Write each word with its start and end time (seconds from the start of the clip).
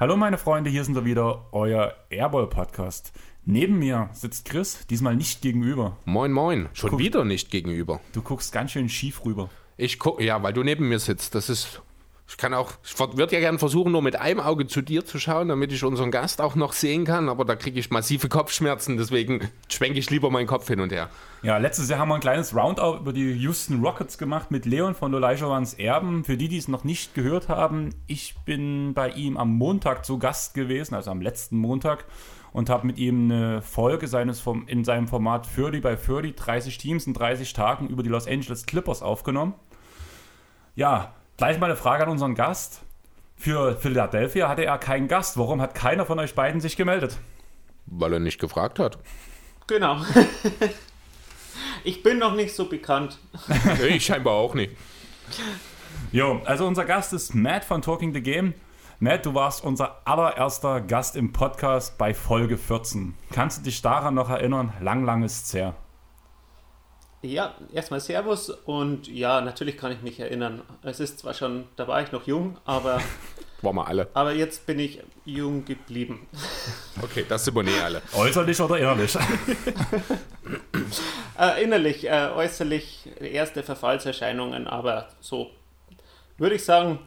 Hallo 0.00 0.16
meine 0.16 0.38
Freunde, 0.38 0.70
hier 0.70 0.84
sind 0.84 0.94
wir 0.94 1.04
wieder, 1.04 1.46
euer 1.50 1.92
Airball-Podcast. 2.10 3.12
Neben 3.44 3.80
mir 3.80 4.10
sitzt 4.12 4.44
Chris, 4.44 4.86
diesmal 4.88 5.16
nicht 5.16 5.42
gegenüber. 5.42 5.96
Moin, 6.04 6.30
moin. 6.30 6.68
Schon 6.72 6.90
Guck. 6.90 6.98
wieder 7.00 7.24
nicht 7.24 7.50
gegenüber. 7.50 8.00
Du 8.12 8.22
guckst 8.22 8.52
ganz 8.52 8.70
schön 8.70 8.88
schief 8.88 9.24
rüber. 9.24 9.50
Ich 9.76 9.98
gucke, 9.98 10.22
ja, 10.22 10.42
weil 10.42 10.52
du 10.52 10.62
neben 10.62 10.88
mir 10.88 10.98
sitzt. 10.98 11.34
Das 11.34 11.48
ist. 11.50 11.82
Ich 12.30 12.36
kann 12.36 12.52
auch, 12.52 12.72
ich 12.84 12.98
würde 12.98 13.34
ja 13.34 13.40
gerne 13.40 13.58
versuchen, 13.58 13.90
nur 13.92 14.02
mit 14.02 14.16
einem 14.16 14.40
Auge 14.40 14.66
zu 14.66 14.82
dir 14.82 15.06
zu 15.06 15.18
schauen, 15.18 15.48
damit 15.48 15.72
ich 15.72 15.82
unseren 15.82 16.10
Gast 16.10 16.42
auch 16.42 16.56
noch 16.56 16.74
sehen 16.74 17.06
kann, 17.06 17.26
aber 17.30 17.46
da 17.46 17.56
kriege 17.56 17.80
ich 17.80 17.90
massive 17.90 18.28
Kopfschmerzen, 18.28 18.98
deswegen 18.98 19.48
schwenke 19.70 19.98
ich 19.98 20.10
lieber 20.10 20.28
meinen 20.30 20.46
Kopf 20.46 20.68
hin 20.68 20.80
und 20.80 20.92
her. 20.92 21.08
Ja, 21.42 21.56
letztes 21.56 21.88
Jahr 21.88 22.00
haben 22.00 22.08
wir 22.08 22.16
ein 22.16 22.20
kleines 22.20 22.54
Roundup 22.54 23.00
über 23.00 23.14
die 23.14 23.32
Houston 23.32 23.82
Rockets 23.82 24.18
gemacht 24.18 24.50
mit 24.50 24.66
Leon 24.66 24.94
von 24.94 25.14
Olajuwons 25.14 25.74
Erben. 25.74 26.22
Für 26.22 26.36
die, 26.36 26.48
die 26.48 26.58
es 26.58 26.68
noch 26.68 26.84
nicht 26.84 27.14
gehört 27.14 27.48
haben, 27.48 27.94
ich 28.06 28.34
bin 28.44 28.92
bei 28.92 29.08
ihm 29.08 29.38
am 29.38 29.54
Montag 29.54 30.04
zu 30.04 30.18
Gast 30.18 30.52
gewesen, 30.52 30.94
also 30.94 31.10
am 31.10 31.22
letzten 31.22 31.56
Montag, 31.56 32.04
und 32.52 32.68
habe 32.68 32.86
mit 32.86 32.98
ihm 32.98 33.30
eine 33.30 33.62
Folge 33.62 34.06
seines 34.06 34.44
in 34.66 34.84
seinem 34.84 35.08
Format 35.08 35.48
30 35.56 35.80
by 35.80 35.96
30, 35.96 36.34
30 36.34 36.78
Teams 36.78 37.06
in 37.06 37.14
30 37.14 37.54
Tagen 37.54 37.88
über 37.88 38.02
die 38.02 38.10
Los 38.10 38.26
Angeles 38.26 38.66
Clippers 38.66 39.00
aufgenommen. 39.00 39.54
Ja, 40.74 41.14
gleich 41.38 41.58
mal 41.58 41.66
eine 41.66 41.76
Frage 41.76 42.02
an 42.02 42.10
unseren 42.10 42.34
Gast. 42.34 42.82
Für 43.36 43.76
Philadelphia 43.76 44.48
hatte 44.48 44.64
er 44.64 44.76
keinen 44.76 45.08
Gast. 45.08 45.38
Warum 45.38 45.62
hat 45.62 45.74
keiner 45.74 46.04
von 46.04 46.18
euch 46.18 46.34
beiden 46.34 46.60
sich 46.60 46.76
gemeldet? 46.76 47.18
Weil 47.86 48.12
er 48.12 48.20
nicht 48.20 48.40
gefragt 48.40 48.78
hat. 48.78 48.98
Genau. 49.68 50.02
ich 51.84 52.02
bin 52.02 52.18
noch 52.18 52.34
nicht 52.34 52.54
so 52.54 52.68
bekannt. 52.68 53.18
ich 53.88 54.04
scheinbar 54.04 54.34
auch 54.34 54.54
nicht. 54.54 54.76
Jo, 56.10 56.42
also 56.44 56.66
unser 56.66 56.84
Gast 56.84 57.12
ist 57.12 57.34
Matt 57.34 57.64
von 57.64 57.80
Talking 57.80 58.12
the 58.12 58.20
Game. 58.20 58.54
Matt, 58.98 59.24
du 59.24 59.34
warst 59.34 59.62
unser 59.62 60.02
allererster 60.04 60.80
Gast 60.80 61.14
im 61.14 61.32
Podcast 61.32 61.96
bei 61.98 62.14
Folge 62.14 62.58
14. 62.58 63.14
Kannst 63.30 63.58
du 63.58 63.62
dich 63.62 63.80
daran 63.80 64.14
noch 64.14 64.28
erinnern? 64.28 64.72
Lang, 64.80 65.04
lang 65.04 65.22
ist's 65.22 65.54
her. 65.54 65.74
Ja, 67.22 67.54
erstmal 67.72 68.00
Servus 68.00 68.48
und 68.50 69.08
ja, 69.08 69.40
natürlich 69.40 69.76
kann 69.76 69.90
ich 69.90 70.02
mich 70.02 70.20
erinnern. 70.20 70.62
Es 70.82 71.00
ist 71.00 71.18
zwar 71.18 71.34
schon, 71.34 71.64
da 71.76 71.88
war 71.88 72.00
ich 72.02 72.12
noch 72.12 72.26
jung, 72.28 72.56
aber, 72.64 73.00
Waren 73.62 73.74
wir 73.74 73.88
alle. 73.88 74.08
aber 74.14 74.32
jetzt 74.34 74.66
bin 74.66 74.78
ich 74.78 75.00
jung 75.24 75.64
geblieben. 75.64 76.26
Okay, 77.00 77.24
das 77.28 77.44
sind 77.44 77.54
wir 77.54 77.62
nicht 77.62 77.80
alle. 77.80 78.02
Äußerlich 78.12 78.60
oder 78.60 78.78
innerlich? 78.78 79.16
Äh, 81.38 81.62
innerlich, 81.62 82.04
äh, 82.08 82.30
äußerlich 82.34 83.08
erste 83.20 83.62
Verfallserscheinungen, 83.62 84.66
aber 84.66 85.08
so 85.20 85.50
würde 86.36 86.56
ich 86.56 86.64
sagen, 86.64 86.98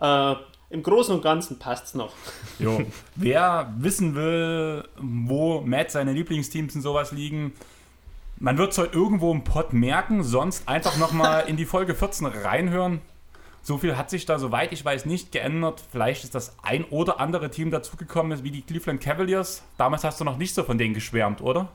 äh, 0.00 0.34
im 0.68 0.82
Großen 0.84 1.12
und 1.14 1.22
Ganzen 1.22 1.58
passt 1.58 1.86
es 1.86 1.94
noch. 1.94 2.12
Jo. 2.60 2.82
Wer 3.16 3.72
wissen 3.78 4.14
will, 4.14 4.84
wo 4.96 5.60
Matt 5.62 5.90
seine 5.90 6.12
Lieblingsteams 6.12 6.76
und 6.76 6.82
sowas 6.82 7.10
liegen, 7.10 7.52
man 8.40 8.58
wird 8.58 8.72
es 8.72 8.78
heute 8.78 8.96
irgendwo 8.96 9.30
im 9.30 9.44
Pod 9.44 9.72
merken, 9.72 10.24
sonst 10.24 10.68
einfach 10.68 10.96
nochmal 10.96 11.44
in 11.48 11.56
die 11.56 11.66
Folge 11.66 11.94
14 11.94 12.26
reinhören. 12.26 13.00
So 13.62 13.76
viel 13.76 13.96
hat 13.98 14.08
sich 14.08 14.24
da, 14.24 14.38
soweit 14.38 14.72
ich 14.72 14.82
weiß, 14.82 15.04
nicht 15.04 15.32
geändert. 15.32 15.82
Vielleicht 15.92 16.24
ist 16.24 16.34
das 16.34 16.56
ein 16.62 16.84
oder 16.84 17.20
andere 17.20 17.50
Team 17.50 17.70
dazugekommen, 17.70 18.42
wie 18.42 18.50
die 18.50 18.62
Cleveland 18.62 19.02
Cavaliers. 19.02 19.62
Damals 19.76 20.02
hast 20.02 20.18
du 20.20 20.24
noch 20.24 20.38
nicht 20.38 20.54
so 20.54 20.64
von 20.64 20.78
denen 20.78 20.94
geschwärmt, 20.94 21.42
oder? 21.42 21.68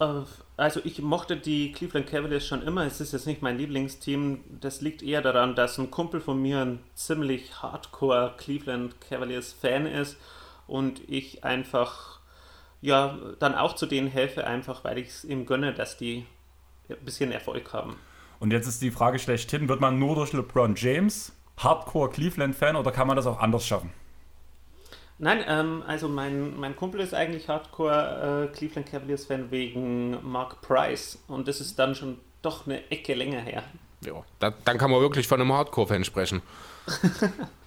Äh, 0.00 0.22
Also 0.56 0.80
ich 0.84 1.02
mochte 1.02 1.36
die 1.36 1.72
Cleveland 1.72 2.06
Cavaliers 2.06 2.46
schon 2.46 2.62
immer. 2.62 2.86
Es 2.86 3.00
ist 3.02 3.12
jetzt 3.12 3.26
nicht 3.26 3.42
mein 3.42 3.58
Lieblingsteam. 3.58 4.42
Das 4.60 4.80
liegt 4.80 5.02
eher 5.02 5.20
daran, 5.20 5.54
dass 5.54 5.76
ein 5.76 5.90
Kumpel 5.90 6.22
von 6.22 6.40
mir 6.40 6.60
ein 6.60 6.78
ziemlich 6.94 7.62
hardcore 7.62 8.34
Cleveland 8.38 8.98
Cavaliers 9.02 9.52
Fan 9.52 9.84
ist 9.84 10.16
und 10.66 11.06
ich 11.06 11.44
einfach 11.44 12.15
ja 12.86 13.18
dann 13.38 13.54
auch 13.54 13.74
zu 13.74 13.86
denen 13.86 14.08
helfe, 14.08 14.46
einfach 14.46 14.84
weil 14.84 14.98
ich 14.98 15.08
es 15.08 15.24
ihm 15.24 15.46
gönne, 15.46 15.74
dass 15.74 15.96
die 15.96 16.26
ein 16.88 16.96
bisschen 17.04 17.32
Erfolg 17.32 17.72
haben. 17.72 17.96
Und 18.38 18.52
jetzt 18.52 18.66
ist 18.66 18.82
die 18.82 18.90
Frage 18.90 19.18
schlechthin, 19.18 19.68
wird 19.68 19.80
man 19.80 19.98
nur 19.98 20.14
durch 20.14 20.32
LeBron 20.32 20.74
James 20.76 21.32
Hardcore 21.58 22.10
Cleveland-Fan 22.10 22.76
oder 22.76 22.92
kann 22.92 23.06
man 23.06 23.16
das 23.16 23.26
auch 23.26 23.40
anders 23.40 23.66
schaffen? 23.66 23.90
Nein, 25.18 25.42
ähm, 25.48 25.82
also 25.86 26.08
mein, 26.08 26.58
mein 26.58 26.76
Kumpel 26.76 27.00
ist 27.00 27.14
eigentlich 27.14 27.48
Hardcore 27.48 28.50
äh, 28.52 28.54
Cleveland 28.54 28.90
Cavaliers 28.90 29.24
Fan 29.24 29.50
wegen 29.50 30.18
Mark 30.30 30.60
Price 30.60 31.18
und 31.26 31.48
das 31.48 31.60
ist 31.60 31.78
dann 31.78 31.94
schon 31.94 32.18
doch 32.42 32.66
eine 32.66 32.90
Ecke 32.90 33.14
länger 33.14 33.40
her. 33.40 33.62
Ja, 34.04 34.22
da, 34.38 34.52
dann 34.64 34.76
kann 34.76 34.90
man 34.90 35.00
wirklich 35.00 35.26
von 35.26 35.40
einem 35.40 35.52
Hardcore-Fan 35.52 36.04
sprechen. 36.04 36.42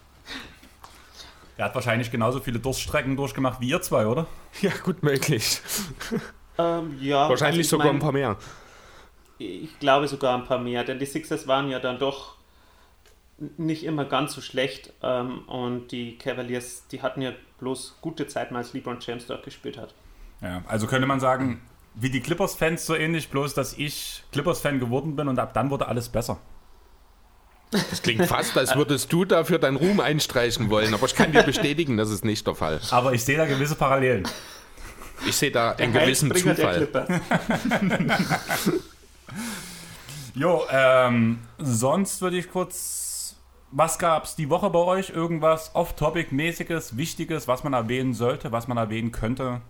Er 1.59 1.65
hat 1.65 1.75
wahrscheinlich 1.75 2.09
genauso 2.09 2.39
viele 2.39 2.57
Durststrecken 2.57 3.17
durchgemacht 3.17 3.59
wie 3.59 3.67
ihr 3.67 3.81
zwei, 3.81 4.07
oder? 4.07 4.27
Ja, 4.61 4.71
gut 4.83 5.03
möglich. 5.03 5.61
Ähm, 6.57 6.97
ja, 6.99 7.29
Wahrscheinlich 7.29 7.61
ich 7.61 7.69
sogar 7.69 7.87
mein- 7.87 7.95
ein 7.95 7.99
paar 7.99 8.11
mehr. 8.11 8.35
Ich 9.37 9.79
glaube 9.79 10.09
sogar 10.09 10.35
ein 10.37 10.43
paar 10.43 10.59
mehr, 10.59 10.83
denn 10.83 10.99
die 10.99 11.05
Sixers 11.05 11.47
waren 11.47 11.69
ja 11.69 11.79
dann 11.79 11.99
doch 11.99 12.35
nicht 13.57 13.85
immer 13.85 14.03
ganz 14.03 14.33
so 14.33 14.41
schlecht 14.41 14.91
ähm, 15.01 15.47
und 15.47 15.93
die 15.93 16.17
Cavaliers, 16.17 16.85
die 16.91 17.01
hatten 17.01 17.21
ja 17.21 17.31
bloß 17.59 17.99
gute 18.01 18.27
Zeiten, 18.27 18.57
als 18.57 18.73
LeBron 18.73 18.97
James 18.99 19.25
dort 19.27 19.45
gespielt 19.45 19.77
hat. 19.77 19.93
Ja, 20.41 20.61
also 20.67 20.85
könnte 20.85 21.07
man 21.07 21.21
sagen, 21.21 21.61
wie 21.95 22.09
die 22.09 22.19
Clippers-Fans 22.19 22.85
so 22.85 22.93
ähnlich, 22.93 23.29
bloß 23.29 23.53
dass 23.53 23.77
ich 23.77 24.23
Clippers-Fan 24.33 24.81
geworden 24.81 25.15
bin 25.15 25.29
und 25.29 25.39
ab 25.39 25.53
dann 25.53 25.69
wurde 25.69 25.87
alles 25.87 26.09
besser. 26.09 26.39
Das 27.71 28.01
klingt 28.01 28.25
fast, 28.25 28.57
als 28.57 28.75
würdest 28.75 29.13
du 29.13 29.25
dafür 29.25 29.59
deinen 29.59 29.77
Ruhm 29.77 29.99
einstreichen 29.99 30.69
wollen, 30.69 30.93
aber 30.93 31.05
ich 31.05 31.15
kann 31.15 31.31
dir 31.31 31.43
bestätigen, 31.43 31.97
das 31.97 32.09
ist 32.09 32.25
nicht 32.25 32.47
der 32.47 32.55
Fall. 32.55 32.81
Aber 32.89 33.13
ich 33.13 33.23
sehe 33.23 33.37
da 33.37 33.45
gewisse 33.45 33.75
Parallelen. 33.75 34.27
Ich 35.27 35.35
sehe 35.35 35.51
da 35.51 35.71
einen 35.73 35.93
gewissen 35.93 36.33
Zufall. 36.33 36.87
Jo, 40.35 40.63
ähm, 40.71 41.39
sonst 41.57 42.21
würde 42.21 42.37
ich 42.37 42.49
kurz. 42.49 43.35
Was 43.71 43.99
gab's 43.99 44.35
die 44.35 44.49
Woche 44.49 44.69
bei 44.69 44.79
euch? 44.79 45.09
Irgendwas 45.09 45.75
off-topic-mäßiges, 45.75 46.95
Wichtiges, 46.95 47.47
was 47.47 47.63
man 47.63 47.73
erwähnen 47.73 48.13
sollte, 48.13 48.51
was 48.51 48.67
man 48.67 48.77
erwähnen 48.77 49.11
könnte? 49.11 49.61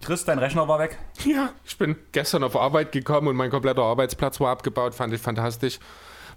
Chris, 0.00 0.24
dein 0.24 0.38
Rechner 0.38 0.68
war 0.68 0.78
weg. 0.78 0.98
Ja, 1.24 1.50
ich 1.64 1.76
bin 1.76 1.96
gestern 2.12 2.44
auf 2.44 2.56
Arbeit 2.56 2.92
gekommen 2.92 3.28
und 3.28 3.36
mein 3.36 3.50
kompletter 3.50 3.82
Arbeitsplatz 3.82 4.38
war 4.40 4.52
abgebaut, 4.52 4.94
fand 4.94 5.12
ich 5.12 5.20
fantastisch. 5.20 5.80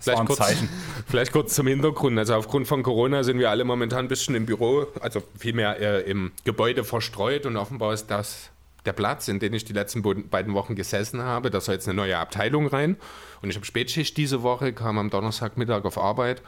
Ein 0.08 0.26
kurz, 0.26 0.40
vielleicht 1.08 1.32
kurz 1.32 1.56
zum 1.56 1.68
Hintergrund. 1.68 2.18
Also 2.18 2.36
aufgrund 2.36 2.68
von 2.68 2.84
Corona 2.84 3.24
sind 3.24 3.40
wir 3.40 3.50
alle 3.50 3.64
momentan 3.64 4.06
ein 4.06 4.08
bisschen 4.08 4.36
im 4.36 4.46
Büro, 4.46 4.88
also 5.00 5.22
vielmehr 5.38 5.80
äh, 5.80 6.10
im 6.10 6.32
Gebäude 6.44 6.84
verstreut 6.84 7.46
und 7.46 7.58
offenbar 7.58 7.94
ist 7.94 8.08
das 8.08 8.50
der 8.86 8.94
Platz, 8.94 9.28
in 9.28 9.40
dem 9.40 9.54
ich 9.54 9.64
die 9.64 9.74
letzten 9.74 10.02
beiden 10.02 10.54
Wochen 10.54 10.76
gesessen 10.76 11.22
habe. 11.22 11.52
Da 11.52 11.62
soll 11.62 11.76
jetzt 11.76 11.88
eine 11.88 11.96
neue 11.96 12.18
Abteilung 12.18 12.66
rein. 12.68 12.98
Und 13.42 13.50
ich 13.50 13.56
habe 13.56 13.66
Spätschicht 13.66 14.18
diese 14.18 14.42
Woche, 14.42 14.74
kam 14.74 14.98
am 14.98 15.12
Donnerstagmittag 15.12 15.86
auf 15.86 15.98
Arbeit 16.00 16.42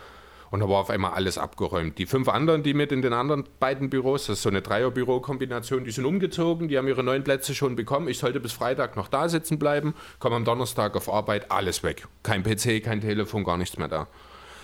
und 0.53 0.59
da 0.59 0.69
war 0.69 0.81
auf 0.81 0.91
einmal 0.91 1.13
alles 1.13 1.39
abgeräumt. 1.39 1.97
Die 1.97 2.05
fünf 2.05 2.29
anderen, 2.29 2.61
die 2.61 2.75
mit 2.75 2.91
in 2.91 3.01
den 3.01 3.11
anderen 3.11 3.43
beiden 3.59 3.89
Büros, 3.89 4.27
das 4.27 4.37
ist 4.37 4.43
so 4.43 4.49
eine 4.49 4.61
Dreier-Büro-Kombination, 4.61 5.83
die 5.83 5.89
sind 5.89 6.05
umgezogen, 6.05 6.67
die 6.67 6.77
haben 6.77 6.87
ihre 6.87 7.01
neuen 7.01 7.23
Plätze 7.23 7.55
schon 7.55 7.75
bekommen. 7.75 8.07
Ich 8.07 8.19
sollte 8.19 8.39
bis 8.39 8.53
Freitag 8.53 8.95
noch 8.95 9.07
da 9.07 9.29
sitzen 9.29 9.57
bleiben, 9.57 9.95
komme 10.19 10.35
am 10.35 10.45
Donnerstag 10.45 10.95
auf 10.95 11.11
Arbeit, 11.11 11.49
alles 11.49 11.81
weg. 11.81 12.07
Kein 12.21 12.43
PC, 12.43 12.83
kein 12.83 13.01
Telefon, 13.01 13.43
gar 13.43 13.57
nichts 13.57 13.79
mehr 13.79 13.87
da. 13.87 14.05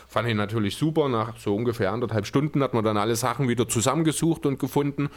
Fand 0.08 0.28
ich 0.28 0.36
natürlich 0.36 0.78
super. 0.78 1.10
Nach 1.10 1.36
so 1.40 1.56
ungefähr 1.56 1.92
anderthalb 1.92 2.28
Stunden 2.28 2.62
hat 2.62 2.76
man 2.76 2.84
dann 2.84 2.98
alle 2.98 3.16
Sachen 3.16 3.48
wieder 3.48 3.68
zusammengesucht 3.68 4.46
und 4.46 4.59
gefunden. 4.59 5.09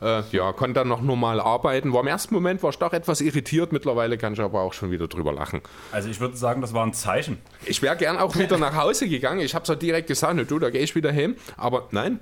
Äh, 0.00 0.22
ja, 0.30 0.52
konnte 0.52 0.74
dann 0.74 0.88
noch 0.88 1.00
normal 1.00 1.40
arbeiten. 1.40 1.92
War 1.92 2.02
im 2.02 2.06
ersten 2.06 2.34
Moment 2.34 2.62
war 2.62 2.70
ich 2.70 2.78
doch 2.78 2.92
etwas 2.92 3.20
irritiert. 3.20 3.72
Mittlerweile 3.72 4.16
kann 4.16 4.34
ich 4.34 4.40
aber 4.40 4.60
auch 4.60 4.72
schon 4.72 4.90
wieder 4.90 5.08
drüber 5.08 5.32
lachen. 5.32 5.60
Also 5.90 6.08
ich 6.08 6.20
würde 6.20 6.36
sagen, 6.36 6.60
das 6.60 6.72
war 6.72 6.86
ein 6.86 6.92
Zeichen. 6.92 7.38
Ich 7.64 7.82
wäre 7.82 7.96
gern 7.96 8.16
auch 8.16 8.36
wieder 8.36 8.58
nach 8.58 8.76
Hause 8.76 9.08
gegangen. 9.08 9.40
Ich 9.40 9.54
habe 9.54 9.64
es 9.64 9.70
auch 9.70 9.78
direkt 9.78 10.06
gesagt, 10.06 10.36
ne, 10.36 10.44
du, 10.44 10.58
da 10.58 10.70
gehe 10.70 10.82
ich 10.82 10.94
wieder 10.94 11.10
hin. 11.10 11.36
Aber 11.56 11.88
nein, 11.90 12.20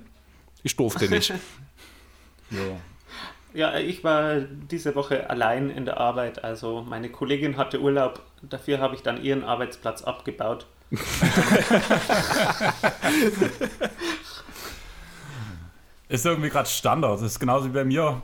ich 0.63 0.75
durfte 0.75 1.09
nicht. 1.09 1.33
Jo. 2.49 2.79
Ja, 3.53 3.77
ich 3.77 4.05
war 4.05 4.39
diese 4.39 4.95
Woche 4.95 5.29
allein 5.29 5.69
in 5.69 5.83
der 5.83 5.97
Arbeit. 5.97 6.45
Also 6.45 6.85
meine 6.87 7.09
Kollegin 7.09 7.57
hatte 7.57 7.81
Urlaub. 7.81 8.21
Dafür 8.41 8.79
habe 8.79 8.95
ich 8.95 9.01
dann 9.01 9.21
ihren 9.21 9.43
Arbeitsplatz 9.43 10.01
abgebaut. 10.01 10.65
Ist 16.09 16.25
irgendwie 16.25 16.49
gerade 16.49 16.69
Standard. 16.69 17.15
Das 17.15 17.23
ist 17.23 17.39
genauso 17.39 17.65
wie 17.65 17.73
bei 17.73 17.83
mir. 17.83 18.21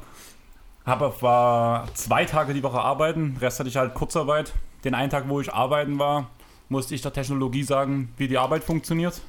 Habe 0.86 1.14
war 1.22 1.88
zwei 1.94 2.26
Tage 2.26 2.54
die 2.54 2.64
Woche 2.64 2.80
arbeiten, 2.80 3.38
Rest 3.40 3.60
hatte 3.60 3.70
ich 3.70 3.78
halt 3.78 3.94
Kurzarbeit. 3.94 4.54
Den 4.84 4.96
einen 4.96 5.10
Tag, 5.10 5.30
wo 5.30 5.40
ich 5.40 5.54
arbeiten 5.54 5.98
war, 5.98 6.30
musste 6.68 6.94
ich 6.94 7.02
der 7.02 7.14
Technologie 7.14 7.64
sagen, 7.64 8.14
wie 8.18 8.28
die 8.28 8.38
Arbeit 8.38 8.66
funktioniert. 8.66 9.22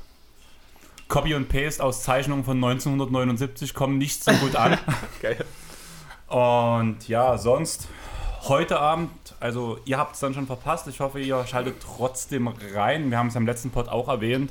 Copy 1.06 1.34
und 1.34 1.48
Paste 1.48 1.84
aus 1.84 2.02
Zeichnungen 2.02 2.44
von 2.44 2.56
1979 2.56 3.72
kommen 3.74 3.98
nicht 3.98 4.24
so 4.24 4.32
gut 4.32 4.56
an. 4.56 4.78
Geil. 5.22 5.44
Und 6.26 7.06
ja, 7.06 7.38
sonst 7.38 7.86
heute 8.48 8.80
Abend, 8.80 9.10
also 9.38 9.78
ihr 9.84 9.98
habt 9.98 10.14
es 10.14 10.20
dann 10.20 10.34
schon 10.34 10.46
verpasst. 10.46 10.88
Ich 10.88 10.98
hoffe, 11.00 11.20
ihr 11.20 11.46
schaltet 11.46 11.76
trotzdem 11.80 12.48
rein. 12.74 13.10
Wir 13.10 13.18
haben 13.18 13.28
es 13.28 13.36
am 13.36 13.46
letzten 13.46 13.70
Pod 13.70 13.88
auch 13.88 14.08
erwähnt. 14.08 14.50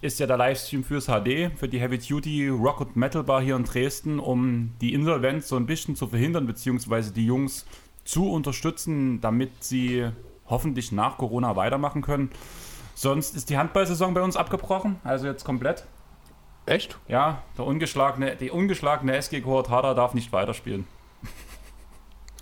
Ist 0.00 0.20
ja 0.20 0.26
der 0.26 0.36
Livestream 0.36 0.84
fürs 0.84 1.06
HD, 1.06 1.50
für 1.56 1.68
die 1.68 1.80
Heavy 1.80 1.98
Duty 1.98 2.48
Rock 2.48 2.80
und 2.80 2.96
Metal 2.96 3.24
Bar 3.24 3.42
hier 3.42 3.56
in 3.56 3.64
Dresden, 3.64 4.18
um 4.18 4.72
die 4.80 4.94
Insolvenz 4.94 5.48
so 5.48 5.56
ein 5.56 5.66
bisschen 5.66 5.96
zu 5.96 6.06
verhindern, 6.06 6.46
beziehungsweise 6.46 7.12
die 7.12 7.26
Jungs 7.26 7.66
zu 8.04 8.30
unterstützen, 8.30 9.20
damit 9.20 9.64
sie 9.64 10.08
hoffentlich 10.46 10.92
nach 10.92 11.18
Corona 11.18 11.56
weitermachen 11.56 12.02
können. 12.02 12.30
Sonst 12.94 13.36
ist 13.36 13.50
die 13.50 13.58
Handballsaison 13.58 14.14
bei 14.14 14.22
uns 14.22 14.36
abgebrochen, 14.36 14.96
also 15.04 15.26
jetzt 15.26 15.44
komplett. 15.44 15.84
Echt? 16.66 16.98
Ja, 17.08 17.42
der 17.56 17.64
ungeschlagene, 17.64 18.36
die 18.36 18.50
ungeschlagene 18.50 19.16
SG 19.16 19.40
Kohort 19.40 19.70
Hader 19.70 19.94
darf 19.94 20.14
nicht 20.14 20.32
weiterspielen. 20.32 20.86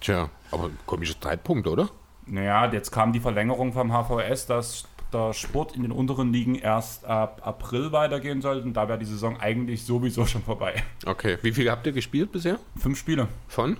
Tja, 0.00 0.30
aber 0.50 0.70
komischer 0.84 1.14
Streitpunkt, 1.14 1.66
oder? 1.66 1.88
Naja, 2.26 2.70
jetzt 2.72 2.90
kam 2.90 3.12
die 3.12 3.20
Verlängerung 3.20 3.72
vom 3.72 3.92
HVS, 3.92 4.46
dass 4.46 4.88
der 5.16 5.32
Sport 5.32 5.74
in 5.74 5.82
den 5.82 5.92
unteren 5.92 6.32
Ligen 6.32 6.54
erst 6.54 7.04
ab 7.04 7.40
April 7.44 7.92
weitergehen 7.92 8.40
sollte. 8.42 8.66
Und 8.66 8.74
da 8.74 8.88
wäre 8.88 8.98
die 8.98 9.04
Saison 9.04 9.38
eigentlich 9.40 9.84
sowieso 9.84 10.26
schon 10.26 10.42
vorbei. 10.42 10.82
Okay, 11.04 11.38
wie 11.42 11.52
viel 11.52 11.70
habt 11.70 11.86
ihr 11.86 11.92
gespielt 11.92 12.32
bisher? 12.32 12.58
Fünf 12.76 12.98
Spiele. 12.98 13.28
Von? 13.48 13.78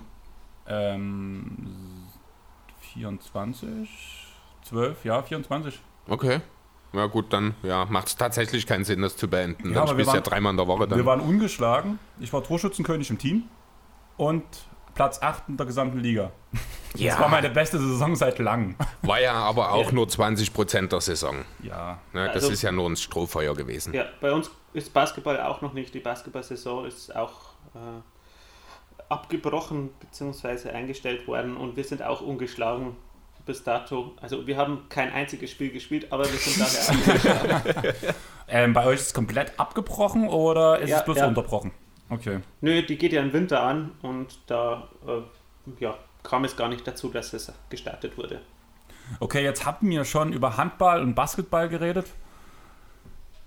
Ähm, 0.67 1.67
24, 2.93 3.89
12, 4.63 5.05
ja, 5.05 5.21
24. 5.21 5.79
Okay. 6.07 6.41
Ja 6.93 7.05
gut, 7.05 7.33
dann 7.33 7.53
ja, 7.63 7.85
macht 7.85 8.07
es 8.07 8.15
tatsächlich 8.15 8.65
keinen 8.65 8.85
Sinn, 8.85 9.01
das 9.01 9.17
zu 9.17 9.27
beenden. 9.27 9.69
Ja, 9.69 9.85
dann 9.85 9.89
spielst 9.89 10.11
du 10.11 10.15
ja 10.15 10.21
dreimal 10.21 10.51
in 10.51 10.57
der 10.57 10.67
Woche 10.67 10.87
dann. 10.87 10.97
Wir 10.97 11.05
waren 11.05 11.19
ungeschlagen. 11.19 11.99
Ich 12.19 12.31
war 12.31 12.43
Torschützenkönig 12.43 13.09
im 13.09 13.17
Team 13.17 13.43
und 14.15 14.43
Platz 14.97 15.21
8 15.21 15.43
in 15.47 15.57
der 15.57 15.65
gesamten 15.65 15.99
Liga. 15.99 16.31
Das 16.99 17.19
war 17.19 17.29
meine 17.29 17.51
beste 17.51 17.77
Saison 17.77 18.15
seit 18.15 18.39
langem. 18.39 18.75
War 19.03 19.21
ja 19.21 19.33
aber 19.33 19.71
auch 19.73 19.91
nur 19.91 20.07
20% 20.07 20.87
der 20.87 20.99
Saison. 20.99 21.45
Ja. 21.61 21.99
Ne, 22.11 22.25
das 22.25 22.35
Also- 22.45 22.49
ist 22.49 22.63
ja 22.63 22.71
nur 22.71 22.89
ein 22.89 22.95
Strohfeuer 22.95 23.53
gewesen. 23.53 23.93
Ja, 23.93 24.05
bei 24.19 24.31
uns 24.31 24.49
ist 24.73 24.91
Basketball 24.93 25.39
auch 25.41 25.61
noch 25.61 25.73
nicht. 25.73 25.93
Die 25.93 25.99
Basketball-Saison 25.99 26.85
ist 26.87 27.15
auch 27.15 27.33
äh, 27.75 27.77
abgebrochen 29.09 29.91
bzw. 29.99 30.69
eingestellt 30.71 31.27
worden 31.27 31.55
und 31.55 31.75
wir 31.77 31.83
sind 31.83 32.01
auch 32.01 32.21
ungeschlagen 32.21 32.95
bis 33.45 33.63
dato. 33.63 34.13
Also 34.19 34.47
wir 34.47 34.57
haben 34.57 34.85
kein 34.89 35.11
einziges 35.13 35.51
Spiel 35.51 35.69
gespielt, 35.71 36.11
aber 36.11 36.23
wir 36.23 36.39
sind 36.39 36.59
daher. 36.59 37.93
Ähm, 38.49 38.71
bei 38.71 38.85
euch 38.85 39.01
ist 39.01 39.07
es 39.07 39.13
komplett 39.13 39.59
abgebrochen 39.59 40.29
oder 40.29 40.79
ist 40.79 40.89
Ja, 40.89 40.99
es 40.99 41.03
bloß 41.05 41.17
ja. 41.17 41.27
unterbrochen? 41.27 41.73
Okay. 42.09 42.39
Nö, 42.61 42.81
die 42.81 42.97
geht 42.97 43.13
ja 43.13 43.21
im 43.21 43.33
Winter 43.33 43.61
an 43.63 43.91
und 44.01 44.39
da 44.47 44.87
äh, 45.05 45.83
ja, 45.83 45.97
kam 46.23 46.45
es 46.45 46.55
gar 46.55 46.69
nicht 46.69 46.87
dazu, 46.87 47.09
dass 47.09 47.33
es 47.33 47.51
gestartet 47.69 48.17
wurde. 48.17 48.41
Okay, 49.19 49.43
jetzt 49.43 49.65
hatten 49.65 49.89
wir 49.89 50.05
schon 50.05 50.33
über 50.33 50.57
Handball 50.57 51.01
und 51.01 51.15
Basketball 51.15 51.69
geredet. 51.69 52.07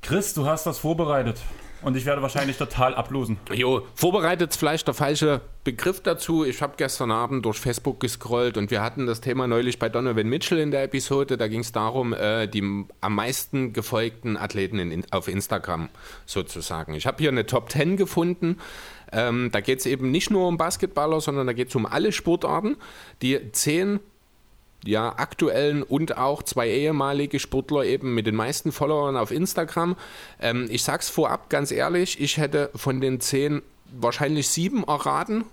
Chris, 0.02 0.32
du 0.34 0.46
hast 0.46 0.66
das 0.66 0.78
vorbereitet. 0.78 1.40
Und 1.82 1.96
ich 1.96 2.04
werde 2.04 2.20
wahrscheinlich 2.22 2.58
total 2.58 2.94
ablosen. 2.94 3.38
Jo, 3.52 3.86
vorbereitet 3.94 4.54
vielleicht 4.54 4.86
der 4.86 4.94
falsche 4.94 5.40
Begriff 5.64 6.00
dazu. 6.00 6.44
Ich 6.44 6.60
habe 6.62 6.74
gestern 6.76 7.10
Abend 7.10 7.44
durch 7.44 7.58
Facebook 7.58 8.00
gescrollt 8.00 8.56
und 8.56 8.70
wir 8.70 8.82
hatten 8.82 9.06
das 9.06 9.20
Thema 9.20 9.46
neulich 9.46 9.78
bei 9.78 9.88
Donovan 9.88 10.28
Mitchell 10.28 10.58
in 10.58 10.70
der 10.70 10.84
Episode. 10.84 11.36
Da 11.36 11.48
ging 11.48 11.60
es 11.60 11.72
darum, 11.72 12.12
äh, 12.12 12.46
die 12.46 12.84
am 13.00 13.14
meisten 13.14 13.72
gefolgten 13.72 14.36
Athleten 14.36 14.78
in, 14.78 15.04
auf 15.10 15.28
Instagram 15.28 15.88
sozusagen. 16.26 16.94
Ich 16.94 17.06
habe 17.06 17.18
hier 17.18 17.30
eine 17.30 17.46
Top 17.46 17.70
10 17.70 17.96
gefunden. 17.96 18.58
Ähm, 19.12 19.50
da 19.52 19.60
geht 19.60 19.80
es 19.80 19.86
eben 19.86 20.10
nicht 20.10 20.30
nur 20.30 20.46
um 20.46 20.56
Basketballer, 20.56 21.20
sondern 21.20 21.46
da 21.46 21.52
geht 21.52 21.68
es 21.68 21.74
um 21.74 21.86
alle 21.86 22.12
Sportarten. 22.12 22.76
Die 23.22 23.52
zehn 23.52 24.00
ja, 24.84 25.10
aktuellen 25.16 25.82
und 25.82 26.16
auch 26.16 26.42
zwei 26.42 26.68
ehemalige 26.70 27.38
Sportler 27.38 27.84
eben 27.84 28.14
mit 28.14 28.26
den 28.26 28.34
meisten 28.34 28.72
Followern 28.72 29.16
auf 29.16 29.30
Instagram. 29.30 29.96
Ähm, 30.40 30.68
ich 30.70 30.82
sag's 30.82 31.08
vorab 31.08 31.50
ganz 31.50 31.70
ehrlich, 31.70 32.20
ich 32.20 32.38
hätte 32.38 32.70
von 32.74 33.00
den 33.00 33.20
zehn 33.20 33.62
wahrscheinlich 33.92 34.48
sieben 34.48 34.84
erraten. 34.84 35.44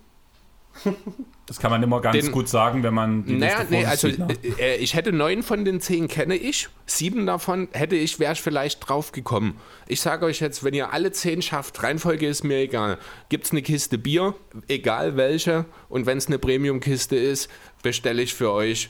Das 1.47 1.59
kann 1.59 1.71
man 1.71 1.81
immer 1.81 2.01
ganz 2.01 2.17
Den- 2.17 2.31
gut 2.31 2.47
sagen, 2.47 2.83
wenn 2.83 2.93
man 2.93 3.25
die 3.25 3.33
Naja, 3.33 3.65
nee, 3.67 3.83
also 3.85 4.09
sieht, 4.09 4.19
ne? 4.19 4.27
äh, 4.59 4.75
äh, 4.75 4.75
ich 4.75 4.93
hätte 4.93 5.11
neun 5.11 5.41
von 5.41 5.65
den 5.65 5.81
zehn 5.81 6.07
kenne 6.07 6.35
ich, 6.35 6.69
sieben 6.85 7.25
davon 7.25 7.67
hätte 7.71 7.95
ich, 7.95 8.19
wäre 8.19 8.33
ich 8.33 8.41
vielleicht 8.41 8.87
drauf 8.87 9.11
gekommen. 9.11 9.59
Ich 9.87 10.01
sage 10.01 10.25
euch 10.25 10.39
jetzt, 10.39 10.63
wenn 10.63 10.75
ihr 10.75 10.93
alle 10.93 11.11
zehn 11.11 11.41
schafft, 11.41 11.81
Reihenfolge 11.81 12.27
ist 12.27 12.43
mir 12.43 12.57
egal. 12.59 12.99
Gibt's 13.29 13.51
eine 13.51 13.63
Kiste 13.63 13.97
Bier, 13.97 14.35
egal 14.67 15.17
welche, 15.17 15.65
und 15.89 16.05
wenn 16.05 16.19
es 16.19 16.27
eine 16.27 16.37
Premium-Kiste 16.37 17.15
ist, 17.15 17.49
bestelle 17.81 18.21
ich 18.21 18.35
für 18.35 18.51
euch 18.51 18.89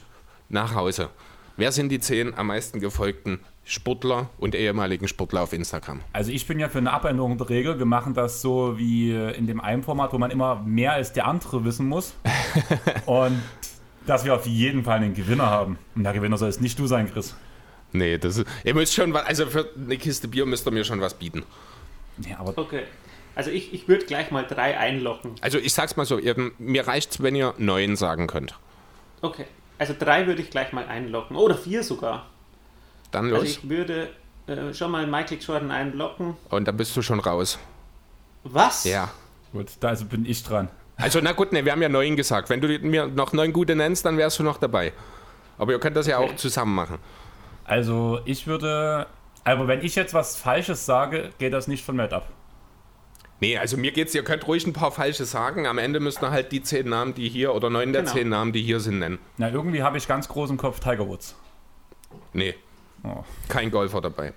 nach 0.49 0.75
Hause. 0.75 1.09
Wer 1.55 1.71
sind 1.71 1.89
die 1.89 1.99
zehn 1.99 2.35
am 2.35 2.47
meisten 2.47 2.79
gefolgten 2.79 3.39
Sportler 3.63 4.29
und 4.37 4.53
ehemaligen 4.53 5.07
Sportler 5.07 5.41
auf 5.41 5.53
Instagram? 5.53 6.01
Also 6.13 6.31
ich 6.31 6.45
bin 6.45 6.59
ja 6.59 6.69
für 6.69 6.77
eine 6.77 6.93
Abänderung 6.93 7.37
der 7.37 7.49
Regel. 7.49 7.79
Wir 7.79 7.85
machen 7.85 8.13
das 8.13 8.41
so 8.41 8.77
wie 8.77 9.11
in 9.11 9.47
dem 9.47 9.59
einen 9.59 9.83
Format, 9.83 10.13
wo 10.13 10.17
man 10.17 10.31
immer 10.31 10.61
mehr 10.63 10.93
als 10.93 11.13
der 11.13 11.25
andere 11.27 11.65
wissen 11.65 11.87
muss. 11.87 12.13
Und 13.05 13.41
dass 14.05 14.23
wir 14.23 14.35
auf 14.35 14.45
jeden 14.45 14.83
Fall 14.83 14.97
einen 14.97 15.15
Gewinner 15.15 15.47
haben. 15.47 15.77
Und 15.95 16.03
der 16.03 16.13
Gewinner 16.13 16.37
soll 16.37 16.49
es 16.49 16.61
nicht 16.61 16.79
du 16.79 16.87
sein, 16.87 17.11
Chris. 17.11 17.35
Nee, 17.91 18.17
das 18.17 18.37
ist, 18.37 18.47
ihr 18.63 18.73
müsst 18.73 18.93
schon 18.93 19.13
was, 19.13 19.25
also 19.25 19.47
für 19.47 19.69
eine 19.75 19.97
Kiste 19.97 20.27
Bier 20.27 20.45
müsst 20.45 20.67
ihr 20.67 20.71
mir 20.71 20.83
schon 20.83 21.01
was 21.01 21.13
bieten. 21.13 21.43
Nee, 22.17 22.35
aber 22.37 22.57
Okay. 22.57 22.83
Also 23.35 23.51
ich, 23.51 23.71
ich 23.71 23.87
würde 23.87 24.05
gleich 24.05 24.31
mal 24.31 24.43
drei 24.43 24.77
einlocken. 24.79 25.35
Also 25.41 25.59
ich 25.59 25.71
sag's 25.71 25.95
mal 25.95 26.05
so, 26.05 26.17
ihr, 26.17 26.35
mir 26.57 26.87
reicht's, 26.87 27.21
wenn 27.21 27.35
ihr 27.35 27.53
neun 27.59 27.95
sagen 27.95 28.25
könnt. 28.25 28.55
Okay. 29.21 29.45
Also 29.79 29.93
drei 29.97 30.25
würde 30.27 30.41
ich 30.41 30.49
gleich 30.49 30.73
mal 30.73 30.85
einlocken. 30.87 31.35
Oder 31.37 31.55
vier 31.55 31.83
sogar. 31.83 32.25
Dann 33.11 33.25
Also 33.25 33.37
los. 33.37 33.43
ich 33.45 33.69
würde 33.69 34.09
äh, 34.47 34.73
schon 34.73 34.91
mal 34.91 35.05
Michael 35.07 35.39
Jordan 35.39 35.71
einlocken. 35.71 36.35
Und 36.49 36.67
dann 36.67 36.77
bist 36.77 36.95
du 36.97 37.01
schon 37.01 37.19
raus. 37.19 37.59
Was? 38.43 38.83
Ja. 38.85 39.09
gut, 39.51 39.67
da 39.79 39.89
also 39.89 40.05
bin 40.05 40.25
ich 40.25 40.43
dran. 40.43 40.69
Also 40.95 41.19
na 41.21 41.31
gut, 41.33 41.51
ne, 41.53 41.63
wir 41.63 41.71
haben 41.71 41.81
ja 41.81 41.89
neun 41.89 42.15
gesagt. 42.15 42.49
Wenn 42.49 42.59
du 42.61 42.67
mir 42.79 43.07
noch 43.07 43.33
neun 43.33 43.53
gute 43.53 43.75
nennst, 43.75 44.05
dann 44.05 44.17
wärst 44.17 44.39
du 44.39 44.43
noch 44.43 44.57
dabei. 44.57 44.93
Aber 45.59 45.71
ihr 45.71 45.79
könnt 45.79 45.95
das 45.95 46.07
ja 46.07 46.19
Okay. 46.19 46.31
auch 46.31 46.35
zusammen 46.35 46.73
machen. 46.75 46.97
Also 47.65 48.19
ich 48.25 48.47
würde... 48.47 49.05
Aber 49.43 49.67
wenn 49.67 49.81
ich 49.83 49.95
jetzt 49.95 50.13
was 50.13 50.35
Falsches 50.37 50.85
sage, 50.85 51.29
geht 51.37 51.53
das 51.53 51.67
nicht 51.67 51.85
von 51.85 51.95
Matt 51.95 52.13
ab. 52.13 52.27
Nee, 53.39 53.57
also 53.57 53.77
mir 53.77 53.91
geht's, 53.91 54.15
ihr 54.15 54.23
könnt 54.23 54.47
ruhig 54.47 54.65
ein 54.65 54.73
paar 54.73 54.91
falsche 54.91 55.25
sagen. 55.25 55.67
Am 55.67 55.77
Ende 55.77 55.99
müsst 55.99 56.23
ihr 56.23 56.31
halt 56.31 56.51
die 56.51 56.61
zehn 56.63 56.89
Namen, 56.89 57.13
die 57.13 57.29
hier, 57.29 57.53
oder 57.53 57.69
neun 57.69 57.93
der 57.93 58.01
Genau. 58.03 58.13
zehn 58.13 58.29
Namen, 58.29 58.51
die 58.51 58.61
hier 58.63 58.79
sind, 58.79 58.99
nennen. 58.99 59.19
Na, 59.37 59.49
irgendwie 59.51 59.83
habe 59.83 59.97
ich 59.97 60.07
ganz 60.07 60.27
groß 60.27 60.49
im 60.49 60.57
Kopf 60.57 60.79
Tiger 60.79 61.07
Woods. 61.07 61.35
Nee, 62.33 62.55
Oh. 63.03 63.23
kein 63.47 63.69
Golfer 63.69 64.01
dabei. 64.01 64.33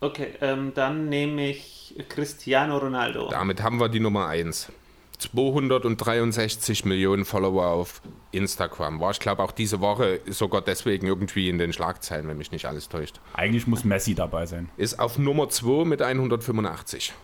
Okay, 0.00 0.28
ähm, 0.42 0.72
dann 0.74 1.08
nehme 1.08 1.48
ich 1.48 1.94
Cristiano 2.10 2.76
Ronaldo. 2.76 3.28
Damit 3.30 3.62
haben 3.62 3.80
wir 3.80 3.88
die 3.88 4.00
Nummer 4.00 4.26
eins. 4.26 4.70
263 5.18 6.84
Millionen 6.84 7.24
Follower 7.24 7.66
auf 7.68 8.02
Instagram. 8.32 9.00
War, 9.00 9.12
ich 9.12 9.20
glaube, 9.20 9.42
auch 9.42 9.52
diese 9.52 9.80
Woche 9.80 10.20
sogar 10.26 10.60
deswegen 10.60 11.06
irgendwie 11.06 11.48
in 11.48 11.56
den 11.56 11.72
Schlagzeilen, 11.72 12.28
wenn 12.28 12.36
mich 12.36 12.52
nicht 12.52 12.66
alles 12.66 12.90
täuscht. 12.90 13.20
Eigentlich 13.32 13.66
muss 13.66 13.84
Messi 13.84 14.14
dabei 14.14 14.44
sein. 14.44 14.68
Ist 14.76 14.98
auf 15.00 15.16
Nummer 15.18 15.48
2 15.48 15.86
mit 15.86 16.02
185. 16.02 17.14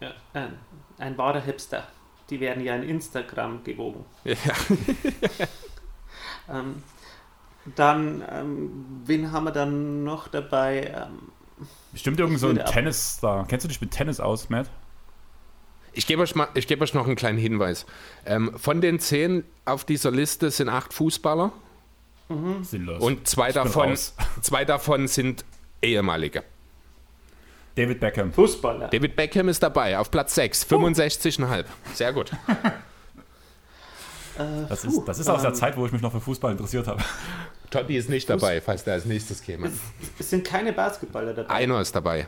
Ja, 0.00 0.12
ein, 0.34 0.58
ein 0.98 1.18
wahrer 1.18 1.40
Hipster. 1.40 1.86
Die 2.30 2.40
werden 2.40 2.62
ja 2.64 2.74
in 2.76 2.82
Instagram 2.84 3.62
gewogen. 3.64 4.04
Ja. 4.24 4.34
Ähm, 6.48 6.82
dann, 7.76 8.24
ähm, 8.28 9.02
wen 9.04 9.30
haben 9.30 9.44
wir 9.44 9.52
dann 9.52 10.02
noch 10.04 10.28
dabei? 10.28 10.92
Ähm, 10.96 11.30
Bestimmt 11.92 12.18
irgend 12.18 12.38
so 12.40 12.48
ein 12.48 12.56
Tennisstar. 12.64 13.46
Kennst 13.46 13.64
du 13.64 13.68
dich 13.68 13.80
mit 13.80 13.90
Tennis 13.92 14.18
aus, 14.20 14.48
Matt? 14.48 14.68
Ich 15.92 16.06
gebe 16.06 16.22
euch, 16.22 16.34
mal- 16.34 16.48
ich 16.54 16.66
gebe 16.66 16.82
euch 16.82 16.94
noch 16.94 17.06
einen 17.06 17.16
kleinen 17.16 17.38
Hinweis. 17.38 17.86
Ähm, 18.24 18.52
von 18.58 18.80
den 18.80 18.98
zehn 19.00 19.44
auf 19.64 19.84
dieser 19.84 20.10
Liste 20.10 20.50
sind 20.50 20.68
acht 20.68 20.92
Fußballer 20.94 21.52
Sinnlos. 22.62 23.02
und 23.02 23.26
zwei 23.28 23.50
davon, 23.52 23.96
zwei 24.40 24.64
davon 24.64 25.06
sind 25.08 25.44
ehemalige. 25.82 26.44
David 27.76 28.00
Beckham. 28.00 28.32
Fußballer. 28.32 28.88
David 28.88 29.16
Beckham 29.16 29.48
ist 29.48 29.62
dabei, 29.62 29.98
auf 29.98 30.10
Platz 30.10 30.34
6, 30.34 30.64
65,5. 30.64 31.64
Sehr 31.94 32.12
gut. 32.12 32.32
Äh, 34.38 34.66
Das 34.68 34.84
ist, 34.84 35.02
das 35.06 35.18
ist 35.18 35.28
aus 35.28 35.42
der 35.42 35.50
ähm, 35.50 35.56
Zeit, 35.56 35.76
wo 35.76 35.86
ich 35.86 35.92
mich 35.92 36.02
noch 36.02 36.12
für 36.12 36.20
Fußball 36.20 36.52
interessiert 36.52 36.86
habe. 36.86 37.02
Totti 37.70 37.96
ist 37.96 38.08
nicht 38.08 38.28
dabei, 38.28 38.60
falls 38.60 38.84
der 38.84 38.94
als 38.94 39.04
nächstes 39.04 39.42
käme. 39.42 39.70
Es 40.18 40.30
sind 40.30 40.44
keine 40.44 40.72
Basketballer 40.72 41.34
dabei. 41.34 41.54
Einer 41.54 41.80
ist 41.80 41.94
dabei. 41.94 42.26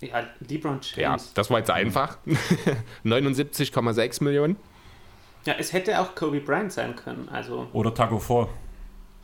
Ja, 0.00 0.24
LeBron 0.46 0.80
James. 0.82 0.96
Ja, 0.96 1.16
das 1.34 1.50
war 1.50 1.58
jetzt 1.58 1.70
einfach. 1.70 2.18
79,6 3.04 4.22
Millionen. 4.22 4.56
Ja, 5.46 5.54
es 5.58 5.72
hätte 5.72 5.98
auch 6.00 6.14
Kobe 6.14 6.40
Bryant 6.40 6.72
sein 6.72 6.94
können. 6.96 7.28
Also, 7.32 7.68
Oder 7.72 7.94
Taco 7.94 8.18
4. 8.18 8.48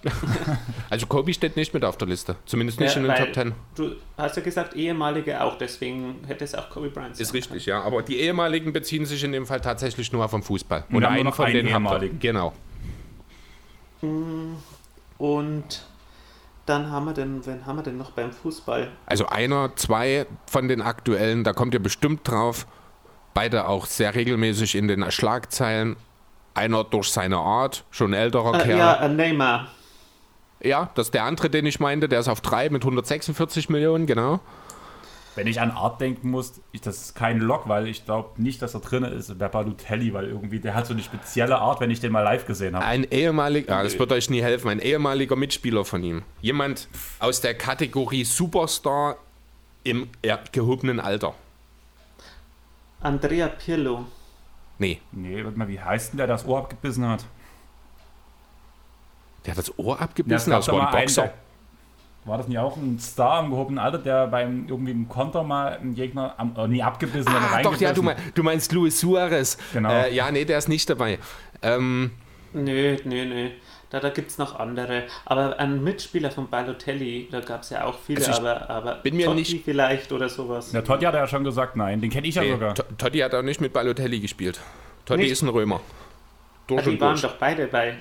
Also 0.91 1.07
Kobe 1.07 1.33
steht 1.33 1.57
nicht 1.57 1.73
mit 1.73 1.85
auf 1.85 1.97
der 1.97 2.09
Liste. 2.09 2.37
Zumindest 2.45 2.79
nicht 2.81 2.95
Ja, 2.95 3.01
in 3.01 3.07
den 3.09 3.17
Top 3.17 3.33
Ten. 3.33 3.55
Du 3.75 3.93
hast 4.19 4.37
ja 4.37 4.43
gesagt, 4.43 4.75
ehemalige 4.75 5.41
auch, 5.43 5.57
deswegen 5.57 6.17
hätte 6.27 6.45
es 6.45 6.55
auch 6.55 6.69
Kobe 6.71 6.91
Bryant 6.91 7.17
sein 7.17 7.23
Ist 7.23 7.33
richtig, 7.35 7.67
ja. 7.67 7.81
Aber 7.83 8.03
die 8.03 8.19
ehemaligen 8.19 8.73
beziehen 8.73 9.07
sich 9.07 9.25
in 9.25 9.33
dem 9.33 9.47
Fall 9.47 9.61
tatsächlich 9.61 10.13
nur 10.13 10.25
auf 10.25 10.33
den 10.33 10.43
Fußball. 10.43 10.85
Und 10.91 11.01
nur 11.01 11.09
einen 11.09 11.25
noch 11.25 11.35
von 11.35 11.47
einen 11.47 11.67
ihr. 11.67 11.73
ehemaligen. 11.73 12.19
Genau. 12.19 12.53
Und 15.19 15.83
dann 16.67 16.91
haben 16.91 17.07
wir 17.07 17.15
denn, 17.15 17.45
wen 17.47 17.65
haben 17.67 17.77
wir 17.77 17.83
denn 17.83 17.97
noch 17.99 18.11
beim 18.13 18.33
Fußball? 18.33 18.89
Also 19.07 19.27
einer, 19.27 19.75
zwei 19.77 20.27
von 20.47 20.69
den 20.69 20.83
aktuellen, 20.83 21.45
da 21.45 21.53
kommt 21.53 21.75
ihr 21.75 21.81
bestimmt 21.83 22.29
drauf. 22.29 22.67
Beide 23.35 23.67
auch 23.69 23.87
sehr 23.87 24.15
regelmäßig 24.15 24.75
in 24.75 24.89
den 24.89 25.11
Schlagzeilen. 25.11 25.97
Einer 26.55 26.85
durch 26.85 27.09
seine 27.11 27.39
Art, 27.39 27.85
schon 27.91 28.13
älterer 28.13 28.61
Äh, 28.61 28.65
Kerl. 28.65 28.79
ja, 28.79 28.95
äh, 29.05 29.09
Neymar. 29.09 29.69
Ja, 30.63 30.91
das 30.95 31.09
ist 31.09 31.15
der 31.15 31.25
andere, 31.25 31.51
den 31.51 31.67
ich 31.67 31.81
meinte, 31.81 32.09
der 32.09 32.21
ist 32.21 32.29
auf 32.29 32.41
drei 32.41 32.71
mit 32.71 32.83
146 32.83 33.69
Millionen, 33.69 34.07
genau. 34.07 34.41
Wenn 35.35 35.47
ich 35.47 35.61
an 35.61 35.71
Art 35.71 36.01
denken 36.01 36.31
muss, 36.31 36.61
ich, 36.73 36.83
das 36.83 36.99
ist 36.99 37.15
kein 37.15 37.39
Lock, 37.41 37.67
weil 37.67 37.89
ich 37.89 38.05
glaube 38.05 38.41
nicht, 38.41 38.61
dass 38.61 38.75
er 38.75 38.81
drin 38.81 39.03
ist, 39.03 39.41
der 39.41 39.49
Balotelli, 39.49 40.13
weil 40.13 40.27
irgendwie 40.27 40.61
der 40.61 40.75
hat 40.75 40.87
so 40.87 40.93
eine 40.93 41.03
spezielle 41.03 41.59
Art, 41.59 41.81
wenn 41.81 41.91
ich 41.91 42.01
den 42.01 42.13
mal 42.13 42.21
live 42.21 42.47
gesehen 42.47 42.77
habe. 42.77 42.85
Ein 42.85 43.05
ehemaliger, 43.11 43.79
ah, 43.79 43.83
das 43.83 43.99
wird 43.99 44.13
euch 44.13 44.29
nie 44.29 44.43
helfen, 44.43 44.69
ein 44.69 44.79
ehemaliger 44.79 45.35
Mitspieler 45.35 45.87
von 45.87 46.03
ihm. 46.05 46.23
Jemand 46.43 46.89
aus 47.19 47.41
der 47.41 47.55
Kategorie 47.55 48.25
Superstar 48.25 49.17
im 49.85 50.09
ja, 50.23 50.39
gehobenen 50.53 51.01
Alter. 51.01 51.35
Andrea 53.01 53.49
Pirlo. 53.49 54.05
Nee, 54.79 55.01
Nee, 55.13 55.43
warte 55.45 55.59
mal, 55.59 55.69
wie 55.69 55.81
heißt 55.81 56.13
denn 56.13 56.19
der, 56.19 56.27
der 56.27 56.37
das 56.37 56.47
Ohr 56.47 56.59
abgebissen 56.59 57.07
hat? 57.09 57.25
Der 59.45 59.53
hat 59.53 59.59
das 59.59 59.79
Ohr 59.79 59.97
Ja, 59.97 60.03
abgebissen, 60.03 60.51
gab 60.51 60.61
das 60.61 60.69
war 60.69 60.81
ein 60.89 60.95
einen, 60.95 61.01
Boxer. 61.07 61.33
War 62.25 62.39
das 62.39 62.47
nicht 62.47 62.59
auch 62.59 62.77
ein 62.77 62.99
Star 63.01 63.43
im 63.45 63.51
gehobenen 63.51 63.79
Alter, 63.81 63.99
der 63.99 64.27
beim 64.29 64.67
irgendwie 64.69 64.93
im 64.93 65.09
Konter 65.09 65.43
mal 65.43 65.77
einen 65.79 65.95
Gegner 65.97 66.35
am, 66.37 66.55
äh, 66.57 66.69
nie 66.69 66.83
abgebissen, 66.83 67.33
Ah, 67.35 67.61
doch, 67.63 67.77
ja, 67.81 67.93
du, 67.93 68.03
mein, 68.03 68.17
du 68.35 68.43
meinst 68.45 68.71
Luis 68.73 69.01
Suarez. 69.01 69.59
Genau. 69.73 69.91
Äh, 69.91 70.15
ja, 70.15 70.31
nee, 70.31 70.45
der 70.45 70.59
ist 70.59 70.69
nicht 70.69 70.89
dabei. 70.89 71.19
Ähm, 71.63 72.13
Nö, 72.53 72.97
nö, 73.05 73.25
nö. 73.25 73.51
Da, 73.91 73.99
da 74.01 74.09
gibt 74.11 74.31
es 74.31 74.39
noch 74.39 74.59
andere. 74.59 75.05
Aber 75.27 75.59
ein 75.59 75.83
Mitspieler 75.83 76.31
von 76.31 76.49
Balotelli, 76.49 77.29
da 77.31 77.41
gab 77.41 77.63
es 77.63 77.71
ja 77.71 77.85
auch 77.85 77.99
viele, 77.99 78.19
Also 78.21 78.31
ich 78.31 78.39
aber, 78.39 78.71
aber 78.71 78.95
bin 78.97 79.17
mir 79.17 79.27
Totti 79.27 79.39
nicht- 79.39 79.65
vielleicht 79.65 80.13
oder 80.13 80.29
sowas. 80.29 80.71
Der 80.71 80.85
Totti 80.85 81.05
hat 81.07 81.15
ja 81.15 81.27
schon 81.27 81.45
gesagt, 81.45 81.77
nein, 81.77 82.01
den 82.01 82.09
kenne 82.11 82.27
ich 82.29 82.35
ja 82.37 82.43
nee, 82.43 82.53
sogar. 82.53 82.75
To- 82.75 82.85
Totti 82.97 83.19
hat 83.19 83.35
auch 83.35 83.43
nicht 83.43 83.61
mit 83.61 83.73
Balotelli 83.73 84.21
gespielt. 84.21 84.61
Totti 85.07 85.23
Nicht? 85.23 85.33
ist 85.33 85.43
ein 85.43 85.49
Römer. 85.49 85.81
Durch 86.69 86.81
Aber 86.83 86.91
die 86.91 87.01
waren 87.01 87.21
doch 87.21 87.35
beide 87.37 87.67
bei. 87.67 87.97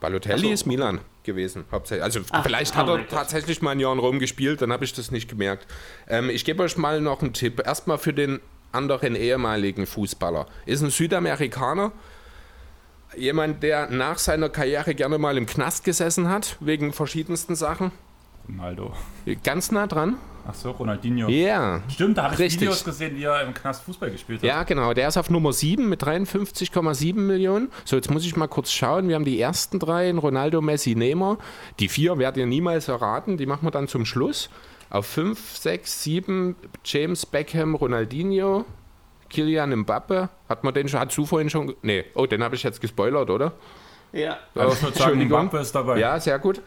Balotelli 0.00 0.48
so. 0.48 0.52
ist 0.52 0.66
Milan 0.66 1.00
gewesen, 1.22 1.64
hauptsächlich. 1.72 2.04
Also 2.04 2.20
Ach, 2.30 2.42
vielleicht 2.42 2.74
oh 2.74 2.78
hat 2.78 2.88
er 2.88 3.08
tatsächlich 3.08 3.62
mal 3.62 3.72
ein 3.72 3.80
Jahr 3.80 3.92
in 3.92 3.98
Rom 3.98 4.18
gespielt, 4.18 4.62
dann 4.62 4.72
habe 4.72 4.84
ich 4.84 4.92
das 4.92 5.10
nicht 5.10 5.28
gemerkt. 5.28 5.66
Ähm, 6.08 6.30
ich 6.30 6.44
gebe 6.44 6.62
euch 6.62 6.76
mal 6.76 7.00
noch 7.00 7.22
einen 7.22 7.32
Tipp. 7.32 7.62
Erstmal 7.64 7.98
für 7.98 8.12
den 8.12 8.40
anderen 8.72 9.16
ehemaligen 9.16 9.86
Fußballer. 9.86 10.46
Ist 10.66 10.82
ein 10.82 10.90
Südamerikaner. 10.90 11.92
Jemand, 13.16 13.62
der 13.62 13.90
nach 13.90 14.18
seiner 14.18 14.48
Karriere 14.48 14.94
gerne 14.94 15.18
mal 15.18 15.38
im 15.38 15.46
Knast 15.46 15.84
gesessen 15.84 16.28
hat, 16.28 16.56
wegen 16.60 16.92
verschiedensten 16.92 17.54
Sachen. 17.54 17.92
Ronaldo. 18.48 18.92
Ganz 19.42 19.70
nah 19.70 19.86
dran. 19.86 20.16
Ach 20.48 20.54
so, 20.54 20.70
Ronaldinho. 20.70 21.28
Ja. 21.28 21.82
Stimmt, 21.88 22.18
da 22.18 22.24
habe 22.24 22.34
ich 22.34 22.40
Richtig. 22.40 22.62
Videos 22.62 22.84
gesehen, 22.84 23.16
wie 23.16 23.24
er 23.24 23.42
im 23.42 23.52
Knast 23.52 23.82
Fußball 23.84 24.10
gespielt 24.10 24.40
hat. 24.40 24.46
Ja, 24.46 24.62
genau. 24.62 24.94
Der 24.94 25.08
ist 25.08 25.16
auf 25.16 25.28
Nummer 25.28 25.52
7 25.52 25.88
mit 25.88 26.02
53,7 26.02 27.14
Millionen. 27.14 27.68
So, 27.84 27.96
jetzt 27.96 28.10
muss 28.10 28.24
ich 28.24 28.36
mal 28.36 28.46
kurz 28.46 28.70
schauen. 28.70 29.08
Wir 29.08 29.16
haben 29.16 29.24
die 29.24 29.40
ersten 29.40 29.78
drei, 29.78 30.08
in 30.08 30.18
Ronaldo, 30.18 30.60
Messi, 30.60 30.94
Neymar. 30.94 31.38
Die 31.80 31.88
vier 31.88 32.18
werdet 32.18 32.36
ihr 32.36 32.46
niemals 32.46 32.88
erraten. 32.88 33.36
Die 33.36 33.46
machen 33.46 33.66
wir 33.66 33.72
dann 33.72 33.88
zum 33.88 34.06
Schluss. 34.06 34.48
Auf 34.88 35.06
5, 35.06 35.56
6, 35.56 36.02
7 36.04 36.56
James 36.84 37.26
Beckham, 37.26 37.74
Ronaldinho, 37.74 38.64
Kilian 39.28 39.74
Mbappe. 39.80 40.28
Hat 40.48 40.62
man 40.62 40.74
den 40.74 40.88
schon, 40.88 41.00
hat 41.00 41.16
du 41.16 41.26
vorhin 41.26 41.50
schon, 41.50 41.74
nee, 41.82 42.04
oh, 42.14 42.26
den 42.26 42.44
habe 42.44 42.54
ich 42.54 42.62
jetzt 42.62 42.80
gespoilert, 42.80 43.30
oder? 43.30 43.52
Ja. 44.16 44.38
Also 44.54 44.72
ich 44.72 44.82
würde 44.82 44.98
sagen. 44.98 45.24
Mbappe 45.24 45.58
ist 45.58 45.74
dabei. 45.74 45.98
Ja, 45.98 46.18
sehr 46.18 46.38
gut. 46.38 46.60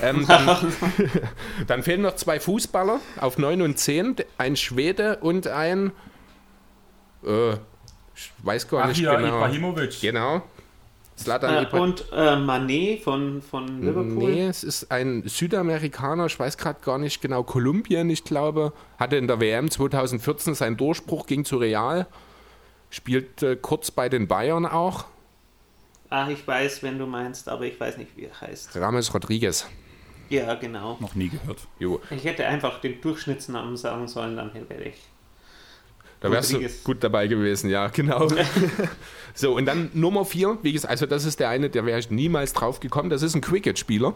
Ähm, 0.00 0.24
dann, 0.28 0.72
dann 1.66 1.82
fehlen 1.82 2.02
noch 2.02 2.16
zwei 2.16 2.40
Fußballer 2.40 3.00
auf 3.20 3.38
9 3.38 3.62
und 3.62 3.78
10. 3.78 4.16
Ein 4.38 4.56
Schwede 4.56 5.18
und 5.18 5.46
ein. 5.46 5.92
Äh, 7.24 7.52
ich 8.14 8.30
weiß 8.42 8.68
gar 8.68 8.84
Ach 8.84 8.88
nicht 8.88 8.98
hier, 8.98 9.16
genau. 9.16 9.36
Ibrahimovic. 9.38 10.00
Genau. 10.00 10.42
Zlatan 11.16 11.66
Äh, 11.66 11.76
und 11.76 12.06
äh, 12.12 12.36
Manet 12.36 13.02
von, 13.02 13.42
von 13.42 13.82
Liverpool. 13.82 14.30
Nee, 14.30 14.46
es 14.46 14.64
ist 14.64 14.90
ein 14.90 15.22
Südamerikaner, 15.26 16.26
ich 16.26 16.38
weiß 16.38 16.56
gerade 16.56 16.80
gar 16.82 16.98
nicht 16.98 17.20
genau, 17.20 17.42
Kolumbien, 17.42 18.08
ich 18.10 18.24
glaube, 18.24 18.72
hatte 18.98 19.16
in 19.16 19.26
der 19.26 19.40
WM 19.40 19.70
2014 19.70 20.54
seinen 20.54 20.76
Durchbruch, 20.76 21.26
ging 21.26 21.44
zu 21.44 21.58
Real, 21.58 22.06
spielte 22.90 23.56
kurz 23.56 23.90
bei 23.90 24.08
den 24.08 24.26
Bayern 24.26 24.66
auch. 24.66 25.04
Ach, 26.14 26.28
ich 26.28 26.46
weiß, 26.46 26.82
wenn 26.82 26.98
du 26.98 27.06
meinst, 27.06 27.48
aber 27.48 27.64
ich 27.64 27.80
weiß 27.80 27.96
nicht, 27.96 28.14
wie 28.18 28.24
er 28.24 28.38
heißt. 28.38 28.76
Rames 28.76 29.14
Rodriguez. 29.14 29.66
Ja, 30.28 30.52
genau. 30.56 30.98
Noch 31.00 31.14
nie 31.14 31.30
gehört. 31.30 31.60
Jo. 31.78 32.02
Ich 32.10 32.24
hätte 32.24 32.46
einfach 32.46 32.82
den 32.82 33.00
Durchschnittsnamen 33.00 33.78
sagen 33.78 34.06
sollen, 34.08 34.36
dann 34.36 34.52
wäre 34.52 34.82
ich. 34.84 35.02
Da 36.20 36.30
wärst 36.30 36.50
du 36.50 36.56
Rodriguez. 36.56 36.84
gut 36.84 37.02
dabei 37.02 37.28
gewesen, 37.28 37.70
ja, 37.70 37.88
genau. 37.88 38.28
so, 39.34 39.56
und 39.56 39.64
dann 39.64 39.90
Nummer 39.94 40.26
4, 40.26 40.58
wie 40.60 40.74
gesagt, 40.74 40.90
also 40.90 41.06
das 41.06 41.24
ist 41.24 41.40
der 41.40 41.48
eine, 41.48 41.70
der 41.70 41.86
wäre 41.86 41.98
ich 41.98 42.10
niemals 42.10 42.52
drauf 42.52 42.78
gekommen, 42.78 43.08
das 43.08 43.22
ist 43.22 43.34
ein 43.34 43.40
Cricket-Spieler. 43.40 44.14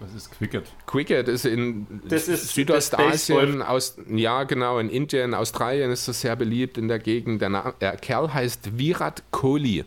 Was 0.00 0.12
ist 0.12 0.30
Cricket? 0.32 0.66
Cricket 0.84 1.28
ist 1.28 1.46
in 1.46 1.86
Das 2.06 2.28
ist 2.28 2.52
Südostasien, 2.52 3.62
aus, 3.62 3.96
ja 4.06 4.44
genau, 4.44 4.78
in 4.78 4.90
Indien, 4.90 5.32
Australien 5.32 5.90
ist 5.90 6.08
das 6.08 6.20
sehr 6.20 6.36
beliebt 6.36 6.76
in 6.76 6.88
der 6.88 6.98
Gegend. 6.98 7.40
Der, 7.40 7.48
Na 7.48 7.72
der 7.80 7.96
Kerl 7.96 8.34
heißt 8.34 8.76
Virat 8.76 9.22
Kohli. 9.30 9.86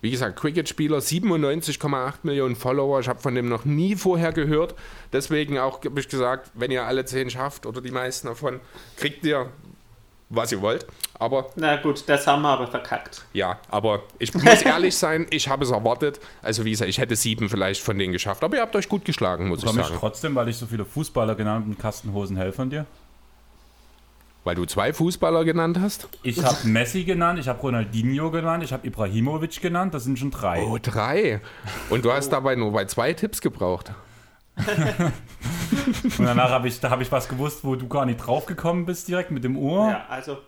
Wie 0.00 0.10
gesagt, 0.12 0.38
Cricket-Spieler, 0.38 0.98
97,8 0.98 2.12
Millionen 2.22 2.54
Follower. 2.54 3.00
Ich 3.00 3.08
habe 3.08 3.20
von 3.20 3.34
dem 3.34 3.48
noch 3.48 3.64
nie 3.64 3.96
vorher 3.96 4.32
gehört. 4.32 4.74
Deswegen 5.12 5.58
auch 5.58 5.84
habe 5.84 5.98
ich 5.98 6.08
gesagt, 6.08 6.50
wenn 6.54 6.70
ihr 6.70 6.84
alle 6.86 7.04
10 7.04 7.30
schafft 7.30 7.66
oder 7.66 7.80
die 7.80 7.90
meisten 7.90 8.28
davon, 8.28 8.60
kriegt 8.96 9.24
ihr, 9.24 9.48
was 10.28 10.52
ihr 10.52 10.60
wollt. 10.60 10.86
Aber 11.14 11.50
Na 11.56 11.74
gut, 11.76 12.04
das 12.06 12.28
haben 12.28 12.42
wir 12.42 12.50
aber 12.50 12.68
verkackt. 12.68 13.24
ja, 13.32 13.58
aber 13.70 14.02
ich 14.20 14.32
muss 14.34 14.62
ehrlich 14.62 14.94
sein, 14.96 15.26
ich 15.30 15.48
habe 15.48 15.64
es 15.64 15.72
erwartet. 15.72 16.20
Also 16.42 16.64
wie 16.64 16.70
gesagt, 16.70 16.88
ich 16.90 16.98
hätte 16.98 17.16
sieben 17.16 17.48
vielleicht 17.48 17.82
von 17.82 17.98
denen 17.98 18.12
geschafft. 18.12 18.44
Aber 18.44 18.54
ihr 18.56 18.62
habt 18.62 18.76
euch 18.76 18.88
gut 18.88 19.04
geschlagen, 19.04 19.48
muss 19.48 19.60
ich 19.60 19.64
Komme 19.66 19.80
ich 19.80 19.86
sagen. 19.88 19.98
trotzdem, 19.98 20.34
weil 20.36 20.48
ich 20.48 20.56
so 20.56 20.66
viele 20.66 20.84
Fußballer 20.84 21.34
genannt 21.34 21.66
und 21.66 21.76
Kastenhosen 21.78 22.36
hell 22.36 22.52
von 22.52 22.70
dir? 22.70 22.86
Weil 24.48 24.54
du 24.54 24.64
zwei 24.64 24.94
Fußballer 24.94 25.44
genannt 25.44 25.78
hast? 25.78 26.08
Ich 26.22 26.42
habe 26.42 26.56
Messi 26.66 27.04
genannt, 27.04 27.38
ich 27.38 27.48
habe 27.48 27.60
Ronaldinho 27.60 28.30
genannt, 28.30 28.64
ich 28.64 28.72
habe 28.72 28.86
Ibrahimovic 28.86 29.60
genannt, 29.60 29.92
das 29.92 30.04
sind 30.04 30.18
schon 30.18 30.30
drei. 30.30 30.62
Oh, 30.62 30.78
drei. 30.80 31.42
Und 31.90 32.02
du 32.02 32.10
hast 32.10 32.30
dabei 32.30 32.54
nur 32.54 32.72
bei 32.72 32.86
zwei 32.86 33.12
Tipps 33.12 33.42
gebraucht. 33.42 33.92
Und 34.56 36.24
danach 36.24 36.48
habe 36.48 36.66
ich, 36.66 36.80
da 36.80 36.88
habe 36.88 37.02
ich 37.02 37.12
was 37.12 37.28
gewusst, 37.28 37.62
wo 37.62 37.76
du 37.76 37.88
gar 37.88 38.06
nicht 38.06 38.26
drauf 38.26 38.46
gekommen 38.46 38.86
bist 38.86 39.06
direkt 39.08 39.30
mit 39.30 39.44
dem 39.44 39.58
Ohr. 39.58 39.90
Ja, 39.90 40.06
also. 40.08 40.38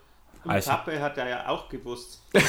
Also- 0.49 0.71
Pappe 0.71 0.99
hat 0.99 1.19
er 1.19 1.29
ja 1.29 1.49
auch 1.49 1.69
gewusst. 1.69 2.23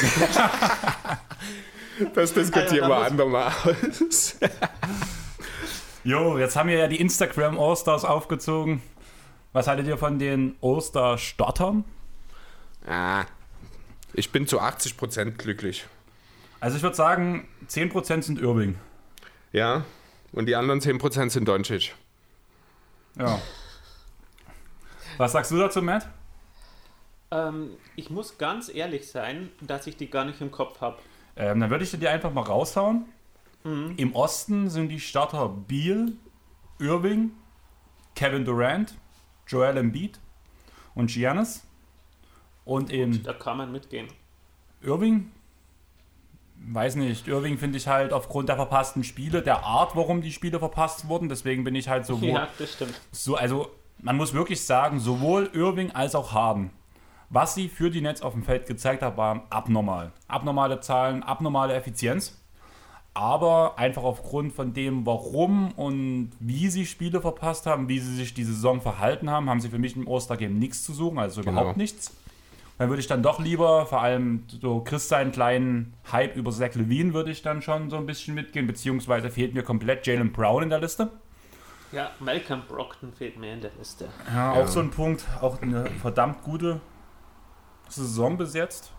Das 2.14 2.34
diskutieren 2.34 2.90
Also, 2.90 2.96
wir 2.96 3.06
andermal 3.06 3.52
aus. 4.08 4.38
Jo, 6.06 6.38
jetzt 6.38 6.56
haben 6.56 6.70
wir 6.70 6.78
ja 6.78 6.88
die 6.88 7.02
Instagram 7.02 7.60
All-Stars 7.60 8.06
aufgezogen. 8.06 8.82
Was 9.54 9.68
haltet 9.68 9.88
ihr 9.88 9.98
von 9.98 10.20
den 10.20 10.56
All-Star-Startern? 10.62 11.84
ah, 12.88 13.26
ich 14.14 14.32
bin 14.32 14.48
zu 14.48 14.60
80% 14.62 15.32
glücklich. 15.32 15.86
Also 16.60 16.78
ich 16.78 16.84
würde 16.84 16.96
sagen, 16.96 17.48
10% 17.68 18.22
sind 18.22 18.40
Irving. 18.40 18.76
Ja, 19.52 19.86
und 20.32 20.46
die 20.46 20.56
anderen 20.56 20.80
10% 20.80 21.30
sind 21.30 21.48
Doncic. 21.48 21.94
Ja. 23.18 23.40
Was 25.18 25.34
sagst 25.34 25.52
du 25.52 25.58
dazu, 25.58 25.82
Matt? 25.82 26.08
Ähm, 27.32 27.72
ich 27.96 28.10
muss 28.10 28.38
ganz 28.38 28.74
ehrlich 28.74 29.10
sein, 29.10 29.50
dass 29.62 29.88
ich 29.88 29.98
die 29.98 30.10
gar 30.10 30.26
nicht 30.26 30.42
im 30.42 30.52
Kopf 30.52 30.82
habe. 30.82 30.98
Ähm, 31.36 31.60
dann 31.60 31.70
würde 31.70 31.84
ich 31.84 31.92
dir 31.92 32.12
einfach 32.12 32.32
mal 32.34 32.44
raushauen. 32.44 33.06
Im 33.64 34.16
Osten 34.16 34.72
sind 34.72 34.90
die 34.90 35.00
Starter 35.00 35.48
Beal, 35.48 36.14
Irving, 36.80 37.30
Kevin 38.16 38.44
Durant, 38.44 38.96
Joel 39.48 39.78
Embiid 39.78 40.20
und 40.96 41.10
Giannis. 41.10 41.64
Und 42.66 42.92
in 42.92 43.24
Da 43.24 43.34
kann 43.34 43.58
man 43.58 43.72
mitgehen. 43.72 44.08
Irving, 44.82 45.32
weiß 46.58 46.96
nicht, 46.96 47.28
Irving 47.28 47.58
finde 47.58 47.78
ich 47.78 47.88
halt 47.88 48.14
aufgrund 48.14 48.50
der 48.50 48.56
verpassten 48.56 49.04
Spiele, 49.04 49.42
der 49.42 49.64
Art, 49.64 49.96
warum 49.96 50.22
die 50.22 50.32
Spiele 50.32 50.60
verpasst 50.60 51.08
wurden, 51.08 51.30
deswegen 51.30 51.64
bin 51.64 51.76
ich 51.76 51.90
halt 51.90 52.06
so, 52.06 52.18
Ja, 52.22 52.48
das 52.58 52.74
stimmt. 52.74 53.00
so 53.12 53.36
also 53.36 53.72
man 54.00 54.18
muss 54.18 54.34
wirklich 54.34 54.64
sagen, 54.66 55.00
sowohl 55.00 55.50
Irving 55.54 55.92
als 55.92 56.16
auch 56.16 56.34
Harden, 56.34 56.72
was 57.30 57.56
sie 57.56 57.70
für 57.70 57.90
die 57.90 58.02
Nets 58.02 58.22
auf 58.22 58.34
dem 58.34 58.44
Feld 58.44 58.66
gezeigt 58.68 59.02
haben, 59.04 59.18
waren 59.18 59.42
abnormal. 59.50 60.12
Abnormale 60.28 60.80
Zahlen, 60.82 61.24
abnormale 61.24 61.74
Effizienz. 61.74 62.41
Aber 63.14 63.78
einfach 63.78 64.04
aufgrund 64.04 64.54
von 64.54 64.74
dem, 64.74 65.06
warum 65.06 65.74
und 65.74 66.32
wie 66.40 66.70
sie 66.70 66.86
Spiele 66.86 67.20
verpasst 67.20 67.66
haben, 67.66 67.90
wie 67.90 68.00
sie 68.00 68.16
sich 68.16 68.34
die 68.34 68.46
Saison 68.46 68.80
verhalten 68.80 69.30
haben, 69.30 69.50
haben 69.50 69.60
sie 69.60 69.70
für 69.70 69.80
mich 69.80 69.98
im 69.98 70.08
All-Star-Game 70.08 70.58
nichts 70.58 70.84
zu 70.86 70.94
suchen, 70.94 71.20
also 71.20 71.42
Genau. 71.42 71.60
überhaupt 71.62 71.78
nichts. 71.78 72.16
Dann 72.78 72.90
würde 72.90 73.02
ich 73.02 73.08
dann 73.08 73.22
doch 73.22 73.40
lieber, 73.40 73.86
vor 73.86 74.02
allem 74.02 74.44
so 74.48 74.80
Chris 74.80 75.10
seinen 75.10 75.32
kleinen 75.34 75.94
Hype 76.12 76.36
über 76.38 76.52
Zach 76.52 76.74
Levine 76.74 77.14
würde 77.14 77.30
ich 77.32 77.42
dann 77.42 77.62
schon 77.62 77.90
so 77.90 77.98
ein 77.98 78.06
bisschen 78.06 78.34
mitgehen, 78.34 78.66
beziehungsweise 78.66 79.30
fehlt 79.30 79.54
mir 79.54 79.62
komplett 79.62 80.08
Jalen 80.08 80.32
Brown 80.32 80.64
in 80.64 80.70
der 80.70 80.80
Liste. 80.80 81.10
Ja, 81.92 82.12
Malcolm 82.22 82.62
Brockton 82.68 83.12
fehlt 83.14 83.38
mir 83.38 83.54
in 83.54 83.62
der 83.62 83.72
Liste. 83.78 84.08
Ja, 84.34 84.54
auch 84.54 84.68
so 84.68 84.80
ein 84.80 84.90
Punkt, 84.90 85.26
auch 85.42 85.62
eine 85.62 85.86
verdammt 86.02 86.42
gute 86.44 86.80
Saison 87.90 88.38
bis 88.38 88.54
jetzt. 88.54 88.92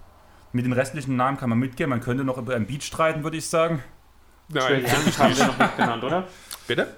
Mit 0.53 0.67
den 0.67 0.75
restlichen 0.75 1.17
Namen 1.17 1.39
kann 1.39 1.49
man 1.49 1.59
mitgehen, 1.59 1.89
man 1.89 2.01
könnte 2.01 2.25
noch 2.25 2.37
über 2.37 2.55
ein 2.55 2.67
Beat 2.67 2.83
streiten, 2.85 3.25
würde 3.25 3.39
ich 3.39 3.47
sagen. 3.49 3.83
Trey 4.53 4.83
Nein, 4.83 4.93
Young 4.93 5.19
haben 5.19 5.37
wir 5.37 5.47
noch 5.47 5.59
nicht 5.59 5.77
genannt, 5.77 6.05
oder? 6.05 6.29
bitte? 6.67 6.95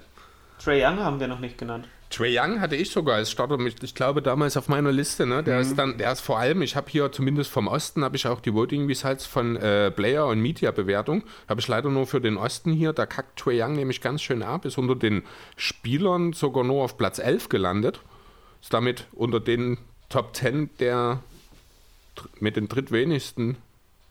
Trey 0.59 0.83
Young 0.83 0.99
haben 0.99 1.19
wir 1.19 1.27
noch 1.27 1.39
nicht 1.39 1.57
genannt. 1.57 1.87
Trey 2.09 2.37
Young 2.39 2.61
hatte 2.61 2.75
ich 2.75 2.91
sogar 2.91 3.15
als 3.15 3.31
Starter, 3.31 3.57
mit, 3.57 3.83
ich 3.83 3.93
glaube 3.93 4.21
damals 4.21 4.55
auf 4.57 4.69
meiner 4.69 4.91
Liste. 4.91 5.25
Ne? 5.25 5.43
Der 5.43 5.59
ist 5.59 5.75
dann, 5.75 5.97
der 5.97 6.11
ist 6.11 6.21
vor 6.21 6.39
allem, 6.39 6.61
ich 6.61 6.75
habe 6.75 6.89
hier 6.89 7.11
zumindest 7.11 7.51
vom 7.51 7.67
Osten 7.67 8.03
habe 8.03 8.15
ich 8.15 8.27
auch 8.27 8.39
die 8.39 8.53
Voting 8.53 8.87
Results 8.87 9.25
von 9.25 9.57
äh, 9.57 9.91
Player 9.91 10.25
und 10.27 10.39
Media 10.39 10.71
Bewertung. 10.71 11.23
Habe 11.49 11.59
ich 11.59 11.67
leider 11.67 11.89
nur 11.89 12.07
für 12.07 12.21
den 12.21 12.37
Osten 12.37 12.71
hier. 12.71 12.93
Da 12.93 13.05
kackt 13.05 13.39
Trey 13.39 13.61
Young 13.61 13.73
nämlich 13.73 14.01
ganz 14.01 14.21
schön 14.21 14.43
ab. 14.43 14.65
Ist 14.65 14.77
unter 14.77 14.95
den 14.95 15.23
Spielern 15.57 16.33
sogar 16.33 16.63
nur 16.63 16.83
auf 16.83 16.97
Platz 16.97 17.19
11 17.19 17.49
gelandet. 17.49 17.99
Ist 18.61 18.73
damit 18.73 19.07
unter 19.11 19.39
den 19.39 19.77
Top 20.09 20.35
10 20.35 20.69
der 20.79 21.19
mit 22.39 22.55
den 22.55 22.69
drittwenigsten 22.69 23.57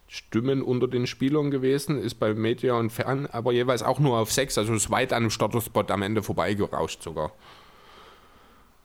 Stimmen 0.07 0.63
unter 0.63 0.87
den 0.87 1.07
Spielern 1.07 1.51
gewesen, 1.51 1.99
ist 1.99 2.17
bei 2.17 2.35
Media 2.35 2.75
und 2.75 2.91
Fern, 2.91 3.27
aber 3.27 3.53
jeweils 3.53 3.83
auch 3.83 3.99
nur 3.99 4.19
auf 4.19 4.31
6, 4.33 4.59
also 4.59 4.75
ist 4.75 4.91
weit 4.91 5.13
an 5.13 5.25
dem 5.25 5.31
Starterspot 5.31 5.91
am 5.91 6.03
Ende 6.03 6.23
vorbeigerauscht 6.23 7.03
sogar. 7.03 7.33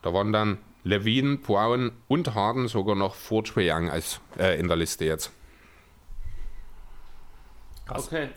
Da 0.02 0.14
waren 0.14 0.32
dann 0.32 0.58
Levine, 0.82 1.36
Brown 1.36 1.92
und 2.08 2.34
Harden 2.34 2.68
sogar 2.68 2.94
noch 2.94 3.14
vor 3.14 3.44
Trae 3.44 3.70
Young 3.70 3.90
als, 3.90 4.20
äh, 4.38 4.58
in 4.58 4.66
der 4.66 4.76
Liste 4.76 5.04
jetzt. 5.04 5.30
Krass. 7.86 8.06
Okay. 8.06 8.28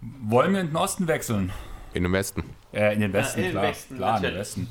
Wollen 0.00 0.52
wir 0.52 0.60
in 0.60 0.68
den 0.68 0.76
Osten 0.76 1.06
wechseln? 1.06 1.52
In 1.94 2.02
dem 2.02 2.12
Westen. 2.12 2.44
Äh, 2.72 2.94
in 2.94 3.00
den 3.00 3.12
Westen, 3.12 3.38
in 3.38 3.44
den 3.44 3.52
klar. 3.52 3.62
Westen, 3.64 3.96
klar, 3.96 4.16
in 4.16 4.22
den. 4.22 4.34
Westen. 4.34 4.68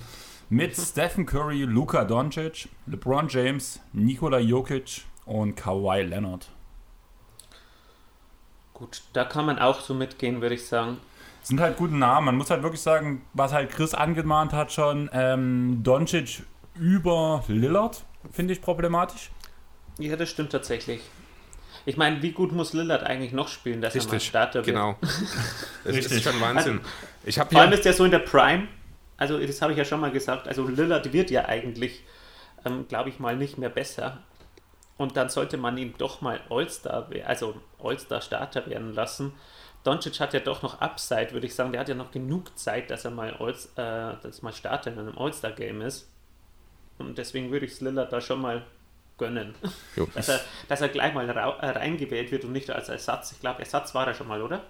Mit 0.50 0.76
Stephen 0.78 1.26
Curry, 1.26 1.64
Luka 1.64 2.04
Doncic, 2.04 2.70
LeBron 2.86 3.28
James, 3.30 3.80
Nikola 3.94 4.40
Jokic 4.40 5.04
und 5.26 5.56
Kawhi 5.56 6.02
Leonard. 6.02 6.50
Gut, 8.86 9.02
da 9.14 9.24
kann 9.24 9.48
man 9.48 9.58
auch 9.58 9.82
so 9.82 9.96
mitgehen, 9.96 10.42
würde 10.42 10.54
ich 10.54 10.68
sagen. 10.68 10.98
sind 11.42 11.60
halt 11.60 11.76
gute 11.78 11.96
Namen. 11.96 12.28
Man 12.28 12.36
muss 12.38 12.52
halt 12.52 12.62
wirklich 12.62 12.82
sagen, 12.82 13.24
was 13.34 13.52
halt 13.52 13.72
Chris 13.72 13.96
angemahnt 13.96 14.54
hat 14.54 14.72
schon, 14.72 15.10
ähm, 15.12 15.82
Doncic 15.84 16.44
über 16.76 17.44
Lillard, 17.48 18.04
finde 18.32 18.54
ich 18.54 18.62
problematisch. 18.62 19.32
Ja, 19.98 20.16
das 20.16 20.30
stimmt 20.30 20.52
tatsächlich. 20.52 21.02
Ich 21.88 21.98
meine, 21.98 22.22
wie 22.22 22.32
gut 22.32 22.52
muss 22.52 22.74
Lillard 22.74 23.04
eigentlich 23.04 23.32
noch 23.32 23.48
spielen, 23.48 23.82
dass 23.82 23.96
er 23.96 24.04
mal 24.04 24.12
Richtig, 24.12 24.28
Starter 24.30 24.60
wird? 24.60 24.68
genau. 24.68 24.96
Das 25.84 25.96
Richtig. 25.96 26.18
ist 26.18 26.24
schon 26.24 26.40
Wahnsinn. 26.42 26.82
Ich 27.24 27.40
habe 27.40 27.50
Vor 27.52 27.62
allem 27.62 27.72
ist 27.74 27.86
er 27.86 27.94
so 27.94 28.06
in 28.06 28.12
der 28.12 28.20
Prime. 28.20 28.68
Also, 29.18 29.40
das 29.40 29.62
habe 29.62 29.72
ich 29.72 29.78
ja 29.80 29.86
schon 29.86 30.00
mal 30.00 30.12
gesagt. 30.12 30.48
Also, 30.48 30.68
Lillard 30.68 31.12
wird 31.14 31.32
ja 31.32 31.46
eigentlich, 31.46 32.04
ähm, 32.66 32.88
glaube 32.88 33.10
ich 33.10 33.20
mal, 33.20 33.36
nicht 33.36 33.58
mehr 33.58 33.70
besser. 33.70 34.20
Und 34.98 35.18
dann 35.18 35.30
sollte 35.30 35.58
man 35.58 35.78
ihn 35.78 35.94
doch 35.98 36.22
mal 36.22 36.40
All-Star, 36.50 37.10
also 37.26 37.56
All-Star-Starter 37.84 38.66
werden 38.68 38.94
lassen. 38.94 39.34
Doncic 39.84 40.20
hat 40.20 40.34
ja 40.34 40.40
doch 40.40 40.62
noch 40.64 40.82
Upside, 40.82 41.32
würde 41.32 41.46
ich 41.46 41.54
sagen. 41.54 41.72
Der 41.72 41.82
hat 41.82 41.90
ja 41.90 41.96
noch 41.96 42.12
genug 42.12 42.58
Zeit, 42.58 42.90
dass 42.90 43.06
er 43.06 43.12
mal, 43.12 43.34
All 43.40 43.52
äh, 43.52 44.16
dass 44.24 44.42
mal 44.42 44.54
Starter 44.54 44.92
in 44.92 45.00
einem 45.00 45.18
All-Star-Game 45.18 45.82
ist. 45.82 46.10
Und 46.98 47.18
deswegen 47.18 47.52
würde 47.52 47.66
ich 47.66 47.74
es 47.74 47.82
Lillard 47.82 48.12
da 48.12 48.22
schon 48.22 48.42
mal 48.42 48.64
gönnen. 49.18 49.54
Dass 50.14 50.28
er, 50.28 50.42
dass 50.68 50.82
er 50.82 50.90
gleich 50.90 51.14
mal 51.14 51.28
äh, 51.30 51.70
reingewählt 51.70 52.32
wird 52.32 52.44
und 52.44 52.52
nicht 52.52 52.70
als 52.70 52.90
Ersatz. 52.90 53.32
Ich 53.32 53.40
glaube, 53.40 53.60
Ersatz 53.60 53.96
war 53.96 54.08
er 54.08 54.14
schon 54.14 54.28
mal, 54.28 54.42
oder? 54.42 54.62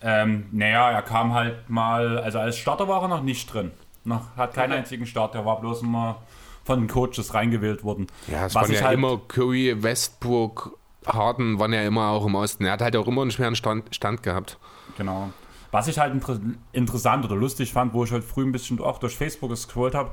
Ähm, 0.00 0.48
naja, 0.50 0.90
er 0.90 1.02
kam 1.02 1.32
halt 1.34 1.70
mal, 1.70 2.18
also 2.18 2.40
als 2.40 2.56
Starter 2.58 2.88
war 2.88 3.02
er 3.02 3.08
noch 3.08 3.22
nicht 3.22 3.52
drin. 3.52 3.70
Noch, 4.04 4.36
hat 4.36 4.54
keinen 4.54 4.72
Okay. 4.72 4.78
einzigen 4.80 5.06
Start, 5.06 5.34
er 5.36 5.44
war 5.44 5.60
bloß 5.60 5.82
immer 5.82 6.22
von 6.66 6.86
Coaches 6.88 7.32
reingewählt 7.32 7.84
worden. 7.84 8.08
ja, 8.26 8.46
es 8.46 8.54
waren 8.54 8.70
ja 8.70 8.82
halt- 8.82 8.94
immer 8.98 9.18
Curry, 9.28 9.82
Westbrook, 9.82 10.76
Harden 11.06 11.58
waren 11.60 11.72
ja 11.72 11.82
immer 11.82 12.08
auch 12.08 12.26
im 12.26 12.34
Osten. 12.34 12.64
Er 12.64 12.72
hat 12.72 12.82
halt 12.82 12.96
auch 12.96 13.06
immer 13.06 13.22
einen 13.22 13.30
schweren 13.30 13.54
Stand, 13.54 13.94
Stand 13.94 14.22
gehabt. 14.24 14.58
Genau. 14.98 15.30
Was 15.70 15.88
ich 15.88 15.98
halt 15.98 16.12
inter 16.12 16.40
interessant 16.72 17.24
oder 17.24 17.36
lustig 17.36 17.72
fand, 17.72 17.92
wo 17.94 18.02
ich 18.04 18.10
heute 18.10 18.22
früh 18.26 18.44
ein 18.44 18.52
bisschen 18.52 18.80
auch 18.80 18.98
durch 18.98 19.16
Facebook 19.16 19.50
gescrollt 19.50 19.94
habe, 19.94 20.10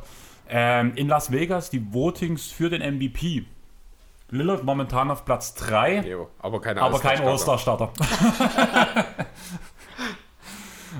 ähm, 0.49 0.91
in 0.95 1.07
Las 1.07 1.31
Vegas 1.31 1.69
die 1.69 1.93
Votings 1.93 2.47
für 2.51 2.69
den 2.69 2.81
MVP. 2.81 3.45
Lillard 4.29 4.63
momentan 4.63 5.11
auf 5.11 5.25
Platz 5.25 5.53
3, 5.55 6.01
Jo, 6.07 6.27
aber 6.39 6.59
keine 6.59 6.81
aber 6.81 6.99
kein 6.99 7.21
All-Star-Starter. 7.21 7.91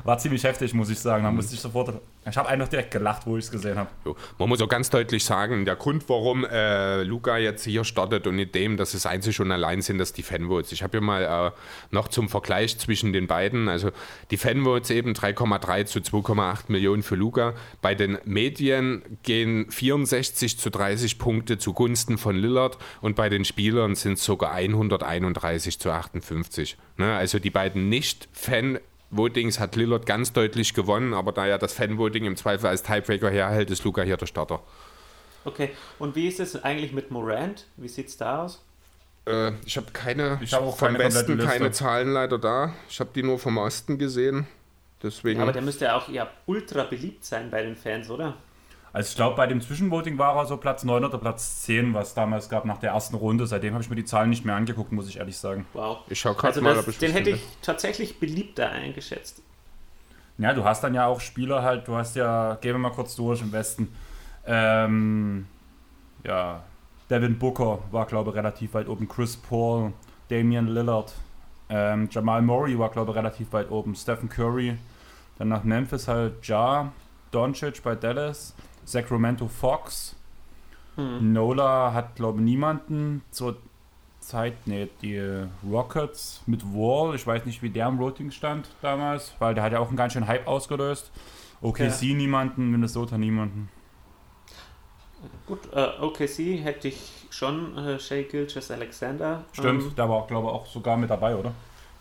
War 0.04 0.18
ziemlich 0.18 0.44
heftig, 0.44 0.74
muss 0.74 0.90
ich 0.90 1.00
sagen. 1.00 1.24
Da 1.24 1.32
musste 1.32 1.56
ich 1.56 1.62
sofort. 1.62 2.02
Ich 2.30 2.38
habe 2.38 2.50
einfach 2.50 2.68
direkt 2.68 2.92
gelacht, 2.92 3.26
wo 3.26 3.38
ich 3.38 3.46
es 3.46 3.52
gesehen 3.52 3.78
habe. 3.78 3.90
Man 4.38 4.50
muss 4.50 4.62
auch 4.62 4.70
ganz 4.70 4.90
deutlich 4.90 5.26
sagen, 5.26 5.66
der 5.66 5.76
Grund, 5.76 6.08
warum 6.08 6.46
äh, 6.46 7.04
Luca 7.04 7.38
jetzt 7.38 7.66
hier 7.66 7.84
startet 7.84 8.28
und 8.28 8.36
nicht 8.36 8.56
dem, 8.56 8.78
dass 8.78 8.94
es 8.94 9.06
einzig 9.06 9.40
und 9.40 9.52
allein 9.52 9.82
sind, 9.82 9.98
dass 9.98 10.14
die 10.14 10.24
Fanvotes. 10.24 10.72
Ich 10.72 10.84
habe 10.84 10.92
hier 10.98 11.02
mal 11.02 11.24
äh, 11.24 11.52
noch 11.92 12.08
zum 12.08 12.30
Vergleich 12.30 12.78
zwischen 12.78 13.14
den 13.14 13.28
beiden, 13.28 13.68
also 13.68 13.92
die 14.32 14.38
Fanvotes 14.38 14.90
eben 14.90 15.14
3,3 15.14 15.86
zu 15.86 16.00
2,8 16.00 16.64
Millionen 16.68 17.04
für 17.04 17.16
Luca. 17.16 17.54
Bei 17.82 17.96
den 17.96 18.18
Medien 18.26 19.04
gehen 19.24 19.70
64 19.70 20.58
zu 20.58 20.70
30 20.70 21.20
Punkte 21.20 21.58
zugunsten 21.58 22.18
von 22.18 22.36
Lillard 22.36 22.78
und 23.02 23.16
bei 23.16 23.30
den 23.30 23.46
Spielern 23.46 23.96
sind 23.96 24.14
es 24.14 24.24
sogar 24.24 24.52
131 24.54 25.80
zu 25.80 25.92
58. 25.92 26.78
Ne? 26.98 27.16
Also 27.16 27.40
die 27.40 27.50
beiden 27.50 27.90
Nicht-Fan- 27.90 28.80
Votings 29.16 29.60
hat 29.60 29.76
Lillard 29.76 30.06
ganz 30.06 30.34
deutlich 30.34 30.74
gewonnen, 30.74 31.14
aber 31.14 31.32
da 31.32 31.46
ja 31.46 31.58
das 31.58 31.74
Fanvoting 31.74 32.26
im 32.26 32.36
Zweifel 32.36 32.68
als 32.68 32.84
Tiebreaker 32.84 33.30
herhält, 33.30 33.72
ist 33.72 33.84
Luca 33.84 34.02
hier 34.02 34.18
der 34.18 34.26
Starter. 34.26 34.62
Okay, 35.46 35.72
und 36.00 36.16
wie 36.16 36.28
ist 36.28 36.40
es 36.40 36.64
eigentlich 36.64 36.94
mit 36.94 37.12
Morant? 37.12 37.68
Wie 37.78 37.90
sieht 37.90 38.08
es 38.08 38.18
da 38.18 38.44
aus? 38.44 38.64
Äh, 39.26 39.52
ich 39.66 39.78
habe 39.78 39.88
keine, 39.92 40.40
Ich 40.42 40.54
habe 40.54 40.66
auch 40.66 40.78
vom 40.78 40.88
keine 40.90 41.00
Westen 41.00 41.38
keine. 41.38 41.72
Zahlen 41.72 42.14
leider 42.14 42.38
da. 42.38 42.74
Ich 42.90 43.00
habe 43.00 43.10
die 43.14 43.24
nur 43.24 43.40
vom 43.40 43.58
Osten 43.58 43.98
gesehen. 43.98 44.48
Deswegen. 45.02 45.42
Aber 45.42 45.52
der 45.52 45.62
müsste 45.62 45.86
ja 45.86 45.98
auch 45.98 46.08
ja 46.08 46.30
ultra 46.46 46.84
beliebt 46.84 47.26
sein 47.26 47.50
bei 47.52 47.62
den 47.62 47.76
Fans, 47.76 48.10
oder? 48.10 48.36
Also 48.94 49.10
ich 49.10 49.16
glaube, 49.16 49.36
bei 49.36 49.48
dem 49.48 49.60
Zwischenvoting 49.60 50.20
war 50.20 50.36
er 50.36 50.46
so 50.46 50.56
Platz 50.56 50.84
9 50.84 51.04
oder 51.04 51.18
Platz 51.18 51.64
10, 51.64 51.96
was 51.96 52.14
damals 52.14 52.48
gab 52.48 52.64
nach 52.66 52.78
der 52.78 52.92
ersten 52.92 53.16
Runde. 53.16 53.48
Seitdem 53.48 53.74
habe 53.74 53.84
ich 53.84 53.90
mir 53.90 53.96
die 53.96 54.06
Zahlen 54.06 54.30
nicht 54.30 54.46
mehr 54.46 54.56
angeguckt, 54.56 54.92
muss 54.92 55.10
ich 55.10 55.18
ehrlich 55.18 55.36
sagen. 55.36 55.66
Wow. 55.74 56.02
ich 56.10 56.20
schaue 56.20 56.36
gerade 56.36 56.50
Also 56.50 56.62
mal, 56.62 56.76
das, 56.76 56.84
ob 56.84 56.90
ich 56.90 57.00
den 57.00 57.12
hätte 57.12 57.32
ich 57.32 57.42
tatsächlich 57.64 58.20
beliebter 58.20 58.70
eingeschätzt. 58.70 59.42
Ja, 60.38 60.54
du 60.54 60.64
hast 60.64 60.84
dann 60.84 60.94
ja 60.94 61.08
auch 61.08 61.20
Spieler 61.22 61.64
halt, 61.64 61.88
du 61.88 61.96
hast 61.96 62.16
ja, 62.16 62.56
gehen 62.62 62.74
wir 62.74 62.80
mal 62.80 62.92
kurz 62.92 63.16
durch 63.16 63.42
im 63.42 63.52
Westen. 63.52 63.94
Ähm, 64.46 65.48
ja, 66.24 66.64
Devin 67.10 67.40
Booker 67.40 67.80
war, 67.92 68.06
glaube 68.06 68.30
ich, 68.30 68.36
relativ 68.36 68.76
weit 68.76 68.88
oben. 68.88 69.08
Chris 69.08 69.36
Paul, 69.36 69.94
Damian 70.30 70.68
Lillard, 70.68 71.14
ähm, 71.70 72.10
Jamal 72.12 72.44
Murray 72.44 72.78
war, 72.78 72.90
glaube 72.90 73.12
ich, 73.12 73.18
relativ 73.18 73.54
weit 73.54 73.72
oben. 73.72 73.96
Stephen 73.96 74.30
Curry, 74.30 74.78
dann 75.40 75.50
nach 75.50 75.64
Memphis 75.64 76.08
halt 76.08 76.46
Ja, 76.48 76.92
Doncic 77.32 77.82
bei 77.84 77.96
Dallas, 77.96 78.54
Sacramento 78.86 79.48
Fox. 79.48 80.16
Nola 80.96 81.92
hat, 81.94 82.16
glaube 82.16 82.38
ich, 82.40 82.46
niemanden 82.46 83.24
zur 83.32 83.58
Zeit, 84.20 84.54
nee, 84.66 84.90
die 85.02 85.20
Rockets 85.70 86.42
mit 86.46 86.64
Wall, 86.64 87.16
ich 87.16 87.26
weiß 87.26 87.46
nicht, 87.46 87.62
wie 87.64 87.70
der 87.70 87.88
im 87.88 87.98
Voting 87.98 88.32
stand 88.32 88.70
damals, 88.82 89.34
weil 89.40 89.56
der 89.56 89.64
hat 89.64 89.74
ja 89.74 89.80
auch 89.80 89.88
einen 89.88 89.98
ganz 89.98 90.14
schönen 90.14 90.28
Hype 90.28 90.48
ausgelöst. 90.48 91.12
OKC 91.62 92.02
niemanden, 92.16 92.70
Minnesota 92.72 93.18
niemanden. 93.18 93.70
Gut, 95.48 95.60
äh, 95.74 95.90
OKC 96.02 96.64
hätte 96.64 96.90
ich 96.90 97.28
schon 97.30 97.78
äh, 97.78 98.00
Shea 98.00 98.24
Gilgis 98.24 98.70
Alexander. 98.70 99.46
Stimmt, 99.54 99.84
Ähm, 99.84 99.96
der 99.96 100.10
war, 100.10 100.28
glaube 100.28 100.48
ich, 100.48 100.54
auch 100.54 100.66
sogar 100.66 100.98
mit 100.98 101.10
dabei, 101.10 101.36
oder? 101.36 101.54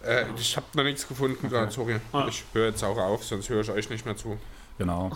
Äh, 0.04 0.24
ich 0.36 0.56
habe 0.56 0.66
noch 0.74 0.82
nichts 0.82 1.06
gefunden, 1.06 1.48
da, 1.48 1.70
sorry. 1.70 2.00
Ah. 2.12 2.26
Ich 2.28 2.44
höre 2.52 2.66
jetzt 2.66 2.82
auch 2.82 2.98
auf, 2.98 3.24
sonst 3.24 3.48
höre 3.48 3.60
ich 3.60 3.70
euch 3.70 3.88
nicht 3.88 4.04
mehr 4.04 4.16
zu. 4.16 4.36
Genau. 4.78 5.10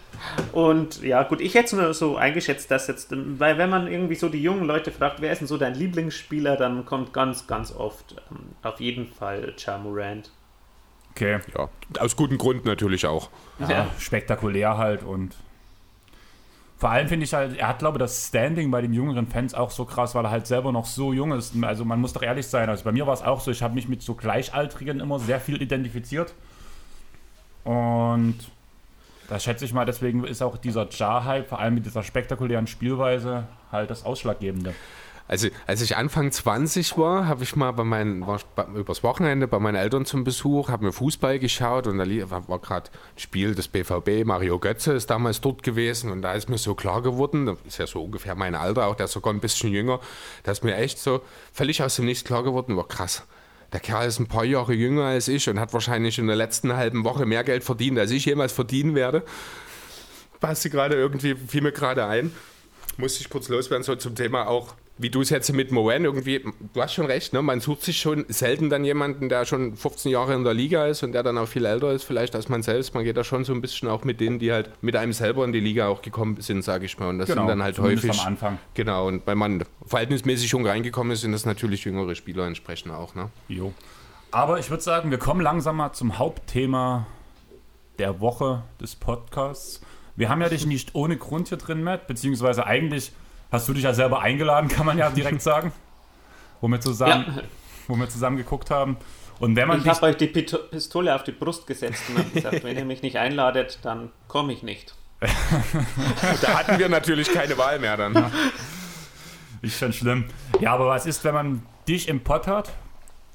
Und 0.52 1.02
ja, 1.02 1.22
gut, 1.24 1.40
ich 1.40 1.54
hätte 1.54 1.66
es 1.66 1.72
nur 1.72 1.94
so 1.94 2.16
eingeschätzt, 2.16 2.70
dass 2.70 2.86
jetzt, 2.86 3.08
weil 3.10 3.58
wenn 3.58 3.70
man 3.70 3.86
irgendwie 3.86 4.14
so 4.14 4.28
die 4.28 4.42
jungen 4.42 4.64
Leute 4.64 4.92
fragt, 4.92 5.20
wer 5.20 5.32
ist 5.32 5.40
denn 5.40 5.48
so 5.48 5.58
dein 5.58 5.74
Lieblingsspieler, 5.74 6.56
dann 6.56 6.84
kommt 6.84 7.12
ganz, 7.12 7.46
ganz 7.46 7.72
oft 7.72 8.16
ähm, 8.30 8.38
auf 8.62 8.80
jeden 8.80 9.06
Fall 9.06 9.54
Ja 9.58 9.78
Morant. 9.78 10.30
Okay. 11.10 11.40
Ja, 11.56 11.68
aus 11.98 12.16
gutem 12.16 12.38
Grund 12.38 12.64
natürlich 12.64 13.06
auch. 13.06 13.30
Ja, 13.58 13.70
Ja. 13.70 13.86
spektakulär 13.98 14.78
halt 14.78 15.02
und 15.02 15.34
vor 16.78 16.88
allem 16.90 17.08
finde 17.08 17.24
ich 17.24 17.34
halt, 17.34 17.58
er 17.58 17.68
hat 17.68 17.80
glaube 17.80 17.98
ich 17.98 18.00
das 18.00 18.28
Standing 18.28 18.70
bei 18.70 18.80
den 18.80 18.94
jüngeren 18.94 19.26
Fans 19.26 19.52
auch 19.52 19.70
so 19.70 19.84
krass, 19.84 20.14
weil 20.14 20.24
er 20.24 20.30
halt 20.30 20.46
selber 20.46 20.72
noch 20.72 20.86
so 20.86 21.12
jung 21.12 21.32
ist. 21.32 21.54
Also 21.62 21.84
man 21.84 22.00
muss 22.00 22.14
doch 22.14 22.22
ehrlich 22.22 22.46
sein, 22.46 22.70
also 22.70 22.84
bei 22.84 22.92
mir 22.92 23.06
war 23.06 23.12
es 23.12 23.20
auch 23.22 23.40
so, 23.40 23.50
ich 23.50 23.62
habe 23.62 23.74
mich 23.74 23.86
mit 23.86 24.00
so 24.02 24.14
Gleichaltrigen 24.14 25.00
immer 25.00 25.18
sehr 25.18 25.40
viel 25.40 25.60
identifiziert. 25.60 26.32
Und 27.64 28.36
da 29.30 29.38
schätze 29.38 29.64
ich 29.64 29.72
mal, 29.72 29.86
deswegen 29.86 30.24
ist 30.24 30.42
auch 30.42 30.58
dieser 30.58 30.88
Jar-Hype, 30.90 31.48
vor 31.48 31.60
allem 31.60 31.74
mit 31.74 31.86
dieser 31.86 32.02
spektakulären 32.02 32.66
Spielweise, 32.66 33.46
halt 33.70 33.88
das 33.88 34.04
Ausschlaggebende. 34.04 34.74
Also, 35.28 35.46
als 35.68 35.80
ich 35.82 35.96
Anfang 35.96 36.32
20 36.32 36.98
war, 36.98 37.28
habe 37.28 37.44
ich 37.44 37.54
mal 37.54 37.70
bei 37.70 37.84
meinen, 37.84 38.26
war 38.26 38.40
übers 38.74 39.04
Wochenende 39.04 39.46
bei 39.46 39.60
meinen 39.60 39.76
Eltern 39.76 40.04
zum 40.04 40.24
Besuch, 40.24 40.68
habe 40.68 40.86
mir 40.86 40.92
Fußball 40.92 41.38
geschaut 41.38 41.86
und 41.86 41.98
da 41.98 42.04
war, 42.48 42.58
gerade 42.58 42.90
ein 42.90 43.18
Spiel 43.20 43.54
des 43.54 43.68
BVB, 43.68 44.24
Mario 44.26 44.58
Götze 44.58 44.94
ist 44.94 45.08
damals 45.08 45.40
dort 45.40 45.62
gewesen 45.62 46.10
und 46.10 46.22
da 46.22 46.32
ist 46.32 46.48
mir 46.48 46.58
so 46.58 46.74
klar 46.74 47.00
geworden, 47.00 47.46
das 47.46 47.58
ist 47.64 47.78
ja 47.78 47.86
so 47.86 48.02
ungefähr 48.02 48.34
mein 48.34 48.56
Alter, 48.56 48.88
auch 48.88 48.96
der 48.96 49.04
ist 49.04 49.12
sogar 49.12 49.32
ein 49.32 49.38
bisschen 49.38 49.70
jünger, 49.70 50.00
da 50.42 50.50
ist 50.50 50.64
mir 50.64 50.74
echt 50.74 50.98
so 50.98 51.22
völlig 51.52 51.80
aus 51.84 51.94
dem 51.94 52.06
Nichts 52.06 52.24
klar 52.24 52.42
geworden, 52.42 52.76
war 52.76 52.88
krass. 52.88 53.24
Der 53.72 53.80
Kerl 53.80 54.08
ist 54.08 54.18
ein 54.18 54.26
paar 54.26 54.44
Jahre 54.44 54.72
jünger 54.72 55.04
als 55.04 55.28
ich 55.28 55.48
und 55.48 55.60
hat 55.60 55.72
wahrscheinlich 55.72 56.18
in 56.18 56.26
der 56.26 56.36
letzten 56.36 56.74
halben 56.74 57.04
Woche 57.04 57.24
mehr 57.24 57.44
Geld 57.44 57.62
verdient, 57.62 57.98
als 57.98 58.10
ich 58.10 58.24
jemals 58.24 58.52
verdienen 58.52 58.94
werde. 58.94 59.22
Passt 60.40 60.68
gerade 60.70 60.96
irgendwie, 60.96 61.34
fiel 61.34 61.62
mir 61.62 61.72
gerade 61.72 62.06
ein. 62.06 62.32
Musste 62.96 63.20
ich 63.20 63.30
kurz 63.30 63.48
loswerden, 63.48 63.84
so 63.84 63.94
zum 63.94 64.14
Thema 64.14 64.48
auch 64.48 64.74
wie 65.00 65.08
du 65.08 65.22
es 65.22 65.30
jetzt 65.30 65.50
mit 65.52 65.72
Moen 65.72 66.04
irgendwie, 66.04 66.44
du 66.74 66.82
hast 66.82 66.92
schon 66.92 67.06
recht, 67.06 67.32
ne? 67.32 67.40
man 67.40 67.60
sucht 67.60 67.82
sich 67.82 67.98
schon 67.98 68.26
selten 68.28 68.68
dann 68.68 68.84
jemanden, 68.84 69.30
der 69.30 69.46
schon 69.46 69.74
15 69.74 70.12
Jahre 70.12 70.34
in 70.34 70.44
der 70.44 70.52
Liga 70.52 70.86
ist 70.86 71.02
und 71.02 71.12
der 71.12 71.22
dann 71.22 71.38
auch 71.38 71.48
viel 71.48 71.64
älter 71.64 71.90
ist 71.92 72.04
vielleicht 72.04 72.34
als 72.34 72.50
man 72.50 72.62
selbst. 72.62 72.94
Man 72.94 73.04
geht 73.04 73.16
da 73.16 73.24
schon 73.24 73.44
so 73.44 73.54
ein 73.54 73.62
bisschen 73.62 73.88
auch 73.88 74.04
mit 74.04 74.20
denen, 74.20 74.38
die 74.38 74.52
halt 74.52 74.70
mit 74.82 74.96
einem 74.96 75.14
selber 75.14 75.44
in 75.44 75.52
die 75.52 75.60
Liga 75.60 75.88
auch 75.88 76.02
gekommen 76.02 76.40
sind, 76.40 76.62
sage 76.62 76.84
ich 76.84 76.98
mal. 76.98 77.08
Und 77.08 77.18
das 77.18 77.28
genau, 77.28 77.42
sind 77.42 77.48
dann 77.48 77.62
halt 77.62 77.78
häufig. 77.78 78.10
am 78.10 78.26
Anfang. 78.26 78.58
Genau, 78.74 79.08
und 79.08 79.26
weil 79.26 79.36
man 79.36 79.64
verhältnismäßig 79.86 80.50
schon 80.50 80.66
reingekommen 80.66 81.12
ist, 81.12 81.22
sind 81.22 81.32
das 81.32 81.46
natürlich 81.46 81.84
jüngere 81.84 82.14
Spieler 82.14 82.46
entsprechend 82.46 82.92
auch. 82.92 83.14
Ne? 83.14 83.30
Jo. 83.48 83.72
Aber 84.32 84.58
ich 84.58 84.68
würde 84.68 84.82
sagen, 84.82 85.10
wir 85.10 85.18
kommen 85.18 85.40
langsam 85.40 85.76
mal 85.76 85.92
zum 85.92 86.18
Hauptthema 86.18 87.06
der 87.98 88.20
Woche 88.20 88.64
des 88.80 88.96
Podcasts. 88.96 89.80
Wir 90.14 90.28
haben 90.28 90.42
ja 90.42 90.50
dich 90.50 90.66
nicht 90.66 90.94
ohne 90.94 91.16
Grund 91.16 91.48
hier 91.48 91.58
drin, 91.58 91.82
Matt, 91.82 92.06
beziehungsweise 92.06 92.66
eigentlich 92.66 93.12
hast 93.50 93.68
du 93.68 93.72
dich 93.72 93.84
ja 93.84 93.92
selber 93.92 94.20
eingeladen, 94.20 94.68
kann 94.68 94.86
man 94.86 94.98
ja 94.98 95.10
direkt 95.10 95.42
sagen. 95.42 95.72
Wo 96.60 96.68
wir 96.68 96.80
zusammen, 96.80 97.24
ja. 97.36 97.42
wo 97.88 97.96
wir 97.96 98.08
zusammen 98.08 98.36
geguckt 98.36 98.70
haben. 98.70 98.96
Und 99.38 99.56
wenn 99.56 99.68
man 99.68 99.80
ich 99.80 99.88
habe 99.88 100.06
euch 100.06 100.16
die 100.16 100.26
Pistole 100.26 101.14
auf 101.14 101.24
die 101.24 101.32
Brust 101.32 101.66
gesetzt 101.66 102.02
und 102.10 102.18
habe 102.18 102.30
gesagt, 102.30 102.62
wenn 102.62 102.76
ihr 102.76 102.84
mich 102.84 103.02
nicht 103.02 103.16
einladet, 103.16 103.78
dann 103.82 104.10
komme 104.28 104.52
ich 104.52 104.62
nicht. 104.62 104.94
da 105.20 106.58
hatten 106.58 106.78
wir 106.78 106.88
natürlich 106.88 107.32
keine 107.32 107.56
Wahl 107.56 107.78
mehr 107.78 107.96
dann. 107.96 108.30
Ist 109.62 109.78
schon 109.78 109.92
schlimm. 109.92 110.24
Ja, 110.60 110.74
aber 110.74 110.88
was 110.88 111.06
ist, 111.06 111.24
wenn 111.24 111.34
man 111.34 111.62
dich 111.88 112.08
im 112.08 112.20
Pott 112.20 112.46
hat, 112.46 112.70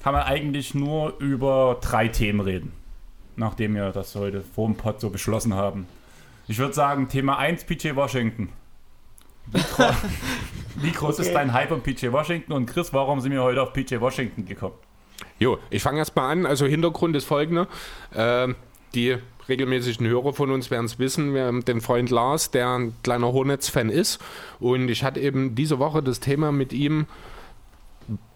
kann 0.04 0.14
man 0.14 0.24
eigentlich 0.24 0.76
nur 0.76 1.18
über 1.20 1.80
drei 1.82 2.08
Themen 2.08 2.40
reden. 2.40 2.74
Nachdem 3.36 3.76
wir 3.76 3.92
das 3.92 4.16
heute 4.16 4.44
vor 4.44 4.68
dem 4.68 4.76
Pott 4.76 5.02
so 5.02 5.10
beschlossen 5.10 5.56
haben. 5.56 5.88
Ich 6.48 6.60
würde 6.60 6.74
sagen, 6.74 7.10
Thema 7.10 7.38
1, 7.38 7.64
PJ 7.64 7.96
Washington. 7.96 8.50
Wie, 9.52 9.62
gro 9.62 9.90
wie 10.76 10.92
groß 10.92 11.20
okay. 11.20 11.28
ist 11.28 11.34
dein 11.34 11.54
Hype 11.54 11.72
um 11.72 11.82
PJ 11.82 12.12
Washington? 12.12 12.54
Und 12.54 12.66
Chris, 12.66 12.94
warum 12.94 13.22
sind 13.22 13.32
wir 13.32 13.44
heute 13.44 13.62
auf 13.62 13.74
PJ 13.74 14.00
Washington 14.00 14.46
gekommen? 14.46 14.76
Jo, 15.40 15.58
ich 15.70 15.82
fange 15.82 16.00
erst 16.00 16.16
mal 16.16 16.30
an. 16.30 16.46
Also 16.46 16.66
Hintergrund 16.66 17.16
ist 17.16 17.26
folgender. 17.26 17.68
Äh, 18.14 18.54
die 18.94 19.18
regelmäßigen 19.48 20.08
Hörer 20.08 20.34
von 20.34 20.52
uns 20.52 20.72
werden 20.72 20.86
es 20.86 21.00
wissen. 21.00 21.34
Wir 21.34 21.46
haben 21.46 21.66
den 21.66 21.82
Freund 21.82 22.10
Lars, 22.10 22.52
der 22.52 22.70
ein 22.70 22.96
kleiner 23.04 23.32
Hornets-Fan 23.32 23.90
ist. 23.90 24.20
Und 24.60 24.90
ich 24.90 25.04
hatte 25.04 25.20
eben 25.20 25.56
diese 25.56 25.80
Woche 25.80 26.02
das 26.02 26.20
Thema 26.20 26.52
mit 26.52 26.74
ihm. 26.74 27.08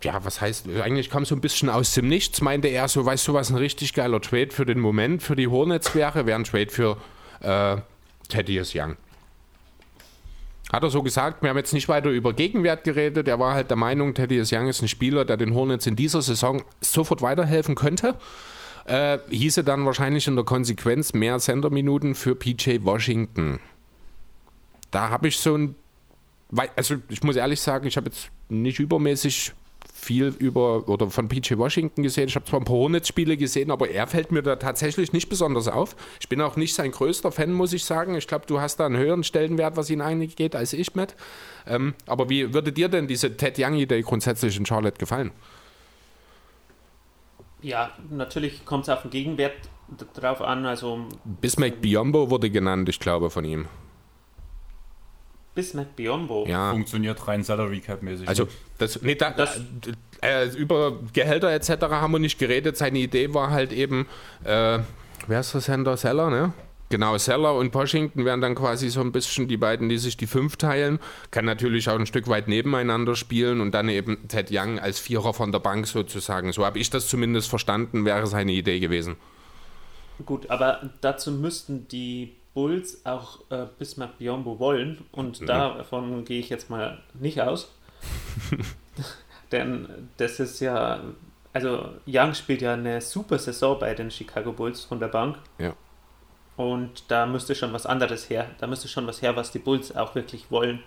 Ja, 0.04 0.24
was 0.26 0.41
heißt, 0.41 0.67
eigentlich 0.82 1.10
kam 1.10 1.26
so 1.26 1.36
ein 1.36 1.41
bisschen 1.41 1.69
aus 1.69 1.93
dem 1.93 2.08
Nichts, 2.08 2.41
meinte 2.41 2.67
er 2.67 2.88
so, 2.88 3.06
weißt 3.06 3.28
du, 3.28 3.34
was 3.34 3.52
ein 3.52 3.56
richtig 3.56 3.93
geiler 3.93 4.19
Trade 4.19 4.50
für 4.50 4.65
den 4.65 4.80
Moment 4.80 5.22
für 5.22 5.36
die 5.36 5.48
Hornets 5.48 5.93
wäre, 5.93 6.26
wäre 6.26 6.39
ein 6.39 6.43
Trade 6.43 6.69
für 6.72 6.98
äh, 7.41 7.78
Thaddeus 8.30 8.74
Young. 8.74 8.98
Hat 10.71 10.84
er 10.84 10.91
so 10.91 11.01
gesagt, 11.01 11.41
wir 11.41 11.49
haben 11.49 11.58
jetzt 11.58 11.73
nicht 11.73 11.89
weiter 11.89 12.10
über 12.10 12.34
Gegenwert 12.34 12.84
geredet. 12.84 13.27
Er 13.27 13.39
war 13.39 13.55
halt 13.55 13.71
der 13.71 13.77
Meinung, 13.77 14.13
Teddy 14.13 14.39
Young 14.39 14.67
ist 14.67 14.82
ein 14.82 14.88
Spieler, 14.88 15.25
der 15.25 15.36
den 15.36 15.55
Hornets 15.55 15.88
in 15.88 15.95
dieser 15.95 16.21
Saison 16.21 16.62
sofort 16.79 17.23
weiterhelfen 17.23 17.73
könnte. 17.73 18.15
Äh, 18.86 19.17
hieße 19.29 19.63
dann 19.63 19.86
wahrscheinlich 19.86 20.27
in 20.27 20.36
der 20.36 20.45
Konsequenz 20.45 21.13
mehr 21.13 21.39
Senderminuten 21.39 22.13
für 22.13 22.36
PJ 22.36 22.77
Washington. 22.84 23.60
Da 24.91 25.10
habe 25.10 25.27
ich 25.27 25.38
so 25.38 25.55
ein. 25.55 25.75
Also, 26.75 26.95
ich 27.10 27.21
muss 27.23 27.36
ehrlich 27.36 27.62
sagen, 27.62 27.88
ich 27.88 27.97
habe 27.97 28.10
jetzt 28.10 28.29
nicht 28.47 28.79
übermäßig 28.79 29.53
viel 29.99 30.27
über 30.39 30.88
oder 30.88 31.09
von 31.09 31.27
PJ 31.27 31.57
Washington 31.57 32.03
gesehen. 32.03 32.27
Ich 32.27 32.35
habe 32.35 32.45
zwar 32.45 32.62
ein 32.62 32.65
paar 32.65 32.75
Hornets-Spiele 32.75 33.38
gesehen, 33.38 33.69
aber 33.71 33.89
er 33.89 34.07
fällt 34.07 34.31
mir 34.31 34.41
da 34.41 34.55
tatsächlich 34.55 35.13
nicht 35.13 35.29
besonders 35.29 35.67
auf. 35.67 35.95
Ich 36.19 36.29
bin 36.29 36.41
auch 36.41 36.55
nicht 36.55 36.73
sein 36.73 36.91
größter 36.91 37.31
Fan, 37.31 37.51
muss 37.51 37.73
ich 37.73 37.85
sagen. 37.85 38.15
Ich 38.15 38.27
glaube, 38.27 38.45
du 38.47 38.62
hast 38.62 38.77
da 38.77 38.85
einen 38.85 38.97
höheren 38.97 39.23
Stellenwert, 39.23 39.77
was 39.77 39.89
ihn 39.89 40.01
eigentlich 40.01 40.35
geht, 40.35 40.55
als 40.55 40.73
ich, 40.73 40.95
Matt. 40.95 41.15
Ähm, 41.67 41.93
aber 42.07 42.29
wie 42.29 42.53
würde 42.53 42.71
dir 42.71 42.89
denn 42.89 43.07
diese 43.07 43.35
Ted 43.35 43.59
Young-Idee 43.59 44.01
grundsätzlich 44.01 44.57
in 44.57 44.65
Charlotte 44.65 44.97
gefallen? 44.97 45.31
Ja, 47.62 47.91
natürlich 48.09 48.65
kommt 48.65 48.83
es 48.83 48.89
auf 48.89 49.01
den 49.01 49.12
Gegenwert 49.12 49.53
drauf 50.13 50.41
an. 50.41 50.65
Also 50.65 51.05
Bismack 51.25 51.81
Biombo 51.81 52.29
wurde 52.29 52.49
genannt, 52.49 52.88
ich 52.89 52.99
glaube, 52.99 53.29
von 53.29 53.43
ihm. 53.43 53.67
Bismack 55.55 55.95
Biombo. 55.95 56.45
Ja. 56.47 56.71
Funktioniert 56.71 57.27
rein 57.27 57.43
Salary 57.43 57.79
Cap 57.79 58.01
mäßig. 58.01 58.27
Also, 58.27 58.47
das, 58.77 59.01
nee, 59.01 59.15
da, 59.15 59.31
das, 59.31 59.59
äh, 60.21 60.47
über 60.49 60.99
Gehälter 61.13 61.51
etc. 61.51 61.69
haben 61.89 62.12
wir 62.13 62.19
nicht 62.19 62.39
geredet. 62.39 62.77
Seine 62.77 62.99
Idee 62.99 63.33
war 63.33 63.51
halt 63.51 63.71
eben, 63.73 64.07
äh, 64.43 64.79
wer 65.27 65.39
ist 65.39 65.55
das 65.55 65.67
Händler? 65.67 65.97
Seller, 65.97 66.29
ne? 66.29 66.53
Genau, 66.89 67.15
Seller 67.19 67.53
und 67.53 67.73
Washington 67.75 68.25
wären 68.25 68.41
dann 68.41 68.55
quasi 68.55 68.89
so 68.89 69.01
ein 69.01 69.12
bisschen 69.12 69.47
die 69.47 69.57
beiden, 69.57 69.89
die 69.89 69.99
sich 69.99 70.17
die 70.17 70.25
fünf 70.25 70.57
teilen. 70.57 70.99
Kann 71.29 71.45
natürlich 71.45 71.88
auch 71.88 71.99
ein 71.99 72.07
Stück 72.07 72.27
weit 72.27 72.47
nebeneinander 72.47 73.15
spielen 73.15 73.62
und 73.62 73.73
dann 73.73 73.89
eben 73.89 74.27
Ted 74.27 74.47
Young 74.51 74.79
als 74.79 74.97
Vierer 74.97 75.35
von 75.35 75.51
der 75.51 75.59
Bank 75.59 75.85
sozusagen. 75.85 76.51
So 76.51 76.65
habe 76.65 76.79
ich 76.79 76.89
das 76.89 77.07
zumindest 77.07 77.47
verstanden, 77.47 78.05
wäre 78.05 78.25
seine 78.25 78.53
Idee 78.53 78.79
gewesen. 78.79 79.17
Gut, 80.25 80.49
aber 80.49 80.89
dazu 80.99 81.31
müssten 81.31 81.88
die 81.88 82.38
Bulls 82.60 83.06
auch 83.06 83.39
äh, 83.52 83.67
Bismarck 83.78 84.17
Biombo 84.17 84.60
wollen 84.60 85.06
und 85.13 85.39
mhm. 85.39 85.45
davon 85.45 86.26
gehe 86.26 86.41
ich 86.41 86.50
jetzt 86.50 86.69
mal 86.69 87.02
nicht 87.13 87.39
aus. 87.39 87.74
Denn 89.54 90.10
das 90.17 90.41
ist 90.41 90.60
ja, 90.60 91.00
also 91.54 91.88
Young 92.06 92.34
spielt 92.34 92.62
ja 92.62 92.74
eine 92.74 93.00
super 93.00 93.39
Saison 93.39 93.80
bei 93.80 93.93
den 93.93 94.12
Chicago 94.12 94.52
Bulls 94.52 94.84
von 94.84 95.00
der 95.00 95.08
Bank. 95.08 95.38
Ja. 95.58 95.74
Und 96.58 97.06
da 97.08 97.26
müsste 97.26 97.56
schon 97.56 97.72
was 97.72 97.86
anderes 97.86 98.30
her. 98.30 98.48
Da 98.58 98.67
müsste 98.67 98.89
schon 98.89 99.08
was 99.08 99.22
her, 99.22 99.38
was 99.38 99.52
die 99.52 99.60
Bulls 99.60 99.95
auch 99.95 100.13
wirklich 100.13 100.52
wollen. 100.52 100.84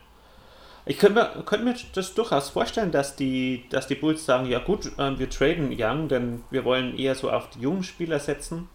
Ich 0.85 0.99
könnte 0.99 1.21
mir, 1.21 1.43
könnte 1.45 1.65
mir 1.65 1.75
das 1.95 2.13
durchaus 2.13 2.51
vorstellen, 2.51 2.93
dass 2.93 3.17
die, 3.17 3.65
dass 3.71 3.87
die 3.87 3.95
Bulls 3.95 4.27
sagen, 4.27 4.45
ja 4.45 4.59
gut, 4.59 4.93
äh, 4.99 5.19
wir 5.19 5.31
traden 5.31 5.75
Young, 5.75 6.09
denn 6.09 6.45
wir 6.51 6.67
wollen 6.67 6.99
eher 6.99 7.15
so 7.15 7.31
auf 7.31 7.49
die 7.49 7.61
jungen 7.61 7.83
Spieler 7.83 8.21
setzen. 8.21 8.69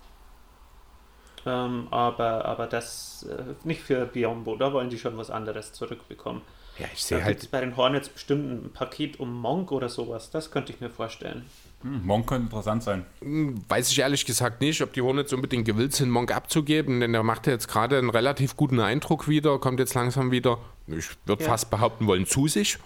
Ähm, 1.47 1.87
aber, 1.91 2.45
aber 2.45 2.67
das 2.67 3.25
äh, 3.29 3.43
nicht 3.63 3.81
für 3.81 4.05
Biombo, 4.05 4.57
da 4.57 4.73
wollen 4.73 4.89
die 4.89 4.99
schon 4.99 5.17
was 5.17 5.31
anderes 5.31 5.71
zurückbekommen. 5.71 6.41
Ja, 6.77 6.85
ich 6.93 7.03
sehe 7.03 7.23
halt. 7.23 7.49
bei 7.49 7.61
den 7.61 7.75
Hornets 7.75 8.09
bestimmt 8.09 8.65
ein 8.65 8.71
Paket 8.71 9.19
um 9.19 9.33
Monk 9.41 9.71
oder 9.71 9.89
sowas, 9.89 10.29
das 10.29 10.51
könnte 10.51 10.73
ich 10.73 10.81
mir 10.81 10.89
vorstellen. 10.89 11.45
Hm, 11.81 12.05
Monk 12.05 12.27
könnte 12.27 12.45
interessant 12.45 12.83
sein. 12.83 13.05
Hm, 13.21 13.63
weiß 13.69 13.91
ich 13.91 13.99
ehrlich 13.99 14.25
gesagt 14.25 14.61
nicht, 14.61 14.81
ob 14.81 14.93
die 14.93 15.01
Hornets 15.01 15.31
unbedingt 15.31 15.65
gewillt 15.65 15.93
sind, 15.93 16.09
Monk 16.09 16.35
abzugeben, 16.35 16.99
denn 16.99 17.13
er 17.13 17.23
macht 17.23 17.47
ja 17.47 17.53
jetzt 17.53 17.67
gerade 17.67 17.97
einen 17.97 18.09
relativ 18.09 18.57
guten 18.57 18.79
Eindruck 18.79 19.27
wieder, 19.27 19.57
kommt 19.57 19.79
jetzt 19.79 19.93
langsam 19.93 20.31
wieder, 20.31 20.59
ich 20.87 21.07
würde 21.25 21.43
ja. 21.43 21.49
fast 21.49 21.69
behaupten 21.69 22.07
wollen, 22.07 22.25
zu 22.25 22.47
sich. 22.47 22.77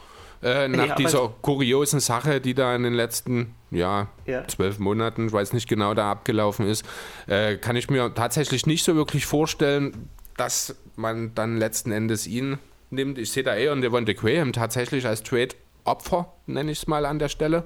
Äh, 0.44 0.68
nach 0.68 0.88
ja, 0.88 0.96
dieser 0.96 1.34
kuriosen 1.42 2.00
Sache, 2.00 2.42
die 2.42 2.54
da 2.54 2.76
in 2.76 2.84
den 2.84 2.94
letzten 2.94 3.54
ja, 3.70 4.08
ja, 4.26 4.48
zwölf 4.48 4.80
Monaten, 4.80 5.28
ich 5.28 5.34
weiß 5.34 5.54
nicht 5.54 5.70
genau, 5.70 5.94
da 5.94 6.12
abgelaufen 6.12 6.68
ist, 6.68 6.84
äh, 7.28 7.58
kann 7.58 7.76
ich 7.76 7.90
mir 7.90 8.14
tatsächlich 8.14 8.66
nicht 8.66 8.84
so 8.84 8.96
wirklich 8.96 9.26
vorstellen, 9.26 10.10
dass 10.38 10.76
man 10.96 11.36
dann 11.36 11.58
letzten 11.58 11.92
Endes 11.92 12.26
ihn 12.26 12.58
nimmt. 12.90 13.20
Ich 13.20 13.32
sehe 13.32 13.44
da 13.44 13.56
eher 13.56 13.72
und 13.72 13.82
Devonta 13.82 14.14
Graham 14.14 14.52
tatsächlich 14.52 15.06
als 15.06 15.22
Trade-Opfer, 15.22 16.34
nenne 16.48 16.72
ich 16.72 16.80
es 16.80 16.88
mal 16.88 17.06
an 17.06 17.20
der 17.20 17.30
Stelle. 17.30 17.64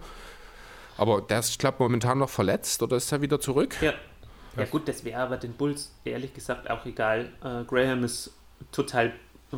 Aber 0.98 1.22
der 1.22 1.40
ist, 1.40 1.50
ich 1.50 1.58
glaube, 1.58 1.78
momentan 1.80 2.20
noch 2.20 2.30
verletzt 2.30 2.84
oder 2.84 2.98
ist 2.98 3.12
er 3.12 3.22
wieder 3.22 3.40
zurück? 3.40 3.76
Ja. 3.82 3.94
Ja 4.58 4.64
gut, 4.64 4.88
das 4.88 5.04
wäre 5.04 5.22
aber 5.22 5.36
den 5.36 5.52
Bulls 5.54 5.94
ehrlich 6.06 6.34
gesagt 6.34 6.70
auch 6.70 6.86
egal. 6.86 7.30
Äh, 7.44 7.66
Graham 7.66 8.06
ist 8.06 8.32
total 8.72 9.12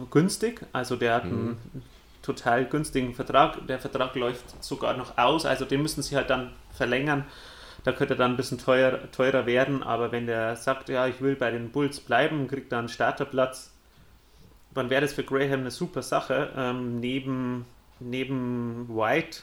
günstig, 0.10 0.65
also 0.73 0.95
der 0.95 1.13
hat 1.15 1.25
mhm. 1.25 1.32
einen 1.32 1.84
total 2.27 2.65
günstigen 2.65 3.15
Vertrag. 3.15 3.65
Der 3.67 3.79
Vertrag 3.79 4.15
läuft 4.15 4.63
sogar 4.63 4.95
noch 4.95 5.17
aus, 5.17 5.45
also 5.45 5.65
den 5.65 5.81
müssen 5.81 6.03
sie 6.03 6.15
halt 6.15 6.29
dann 6.29 6.51
verlängern. 6.71 7.25
Da 7.83 7.93
könnte 7.93 8.15
er 8.15 8.17
dann 8.17 8.31
ein 8.31 8.37
bisschen 8.37 8.57
teuer, 8.57 9.09
teurer 9.11 9.45
werden, 9.45 9.81
aber 9.81 10.11
wenn 10.11 10.27
der 10.27 10.57
sagt, 10.57 10.89
ja, 10.89 11.07
ich 11.07 11.21
will 11.21 11.35
bei 11.35 11.51
den 11.51 11.71
Bulls 11.71 12.01
bleiben, 12.01 12.47
kriegt 12.47 12.71
dann 12.71 12.79
einen 12.79 12.89
Starterplatz, 12.89 13.71
dann 14.73 14.89
wäre 14.89 15.01
das 15.01 15.13
für 15.13 15.23
Graham 15.23 15.61
eine 15.61 15.71
super 15.71 16.01
Sache, 16.01 16.51
ähm, 16.57 16.99
neben, 16.99 17.65
neben 18.01 18.89
White. 18.89 19.39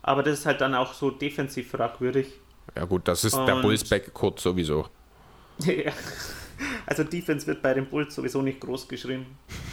Aber 0.00 0.22
das 0.22 0.40
ist 0.40 0.46
halt 0.46 0.62
dann 0.62 0.74
auch 0.74 0.94
so 0.94 1.10
defensiv 1.10 1.70
fragwürdig. 1.70 2.28
Ja 2.74 2.86
gut, 2.86 3.06
das 3.06 3.24
ist 3.24 3.34
Und, 3.34 3.46
der 3.46 3.56
Bulls 3.56 3.84
Backcourt 3.88 4.40
sowieso. 4.40 4.88
Ja. 5.64 5.92
Also 6.86 7.04
Defense 7.04 7.46
wird 7.46 7.62
bei 7.62 7.74
den 7.74 7.86
Bulls 7.86 8.14
sowieso 8.14 8.42
nicht 8.42 8.60
groß 8.60 8.88
geschrieben. 8.88 9.26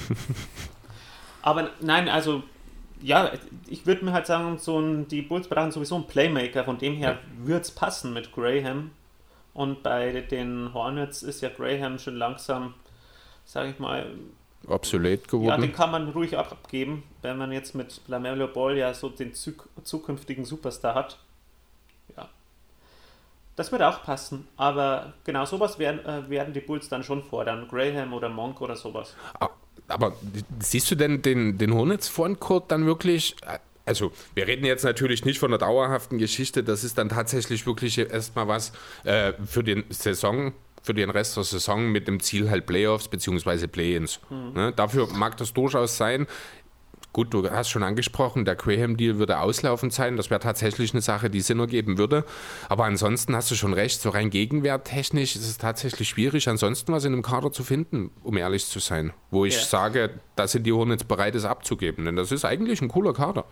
Aber 1.41 1.69
nein, 1.79 2.09
also 2.09 2.43
ja, 3.01 3.31
ich 3.67 3.85
würde 3.85 4.05
mir 4.05 4.13
halt 4.13 4.27
sagen, 4.27 4.57
so 4.57 4.79
ein, 4.79 5.07
die 5.07 5.21
Bulls 5.21 5.47
brauchen 5.47 5.71
sowieso 5.71 5.95
einen 5.95 6.07
Playmaker, 6.07 6.63
von 6.63 6.77
dem 6.77 6.95
her 6.95 7.11
ja. 7.11 7.45
würde 7.45 7.61
es 7.61 7.71
passen 7.71 8.13
mit 8.13 8.31
Graham. 8.31 8.91
Und 9.53 9.83
bei 9.83 10.21
den 10.21 10.73
Hornets 10.73 11.23
ist 11.23 11.41
ja 11.41 11.49
Graham 11.49 11.99
schon 11.99 12.15
langsam, 12.15 12.73
sage 13.43 13.71
ich 13.71 13.79
mal, 13.79 14.05
obsolet 14.67 15.27
geworden. 15.27 15.47
Ja, 15.47 15.57
den 15.57 15.73
kann 15.73 15.91
man 15.91 16.09
ruhig 16.09 16.37
abgeben, 16.37 17.03
wenn 17.21 17.37
man 17.37 17.51
jetzt 17.51 17.73
mit 17.73 18.01
Lamello 18.07 18.47
Ball 18.47 18.77
ja 18.77 18.93
so 18.93 19.09
den 19.09 19.33
zukünftigen 19.33 20.45
Superstar 20.45 20.95
hat. 20.95 21.17
Ja. 22.15 22.29
Das 23.55 23.71
würde 23.71 23.87
auch 23.87 24.03
passen, 24.03 24.47
aber 24.57 25.13
genau 25.23 25.45
sowas 25.45 25.79
werden, 25.79 26.05
äh, 26.05 26.29
werden 26.29 26.53
die 26.53 26.61
Bulls 26.61 26.89
dann 26.89 27.03
schon 27.03 27.23
fordern. 27.23 27.67
Graham 27.67 28.13
oder 28.13 28.29
Monk 28.29 28.61
oder 28.61 28.75
sowas. 28.75 29.15
Aber 29.91 30.13
siehst 30.59 30.89
du 30.91 30.95
denn 30.95 31.21
den, 31.21 31.57
den 31.57 31.73
Hornets 31.73 32.07
Frontcourt 32.07 32.71
dann 32.71 32.85
wirklich 32.85 33.35
also 33.85 34.11
wir 34.35 34.47
reden 34.47 34.65
jetzt 34.65 34.83
natürlich 34.83 35.25
nicht 35.25 35.39
von 35.39 35.49
einer 35.49 35.57
dauerhaften 35.57 36.17
Geschichte, 36.17 36.63
das 36.63 36.83
ist 36.83 36.97
dann 36.97 37.09
tatsächlich 37.09 37.65
wirklich 37.65 37.97
erstmal 37.97 38.47
was 38.47 38.71
äh, 39.03 39.33
für 39.45 39.63
den 39.63 39.83
Saison, 39.89 40.53
für 40.83 40.93
den 40.93 41.09
Rest 41.09 41.35
der 41.35 41.43
Saison 41.43 41.91
mit 41.91 42.07
dem 42.07 42.19
Ziel 42.19 42.49
halt 42.49 42.65
Playoffs 42.65 43.07
bzw. 43.07 43.67
Play-ins. 43.67 44.19
Mhm. 44.29 44.53
Ne? 44.53 44.73
Dafür 44.75 45.07
mag 45.07 45.37
das 45.37 45.53
durchaus 45.53 45.97
sein. 45.97 46.27
Gut, 47.13 47.33
du 47.33 47.49
hast 47.49 47.69
schon 47.69 47.83
angesprochen, 47.83 48.45
der 48.45 48.55
Graham-Deal 48.55 49.19
würde 49.19 49.39
auslaufend 49.39 49.91
sein. 49.91 50.15
Das 50.15 50.29
wäre 50.29 50.39
tatsächlich 50.39 50.93
eine 50.93 51.01
Sache, 51.01 51.29
die 51.29 51.41
Sinn 51.41 51.59
ergeben 51.59 51.97
würde. 51.97 52.23
Aber 52.69 52.85
ansonsten 52.85 53.35
hast 53.35 53.51
du 53.51 53.55
schon 53.55 53.73
recht, 53.73 53.99
so 53.99 54.11
rein 54.11 54.29
gegenwerttechnisch 54.29 55.35
ist 55.35 55.45
es 55.45 55.57
tatsächlich 55.57 56.07
schwierig, 56.07 56.47
ansonsten 56.47 56.93
was 56.93 57.03
in 57.03 57.11
einem 57.11 57.21
Kader 57.21 57.51
zu 57.51 57.65
finden, 57.65 58.11
um 58.23 58.37
ehrlich 58.37 58.65
zu 58.65 58.79
sein. 58.79 59.11
Wo 59.29 59.43
ich 59.43 59.55
ja. 59.55 59.61
sage, 59.61 60.21
da 60.37 60.47
sind 60.47 60.63
die 60.63 60.71
Hornets 60.71 61.03
bereit, 61.03 61.35
es 61.35 61.43
abzugeben. 61.43 62.05
Denn 62.05 62.15
das 62.15 62.31
ist 62.31 62.45
eigentlich 62.45 62.81
ein 62.81 62.87
cooler 62.87 63.13
Kader. 63.13 63.43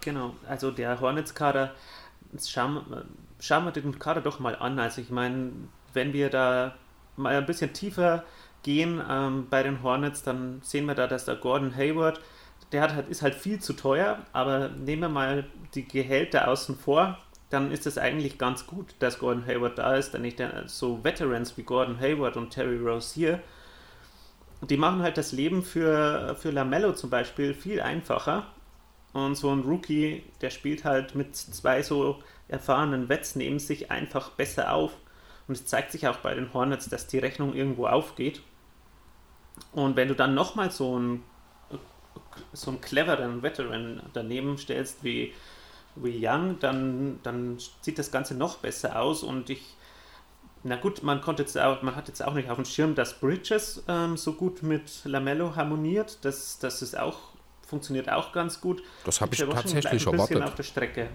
Genau, 0.00 0.34
also 0.48 0.72
der 0.72 1.00
Hornets-Kader, 1.00 1.74
schauen, 2.44 2.84
schauen 3.38 3.64
wir 3.64 3.70
den 3.70 3.96
Kader 4.00 4.22
doch 4.22 4.40
mal 4.40 4.56
an. 4.56 4.80
Also 4.80 5.00
ich 5.00 5.10
meine, 5.10 5.52
wenn 5.92 6.12
wir 6.12 6.30
da 6.30 6.74
mal 7.16 7.36
ein 7.36 7.46
bisschen 7.46 7.72
tiefer 7.72 8.24
gehen 8.64 9.00
ähm, 9.08 9.46
bei 9.48 9.62
den 9.62 9.84
Hornets, 9.84 10.24
dann 10.24 10.60
sehen 10.64 10.86
wir 10.86 10.96
da, 10.96 11.06
dass 11.06 11.26
der 11.26 11.36
Gordon 11.36 11.76
Hayward 11.76 12.20
der 12.72 12.82
hat, 12.82 13.08
ist 13.08 13.22
halt 13.22 13.34
viel 13.34 13.60
zu 13.60 13.74
teuer, 13.74 14.18
aber 14.32 14.68
nehmen 14.68 15.02
wir 15.02 15.08
mal 15.08 15.46
die 15.74 15.86
Gehälter 15.86 16.48
außen 16.48 16.76
vor, 16.76 17.18
dann 17.50 17.70
ist 17.70 17.86
es 17.86 17.98
eigentlich 17.98 18.38
ganz 18.38 18.66
gut, 18.66 18.94
dass 18.98 19.18
Gordon 19.18 19.46
Hayward 19.46 19.78
da 19.78 19.94
ist, 19.94 20.14
denn 20.14 20.24
ich 20.24 20.36
denke, 20.36 20.64
so 20.66 21.04
Veterans 21.04 21.56
wie 21.58 21.62
Gordon 21.62 22.00
Hayward 22.00 22.36
und 22.36 22.50
Terry 22.50 22.78
Rose 22.78 23.14
hier, 23.14 23.40
die 24.62 24.76
machen 24.76 25.02
halt 25.02 25.18
das 25.18 25.32
Leben 25.32 25.62
für, 25.62 26.36
für 26.38 26.50
Lamello 26.50 26.92
zum 26.92 27.10
Beispiel 27.10 27.52
viel 27.52 27.80
einfacher. 27.80 28.46
Und 29.12 29.34
so 29.34 29.50
ein 29.50 29.60
Rookie, 29.60 30.22
der 30.40 30.50
spielt 30.50 30.84
halt 30.84 31.14
mit 31.14 31.36
zwei 31.36 31.82
so 31.82 32.20
erfahrenen 32.48 33.08
Vets 33.08 33.36
neben 33.36 33.58
sich 33.58 33.90
einfach 33.90 34.30
besser 34.30 34.72
auf. 34.72 34.96
Und 35.48 35.56
es 35.56 35.66
zeigt 35.66 35.92
sich 35.92 36.06
auch 36.06 36.18
bei 36.18 36.34
den 36.34 36.54
Hornets, 36.54 36.88
dass 36.88 37.08
die 37.08 37.18
Rechnung 37.18 37.54
irgendwo 37.54 37.86
aufgeht. 37.86 38.40
Und 39.72 39.96
wenn 39.96 40.08
du 40.08 40.14
dann 40.14 40.34
nochmal 40.34 40.70
so 40.70 40.96
einen 40.96 41.24
so 42.52 42.70
einen 42.70 42.80
cleveren 42.80 43.42
Veteran 43.42 44.02
daneben 44.12 44.58
stellst 44.58 45.02
wie, 45.04 45.32
wie 45.96 46.26
Young, 46.26 46.58
dann, 46.60 47.20
dann 47.22 47.58
sieht 47.80 47.98
das 47.98 48.10
Ganze 48.10 48.34
noch 48.34 48.58
besser 48.58 49.00
aus 49.00 49.22
und 49.22 49.50
ich 49.50 49.76
na 50.64 50.76
gut, 50.76 51.02
man 51.02 51.20
konnte 51.20 51.42
jetzt 51.42 51.58
auch, 51.58 51.82
man 51.82 51.96
hat 51.96 52.08
jetzt 52.08 52.24
auch 52.24 52.34
nicht 52.34 52.48
auf 52.48 52.56
dem 52.56 52.64
Schirm, 52.64 52.94
dass 52.94 53.18
Bridges 53.18 53.82
ähm, 53.88 54.16
so 54.16 54.34
gut 54.34 54.62
mit 54.62 55.04
Lamello 55.04 55.56
harmoniert. 55.56 56.18
Das, 56.24 56.58
das 56.60 56.82
ist 56.82 56.96
auch, 56.96 57.18
funktioniert 57.66 58.08
auch 58.08 58.32
ganz 58.32 58.60
gut. 58.60 58.82
Das 59.04 59.20
habe 59.20 59.34
ich 59.34 59.40
tatsächlich 59.40 60.06
erwartet. 60.06 60.42
auf 60.42 60.54
der 60.54 60.62
Strecke. 60.62 61.08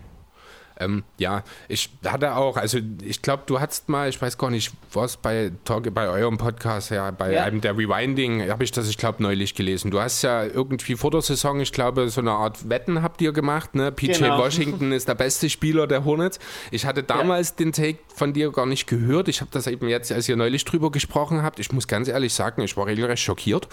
Ähm, 0.80 1.04
ja, 1.18 1.44
ich 1.68 1.90
hatte 2.06 2.36
auch, 2.36 2.58
also 2.58 2.80
ich 3.04 3.22
glaube, 3.22 3.44
du 3.48 3.60
hattest 3.60 3.90
mal, 3.90 4.10
ich 4.10 4.22
weiß 4.22 4.38
gar 4.38 4.50
nicht, 4.50 4.72
was 4.94 5.18
bei 5.18 5.52
Talk, 5.66 5.94
bei 5.94 6.08
eurem 6.08 6.38
Podcast, 6.38 6.92
ja, 6.92 7.10
bei 7.12 7.34
ja. 7.34 7.44
einem 7.44 7.62
der 7.62 7.78
Rewinding, 7.78 8.50
habe 8.50 8.63
ich 8.63 8.72
das, 8.72 8.88
ich 8.88 8.98
glaube, 8.98 9.24
neulich 9.24 9.56
gelesen. 9.56 9.92
Du 9.92 10.00
hast 10.00 10.22
ja 10.22 10.44
irgendwie 10.44 10.96
vor 10.96 11.12
der 11.12 11.22
Saison, 11.22 11.60
ich 11.60 11.72
glaube, 11.72 12.10
so 12.10 12.22
eine 12.22 12.32
Art 12.32 12.70
Wetten 12.70 13.02
habt 13.02 13.22
ihr 13.22 13.32
gemacht, 13.32 13.76
ne? 13.76 13.92
PJ 13.92 14.13
genau. 14.13 14.38
Washington 14.44 14.92
ist 14.92 15.08
der 15.08 15.16
beste 15.16 15.50
Spieler 15.50 15.88
der 15.88 16.06
Hornets. 16.06 16.40
Ich 16.72 16.86
hatte 16.86 17.04
damals 17.04 17.50
ja. 17.50 17.56
den 17.58 17.72
Take 17.74 18.00
von 18.13 18.34
dir 18.34 18.52
gar 18.52 18.66
nicht 18.66 18.88
gehört. 18.88 19.28
Ich 19.28 19.42
habe 19.42 19.50
das 19.52 19.68
eben 19.68 19.88
jetzt, 19.88 20.12
als 20.12 20.30
ihr 20.30 20.36
neulich 20.36 20.63
drüber 20.66 20.92
gesprochen 20.92 21.42
habt, 21.42 21.60
ich 21.60 21.72
muss 21.72 21.88
ganz 21.88 22.08
ehrlich 22.08 22.34
sagen, 22.34 22.62
ich 22.62 22.78
war 22.78 22.86
regelrecht 22.86 23.24
schockiert. 23.24 23.68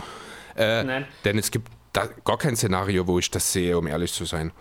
Äh. 0.55 1.03
Denn 1.25 1.38
es 1.38 1.51
gibt 1.51 1.69
da 1.93 2.09
gar 2.25 2.38
kein 2.38 2.57
Szenario, 2.57 3.07
wo 3.07 3.19
ich 3.19 3.31
das 3.31 3.53
sehe, 3.53 3.77
um 3.77 3.87
ehrlich 3.87 4.12
zu 4.12 4.25
sein. 4.25 4.53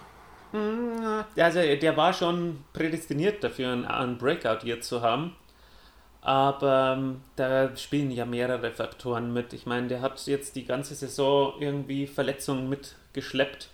Also 0.54 1.60
der 1.60 1.98
war 1.98 2.14
schon 2.14 2.64
prädestiniert 2.74 3.44
dafür, 3.44 3.72
einen 3.72 4.18
Breakout 4.18 4.60
hier 4.64 4.82
zu 4.82 5.02
haben. 5.02 5.36
Aber 6.22 6.96
ähm, 6.98 7.22
da 7.36 7.76
spielen 7.76 8.10
ja 8.10 8.26
mehrere 8.26 8.72
Faktoren 8.72 9.34
mit. 9.34 9.52
Ich 9.52 9.66
meine, 9.66 9.88
der 9.90 10.02
hat 10.02 10.26
jetzt 10.26 10.56
die 10.56 10.66
ganze 10.66 10.96
Saison 10.96 11.56
irgendwie 11.60 12.08
Verletzungen 12.08 12.70
mitgeschleppt. 12.70 13.70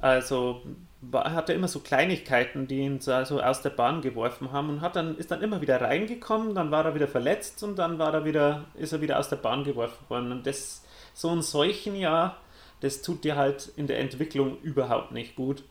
Also 0.00 0.62
war, 1.00 1.32
hatte 1.32 1.52
immer 1.52 1.68
so 1.68 1.78
Kleinigkeiten, 1.80 2.66
die 2.66 2.80
ihn 2.80 3.00
so 3.00 3.12
also 3.12 3.40
aus 3.40 3.62
der 3.62 3.70
Bahn 3.70 4.00
geworfen 4.00 4.50
haben 4.50 4.68
und 4.68 4.80
hat 4.80 4.96
dann, 4.96 5.16
ist 5.16 5.30
dann 5.30 5.42
immer 5.42 5.60
wieder 5.60 5.80
reingekommen, 5.80 6.54
dann 6.54 6.70
war 6.70 6.84
er 6.84 6.94
wieder 6.94 7.08
verletzt 7.08 7.62
und 7.62 7.76
dann 7.78 7.98
war 7.98 8.12
er 8.14 8.24
wieder, 8.24 8.64
ist 8.74 8.92
er 8.92 9.00
wieder 9.00 9.18
aus 9.18 9.28
der 9.28 9.36
Bahn 9.36 9.62
geworfen 9.62 10.04
worden. 10.08 10.32
Und 10.32 10.46
das, 10.46 10.82
so 11.14 11.30
ein 11.30 11.42
solchen 11.42 11.94
Jahr, 11.94 12.38
das 12.80 13.02
tut 13.02 13.22
dir 13.22 13.36
halt 13.36 13.70
in 13.76 13.86
der 13.86 14.00
Entwicklung 14.00 14.58
überhaupt 14.62 15.12
nicht 15.12 15.36
gut. 15.36 15.62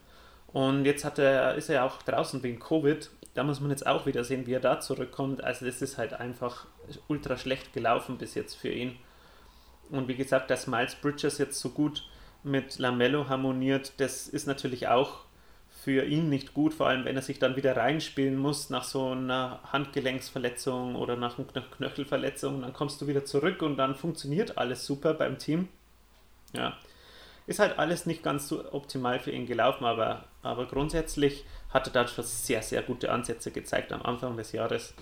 Und 0.54 0.86
jetzt 0.86 1.06
hat 1.06 1.20
er, 1.20 1.56
ist 1.56 1.70
er 1.70 1.76
ja 1.76 1.86
auch 1.86 2.02
draußen 2.02 2.42
wegen 2.44 2.60
Covid. 2.60 3.10
Da 3.34 3.44
muss 3.44 3.60
man 3.60 3.70
jetzt 3.70 3.86
auch 3.86 4.06
wieder 4.06 4.24
sehen, 4.24 4.48
wie 4.48 4.54
er 4.54 4.60
da 4.60 4.80
zurückkommt. 4.80 5.44
Also 5.44 5.66
das 5.66 5.82
ist 5.82 5.98
halt 5.98 6.14
einfach 6.14 6.66
ultra 7.08 7.38
schlecht 7.38 7.74
gelaufen 7.74 8.18
bis 8.18 8.36
jetzt 8.36 8.56
für 8.56 8.70
ihn. 8.70 8.96
Und 9.90 10.08
wie 10.08 10.16
gesagt, 10.16 10.50
dass 10.50 10.68
Miles 10.68 10.96
Bridges 10.96 11.38
jetzt 11.38 11.60
so 11.60 11.70
gut 11.70 12.04
mit 12.44 12.80
Lamello 12.80 13.28
harmoniert, 13.28 13.94
das 13.98 14.28
ist 14.28 14.48
natürlich 14.48 14.88
auch 14.88 15.26
für 15.84 16.04
ihn 16.04 16.30
nicht 16.30 16.54
gut, 16.54 16.74
vor 16.74 16.88
allem 16.88 17.06
wenn 17.06 17.16
er 17.16 17.22
sich 17.22 17.40
dann 17.40 17.56
wieder 17.56 17.76
reinspielen 17.76 18.38
muss 18.38 18.70
nach 18.70 18.84
so 18.84 19.12
einer 19.12 19.60
Handgelenksverletzung 19.72 20.96
oder 20.96 21.16
nach 21.16 21.38
einer 21.38 21.48
Knöchelverletzung. 21.48 22.62
Dann 22.62 22.74
kommst 22.74 23.02
du 23.02 23.08
wieder 23.08 23.24
zurück 23.24 23.62
und 23.62 23.78
dann 23.78 23.96
funktioniert 23.96 24.58
alles 24.58 24.86
super 24.86 25.14
beim 25.14 25.38
Team. 25.38 25.70
Ja, 26.54 26.78
ist 27.50 27.58
halt 27.58 27.80
alles 27.80 28.06
nicht 28.06 28.22
ganz 28.22 28.48
so 28.48 28.72
optimal 28.72 29.20
für 29.20 29.32
ihn 29.32 29.48
gelaufen, 29.48 29.84
aber, 29.84 30.26
aber 30.44 30.68
grundsätzlich 30.68 31.46
hat 31.72 31.88
er 31.88 31.94
da 31.94 32.08
schon 32.08 32.24
sehr, 32.24 32.62
sehr 32.62 32.84
gute 32.84 33.12
Ansätze 33.12 33.50
gezeigt 33.50 33.92
am 33.92 34.04
Anfang 34.04 34.38
des 34.38 34.52
Jahres. 34.52 34.94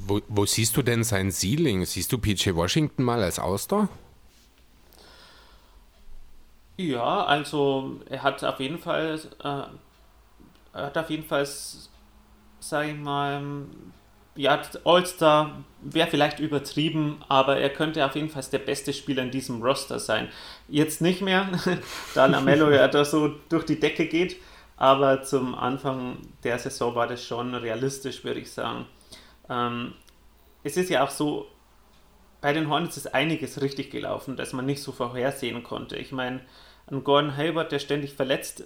Wo, 0.00 0.20
wo 0.28 0.46
siehst 0.46 0.74
du 0.78 0.82
denn 0.82 1.04
sein 1.04 1.30
Ceiling? 1.30 1.84
Siehst 1.84 2.10
du 2.12 2.18
PJ 2.18 2.54
Washington 2.54 3.02
mal 3.02 3.22
als 3.22 3.38
Auster? 3.38 3.90
Ja, 6.78 7.24
also 7.26 8.00
er 8.08 8.22
hat 8.22 8.42
auf 8.42 8.58
jeden 8.58 8.78
Fall, 8.78 9.20
äh, 9.40 9.48
er 10.72 10.86
hat 10.86 10.96
auf 10.96 11.10
jeden 11.10 11.24
Fall, 11.24 11.46
sage 12.60 12.90
ich 12.90 12.96
mal, 12.96 13.66
ja, 14.38 14.62
All-Star 14.84 15.64
wäre 15.82 16.08
vielleicht 16.08 16.38
übertrieben, 16.38 17.20
aber 17.28 17.58
er 17.58 17.70
könnte 17.70 18.06
auf 18.06 18.14
jeden 18.14 18.30
Fall 18.30 18.44
der 18.52 18.60
beste 18.60 18.92
Spieler 18.92 19.24
in 19.24 19.32
diesem 19.32 19.60
Roster 19.60 19.98
sein. 19.98 20.28
Jetzt 20.68 21.00
nicht 21.00 21.22
mehr, 21.22 21.48
da 22.14 22.26
Lamello 22.26 22.70
ja 22.70 22.86
da 22.86 23.04
so 23.04 23.34
durch 23.48 23.64
die 23.64 23.80
Decke 23.80 24.06
geht, 24.06 24.36
aber 24.76 25.24
zum 25.24 25.56
Anfang 25.56 26.18
der 26.44 26.56
Saison 26.60 26.94
war 26.94 27.08
das 27.08 27.24
schon 27.24 27.52
realistisch, 27.52 28.22
würde 28.22 28.38
ich 28.38 28.52
sagen. 28.52 28.86
Ähm, 29.50 29.94
es 30.62 30.76
ist 30.76 30.88
ja 30.88 31.02
auch 31.02 31.10
so, 31.10 31.48
bei 32.40 32.52
den 32.52 32.70
Hornets 32.70 32.96
ist 32.96 33.12
einiges 33.12 33.60
richtig 33.60 33.90
gelaufen, 33.90 34.36
das 34.36 34.52
man 34.52 34.66
nicht 34.66 34.84
so 34.84 34.92
vorhersehen 34.92 35.64
konnte. 35.64 35.96
Ich 35.96 36.12
meine, 36.12 36.42
ein 36.86 37.02
Gordon 37.02 37.36
Hayward, 37.36 37.72
der 37.72 37.80
ständig 37.80 38.14
verletzt 38.14 38.62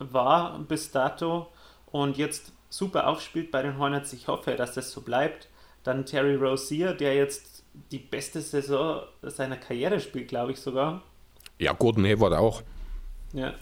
war 0.00 0.58
bis 0.58 0.90
dato 0.90 1.46
und 1.92 2.16
jetzt 2.16 2.52
super 2.72 3.06
aufspielt 3.06 3.50
bei 3.50 3.62
den 3.62 3.78
Hornets. 3.78 4.12
Ich 4.12 4.28
hoffe, 4.28 4.56
dass 4.56 4.72
das 4.74 4.90
so 4.90 5.02
bleibt. 5.02 5.48
Dann 5.84 6.06
Terry 6.06 6.36
Rozier, 6.36 6.94
der 6.94 7.14
jetzt 7.14 7.64
die 7.90 7.98
beste 7.98 8.40
Saison 8.40 9.02
seiner 9.22 9.56
Karriere 9.56 10.00
spielt, 10.00 10.28
glaube 10.28 10.52
ich 10.52 10.60
sogar. 10.60 11.02
Ja, 11.58 11.72
Gordon 11.72 12.04
Hayward 12.04 12.32
auch. 12.32 12.62
Ja. 13.32 13.54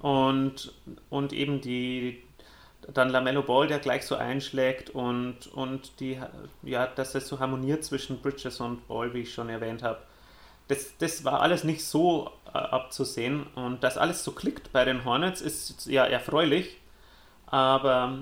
Und, 0.00 0.72
und 1.10 1.32
eben 1.34 1.60
die, 1.60 2.22
dann 2.94 3.10
Lamello 3.10 3.42
Ball, 3.42 3.66
der 3.66 3.78
gleich 3.78 4.06
so 4.06 4.16
einschlägt 4.16 4.90
und, 4.90 5.46
und 5.48 6.00
die, 6.00 6.18
ja, 6.62 6.86
dass 6.86 7.14
es 7.14 7.28
so 7.28 7.40
harmoniert 7.40 7.84
zwischen 7.84 8.22
Bridges 8.22 8.60
und 8.60 8.88
Ball, 8.88 9.12
wie 9.12 9.20
ich 9.20 9.34
schon 9.34 9.50
erwähnt 9.50 9.82
habe. 9.82 9.98
Das, 10.68 10.96
das 10.98 11.24
war 11.24 11.42
alles 11.42 11.64
nicht 11.64 11.84
so 11.84 12.30
äh, 12.46 12.58
abzusehen 12.58 13.46
und 13.54 13.82
dass 13.84 13.98
alles 13.98 14.24
so 14.24 14.32
klickt 14.32 14.72
bei 14.72 14.84
den 14.84 15.04
Hornets 15.04 15.42
ist 15.42 15.86
ja 15.86 16.04
erfreulich, 16.04 16.79
aber 17.50 18.18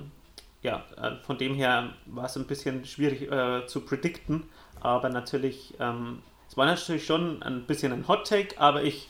ja, 0.61 0.83
äh, 0.97 1.15
von 1.23 1.37
dem 1.37 1.55
her 1.55 1.93
war 2.05 2.25
es 2.25 2.35
ein 2.35 2.47
bisschen 2.47 2.85
schwierig 2.85 3.31
äh, 3.31 3.65
zu 3.65 3.81
predikten, 3.81 4.43
aber 4.81 5.09
natürlich, 5.09 5.73
ähm, 5.79 6.21
es 6.49 6.57
war 6.57 6.65
natürlich 6.65 7.05
schon 7.05 7.41
ein 7.43 7.65
bisschen 7.65 7.93
ein 7.93 8.07
Hot 8.07 8.27
Take, 8.27 8.59
aber 8.59 8.83
ich, 8.83 9.07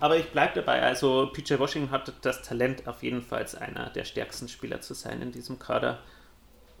aber 0.00 0.16
ich 0.16 0.30
bleibe 0.30 0.54
dabei. 0.54 0.82
Also 0.82 1.30
PJ 1.32 1.58
Washington 1.58 1.90
hat 1.90 2.12
das 2.22 2.42
Talent, 2.42 2.86
auf 2.86 3.02
jeden 3.02 3.22
Fall 3.22 3.46
einer 3.60 3.90
der 3.90 4.04
stärksten 4.04 4.48
Spieler 4.48 4.80
zu 4.80 4.94
sein 4.94 5.22
in 5.22 5.32
diesem 5.32 5.58
Kader. 5.58 5.98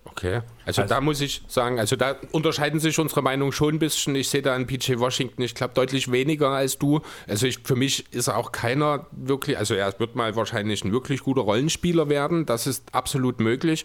Okay, 0.04 0.42
also, 0.66 0.82
also, 0.82 0.94
da 0.94 1.00
muss 1.00 1.20
ich 1.20 1.42
sagen, 1.48 1.78
also 1.78 1.96
da 1.96 2.16
unterscheiden 2.32 2.80
sich 2.80 2.98
unsere 2.98 3.22
Meinungen 3.22 3.52
schon 3.52 3.76
ein 3.76 3.78
bisschen. 3.78 4.14
Ich 4.14 4.28
sehe 4.28 4.42
da 4.42 4.54
einen 4.54 4.66
PJ 4.66 4.98
Washington, 4.98 5.42
ich 5.42 5.54
glaube, 5.54 5.74
deutlich 5.74 6.10
weniger 6.10 6.50
als 6.50 6.76
du. 6.76 7.00
Also 7.28 7.46
ich, 7.46 7.60
für 7.64 7.76
mich 7.76 8.12
ist 8.12 8.26
er 8.26 8.36
auch 8.36 8.52
keiner 8.52 9.06
wirklich, 9.12 9.56
also 9.56 9.74
er 9.74 9.98
wird 9.98 10.14
mal 10.16 10.34
wahrscheinlich 10.36 10.84
ein 10.84 10.92
wirklich 10.92 11.20
guter 11.22 11.42
Rollenspieler 11.42 12.08
werden, 12.08 12.46
das 12.46 12.66
ist 12.66 12.84
absolut 12.92 13.40
möglich. 13.40 13.84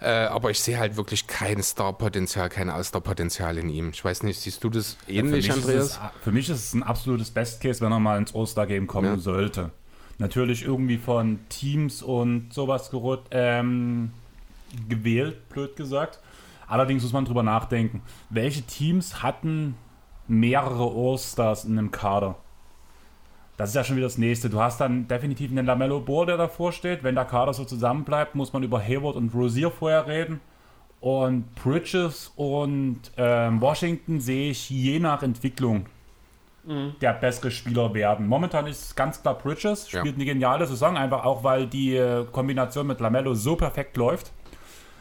Äh, 0.00 0.08
aber 0.08 0.50
ich 0.50 0.60
sehe 0.60 0.78
halt 0.78 0.96
wirklich 0.96 1.26
kein 1.26 1.62
Starpotenzial, 1.62 2.48
kein 2.48 2.70
All-Star-Potenzial 2.70 3.58
in 3.58 3.68
ihm. 3.68 3.90
Ich 3.90 4.04
weiß 4.04 4.22
nicht, 4.22 4.40
siehst 4.40 4.64
du 4.64 4.70
das 4.70 4.96
ähnlich, 5.06 5.46
ja, 5.46 5.54
für 5.54 5.60
Andreas? 5.60 5.86
Es, 5.90 6.00
für 6.22 6.32
mich 6.32 6.48
ist 6.48 6.64
es 6.64 6.74
ein 6.74 6.82
absolutes 6.82 7.30
Best-Case, 7.30 7.80
wenn 7.82 7.92
er 7.92 7.98
mal 7.98 8.16
ins 8.16 8.34
All-Star-Game 8.34 8.86
kommen 8.86 9.16
ja. 9.16 9.18
sollte. 9.18 9.70
Natürlich 10.18 10.64
irgendwie 10.64 10.98
von 10.98 11.40
Teams 11.48 12.02
und 12.02 12.52
sowas 12.52 12.90
gerührt. 12.90 13.26
Ähm, 13.30 14.12
gewählt, 14.88 15.48
blöd 15.48 15.76
gesagt. 15.76 16.20
Allerdings 16.66 17.02
muss 17.02 17.12
man 17.12 17.24
drüber 17.24 17.42
nachdenken, 17.42 18.02
welche 18.30 18.62
Teams 18.62 19.22
hatten 19.22 19.76
mehrere 20.26 20.84
All-Stars 20.84 21.64
in 21.64 21.78
einem 21.78 21.90
Kader? 21.90 22.36
Das 23.56 23.70
ist 23.70 23.74
ja 23.74 23.82
schon 23.82 23.96
wieder 23.96 24.06
das 24.06 24.18
nächste. 24.18 24.50
Du 24.50 24.60
hast 24.60 24.80
dann 24.80 25.08
definitiv 25.08 25.50
einen 25.50 25.66
Lamello 25.66 26.00
Bohr, 26.00 26.26
der 26.26 26.36
davor 26.36 26.72
steht. 26.72 27.02
Wenn 27.02 27.16
der 27.16 27.24
Kader 27.24 27.52
so 27.52 27.64
zusammenbleibt, 27.64 28.34
muss 28.36 28.52
man 28.52 28.62
über 28.62 28.80
Hayward 28.80 29.16
und 29.16 29.34
Rosier 29.34 29.70
vorher 29.70 30.06
reden. 30.06 30.40
Und 31.00 31.54
Bridges 31.56 32.32
und 32.36 33.00
ähm, 33.16 33.60
Washington 33.60 34.20
sehe 34.20 34.50
ich 34.50 34.70
je 34.70 35.00
nach 35.00 35.22
Entwicklung 35.22 35.86
mhm. 36.68 36.94
der 37.00 37.14
bessere 37.14 37.50
Spieler 37.50 37.92
werden. 37.94 38.26
Momentan 38.28 38.66
ist 38.66 38.82
es 38.84 38.94
ganz 38.94 39.22
klar 39.22 39.36
Bridges, 39.36 39.88
spielt 39.88 40.06
ja. 40.06 40.12
eine 40.12 40.24
geniale 40.24 40.66
Saison, 40.66 40.96
einfach 40.96 41.24
auch 41.24 41.42
weil 41.42 41.66
die 41.66 41.96
äh, 41.96 42.26
Kombination 42.30 42.86
mit 42.86 43.00
Lamello 43.00 43.34
so 43.34 43.56
perfekt 43.56 43.96
läuft. 43.96 44.32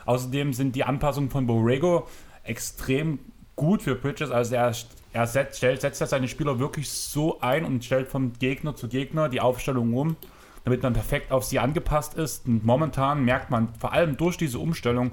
Außerdem 0.08 0.54
sind 0.54 0.76
die 0.76 0.86
Anpassungen 0.86 1.30
von 1.30 1.46
Borrego 1.46 2.08
extrem 2.44 3.20
gut 3.58 3.82
für 3.82 3.94
Bridges. 3.94 4.32
Also 4.32 4.56
er, 4.56 4.74
er 5.12 5.28
setzt, 5.28 5.58
stellt, 5.58 5.82
setzt 5.82 6.00
seine 6.00 6.30
Spieler 6.30 6.60
wirklich 6.60 6.90
so 6.90 7.42
ein 7.42 7.66
und 7.66 7.84
stellt 7.84 8.08
von 8.08 8.32
Gegner 8.40 8.74
zu 8.74 8.88
Gegner 8.88 9.28
die 9.28 9.42
Aufstellung 9.42 9.94
um, 9.94 10.16
damit 10.64 10.82
man 10.82 10.94
perfekt 10.94 11.34
auf 11.34 11.44
sie 11.44 11.60
angepasst 11.60 12.14
ist. 12.14 12.48
Und 12.48 12.66
momentan 12.66 13.26
merkt 13.26 13.52
man 13.52 13.74
vor 13.76 13.92
allem 13.92 14.16
durch 14.16 14.38
diese 14.38 14.60
Umstellung, 14.60 15.12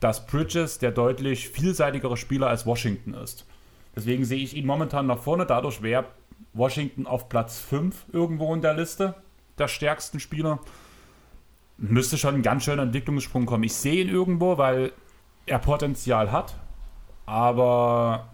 dass 0.00 0.26
Bridges 0.26 0.78
der 0.78 0.92
deutlich 0.92 1.48
vielseitigere 1.48 2.18
Spieler 2.18 2.48
als 2.48 2.66
Washington 2.66 3.14
ist. 3.14 3.46
Deswegen 3.96 4.26
sehe 4.26 4.42
ich 4.42 4.54
ihn 4.54 4.66
momentan 4.66 5.06
nach 5.06 5.20
vorne. 5.20 5.46
Dadurch 5.46 5.80
wäre 5.80 6.04
Washington 6.52 7.06
auf 7.06 7.30
Platz 7.30 7.58
5 7.58 8.04
irgendwo 8.12 8.52
in 8.52 8.60
der 8.60 8.74
Liste 8.74 9.14
der 9.56 9.68
stärksten 9.68 10.20
Spieler 10.20 10.60
müsste 11.78 12.18
schon 12.18 12.36
ein 12.36 12.42
ganz 12.42 12.64
schöner 12.64 12.82
Entwicklungssprung 12.82 13.46
kommen. 13.46 13.64
Ich 13.64 13.74
sehe 13.74 14.02
ihn 14.02 14.08
irgendwo, 14.08 14.58
weil 14.58 14.92
er 15.46 15.58
Potenzial 15.58 16.32
hat, 16.32 16.54
aber 17.26 18.28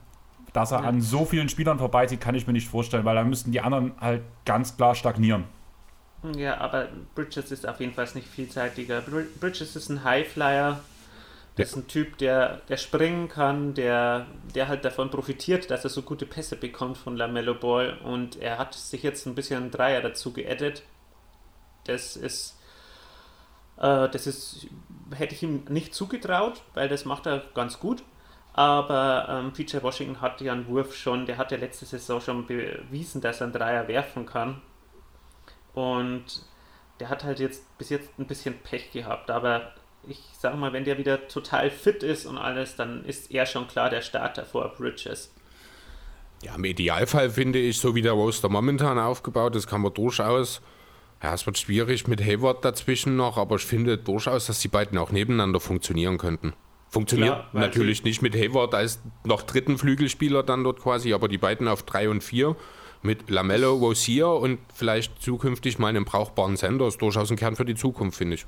dass 0.53 0.71
er 0.73 0.81
ja. 0.81 0.89
an 0.89 1.01
so 1.01 1.25
vielen 1.25 1.49
Spielern 1.49 1.79
vorbeizieht, 1.79 2.21
kann 2.21 2.35
ich 2.35 2.47
mir 2.47 2.53
nicht 2.53 2.69
vorstellen, 2.69 3.05
weil 3.05 3.15
dann 3.15 3.29
müssten 3.29 3.53
die 3.53 3.61
anderen 3.61 3.93
halt 4.01 4.23
ganz 4.45 4.77
klar 4.77 4.95
stagnieren. 4.95 5.45
Ja, 6.37 6.59
aber 6.59 6.89
Bridges 7.15 7.51
ist 7.51 7.67
auf 7.67 7.81
jeden 7.81 7.95
Fall 7.95 8.07
nicht 8.15 8.29
vielseitiger. 8.29 9.03
Bridges 9.41 9.75
ist 9.75 9.89
ein 9.89 10.05
Highflyer. 10.05 10.81
Das 11.57 11.71
ist 11.71 11.77
ein 11.77 11.89
Typ, 11.89 12.17
der, 12.19 12.63
der 12.69 12.79
springen 12.79 13.29
kann, 13.29 13.75
der, 13.75 14.27
der 14.55 14.69
halt 14.69 14.85
davon 14.85 15.11
profitiert, 15.11 15.71
dass 15.71 15.85
er 15.85 15.91
so 15.91 16.01
gute 16.03 16.25
Pässe 16.25 16.57
bekommt 16.57 16.97
von 16.97 17.17
LaMelo 17.17 17.55
Ball. 17.55 17.99
Und 18.05 18.37
er 18.37 18.59
hat 18.59 18.75
sich 18.75 19.03
jetzt 19.03 19.27
ein 19.27 19.35
bisschen 19.35 19.63
einen 19.63 19.71
Dreier 19.71 20.01
dazu 20.01 20.33
geaddet. 20.33 20.83
Das 21.85 22.17
ist 22.17 22.57
äh, 23.77 24.09
das 24.09 24.27
ist, 24.27 24.67
hätte 25.15 25.35
ich 25.35 25.43
ihm 25.43 25.65
nicht 25.69 25.95
zugetraut, 25.95 26.63
weil 26.75 26.89
das 26.89 27.05
macht 27.05 27.27
er 27.27 27.43
ganz 27.55 27.79
gut. 27.79 28.03
Aber 28.55 29.27
ähm, 29.31 29.53
PJ 29.53 29.79
Washington 29.83 30.21
hatte 30.21 30.45
ja 30.45 30.53
einen 30.53 30.67
Wurf 30.67 30.95
schon, 30.95 31.25
der 31.25 31.39
hat 31.39 31.53
ja 31.53 31.59
letzte 31.59 31.87
Saison 31.87 32.21
schon 32.21 32.47
bewiesen, 32.47 33.21
dass 33.23 33.41
er 33.41 33.45
einen 33.45 33.55
Dreier 33.55 33.89
werfen 33.89 34.27
kann. 34.27 34.61
Und 35.73 36.25
der 37.01 37.09
hat 37.09 37.25
halt 37.25 37.41
jetzt 37.41 37.79
bis 37.79 37.89
jetzt 37.89 38.11
ein 38.19 38.27
bisschen 38.27 38.59
Pech 38.59 38.93
gehabt. 38.93 39.31
Aber 39.31 39.73
ich 40.07 40.21
sag 40.39 40.57
mal, 40.57 40.73
wenn 40.73 40.85
der 40.85 40.99
wieder 40.99 41.29
total 41.29 41.71
fit 41.71 42.03
ist 42.03 42.27
und 42.27 42.37
alles, 42.37 42.77
dann 42.77 43.05
ist 43.05 43.31
er 43.31 43.47
schon 43.47 43.69
klar 43.69 43.89
der 43.89 44.03
Starter 44.03 44.45
vor 44.45 44.69
Bridges. 44.77 45.33
Ja, 46.43 46.57
im 46.57 46.65
Idealfall 46.65 47.31
finde 47.31 47.61
ich, 47.61 47.79
so 47.79 47.95
wie 47.95 48.03
der 48.03 48.13
Roster 48.13 48.49
momentan 48.49 48.99
aufgebaut 48.99 49.55
ist, 49.57 49.69
kann 49.69 49.81
man 49.81 49.95
durchaus 49.95 50.61
ja, 51.23 51.35
es 51.35 51.47
wird 51.47 51.59
schwierig 51.59 52.09
mit 52.09 52.21
Hayward 52.21 52.65
dazwischen 52.65 53.17
noch, 53.17 53.37
aber 53.37 53.57
ich 53.57 53.65
finde 53.65 53.97
durchaus, 53.97 54.47
dass 54.47 54.61
die 54.61 54.69
beiden 54.69 54.99
auch 54.99 55.13
nebeneinander 55.13 55.61
funktionieren 55.61 56.19
könnten. 56.19 56.53
Funktioniert 56.89 57.37
ja, 57.37 57.49
natürlich 57.53 58.05
nicht 58.05 58.21
mit 58.21 58.35
Hayward 58.35 58.75
als 58.75 59.01
noch 59.25 59.43
dritten 59.43 59.79
Flügelspieler 59.79 60.43
dann 60.43 60.65
dort 60.65 60.81
quasi, 60.81 61.15
aber 61.15 61.29
die 61.29 61.39
beiden 61.39 61.69
auf 61.69 61.85
drei 61.85 62.09
und 62.11 62.23
vier 62.23 62.57
mit 63.03 63.31
Lamello, 63.31 63.75
Rosier 63.75 64.29
und 64.29 64.59
vielleicht 64.75 65.23
zukünftig 65.23 65.79
mal 65.79 65.89
einen 65.89 66.05
brauchbaren 66.05 66.57
Sender 66.57 66.87
ist 66.87 67.01
durchaus 67.01 67.31
ein 67.31 67.37
Kern 67.37 67.57
für 67.57 67.65
die 67.65 67.75
Zukunft, 67.75 68.19
finde 68.19 68.35
ich. 68.35 68.47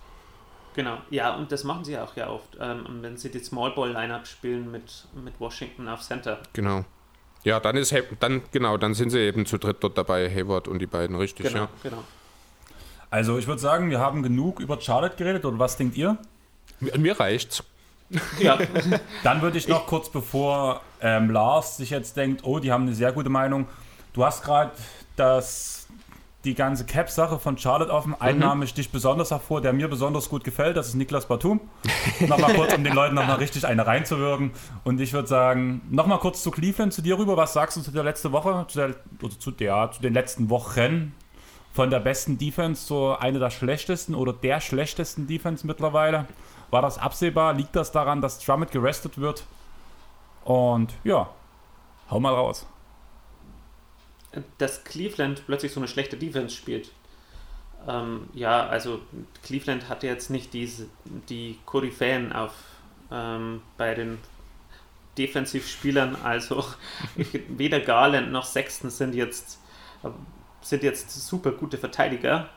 Genau, 0.75 0.99
ja, 1.11 1.37
und 1.37 1.53
das 1.53 1.65
machen 1.65 1.85
sie 1.85 1.97
auch 1.97 2.17
ja 2.17 2.29
oft, 2.29 2.57
ähm, 2.61 2.85
wenn 3.01 3.17
sie 3.17 3.31
die 3.31 3.39
Small 3.39 3.73
Ball 3.73 3.93
Lineup 3.93 4.27
spielen 4.27 4.71
mit, 4.71 5.07
mit 5.25 5.39
Washington 5.39 5.89
auf 5.89 6.03
Center. 6.03 6.43
Genau. 6.53 6.85
Ja, 7.45 7.61
dann 7.61 7.77
ist 7.77 7.95
dann 8.21 8.43
genau, 8.51 8.77
dann 8.77 8.95
sind 8.95 9.11
sie 9.11 9.21
eben 9.21 9.47
zu 9.47 9.59
dritt 9.59 9.79
dort 9.81 9.97
dabei, 9.97 10.29
Hayward 10.29 10.67
und 10.67 10.81
die 10.81 10.87
beiden, 10.87 11.15
richtig, 11.17 11.47
genau, 11.47 11.65
ja. 11.65 11.69
Genau. 11.83 12.05
Also 13.14 13.38
ich 13.38 13.46
würde 13.46 13.61
sagen, 13.61 13.90
wir 13.90 14.00
haben 14.00 14.24
genug 14.24 14.59
über 14.59 14.81
Charlotte 14.81 15.14
geredet, 15.14 15.44
oder 15.44 15.57
was 15.61 15.77
denkt 15.77 15.96
ihr? 15.96 16.18
Mir, 16.81 16.98
mir 16.98 17.20
reicht's. 17.20 17.62
Ja. 18.40 18.59
Dann 19.22 19.40
würde 19.40 19.57
ich 19.57 19.68
noch 19.68 19.83
ich, 19.83 19.87
kurz 19.87 20.09
bevor 20.09 20.81
ähm, 21.00 21.31
Lars 21.31 21.77
sich 21.77 21.90
jetzt 21.90 22.16
denkt, 22.16 22.42
oh, 22.42 22.59
die 22.59 22.72
haben 22.72 22.83
eine 22.83 22.92
sehr 22.92 23.12
gute 23.12 23.31
Meinung. 23.31 23.68
Du 24.14 24.24
hast 24.24 24.42
gerade 24.42 24.72
das 25.14 25.87
die 26.44 26.55
ganze 26.55 26.87
Cap-Sache 26.87 27.38
von 27.38 27.57
Charlotte 27.57 27.92
offen. 27.92 28.20
Einen 28.20 28.38
mhm. 28.38 28.44
Name 28.46 28.66
sticht 28.66 28.90
besonders 28.90 29.31
hervor, 29.31 29.61
der 29.61 29.72
mir 29.72 29.87
besonders 29.87 30.29
gut 30.29 30.42
gefällt. 30.42 30.77
Das 30.77 30.88
ist 30.88 30.94
Niklas 30.94 31.29
Batum. 31.29 31.61
nochmal 32.18 32.53
kurz, 32.55 32.74
um 32.74 32.83
den 32.83 32.94
Leuten 32.94 33.14
nochmal 33.14 33.37
richtig 33.37 33.64
eine 33.64 33.87
reinzuwirken. 33.87 34.50
Und 34.83 35.00
ich 35.00 35.12
würde 35.12 35.29
sagen, 35.29 35.83
nochmal 35.88 36.18
kurz 36.18 36.42
zu 36.42 36.50
Cleveland, 36.50 36.92
zu 36.92 37.00
dir 37.00 37.16
rüber. 37.16 37.37
Was 37.37 37.53
sagst 37.53 37.77
du 37.77 37.81
zu 37.81 37.92
der 37.92 38.03
letzten 38.03 38.33
Woche, 38.33 38.66
zu, 38.66 38.79
der, 38.79 38.96
oder 39.22 39.38
zu, 39.38 39.53
der, 39.53 39.92
zu 39.92 40.03
den 40.03 40.14
letzten 40.14 40.50
Wochen 40.50 41.12
von 41.75 41.91
der 41.91 41.99
besten 41.99 42.39
Defense 42.39 42.87
zu 42.87 43.19
einer 43.19 43.41
der 43.41 43.51
schlechtesten 43.51 44.15
oder 44.15 44.33
der 44.33 44.61
schlechtesten 44.61 45.27
Defense 45.27 45.67
mittlerweile. 45.67 46.27
War 46.71 46.83
das 46.83 46.99
absehbar? 46.99 47.53
Liegt 47.53 47.75
das 47.75 47.91
daran, 47.91 48.21
dass 48.21 48.39
Drummond 48.39 48.71
gerestet 48.71 49.19
wird? 49.19 49.45
Und 50.45 50.95
ja, 51.03 51.29
hau 52.09 52.21
mal 52.21 52.33
raus. 52.33 52.67
Dass 54.59 54.85
Cleveland 54.85 55.43
plötzlich 55.47 55.73
so 55.73 55.81
eine 55.81 55.89
schlechte 55.89 56.17
Defense 56.17 56.55
spielt. 56.55 56.93
Ähm, 57.89 58.29
ja, 58.35 58.67
also 58.69 59.01
Cleveland 59.43 59.89
hatte 59.89 60.07
jetzt 60.07 60.31
nicht 60.31 60.53
diese, 60.53 60.87
die 61.29 61.59
Koryphäen 61.67 62.33
auf 62.33 62.53
ähm, 63.11 63.63
bei 63.77 63.95
den 63.95 64.19
Defensivspielern. 65.19 66.17
Also 66.23 66.65
weder 67.49 67.81
Garland 67.81 68.31
noch 68.31 68.45
Sexton 68.45 68.91
sind 68.91 69.17
jetzt 69.17 69.59
sind 70.64 70.83
jetzt 70.83 71.11
super 71.11 71.53
gute 71.53 71.79
Verteidiger, 71.79 72.48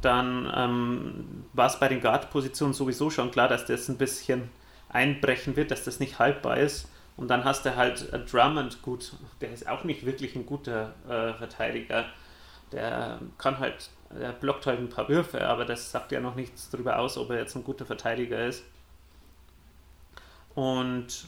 dann 0.00 0.50
ähm, 0.54 1.44
war 1.52 1.66
es 1.66 1.78
bei 1.78 1.88
den 1.88 2.00
Guard-Positionen 2.00 2.74
sowieso 2.74 3.10
schon 3.10 3.30
klar, 3.30 3.48
dass 3.48 3.66
das 3.66 3.88
ein 3.88 3.98
bisschen 3.98 4.50
einbrechen 4.88 5.56
wird, 5.56 5.70
dass 5.70 5.84
das 5.84 6.00
nicht 6.00 6.18
haltbar 6.18 6.58
ist. 6.58 6.88
Und 7.16 7.28
dann 7.28 7.44
hast 7.44 7.66
du 7.66 7.76
halt 7.76 8.10
Drummond, 8.32 8.82
gut, 8.82 9.12
der 9.40 9.52
ist 9.52 9.68
auch 9.68 9.84
nicht 9.84 10.06
wirklich 10.06 10.34
ein 10.36 10.46
guter 10.46 10.94
äh, 11.06 11.34
Verteidiger. 11.34 12.06
Der 12.72 13.20
kann 13.36 13.58
halt, 13.58 13.90
der 14.10 14.32
blockt 14.32 14.66
halt 14.66 14.78
ein 14.78 14.88
paar 14.88 15.08
Würfe, 15.08 15.46
aber 15.46 15.64
das 15.64 15.90
sagt 15.90 16.12
ja 16.12 16.20
noch 16.20 16.34
nichts 16.34 16.70
darüber 16.70 16.98
aus, 16.98 17.18
ob 17.18 17.30
er 17.30 17.38
jetzt 17.38 17.54
ein 17.56 17.64
guter 17.64 17.84
Verteidiger 17.84 18.46
ist. 18.46 18.64
Und 20.54 21.26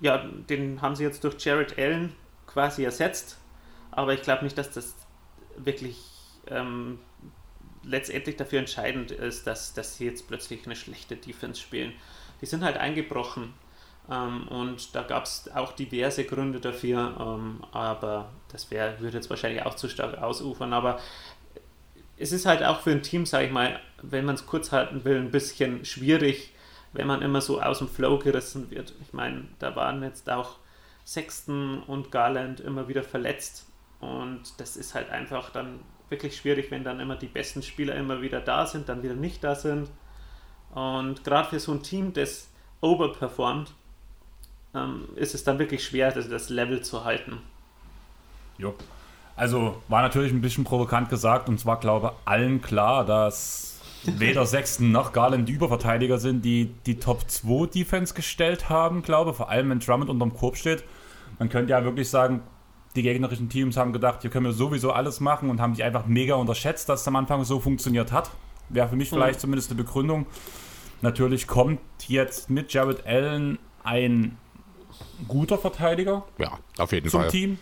ja, 0.00 0.18
den 0.18 0.80
haben 0.80 0.96
sie 0.96 1.04
jetzt 1.04 1.24
durch 1.24 1.44
Jared 1.44 1.78
Allen 1.78 2.14
quasi 2.46 2.84
ersetzt. 2.84 3.38
Aber 3.90 4.12
ich 4.12 4.22
glaube 4.22 4.44
nicht, 4.44 4.58
dass 4.58 4.70
das 4.70 4.94
wirklich 5.56 5.98
ähm, 6.48 6.98
letztendlich 7.82 8.36
dafür 8.36 8.60
entscheidend 8.60 9.10
ist, 9.10 9.46
dass, 9.46 9.74
dass 9.74 9.96
sie 9.96 10.06
jetzt 10.06 10.26
plötzlich 10.28 10.64
eine 10.66 10.76
schlechte 10.76 11.16
Defense 11.16 11.60
spielen. 11.60 11.92
Die 12.40 12.46
sind 12.46 12.62
halt 12.62 12.76
eingebrochen 12.76 13.54
ähm, 14.10 14.48
und 14.48 14.94
da 14.94 15.02
gab 15.02 15.24
es 15.24 15.50
auch 15.54 15.72
diverse 15.72 16.24
Gründe 16.24 16.60
dafür, 16.60 17.16
ähm, 17.18 17.64
aber 17.72 18.30
das 18.52 18.70
wär, 18.70 19.00
würde 19.00 19.16
jetzt 19.16 19.30
wahrscheinlich 19.30 19.64
auch 19.64 19.74
zu 19.74 19.88
stark 19.88 20.18
ausufern, 20.18 20.72
aber 20.72 20.98
es 22.16 22.32
ist 22.32 22.46
halt 22.46 22.62
auch 22.62 22.80
für 22.80 22.92
ein 22.92 23.02
Team, 23.02 23.26
sage 23.26 23.46
ich 23.46 23.52
mal, 23.52 23.80
wenn 24.02 24.24
man 24.24 24.36
es 24.36 24.46
kurz 24.46 24.72
halten 24.72 25.04
will, 25.04 25.16
ein 25.16 25.30
bisschen 25.30 25.84
schwierig, 25.84 26.52
wenn 26.92 27.06
man 27.06 27.22
immer 27.22 27.40
so 27.40 27.60
aus 27.60 27.78
dem 27.78 27.88
Flow 27.88 28.18
gerissen 28.18 28.70
wird. 28.70 28.94
Ich 29.02 29.12
meine, 29.12 29.48
da 29.58 29.74
waren 29.74 30.02
jetzt 30.02 30.30
auch 30.30 30.56
Sexton 31.04 31.82
und 31.82 32.12
Garland 32.12 32.60
immer 32.60 32.86
wieder 32.86 33.02
verletzt 33.02 33.66
und 34.04 34.42
das 34.58 34.76
ist 34.76 34.94
halt 34.94 35.10
einfach 35.10 35.50
dann 35.50 35.80
wirklich 36.10 36.36
schwierig, 36.36 36.70
wenn 36.70 36.84
dann 36.84 37.00
immer 37.00 37.16
die 37.16 37.26
besten 37.26 37.62
Spieler 37.62 37.94
immer 37.94 38.20
wieder 38.20 38.40
da 38.40 38.66
sind, 38.66 38.88
dann 38.88 39.02
wieder 39.02 39.14
nicht 39.14 39.42
da 39.42 39.54
sind. 39.54 39.88
Und 40.74 41.24
gerade 41.24 41.48
für 41.48 41.60
so 41.60 41.72
ein 41.72 41.82
Team, 41.82 42.12
das 42.12 42.48
overperformt, 42.80 43.72
ähm, 44.74 45.08
ist 45.16 45.34
es 45.34 45.44
dann 45.44 45.58
wirklich 45.58 45.84
schwer, 45.84 46.12
das, 46.12 46.28
das 46.28 46.50
Level 46.50 46.82
zu 46.82 47.04
halten. 47.04 47.38
Jo. 48.58 48.74
Also 49.36 49.82
war 49.88 50.02
natürlich 50.02 50.32
ein 50.32 50.40
bisschen 50.40 50.64
provokant 50.64 51.08
gesagt 51.08 51.48
und 51.48 51.58
zwar 51.58 51.80
glaube 51.80 52.12
allen 52.24 52.60
klar, 52.60 53.04
dass 53.04 53.80
weder 54.04 54.44
Sexton 54.46 54.92
noch 54.92 55.12
Garland 55.12 55.48
Überverteidiger 55.48 56.18
sind, 56.18 56.44
die 56.44 56.66
die 56.86 56.98
Top 56.98 57.28
2 57.28 57.66
Defense 57.66 58.14
gestellt 58.14 58.68
haben, 58.68 59.02
glaube 59.02 59.32
vor 59.32 59.48
allem 59.48 59.70
wenn 59.70 59.80
Drummond 59.80 60.10
unterm 60.10 60.34
Korb 60.34 60.56
steht. 60.56 60.84
Man 61.38 61.48
könnte 61.48 61.72
ja 61.72 61.82
wirklich 61.82 62.10
sagen, 62.10 62.42
die 62.96 63.02
gegnerischen 63.02 63.48
Teams 63.48 63.76
haben 63.76 63.92
gedacht, 63.92 64.22
hier 64.22 64.30
können 64.30 64.46
wir 64.46 64.52
sowieso 64.52 64.92
alles 64.92 65.20
machen 65.20 65.50
und 65.50 65.60
haben 65.60 65.74
sich 65.74 65.84
einfach 65.84 66.06
mega 66.06 66.34
unterschätzt, 66.34 66.88
dass 66.88 67.00
es 67.00 67.08
am 67.08 67.16
Anfang 67.16 67.44
so 67.44 67.60
funktioniert 67.60 68.12
hat. 68.12 68.30
Wäre 68.68 68.88
für 68.88 68.96
mich 68.96 69.10
mhm. 69.10 69.16
vielleicht 69.16 69.40
zumindest 69.40 69.70
eine 69.70 69.82
Begründung. 69.82 70.26
Natürlich 71.02 71.46
kommt 71.46 71.80
jetzt 72.06 72.50
mit 72.50 72.72
Jared 72.72 73.06
Allen 73.06 73.58
ein 73.82 74.38
guter 75.28 75.58
Verteidiger. 75.58 76.24
Ja, 76.38 76.58
auf 76.78 76.92
jeden 76.92 77.08
zum 77.10 77.22
Fall. 77.22 77.30
Team. 77.30 77.58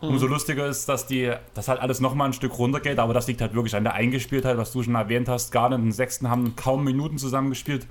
Umso 0.00 0.26
mhm. 0.26 0.32
lustiger 0.32 0.66
ist, 0.66 0.88
dass 0.88 1.06
die, 1.06 1.32
das 1.54 1.66
halt 1.66 1.80
alles 1.80 2.00
nochmal 2.00 2.28
ein 2.28 2.32
Stück 2.32 2.56
runtergeht, 2.56 3.00
aber 3.00 3.14
das 3.14 3.26
liegt 3.26 3.40
halt 3.40 3.54
wirklich 3.54 3.74
an 3.74 3.82
der 3.82 3.94
Eingespieltheit, 3.94 4.56
was 4.56 4.70
du 4.70 4.82
schon 4.84 4.94
erwähnt 4.94 5.28
hast. 5.28 5.50
Garden 5.50 5.82
und 5.82 5.92
Sechsten 5.92 6.30
haben 6.30 6.54
kaum 6.54 6.84
Minuten 6.84 7.18
zusammengespielt. 7.18 7.86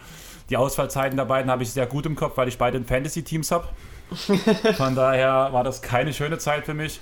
Die 0.50 0.56
Ausfallzeiten 0.56 1.18
der 1.18 1.26
beiden 1.26 1.52
habe 1.52 1.64
ich 1.64 1.72
sehr 1.72 1.86
gut 1.86 2.06
im 2.06 2.16
Kopf, 2.16 2.38
weil 2.38 2.48
ich 2.48 2.58
beide 2.58 2.78
in 2.78 2.86
Fantasy-Teams 2.86 3.52
habe. 3.52 3.68
Von 4.78 4.96
daher 4.96 5.50
war 5.52 5.64
das 5.64 5.82
keine 5.82 6.14
schöne 6.14 6.38
Zeit 6.38 6.66
für 6.66 6.74
mich. 6.74 7.02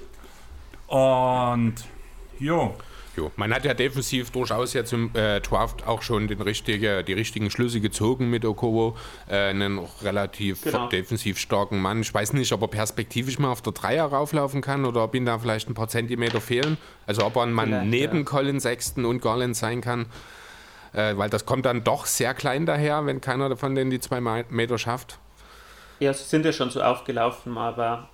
Und 0.88 1.76
jo, 2.40 2.76
Jo, 3.18 3.32
man 3.38 3.54
hat 3.54 3.64
ja 3.64 3.74
defensiv 3.74 4.32
durchaus 4.32 4.74
jetzt 4.74 4.92
im 4.92 5.10
äh, 5.16 5.40
Draft 5.40 5.88
auch 5.88 6.02
schon 6.02 6.28
den 6.28 6.42
richtige, 6.42 7.04
die 7.04 7.14
richtigen 7.14 7.50
Schlüsse 7.50 7.80
gezogen 7.80 8.30
mit 8.30 8.44
Okowo. 8.44 8.98
Äh, 9.30 9.50
einen 9.50 9.80
relativ 10.02 10.64
genau. 10.64 10.90
defensiv 10.90 11.38
starken 11.38 11.82
Mann. 11.82 12.02
Ich 12.02 12.14
weiß 12.14 12.34
nicht, 12.34 12.52
ob 12.52 12.62
er 12.62 12.68
perspektivisch 12.68 13.40
mal 13.40 13.52
auf 13.52 13.62
der 13.62 13.72
Dreier 13.72 14.06
rauflaufen 14.06 14.62
kann 14.62 14.84
oder 14.84 15.04
ob 15.04 15.16
ihm 15.16 15.26
da 15.26 15.40
vielleicht 15.40 15.70
ein 15.70 15.76
paar 15.76 15.88
Zentimeter 15.88 16.42
fehlen. 16.42 16.78
Also 17.08 17.26
ob 17.26 17.38
er 17.38 17.44
ein 17.44 17.54
Mann 17.54 17.70
vielleicht, 17.70 17.88
neben 17.88 18.18
ja. 18.20 18.24
Colin 18.24 18.60
Sexton 18.60 19.06
und 19.06 19.22
Garland 19.22 19.56
sein 19.56 19.80
kann. 19.80 20.08
Äh, 20.92 21.16
weil 21.16 21.30
das 21.30 21.46
kommt 21.46 21.66
dann 21.66 21.86
doch 21.86 22.06
sehr 22.06 22.34
klein 22.34 22.66
daher, 22.66 23.06
wenn 23.06 23.22
keiner 23.22 23.56
von 23.56 23.76
denen 23.76 23.92
die 23.92 24.00
zwei 24.00 24.20
Meter 24.20 24.78
schafft. 24.78 25.20
Ja, 26.00 26.14
sie 26.14 26.24
sind 26.24 26.46
ja 26.46 26.52
schon 26.52 26.70
so 26.70 26.82
aufgelaufen, 26.82 27.58
aber 27.58 28.10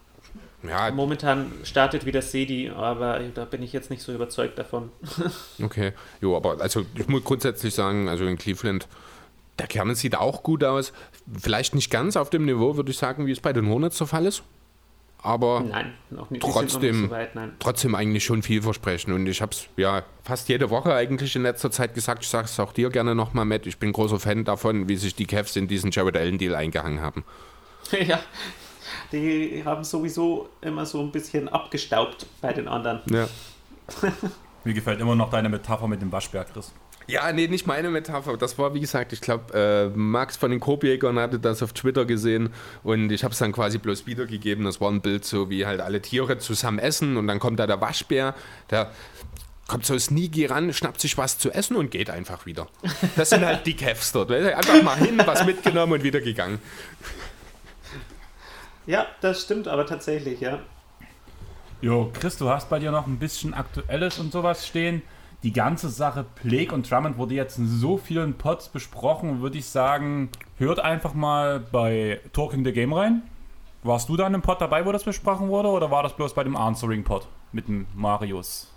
ja. 0.63 0.91
Momentan 0.91 1.51
startet 1.63 2.05
wieder 2.05 2.21
Sedi, 2.21 2.69
aber 2.69 3.19
da 3.33 3.45
bin 3.45 3.63
ich 3.63 3.73
jetzt 3.73 3.89
nicht 3.89 4.03
so 4.03 4.13
überzeugt 4.13 4.59
davon. 4.59 4.91
okay, 5.63 5.93
jo, 6.21 6.37
aber 6.37 6.61
also 6.61 6.85
ich 6.95 7.07
muss 7.07 7.23
grundsätzlich 7.23 7.73
sagen, 7.73 8.07
also 8.07 8.25
in 8.25 8.37
Cleveland, 8.37 8.87
der 9.57 9.67
Kern 9.67 9.93
sieht 9.95 10.15
auch 10.15 10.43
gut 10.43 10.63
aus. 10.63 10.93
Vielleicht 11.39 11.73
nicht 11.73 11.89
ganz 11.89 12.15
auf 12.15 12.29
dem 12.29 12.45
Niveau, 12.45 12.75
würde 12.75 12.91
ich 12.91 12.97
sagen, 12.97 13.25
wie 13.25 13.31
es 13.31 13.39
bei 13.39 13.53
den 13.53 13.67
Hornets 13.67 13.97
der 13.97 14.07
Fall 14.07 14.25
ist. 14.25 14.43
Aber 15.23 15.61
nein, 15.61 15.93
trotzdem, 16.39 17.03
so 17.03 17.11
weit, 17.11 17.29
trotzdem 17.59 17.93
eigentlich 17.93 18.25
schon 18.25 18.41
vielversprechend. 18.41 19.13
Und 19.13 19.27
ich 19.27 19.41
habe 19.41 19.51
es 19.51 19.67
ja 19.77 20.03
fast 20.23 20.49
jede 20.49 20.71
Woche 20.71 20.95
eigentlich 20.95 21.35
in 21.35 21.43
letzter 21.43 21.69
Zeit 21.69 21.93
gesagt. 21.93 22.23
Ich 22.23 22.29
sage 22.29 22.45
es 22.45 22.59
auch 22.59 22.73
dir 22.73 22.89
gerne 22.89 23.13
nochmal, 23.13 23.45
Matt. 23.45 23.67
Ich 23.67 23.77
bin 23.77 23.91
großer 23.91 24.19
Fan 24.19 24.45
davon, 24.45 24.89
wie 24.89 24.95
sich 24.95 25.13
die 25.13 25.27
Cavs 25.27 25.55
in 25.55 25.67
diesen 25.67 25.91
Jared 25.91 26.17
Allen-Deal 26.17 26.55
eingehangen 26.55 27.01
haben. 27.01 27.23
ja, 28.07 28.19
die 29.11 29.63
haben 29.65 29.83
sowieso 29.83 30.49
immer 30.61 30.85
so 30.85 31.01
ein 31.01 31.11
bisschen 31.11 31.49
abgestaubt 31.49 32.25
bei 32.41 32.53
den 32.53 32.67
anderen. 32.67 33.01
Ja. 33.09 33.27
Mir 34.63 34.73
gefällt 34.73 35.01
immer 35.01 35.15
noch 35.15 35.29
deine 35.29 35.49
Metapher 35.49 35.87
mit 35.87 36.01
dem 36.01 36.11
Waschberg, 36.11 36.53
Chris. 36.53 36.71
Ja, 37.07 37.31
nee, 37.33 37.47
nicht 37.47 37.65
meine 37.67 37.89
Metapher. 37.89 38.37
Das 38.37 38.57
war, 38.57 38.73
wie 38.73 38.79
gesagt, 38.79 39.11
ich 39.11 39.21
glaube, 39.21 39.53
äh, 39.53 39.97
Max 39.97 40.37
von 40.37 40.51
den 40.51 40.59
Korbjägern 40.59 41.19
hatte 41.19 41.39
das 41.39 41.63
auf 41.63 41.73
Twitter 41.73 42.05
gesehen 42.05 42.53
und 42.83 43.11
ich 43.11 43.23
habe 43.23 43.33
es 43.33 43.39
dann 43.39 43.51
quasi 43.51 43.79
bloß 43.79 44.05
wiedergegeben. 44.05 44.65
Das 44.65 44.79
war 44.79 44.89
ein 44.89 45.01
Bild 45.01 45.25
so, 45.25 45.49
wie 45.49 45.65
halt 45.65 45.81
alle 45.81 46.01
Tiere 46.01 46.37
zusammen 46.37 46.79
essen 46.79 47.17
und 47.17 47.27
dann 47.27 47.39
kommt 47.39 47.59
da 47.59 47.67
der 47.67 47.81
Waschbär, 47.81 48.35
der 48.69 48.91
kommt 49.67 49.85
so 49.85 49.97
sneaky 49.97 50.45
ran, 50.45 50.73
schnappt 50.73 51.01
sich 51.01 51.17
was 51.17 51.37
zu 51.37 51.51
essen 51.51 51.75
und 51.75 51.91
geht 51.91 52.09
einfach 52.09 52.45
wieder. 52.45 52.67
Das 53.15 53.29
sind 53.29 53.45
halt 53.45 53.65
die 53.65 53.75
Cavs 53.75 54.11
dort. 54.11 54.31
Einfach 54.31 54.83
mal 54.83 54.97
hin, 54.97 55.21
was 55.25 55.45
mitgenommen 55.45 55.93
und 55.93 56.03
wieder 56.03 56.21
gegangen. 56.21 56.59
Ja, 58.85 59.05
das 59.21 59.43
stimmt 59.43 59.67
aber 59.67 59.85
tatsächlich, 59.85 60.41
ja. 60.41 60.59
Jo, 61.81 62.11
Chris, 62.13 62.37
du 62.37 62.49
hast 62.49 62.69
bei 62.69 62.79
dir 62.79 62.91
noch 62.91 63.07
ein 63.07 63.17
bisschen 63.17 63.53
Aktuelles 63.53 64.19
und 64.19 64.31
sowas 64.31 64.67
stehen. 64.67 65.01
Die 65.43 65.51
ganze 65.51 65.89
Sache 65.89 66.23
Plague 66.35 66.71
und 66.71 66.89
Drummond 66.89 67.17
wurde 67.17 67.33
jetzt 67.33 67.57
in 67.57 67.67
so 67.67 67.97
vielen 67.97 68.35
Pods 68.35 68.69
besprochen, 68.69 69.41
würde 69.41 69.57
ich 69.57 69.65
sagen, 69.65 70.29
hört 70.57 70.79
einfach 70.79 71.15
mal 71.15 71.59
bei 71.59 72.21
Talking 72.33 72.63
the 72.63 72.71
Game 72.71 72.93
rein. 72.93 73.23
Warst 73.81 74.09
du 74.09 74.17
da 74.17 74.27
in 74.27 74.35
einem 74.35 74.43
Pod 74.43 74.61
dabei, 74.61 74.85
wo 74.85 74.91
das 74.91 75.03
besprochen 75.03 75.47
wurde, 75.47 75.69
oder 75.69 75.89
war 75.89 76.03
das 76.03 76.15
bloß 76.15 76.35
bei 76.35 76.43
dem 76.43 76.55
Answering 76.55 77.03
Pod 77.03 77.27
mit 77.51 77.67
dem 77.67 77.87
Marius? 77.95 78.70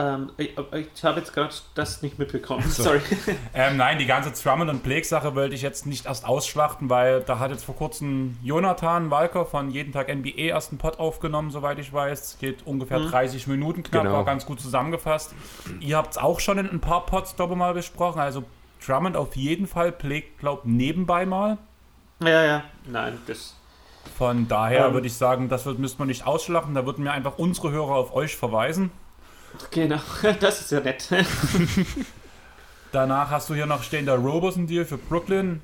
Ähm, 0.00 0.30
ich, 0.38 0.56
ich 0.72 1.04
habe 1.04 1.20
jetzt 1.20 1.34
gerade 1.34 1.52
das 1.74 2.00
nicht 2.00 2.18
mitbekommen. 2.18 2.62
So. 2.68 2.84
Sorry. 2.84 3.00
Ähm, 3.52 3.76
nein, 3.76 3.98
die 3.98 4.06
ganze 4.06 4.30
Drummond 4.30 4.70
und 4.70 4.82
Blake-Sache 4.82 5.34
wollte 5.34 5.54
ich 5.54 5.62
jetzt 5.62 5.84
nicht 5.84 6.06
erst 6.06 6.24
ausschlachten, 6.24 6.88
weil 6.88 7.20
da 7.20 7.38
hat 7.38 7.50
jetzt 7.50 7.64
vor 7.64 7.74
kurzem 7.74 8.38
Jonathan 8.42 9.10
Walker 9.10 9.44
von 9.44 9.70
Jeden 9.70 9.92
Tag 9.92 10.08
NBA 10.14 10.30
erst 10.36 10.70
einen 10.70 10.78
Pod 10.78 10.98
aufgenommen, 10.98 11.50
soweit 11.50 11.78
ich 11.78 11.92
weiß. 11.92 12.38
Geht 12.40 12.66
ungefähr 12.66 13.00
mhm. 13.00 13.10
30 13.10 13.46
Minuten 13.48 13.82
knapp, 13.82 14.04
genau. 14.04 14.14
war 14.14 14.24
ganz 14.24 14.46
gut 14.46 14.60
zusammengefasst. 14.60 15.34
Ihr 15.80 15.96
habt 15.96 16.12
es 16.12 16.18
auch 16.18 16.40
schon 16.40 16.58
in 16.58 16.70
ein 16.70 16.80
paar 16.80 17.04
Pods 17.06 17.36
doppelt 17.36 17.58
mal 17.58 17.74
besprochen. 17.74 18.20
Also 18.20 18.44
Drummond 18.84 19.16
auf 19.16 19.36
jeden 19.36 19.66
Fall, 19.66 19.92
Blake 19.92 20.28
glaubt 20.38 20.64
nebenbei 20.64 21.26
mal. 21.26 21.58
Ja, 22.22 22.44
ja, 22.44 22.64
nein, 22.86 23.18
das. 23.26 23.56
Von 24.16 24.48
daher 24.48 24.86
ähm, 24.86 24.94
würde 24.94 25.06
ich 25.06 25.14
sagen, 25.14 25.48
das 25.48 25.66
wird, 25.66 25.78
müsste 25.78 25.98
man 25.98 26.08
nicht 26.08 26.26
ausschlachten. 26.26 26.74
Da 26.74 26.86
würden 26.86 27.04
wir 27.04 27.12
einfach 27.12 27.38
unsere 27.38 27.70
Hörer 27.70 27.94
auf 27.94 28.14
euch 28.14 28.36
verweisen. 28.36 28.90
Genau, 29.70 30.00
das 30.40 30.60
ist 30.60 30.72
ja 30.72 30.80
nett. 30.80 31.08
Danach 32.92 33.30
hast 33.30 33.50
du 33.50 33.54
hier 33.54 33.66
noch 33.66 33.82
stehen 33.82 34.06
der 34.06 34.16
Roberson-Deal 34.16 34.84
für 34.84 34.98
Brooklyn. 34.98 35.60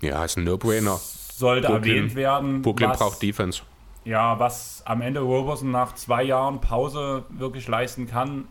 Ja, 0.00 0.24
ist 0.24 0.36
ein 0.36 0.44
No-Brainer. 0.44 1.00
Sollte 1.32 1.66
Brooklyn, 1.68 1.96
erwähnt 1.96 2.14
werden. 2.14 2.62
Brooklyn 2.62 2.90
was, 2.90 2.98
braucht 2.98 3.22
Defense. 3.22 3.62
Ja, 4.04 4.38
was 4.38 4.82
am 4.84 5.02
Ende 5.02 5.20
Roberson 5.20 5.70
nach 5.70 5.94
zwei 5.94 6.22
Jahren 6.22 6.60
Pause 6.60 7.24
wirklich 7.30 7.66
leisten 7.66 8.06
kann, 8.08 8.46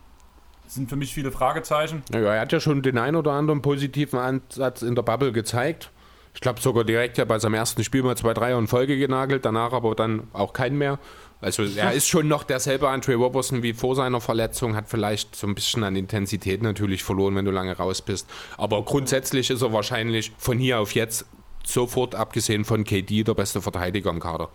sind 0.66 0.90
für 0.90 0.96
mich 0.96 1.14
viele 1.14 1.32
Fragezeichen. 1.32 2.02
Ja, 2.12 2.20
er 2.20 2.40
hat 2.40 2.52
ja 2.52 2.60
schon 2.60 2.82
den 2.82 2.98
ein 2.98 3.16
oder 3.16 3.32
anderen 3.32 3.62
positiven 3.62 4.18
Ansatz 4.18 4.82
in 4.82 4.94
der 4.94 5.02
Bubble 5.02 5.32
gezeigt. 5.32 5.90
Ich 6.34 6.40
glaube 6.40 6.60
sogar 6.60 6.84
direkt 6.84 7.18
ja 7.18 7.24
bei 7.24 7.38
seinem 7.38 7.54
ersten 7.54 7.82
Spiel 7.82 8.02
mal 8.02 8.16
zwei 8.16 8.34
Dreier 8.34 8.58
in 8.58 8.68
Folge 8.68 8.98
genagelt, 8.98 9.44
danach 9.44 9.72
aber 9.72 9.94
dann 9.94 10.28
auch 10.32 10.52
keinen 10.52 10.78
mehr. 10.78 10.98
Also 11.40 11.62
er 11.62 11.92
ist 11.92 12.08
schon 12.08 12.26
noch 12.26 12.42
derselbe 12.42 12.88
Andre 12.88 13.14
Robertson 13.14 13.62
wie 13.62 13.72
vor 13.72 13.94
seiner 13.94 14.20
Verletzung, 14.20 14.74
hat 14.74 14.88
vielleicht 14.88 15.36
so 15.36 15.46
ein 15.46 15.54
bisschen 15.54 15.84
an 15.84 15.94
Intensität 15.94 16.62
natürlich 16.62 17.04
verloren, 17.04 17.36
wenn 17.36 17.44
du 17.44 17.52
lange 17.52 17.76
raus 17.76 18.02
bist. 18.02 18.28
Aber 18.56 18.82
grundsätzlich 18.82 19.50
ist 19.50 19.62
er 19.62 19.72
wahrscheinlich 19.72 20.32
von 20.36 20.58
hier 20.58 20.80
auf 20.80 20.94
jetzt 20.96 21.26
sofort, 21.64 22.16
abgesehen 22.16 22.64
von 22.64 22.82
KD, 22.82 23.22
der 23.22 23.34
beste 23.34 23.62
Verteidiger 23.62 24.10
im 24.10 24.18
Kader. 24.18 24.48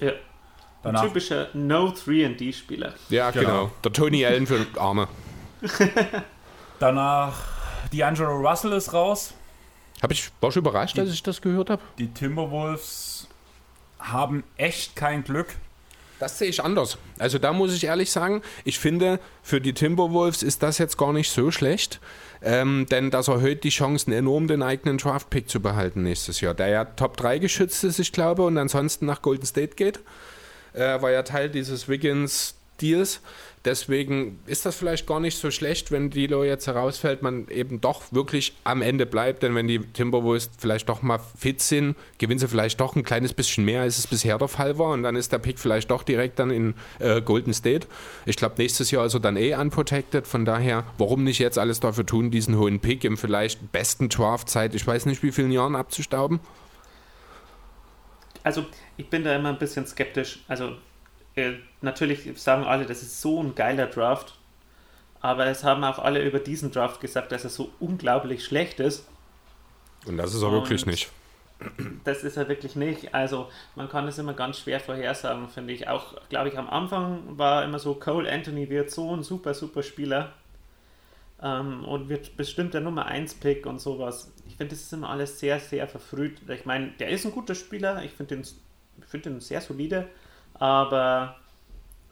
Ja. 0.00 0.12
Ein 0.84 0.96
typischer 0.96 1.48
No-3D-Spieler. 1.54 2.94
Ja, 3.08 3.30
genau. 3.30 3.46
genau. 3.46 3.70
Der 3.84 3.92
Tony 3.92 4.24
Allen 4.24 4.46
für 4.46 4.66
Arme. 4.78 5.08
Danach 6.80 7.34
D'Angelo 7.92 8.48
Russell 8.48 8.72
ist 8.72 8.92
raus. 8.92 9.34
Hab 10.02 10.10
ich, 10.10 10.30
war 10.40 10.50
schon 10.50 10.62
überrascht, 10.62 10.96
die, 10.96 11.00
als 11.00 11.12
ich 11.12 11.22
das 11.22 11.40
gehört 11.40 11.70
habe. 11.70 11.82
Die 11.98 12.08
Timberwolves 12.08 13.28
haben 14.00 14.42
echt 14.56 14.96
kein 14.96 15.22
Glück. 15.22 15.54
Das 16.22 16.38
sehe 16.38 16.50
ich 16.50 16.62
anders. 16.62 16.98
Also 17.18 17.40
da 17.40 17.52
muss 17.52 17.74
ich 17.74 17.82
ehrlich 17.82 18.12
sagen, 18.12 18.42
ich 18.62 18.78
finde, 18.78 19.18
für 19.42 19.60
die 19.60 19.72
Timberwolves 19.72 20.44
ist 20.44 20.62
das 20.62 20.78
jetzt 20.78 20.96
gar 20.96 21.12
nicht 21.12 21.32
so 21.32 21.50
schlecht, 21.50 21.98
ähm, 22.42 22.86
denn 22.88 23.10
das 23.10 23.26
erhöht 23.26 23.64
die 23.64 23.70
Chancen 23.70 24.12
enorm, 24.12 24.46
den 24.46 24.62
eigenen 24.62 24.98
Draft-Pick 24.98 25.50
zu 25.50 25.58
behalten 25.58 26.04
nächstes 26.04 26.40
Jahr, 26.40 26.54
der 26.54 26.68
ja 26.68 26.84
Top 26.84 27.16
3 27.16 27.38
geschützt 27.38 27.82
ist, 27.82 27.98
ich 27.98 28.12
glaube, 28.12 28.44
und 28.44 28.56
ansonsten 28.56 29.04
nach 29.04 29.20
Golden 29.20 29.44
State 29.44 29.74
geht. 29.74 29.98
Äh, 30.74 31.02
war 31.02 31.10
ja 31.10 31.24
Teil 31.24 31.48
dieses 31.50 31.88
Wiggins 31.88 32.54
Deals. 32.80 33.20
Deswegen 33.64 34.40
ist 34.46 34.66
das 34.66 34.74
vielleicht 34.74 35.06
gar 35.06 35.20
nicht 35.20 35.38
so 35.38 35.52
schlecht, 35.52 35.92
wenn 35.92 36.10
Dilo 36.10 36.42
jetzt 36.42 36.66
herausfällt, 36.66 37.22
man 37.22 37.46
eben 37.48 37.80
doch 37.80 38.02
wirklich 38.10 38.54
am 38.64 38.82
Ende 38.82 39.06
bleibt. 39.06 39.44
Denn 39.44 39.54
wenn 39.54 39.68
die 39.68 39.78
Timberwolves 39.78 40.50
vielleicht 40.58 40.88
doch 40.88 41.02
mal 41.02 41.20
fit 41.38 41.60
sind, 41.60 41.96
gewinnen 42.18 42.40
sie 42.40 42.48
vielleicht 42.48 42.80
doch 42.80 42.96
ein 42.96 43.04
kleines 43.04 43.32
bisschen 43.32 43.64
mehr, 43.64 43.82
als 43.82 43.98
es 43.98 44.08
bisher 44.08 44.36
der 44.38 44.48
Fall 44.48 44.78
war. 44.78 44.90
Und 44.92 45.04
dann 45.04 45.14
ist 45.14 45.30
der 45.30 45.38
Pick 45.38 45.60
vielleicht 45.60 45.92
doch 45.92 46.02
direkt 46.02 46.40
dann 46.40 46.50
in 46.50 46.74
äh, 46.98 47.22
Golden 47.22 47.54
State. 47.54 47.86
Ich 48.26 48.34
glaube, 48.36 48.56
nächstes 48.58 48.90
Jahr 48.90 49.06
er 49.06 49.20
dann 49.20 49.36
eh 49.36 49.54
unprotected. 49.54 50.26
Von 50.26 50.44
daher, 50.44 50.84
warum 50.98 51.22
nicht 51.22 51.38
jetzt 51.38 51.58
alles 51.58 51.78
dafür 51.78 52.04
tun, 52.04 52.32
diesen 52.32 52.58
hohen 52.58 52.80
Pick 52.80 53.04
im 53.04 53.16
vielleicht 53.16 53.70
besten 53.70 54.08
Draft-Zeit, 54.08 54.74
ich 54.74 54.84
weiß 54.84 55.06
nicht 55.06 55.22
wie 55.22 55.30
vielen 55.30 55.52
Jahren 55.52 55.76
abzustauben? 55.76 56.40
Also, 58.42 58.66
ich 58.96 59.08
bin 59.08 59.22
da 59.22 59.36
immer 59.36 59.50
ein 59.50 59.58
bisschen 59.58 59.86
skeptisch. 59.86 60.40
Also, 60.48 60.72
äh, 61.34 61.52
natürlich 61.80 62.28
sagen 62.40 62.64
alle, 62.64 62.86
das 62.86 63.02
ist 63.02 63.20
so 63.20 63.42
ein 63.42 63.54
geiler 63.54 63.86
Draft, 63.86 64.38
aber 65.20 65.46
es 65.46 65.64
haben 65.64 65.84
auch 65.84 65.98
alle 65.98 66.22
über 66.24 66.38
diesen 66.38 66.72
Draft 66.72 67.00
gesagt, 67.00 67.32
dass 67.32 67.44
er 67.44 67.50
so 67.50 67.70
unglaublich 67.80 68.44
schlecht 68.44 68.80
ist. 68.80 69.06
Und 70.06 70.16
das 70.16 70.34
ist 70.34 70.42
er 70.42 70.52
wirklich 70.52 70.84
nicht. 70.86 71.10
Das 72.02 72.24
ist 72.24 72.36
er 72.36 72.48
wirklich 72.48 72.74
nicht. 72.74 73.14
Also 73.14 73.48
man 73.76 73.88
kann 73.88 74.06
das 74.06 74.18
immer 74.18 74.34
ganz 74.34 74.58
schwer 74.58 74.80
vorhersagen, 74.80 75.48
finde 75.48 75.72
ich. 75.72 75.86
Auch, 75.88 76.14
glaube 76.28 76.48
ich, 76.48 76.58
am 76.58 76.68
Anfang 76.68 77.38
war 77.38 77.64
immer 77.64 77.78
so, 77.78 77.94
Cole 77.94 78.30
Anthony 78.30 78.68
wird 78.68 78.90
so 78.90 79.14
ein 79.14 79.22
super, 79.22 79.54
super 79.54 79.84
Spieler 79.84 80.32
ähm, 81.40 81.84
und 81.84 82.08
wird 82.08 82.36
bestimmt 82.36 82.74
der 82.74 82.80
Nummer 82.80 83.06
1 83.06 83.34
Pick 83.34 83.66
und 83.66 83.80
sowas. 83.80 84.32
Ich 84.46 84.56
finde, 84.56 84.74
das 84.74 84.82
ist 84.82 84.92
immer 84.92 85.10
alles 85.10 85.38
sehr, 85.38 85.60
sehr 85.60 85.86
verfrüht. 85.88 86.40
Ich 86.48 86.64
meine, 86.64 86.88
der 86.98 87.10
ist 87.10 87.24
ein 87.24 87.32
guter 87.32 87.54
Spieler, 87.54 88.02
ich 88.02 88.12
finde 88.12 88.36
den, 88.36 88.46
find 89.06 89.26
den 89.26 89.40
sehr 89.40 89.60
solide, 89.60 90.08
aber, 90.54 91.36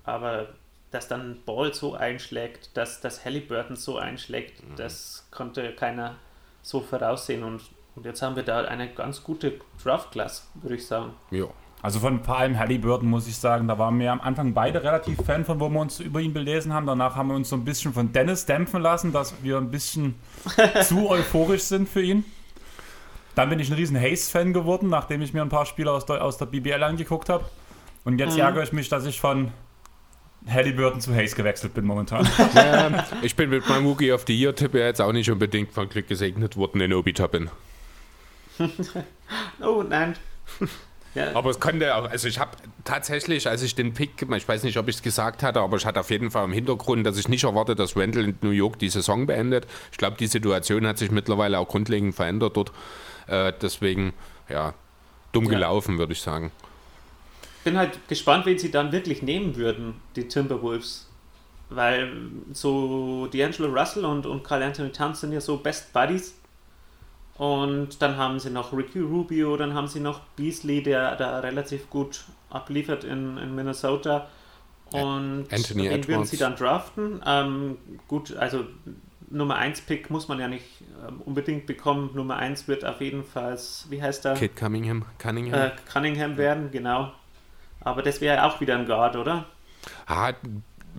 aber 0.04 0.48
dass 0.90 1.08
dann 1.08 1.38
Ball 1.44 1.72
so 1.72 1.94
einschlägt, 1.94 2.76
dass 2.76 3.00
das 3.00 3.24
Halliburton 3.24 3.76
so 3.76 3.98
einschlägt, 3.98 4.62
mhm. 4.62 4.76
das 4.76 5.26
konnte 5.30 5.72
keiner 5.72 6.16
so 6.62 6.80
voraussehen 6.80 7.44
und, 7.44 7.62
und 7.96 8.04
jetzt 8.04 8.22
haben 8.22 8.36
wir 8.36 8.42
da 8.42 8.62
eine 8.62 8.92
ganz 8.92 9.22
gute 9.22 9.60
Draft-Class, 9.82 10.50
würde 10.54 10.76
ich 10.76 10.86
sagen. 10.86 11.14
Ja. 11.30 11.46
Also 11.82 11.98
von 11.98 12.22
vor 12.22 12.36
allem 12.36 12.58
Halliburton 12.58 13.08
muss 13.08 13.26
ich 13.26 13.36
sagen, 13.36 13.66
da 13.66 13.78
waren 13.78 13.98
wir 13.98 14.12
am 14.12 14.20
Anfang 14.20 14.52
beide 14.52 14.82
relativ 14.82 15.18
Fan 15.24 15.46
von, 15.46 15.60
wo 15.60 15.70
wir 15.70 15.80
uns 15.80 15.98
über 15.98 16.20
ihn 16.20 16.34
belesen 16.34 16.74
haben. 16.74 16.86
Danach 16.86 17.16
haben 17.16 17.28
wir 17.28 17.34
uns 17.34 17.48
so 17.48 17.56
ein 17.56 17.64
bisschen 17.64 17.94
von 17.94 18.12
Dennis 18.12 18.44
dämpfen 18.44 18.82
lassen, 18.82 19.12
dass 19.12 19.42
wir 19.42 19.56
ein 19.56 19.70
bisschen 19.70 20.16
zu 20.82 21.08
euphorisch 21.08 21.62
sind 21.62 21.88
für 21.88 22.02
ihn. 22.02 22.24
Dann 23.34 23.48
bin 23.48 23.60
ich 23.60 23.70
ein 23.70 23.74
riesen 23.74 23.98
Hayes-Fan 23.98 24.52
geworden, 24.52 24.90
nachdem 24.90 25.22
ich 25.22 25.32
mir 25.32 25.40
ein 25.40 25.48
paar 25.48 25.64
Spiele 25.64 25.90
aus 25.90 26.04
der, 26.04 26.22
aus 26.22 26.36
der 26.36 26.46
BBL 26.46 26.82
angeguckt 26.82 27.30
habe. 27.30 27.44
Und 28.04 28.18
jetzt 28.18 28.34
mhm. 28.34 28.40
ärgere 28.40 28.62
ich 28.62 28.72
mich, 28.72 28.88
dass 28.88 29.06
ich 29.06 29.20
von 29.20 29.52
Halliburton 30.48 31.00
zu 31.00 31.14
Hayes 31.14 31.34
gewechselt 31.34 31.74
bin 31.74 31.84
momentan. 31.84 32.28
Ja, 32.54 33.06
ich 33.22 33.36
bin 33.36 33.50
mit 33.50 33.68
meinem 33.68 33.84
Wookie 33.84 34.12
of 34.12 34.24
the 34.26 34.34
Year 34.34 34.54
Tipp 34.54 34.74
ja 34.74 34.86
jetzt 34.86 35.00
auch 35.00 35.12
nicht 35.12 35.30
unbedingt 35.30 35.72
von 35.72 35.88
Glück 35.88 36.08
gesegnet 36.08 36.56
worden 36.56 36.80
in 36.80 36.92
Obita 36.92 37.26
bin. 37.26 37.50
oh 39.62 39.82
nein. 39.82 40.14
Ja. 41.12 41.34
Aber 41.34 41.50
es 41.50 41.58
konnte 41.58 41.96
auch, 41.96 42.08
also 42.08 42.28
ich 42.28 42.38
habe 42.38 42.52
tatsächlich, 42.84 43.48
als 43.48 43.62
ich 43.62 43.74
den 43.74 43.94
Pick, 43.94 44.10
ich 44.22 44.48
weiß 44.48 44.62
nicht, 44.62 44.76
ob 44.76 44.86
ich 44.86 44.94
es 44.94 45.02
gesagt 45.02 45.42
hatte, 45.42 45.60
aber 45.60 45.76
ich 45.76 45.84
hatte 45.84 45.98
auf 45.98 46.08
jeden 46.08 46.30
Fall 46.30 46.44
im 46.44 46.52
Hintergrund, 46.52 47.04
dass 47.04 47.18
ich 47.18 47.26
nicht 47.26 47.42
erwarte, 47.42 47.74
dass 47.74 47.96
Randall 47.96 48.26
in 48.26 48.38
New 48.42 48.50
York 48.50 48.78
die 48.78 48.90
Saison 48.90 49.26
beendet. 49.26 49.66
Ich 49.90 49.98
glaube, 49.98 50.16
die 50.18 50.28
Situation 50.28 50.86
hat 50.86 50.98
sich 50.98 51.10
mittlerweile 51.10 51.58
auch 51.58 51.66
grundlegend 51.66 52.14
verändert 52.14 52.56
dort. 52.56 52.70
Äh, 53.26 53.52
deswegen, 53.60 54.12
ja, 54.48 54.72
dumm 55.32 55.46
ja. 55.46 55.50
gelaufen, 55.50 55.98
würde 55.98 56.12
ich 56.12 56.20
sagen 56.20 56.52
bin 57.64 57.76
halt 57.76 58.08
gespannt, 58.08 58.46
wen 58.46 58.58
sie 58.58 58.70
dann 58.70 58.92
wirklich 58.92 59.22
nehmen 59.22 59.56
würden, 59.56 59.94
die 60.16 60.28
Timberwolves. 60.28 61.08
Weil 61.68 62.10
so 62.52 63.28
D'Angelo 63.32 63.72
Russell 63.72 64.04
und, 64.04 64.26
und 64.26 64.42
Carl 64.42 64.62
Anthony 64.62 64.90
Towns 64.90 65.20
sind 65.20 65.32
ja 65.32 65.40
so 65.40 65.58
Best 65.58 65.92
Buddies. 65.92 66.34
Und 67.36 68.02
dann 68.02 68.16
haben 68.16 68.38
sie 68.38 68.50
noch 68.50 68.72
Ricky 68.72 69.00
Rubio, 69.00 69.56
dann 69.56 69.72
haben 69.72 69.88
sie 69.88 70.00
noch 70.00 70.20
Beasley, 70.36 70.82
der 70.82 71.16
da 71.16 71.38
relativ 71.38 71.88
gut 71.88 72.24
abliefert 72.50 73.04
in, 73.04 73.38
in 73.38 73.54
Minnesota. 73.54 74.28
Und 74.92 75.46
Anthony 75.50 75.88
wen 75.88 76.06
würden 76.06 76.24
sie 76.24 76.36
dann 76.36 76.56
draften? 76.56 77.22
Ähm, 77.24 77.78
gut, 78.08 78.36
also 78.36 78.64
Nummer 79.30 79.56
1 79.56 79.82
Pick 79.82 80.10
muss 80.10 80.28
man 80.28 80.40
ja 80.40 80.48
nicht 80.48 80.66
ähm, 81.06 81.20
unbedingt 81.24 81.66
bekommen. 81.66 82.10
Nummer 82.14 82.36
1 82.36 82.66
wird 82.68 82.84
auf 82.84 83.00
jeden 83.00 83.24
Fall, 83.24 83.56
wie 83.88 84.02
heißt 84.02 84.26
er? 84.26 84.34
Kid 84.34 84.56
Cunningham. 84.56 85.06
Cunningham, 85.18 85.54
äh, 85.54 85.70
Cunningham 85.90 86.36
werden, 86.36 86.70
genau. 86.70 87.12
Aber 87.80 88.02
das 88.02 88.20
wäre 88.20 88.44
auch 88.44 88.60
wieder 88.60 88.76
ein 88.76 88.86
Guard, 88.86 89.16
oder? 89.16 89.46
Ah, 90.06 90.32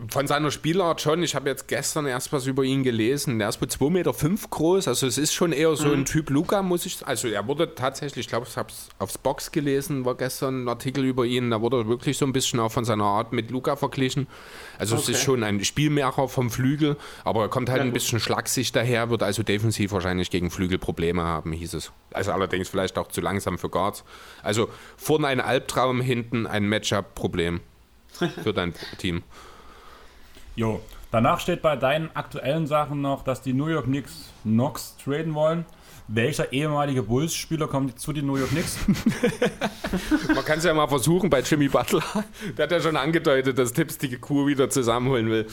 von 0.10 0.28
seiner 0.28 0.52
Spielart 0.52 1.02
schon. 1.02 1.24
Ich 1.24 1.36
habe 1.36 1.50
jetzt 1.50 1.68
gestern 1.68 2.06
erst 2.06 2.32
was 2.34 2.48
über 2.48 2.64
ihn 2.64 2.84
gelesen. 2.84 3.40
Der 3.40 3.50
ist 3.50 3.62
wohl 3.62 3.68
2,5 3.68 3.90
Meter 3.90 4.14
fünf 4.14 4.50
groß. 4.50 4.88
Also 4.88 5.08
es 5.08 5.18
ist 5.18 5.34
schon 5.34 5.52
eher 5.52 5.76
so 5.76 5.88
mhm. 5.88 5.94
ein 5.94 6.06
Typ 6.06 6.30
Luca, 6.30 6.62
muss 6.62 6.86
ich 6.86 7.06
Also 7.06 7.28
er 7.28 7.48
wurde 7.48 7.76
tatsächlich, 7.76 8.26
ich 8.26 8.30
glaube, 8.30 8.48
ich 8.50 8.58
habe 8.58 8.70
es 8.70 8.90
aufs 9.00 9.18
Box 9.18 9.52
gelesen, 9.52 10.06
war 10.06 10.16
gestern 10.16 10.64
ein 10.64 10.68
Artikel 10.68 11.04
über 11.04 11.26
ihn. 11.26 11.52
Da 11.52 11.62
wurde 11.62 11.88
wirklich 11.88 12.18
so 12.18 12.26
ein 12.26 12.34
bisschen 12.34 12.60
auch 12.60 12.72
von 12.72 12.86
seiner 12.86 13.04
Art 13.04 13.34
mit 13.34 13.52
Luca 13.52 13.76
verglichen. 13.76 14.28
Also 14.78 14.96
okay. 14.96 15.04
es 15.04 15.10
ist 15.10 15.24
schon 15.24 15.44
ein 15.44 15.64
Spielmacher 15.64 16.28
vom 16.28 16.50
Flügel, 16.50 16.98
aber 17.24 17.42
er 17.44 17.50
kommt 17.50 17.70
halt 17.70 17.80
ja, 17.80 17.86
ein 17.86 17.94
bisschen 17.94 18.20
schlaksig 18.20 18.72
daher, 18.72 19.10
wird 19.10 19.24
also 19.24 19.44
defensiv 19.44 19.92
wahrscheinlich 19.92 20.30
gegen 20.30 20.52
Flügel 20.52 20.78
Probleme 20.78 21.24
haben, 21.24 21.52
hieß 21.52 21.74
es. 21.74 21.92
Also 22.12 22.32
allerdings 22.32 22.70
vielleicht 22.70 22.98
auch 22.98 23.08
zu 23.08 23.22
langsam 23.22 23.58
für 23.58 23.70
Guards. 23.70 24.04
Also 24.44 24.70
vorne 24.98 25.28
ein 25.28 25.40
Albtraum, 25.40 26.02
hinten 26.02 26.48
ein 26.48 26.68
Matchup-Problem 26.68 27.62
für 28.44 28.54
dein 28.54 28.74
Team. 28.98 29.24
Jo. 30.62 30.80
Danach 31.10 31.40
steht 31.40 31.64
bei 31.64 31.76
deinen 31.76 32.16
aktuellen 32.16 32.68
Sachen 32.68 33.02
noch, 33.02 33.24
dass 33.24 33.42
die 33.42 33.52
New 33.52 33.66
York 33.66 33.86
Knicks 33.86 34.32
Knox 34.44 34.96
traden 35.04 35.34
wollen. 35.34 35.66
Welcher 36.08 36.54
ehemalige 36.54 37.02
Bulls-Spieler 37.02 37.68
kommt 37.68 38.00
zu 38.00 38.14
den 38.14 38.28
New 38.28 38.36
York 38.36 38.52
Knicks? 38.52 38.78
Man 40.28 40.46
kann 40.46 40.60
es 40.60 40.66
ja 40.66 40.74
mal 40.76 40.88
versuchen 40.88 41.32
bei 41.32 41.40
Jimmy 41.40 41.68
Butler. 41.68 42.04
Der 42.56 42.66
hat 42.66 42.72
ja 42.72 42.80
schon 42.80 42.96
angedeutet, 42.96 43.58
dass 43.58 43.74
Tipps 43.74 43.98
die 43.98 44.16
Kuh 44.18 44.46
wieder 44.46 44.70
zusammenholen 44.70 45.30
will. 45.30 45.48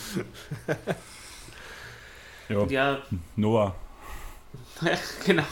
jo. 2.50 2.66
Ja. 2.66 2.98
Noah. 3.34 3.74
genau. 5.24 5.44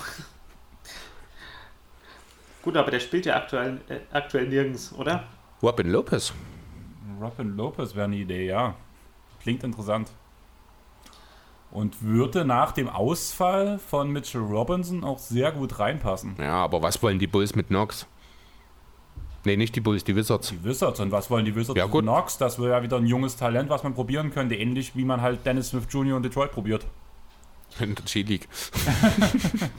Gut, 2.61 2.77
aber 2.77 2.91
der 2.91 3.01
spielt 3.01 3.25
ja 3.25 3.37
aktuell, 3.37 3.81
äh, 3.89 4.01
aktuell 4.13 4.49
nirgends, 4.49 4.93
oder? 4.93 5.25
Robin 5.63 5.89
Lopez. 5.89 6.35
Robin 7.19 7.57
Lopez 7.57 7.95
wäre 7.95 8.05
eine 8.05 8.17
Idee, 8.17 8.49
ja. 8.49 8.75
Klingt 9.47 9.63
interessant. 9.63 10.11
Und 11.71 12.03
würde 12.03 12.45
nach 12.45 12.73
dem 12.73 12.89
Ausfall 12.89 13.79
von 13.79 14.11
Mitchell 14.11 14.41
Robinson 14.41 15.05
auch 15.05 15.21
sehr 15.21 15.53
gut 15.53 15.79
reinpassen. 15.79 16.35
Ja, 16.41 16.65
aber 16.65 16.83
was 16.83 17.01
wollen 17.01 17.21
die 17.21 17.29
Bulls 17.29 17.55
mit 17.55 17.69
Knox? 17.69 18.09
Nee, 19.45 19.57
nicht 19.57 19.77
die 19.77 19.81
Bulls, 19.81 20.03
die 20.03 20.17
Wizards. 20.17 20.49
Die 20.49 20.65
Wizards. 20.65 20.99
Und 20.99 21.13
was 21.13 21.31
wollen 21.31 21.45
die 21.45 21.55
Wizards 21.55 21.79
ja, 21.79 21.87
mit 21.87 21.95
Knox? 21.95 22.39
Das 22.39 22.59
wäre 22.59 22.71
ja 22.71 22.83
wieder 22.83 22.97
ein 22.97 23.07
junges 23.07 23.37
Talent, 23.37 23.71
was 23.71 23.85
man 23.85 23.95
probieren 23.95 24.33
könnte. 24.33 24.57
Ähnlich 24.57 24.97
wie 24.97 25.05
man 25.05 25.23
halt 25.23 25.47
Dennis 25.47 25.69
Smith 25.69 25.87
Jr. 25.91 26.17
in 26.17 26.25
Detroit 26.25 26.51
probiert. 26.51 26.85
In 27.79 27.95
der 27.95 28.05
G-League. 28.05 28.49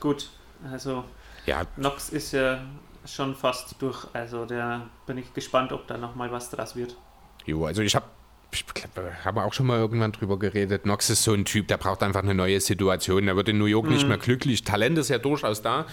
gut, 0.00 0.28
also 0.70 1.04
ja. 1.46 1.64
Knox 1.76 2.10
ist 2.10 2.32
ja 2.32 2.60
schon 3.06 3.34
fast 3.34 3.76
durch. 3.80 4.06
Also 4.12 4.44
da 4.44 4.86
bin 5.06 5.16
ich 5.16 5.32
gespannt, 5.32 5.72
ob 5.72 5.86
da 5.86 5.96
nochmal 5.96 6.30
was 6.30 6.50
draus 6.50 6.76
wird. 6.76 6.94
Jo, 7.46 7.66
also 7.66 7.82
ich 7.82 7.94
habe 7.94 8.06
ich 8.54 8.64
habe 9.24 9.44
auch 9.44 9.52
schon 9.54 9.66
mal 9.66 9.78
irgendwann 9.78 10.12
drüber 10.12 10.38
geredet. 10.38 10.82
Knox 10.82 11.08
ist 11.08 11.24
so 11.24 11.32
ein 11.32 11.46
Typ, 11.46 11.68
der 11.68 11.78
braucht 11.78 12.02
einfach 12.02 12.22
eine 12.22 12.34
neue 12.34 12.60
Situation. 12.60 13.24
Der 13.24 13.34
wird 13.34 13.48
in 13.48 13.58
New 13.58 13.64
York 13.64 13.86
mhm. 13.86 13.92
nicht 13.94 14.06
mehr 14.06 14.18
glücklich. 14.18 14.62
Talent 14.62 14.98
ist 14.98 15.08
ja 15.08 15.18
durchaus 15.18 15.62
da. 15.62 15.86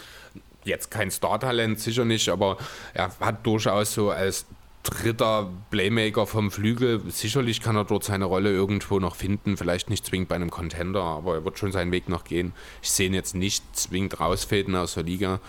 Jetzt 0.65 0.91
kein 0.91 1.09
Star-Talent, 1.09 1.79
sicher 1.79 2.03
nicht, 2.03 2.27
aber 2.27 2.57
er 2.93 3.17
hat 3.21 3.45
durchaus 3.45 3.93
so 3.93 4.11
als 4.11 4.45
dritter 4.83 5.49
Playmaker 5.71 6.27
vom 6.27 6.51
Flügel. 6.51 7.01
Sicherlich 7.07 7.61
kann 7.61 7.77
er 7.77 7.85
dort 7.85 8.03
seine 8.03 8.25
Rolle 8.25 8.51
irgendwo 8.51 8.99
noch 8.99 9.15
finden. 9.15 9.55
Vielleicht 9.55 9.89
nicht 9.89 10.05
zwingend 10.05 10.27
bei 10.27 10.35
einem 10.35 10.49
Contender, 10.49 11.01
aber 11.01 11.35
er 11.35 11.45
wird 11.45 11.59
schon 11.59 11.71
seinen 11.71 11.91
Weg 11.91 12.09
noch 12.09 12.25
gehen. 12.25 12.53
Ich 12.81 12.91
sehe 12.91 13.07
ihn 13.07 13.13
jetzt 13.13 13.35
nicht 13.35 13.63
zwingend 13.75 14.19
rausfäden 14.19 14.75
aus 14.75 14.95
der 14.95 15.03
Liga. 15.03 15.39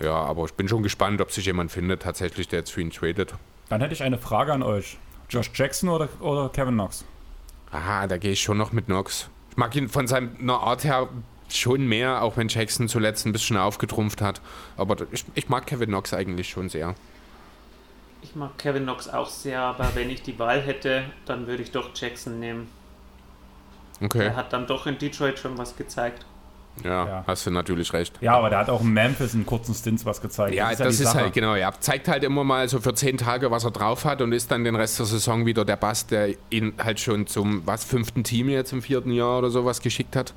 Ja, 0.00 0.14
aber 0.14 0.44
ich 0.44 0.52
bin 0.52 0.68
schon 0.68 0.82
gespannt, 0.82 1.20
ob 1.20 1.32
sich 1.32 1.46
jemand 1.46 1.72
findet, 1.72 2.02
tatsächlich, 2.02 2.48
der 2.48 2.60
jetzt 2.60 2.70
für 2.70 2.80
ihn 2.80 2.90
tradet. 2.90 3.34
Dann 3.68 3.80
hätte 3.80 3.94
ich 3.94 4.02
eine 4.02 4.18
Frage 4.18 4.52
an 4.52 4.62
euch. 4.62 4.98
Josh 5.28 5.50
Jackson 5.54 5.88
oder, 5.88 6.08
oder 6.20 6.48
Kevin 6.48 6.74
Knox? 6.74 7.04
Aha, 7.70 8.06
da 8.06 8.16
gehe 8.16 8.32
ich 8.32 8.40
schon 8.40 8.56
noch 8.56 8.72
mit 8.72 8.86
Knox. 8.86 9.28
Ich 9.50 9.56
mag 9.56 9.74
ihn 9.76 9.88
von 9.88 10.06
seiner 10.06 10.60
Art 10.60 10.84
her 10.84 11.08
schon 11.50 11.86
mehr, 11.86 12.22
auch 12.22 12.36
wenn 12.36 12.48
Jackson 12.48 12.88
zuletzt 12.88 13.26
ein 13.26 13.32
bisschen 13.32 13.56
aufgetrumpft 13.56 14.20
hat. 14.22 14.40
Aber 14.76 14.96
ich, 15.12 15.24
ich 15.34 15.48
mag 15.48 15.66
Kevin 15.66 15.90
Knox 15.90 16.14
eigentlich 16.14 16.48
schon 16.48 16.68
sehr. 16.68 16.94
Ich 18.22 18.34
mag 18.34 18.58
Kevin 18.58 18.84
Knox 18.84 19.08
auch 19.08 19.28
sehr, 19.28 19.60
aber 19.60 19.90
wenn 19.94 20.10
ich 20.10 20.22
die 20.22 20.38
Wahl 20.38 20.60
hätte, 20.60 21.04
dann 21.26 21.46
würde 21.46 21.62
ich 21.62 21.70
doch 21.70 21.90
Jackson 21.94 22.40
nehmen. 22.40 22.68
Okay. 24.00 24.26
Er 24.26 24.36
hat 24.36 24.52
dann 24.52 24.66
doch 24.66 24.86
in 24.86 24.98
Detroit 24.98 25.38
schon 25.38 25.58
was 25.58 25.76
gezeigt. 25.76 26.24
Ja, 26.84 27.06
Ja. 27.06 27.24
hast 27.26 27.46
du 27.46 27.50
natürlich 27.50 27.92
recht. 27.92 28.14
Ja, 28.20 28.36
aber 28.36 28.50
der 28.50 28.58
hat 28.60 28.70
auch 28.70 28.80
in 28.80 28.92
Memphis 28.92 29.34
in 29.34 29.44
kurzen 29.46 29.74
Stints 29.74 30.04
was 30.06 30.20
gezeigt. 30.20 30.54
Ja, 30.54 30.70
das 30.70 30.80
ist, 30.80 31.00
die 31.00 31.04
Sache. 31.04 31.18
halt, 31.22 31.32
genau. 31.32 31.54
Er 31.54 31.72
zeigt 31.80 32.08
halt 32.08 32.24
immer 32.24 32.44
mal 32.44 32.68
so 32.68 32.80
für 32.80 32.94
zehn 32.94 33.16
Tage, 33.16 33.50
was 33.50 33.64
er 33.64 33.70
drauf 33.70 34.04
hat 34.04 34.22
und 34.22 34.32
ist 34.32 34.50
dann 34.50 34.64
den 34.64 34.76
Rest 34.76 34.98
der 34.98 35.06
Saison 35.06 35.46
wieder 35.46 35.64
der 35.64 35.76
Bass, 35.76 36.06
der 36.06 36.34
ihn 36.50 36.74
halt 36.82 37.00
schon 37.00 37.26
zum, 37.26 37.66
was, 37.66 37.84
fünften 37.84 38.24
Team 38.24 38.48
jetzt 38.48 38.72
im 38.72 38.82
vierten 38.82 39.12
Jahr 39.12 39.38
oder 39.38 39.50
sowas 39.50 39.80
geschickt 39.80 40.16
hat. 40.16 40.34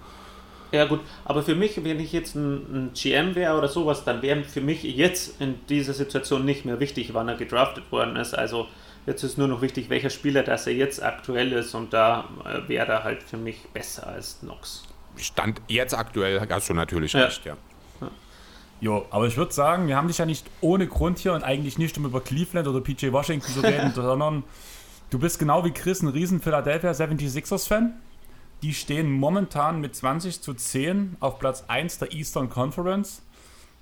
Ja 0.71 0.85
gut, 0.85 1.01
aber 1.25 1.43
für 1.43 1.53
mich, 1.53 1.83
wenn 1.83 1.99
ich 1.99 2.13
jetzt 2.13 2.33
ein, 2.35 2.53
ein 2.87 2.91
GM 2.93 3.35
wäre 3.35 3.57
oder 3.57 3.67
sowas, 3.67 4.05
dann 4.05 4.21
wäre 4.21 4.43
für 4.45 4.61
mich 4.61 4.83
jetzt 4.83 5.41
in 5.41 5.55
dieser 5.67 5.93
Situation 5.93 6.45
nicht 6.45 6.63
mehr 6.63 6.79
wichtig, 6.79 7.13
wann 7.13 7.27
er 7.27 7.35
gedraftet 7.35 7.91
worden 7.91 8.15
ist. 8.15 8.33
Also 8.33 8.67
jetzt 9.05 9.21
ist 9.23 9.37
nur 9.37 9.49
noch 9.49 9.61
wichtig, 9.61 9.89
welcher 9.89 10.09
Spieler 10.09 10.43
das 10.43 10.67
er 10.67 10.73
jetzt 10.73 11.03
aktuell 11.03 11.51
ist 11.51 11.75
und 11.75 11.91
da 11.91 12.23
äh, 12.45 12.69
wäre 12.69 12.89
er 12.89 13.03
halt 13.03 13.21
für 13.21 13.35
mich 13.35 13.57
besser 13.73 14.07
als 14.07 14.39
Knox. 14.39 14.83
Stand 15.21 15.61
jetzt 15.67 15.93
aktuell, 15.93 16.45
hast 16.49 16.69
du 16.69 16.73
natürlich 16.73 17.13
Ja. 17.13 17.25
recht, 17.25 17.45
ja. 17.45 17.55
Jo, 18.79 19.05
aber 19.11 19.27
ich 19.27 19.37
würde 19.37 19.53
sagen, 19.53 19.87
wir 19.87 19.95
haben 19.95 20.07
dich 20.07 20.17
ja 20.17 20.25
nicht 20.25 20.47
ohne 20.59 20.87
Grund 20.87 21.19
hier 21.19 21.33
und 21.33 21.43
eigentlich 21.43 21.77
nicht, 21.77 21.95
um 21.99 22.05
über 22.05 22.19
Cleveland 22.19 22.67
oder 22.67 22.81
PJ 22.81 23.11
Washington 23.11 23.51
zu 23.53 23.59
reden, 23.59 23.91
sondern 23.95 24.43
du 25.11 25.19
bist 25.19 25.37
genau 25.37 25.63
wie 25.63 25.69
Chris 25.71 26.01
ein 26.01 26.07
riesen 26.07 26.41
Philadelphia 26.41 26.89
76ers-Fan. 26.91 27.93
Die 28.63 28.73
stehen 28.73 29.11
momentan 29.11 29.81
mit 29.81 29.95
20 29.95 30.41
zu 30.41 30.55
10 30.55 31.17
auf 31.19 31.37
Platz 31.37 31.63
1 31.67 31.99
der 31.99 32.11
Eastern 32.11 32.49
Conference, 32.49 33.21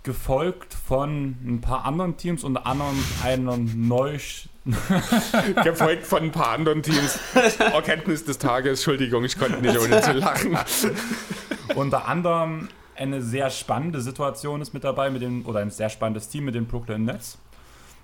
gefolgt 0.04 0.74
von 0.74 1.38
ein 1.46 1.62
paar 1.62 1.86
anderen 1.86 2.18
Teams, 2.18 2.44
unter 2.44 2.66
anderem 2.66 2.98
einer 3.24 3.56
neu 3.58 4.18
Gefolgt 5.64 6.06
von 6.06 6.24
ein 6.24 6.32
paar 6.32 6.50
anderen 6.50 6.84
Teams. 6.84 7.20
Erkenntnis 7.60 8.26
des 8.26 8.38
Tages, 8.38 8.80
Entschuldigung, 8.80 9.24
ich 9.24 9.38
konnte 9.38 9.62
nicht 9.62 9.78
ohne 9.80 10.02
zu 10.02 10.14
lachen. 10.14 10.58
Unter 11.76 12.08
anderem 12.08 12.70
eine 12.96 13.22
sehr 13.22 13.50
spannende 13.50 14.02
Situation 14.02 14.62
ist 14.62 14.74
mit 14.74 14.84
dabei, 14.84 15.10
mit 15.10 15.22
dem, 15.22 15.46
oder 15.46 15.60
ein 15.60 15.72
sehr 15.72 15.90
spannendes 15.90 16.28
Team 16.30 16.46
mit 16.46 16.56
den 16.56 16.68
Brooklyn 16.68 17.06
Nets. 17.06 17.38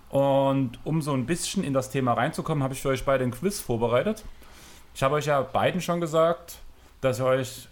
Und 0.10 0.80
um 0.84 1.02
so 1.02 1.14
ein 1.14 1.26
bisschen 1.26 1.64
in 1.64 1.74
das 1.74 1.90
Thema 1.90 2.14
reinzukommen, 2.14 2.64
habe 2.64 2.74
ich 2.74 2.82
für 2.82 2.90
euch 2.90 3.04
beide 3.04 3.24
ein 3.24 3.32
Quiz 3.32 3.60
vorbereitet. 3.60 4.24
Ich 4.94 5.04
habe 5.04 5.16
euch 5.16 5.26
ja 5.26 5.42
beiden 5.42 5.82
schon 5.82 6.00
gesagt, 6.00 6.60
dass 7.02 7.20
ihr 7.20 7.26
euch 7.26 7.68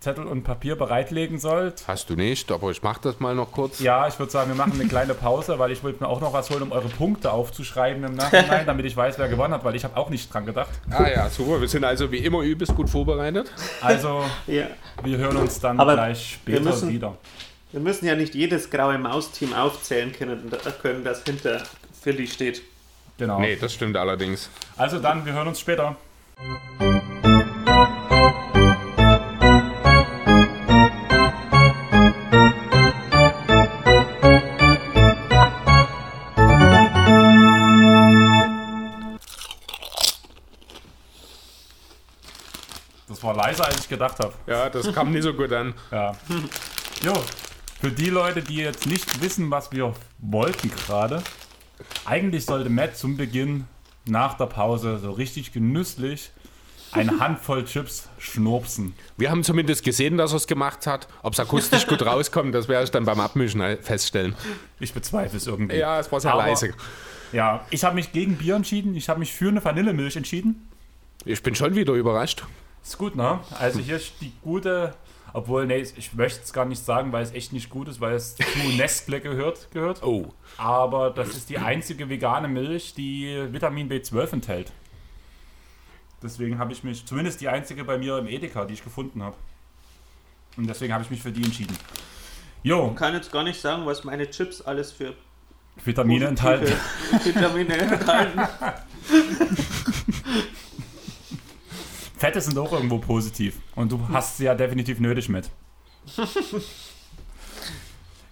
Zettel 0.00 0.24
und 0.26 0.44
Papier 0.44 0.76
bereitlegen 0.76 1.38
sollt. 1.38 1.82
Hast 1.88 2.10
du 2.10 2.14
nicht, 2.16 2.52
aber 2.52 2.70
ich 2.70 2.82
mach 2.82 2.98
das 2.98 3.18
mal 3.18 3.34
noch 3.34 3.50
kurz. 3.50 3.80
Ja, 3.80 4.06
ich 4.06 4.18
würde 4.18 4.30
sagen, 4.30 4.50
wir 4.50 4.54
machen 4.54 4.72
eine 4.78 4.86
kleine 4.88 5.14
Pause, 5.14 5.58
weil 5.58 5.72
ich 5.72 5.82
wollte 5.82 6.02
mir 6.04 6.08
auch 6.08 6.20
noch 6.20 6.32
was 6.32 6.50
holen, 6.50 6.62
um 6.62 6.72
eure 6.72 6.88
Punkte 6.88 7.32
aufzuschreiben 7.32 8.04
im 8.04 8.14
Nachhinein, 8.14 8.66
damit 8.66 8.84
ich 8.86 8.96
weiß, 8.96 9.18
wer 9.18 9.28
gewonnen 9.28 9.54
hat, 9.54 9.64
weil 9.64 9.74
ich 9.74 9.84
habe 9.84 9.96
auch 9.96 10.10
nicht 10.10 10.32
dran 10.32 10.46
gedacht. 10.46 10.68
Ah 10.90 11.08
ja, 11.08 11.28
super. 11.30 11.60
Wir 11.60 11.68
sind 11.68 11.82
also 11.84 12.12
wie 12.12 12.18
immer 12.18 12.42
übelst 12.42 12.74
gut 12.74 12.88
vorbereitet. 12.90 13.50
Also, 13.80 14.22
Ja. 14.46 14.66
wir 15.02 15.16
hören 15.18 15.36
uns 15.38 15.58
dann 15.60 15.80
Aber 15.80 15.94
gleich 15.94 16.38
wir 16.44 16.56
später 16.56 16.70
müssen- 16.70 16.88
wieder. 16.90 17.16
Wir 17.72 17.80
müssen 17.80 18.06
ja 18.06 18.14
nicht 18.14 18.34
jedes 18.34 18.70
graue 18.70 18.96
Maus-Team 18.98 19.52
aufzählen 19.52 20.12
können, 20.12 20.50
können, 20.82 21.04
das 21.04 21.24
hinter 21.24 21.62
Philly 22.00 22.26
steht. 22.26 22.62
Genau. 23.18 23.40
Nee, 23.40 23.56
das 23.56 23.74
stimmt 23.74 23.96
allerdings. 23.96 24.50
Also 24.76 24.98
dann, 25.00 25.24
wir 25.26 25.32
hören 25.32 25.48
uns 25.48 25.58
später. 25.60 25.96
Leiser, 43.46 43.66
als 43.66 43.78
ich 43.80 43.88
gedacht 43.88 44.18
habe. 44.18 44.32
Ja, 44.46 44.68
das 44.68 44.92
kam 44.92 45.12
nicht 45.12 45.22
so 45.22 45.32
gut 45.34 45.52
an. 45.52 45.74
Ja. 45.92 46.12
Jo, 47.04 47.12
für 47.80 47.90
die 47.90 48.08
Leute, 48.10 48.42
die 48.42 48.56
jetzt 48.56 48.86
nicht 48.86 49.20
wissen, 49.20 49.50
was 49.50 49.70
wir 49.70 49.94
wollten 50.18 50.70
gerade, 50.70 51.22
eigentlich 52.06 52.44
sollte 52.46 52.70
Matt 52.70 52.96
zum 52.96 53.16
Beginn 53.16 53.64
nach 54.06 54.34
der 54.36 54.46
Pause 54.46 54.98
so 54.98 55.10
richtig 55.12 55.52
genüsslich 55.52 56.30
eine 56.92 57.18
Handvoll 57.20 57.64
Chips 57.66 58.08
schnurpsen. 58.18 58.94
Wir 59.18 59.30
haben 59.30 59.44
zumindest 59.44 59.84
gesehen, 59.84 60.16
dass 60.16 60.32
er 60.32 60.36
es 60.36 60.46
gemacht 60.46 60.86
hat. 60.86 61.06
Ob 61.22 61.34
es 61.34 61.40
akustisch 61.40 61.86
gut 61.86 62.04
rauskommt, 62.04 62.54
das 62.54 62.68
werde 62.68 62.84
ich 62.84 62.90
dann 62.90 63.04
beim 63.04 63.20
Abmischen 63.20 63.60
feststellen. 63.82 64.34
Ich 64.80 64.94
bezweifle 64.94 65.36
es 65.36 65.46
irgendwie. 65.46 65.76
Ja, 65.76 66.00
es 66.00 66.10
war 66.10 66.20
sehr 66.20 66.32
Aber- 66.32 66.46
leise. 66.46 66.72
Ja, 67.32 67.66
ich 67.70 67.84
habe 67.84 67.96
mich 67.96 68.12
gegen 68.12 68.36
Bier 68.36 68.54
entschieden. 68.54 68.94
Ich 68.94 69.08
habe 69.08 69.18
mich 69.18 69.32
für 69.34 69.48
eine 69.48 69.62
Vanillemilch 69.62 70.16
entschieden. 70.16 70.68
Ich 71.24 71.42
bin 71.42 71.54
schon 71.54 71.74
wieder 71.74 71.92
überrascht. 71.92 72.44
Ist 72.86 72.98
gut, 72.98 73.16
ne? 73.16 73.40
Also 73.58 73.80
hier 73.80 73.96
ist 73.96 74.12
die 74.20 74.32
gute, 74.42 74.94
obwohl, 75.32 75.66
nee, 75.66 75.78
ich 75.96 76.14
möchte 76.14 76.40
es 76.44 76.52
gar 76.52 76.64
nicht 76.66 76.84
sagen, 76.84 77.10
weil 77.10 77.24
es 77.24 77.32
echt 77.32 77.52
nicht 77.52 77.68
gut 77.68 77.88
ist, 77.88 78.00
weil 78.00 78.14
es 78.14 78.36
zu 78.36 78.44
Nestle 78.76 79.20
gehört. 79.20 79.68
gehört. 79.72 80.04
Oh. 80.04 80.32
Aber 80.56 81.10
das 81.10 81.30
ist 81.30 81.50
die 81.50 81.58
einzige 81.58 82.08
vegane 82.08 82.46
Milch, 82.46 82.94
die 82.94 83.48
Vitamin 83.50 83.90
B12 83.90 84.34
enthält. 84.34 84.72
Deswegen 86.22 86.60
habe 86.60 86.72
ich 86.72 86.84
mich, 86.84 87.04
zumindest 87.04 87.40
die 87.40 87.48
einzige 87.48 87.82
bei 87.82 87.98
mir 87.98 88.18
im 88.18 88.28
Edeka, 88.28 88.64
die 88.64 88.74
ich 88.74 88.84
gefunden 88.84 89.20
habe. 89.20 89.34
Und 90.56 90.68
deswegen 90.68 90.92
habe 90.94 91.02
ich 91.02 91.10
mich 91.10 91.20
für 91.20 91.32
die 91.32 91.42
entschieden. 91.42 91.76
Jo, 92.62 92.90
Ich 92.92 92.96
kann 92.96 93.14
jetzt 93.14 93.32
gar 93.32 93.42
nicht 93.42 93.60
sagen, 93.60 93.84
was 93.84 94.04
meine 94.04 94.30
Chips 94.30 94.62
alles 94.62 94.92
für 94.92 95.14
Vitamine 95.84 96.26
enthalten. 96.26 96.72
Vitamine 97.24 97.76
enthalten. 97.76 98.40
Fette 102.16 102.40
sind 102.40 102.58
auch 102.58 102.72
irgendwo 102.72 102.98
positiv. 102.98 103.60
Und 103.74 103.92
du 103.92 104.08
hast 104.08 104.38
sie 104.38 104.44
ja 104.44 104.54
definitiv 104.54 105.00
nötig 105.00 105.28
mit. 105.28 105.50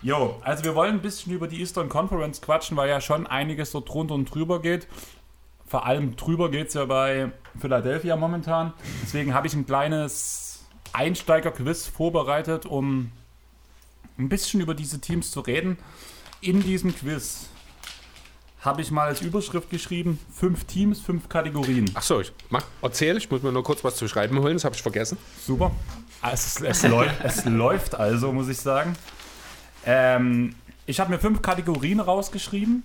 Jo, 0.05 0.37
also 0.43 0.65
wir 0.65 0.75
wollen 0.75 0.97
ein 0.97 1.01
bisschen 1.01 1.33
über 1.33 1.49
die 1.49 1.61
Eastern 1.61 1.89
Conference 1.89 2.43
quatschen, 2.43 2.77
weil 2.77 2.91
ja 2.91 3.01
schon 3.01 3.27
einiges 3.27 3.71
so 3.71 3.81
drunter 3.81 4.15
und 4.15 4.27
drüber 4.27 4.61
geht. 4.61 4.87
Vor 5.65 5.87
allem 5.87 6.15
drüber 6.17 6.51
geht 6.51 6.69
es 6.69 6.75
ja 6.75 6.85
bei 6.85 7.33
Philadelphia 7.59 8.15
momentan. 8.15 8.75
Deswegen 9.03 9.33
habe 9.33 9.47
ich 9.47 9.55
ein 9.55 9.65
kleines 9.65 10.67
Einsteiger-Quiz 10.93 11.87
vorbereitet, 11.87 12.67
um 12.67 13.13
ein 14.19 14.29
bisschen 14.29 14.61
über 14.61 14.75
diese 14.75 15.01
Teams 15.01 15.31
zu 15.31 15.41
reden. 15.41 15.79
In 16.43 16.63
diesem 16.63 16.95
Quiz 16.95 17.49
habe 18.65 18.81
ich 18.83 18.91
mal 18.91 19.07
als 19.09 19.21
Überschrift 19.21 19.71
geschrieben: 19.71 20.19
fünf 20.33 20.65
Teams, 20.65 21.01
fünf 21.01 21.29
Kategorien. 21.29 21.91
Ach 21.95 22.03
so, 22.03 22.21
ich 22.21 22.33
mach, 22.51 22.65
erzähl, 22.83 23.17
ich 23.17 23.31
muss 23.31 23.43
mir 23.43 23.53
nur 23.53 23.63
kurz 23.63 23.85
was 23.85 23.97
zu 23.97 24.09
schreiben 24.09 24.39
holen, 24.41 24.55
das 24.55 24.65
habe 24.65 24.75
ich 24.75 24.83
vergessen. 24.83 25.19
Super. 25.45 25.71
Ah, 26.23 26.31
Es, 26.33 26.61
es, 26.61 26.83
läu 26.85 27.07
es 27.23 27.45
läuft 27.45 27.95
also, 27.95 28.33
muss 28.33 28.49
ich 28.49 28.59
sagen. 28.59 28.97
Ähm, 29.85 30.55
ich 30.87 30.99
habe 31.01 31.11
mir 31.11 31.19
fünf 31.19 31.43
Kategorien 31.43 32.01
rausgeschrieben 32.01 32.83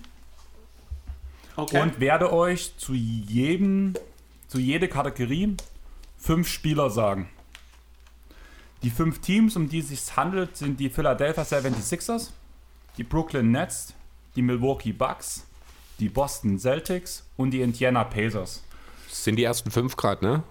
Okay. 1.56 1.80
und 1.82 2.00
werde 2.00 2.32
euch 2.32 2.76
zu 2.78 2.94
jedem, 2.94 3.94
zu 4.48 4.58
jeder 4.58 4.88
Kategorie 4.88 5.56
fünf 6.18 6.48
Spieler 6.48 6.90
sagen. 6.90 7.28
Die 8.82 8.90
fünf 8.90 9.20
Teams, 9.20 9.56
um 9.56 9.68
die 9.68 9.80
es 9.80 9.88
sich 9.88 10.16
handelt, 10.16 10.56
sind 10.56 10.80
die 10.80 10.88
Philadelphia 10.88 11.42
76ers, 11.42 12.30
die 12.96 13.04
Brooklyn 13.04 13.50
Nets, 13.50 13.92
die 14.36 14.42
Milwaukee 14.42 14.92
Bucks, 14.92 15.46
die 16.00 16.08
Boston 16.08 16.58
Celtics 16.58 17.24
und 17.36 17.50
die 17.52 17.60
Indiana 17.60 18.04
Pacers. 18.04 18.62
Das 19.08 19.24
sind 19.24 19.36
die 19.36 19.44
ersten 19.44 19.70
fünf 19.70 19.96
Grad, 19.96 20.22
ne? 20.22 20.42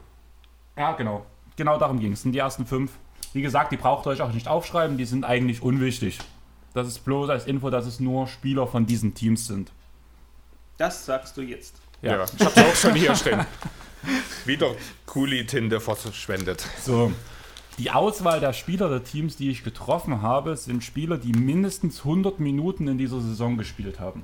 Ja, 0.77 0.93
genau. 0.93 1.25
Genau 1.55 1.77
darum 1.77 1.99
ging 1.99 2.13
es. 2.13 2.21
sind 2.21 2.31
die 2.31 2.39
ersten 2.39 2.65
fünf. 2.65 2.91
Wie 3.33 3.41
gesagt, 3.41 3.71
die 3.71 3.77
braucht 3.77 4.05
ihr 4.07 4.11
euch 4.11 4.21
auch 4.21 4.31
nicht 4.31 4.47
aufschreiben, 4.47 4.97
die 4.97 5.05
sind 5.05 5.25
eigentlich 5.25 5.61
unwichtig. 5.61 6.19
Das 6.73 6.87
ist 6.87 7.03
bloß 7.03 7.29
als 7.29 7.45
Info, 7.47 7.69
dass 7.69 7.85
es 7.85 7.99
nur 7.99 8.27
Spieler 8.27 8.67
von 8.67 8.85
diesen 8.85 9.13
Teams 9.13 9.47
sind. 9.47 9.71
das 10.77 11.05
sagst 11.05 11.35
du 11.35 11.41
jetzt. 11.41 11.75
Ja. 12.01 12.23
ich 12.23 12.45
habe 12.45 12.61
auch 12.61 12.75
schon 12.75 12.95
hier 12.95 13.13
stehen. 13.15 13.45
Wieder 14.45 14.73
Kuli-Tinte 15.05 15.81
verschwendet. 15.81 16.65
So. 16.81 17.11
Die 17.77 17.91
Auswahl 17.91 18.39
der 18.39 18.53
Spieler 18.53 18.89
der 18.89 19.03
Teams, 19.03 19.35
die 19.35 19.49
ich 19.49 19.63
getroffen 19.63 20.21
habe, 20.21 20.55
sind 20.55 20.83
Spieler, 20.83 21.17
die 21.17 21.33
mindestens 21.33 21.99
100 21.99 22.39
Minuten 22.39 22.87
in 22.87 22.97
dieser 22.97 23.19
Saison 23.19 23.57
gespielt 23.57 23.99
haben. 23.99 24.23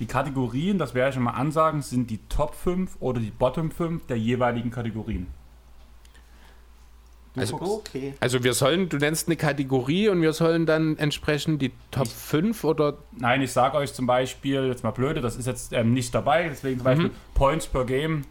Die 0.00 0.06
Kategorien, 0.06 0.78
das 0.78 0.94
werde 0.94 1.08
ich 1.10 1.14
schon 1.14 1.24
mal 1.24 1.32
ansagen, 1.32 1.82
sind 1.82 2.08
die 2.10 2.18
Top 2.28 2.54
5 2.54 2.96
oder 3.00 3.20
die 3.20 3.30
Bottom 3.32 3.70
5 3.70 4.06
der 4.06 4.16
jeweiligen 4.18 4.70
Kategorien. 4.70 5.26
Du 7.34 7.40
Also- 7.40 7.56
Okay. 7.60 8.14
Also 8.20 8.42
wir 8.42 8.54
sollen, 8.54 8.88
du 8.88 8.96
nennst 8.96 9.28
eine 9.28 9.36
Kategorie 9.36 10.08
und 10.08 10.22
wir 10.22 10.32
sollen 10.32 10.66
dann 10.66 10.96
entsprechend 10.98 11.60
die 11.62 11.72
Top 11.90 12.08
5 12.08 12.64
oder 12.64 12.98
Nein, 13.12 13.42
ich 13.42 13.52
sage 13.52 13.76
euch 13.76 13.92
zum 13.92 14.06
Beispiel, 14.06 14.66
jetzt 14.66 14.82
mal 14.84 14.90
blöde, 14.92 15.20
das 15.20 15.36
ist 15.36 15.46
jetzt 15.46 15.72
ähm, 15.72 15.92
nicht 15.92 16.14
dabei, 16.14 16.48
deswegen 16.48 16.78
zum 16.78 16.84
Beispiel 16.84 17.10
Points 17.34 17.66
per 17.66 17.84
Game, 17.84 18.22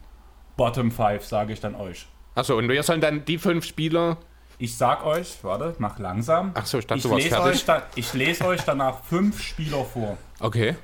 Bottom 0.55 0.89
5 0.91 1.24
sage 1.26 1.53
ich 1.53 1.59
dann 1.59 1.76
euch. 1.76 2.07
Achso, 2.36 2.57
und 2.57 2.68
wir 2.70 2.82
sollen 2.84 3.01
dann 3.01 3.26
die 3.26 3.38
fünf 3.38 3.65
Spieler. 3.65 4.18
Ich 4.59 4.76
sag 4.76 5.05
euch, 5.05 5.38
warte, 5.43 5.76
mach 5.80 5.99
langsam. 5.99 6.51
Ach 6.55 6.65
so, 6.65 6.80
ich 6.80 6.88
dachte, 6.88 6.97
ich, 6.97 7.03
du 7.03 7.09
warst 7.11 7.24
lese 7.24 7.36
fertig. 7.36 7.51
euch 7.55 7.65
da, 7.65 7.84
ich 7.95 8.13
lese 8.13 8.45
euch 8.45 8.61
danach 8.63 9.03
fünf 9.03 9.41
Spieler 9.41 9.86
vor. 9.86 10.18
Okay. 10.39 10.76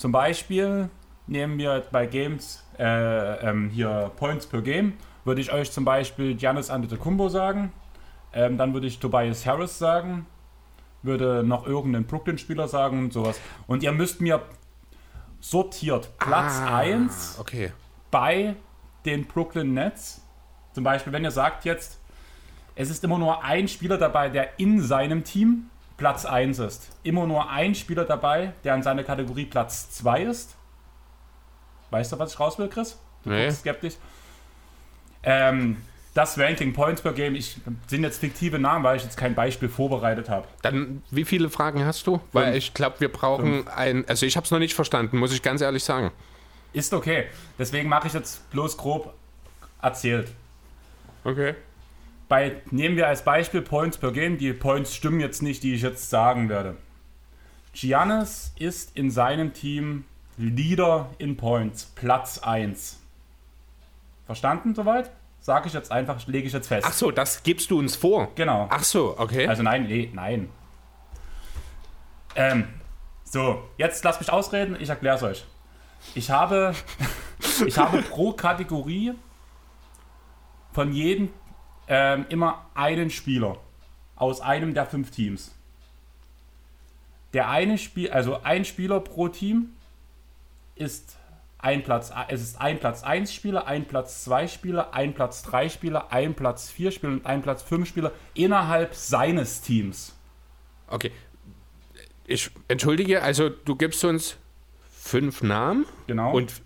Zum 0.00 0.12
Beispiel 0.12 0.88
nehmen 1.26 1.58
wir 1.58 1.84
bei 1.92 2.06
Games 2.06 2.64
äh, 2.78 3.46
ähm, 3.46 3.68
hier 3.68 4.10
Points 4.16 4.46
per 4.46 4.62
Game, 4.62 4.94
würde 5.26 5.42
ich 5.42 5.52
euch 5.52 5.70
zum 5.70 5.84
Beispiel 5.84 6.34
Giannis 6.36 6.70
Antetokounmpo 6.70 7.28
sagen. 7.28 7.70
Ähm, 8.32 8.56
dann 8.56 8.72
würde 8.72 8.86
ich 8.86 8.98
Tobias 8.98 9.44
Harris 9.44 9.78
sagen. 9.78 10.24
Würde 11.02 11.42
noch 11.44 11.66
irgendeinen 11.66 12.06
Brooklyn-Spieler 12.06 12.66
sagen 12.66 12.98
und 12.98 13.12
sowas. 13.12 13.38
Und 13.66 13.82
ihr 13.82 13.92
müsst 13.92 14.22
mir 14.22 14.40
sortiert 15.38 16.16
Platz 16.16 16.54
Ah, 16.60 16.78
1 16.78 17.36
Okay. 17.38 17.70
bei 18.10 18.56
den 19.04 19.26
Brooklyn 19.26 19.74
Nets. 19.74 20.22
Zum 20.72 20.82
Beispiel, 20.82 21.12
wenn 21.12 21.24
ihr 21.24 21.30
sagt 21.30 21.66
jetzt, 21.66 22.00
es 22.74 22.88
ist 22.88 23.04
immer 23.04 23.18
nur 23.18 23.44
ein 23.44 23.68
Spieler 23.68 23.98
dabei, 23.98 24.30
der 24.30 24.58
in 24.58 24.80
seinem 24.80 25.24
Team 25.24 25.68
Platz 26.00 26.24
1 26.24 26.58
ist. 26.60 26.88
Immer 27.02 27.26
nur 27.26 27.48
ein 27.50 27.74
Spieler 27.74 28.04
dabei, 28.06 28.54
der 28.64 28.74
in 28.74 28.82
seiner 28.82 29.04
Kategorie 29.04 29.44
Platz 29.44 29.90
2 29.92 30.22
ist. 30.22 30.56
Weißt 31.90 32.10
du, 32.10 32.18
was 32.18 32.32
ich 32.32 32.40
raus 32.40 32.58
will, 32.58 32.68
Chris? 32.68 32.98
Du 33.22 33.30
Nee. 33.30 33.44
guckst 33.44 33.60
skeptisch. 33.60 33.94
Ähm, 35.22 35.76
das 36.14 36.38
Ranking 36.38 36.72
Points 36.72 37.02
per 37.02 37.12
Game, 37.12 37.34
ich 37.34 37.58
sind 37.86 38.02
jetzt 38.02 38.18
fiktive 38.18 38.58
Namen, 38.58 38.82
weil 38.82 38.96
ich 38.96 39.02
jetzt 39.04 39.16
kein 39.18 39.34
Beispiel 39.34 39.68
vorbereitet 39.68 40.30
habe. 40.30 40.48
Dann, 40.62 41.02
wie 41.10 41.24
viele 41.26 41.50
Fragen 41.50 41.84
hast 41.84 42.06
du? 42.06 42.18
Weil 42.32 42.44
Fünf. 42.46 42.56
ich 42.56 42.74
glaube, 42.74 42.98
wir 43.00 43.12
brauchen 43.12 43.68
ein. 43.68 44.08
Also, 44.08 44.24
ich 44.26 44.36
habe 44.36 44.44
es 44.46 44.50
noch 44.50 44.58
nicht 44.58 44.74
verstanden, 44.74 45.18
muss 45.18 45.32
ich 45.34 45.42
ganz 45.42 45.60
ehrlich 45.60 45.84
sagen. 45.84 46.10
Ist 46.72 46.94
okay. 46.94 47.26
Deswegen 47.58 47.88
mache 47.90 48.06
ich 48.08 48.14
jetzt 48.14 48.48
bloß 48.50 48.76
grob 48.78 49.12
erzählt. 49.82 50.32
Okay. 51.24 51.54
Bei, 52.30 52.62
nehmen 52.70 52.96
wir 52.96 53.08
als 53.08 53.24
Beispiel 53.24 53.60
Points 53.60 53.98
per 53.98 54.12
Game. 54.12 54.38
Die 54.38 54.52
Points 54.52 54.94
stimmen 54.94 55.18
jetzt 55.18 55.42
nicht, 55.42 55.64
die 55.64 55.74
ich 55.74 55.82
jetzt 55.82 56.10
sagen 56.10 56.48
werde. 56.48 56.76
Giannis 57.74 58.54
ist 58.56 58.96
in 58.96 59.10
seinem 59.10 59.52
Team 59.52 60.04
Leader 60.36 61.10
in 61.18 61.36
Points, 61.36 61.86
Platz 61.96 62.38
1. 62.38 63.00
Verstanden 64.26 64.76
soweit? 64.76 65.10
Sage 65.40 65.66
ich 65.66 65.74
jetzt 65.74 65.90
einfach, 65.90 66.24
lege 66.28 66.46
ich 66.46 66.52
jetzt 66.52 66.68
fest. 66.68 66.86
Ach 66.88 66.92
so, 66.92 67.10
das 67.10 67.42
gibst 67.42 67.68
du 67.72 67.80
uns 67.80 67.96
vor. 67.96 68.28
Genau. 68.36 68.68
Ach 68.70 68.84
so, 68.84 69.18
okay. 69.18 69.48
Also 69.48 69.64
nein, 69.64 69.88
nee, 69.88 70.08
nein. 70.14 70.50
Ähm, 72.36 72.68
so, 73.24 73.68
jetzt 73.76 74.04
lasst 74.04 74.20
mich 74.20 74.32
ausreden, 74.32 74.76
ich 74.78 74.88
erkläre 74.88 75.16
es 75.16 75.24
euch. 75.24 75.44
Ich 76.14 76.30
habe, 76.30 76.76
ich 77.66 77.76
habe 77.76 78.02
pro 78.02 78.34
Kategorie 78.34 79.14
von 80.72 80.92
jedem 80.92 81.30
ähm, 81.90 82.24
immer 82.30 82.66
einen 82.74 83.10
Spieler 83.10 83.58
aus 84.16 84.40
einem 84.40 84.72
der 84.74 84.86
fünf 84.86 85.10
Teams. 85.10 85.54
Der 87.32 87.48
eine 87.50 87.76
Spiel, 87.78 88.10
also 88.10 88.42
ein 88.42 88.64
Spieler 88.64 89.00
pro 89.00 89.28
Team 89.28 89.70
ist 90.76 91.16
ein 91.58 91.82
Platz, 91.82 92.10
es 92.28 92.40
ist 92.40 92.60
ein 92.60 92.78
Platz 92.80 93.02
1 93.02 93.34
Spieler, 93.34 93.66
ein 93.66 93.86
Platz 93.86 94.24
2 94.24 94.48
Spieler, 94.48 94.94
ein 94.94 95.14
Platz 95.14 95.42
3 95.42 95.68
Spieler, 95.68 96.10
ein 96.12 96.34
Platz 96.34 96.70
4 96.70 96.90
Spieler 96.92 97.12
und 97.12 97.26
ein 97.26 97.42
Platz 97.42 97.62
5 97.62 97.86
Spieler 97.88 98.12
innerhalb 98.34 98.94
seines 98.94 99.60
Teams. 99.60 100.14
okay. 100.88 101.12
Ich 102.26 102.48
entschuldige, 102.68 103.22
also 103.22 103.48
du 103.48 103.74
gibst 103.74 104.04
uns 104.04 104.36
fünf 104.88 105.42
Namen 105.42 105.84
Genau. 106.06 106.32
und 106.32 106.62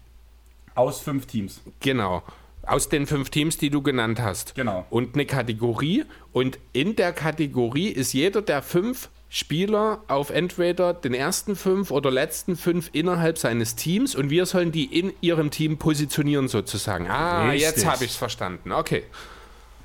aus 0.74 1.00
fünf 1.00 1.24
Teams. 1.26 1.62
genau. 1.80 2.22
Aus 2.66 2.88
den 2.88 3.06
fünf 3.06 3.30
Teams, 3.30 3.58
die 3.58 3.70
du 3.70 3.82
genannt 3.82 4.20
hast. 4.20 4.54
Genau. 4.54 4.86
Und 4.90 5.14
eine 5.14 5.26
Kategorie. 5.26 6.04
Und 6.32 6.58
in 6.72 6.96
der 6.96 7.12
Kategorie 7.12 7.88
ist 7.88 8.12
jeder 8.12 8.42
der 8.42 8.62
fünf 8.62 9.10
Spieler 9.28 10.02
auf 10.06 10.30
entweder 10.30 10.94
den 10.94 11.12
ersten 11.12 11.56
fünf 11.56 11.90
oder 11.90 12.10
letzten 12.10 12.56
fünf 12.56 12.90
innerhalb 12.92 13.36
seines 13.36 13.74
Teams 13.74 14.14
und 14.14 14.30
wir 14.30 14.46
sollen 14.46 14.70
die 14.70 14.84
in 14.84 15.12
ihrem 15.22 15.50
Team 15.50 15.76
positionieren 15.76 16.46
sozusagen. 16.46 17.10
Ah, 17.10 17.48
Richtig. 17.48 17.62
jetzt 17.62 17.84
habe 17.86 18.04
ich 18.04 18.12
es 18.12 18.16
verstanden. 18.16 18.70
Okay. 18.70 19.02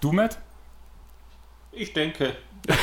Du, 0.02 0.12
Matt? 0.12 0.38
Ich 1.72 1.94
denke. 1.94 2.36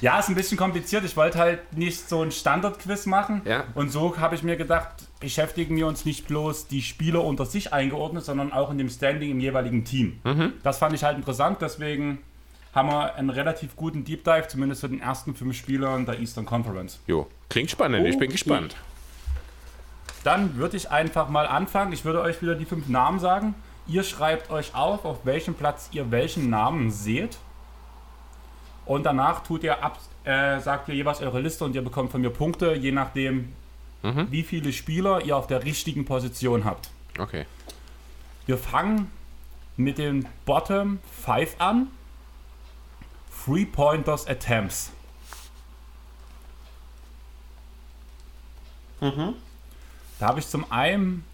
Ja, 0.00 0.18
ist 0.18 0.28
ein 0.28 0.34
bisschen 0.34 0.56
kompliziert. 0.56 1.04
Ich 1.04 1.16
wollte 1.16 1.38
halt 1.38 1.72
nicht 1.76 2.08
so 2.08 2.22
ein 2.22 2.32
Standard-Quiz 2.32 3.06
machen. 3.06 3.42
Ja. 3.44 3.64
Und 3.74 3.90
so 3.90 4.18
habe 4.18 4.34
ich 4.34 4.42
mir 4.42 4.56
gedacht, 4.56 4.90
beschäftigen 5.24 5.76
wir 5.76 5.86
uns 5.86 6.04
nicht 6.04 6.28
bloß 6.28 6.68
die 6.68 6.82
Spieler 6.82 7.24
unter 7.24 7.46
sich 7.46 7.72
eingeordnet, 7.72 8.24
sondern 8.24 8.52
auch 8.52 8.70
in 8.70 8.78
dem 8.78 8.88
Standing 8.88 9.30
im 9.32 9.40
jeweiligen 9.40 9.84
Team. 9.84 10.20
Das 10.62 10.78
fand 10.78 10.94
ich 10.94 11.02
halt 11.02 11.16
interessant, 11.16 11.58
deswegen 11.60 12.18
haben 12.74 12.88
wir 12.88 13.14
einen 13.14 13.30
relativ 13.30 13.76
guten 13.76 14.04
Deep 14.04 14.24
Dive, 14.24 14.48
zumindest 14.48 14.80
für 14.80 14.88
den 14.88 15.00
ersten 15.00 15.34
fünf 15.34 15.56
Spielern 15.56 16.06
der 16.06 16.18
Eastern 16.18 16.44
Conference. 16.44 17.00
Jo, 17.06 17.28
klingt 17.48 17.70
spannend. 17.70 18.06
Ich 18.06 18.18
bin 18.18 18.30
gespannt. 18.30 18.76
Dann 20.24 20.56
würde 20.56 20.76
ich 20.76 20.90
einfach 20.90 21.28
mal 21.28 21.46
anfangen. 21.46 21.92
Ich 21.92 22.04
würde 22.04 22.20
euch 22.20 22.40
wieder 22.42 22.54
die 22.54 22.64
fünf 22.64 22.88
Namen 22.88 23.20
sagen. 23.20 23.54
Ihr 23.86 24.02
schreibt 24.02 24.50
euch 24.50 24.74
auf, 24.74 25.04
auf 25.04 25.24
welchem 25.24 25.54
Platz 25.54 25.90
ihr 25.92 26.10
welchen 26.10 26.50
Namen 26.50 26.90
seht. 26.90 27.36
Und 28.86 29.04
danach 29.04 29.42
tut 29.44 29.62
ihr 29.62 29.82
ab, 29.82 29.98
äh, 30.24 30.58
sagt 30.60 30.88
ihr 30.88 30.94
jeweils 30.94 31.20
eure 31.20 31.40
Liste 31.40 31.64
und 31.64 31.74
ihr 31.74 31.82
bekommt 31.82 32.10
von 32.10 32.20
mir 32.20 32.30
Punkte, 32.30 32.74
je 32.74 32.92
nachdem, 32.92 33.52
wie 34.30 34.42
viele 34.42 34.72
Spieler 34.72 35.24
ihr 35.24 35.36
auf 35.36 35.46
der 35.46 35.64
richtigen 35.64 36.04
Position 36.04 36.64
habt. 36.64 36.90
Okay. 37.18 37.46
Wir 38.44 38.58
fangen 38.58 39.10
mit 39.76 39.96
den 39.98 40.28
Bottom 40.44 40.98
5 41.24 41.56
an. 41.58 41.88
Three 43.44 43.64
Pointers 43.64 44.26
Attempts. 44.26 44.90
Da 50.18 50.26
habe 50.26 50.40
ich 50.40 50.48
zum 50.48 50.70
einen 50.70 51.24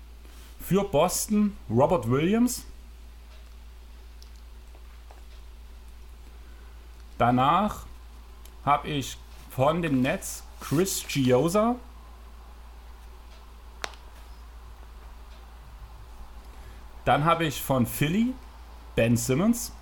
für 0.61 0.85
Boston 0.85 1.57
Robert 1.69 2.09
Williams. 2.11 2.65
Danach 7.19 7.85
habe 8.65 8.89
ich 8.89 9.17
von 9.51 9.83
den 9.83 10.03
Nets 10.03 10.43
Chris 10.61 11.05
Giosa. 11.07 11.77
Dann 17.11 17.25
habe 17.25 17.45
ich 17.45 17.61
von 17.61 17.87
Philly 17.87 18.35
Ben 18.95 19.17
Simmons. 19.17 19.73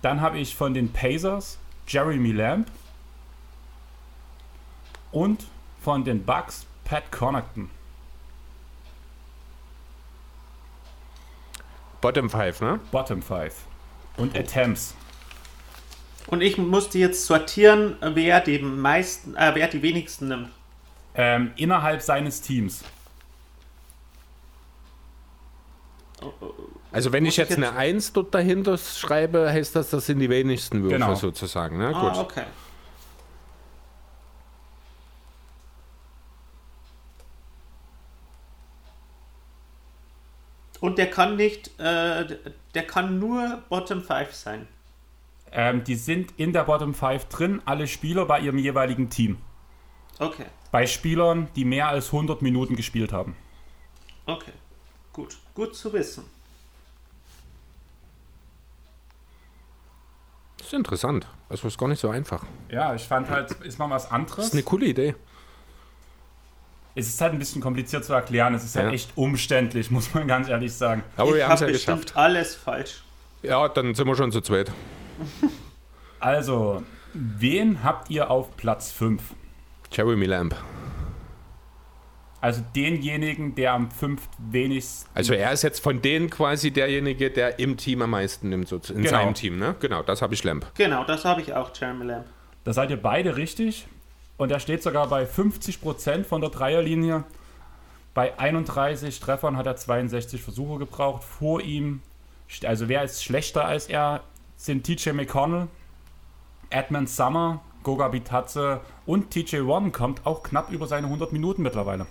Dann 0.00 0.22
habe 0.22 0.38
ich 0.38 0.56
von 0.56 0.72
den 0.72 0.90
Pacers 0.90 1.58
Jeremy 1.86 2.32
Lamb. 2.32 2.70
Und 5.12 5.44
von 5.82 6.02
den 6.02 6.24
Bucks 6.24 6.64
Pat 6.82 7.12
Connaughton. 7.12 7.68
Bottom 12.00 12.30
5, 12.30 12.60
ne? 12.62 12.80
Bottom 12.90 13.20
5. 13.20 13.54
Und 14.16 14.34
Attempts. 14.34 14.94
Und 16.28 16.40
ich 16.40 16.56
musste 16.56 16.98
jetzt 16.98 17.26
sortieren, 17.26 17.98
wer 18.00 18.40
die 18.40 18.60
meisten, 18.60 19.36
äh, 19.36 19.54
wer 19.54 19.68
die 19.68 19.82
wenigsten 19.82 20.28
nimmt. 20.28 20.48
Ähm, 21.14 21.52
innerhalb 21.56 22.00
seines 22.00 22.40
Teams. 22.40 22.82
Also 26.92 27.12
wenn 27.12 27.24
ich 27.24 27.30
ich 27.30 27.36
jetzt 27.38 27.50
jetzt- 27.50 27.58
eine 27.58 27.72
1 27.76 28.12
dort 28.12 28.34
dahinter 28.34 28.78
schreibe, 28.78 29.50
heißt 29.50 29.74
das, 29.76 29.90
das 29.90 30.06
sind 30.06 30.18
die 30.20 30.30
wenigsten 30.30 30.82
Würfe 30.82 30.94
Genau. 30.96 31.14
sozusagen. 31.14 31.78
Ne? 31.78 31.92
Ah, 31.94 32.10
Gut. 32.10 32.18
okay. 32.18 32.44
Und 40.80 40.98
der 40.98 41.08
kann 41.10 41.36
nicht, 41.36 41.78
äh, 41.80 42.36
der 42.74 42.86
kann 42.86 43.18
nur 43.18 43.62
Bottom 43.68 44.02
5 44.02 44.32
sein. 44.34 44.68
Ähm, 45.52 45.84
die 45.84 45.94
sind 45.94 46.32
in 46.36 46.52
der 46.52 46.64
Bottom 46.64 46.94
5 46.94 47.26
drin, 47.26 47.62
alle 47.64 47.86
Spieler 47.86 48.26
bei 48.26 48.40
ihrem 48.40 48.58
jeweiligen 48.58 49.08
Team. 49.08 49.38
Okay, 50.18 50.46
Bei 50.70 50.86
Spielern, 50.86 51.48
die 51.56 51.64
mehr 51.64 51.88
als 51.88 52.12
100 52.12 52.42
Minuten 52.42 52.76
gespielt 52.76 53.12
haben. 53.12 53.36
okay. 54.26 54.52
Gut, 55.12 55.36
gut 55.54 55.74
zu 55.76 55.92
wissen. 55.92 56.24
Das 60.58 60.68
ist 60.68 60.72
interessant. 60.74 61.26
Das 61.48 61.62
ist 61.62 61.78
gar 61.78 61.88
nicht 61.88 62.00
so 62.00 62.08
einfach. 62.08 62.42
Ja, 62.70 62.94
ich 62.94 63.02
fand 63.04 63.28
halt, 63.28 63.50
ist 63.52 63.78
mal 63.78 63.90
was 63.90 64.10
anderes. 64.10 64.36
Das 64.36 64.46
ist 64.46 64.52
eine 64.54 64.62
coole 64.62 64.86
Idee. 64.86 65.14
Es 66.96 67.08
ist 67.08 67.20
halt 67.20 67.32
ein 67.32 67.38
bisschen 67.38 67.60
kompliziert 67.60 68.04
zu 68.04 68.12
erklären. 68.12 68.54
Es 68.54 68.64
ist 68.64 68.76
halt 68.76 68.86
Ja. 68.86 68.92
echt 68.92 69.10
umständlich, 69.16 69.90
muss 69.90 70.14
man 70.14 70.26
ganz 70.26 70.48
ehrlich 70.48 70.72
sagen. 70.74 71.02
Aber 71.16 71.30
ich 71.30 71.36
wir 71.36 71.44
haben 71.48 71.54
es 71.54 71.60
habe 71.60 71.70
ja 71.72 71.76
geschafft. 71.76 72.16
alles 72.16 72.54
falsch. 72.54 73.02
Ja, 73.42 73.68
dann 73.68 73.94
sind 73.94 74.06
wir 74.06 74.16
schon 74.16 74.32
zu 74.32 74.40
zweit. 74.40 74.72
Also, 76.18 76.82
wen 77.12 77.82
habt 77.82 78.08
ihr 78.10 78.30
auf 78.30 78.56
Platz 78.56 78.90
5? 78.90 79.22
Jeremy 79.92 80.24
Lamb. 80.26 80.56
Also 82.44 82.60
denjenigen, 82.76 83.54
der 83.54 83.72
am 83.72 83.90
5 83.90 84.20
wenigsten. 84.50 85.08
Also 85.14 85.32
er 85.32 85.50
ist 85.52 85.62
jetzt 85.62 85.82
von 85.82 86.02
denen 86.02 86.28
quasi 86.28 86.70
derjenige, 86.72 87.30
der 87.30 87.58
im 87.58 87.78
Team 87.78 88.02
am 88.02 88.10
meisten 88.10 88.50
nimmt, 88.50 88.68
so 88.68 88.76
in 88.76 88.96
Genau. 88.96 89.08
seinem 89.08 89.32
Team, 89.32 89.58
ne? 89.58 89.76
Genau, 89.80 90.02
das 90.02 90.20
habe 90.20 90.34
ich 90.34 90.44
Lamb. 90.44 90.66
Genau, 90.74 91.04
das 91.04 91.24
habe 91.24 91.40
ich 91.40 91.54
auch, 91.54 91.70
Jeremy 91.74 92.04
Lamb. 92.04 92.26
Da 92.64 92.74
seid 92.74 92.90
ihr 92.90 93.00
beide 93.00 93.38
richtig. 93.38 93.86
Und 94.36 94.52
er 94.52 94.60
steht 94.60 94.82
sogar 94.82 95.08
bei 95.08 95.24
50% 95.24 96.24
von 96.24 96.42
der 96.42 96.50
Dreierlinie. 96.50 97.24
Bei 98.12 98.38
31 98.38 99.20
Treffern 99.20 99.56
hat 99.56 99.64
er 99.64 99.76
62 99.76 100.42
Versuche 100.42 100.78
gebraucht. 100.78 101.24
Vor 101.24 101.62
ihm, 101.62 102.02
also 102.66 102.90
wer 102.90 103.04
ist 103.04 103.24
schlechter 103.24 103.64
als 103.64 103.86
er, 103.86 104.20
sind 104.58 104.84
TJ 104.84 105.12
McConnell, 105.12 105.68
Edmund 106.68 107.08
Summer, 107.08 107.62
Goga 107.84 108.08
Bitadze 108.08 108.82
und 109.06 109.30
TJ 109.30 109.66
Warren 109.66 109.92
kommt 109.92 110.26
auch 110.26 110.42
knapp 110.42 110.70
über 110.70 110.86
seine 110.86 111.06
100 111.06 111.32
Minuten 111.32 111.62
mittlerweile. 111.62 112.06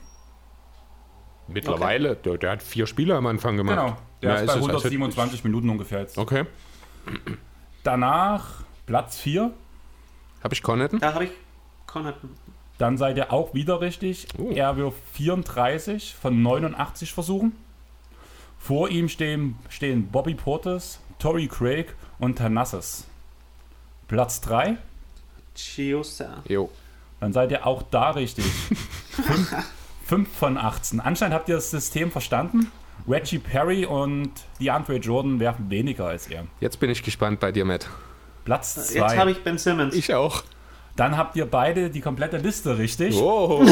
Mittlerweile, 1.47 2.15
der, 2.15 2.37
der, 2.37 2.51
hat 2.51 2.63
vier 2.63 2.87
Spiele 2.87 3.15
am 3.15 3.25
Anfang 3.25 3.57
gemacht. 3.57 3.77
Genau, 3.77 3.97
der 4.21 4.29
Ja, 4.29 4.35
ist 4.37 4.47
bei 4.47 4.53
es 4.53 4.57
127 4.57 5.43
Minuten 5.43 5.69
ungefähr 5.69 5.99
jetzt. 6.01 6.17
Okay. 6.17 6.45
Danach 7.83 8.63
Platz 8.85 9.17
4, 9.19 9.51
Habe 10.43 10.53
ich 10.53 10.63
Connaughton? 10.63 10.99
Da 10.99 11.13
habe 11.13 11.25
ich 11.25 11.31
Connaughton. 11.85 12.29
dann 12.77 12.97
seid 12.97 13.17
ihr 13.17 13.31
auch 13.31 13.53
wieder 13.53 13.81
richtig. 13.81 14.27
Oh. 14.37 14.51
Er 14.51 14.77
wirft 14.77 14.99
34 15.13 16.15
von 16.15 16.41
89 16.41 17.13
Versuchen. 17.13 17.53
Vor 18.57 18.89
ihm 18.89 19.09
stehen, 19.09 19.57
stehen 19.69 20.07
Bobby 20.09 20.35
Portis, 20.35 20.99
Torrey 21.19 21.47
Craig 21.47 21.93
und 22.19 22.37
Tanassis. 22.37 23.05
Platz 24.07 24.39
3, 24.41 24.77
Chiosa. 25.55 26.41
Jo. 26.47 26.69
dann 27.19 27.33
seid 27.33 27.51
ihr 27.51 27.65
auch 27.67 27.83
da 27.83 28.11
richtig. 28.11 28.45
5 30.05 30.29
von 30.29 30.57
18. 30.57 30.99
Anscheinend 30.99 31.33
habt 31.35 31.49
ihr 31.49 31.55
das 31.55 31.71
System 31.71 32.11
verstanden. 32.11 32.71
Reggie 33.07 33.39
Perry 33.39 33.85
und 33.85 34.31
DeAndre 34.59 34.97
Jordan 34.97 35.39
werfen 35.39 35.69
weniger 35.69 36.07
als 36.07 36.27
er. 36.27 36.45
Jetzt 36.59 36.79
bin 36.79 36.89
ich 36.89 37.03
gespannt 37.03 37.39
bei 37.39 37.51
dir, 37.51 37.65
Matt. 37.65 37.89
Platz 38.45 38.75
Jetzt 38.75 38.99
habe 39.01 39.13
2. 39.13 39.31
ich 39.31 39.43
Ben 39.43 39.57
Simmons. 39.57 39.95
Ich 39.95 40.13
auch. 40.13 40.43
Dann 40.95 41.17
habt 41.17 41.35
ihr 41.35 41.45
beide 41.45 41.89
die 41.89 42.01
komplette 42.01 42.37
Liste 42.37 42.77
richtig. 42.77 43.15
Oh. 43.15 43.65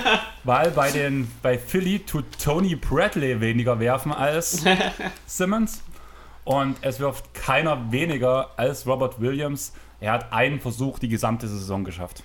Weil 0.44 0.70
bei, 0.70 0.90
den, 0.90 1.30
bei 1.42 1.58
Philly 1.58 1.98
tut 2.00 2.24
Tony 2.42 2.76
Bradley 2.76 3.40
weniger 3.40 3.80
werfen 3.80 4.12
als 4.12 4.62
Simmons. 5.26 5.82
Und 6.44 6.76
es 6.82 7.00
wirft 7.00 7.34
keiner 7.34 7.90
weniger 7.90 8.50
als 8.56 8.86
Robert 8.86 9.20
Williams. 9.20 9.72
Er 10.00 10.12
hat 10.12 10.32
einen 10.32 10.60
Versuch 10.60 10.98
die 10.98 11.08
gesamte 11.08 11.48
Saison 11.48 11.84
geschafft. 11.84 12.22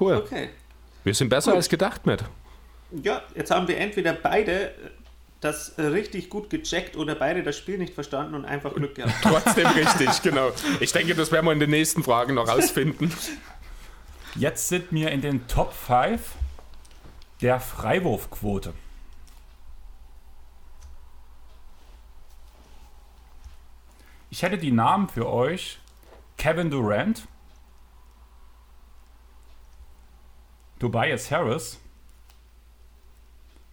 Cool. 0.00 0.16
Okay. 0.16 0.48
Wir 1.04 1.14
sind 1.14 1.28
besser 1.28 1.52
Gut. 1.52 1.58
als 1.58 1.68
gedacht, 1.68 2.06
Matt. 2.06 2.24
Ja, 2.90 3.22
jetzt 3.34 3.50
haben 3.50 3.68
wir 3.68 3.78
entweder 3.78 4.12
beide 4.12 4.72
das 5.40 5.78
richtig 5.78 6.30
gut 6.30 6.50
gecheckt 6.50 6.96
oder 6.96 7.14
beide 7.14 7.42
das 7.42 7.56
Spiel 7.56 7.78
nicht 7.78 7.94
verstanden 7.94 8.34
und 8.34 8.44
einfach 8.44 8.74
Glück 8.74 8.94
gehabt. 8.96 9.14
Trotzdem 9.22 9.66
richtig, 9.68 10.22
genau. 10.22 10.50
Ich 10.80 10.92
denke, 10.92 11.14
das 11.14 11.30
werden 11.30 11.46
wir 11.46 11.52
in 11.52 11.60
den 11.60 11.70
nächsten 11.70 12.02
Fragen 12.02 12.34
noch 12.34 12.48
rausfinden. 12.48 13.12
Jetzt 14.34 14.68
sind 14.68 14.90
wir 14.90 15.10
in 15.10 15.20
den 15.20 15.46
Top 15.46 15.72
5 15.72 16.20
der 17.40 17.60
Freiwurfquote. 17.60 18.74
Ich 24.30 24.42
hätte 24.42 24.58
die 24.58 24.72
Namen 24.72 25.08
für 25.08 25.28
euch: 25.28 25.78
Kevin 26.36 26.70
Durant, 26.70 27.26
Tobias 30.78 31.30
Harris, 31.30 31.78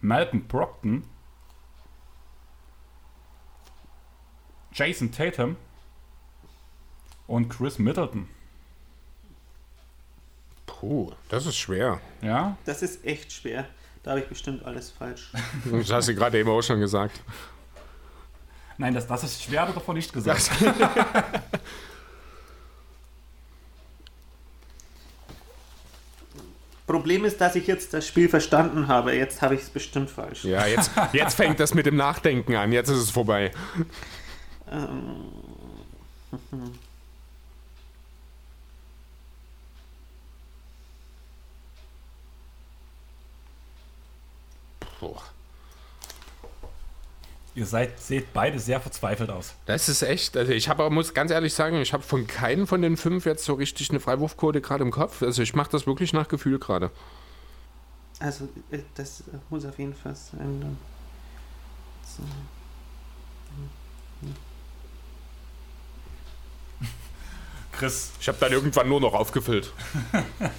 Malcolm 0.00 0.46
Brockton, 0.46 1.04
Jason 4.72 5.10
Tatum 5.10 5.56
und 7.26 7.48
Chris 7.48 7.78
Middleton. 7.78 8.28
Puh, 10.66 11.12
das 11.28 11.46
ist 11.46 11.56
schwer. 11.56 12.00
Ja, 12.20 12.56
Das 12.64 12.82
ist 12.82 13.04
echt 13.04 13.32
schwer. 13.32 13.66
Da 14.02 14.10
habe 14.12 14.20
ich 14.20 14.28
bestimmt 14.28 14.64
alles 14.64 14.90
falsch. 14.90 15.32
Das 15.64 15.90
hast 15.90 16.08
du 16.08 16.14
gerade 16.14 16.38
eben 16.38 16.50
auch 16.50 16.62
schon 16.62 16.78
gesagt. 16.78 17.20
Nein, 18.78 18.92
das, 18.94 19.06
das 19.06 19.24
ist 19.24 19.42
schwer, 19.42 19.62
hat 19.62 19.68
er 19.68 19.74
davon 19.74 19.96
nicht 19.96 20.12
gesagt. 20.12 20.50
Problem 26.86 27.24
ist, 27.24 27.40
dass 27.40 27.56
ich 27.56 27.66
jetzt 27.66 27.92
das 27.94 28.06
Spiel 28.06 28.28
verstanden 28.28 28.86
habe. 28.86 29.12
Jetzt 29.14 29.42
habe 29.42 29.54
ich 29.56 29.62
es 29.62 29.70
bestimmt 29.70 30.08
falsch. 30.08 30.44
Ja, 30.44 30.66
jetzt, 30.66 30.92
jetzt 31.12 31.34
fängt 31.34 31.58
das 31.58 31.74
mit 31.74 31.86
dem 31.86 31.96
Nachdenken 31.96 32.54
an. 32.54 32.72
Jetzt 32.72 32.88
ist 32.88 32.98
es 32.98 33.10
vorbei. 33.10 33.50
Ähm. 34.70 35.32
Ihr 47.56 47.64
seid, 47.64 47.98
seht 47.98 48.34
beide 48.34 48.58
sehr 48.58 48.80
verzweifelt 48.80 49.30
aus. 49.30 49.54
Das 49.64 49.88
ist 49.88 50.02
echt, 50.02 50.36
also 50.36 50.52
ich 50.52 50.68
habe, 50.68 50.90
muss 50.90 51.14
ganz 51.14 51.30
ehrlich 51.30 51.54
sagen, 51.54 51.80
ich 51.80 51.94
habe 51.94 52.02
von 52.02 52.26
keinem 52.26 52.66
von 52.66 52.82
den 52.82 52.98
fünf 52.98 53.24
jetzt 53.24 53.46
so 53.46 53.54
richtig 53.54 53.88
eine 53.88 53.98
Freiwurfquote 53.98 54.60
gerade 54.60 54.84
im 54.84 54.90
Kopf. 54.90 55.22
Also 55.22 55.40
ich 55.40 55.54
mache 55.54 55.70
das 55.70 55.86
wirklich 55.86 56.12
nach 56.12 56.28
Gefühl 56.28 56.58
gerade. 56.58 56.90
also, 58.18 58.46
äh, 58.70 58.80
das 58.94 59.24
muss 59.48 59.64
auf 59.64 59.78
jeden 59.78 59.94
Fall 59.94 60.14
sein. 60.14 60.76
So. 62.04 62.22
Chris, 67.72 68.10
Ich 68.20 68.28
habe 68.28 68.36
dann 68.38 68.52
irgendwann 68.52 68.86
nur 68.86 69.00
noch 69.00 69.14
aufgefüllt. 69.14 69.72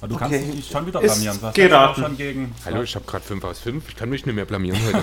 du 0.00 0.06
Okay. 0.06 0.16
kannst 0.18 0.34
dich 0.34 0.54
nicht 0.54 0.72
schon 0.72 0.86
wieder 0.86 1.00
Ist 1.02 1.14
blamieren. 1.14 1.38
Hast 1.42 1.54
geraten. 1.54 2.00
auch 2.02 2.06
schon 2.06 2.16
gegen. 2.16 2.54
Hallo, 2.64 2.82
ich 2.82 2.94
habe 2.94 3.04
gerade 3.06 3.24
5 3.24 3.44
aus 3.44 3.58
5. 3.60 3.88
Ich 3.88 3.96
kann 3.96 4.08
mich 4.10 4.24
nicht 4.26 4.34
mehr 4.34 4.44
blamieren 4.44 4.78
heute. 4.84 5.02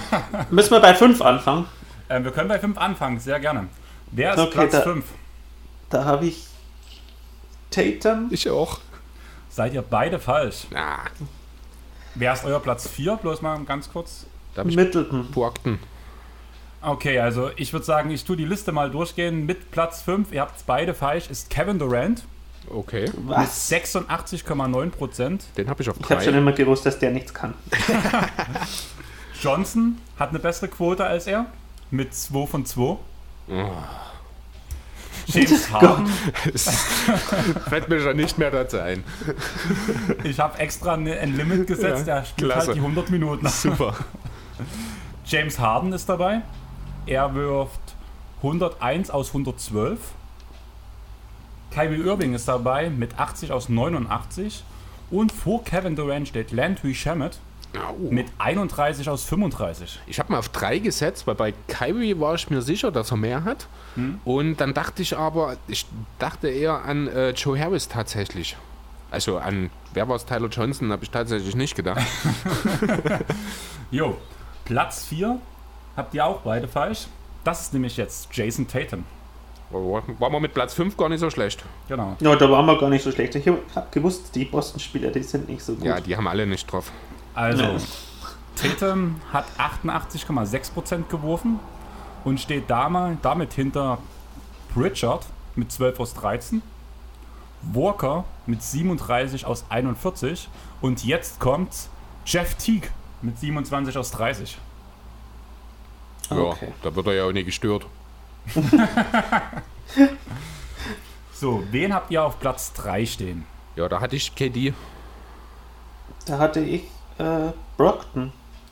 Müssen 0.52 0.72
wir 0.72 0.80
bei 0.80 0.94
5 0.94 1.22
anfangen? 1.22 1.66
Ähm, 2.10 2.24
wir 2.24 2.32
können 2.32 2.50
bei 2.50 2.60
5 2.60 2.78
anfangen, 2.78 3.20
sehr 3.20 3.40
gerne. 3.40 3.68
Wer 4.12 4.34
ist 4.34 4.40
Okay, 4.40 4.52
Platz 4.52 4.72
da- 4.72 4.82
5? 4.82 5.06
Da 5.90 6.06
habe 6.06 6.26
ich 6.28 6.46
Tatum. 7.72 8.28
ich 8.32 8.50
auch. 8.50 8.80
Seid 9.50 9.74
ihr 9.74 9.82
beide 9.82 10.20
falsch. 10.20 10.68
Na, 10.72 11.00
Wer 12.16 12.34
ist 12.34 12.46
euer 12.46 12.60
Platz 12.60 12.88
4? 12.88 13.16
Bloß 13.18 13.42
mal 13.42 13.60
ganz 13.66 13.92
kurz. 13.92 14.26
da 14.56 14.64
Middleton. 14.64 15.32
Brockton. 15.32 15.80
Okay, 16.82 17.18
also 17.20 17.50
ich 17.56 17.72
würde 17.74 17.86
sagen, 17.86 18.12
ich 18.12 18.24
tue 18.26 18.36
die 18.38 18.46
Liste 18.46 18.72
mal 18.72 18.92
durchgehen. 18.92 19.46
Mit 19.46 19.72
Platz 19.72 20.02
5, 20.04 20.32
ihr 20.32 20.42
habt 20.42 20.58
es 20.58 20.64
beide 20.64 20.94
falsch, 20.94 21.30
ist 21.30 21.50
Kevin 21.50 21.80
Durant 21.80 22.24
Okay, 22.70 23.02
mit 23.06 23.28
Was? 23.30 23.72
86,9 23.72 24.90
Prozent. 24.90 25.44
den 25.58 25.70
habe 25.70 25.82
ich 25.84 25.90
auf 25.90 25.98
Ich 26.00 26.10
habe 26.10 26.22
schon 26.24 26.34
3. 26.34 26.40
immer 26.40 26.52
gewusst, 26.54 26.86
dass 26.86 26.98
der 27.00 27.12
nichts 27.12 27.34
kann. 27.34 27.54
Johnson 29.42 29.98
hat 30.18 30.30
eine 30.30 30.40
bessere 30.40 30.70
Quote 30.70 31.04
als 31.06 31.28
er 31.28 31.46
mit 31.92 32.14
2 32.16 32.48
von 32.48 32.66
2. 32.66 32.98
James 35.28 35.72
Harden, 35.72 36.08
Fällt 37.70 37.90
mir 37.90 38.00
schon 38.02 38.16
nicht 38.18 38.38
mehr 38.38 38.52
dazu 38.52 38.80
ein. 38.80 39.04
ich 40.24 40.40
habe 40.40 40.58
extra 40.60 40.94
eine- 40.94 41.18
ein 41.20 41.36
Limit 41.36 41.68
gesetzt, 41.68 42.08
Ja, 42.08 42.16
der 42.20 42.26
spielt 42.26 42.52
klasse. 42.52 42.68
halt 42.68 42.78
die 42.78 42.82
100 42.82 43.10
Minuten. 43.10 43.48
Super. 43.48 43.96
James 45.26 45.60
Harden 45.60 45.94
ist 45.94 46.08
dabei. 46.10 46.42
Er 47.06 47.34
wirft 47.36 47.80
101 48.42 49.10
aus 49.10 49.30
112. 49.30 50.00
Kyrie 51.74 52.02
Irving 52.02 52.36
ist 52.36 52.48
dabei 52.48 52.90
mit 52.90 53.18
80 53.18 53.52
aus 53.52 53.68
89. 53.68 54.64
Und 55.10 55.32
vor 55.32 55.64
Kevin 55.64 55.96
Durant 55.96 56.28
steht 56.28 56.52
Landry 56.52 56.94
Shamet 56.94 57.40
Au. 57.76 58.12
mit 58.12 58.28
31 58.38 59.10
aus 59.10 59.24
35. 59.24 60.00
Ich 60.06 60.20
habe 60.20 60.32
mal 60.32 60.40
auf 60.40 60.50
3 60.50 60.80
gesetzt, 60.80 61.26
weil 61.26 61.36
bei 61.36 61.54
Kyrie 61.68 62.20
war 62.20 62.36
ich 62.36 62.50
mir 62.50 62.62
sicher, 62.62 62.92
dass 62.92 63.12
er 63.12 63.18
mehr 63.18 63.44
hat. 63.44 63.68
Und 64.24 64.58
dann 64.58 64.74
dachte 64.74 65.02
ich 65.02 65.18
aber, 65.18 65.58
ich 65.68 65.86
dachte 66.20 66.48
eher 66.50 66.84
an 66.84 67.08
äh, 67.08 67.32
Joe 67.32 67.60
Harris 67.60 67.88
tatsächlich. 67.88 68.56
Also 69.12 69.38
an, 69.38 69.70
wer 69.94 70.08
war 70.08 70.16
es, 70.16 70.26
Tyler 70.26 70.48
Johnson, 70.48 70.92
habe 70.92 71.04
ich 71.04 71.10
tatsächlich 71.12 71.56
nicht 71.56 71.76
gedacht. 71.76 72.02
Jo, 73.92 74.18
Platz 74.66 75.06
4 75.06 75.38
habt 75.96 76.16
ihr 76.16 76.26
auch 76.26 76.40
beide 76.42 76.68
falsch. 76.68 77.06
Das 77.44 77.62
ist 77.62 77.74
nämlich 77.74 77.98
jetzt 77.98 78.30
Jason 78.36 78.68
Tatum. 78.68 79.04
War 79.74 80.04
war 80.20 80.30
man 80.30 80.42
mit 80.42 80.54
Platz 80.54 80.74
5 80.74 80.96
gar 80.98 81.10
nicht 81.10 81.20
so 81.20 81.30
schlecht. 81.30 81.64
Genau. 81.88 82.16
Ja, 82.20 82.36
da 82.36 82.50
waren 82.50 82.66
wir 82.66 82.78
gar 82.78 82.90
nicht 82.90 83.04
so 83.04 83.12
schlecht. 83.12 83.36
Ich 83.36 83.48
habe 83.48 83.60
gewusst, 83.92 84.36
die 84.36 84.46
Boston-Spieler, 84.46 85.10
die 85.10 85.24
sind 85.24 85.50
nicht 85.50 85.64
so 85.64 85.74
gut. 85.74 85.84
Ja, 85.84 86.00
die 86.00 86.16
haben 86.16 86.28
alle 86.28 86.46
nicht 86.46 86.72
drauf. 86.72 86.92
Also, 87.34 87.64
Ja. 87.64 87.78
Tatum 88.56 89.20
hat 89.32 89.46
88,6% 89.58 91.08
geworfen 91.10 91.60
und 92.24 92.40
steht 92.40 92.70
damit 92.70 93.54
hinter 93.54 93.98
Pritchard 94.74 95.26
mit 95.56 95.72
12 95.72 96.00
aus 96.00 96.14
13, 96.14 96.62
Walker 97.62 98.26
mit 98.46 98.62
37 98.62 99.46
aus 99.46 99.66
41 99.70 100.50
und 100.82 101.04
jetzt 101.04 101.40
kommt 101.40 101.72
Jeff 102.26 102.56
Teague 102.56 102.90
mit 103.22 103.40
27 103.40 103.98
aus 103.98 104.12
30. 104.12 104.58
Okay. 106.30 106.68
Ja, 106.68 106.74
da 106.84 106.96
wird 106.96 107.08
er 107.08 107.14
ja 107.14 107.24
auch 107.26 107.32
nicht 107.32 107.46
gestört. 107.46 107.86
So, 111.34 111.64
wen 111.72 111.94
habt 111.94 112.10
ihr 112.12 112.24
auf 112.24 112.40
Platz 112.40 112.72
3 112.74 113.06
stehen? 113.06 113.46
Ja, 113.76 113.90
da 113.90 114.00
hatte 114.00 114.16
ich 114.16 114.34
KD. 114.34 114.74
Da 116.26 116.38
hatte 116.38 116.62
ich 116.62 116.84
äh, 117.18 117.52
Brockton. 117.76 118.32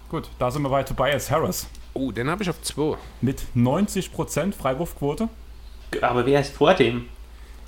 Gut, 0.09 0.29
da 0.39 0.49
sind 0.51 0.61
wir 0.61 0.69
bei 0.69 0.83
Tobias 0.83 1.29
Harris. 1.31 1.67
Oh, 1.93 2.11
den 2.11 2.29
habe 2.29 2.43
ich 2.43 2.49
auf 2.49 2.61
2. 2.61 2.97
Mit 3.19 3.41
90% 3.55 4.53
Freiwurfquote. 4.53 5.27
Aber 6.01 6.25
wer 6.25 6.39
ist 6.39 6.55
vor 6.55 6.73
dem? 6.73 7.09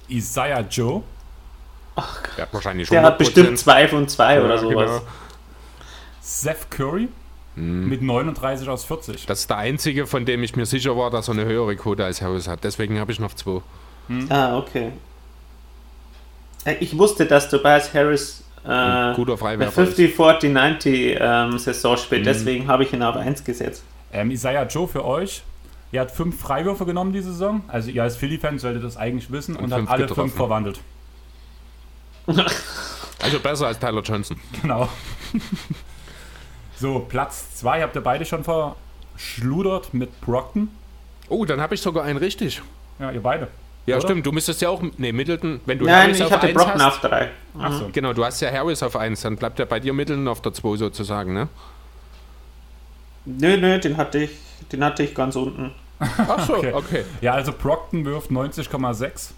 Isaiah 0.08 0.62
Joe. 0.62 1.04
Der 2.38 2.44
hat 2.46 2.54
wahrscheinlich 2.54 2.88
Der 2.90 3.04
hat 3.04 3.18
bestimmt 3.18 3.60
2 3.60 3.88
von 3.90 4.08
2 4.08 4.36
Ja, 4.36 4.42
oder 4.46 4.58
sowas. 4.58 4.90
genau. 5.02 5.02
Seth 6.22 6.72
Curry. 6.72 7.10
Hm. 7.56 7.88
Mit 7.88 8.02
39 8.02 8.68
aus 8.70 8.84
40. 8.86 9.26
Das 9.28 9.42
ist 9.42 9.50
der 9.50 9.58
einzige, 9.58 10.08
von 10.08 10.26
dem 10.26 10.42
ich 10.44 10.56
mir 10.56 10.66
sicher 10.66 10.98
war, 10.98 11.12
dass 11.12 11.28
er 11.28 11.34
eine 11.34 11.46
höhere 11.46 11.76
Quote 11.76 12.04
als 12.04 12.22
Harris 12.22 12.48
hat. 12.48 12.64
Deswegen 12.64 13.00
habe 13.00 13.12
ich 13.12 13.20
noch 13.20 13.34
2. 13.34 13.62
Ah, 14.30 14.58
okay. 14.58 14.92
Äh, 16.66 16.76
Ich 16.80 16.98
wusste, 16.98 17.26
dass 17.26 17.50
Tobias 17.50 17.94
Harris 17.94 18.44
äh, 18.66 18.70
Ein 18.70 19.16
guter 19.16 19.34
eine 19.34 19.38
Freiwerfer 19.38 19.84
ist. 19.84 19.96
50, 19.96 20.16
40, 20.16 20.52
90 20.54 21.18
ähm, 21.20 21.58
Saison 21.60 21.98
spielt, 21.98 22.26
deswegen 22.26 22.68
habe 22.68 22.84
ich 22.84 22.94
ihn 22.94 23.04
auf 23.04 23.16
1 23.16 23.44
gesetzt. 23.44 23.84
Ähm, 24.12 24.32
Isaiah 24.32 24.66
Joe 24.66 24.88
für 24.88 25.06
euch. 25.06 25.44
Er 25.92 26.02
hat 26.02 26.12
fünf 26.12 26.40
Freiwürfe 26.40 26.86
genommen 26.86 27.14
diese 27.14 27.32
Saison. 27.32 27.62
Also 27.68 27.92
ihr 27.92 28.02
als 28.02 28.16
Philly-Fans 28.18 28.62
solltet 28.64 28.84
das 28.84 28.98
eigentlich 28.98 29.32
wissen. 29.32 29.56
Und, 29.56 29.66
Und 29.66 29.74
hat 29.74 29.88
alle 29.90 30.02
getroffen. 30.08 30.22
fünf 30.30 30.36
verwandelt. 30.36 30.80
Also 33.22 33.40
besser 33.40 33.68
als 33.68 33.80
Tyler 33.80 34.02
Johnson. 34.02 34.38
Genau. 34.62 34.90
so, 36.84 37.00
Platz 37.00 37.56
2 37.56 37.82
habt 37.82 37.96
ihr 37.96 38.02
beide 38.02 38.26
schon 38.26 38.44
verschludert 38.44 39.94
mit 39.94 40.20
Brockton. 40.20 40.68
Oh, 41.30 41.46
dann 41.46 41.62
habe 41.62 41.76
ich 41.76 41.82
sogar 41.82 42.04
einen 42.04 42.18
richtig. 42.20 42.62
Ja, 43.00 43.10
ihr 43.10 43.24
beide. 43.24 43.48
Ja, 43.86 43.96
Oder? 43.96 44.08
stimmt. 44.08 44.26
Du 44.26 44.34
müsstest 44.34 44.62
ja 44.62 44.68
auch. 44.68 44.84
Nee, 44.98 45.14
Middleton. 45.14 45.62
Wenn 45.66 45.80
du 45.80 45.86
Nein, 45.86 46.02
Harris 46.08 46.18
ich 46.18 46.26
auf 46.26 46.32
hatte 46.32 46.48
1 46.48 46.58
Brockton 46.58 46.82
hast, 46.82 46.96
auf 47.06 47.10
3. 47.10 47.30
Achso. 47.58 47.90
Genau, 47.94 48.12
du 48.12 48.26
hast 48.26 48.42
ja 48.42 48.52
Harris 48.52 48.84
auf 48.84 48.98
1, 48.98 49.22
dann 49.22 49.38
bleibt 49.38 49.60
ja 49.60 49.66
bei 49.66 49.80
dir 49.80 49.94
Middleton 49.94 50.28
auf 50.28 50.42
der 50.42 50.52
2 50.52 50.76
sozusagen, 50.76 51.34
ne? 51.34 51.48
Nö, 53.24 53.56
nö, 53.56 53.80
den 53.80 53.96
hatte 53.96 54.18
ich, 54.24 54.32
den 54.74 54.84
hatte 54.84 55.04
ich 55.04 55.16
ganz 55.16 55.38
unten. 55.38 55.72
Ach 56.00 56.46
so, 56.46 56.56
Okay. 56.58 56.74
okay. 56.74 57.06
Ja, 57.22 57.32
also 57.32 57.54
Brockton 57.54 58.04
wirft 58.04 58.30
90,6. 58.30 59.32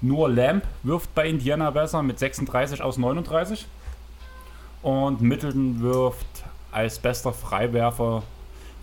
Nur 0.00 0.28
Lamb 0.28 0.64
wirft 0.82 1.14
bei 1.14 1.28
Indiana 1.28 1.70
besser 1.70 2.02
mit 2.02 2.18
36 2.18 2.82
aus 2.82 2.98
39. 2.98 3.64
Und 4.82 5.20
Middleton 5.20 5.80
wirft 5.82 6.49
als 6.72 6.98
bester 6.98 7.32
Freiwerfer 7.32 8.22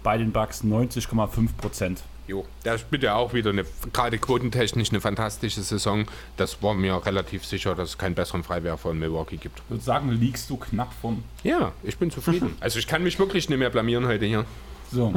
bei 0.03 0.17
den 0.17 0.31
Bucks 0.31 0.63
90,5 0.63 1.55
Prozent. 1.57 2.03
Jo, 2.27 2.45
der 2.65 2.77
spielt 2.77 3.03
ja 3.03 3.15
auch 3.15 3.33
wieder 3.33 3.51
eine, 3.51 3.65
gerade 3.93 4.17
quotentechnisch 4.17 4.89
eine 4.89 4.99
fantastische 4.99 5.61
Saison. 5.61 6.05
Das 6.35 6.61
war 6.61 6.73
mir 6.73 7.05
relativ 7.05 7.45
sicher, 7.45 7.73
dass 7.73 7.89
es 7.91 7.97
keinen 7.97 8.15
besseren 8.15 8.43
Freiwerfer 8.43 8.91
in 8.91 8.99
Milwaukee 8.99 9.37
gibt. 9.37 9.59
Ich 9.59 9.69
würde 9.69 9.83
sagen, 9.83 10.11
liegst 10.11 10.49
du 10.49 10.57
knapp 10.57 10.91
von. 11.01 11.23
Ja, 11.43 11.71
ich 11.83 11.97
bin 11.97 12.11
zufrieden. 12.11 12.55
Also 12.59 12.79
ich 12.79 12.87
kann 12.87 13.01
mich 13.01 13.17
wirklich 13.17 13.47
nicht 13.47 13.59
mehr 13.59 13.69
blamieren 13.69 14.05
heute 14.05 14.25
hier. 14.25 14.45
So. 14.91 15.13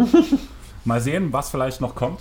Mal 0.84 1.00
sehen, 1.00 1.32
was 1.32 1.50
vielleicht 1.50 1.80
noch 1.80 1.96
kommt. 1.96 2.20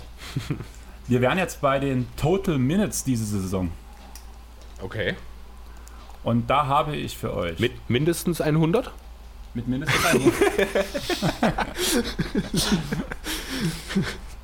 Wir 1.06 1.20
wären 1.20 1.38
jetzt 1.38 1.60
bei 1.60 1.78
den 1.78 2.08
Total 2.16 2.58
Minutes 2.58 3.04
diese 3.04 3.24
Saison. 3.24 3.70
Okay. 4.82 5.14
Und 6.24 6.50
da 6.50 6.66
habe 6.66 6.96
ich 6.96 7.16
für 7.16 7.34
euch 7.34 7.58
Mit 7.58 7.72
mindestens 7.88 8.40
100? 8.40 8.92
Mit 9.54 9.66
mindestens 9.66 10.04
einem. 10.04 10.32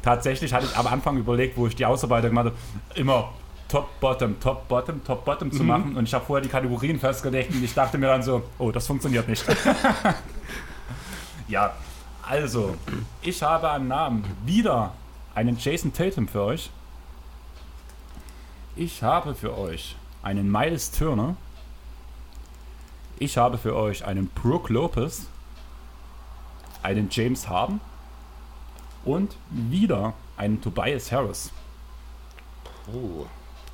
Tatsächlich 0.02 0.52
hatte 0.52 0.66
ich 0.66 0.76
am 0.76 0.86
Anfang 0.86 1.16
überlegt, 1.16 1.56
wo 1.56 1.66
ich 1.66 1.76
die 1.76 1.84
Ausarbeitung 1.84 2.30
gemacht 2.30 2.46
habe, 2.46 2.56
immer 2.94 3.32
Top, 3.68 3.98
Bottom, 4.00 4.38
Top, 4.38 4.68
Bottom, 4.68 5.02
Top, 5.04 5.24
Bottom 5.24 5.50
zu 5.50 5.64
machen. 5.64 5.96
Und 5.96 6.04
ich 6.04 6.14
habe 6.14 6.24
vorher 6.24 6.42
die 6.42 6.48
Kategorien 6.48 7.00
festgelegt 7.00 7.52
und 7.52 7.64
ich 7.64 7.74
dachte 7.74 7.98
mir 7.98 8.06
dann 8.06 8.22
so, 8.22 8.44
oh, 8.58 8.70
das 8.70 8.86
funktioniert 8.86 9.28
nicht. 9.28 9.44
ja, 11.48 11.74
also, 12.22 12.76
ich 13.22 13.42
habe 13.42 13.70
einen 13.70 13.88
Namen. 13.88 14.24
Wieder 14.44 14.92
einen 15.34 15.56
Jason 15.58 15.92
Tatum 15.92 16.28
für 16.28 16.42
euch. 16.42 16.70
Ich 18.76 19.02
habe 19.02 19.34
für 19.34 19.56
euch 19.56 19.96
einen 20.22 20.50
Miles 20.50 20.90
Turner. 20.90 21.36
Ich 23.18 23.38
habe 23.38 23.56
für 23.56 23.74
euch 23.74 24.04
einen 24.04 24.28
Brooke 24.28 24.72
Lopez, 24.72 25.26
einen 26.82 27.08
James 27.10 27.48
Harden 27.48 27.80
und 29.04 29.36
wieder 29.50 30.12
einen 30.36 30.60
Tobias 30.60 31.10
Harris. 31.10 31.50
Oh. 32.92 33.24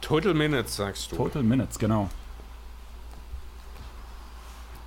Total 0.00 0.32
Minutes, 0.32 0.76
sagst 0.76 1.12
du. 1.12 1.16
Total 1.16 1.42
Minutes, 1.42 1.78
genau. 1.78 2.08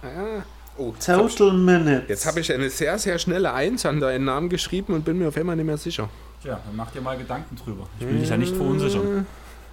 Ah. 0.01 0.43
Oh, 0.77 0.93
Total 0.99 1.53
Minutes. 1.53 2.09
Jetzt 2.09 2.25
habe 2.25 2.39
ich 2.39 2.51
eine 2.51 2.69
sehr, 2.69 2.97
sehr 2.99 3.17
schnelle 3.19 3.53
Eins 3.53 3.85
an 3.85 3.99
deinen 3.99 4.25
Namen 4.25 4.49
geschrieben 4.49 4.93
und 4.93 5.05
bin 5.05 5.17
mir 5.17 5.29
auf 5.29 5.37
einmal 5.37 5.55
nicht 5.55 5.65
mehr 5.65 5.77
sicher. 5.77 6.09
Tja, 6.41 6.59
dann 6.65 6.75
mach 6.75 6.91
dir 6.91 7.01
mal 7.01 7.17
Gedanken 7.17 7.55
drüber. 7.55 7.87
Ich 7.99 8.05
will 8.05 8.19
dich 8.19 8.29
ja 8.29 8.37
nicht 8.37 8.55
verunsichern. 8.55 9.25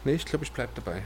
Nee, 0.05 0.15
ich 0.15 0.25
glaube, 0.25 0.45
ich 0.45 0.53
bleibe 0.53 0.73
dabei. 0.75 1.03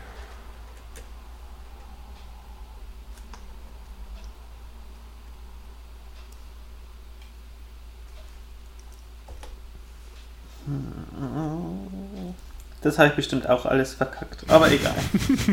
Das 12.83 12.99
habe 12.99 13.09
ich 13.09 13.15
bestimmt 13.15 13.49
auch 13.49 13.67
alles 13.67 13.95
verkackt. 13.95 14.49
Aber 14.49 14.71
egal. 14.71 14.95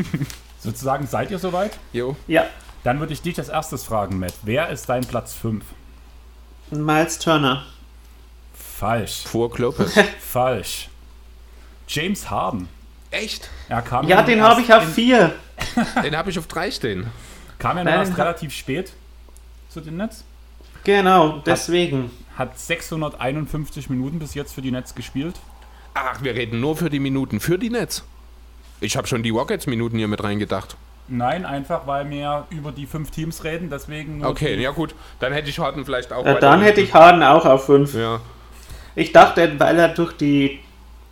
Sozusagen, 0.60 1.06
seid 1.06 1.30
ihr 1.30 1.38
soweit? 1.38 1.78
Jo. 1.92 2.16
Ja, 2.26 2.46
Dann 2.84 3.00
würde 3.00 3.12
ich 3.12 3.22
dich 3.22 3.38
als 3.38 3.48
erstes 3.48 3.84
fragen, 3.84 4.18
Matt. 4.18 4.34
Wer 4.42 4.68
ist 4.70 4.88
dein 4.88 5.04
Platz 5.04 5.34
5? 5.34 5.64
Miles 6.70 7.18
Turner. 7.18 7.64
Falsch. 8.54 9.24
Vor 9.24 9.50
Lopez. 9.58 9.94
Falsch. 10.20 10.88
James 11.88 12.30
Harden. 12.30 12.68
Echt? 13.10 13.48
Er 13.68 13.82
kam 13.82 14.08
Ja, 14.08 14.22
den 14.22 14.42
habe 14.42 14.60
ich 14.60 14.72
auf 14.72 14.84
in, 14.84 14.92
4. 14.92 15.32
Den 16.02 16.16
habe 16.16 16.30
ich 16.30 16.38
auf 16.38 16.46
drei 16.46 16.70
stehen. 16.70 17.06
Kam 17.58 17.76
ja 17.76 17.84
nur 17.84 17.92
Nein, 17.92 18.06
erst 18.06 18.18
relativ 18.18 18.52
spät 18.52 18.92
zu 19.68 19.80
den 19.80 19.96
Nets. 19.96 20.24
Genau, 20.82 21.38
deswegen. 21.46 22.04
Hat 22.04 22.10
651 22.54 23.90
Minuten 23.90 24.18
bis 24.18 24.34
jetzt 24.34 24.54
für 24.54 24.62
die 24.62 24.70
Nets 24.70 24.94
gespielt. 24.94 25.34
Ach, 25.94 26.22
wir 26.22 26.34
reden 26.34 26.60
nur 26.60 26.76
für 26.76 26.90
die 26.90 27.00
Minuten. 27.00 27.40
Für 27.40 27.58
die 27.58 27.70
Nets. 27.70 28.04
Ich 28.80 28.96
habe 28.96 29.06
schon 29.06 29.22
die 29.22 29.30
Rockets-Minuten 29.30 29.96
hier 29.96 30.08
mit 30.08 30.22
reingedacht. 30.22 30.76
Nein, 31.06 31.44
einfach 31.44 31.86
weil 31.86 32.08
wir 32.10 32.46
über 32.50 32.72
die 32.72 32.86
fünf 32.86 33.10
Teams 33.10 33.44
reden, 33.44 33.68
deswegen 33.70 34.24
Okay, 34.24 34.60
ja 34.60 34.70
gut. 34.70 34.94
Dann 35.20 35.32
hätte 35.32 35.50
ich 35.50 35.58
Harden 35.58 35.84
vielleicht 35.84 36.12
auch. 36.12 36.24
Ja, 36.24 36.34
dann 36.34 36.62
hätte 36.62 36.80
ich 36.80 36.94
Harden 36.94 37.22
auch 37.22 37.44
auf 37.44 37.66
5. 37.66 37.94
Ja. 37.94 38.20
Ich 38.94 39.12
dachte, 39.12 39.52
weil 39.58 39.78
er 39.78 39.88
durch 39.88 40.12
die. 40.16 40.60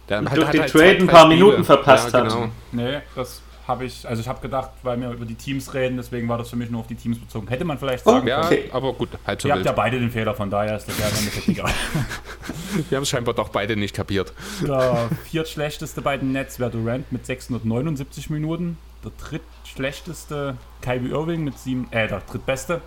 Der 0.09 0.23
Durch 0.23 0.51
den 0.51 0.66
zwei, 0.66 0.95
Trade 0.95 0.99
ein 0.99 1.07
paar 1.07 1.27
Spiele. 1.27 1.45
Minuten 1.45 1.64
verpasst 1.64 2.12
ja, 2.12 2.20
hat. 2.20 2.29
genau. 2.29 2.49
Nee, 2.73 2.99
das 3.14 3.41
habe 3.73 3.85
ich, 3.87 4.07
also 4.09 4.20
ich 4.23 4.29
habe 4.29 4.41
gedacht, 4.41 4.70
weil 4.83 5.01
wir 5.01 5.11
über 5.11 5.25
die 5.25 5.35
Teams 5.35 5.73
reden, 5.75 5.97
deswegen 5.97 6.29
war 6.29 6.39
das 6.39 6.51
für 6.51 6.57
mich 6.57 6.70
nur 6.70 6.81
auf 6.81 6.87
die 6.87 6.95
Teams 6.95 7.18
bezogen. 7.18 7.49
Hätte 7.49 7.64
man 7.64 7.79
vielleicht 7.79 8.05
sagen 8.05 8.27
Ja, 8.27 8.43
können. 8.43 8.61
Okay. 8.62 8.70
aber 8.73 8.93
gut, 8.93 9.09
halb 9.27 9.43
so 9.43 9.49
Ihr 9.49 9.53
habt 9.55 9.59
wild. 9.61 9.66
ja 9.66 9.73
beide 9.73 9.99
den 9.99 10.11
Fehler, 10.11 10.35
von 10.35 10.51
daher 10.51 10.77
ist 10.77 10.87
das 10.89 10.99
ja 10.99 11.09
im 11.09 11.16
Endeffekt 11.16 11.49
egal. 11.49 11.70
Wir 12.89 12.97
haben 12.97 13.03
es 13.03 13.09
scheinbar 13.09 13.35
doch 13.35 13.49
beide 13.49 13.77
nicht 13.77 13.95
kapiert. 13.95 14.33
Der 14.62 15.09
viertschlechteste 15.31 16.03
bei 16.03 16.16
den 16.16 16.33
Nets 16.33 16.59
wäre 16.61 16.70
Durant 16.70 17.11
mit 17.11 17.27
679 17.27 18.31
Minuten. 18.31 18.79
Der 19.05 19.11
drittschlechteste 19.18 20.57
Kyrie 20.81 21.09
Irving 21.11 21.43
mit 21.45 21.59
sieben, 21.59 21.89
äh, 21.91 22.07
der 22.09 22.20
drittbeste 22.20 22.81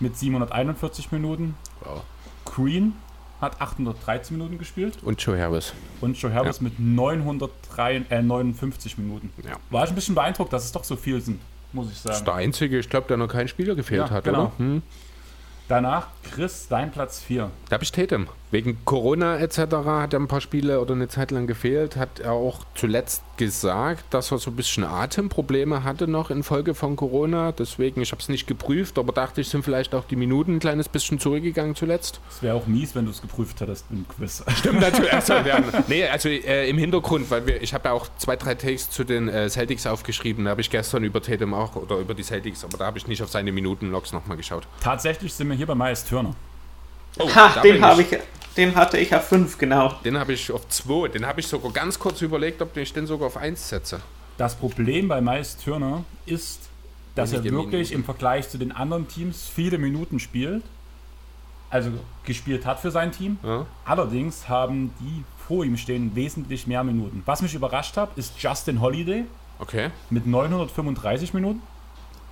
mit 0.00 0.16
741 0.16 1.12
Minuten. 1.12 1.54
Wow. 1.84 2.02
Green 2.44 2.94
hat 3.40 3.60
813 3.60 4.36
Minuten 4.36 4.58
gespielt 4.58 4.98
Und 5.02 5.20
Joe 5.20 5.38
Harris. 5.38 5.72
und 6.00 6.16
Joe 6.20 6.32
Harris 6.32 6.60
mit 6.60 6.78
903, 6.78 8.02
äh, 8.08 8.22
59 8.22 8.98
Minuten. 8.98 9.30
Ja. 9.44 9.52
War 9.70 9.84
ich 9.84 9.90
ein 9.90 9.94
bisschen 9.94 10.14
beeindruckt, 10.14 10.52
dass 10.52 10.64
es 10.64 10.72
doch 10.72 10.84
so 10.84 10.96
viel 10.96 11.20
sind, 11.20 11.40
muss 11.72 11.86
ich 11.88 11.94
Das 11.94 12.02
sagen. 12.02 12.16
ist 12.16 12.26
der 12.26 12.34
einzige, 12.34 12.78
ich 12.78 12.88
glaube, 12.88 13.08
der 13.08 13.16
noch 13.16 13.28
keinen 13.28 13.48
Spieler 13.48 13.74
gefehlt 13.74 14.00
Ja, 14.08 14.10
hat, 14.10 14.24
genau. 14.24 14.44
oder? 14.44 14.52
Hm. 14.58 14.82
Danach 15.68 16.08
Chris, 16.22 16.66
dein 16.68 16.90
Platz 16.90 17.20
4. 17.20 17.50
Da 17.68 17.74
habe 17.74 17.84
ich 17.84 17.92
Tatum. 17.92 18.28
Wegen 18.52 18.78
Corona 18.84 19.38
etc. 19.38 19.58
hat 19.84 20.12
er 20.12 20.20
ein 20.20 20.28
paar 20.28 20.40
Spiele 20.40 20.80
oder 20.80 20.94
eine 20.94 21.08
Zeit 21.08 21.32
lang 21.32 21.48
gefehlt. 21.48 21.96
Hat 21.96 22.20
er 22.20 22.32
auch 22.32 22.60
zuletzt 22.76 23.22
gesagt, 23.36 24.04
dass 24.14 24.30
er 24.30 24.38
so 24.38 24.50
ein 24.50 24.56
bisschen 24.56 24.84
Atemprobleme 24.84 25.82
hatte 25.82 26.06
noch 26.06 26.30
infolge 26.30 26.74
von 26.74 26.94
Corona. 26.94 27.50
Deswegen, 27.50 28.00
ich 28.00 28.12
habe 28.12 28.22
es 28.22 28.28
nicht 28.28 28.46
geprüft, 28.46 28.98
aber 28.98 29.12
dachte 29.12 29.40
ich, 29.40 29.48
sind 29.48 29.64
vielleicht 29.64 29.94
auch 29.94 30.04
die 30.04 30.14
Minuten 30.14 30.54
ein 30.54 30.58
kleines 30.60 30.88
bisschen 30.88 31.18
zurückgegangen 31.18 31.74
zuletzt. 31.74 32.20
Es 32.30 32.40
wäre 32.40 32.54
auch 32.54 32.66
mies, 32.68 32.94
wenn 32.94 33.04
du 33.04 33.10
es 33.10 33.20
geprüft 33.20 33.60
hättest 33.60 33.86
im 33.90 34.06
Quiz. 34.08 34.44
Stimmt 34.56 34.80
natürlich. 34.80 35.12
Also, 35.12 35.34
ja, 35.34 35.60
nee, 35.88 36.06
also 36.06 36.28
äh, 36.28 36.70
im 36.70 36.78
Hintergrund, 36.78 37.30
weil 37.30 37.46
wir, 37.46 37.60
ich 37.60 37.74
habe 37.74 37.88
ja 37.88 37.94
auch 37.94 38.06
zwei, 38.16 38.36
drei 38.36 38.54
Takes 38.54 38.90
zu 38.90 39.02
den 39.02 39.28
äh, 39.28 39.50
Celtics 39.50 39.86
aufgeschrieben. 39.86 40.44
Da 40.44 40.52
habe 40.52 40.60
ich 40.60 40.70
gestern 40.70 41.02
über 41.02 41.20
Tatum 41.20 41.52
auch 41.52 41.74
oder 41.74 41.98
über 41.98 42.14
die 42.14 42.22
Celtics, 42.22 42.64
aber 42.64 42.78
da 42.78 42.86
habe 42.86 42.98
ich 42.98 43.08
nicht 43.08 43.22
auf 43.22 43.28
seine 43.28 43.50
Minutenlogs 43.50 44.12
nochmal 44.12 44.36
geschaut. 44.36 44.68
Tatsächlich 44.80 45.34
sind 45.34 45.48
wir 45.48 45.55
hier 45.56 45.66
bei 45.66 45.74
Miles 45.74 46.04
Turner. 46.04 46.34
Oh, 47.18 47.28
Ha, 47.34 47.60
den 47.60 47.82
habe 47.84 48.02
ich. 48.02 48.08
Den 48.56 48.74
hatte 48.74 48.96
ich 48.98 49.14
auf 49.14 49.26
5, 49.28 49.58
genau. 49.58 49.94
Den 50.04 50.18
habe 50.18 50.32
ich 50.32 50.50
auf 50.50 50.66
2. 50.68 51.08
Den 51.08 51.26
habe 51.26 51.40
ich 51.40 51.46
sogar 51.46 51.72
ganz 51.72 51.98
kurz 51.98 52.22
überlegt, 52.22 52.62
ob 52.62 52.74
ich 52.76 52.92
den 52.92 53.06
sogar 53.06 53.26
auf 53.26 53.36
1 53.36 53.68
setze. 53.68 54.00
Das 54.38 54.54
Problem 54.54 55.08
bei 55.08 55.20
Miles 55.20 55.56
Turner 55.58 56.04
ist, 56.24 56.60
dass 57.14 57.32
er 57.32 57.44
wirklich 57.44 57.92
im 57.92 58.04
Vergleich 58.04 58.48
zu 58.48 58.56
den 58.58 58.72
anderen 58.72 59.08
Teams 59.08 59.46
viele 59.54 59.78
Minuten 59.78 60.18
spielt. 60.18 60.62
Also 61.68 61.90
gespielt 62.24 62.64
hat 62.64 62.80
für 62.80 62.90
sein 62.90 63.12
Team. 63.12 63.38
Ja. 63.42 63.66
Allerdings 63.84 64.48
haben 64.48 64.94
die 65.00 65.24
vor 65.46 65.64
ihm 65.64 65.76
stehen 65.76 66.14
wesentlich 66.14 66.66
mehr 66.66 66.84
Minuten. 66.84 67.22
Was 67.26 67.42
mich 67.42 67.54
überrascht 67.54 67.96
hat, 67.96 68.16
ist 68.16 68.34
Justin 68.38 68.80
Holiday 68.80 69.24
Okay. 69.58 69.90
mit 70.10 70.26
935 70.26 71.34
Minuten. 71.34 71.60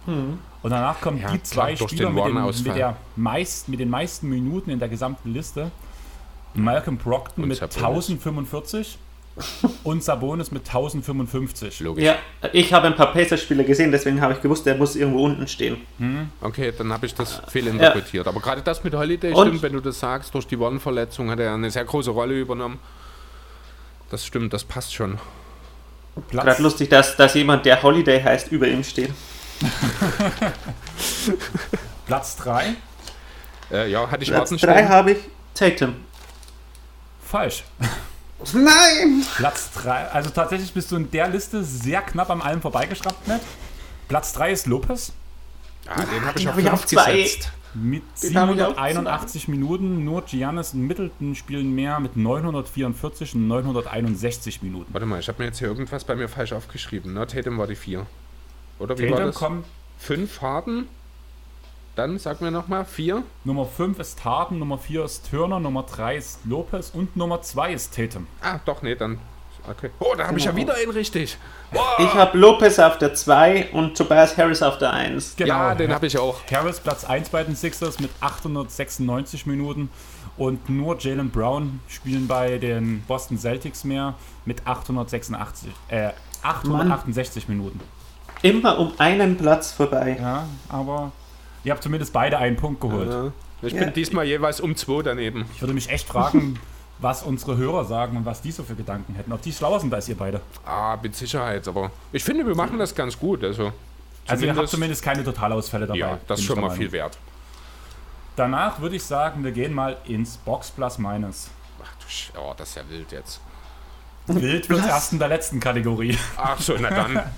Und 0.06 0.70
danach 0.70 1.00
kommen 1.00 1.18
Ja, 1.18 1.30
die 1.30 1.42
zwei 1.42 1.76
Spieler 1.76 2.10
mit, 2.10 2.24
den, 2.24 2.44
mit, 2.44 2.76
der 2.76 2.96
meist, 3.16 3.68
mit 3.68 3.80
den 3.80 3.90
meisten 3.90 4.28
Minuten 4.28 4.70
in 4.70 4.78
der 4.78 4.88
gesamten 4.88 5.32
Liste. 5.32 5.70
Malcolm 6.54 6.96
Brockton 6.98 7.42
Und 7.44 7.48
mit 7.48 7.58
Sabonis. 7.58 8.08
1045 8.08 8.98
und 9.82 10.04
Sabonis 10.04 10.52
mit 10.52 10.62
1055. 10.66 11.80
Logisch. 11.80 12.04
Ja, 12.04 12.16
ich 12.52 12.72
habe 12.72 12.86
ein 12.86 12.94
paar 12.94 13.12
Pacers-Spiele 13.12 13.64
gesehen, 13.64 13.90
deswegen 13.90 14.20
habe 14.20 14.34
ich 14.34 14.40
gewusst, 14.40 14.64
der 14.64 14.76
muss 14.76 14.94
irgendwo 14.94 15.24
unten 15.24 15.48
stehen. 15.48 15.78
Okay, 16.40 16.72
dann 16.76 16.92
habe 16.92 17.06
ich 17.06 17.14
das 17.14 17.42
fehlinterpretiert. 17.48 18.28
Aber 18.28 18.40
gerade 18.40 18.62
das 18.62 18.84
mit 18.84 18.94
Holiday 18.94 19.32
Und- 19.32 19.46
stimmt, 19.48 19.62
wenn 19.62 19.72
du 19.72 19.80
das 19.80 19.98
sagst, 19.98 20.32
durch 20.34 20.46
die 20.46 20.56
One-Verletzung 20.56 21.30
hat 21.30 21.40
er 21.40 21.52
eine 21.54 21.70
sehr 21.70 21.84
große 21.84 22.10
Rolle 22.12 22.38
übernommen. 22.38 22.78
Das 24.10 24.24
stimmt, 24.24 24.52
das 24.52 24.62
passt 24.62 24.94
schon. 24.94 25.18
Platz, 26.28 26.44
Gerade 26.46 26.62
lustig, 26.62 26.88
dass, 26.90 27.16
dass 27.16 27.34
jemand, 27.34 27.66
der 27.66 27.82
Holiday 27.82 28.22
heißt, 28.22 28.52
über 28.52 28.68
ihm 28.68 28.84
steht. 28.84 29.10
Platz 32.06 32.36
3, 32.36 32.74
Äh, 33.70 33.90
ja, 33.90 34.10
hatte 34.10 34.22
ich 34.22 34.30
Platz 34.30 34.50
Warten 34.50 34.66
3 34.66 34.72
stehen? 34.76 34.88
habe 34.88 35.12
ich 35.12 35.18
Tatum. 35.54 35.94
falsch. 37.24 37.64
Nein! 38.52 39.24
Platz 39.36 39.70
3, 39.74 40.08
also 40.08 40.30
tatsächlich 40.30 40.72
bist 40.72 40.90
du 40.92 40.96
in 40.96 41.10
der 41.10 41.28
Liste 41.28 41.64
sehr 41.64 42.02
knapp 42.02 42.30
am 42.30 42.42
allem 42.42 42.60
vorbeigeschraubt, 42.60 43.26
Matt. 43.26 43.40
Platz 44.08 44.32
3 44.34 44.52
ist 44.52 44.66
Lopez 44.66 45.12
Ah, 45.86 46.02
den 46.02 46.24
habe 46.26 46.38
ich 46.38 46.48
auf 46.48 46.52
habe 46.54 46.60
ich 46.62 46.68
5 46.68 46.72
auf 46.74 46.86
gesetzt. 46.86 47.52
mit 47.74 48.02
Den 48.22 48.36
habe 48.38 48.54
ich 48.54 48.62
auch 48.62 48.68
781 48.68 49.48
Minuten. 49.48 50.04
Nur 50.04 50.22
Giannis 50.22 50.72
und 50.74 50.82
Middleton 50.86 51.34
spielen 51.34 51.74
mehr 51.74 52.00
mit 52.00 52.16
944 52.16 53.34
und 53.34 53.48
961 53.48 54.62
Minuten. 54.62 54.92
Warte 54.92 55.06
mal, 55.06 55.20
ich 55.20 55.28
habe 55.28 55.42
mir 55.42 55.46
jetzt 55.48 55.58
hier 55.58 55.68
irgendwas 55.68 56.04
bei 56.04 56.14
mir 56.16 56.28
falsch 56.28 56.52
aufgeschrieben. 56.52 57.12
Ne? 57.14 57.26
Tatum 57.26 57.58
war 57.58 57.66
die 57.66 57.76
4. 57.76 58.06
Oder 58.78 58.98
wie 58.98 59.04
war 59.04 59.10
Tatum 59.18 59.26
das? 59.26 59.34
kommt 59.36 59.66
5 59.98 60.40
Harden. 60.42 60.88
Dann 61.96 62.18
sag 62.18 62.40
mir 62.40 62.50
nochmal 62.50 62.84
4. 62.84 63.22
Nummer 63.44 63.66
5 63.66 63.98
ist 64.00 64.24
Harden, 64.24 64.58
Nummer 64.58 64.78
4 64.78 65.04
ist 65.04 65.30
Turner, 65.30 65.60
Nummer 65.60 65.84
3 65.84 66.16
ist 66.16 66.40
Lopez 66.44 66.90
und 66.92 67.16
Nummer 67.16 67.40
2 67.40 67.72
ist 67.72 67.94
Tatum. 67.94 68.26
Ah, 68.42 68.58
doch, 68.64 68.82
nee, 68.82 68.96
dann. 68.96 69.18
Okay. 69.70 69.88
Oh, 70.00 70.14
da 70.18 70.26
habe 70.26 70.36
ich 70.38 70.44
ja 70.44 70.50
Genau. 70.50 70.62
wieder 70.62 70.74
einen 70.74 70.90
richtig. 70.90 71.38
Ich 71.98 72.14
habe 72.14 72.36
Lopez 72.36 72.78
auf 72.80 72.98
der 72.98 73.14
2 73.14 73.70
und 73.72 73.96
Tobias 73.96 74.36
Harris 74.36 74.60
auf 74.62 74.76
der 74.76 74.92
1. 74.92 75.36
Ja, 75.38 75.74
den 75.74 75.94
habe 75.94 76.06
ich 76.06 76.18
auch. 76.18 76.40
Harris 76.50 76.80
Platz 76.80 77.04
1 77.04 77.30
bei 77.30 77.44
den 77.44 77.56
Sixers 77.56 77.98
mit 77.98 78.10
896 78.20 79.46
Minuten 79.46 79.88
und 80.36 80.68
nur 80.68 80.98
Jalen 80.98 81.30
Brown 81.30 81.80
spielen 81.88 82.26
bei 82.26 82.58
den 82.58 83.02
Boston 83.06 83.38
Celtics 83.38 83.84
mehr 83.84 84.14
mit 84.44 84.66
886, 84.66 85.70
äh, 85.88 86.10
868 86.42 87.48
Minuten. 87.48 87.80
Immer 88.44 88.78
um 88.78 88.92
einen 88.98 89.36
Platz 89.38 89.72
vorbei. 89.72 90.18
Ja, 90.20 90.46
aber 90.68 91.12
ihr 91.64 91.72
habt 91.72 91.82
zumindest 91.82 92.12
beide 92.12 92.36
einen 92.38 92.56
Punkt 92.56 92.80
geholt. 92.80 93.10
Ja. 93.10 93.32
Ich 93.62 93.72
Ja. 93.72 93.84
bin 93.84 93.94
diesmal 93.94 94.26
jeweils 94.26 94.60
um 94.60 94.76
2 94.76 95.02
daneben. 95.02 95.46
Ich 95.54 95.62
würde 95.62 95.72
mich 95.72 95.88
echt 95.88 96.06
fragen, 96.06 96.58
was 96.98 97.22
unsere 97.22 97.56
Hörer 97.56 97.86
sagen 97.86 98.18
und 98.18 98.26
was 98.26 98.42
die 98.42 98.52
so 98.52 98.62
für 98.62 98.74
Gedanken 98.74 99.14
hätten. 99.14 99.32
Ob 99.32 99.40
die 99.40 99.52
schlauer 99.52 99.80
sind 99.80 99.94
als 99.94 100.08
ihr 100.10 100.16
beide. 100.16 100.42
Ah, 100.66 100.98
mit 101.02 101.16
Sicherheit, 101.16 101.66
aber 101.66 101.90
ich 102.12 102.22
finde, 102.22 102.46
wir 102.46 102.54
machen 102.54 102.78
das 102.78 102.94
ganz 102.94 103.18
gut. 103.18 103.42
Also, 103.42 103.72
Also 104.26 104.44
ihr 104.46 104.54
habt 104.54 104.68
Zumindest- 104.68 105.02
keine 105.02 105.24
Totalausfälle 105.24 105.86
dabei. 105.86 105.98
ja, 105.98 106.18
das 106.28 106.40
ist 106.40 106.44
schon 106.46 106.60
mal 106.60 106.70
viel 106.70 106.92
wert. 106.92 107.16
Danach 108.36 108.80
würde 108.80 108.96
ich 108.96 109.02
sagen, 109.04 109.42
wir 109.44 109.52
gehen 109.52 109.72
mal 109.72 109.96
ins 110.04 110.36
Box 110.38 110.70
Plus 110.70 110.98
Minus. 110.98 111.48
Ach 111.82 111.94
du 112.02 112.08
Sch 112.08 112.30
oh, 112.36 112.52
das 112.56 112.70
ist 112.70 112.74
ja 112.76 112.82
wild 112.90 113.10
jetzt. 113.12 113.40
Wild 114.26 114.68
wird 114.68 114.86
erst 114.86 115.12
in 115.12 115.18
der 115.18 115.28
letzten 115.28 115.60
Kategorie. 115.60 116.18
Ach 116.36 116.58
so, 116.60 116.74
na 116.78 116.90
dann. 116.90 117.22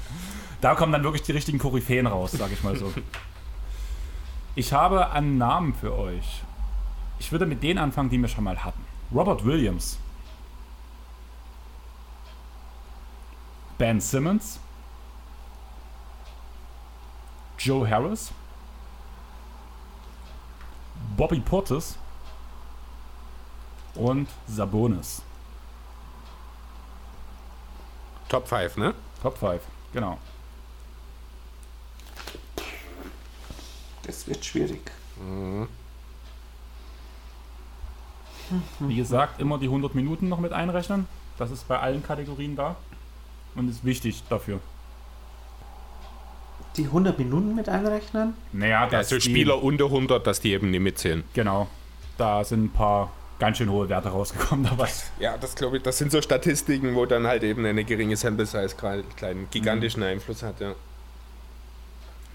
Da 0.61 0.75
kommen 0.75 0.93
dann 0.93 1.03
wirklich 1.05 1.23
die 1.23 1.33
richtigen 1.33 1.59
Koryphäen 1.59 2.07
raus, 2.07 2.33
sag 2.33 2.51
ich 2.53 2.63
mal 2.63 2.77
so. 2.77 2.93
Ich 4.59 4.73
habe 4.73 5.11
einen 5.11 5.37
Namen 5.37 5.75
für 5.75 5.95
euch. 5.95 6.43
Ich 7.19 7.31
würde 7.31 7.45
mit 7.45 7.63
denen 7.63 7.79
anfangen, 7.79 8.09
die 8.09 8.19
wir 8.19 8.27
schon 8.27 8.43
mal 8.43 8.65
hatten. 8.65 8.83
Robert 9.15 9.45
Williams. 9.45 9.99
Ben 13.77 14.01
Simmons. 14.01 14.59
Joe 17.59 17.87
Harris. 17.87 18.33
Bobby 21.19 21.41
Portis. 21.41 21.99
Und 23.95 24.29
Sabonis. 24.47 25.21
Top 28.31 28.49
5, 28.49 28.79
ne? 28.79 28.95
Top 29.23 29.37
5, 29.37 29.63
genau. 29.93 30.19
Das 34.07 34.27
wird 34.29 34.45
schwierig. 34.45 34.81
Wie 38.79 38.97
gesagt, 38.97 39.41
immer 39.41 39.59
die 39.59 39.67
100 39.67 39.95
Minuten 39.95 40.29
noch 40.29 40.39
mit 40.39 40.53
einrechnen. 40.53 41.09
Das 41.39 41.51
ist 41.51 41.67
bei 41.67 41.79
allen 41.79 42.03
Kategorien 42.03 42.55
da. 42.57 42.77
Und 43.55 43.69
ist 43.69 43.85
wichtig 43.85 44.23
dafür. 44.29 44.61
Die 46.77 46.85
100 46.85 47.19
Minuten 47.19 47.55
mit 47.55 47.69
einrechnen? 47.69 48.35
Naja, 48.53 48.87
dass 48.87 49.11
Also 49.13 49.17
die- 49.17 49.23
Spieler 49.23 49.63
unter 49.63 49.87
100, 49.91 50.27
dass 50.27 50.41
die 50.41 50.53
eben 50.53 50.71
nicht 50.71 50.81
mitzählen. 50.81 51.25
Genau. 51.33 51.67
Da 52.19 52.45
sind 52.45 52.65
ein 52.65 52.71
paar 52.71 53.11
ganz 53.39 53.59
schön 53.59 53.71
hohe 53.71 53.89
Werte 53.89 54.11
rausgekommen 54.11 54.65
dabei. 54.67 54.89
Ja, 55.19 55.37
das 55.39 55.55
glaube 55.55 55.79
ich, 55.79 55.83
das 55.83 55.99
sind 55.99 56.13
so 56.13 56.21
Statistiken, 56.23 56.95
wo 56.95 57.07
dann 57.07 57.27
halt 57.27 57.43
eben 57.43 57.65
eine 57.65 57.85
geringe 57.85 58.17
Sample 58.17 58.47
Size 58.47 58.77
gerade 58.77 59.01
einen 59.03 59.17
kleinen 59.17 59.51
gigantischen 59.51 60.03
Einfluss 60.03 60.43
hat, 60.43 60.61
ja. 60.61 60.75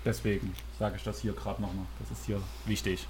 Deswegen 0.04 0.56
sage 0.80 0.96
ich 0.98 1.04
das 1.04 1.20
hier 1.20 1.34
gerade 1.34 1.62
nochmal. 1.62 1.86
Das 2.00 2.18
ist 2.18 2.26
hier 2.26 2.42
wichtig. 2.66 3.08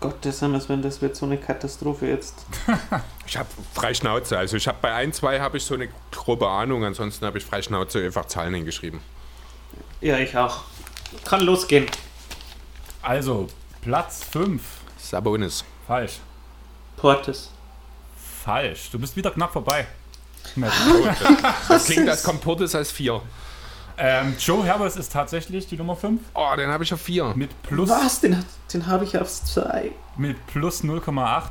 Gottes 0.00 0.40
Himmels, 0.40 0.68
wenn 0.68 0.82
das 0.82 1.00
wird 1.00 1.16
so 1.16 1.26
eine 1.26 1.38
Katastrophe 1.38 2.06
jetzt. 2.06 2.34
Ich 3.26 3.38
habe 3.38 3.48
frei 3.72 3.94
Schnauze, 3.94 4.36
also 4.36 4.58
ich 4.58 4.68
habe 4.68 4.76
bei 4.82 4.92
ein, 4.92 5.10
zwei 5.14 5.40
habe 5.40 5.56
ich 5.56 5.64
so 5.64 5.72
eine 5.74 5.88
grobe 6.12 6.46
Ahnung, 6.46 6.84
ansonsten 6.84 7.24
habe 7.24 7.38
ich 7.38 7.44
frei 7.44 7.62
Schnauze 7.62 8.04
einfach 8.04 8.26
Zahlen 8.26 8.52
hingeschrieben. 8.52 9.00
Ja, 10.02 10.18
ich 10.18 10.36
auch. 10.36 10.64
Kann 11.24 11.40
losgehen. 11.40 11.86
Also, 13.00 13.48
Platz 13.80 14.22
5. 14.24 14.62
Sabonis. 14.98 15.64
Falsch. 15.86 16.18
Portis. 16.98 17.50
Falsch. 18.44 18.90
Du 18.90 18.98
bist 18.98 19.16
wieder 19.16 19.30
knapp 19.30 19.52
vorbei. 19.54 19.86
Das 21.68 21.86
klingt, 21.86 22.08
als 22.08 22.22
kommt 22.22 22.42
Portis 22.42 22.74
als 22.74 22.92
4. 22.92 23.22
ähm, 23.98 24.34
Joe 24.38 24.66
Harris 24.66 24.96
ist 24.96 25.12
tatsächlich 25.12 25.66
die 25.66 25.76
Nummer 25.76 25.96
5 25.96 26.20
Oh, 26.34 26.56
den 26.56 26.68
habe 26.70 26.84
ich 26.84 26.92
auf 26.94 27.00
4. 27.00 27.32
mit 27.36 27.50
plus 27.62 27.88
Was? 27.90 28.20
Den, 28.20 28.44
den 28.72 28.86
habe 28.86 29.04
ich 29.04 29.18
aufs 29.18 29.44
2. 29.46 29.90
mit 30.16 30.44
plus 30.46 30.82
0,8 30.84 31.42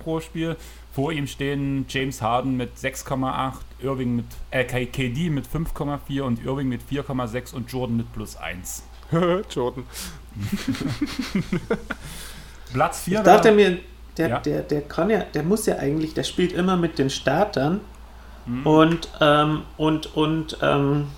pro 0.00 0.20
Spiel. 0.20 0.56
Vor 0.94 1.12
ihm 1.12 1.26
stehen 1.26 1.84
James 1.88 2.20
Harden 2.22 2.56
mit 2.56 2.76
6,8, 2.76 3.52
Irving 3.80 4.16
mit 4.16 4.24
äh, 4.50 4.64
KD 4.64 5.30
mit 5.30 5.46
5,4 5.46 6.22
und 6.22 6.44
Irving 6.44 6.68
mit 6.68 6.80
4,6 6.90 7.54
und 7.54 7.70
Jordan 7.70 7.96
mit 7.98 8.12
plus 8.12 8.36
1. 8.36 8.82
Jordan. 9.50 9.84
Platz 12.72 13.00
4 13.02 13.18
Ich 13.18 13.24
dachte 13.24 13.52
mir, 13.52 13.78
der, 14.16 14.28
Ja. 14.28 14.38
der, 14.40 14.62
der 14.62 14.82
kann 14.82 15.10
ja, 15.10 15.20
der 15.20 15.42
muss 15.42 15.66
ja 15.66 15.76
eigentlich, 15.76 16.14
der 16.14 16.24
spielt 16.24 16.52
immer 16.52 16.76
mit 16.76 16.98
den 16.98 17.10
Startern 17.10 17.80
Mhm. 18.46 18.66
und, 18.66 19.08
ähm, 19.20 19.62
und, 19.76 20.16
und, 20.16 20.56
ähm, 20.62 21.08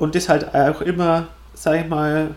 und 0.00 0.16
ist 0.16 0.28
halt 0.28 0.52
auch 0.54 0.80
immer, 0.80 1.28
sag 1.54 1.80
ich 1.80 1.88
mal, 1.88 2.34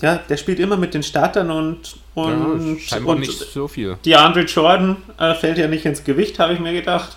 ja, 0.00 0.16
der 0.16 0.36
spielt 0.36 0.58
immer 0.58 0.76
mit 0.76 0.94
den 0.94 1.02
Startern 1.02 1.50
und, 1.50 1.96
und, 2.14 2.74
ja, 2.74 2.80
scheinbar 2.80 3.14
und 3.14 3.20
nicht 3.20 3.38
so 3.38 3.68
viel. 3.68 3.98
die 4.04 4.16
Andre 4.16 4.40
Jordan 4.42 4.96
äh, 5.18 5.34
fällt 5.34 5.58
ja 5.58 5.68
nicht 5.68 5.84
ins 5.84 6.02
Gewicht, 6.02 6.38
habe 6.38 6.54
ich 6.54 6.58
mir 6.60 6.72
gedacht. 6.72 7.16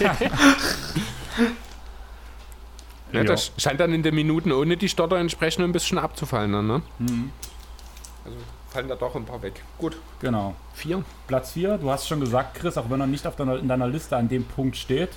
Ja, 0.00 0.16
Ja. 3.12 3.22
das 3.22 3.52
scheint 3.58 3.78
dann 3.78 3.92
in 3.94 4.02
den 4.02 4.14
Minuten 4.14 4.50
ohne 4.50 4.76
die 4.76 4.88
Stotter 4.88 5.16
entsprechend 5.18 5.62
ein 5.64 5.70
bisschen 5.70 5.98
abzufallen. 5.98 6.52
Dann, 6.52 6.66
ne? 6.66 6.82
Mhm. 6.98 7.30
Also 8.24 8.36
fallen 8.70 8.88
da 8.88 8.96
doch 8.96 9.14
ein 9.14 9.24
paar 9.24 9.40
weg. 9.40 9.62
Gut, 9.78 9.96
Genau. 10.20 10.56
4. 10.74 11.04
Platz 11.28 11.52
4, 11.52 11.78
du 11.78 11.90
hast 11.92 12.08
schon 12.08 12.18
gesagt, 12.18 12.56
Chris, 12.58 12.76
auch 12.76 12.90
wenn 12.90 13.00
er 13.00 13.06
nicht 13.06 13.24
auf 13.26 13.36
deiner, 13.36 13.56
in 13.58 13.68
deiner 13.68 13.86
Liste 13.86 14.16
an 14.16 14.28
dem 14.28 14.44
Punkt 14.44 14.76
steht. 14.76 15.10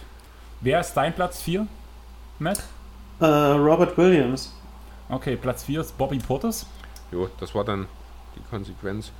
Wer 0.62 0.80
ist 0.82 0.94
dein 0.94 1.14
Platz 1.16 1.42
4? 1.42 1.66
Matt? 2.38 2.62
Äh, 3.20 3.26
Robert 3.26 3.98
Williams. 3.98 4.54
Okay, 5.10 5.36
Platz 5.38 5.64
4 5.64 5.82
ist 5.82 5.98
Bobby 5.98 6.20
Portis. 6.20 6.66
Jo, 7.12 7.30
das 7.40 7.56
war 7.56 7.64
dann 7.64 7.88
die 8.36 8.42
Konsequenz. 8.50 9.12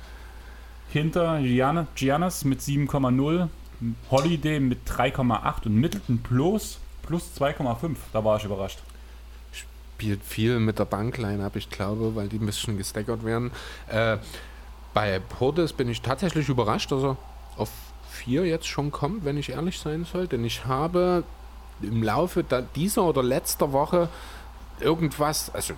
Hinter 0.90 1.40
Gianna, 1.40 1.86
Giannis 1.94 2.44
mit 2.44 2.60
7,0, 2.60 3.48
Holiday 4.10 4.60
mit 4.60 4.88
3,8 4.88 5.66
und 5.66 5.74
Middleton 5.74 6.18
plus, 6.22 6.78
plus 7.02 7.30
2,5. 7.38 7.96
Da 8.12 8.24
war 8.24 8.36
ich 8.36 8.44
überrascht. 8.44 8.78
spielt 9.52 10.22
viel 10.22 10.60
mit 10.60 10.78
der 10.78 10.84
Bankline 10.84 11.44
ab, 11.44 11.56
ich 11.56 11.68
glaube, 11.68 12.14
weil 12.14 12.28
die 12.28 12.38
ein 12.38 12.46
bisschen 12.46 12.78
gestaggert 12.78 13.24
werden. 13.24 13.50
Äh, 13.88 14.18
bei 14.94 15.18
Portis 15.18 15.72
bin 15.72 15.88
ich 15.88 16.02
tatsächlich 16.02 16.48
überrascht, 16.48 16.92
dass 16.92 17.02
er 17.02 17.16
auf 17.56 17.70
4 18.10 18.46
jetzt 18.46 18.68
schon 18.68 18.92
kommt, 18.92 19.24
wenn 19.24 19.36
ich 19.36 19.50
ehrlich 19.50 19.78
sein 19.78 20.04
soll. 20.04 20.28
Denn 20.28 20.44
ich 20.44 20.66
habe 20.66 21.24
im 21.82 22.02
Laufe 22.02 22.44
dieser 22.74 23.04
oder 23.04 23.22
letzter 23.22 23.72
Woche 23.72 24.08
irgendwas, 24.80 25.52
also 25.54 25.74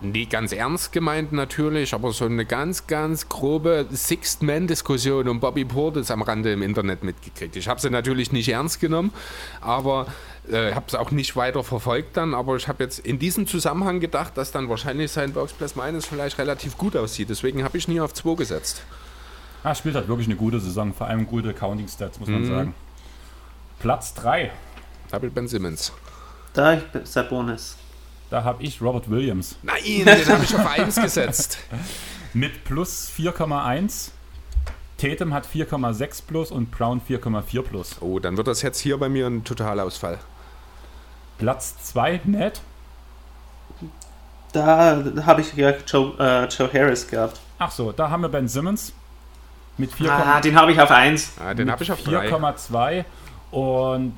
nie 0.00 0.26
ganz 0.26 0.52
ernst 0.52 0.92
gemeint 0.92 1.32
natürlich, 1.32 1.94
aber 1.94 2.12
so 2.12 2.24
eine 2.24 2.44
ganz, 2.44 2.86
ganz 2.86 3.28
grobe 3.28 3.86
Sixth-Man-Diskussion 3.90 5.28
um 5.28 5.40
Bobby 5.40 5.64
Portis 5.64 6.10
am 6.10 6.22
Rande 6.22 6.52
im 6.52 6.62
Internet 6.62 7.04
mitgekriegt. 7.04 7.56
Ich 7.56 7.68
habe 7.68 7.80
sie 7.80 7.90
natürlich 7.90 8.32
nicht 8.32 8.48
ernst 8.48 8.80
genommen, 8.80 9.12
aber 9.60 10.06
äh, 10.50 10.72
habe 10.72 10.86
es 10.88 10.94
auch 10.94 11.10
nicht 11.10 11.36
weiter 11.36 11.62
verfolgt 11.62 12.16
dann, 12.16 12.34
aber 12.34 12.56
ich 12.56 12.68
habe 12.68 12.82
jetzt 12.82 12.98
in 12.98 13.18
diesem 13.18 13.46
Zusammenhang 13.46 14.00
gedacht, 14.00 14.36
dass 14.36 14.50
dann 14.50 14.68
wahrscheinlich 14.68 15.12
sein 15.12 15.32
Plus 15.32 15.76
Minus 15.76 16.06
vielleicht 16.06 16.38
relativ 16.38 16.76
gut 16.76 16.96
aussieht. 16.96 17.30
Deswegen 17.30 17.62
habe 17.62 17.78
ich 17.78 17.86
nie 17.88 18.00
auf 18.00 18.12
2 18.12 18.34
gesetzt. 18.34 18.82
Er 19.64 19.74
spielt 19.76 19.94
halt 19.94 20.08
wirklich 20.08 20.26
eine 20.26 20.36
gute 20.36 20.58
Saison, 20.58 20.92
vor 20.92 21.06
allem 21.06 21.26
gute 21.26 21.54
Counting 21.54 21.86
Stats, 21.86 22.18
muss 22.18 22.28
man 22.28 22.42
mhm. 22.42 22.48
sagen. 22.48 22.74
Platz 23.78 24.14
3. 24.14 24.50
Double 25.12 25.30
Ben 25.30 25.46
Simmons. 25.46 25.92
Da 26.54 26.74
ich 26.74 26.82
Sabonis. 27.04 27.76
Da 28.30 28.42
habe 28.44 28.62
ich 28.62 28.80
Robert 28.80 29.10
Williams. 29.10 29.56
Nein, 29.62 29.82
den 29.84 30.26
habe 30.26 30.42
ich 30.42 30.54
auf 30.56 30.66
1 30.66 30.96
gesetzt. 31.02 31.58
Mit 32.32 32.64
plus 32.64 33.12
4,1. 33.14 34.10
Tatum 34.96 35.34
hat 35.34 35.46
4,6 35.46 36.22
plus 36.26 36.50
und 36.50 36.70
Brown 36.70 37.02
4,4 37.06 37.62
plus. 37.62 37.96
Oh, 38.00 38.18
dann 38.20 38.38
wird 38.38 38.46
das 38.46 38.62
jetzt 38.62 38.80
hier 38.80 38.96
bei 38.98 39.10
mir 39.10 39.26
ein 39.26 39.44
Totalausfall. 39.44 40.18
Platz 41.36 41.74
2, 41.82 42.22
Ned. 42.24 42.62
Da 44.52 45.04
habe 45.26 45.42
ich 45.42 45.54
ja 45.54 45.74
Joe, 45.86 46.14
äh, 46.18 46.46
Joe, 46.46 46.72
Harris 46.72 47.06
gehabt. 47.06 47.38
Ach 47.58 47.70
so, 47.70 47.92
da 47.92 48.08
haben 48.08 48.22
wir 48.22 48.28
Ben 48.30 48.48
Simmons. 48.48 48.94
Mit 49.76 49.92
4, 49.92 50.10
ah, 50.10 50.40
den 50.40 50.58
habe 50.58 50.72
ich 50.72 50.80
auf 50.80 50.90
1. 50.90 51.32
Ah, 51.38 51.52
den 51.52 51.70
habe 51.70 51.82
ich 51.82 51.92
auf 51.92 51.98
4,2. 52.06 53.04
Und 53.50 54.14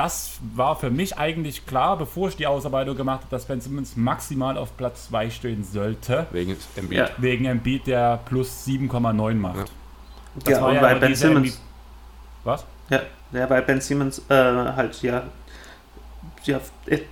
das 0.00 0.38
war 0.54 0.76
für 0.76 0.88
mich 0.88 1.18
eigentlich 1.18 1.66
klar, 1.66 1.98
bevor 1.98 2.30
ich 2.30 2.36
die 2.36 2.46
Ausarbeitung 2.46 2.96
gemacht 2.96 3.20
habe, 3.20 3.30
dass 3.30 3.44
Ben 3.44 3.60
Simmons 3.60 3.98
maximal 3.98 4.56
auf 4.56 4.74
Platz 4.78 5.08
2 5.08 5.28
stehen 5.28 5.62
sollte. 5.62 6.26
Wegen 6.30 6.56
Embiid. 6.74 6.98
Ja. 6.98 7.10
Wegen 7.18 7.44
Embiid, 7.44 7.86
der 7.86 8.18
plus 8.24 8.66
7,9 8.66 9.34
macht. 9.34 9.56
Ja, 9.56 9.64
das 10.42 10.54
ja, 10.54 10.62
war 10.62 10.72
ja 10.72 10.80
bei 10.80 10.94
Ben 10.94 11.14
Simmons. 11.14 11.36
Embiid 11.36 11.58
Was? 12.44 12.64
Ja, 12.88 13.02
ja, 13.32 13.50
weil 13.50 13.60
Ben 13.60 13.82
Simmons 13.82 14.22
äh, 14.30 14.34
halt 14.34 15.02
ja, 15.02 15.24
ja 16.44 16.60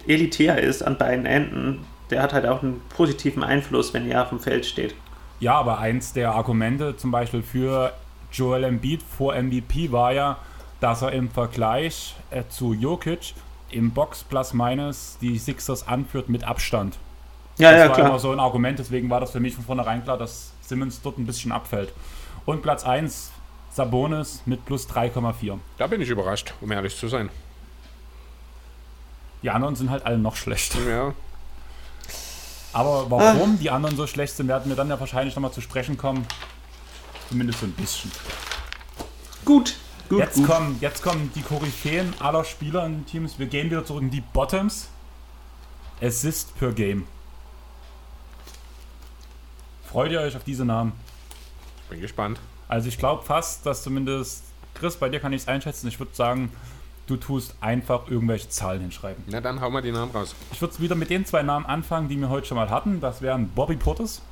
elitär 0.06 0.59
ist 0.59 0.82
an 0.82 0.97
beiden 0.97 1.27
Enden. 1.27 1.85
Der 2.09 2.23
hat 2.23 2.32
halt 2.32 2.47
auch 2.47 2.62
einen 2.62 2.81
positiven 2.89 3.43
Einfluss, 3.43 3.93
wenn 3.93 4.10
er 4.10 4.23
auf 4.23 4.31
dem 4.31 4.40
Feld 4.40 4.65
steht. 4.65 4.94
Ja, 5.40 5.56
aber 5.56 5.78
eins 5.78 6.15
der 6.15 6.32
Argumente 6.32 6.97
zum 6.97 7.10
Beispiel 7.10 7.43
für 7.43 7.93
Joel 8.32 8.65
Embiid 8.65 9.02
vor 9.02 9.35
MVP 9.35 9.93
war 9.93 10.15
ja, 10.15 10.39
dass 10.81 11.03
er 11.03 11.13
im 11.13 11.31
Vergleich 11.31 12.15
äh, 12.31 12.45
zu 12.49 12.73
Jokic 12.73 13.35
im 13.71 13.91
Box 13.91 14.25
plus 14.25 14.53
minus 14.55 15.19
die 15.21 15.39
Sixers 15.39 15.87
anführt 15.87 16.29
mit 16.29 16.45
Abstand. 16.45 16.97
Ja, 17.59 17.73
das 17.73 17.81
ja, 17.81 17.89
war 17.89 17.97
klar. 17.97 18.09
immer 18.09 18.19
so 18.19 18.33
ein 18.33 18.41
Argument, 18.41 18.79
deswegen 18.79 19.11
war 19.11 19.21
das 19.21 19.33
für 19.33 19.41
mich 19.41 19.55
von 19.55 19.65
vornherein 19.65 20.05
klar, 20.05 20.17
dass 20.17 20.53
Simmons 20.63 21.03
dort 21.03 21.19
ein 21.19 21.27
bisschen 21.27 21.51
abfällt. 21.51 21.93
Und 22.47 22.63
Platz 22.63 22.85
1 22.85 23.33
Sabonis 23.71 24.43
mit 24.47 24.65
plus 24.65 24.89
3,4. 24.89 25.59
Da 25.77 25.87
bin 25.87 26.01
ich 26.01 26.09
überrascht, 26.09 26.55
um 26.61 26.71
ehrlich 26.73 26.97
zu 26.97 27.09
sein. 27.09 27.29
Die 29.43 29.51
anderen 29.51 29.77
sind 29.77 29.91
halt 29.91 30.05
alle 30.07 30.19
noch 30.19 30.37
schlechter. 30.37 30.79
Ja. 30.89 31.15
Aber 32.73 33.11
warum 33.11 33.55
ah. 33.55 33.59
die 33.61 33.71
anderen 33.71 33.97
so 33.97 34.07
schlecht 34.07 34.35
sind, 34.35 34.49
werden 34.49 34.69
wir 34.69 34.77
dann 34.77 34.89
ja 34.89 34.99
wahrscheinlich 34.99 35.35
nochmal 35.35 35.53
zu 35.53 35.61
sprechen 35.61 35.97
kommen. 35.97 36.27
Zumindest 37.29 37.61
so 37.61 37.67
ein 37.67 37.73
bisschen. 37.73 38.11
Gut, 39.45 39.77
Gut, 40.09 40.19
jetzt, 40.21 40.37
gut. 40.37 40.47
Kommen, 40.47 40.79
jetzt 40.81 41.03
kommen 41.03 41.31
die 41.35 41.43
Koryphäen 41.43 42.15
aller 42.21 42.45
Spieler 42.45 42.87
in 42.87 43.01
den 43.01 43.07
Teams. 43.07 43.39
Wir 43.39 43.47
gehen 43.47 43.71
wieder 43.71 43.85
zurück 43.85 44.03
in 44.03 44.11
die 44.11 44.23
Bottoms. 44.23 44.89
Assist 46.01 46.57
per 46.59 46.73
Game. 46.73 47.07
Freut 49.85 50.13
ihr 50.13 50.21
euch 50.21 50.37
auf 50.37 50.45
diese 50.45 50.65
Namen? 50.65 50.93
Ich 51.85 51.91
bin 51.91 52.01
gespannt. 52.01 52.39
Also 52.69 52.89
ich 52.89 52.99
glaube 52.99 53.25
fast, 53.25 53.65
dass 53.67 53.83
zumindest, 53.83 54.45
Chris, 54.75 54.97
bei 54.97 55.09
dir 55.09 55.21
kann 55.21 55.33
ich 55.33 55.43
es 55.43 55.49
einschätzen. 55.49 55.89
Ich 55.89 55.99
würde 55.99 56.15
sagen, 56.15 56.53
du 57.07 57.17
tust 57.17 57.57
einfach 57.61 58.09
irgendwelche 58.09 58.49
Zahlen 58.49 58.83
hinschreiben. 58.83 59.25
Na 59.27 59.41
dann 59.41 59.61
hau 59.61 59.71
mal 59.71 59.83
die 59.83 59.93
Namen 59.93 60.13
raus. 60.13 60.35
Ich 60.53 60.61
würde 60.61 60.79
wieder 60.79 60.95
mit 60.95 61.11
den 61.11 61.25
zwei 61.25 61.43
Namen 61.43 61.67
anfangen, 61.67 62.09
die 62.09 62.17
wir 62.17 62.29
heute 62.29 62.47
schon 62.47 62.57
mal 62.57 62.71
hatten. 62.71 63.01
Das 63.01 63.23
wären 63.23 63.49
Bobby 63.49 63.77
Portis 63.77 64.23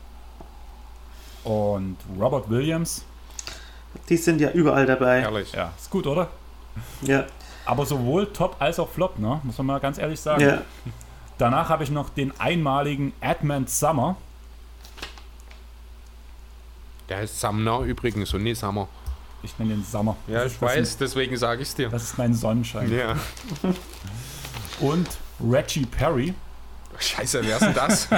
und 1.45 1.97
Robert 2.19 2.51
Williams. 2.51 3.05
Die 4.09 4.17
sind 4.17 4.41
ja 4.41 4.51
überall 4.51 4.87
dabei. 4.87 5.21
Ehrlich. 5.21 5.53
Ja, 5.53 5.73
ist 5.77 5.91
gut, 5.91 6.07
oder? 6.07 6.29
Ja. 7.03 7.25
Aber 7.65 7.85
sowohl 7.85 8.33
Top 8.33 8.57
als 8.59 8.79
auch 8.79 8.89
Flop, 8.89 9.19
ne? 9.19 9.41
Muss 9.43 9.59
man 9.59 9.67
mal 9.67 9.81
ganz 9.81 9.99
ehrlich 9.99 10.21
sagen. 10.21 10.41
Ja. 10.43 10.63
Danach 11.39 11.69
habe 11.69 11.85
ich 11.85 11.91
noch 11.91 12.09
den 12.09 12.39
einmaligen 12.41 13.13
Edmund 13.21 13.69
Summer. 13.69 14.17
Der 17.09 17.19
heißt 17.19 17.41
Sumner 17.41 17.81
übrigens 17.81 18.33
und 18.35 18.43
nicht 18.43 18.59
Summer. 18.59 18.89
Ich 19.43 19.59
nenne 19.59 19.75
den 19.75 19.85
Summer. 19.85 20.17
Ja, 20.27 20.45
ich 20.45 20.61
weiß, 20.61 20.95
ein, 20.95 20.99
deswegen 20.99 21.37
sage 21.37 21.63
ich 21.63 21.69
es 21.69 21.75
dir. 21.75 21.89
Das 21.89 22.03
ist 22.03 22.19
mein 22.19 22.35
Sonnenschein. 22.35 22.91
Ja. 22.91 23.17
und 24.81 25.07
Reggie 25.41 25.87
Perry. 25.87 26.35
Scheiße, 26.99 27.43
wer 27.45 27.57
ist 27.57 27.63
denn 27.63 27.75
das? 27.75 28.09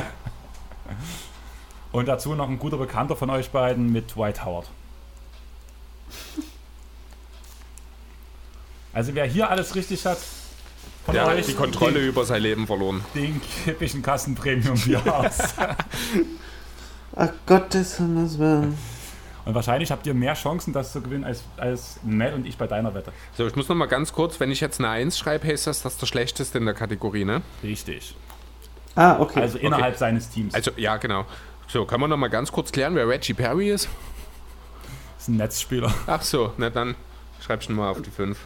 und 1.92 2.06
dazu 2.06 2.34
noch 2.34 2.48
ein 2.48 2.58
guter 2.58 2.76
Bekannter 2.76 3.16
von 3.16 3.28
euch 3.30 3.50
beiden 3.50 3.92
mit 3.92 4.14
Dwight 4.14 4.44
Howard. 4.44 4.70
Also 8.98 9.14
wer 9.14 9.26
hier 9.26 9.48
alles 9.48 9.76
richtig 9.76 10.04
hat, 10.06 10.18
von 11.04 11.14
Der 11.14 11.24
euch, 11.24 11.38
hat 11.38 11.46
die 11.46 11.54
Kontrolle 11.54 12.00
den, 12.00 12.08
über 12.08 12.24
sein 12.24 12.42
Leben 12.42 12.66
verloren. 12.66 13.04
Den 13.14 13.40
kipp 13.64 13.80
ich 13.80 13.94
ein 13.94 14.02
Kassenpremium-Bier 14.02 15.00
aus. 15.14 15.38
Ach 17.14 17.30
Gottes 17.46 17.98
Himmels 17.98 18.40
Willen. 18.40 18.76
Und 19.44 19.54
wahrscheinlich 19.54 19.92
habt 19.92 20.04
ihr 20.08 20.14
mehr 20.14 20.34
Chancen, 20.34 20.72
das 20.72 20.90
zu 20.90 21.00
gewinnen, 21.00 21.22
als, 21.22 21.44
als 21.58 22.00
Matt 22.02 22.34
und 22.34 22.44
ich 22.44 22.58
bei 22.58 22.66
deiner 22.66 22.92
Wette. 22.92 23.12
So, 23.36 23.46
ich 23.46 23.54
muss 23.54 23.68
noch 23.68 23.76
mal 23.76 23.86
ganz 23.86 24.12
kurz, 24.12 24.40
wenn 24.40 24.50
ich 24.50 24.60
jetzt 24.60 24.80
eine 24.80 24.88
1 24.88 25.16
schreibe, 25.16 25.46
heißt 25.46 25.68
das, 25.68 25.82
das 25.82 25.92
ist 25.92 26.02
der 26.02 26.06
schlechteste 26.08 26.58
in 26.58 26.64
der 26.64 26.74
Kategorie, 26.74 27.24
ne? 27.24 27.42
Richtig. 27.62 28.16
Ah, 28.96 29.20
okay. 29.20 29.42
Also 29.42 29.58
innerhalb 29.58 29.94
okay. 29.94 29.98
seines 29.98 30.28
Teams. 30.28 30.54
Also, 30.54 30.72
ja, 30.76 30.96
genau. 30.96 31.24
So, 31.68 31.84
kann 31.84 32.00
man 32.00 32.10
noch 32.10 32.16
mal 32.16 32.26
ganz 32.26 32.50
kurz 32.50 32.72
klären, 32.72 32.96
wer 32.96 33.06
Reggie 33.06 33.32
Perry 33.32 33.70
ist? 33.70 33.88
Das 35.14 35.22
ist 35.22 35.28
ein 35.28 35.36
Netzspieler. 35.36 35.94
Ach 36.08 36.22
so, 36.22 36.52
na 36.56 36.68
dann 36.68 36.96
schreibst 37.40 37.68
du 37.68 37.74
mal 37.74 37.90
auf 37.90 38.02
die 38.02 38.10
5. 38.10 38.36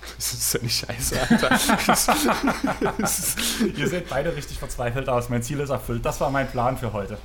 Das 0.16 0.32
ist 0.32 0.54
ja 0.54 0.62
nicht 0.62 0.86
scheiße, 0.86 1.20
Alter. 1.20 1.50
Ihr 3.76 3.88
seht 3.88 4.08
beide 4.08 4.36
richtig 4.36 4.58
verzweifelt 4.58 5.08
aus. 5.08 5.28
Mein 5.28 5.42
Ziel 5.42 5.60
ist 5.60 5.70
erfüllt. 5.70 6.04
Das 6.04 6.20
war 6.20 6.30
mein 6.30 6.50
Plan 6.50 6.76
für 6.76 6.92
heute. 6.92 7.18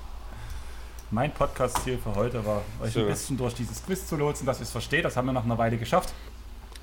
Mein 1.11 1.33
Podcast-Ziel 1.33 1.97
für 1.97 2.15
heute 2.15 2.45
war, 2.45 2.61
euch 2.81 2.93
so. 2.93 3.01
ein 3.01 3.07
bisschen 3.07 3.37
durch 3.37 3.53
dieses 3.53 3.85
Quiz 3.85 4.07
zu 4.07 4.15
lotsen, 4.15 4.45
dass 4.45 4.59
ihr 4.59 4.63
es 4.63 4.71
versteht. 4.71 5.05
Das 5.05 5.17
haben 5.17 5.25
wir 5.25 5.33
nach 5.33 5.45
einer 5.45 5.57
Weile 5.57 5.77
geschafft. 5.77 6.13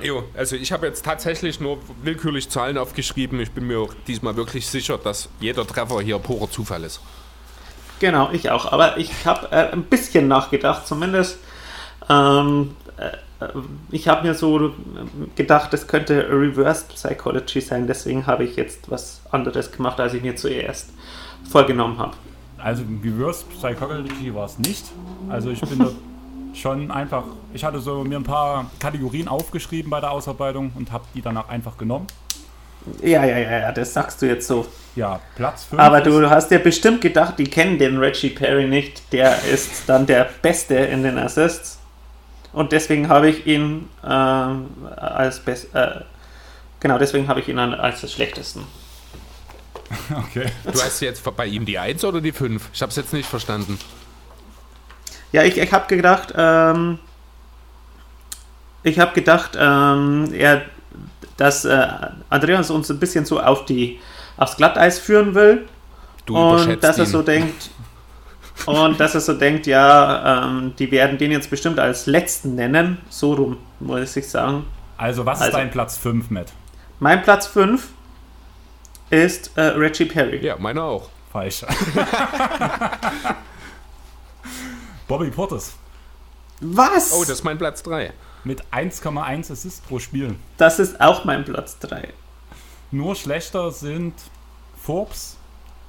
Jo, 0.03 0.25
also 0.35 0.57
ich 0.57 0.73
habe 0.73 0.87
jetzt 0.87 1.05
tatsächlich 1.05 1.61
nur 1.61 1.79
willkürlich 2.03 2.49
Zahlen 2.49 2.79
aufgeschrieben. 2.79 3.41
Ich 3.41 3.51
bin 3.51 3.67
mir 3.67 3.79
auch 3.79 3.95
diesmal 4.07 4.37
wirklich 4.37 4.67
sicher, 4.67 4.99
dass 4.99 5.29
jeder 5.41 5.67
Treffer 5.67 6.01
hier 6.01 6.19
purer 6.19 6.51
Zufall 6.51 6.85
ist. 6.85 7.01
Genau, 8.01 8.31
ich 8.33 8.51
auch. 8.51 8.73
Aber 8.73 8.97
ich 8.97 9.27
habe 9.27 9.53
äh, 9.53 9.73
ein 9.73 9.85
bisschen 9.85 10.29
nachgedacht, 10.29 10.87
zumindest. 10.87 11.39
Ähm, 12.09 12.75
äh, 12.97 13.11
ich 13.91 14.09
habe 14.09 14.27
mir 14.27 14.35
so 14.35 14.73
gedacht, 15.35 15.73
es 15.75 15.87
könnte 15.87 16.29
Reverse 16.31 16.87
Psychology 16.89 17.61
sein, 17.61 17.87
deswegen 17.87 18.27
habe 18.27 18.45
ich 18.45 18.57
jetzt 18.57 18.91
was 18.91 19.23
anderes 19.31 19.73
gemacht, 19.73 20.01
als 20.01 20.15
ich 20.15 20.23
mir 20.23 20.37
zuerst 20.37 20.91
vorgenommen 21.51 21.99
habe. 21.99 22.15
Also 22.59 22.83
Reverse 23.03 23.45
Psychology 23.47 24.35
war 24.35 24.47
es 24.47 24.59
nicht. 24.59 24.85
Also 25.29 25.51
ich 25.51 25.61
bin 25.61 25.87
schon 26.55 26.91
einfach, 26.91 27.25
ich 27.53 27.65
hatte 27.65 27.81
so 27.81 28.05
mir 28.05 28.17
ein 28.17 28.25
paar 28.25 28.71
Kategorien 28.79 29.29
aufgeschrieben 29.29 29.91
bei 29.91 30.01
der 30.01 30.13
Ausarbeitung 30.13 30.73
und 30.75 30.93
habe 30.93 31.05
die 31.15 31.23
danach 31.23 31.49
einfach 31.49 31.77
genommen. 31.77 32.07
Ja, 33.01 33.25
ja, 33.25 33.39
ja, 33.39 33.59
ja, 33.61 33.73
das 33.73 33.93
sagst 33.93 34.23
du 34.23 34.27
jetzt 34.27 34.47
so. 34.47 34.67
Ja, 34.97 35.21
Platz 35.37 35.65
5. 35.65 35.81
Aber 35.81 36.01
du 36.01 36.29
hast 36.29 36.51
ja 36.51 36.59
bestimmt 36.59 37.01
gedacht, 37.01 37.39
die 37.39 37.45
kennen 37.45 37.79
den 37.79 37.99
Reggie 37.99 38.31
Perry 38.31 38.67
nicht. 38.67 39.13
Der 39.13 39.43
ist 39.45 39.89
dann 39.89 40.07
der 40.07 40.29
Beste 40.43 40.75
in 40.75 41.03
den 41.03 41.19
Assists. 41.19 41.79
Und 42.53 42.73
deswegen 42.73 43.09
habe 43.09 43.31
ich 43.31 43.47
ihn 43.47 43.89
äh, 44.03 44.07
als 44.07 45.41
best, 45.41 45.75
äh, 45.75 46.01
genau 46.81 46.99
deswegen 46.99 47.29
habe 47.29 47.41
ich 47.41 47.49
ihn 47.49 47.59
als 47.59 48.01
das 48.01 48.13
schlechtesten. 48.13 48.65
Okay. 50.11 50.47
Du 50.65 50.81
hast 50.83 51.01
jetzt 51.01 51.23
bei 51.37 51.47
ihm 51.47 51.67
die 51.67 51.79
1 51.79 52.03
oder 52.05 52.23
die 52.23 52.33
5? 52.33 52.71
Ich 52.73 52.81
habe 52.81 52.89
es 52.89 52.97
jetzt 52.97 53.13
nicht 53.13 53.29
verstanden. 53.29 53.79
Ja, 55.33 55.43
ich, 55.43 55.59
ich 55.59 55.73
habe 55.73 55.87
gedacht, 55.95 56.33
ähm, 56.37 56.99
ich 58.83 58.99
habe 58.99 59.13
gedacht, 59.13 59.51
ähm, 59.59 60.33
er, 60.33 60.63
dass 61.37 61.65
äh, 61.65 61.87
Andreas 62.31 62.71
uns 62.71 62.91
ein 62.91 62.99
bisschen 62.99 63.25
so 63.25 63.41
auf 63.41 63.65
die 63.65 64.01
aufs 64.37 64.57
Glatteis 64.57 64.99
führen 64.99 65.35
will. 65.35 65.69
Du 66.27 66.37
und 66.37 66.83
dass 66.83 66.99
er 66.99 67.05
ihn. 67.05 67.11
so 67.11 67.23
denkt, 67.23 67.71
und 68.67 68.99
dass 69.01 69.15
er 69.15 69.21
so 69.21 69.35
denkt, 69.35 69.67
ja, 69.67 70.45
ähm, 70.47 70.75
die 70.79 70.91
werden 70.91 71.19
den 71.19 71.31
jetzt 71.33 71.51
bestimmt 71.51 71.79
als 71.79 72.07
letzten 72.07 72.55
nennen. 72.55 72.99
So 73.09 73.35
rum, 73.35 73.57
muss 73.81 74.17
ich 74.17 74.29
sagen. 74.29 74.65
Also, 74.97 75.25
was 75.27 75.41
Also- 75.41 75.51
ist 75.51 75.57
dein 75.57 75.71
Platz 75.71 75.97
5, 75.97 76.31
Matt? 76.31 76.53
Mein 77.01 77.23
Platz 77.23 77.47
5 77.49 77.89
ist 79.11 79.51
äh, 79.57 79.63
Reggie 79.63 80.05
Perry. 80.05 80.45
Ja, 80.45 80.57
meiner 80.57 80.83
auch. 80.85 81.09
Falsch. 81.33 81.65
Bobby 85.09 85.31
Portis 85.31 85.75
Was? 86.61 87.13
Oh, 87.13 87.21
das 87.21 87.31
ist 87.31 87.45
mein 87.45 87.59
Platz 87.59 87.83
3. 87.83 88.13
mit 88.45 88.63
1,1 88.73 89.51
Assists 89.53 89.81
pro 89.81 89.99
Spiel. 89.99 90.37
das 90.57 90.79
ist 90.79 91.01
auch 91.01 91.25
mein 91.25 91.45
Platz 91.45 91.79
3. 91.81 92.09
Nur 92.91 93.15
schlechter 93.17 93.71
sind 93.71 94.15
Forbes, 94.83 95.37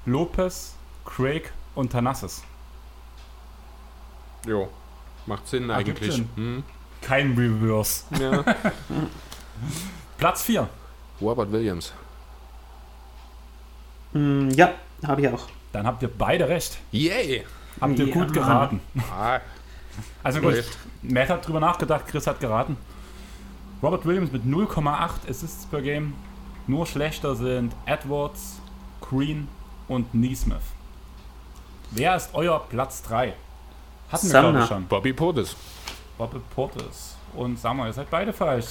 Lopez, 0.05 0.75
Craig 1.05 1.51
und 1.75 1.91
Tanassis. 1.91 2.43
Jo, 4.45 4.69
macht 5.25 5.47
Sinn 5.47 5.69
Ah, 5.71 5.77
eigentlich. 5.77 6.11
Sinn. 6.13 6.29
Hm. 6.35 6.63
Kein 7.01 7.33
Reverse. 7.37 8.03
Ja. 8.19 8.43
Platz 10.17 10.43
4. 10.43 10.67
Robert 11.21 11.51
Williams. 11.51 11.93
Hm, 14.13 14.49
ja, 14.51 14.73
habe 15.05 15.21
ich 15.21 15.27
auch. 15.29 15.47
Dann 15.71 15.87
habt 15.87 16.01
ihr 16.03 16.09
beide 16.09 16.47
recht. 16.47 16.77
Yay! 16.91 17.45
Habt 17.81 17.97
ihr 17.99 18.07
Ja, 18.07 18.13
gut 18.13 18.31
geraten. 18.33 18.79
Ah, 19.11 19.39
Also 20.23 20.39
gut. 20.39 20.63
Matt 21.01 21.29
hat 21.29 21.45
drüber 21.47 21.59
nachgedacht, 21.59 22.07
Chris 22.07 22.27
hat 22.27 22.39
geraten. 22.39 22.77
Robert 23.81 24.05
Williams 24.05 24.31
mit 24.31 24.43
0,8 24.45 25.29
Assists 25.29 25.65
per 25.65 25.81
Game. 25.81 26.13
Nur 26.67 26.85
schlechter 26.85 27.35
sind 27.35 27.73
Edwards, 27.85 28.59
Green 29.01 29.47
und 29.89 30.13
Neesmith. 30.13 30.61
Wer 31.91 32.15
ist 32.15 32.29
euer 32.33 32.59
Platz 32.69 33.01
3? 33.03 33.33
Hatten 34.13 34.27
wir 34.27 34.31
Sumner. 34.31 34.41
glaube 34.51 34.59
ich 34.63 34.67
schon. 34.69 34.87
Bobby 34.87 35.13
Portis. 35.13 35.55
Bobby 36.17 36.39
Portis 36.55 37.15
und 37.35 37.59
Summer, 37.59 37.87
ihr 37.87 37.93
seid 37.93 38.09
beide 38.09 38.31
falsch. 38.33 38.67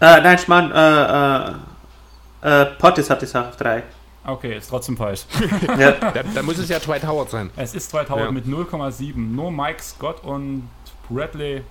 Äh, 0.00 0.20
nein, 0.20 0.38
Schmarrn, 0.38 0.70
äh, 0.72 2.48
äh, 2.48 2.62
äh, 2.62 2.66
Pottis 2.78 3.08
hat 3.10 3.22
die 3.22 3.26
Sache 3.26 3.48
auf 3.48 3.56
3. 3.56 3.82
Okay, 4.24 4.56
ist 4.58 4.68
trotzdem 4.68 4.96
falsch. 4.96 5.24
ja. 5.78 5.92
Da, 5.92 6.22
da 6.34 6.42
muss 6.42 6.58
es 6.58 6.68
ja 6.68 6.78
Dwight 6.78 7.06
Howard 7.06 7.30
sein. 7.30 7.50
Es 7.56 7.74
ist 7.74 7.90
2000 7.90 8.26
Ja. 8.26 8.32
mit 8.32 8.46
0,7. 8.46 9.16
Nur 9.16 9.50
Mike 9.52 9.82
Scott 9.82 10.22
und 10.24 10.68
Bradley. 11.08 11.62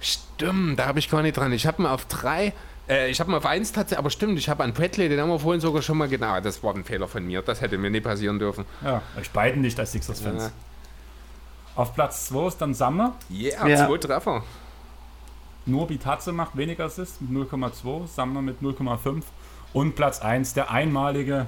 Stimmt, 0.00 0.78
da 0.78 0.86
habe 0.86 0.98
ich 0.98 1.08
gar 1.08 1.22
nicht 1.22 1.36
dran. 1.36 1.52
Ich 1.52 1.66
habe 1.66 1.82
ihn 1.82 1.86
auf 1.86 2.04
3. 2.06 2.52
Äh, 2.88 3.10
ich 3.10 3.20
habe 3.20 3.30
ihn 3.30 3.34
auf 3.36 3.46
1 3.46 3.70
tatsächlich, 3.72 3.98
aber 3.98 4.10
stimmt, 4.10 4.36
ich 4.38 4.48
habe 4.48 4.64
an 4.64 4.72
Bradley, 4.72 5.08
den 5.08 5.20
haben 5.20 5.28
wir 5.28 5.38
vorhin 5.38 5.60
sogar 5.60 5.80
schon 5.82 5.96
mal 5.96 6.08
genau. 6.08 6.40
Das 6.40 6.62
war 6.64 6.74
ein 6.74 6.82
Fehler 6.84 7.06
von 7.06 7.24
mir. 7.24 7.40
Das 7.42 7.60
hätte 7.60 7.78
mir 7.78 7.90
nie 7.90 8.00
passieren 8.00 8.38
dürfen. 8.40 8.64
Ja, 8.84 9.00
euch 9.18 9.30
beiden 9.30 9.62
nicht 9.62 9.78
als 9.78 9.92
Sixers-Fans. 9.92 10.42
Ja. 10.44 10.50
Auf 11.74 11.94
Platz 11.94 12.26
2 12.26 12.48
ist 12.48 12.58
dann 12.58 12.74
Summer. 12.74 13.14
Yeah, 13.30 13.66
Ja. 13.66 13.86
zwei 13.86 13.98
Treffer. 13.98 14.42
Nur 15.64 15.86
Bitadze 15.86 16.32
macht 16.32 16.56
weniger 16.56 16.84
Assists 16.86 17.20
mit 17.20 17.30
0,2, 17.50 18.06
Sumner 18.08 18.42
mit 18.42 18.60
0,5 18.60 19.22
und 19.72 19.94
Platz 19.94 20.20
1 20.20 20.54
der 20.54 20.70
einmalige, 20.70 21.46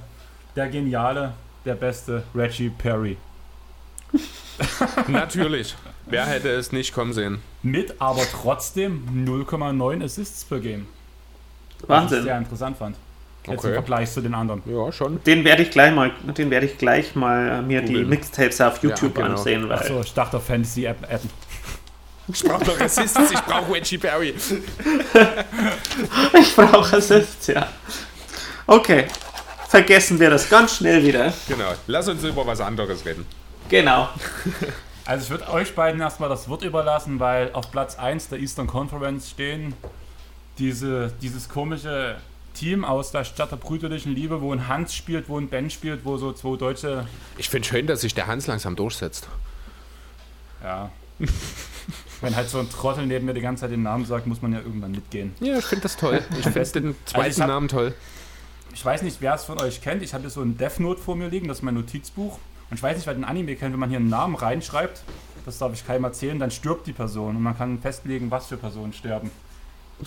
der 0.57 0.69
geniale, 0.69 1.35
der 1.65 1.75
beste 1.75 2.23
Reggie 2.35 2.71
Perry. 2.71 3.17
Natürlich. 5.09 5.75
Wer 6.07 6.27
hätte 6.27 6.51
es 6.51 6.71
nicht 6.71 6.95
kommen 6.95 7.13
sehen? 7.13 7.41
Mit 7.63 8.01
aber 8.01 8.23
trotzdem 8.31 9.27
0,9 9.27 10.05
Assists 10.05 10.45
per 10.45 10.61
Game. 10.61 10.87
Was 11.87 12.05
ich 12.05 12.11
sehr 12.11 12.19
Wahnsinn. 12.21 12.37
interessant 12.39 12.77
fand. 12.77 12.97
Jetzt 13.47 13.59
Okay. 13.59 13.69
im 13.69 13.75
Vergleich 13.75 14.11
zu 14.11 14.23
den 14.23 14.35
anderen. 14.35 14.63
Ja, 14.65 14.91
schon. 14.91 15.23
Den 15.25 15.45
werde 15.45 15.63
ich 15.63 15.71
gleich 15.71 15.95
mal, 15.95 16.13
den 16.37 16.51
werde 16.51 16.67
ich 16.67 16.79
gleich 16.79 17.15
mal 17.15 17.49
äh, 17.49 17.63
mir 17.63 17.83
die 17.83 17.89
Googeln. 17.89 18.09
Mixtapes 18.09 18.61
auf 18.61 18.83
YouTube 18.83 19.15
genau. 19.15 19.29
ansehen, 19.29 19.69
weil 19.69 19.79
Achso, 19.79 20.01
ich 20.01 20.15
dachte 20.15 20.39
auf 20.39 20.47
Fantasy 20.47 20.87
App 20.87 21.03
adden. 21.03 21.29
Ich 22.29 22.43
brauche 22.43 22.65
doch 22.65 22.81
Assists, 22.81 23.33
ich 23.33 23.41
brauche 23.41 23.71
Reggie 23.75 23.99
Perry. 23.99 24.35
ich 26.41 26.57
brauche 26.57 26.97
Assists, 26.97 27.49
ja. 27.49 27.69
Okay, 28.67 29.05
vergessen 29.69 30.19
wir 30.19 30.31
das 30.31 30.49
ganz 30.49 30.77
schnell 30.77 31.03
wieder. 31.03 31.31
Genau. 31.47 31.75
Lass 31.87 32.09
uns 32.09 32.25
über 32.25 32.47
was 32.47 32.63
anderes 32.63 33.05
reden. 33.05 33.27
Genau. 33.69 34.09
Also 35.07 35.25
ich 35.25 35.31
würde 35.31 35.53
euch 35.53 35.75
beiden 35.75 36.01
erstmal 36.01 36.31
das 36.31 36.49
Wort 36.49 36.63
überlassen, 36.63 37.21
weil 37.21 37.51
auf 37.53 37.71
Platz 37.71 37.99
1 37.99 38.31
der 38.31 38.39
Eastern 38.39 38.67
Conference 38.67 39.29
stehen 39.29 39.75
diese, 40.57 41.13
dieses 41.21 41.47
komische 41.47 42.17
Team 42.55 42.85
aus 42.85 43.11
der 43.13 43.25
Stadt 43.25 43.51
der 43.53 43.57
brüderlichen 43.57 44.15
Liebe, 44.15 44.41
wo 44.41 44.53
ein 44.53 44.67
Hans 44.69 44.95
spielt, 44.95 45.29
wo 45.29 45.39
ein 45.39 45.49
Ben 45.49 45.69
spielt, 45.71 46.05
wo 46.05 46.17
so 46.17 46.33
zwei 46.33 46.57
Deutsche. 46.57 47.07
Ich 47.37 47.49
finde 47.51 47.69
schön, 47.69 47.87
dass 47.87 48.01
sich 48.01 48.15
der 48.15 48.27
Hans 48.27 48.47
langsam 48.47 48.77
durchsetzt. 48.77 49.29
Ja. 50.63 50.91
Wenn 52.21 52.35
halt 52.35 52.49
so 52.49 52.59
ein 52.59 52.71
Trottel 52.71 53.07
neben 53.07 53.27
mir 53.27 53.35
die 53.35 53.41
ganze 53.43 53.63
Zeit 53.63 53.71
den 53.73 53.83
Namen 53.83 54.07
sagt, 54.07 54.27
muss 54.27 54.41
man 54.41 54.53
ja 54.53 54.61
irgendwann 54.61 54.93
mitgehen. 54.93 55.35
Ja, 55.41 55.59
ich 55.59 55.65
finde 55.65 55.83
das 55.83 55.97
toll. 55.97 56.23
Ich 56.39 56.45
finde 56.45 56.65
den 56.73 56.97
zweiten 57.05 57.25
Also 57.25 57.43
hab- 57.43 57.49
Namen 57.49 57.69
toll. 57.69 57.95
Ich 58.73 58.85
weiß 58.85 59.03
nicht, 59.03 59.21
wer 59.21 59.35
es 59.35 59.45
von 59.45 59.61
euch 59.61 59.83
kennt. 59.83 60.03
Ich 60.03 60.15
habe 60.15 60.23
hier 60.23 60.31
so 60.31 60.41
ein 60.41 60.57
Death 60.57 60.81
Note 60.81 61.01
vor 61.01 61.15
mir 61.15 61.29
liegen, 61.29 61.47
das 61.49 61.59
ist 61.59 61.63
mein 61.63 61.75
Notizbuch. 61.75 62.39
Und 62.71 62.77
ich 62.77 62.83
weiß 62.83 62.97
nicht, 62.97 63.07
wer 63.07 63.15
den 63.15 63.25
Anime 63.25 63.55
kennt, 63.57 63.73
wenn 63.73 63.79
man 63.81 63.91
hier 63.91 63.99
einen 63.99 64.09
Namen 64.09 64.35
reinschreibt, 64.35 65.03
das 65.45 65.59
darf 65.59 65.73
ich 65.75 65.87
keinem 65.87 66.05
erzählen, 66.05 66.39
dann 66.39 66.51
stirbt 66.51 66.87
die 66.87 66.93
Person 66.93 67.37
und 67.37 67.43
man 67.43 67.57
kann 67.57 67.79
festlegen, 67.79 68.31
was 68.31 68.47
für 68.47 68.57
Personen 68.57 68.93
sterben. 68.93 69.31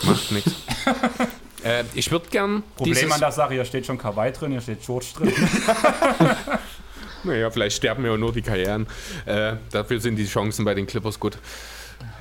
Macht 0.04 0.32
nichts. 0.32 0.52
äh, 1.68 1.84
ich 1.94 2.12
würde 2.12 2.28
gern 2.30 2.64
Problem 2.76 3.12
an 3.12 3.20
der 3.20 3.32
Sache, 3.32 3.54
hier 3.54 3.66
steht 3.66 3.86
schon 3.86 3.98
Kawaii 3.98 4.32
drin, 4.32 4.52
hier 4.52 4.62
steht 4.62 4.86
George 4.86 5.08
drin. 5.18 5.34
Naja, 7.24 7.50
vielleicht 7.50 7.76
sterben 7.76 8.06
ja 8.06 8.16
nur 8.16 8.32
die 8.32 8.42
Karrieren. 8.42 8.88
Äh, 9.26 9.56
dafür 9.72 10.00
sind 10.00 10.16
die 10.16 10.26
Chancen 10.26 10.66
bei 10.66 10.74
den 10.74 10.88
Clippers 10.88 11.20
gut. 11.20 11.38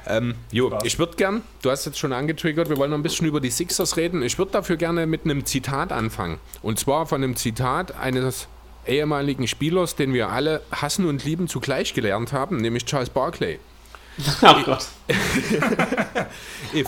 Ähm, 0.06 0.34
jo, 0.50 0.68
Spaß. 0.68 0.82
ich 0.84 0.98
würde 0.98 1.16
gern, 1.16 1.42
du 1.62 1.70
hast 1.70 1.84
jetzt 1.84 1.98
schon 1.98 2.12
angetriggert, 2.12 2.68
wir 2.68 2.76
wollen 2.76 2.90
noch 2.90 2.98
ein 2.98 3.02
bisschen 3.02 3.26
über 3.26 3.40
die 3.40 3.50
Sixers 3.50 3.96
reden. 3.96 4.22
Ich 4.22 4.38
würde 4.38 4.52
dafür 4.52 4.76
gerne 4.76 5.06
mit 5.06 5.24
einem 5.24 5.44
Zitat 5.44 5.92
anfangen. 5.92 6.38
Und 6.62 6.78
zwar 6.78 7.06
von 7.06 7.22
einem 7.22 7.36
Zitat 7.36 7.96
eines 7.98 8.48
ehemaligen 8.86 9.48
Spielers, 9.48 9.96
den 9.96 10.12
wir 10.14 10.30
alle 10.30 10.62
hassen 10.70 11.06
und 11.06 11.24
lieben 11.24 11.48
zugleich 11.48 11.92
gelernt 11.92 12.32
haben, 12.32 12.56
nämlich 12.56 12.84
Charles 12.84 13.10
Barkley. 13.10 13.58
Oh 14.42 14.62
Gott. 14.64 14.86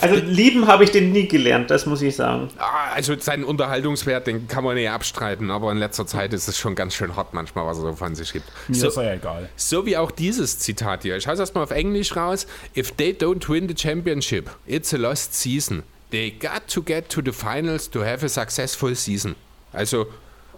Also 0.01 0.15
lieben 0.15 0.67
habe 0.67 0.83
ich 0.83 0.91
den 0.91 1.11
nie 1.11 1.27
gelernt, 1.27 1.71
das 1.71 1.85
muss 1.85 2.01
ich 2.01 2.15
sagen. 2.15 2.49
Ah, 2.57 2.91
also 2.93 3.17
seinen 3.17 3.43
Unterhaltungswert, 3.43 4.27
den 4.27 4.47
kann 4.47 4.63
man 4.63 4.75
nicht 4.75 4.89
abstreiten, 4.89 5.49
aber 5.51 5.71
in 5.71 5.77
letzter 5.77 6.05
Zeit 6.05 6.33
ist 6.33 6.47
es 6.47 6.57
schon 6.57 6.75
ganz 6.75 6.93
schön 6.93 7.15
hart 7.15 7.33
manchmal, 7.33 7.65
was 7.65 7.77
er 7.77 7.83
so 7.83 7.93
von 7.93 8.13
sich 8.13 8.33
gibt. 8.33 8.45
Mir 8.67 8.75
So, 8.75 8.89
ist 8.89 8.97
ja 8.97 9.13
egal. 9.13 9.49
so 9.55 9.85
wie 9.85 9.97
auch 9.97 10.11
dieses 10.11 10.59
Zitat 10.59 11.03
hier. 11.03 11.15
Ich 11.17 11.27
halte 11.27 11.41
es 11.41 11.47
erstmal 11.49 11.63
auf 11.63 11.71
Englisch 11.71 12.15
raus. 12.15 12.45
If 12.75 12.91
they 12.91 13.11
don't 13.13 13.47
win 13.49 13.67
the 13.67 13.75
championship, 13.75 14.49
it's 14.67 14.93
a 14.93 14.97
lost 14.97 15.33
season. 15.33 15.83
They 16.11 16.31
got 16.31 16.67
to 16.73 16.81
get 16.83 17.09
to 17.09 17.21
the 17.23 17.31
finals 17.31 17.89
to 17.91 18.03
have 18.03 18.23
a 18.25 18.29
successful 18.29 18.95
season. 18.95 19.35
Also, 19.71 20.07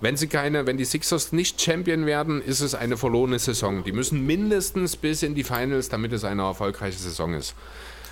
wenn 0.02 0.18
sie 0.18 0.28
keine, 0.28 0.66
wenn 0.66 0.78
die 0.78 0.86
Sixers 0.86 1.32
nicht 1.32 1.62
Champion 1.62 2.06
werden, 2.08 2.42
ist 2.42 2.60
es 2.60 2.74
eine 2.76 2.98
verlorene 2.98 3.38
Saison. 3.38 3.84
Die 3.84 3.92
müssen 3.92 4.26
mindestens 4.26 4.96
bis 4.96 5.22
in 5.22 5.36
die 5.36 5.44
Finals, 5.44 5.90
damit 5.90 6.12
es 6.12 6.24
eine 6.24 6.42
erfolgreiche 6.42 6.98
Saison 6.98 7.36
ist. 7.36 7.54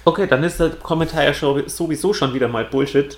Okay, 0.06 0.28
dann 0.28 0.44
ist 0.44 0.60
der 0.60 0.70
Kommentar 0.70 1.24
ja 1.24 1.34
sowieso 1.34 2.14
schon 2.14 2.34
wieder 2.34 2.48
mal 2.48 2.66
Bullshit. 2.66 3.18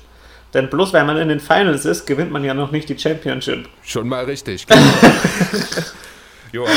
Denn 0.53 0.69
bloß 0.69 0.93
weil 0.93 1.05
man 1.05 1.17
in 1.17 1.29
den 1.29 1.39
Finals 1.39 1.85
ist, 1.85 2.05
gewinnt 2.05 2.31
man 2.31 2.43
ja 2.43 2.53
noch 2.53 2.71
nicht 2.71 2.89
die 2.89 2.97
Championship. 2.97 3.69
Schon 3.83 4.07
mal 4.07 4.25
richtig. 4.25 4.65
jo, 6.51 6.63
aber 6.63 6.73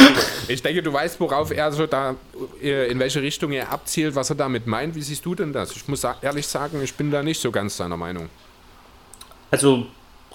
ich 0.47 0.62
denke, 0.62 0.83
du 0.83 0.93
weißt, 0.93 1.19
worauf 1.19 1.51
er 1.51 1.73
so 1.73 1.87
da, 1.87 2.15
äh, 2.62 2.91
in 2.91 2.99
welche 2.99 3.21
Richtung 3.23 3.51
er 3.53 3.73
abzielt, 3.73 4.15
was 4.15 4.31
er 4.31 4.37
damit 4.37 4.66
meint. 4.66 4.95
Wie 4.95 5.03
siehst 5.03 5.25
du 5.25 5.35
denn 5.35 5.53
das? 5.53 5.75
Ich 5.75 5.89
muss 5.89 6.05
ehrlich 6.23 6.47
sagen, 6.47 6.81
ich 6.85 6.95
bin 6.95 7.11
da 7.11 7.23
nicht 7.23 7.41
so 7.41 7.51
ganz 7.51 7.77
seiner 7.77 7.97
Meinung. 7.97 8.29
Also 9.51 9.87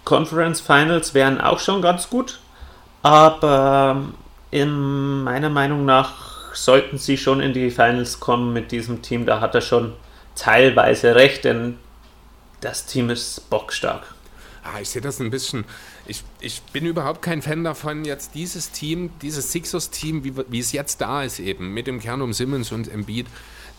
Conference 0.05 0.61
Finals 0.61 1.13
wären 1.13 1.39
auch 1.39 1.59
schon 1.59 1.81
ganz 1.81 2.09
gut, 2.09 2.39
aber 3.01 4.03
in 4.51 5.23
meiner 5.23 5.49
Meinung 5.49 5.85
nach 5.85 6.29
sollten 6.53 6.97
sie 6.97 7.17
schon 7.17 7.41
in 7.41 7.53
die 7.53 7.69
Finals 7.69 8.19
kommen 8.19 8.53
mit 8.53 8.71
diesem 8.71 9.01
Team. 9.01 9.25
Da 9.25 9.39
hat 9.39 9.55
er 9.55 9.61
schon 9.61 9.93
teilweise 10.35 11.15
recht, 11.15 11.45
denn 11.45 11.77
das 12.61 12.85
Team 12.85 13.09
ist 13.09 13.49
bockstark. 13.49 14.15
Ah, 14.63 14.79
ich 14.81 14.89
sehe 14.89 15.01
das 15.01 15.19
ein 15.19 15.29
bisschen. 15.29 15.65
Ich, 16.05 16.23
ich 16.39 16.61
bin 16.73 16.85
überhaupt 16.85 17.21
kein 17.21 17.41
Fan 17.41 17.63
davon, 17.63 18.03
jetzt 18.03 18.35
dieses 18.35 18.71
Team, 18.71 19.11
dieses 19.21 19.51
Sixers-Team, 19.51 20.23
wie, 20.23 20.33
wie 20.47 20.59
es 20.59 20.71
jetzt 20.71 21.01
da 21.01 21.23
ist, 21.23 21.39
eben 21.39 21.73
mit 21.73 21.87
dem 21.87 21.99
Kern 21.99 22.21
um 22.21 22.33
Simmons 22.33 22.71
und 22.71 22.91
Embiid, 22.91 23.27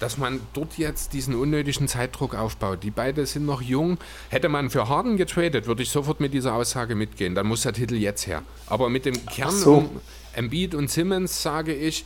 dass 0.01 0.19
man 0.19 0.41
dort 0.55 0.79
jetzt 0.79 1.13
diesen 1.13 1.35
unnötigen 1.35 1.87
Zeitdruck 1.87 2.35
aufbaut. 2.35 2.83
Die 2.83 2.91
beiden 2.91 3.27
sind 3.27 3.47
noch 3.47 3.63
jung. 3.63 3.99
Hätte 4.31 4.49
man 4.49 4.71
für 4.71 4.89
Harden 4.89 5.17
getradet, 5.17 5.67
würde 5.67 5.83
ich 5.83 5.91
sofort 5.91 6.21
mit 6.21 6.35
dieser 6.35 6.55
Aussage 6.55 6.95
mitgehen. 6.97 7.35
Dann 7.35 7.47
muss 7.47 7.63
der 7.63 7.75
Titel 7.75 7.95
jetzt 7.95 8.27
her. 8.27 8.43
Aber 8.67 8.89
mit 8.89 9.05
dem 9.05 9.25
Kern 9.27 9.55
so. 9.55 9.75
um 9.75 10.01
Embiid 10.33 10.75
und 10.75 10.91
Simmons 10.91 11.43
sage 11.43 11.75
ich, 11.75 12.05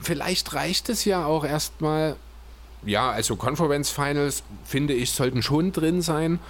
vielleicht 0.00 0.54
reicht 0.54 0.88
es 0.90 1.04
ja 1.04 1.24
auch 1.24 1.44
erstmal. 1.44 2.16
Ja, 2.84 3.10
also 3.10 3.36
Conference 3.36 3.90
Finals, 3.90 4.42
finde 4.64 4.92
ich, 4.92 5.10
sollten 5.12 5.42
schon 5.42 5.72
drin 5.72 6.02
sein. 6.02 6.40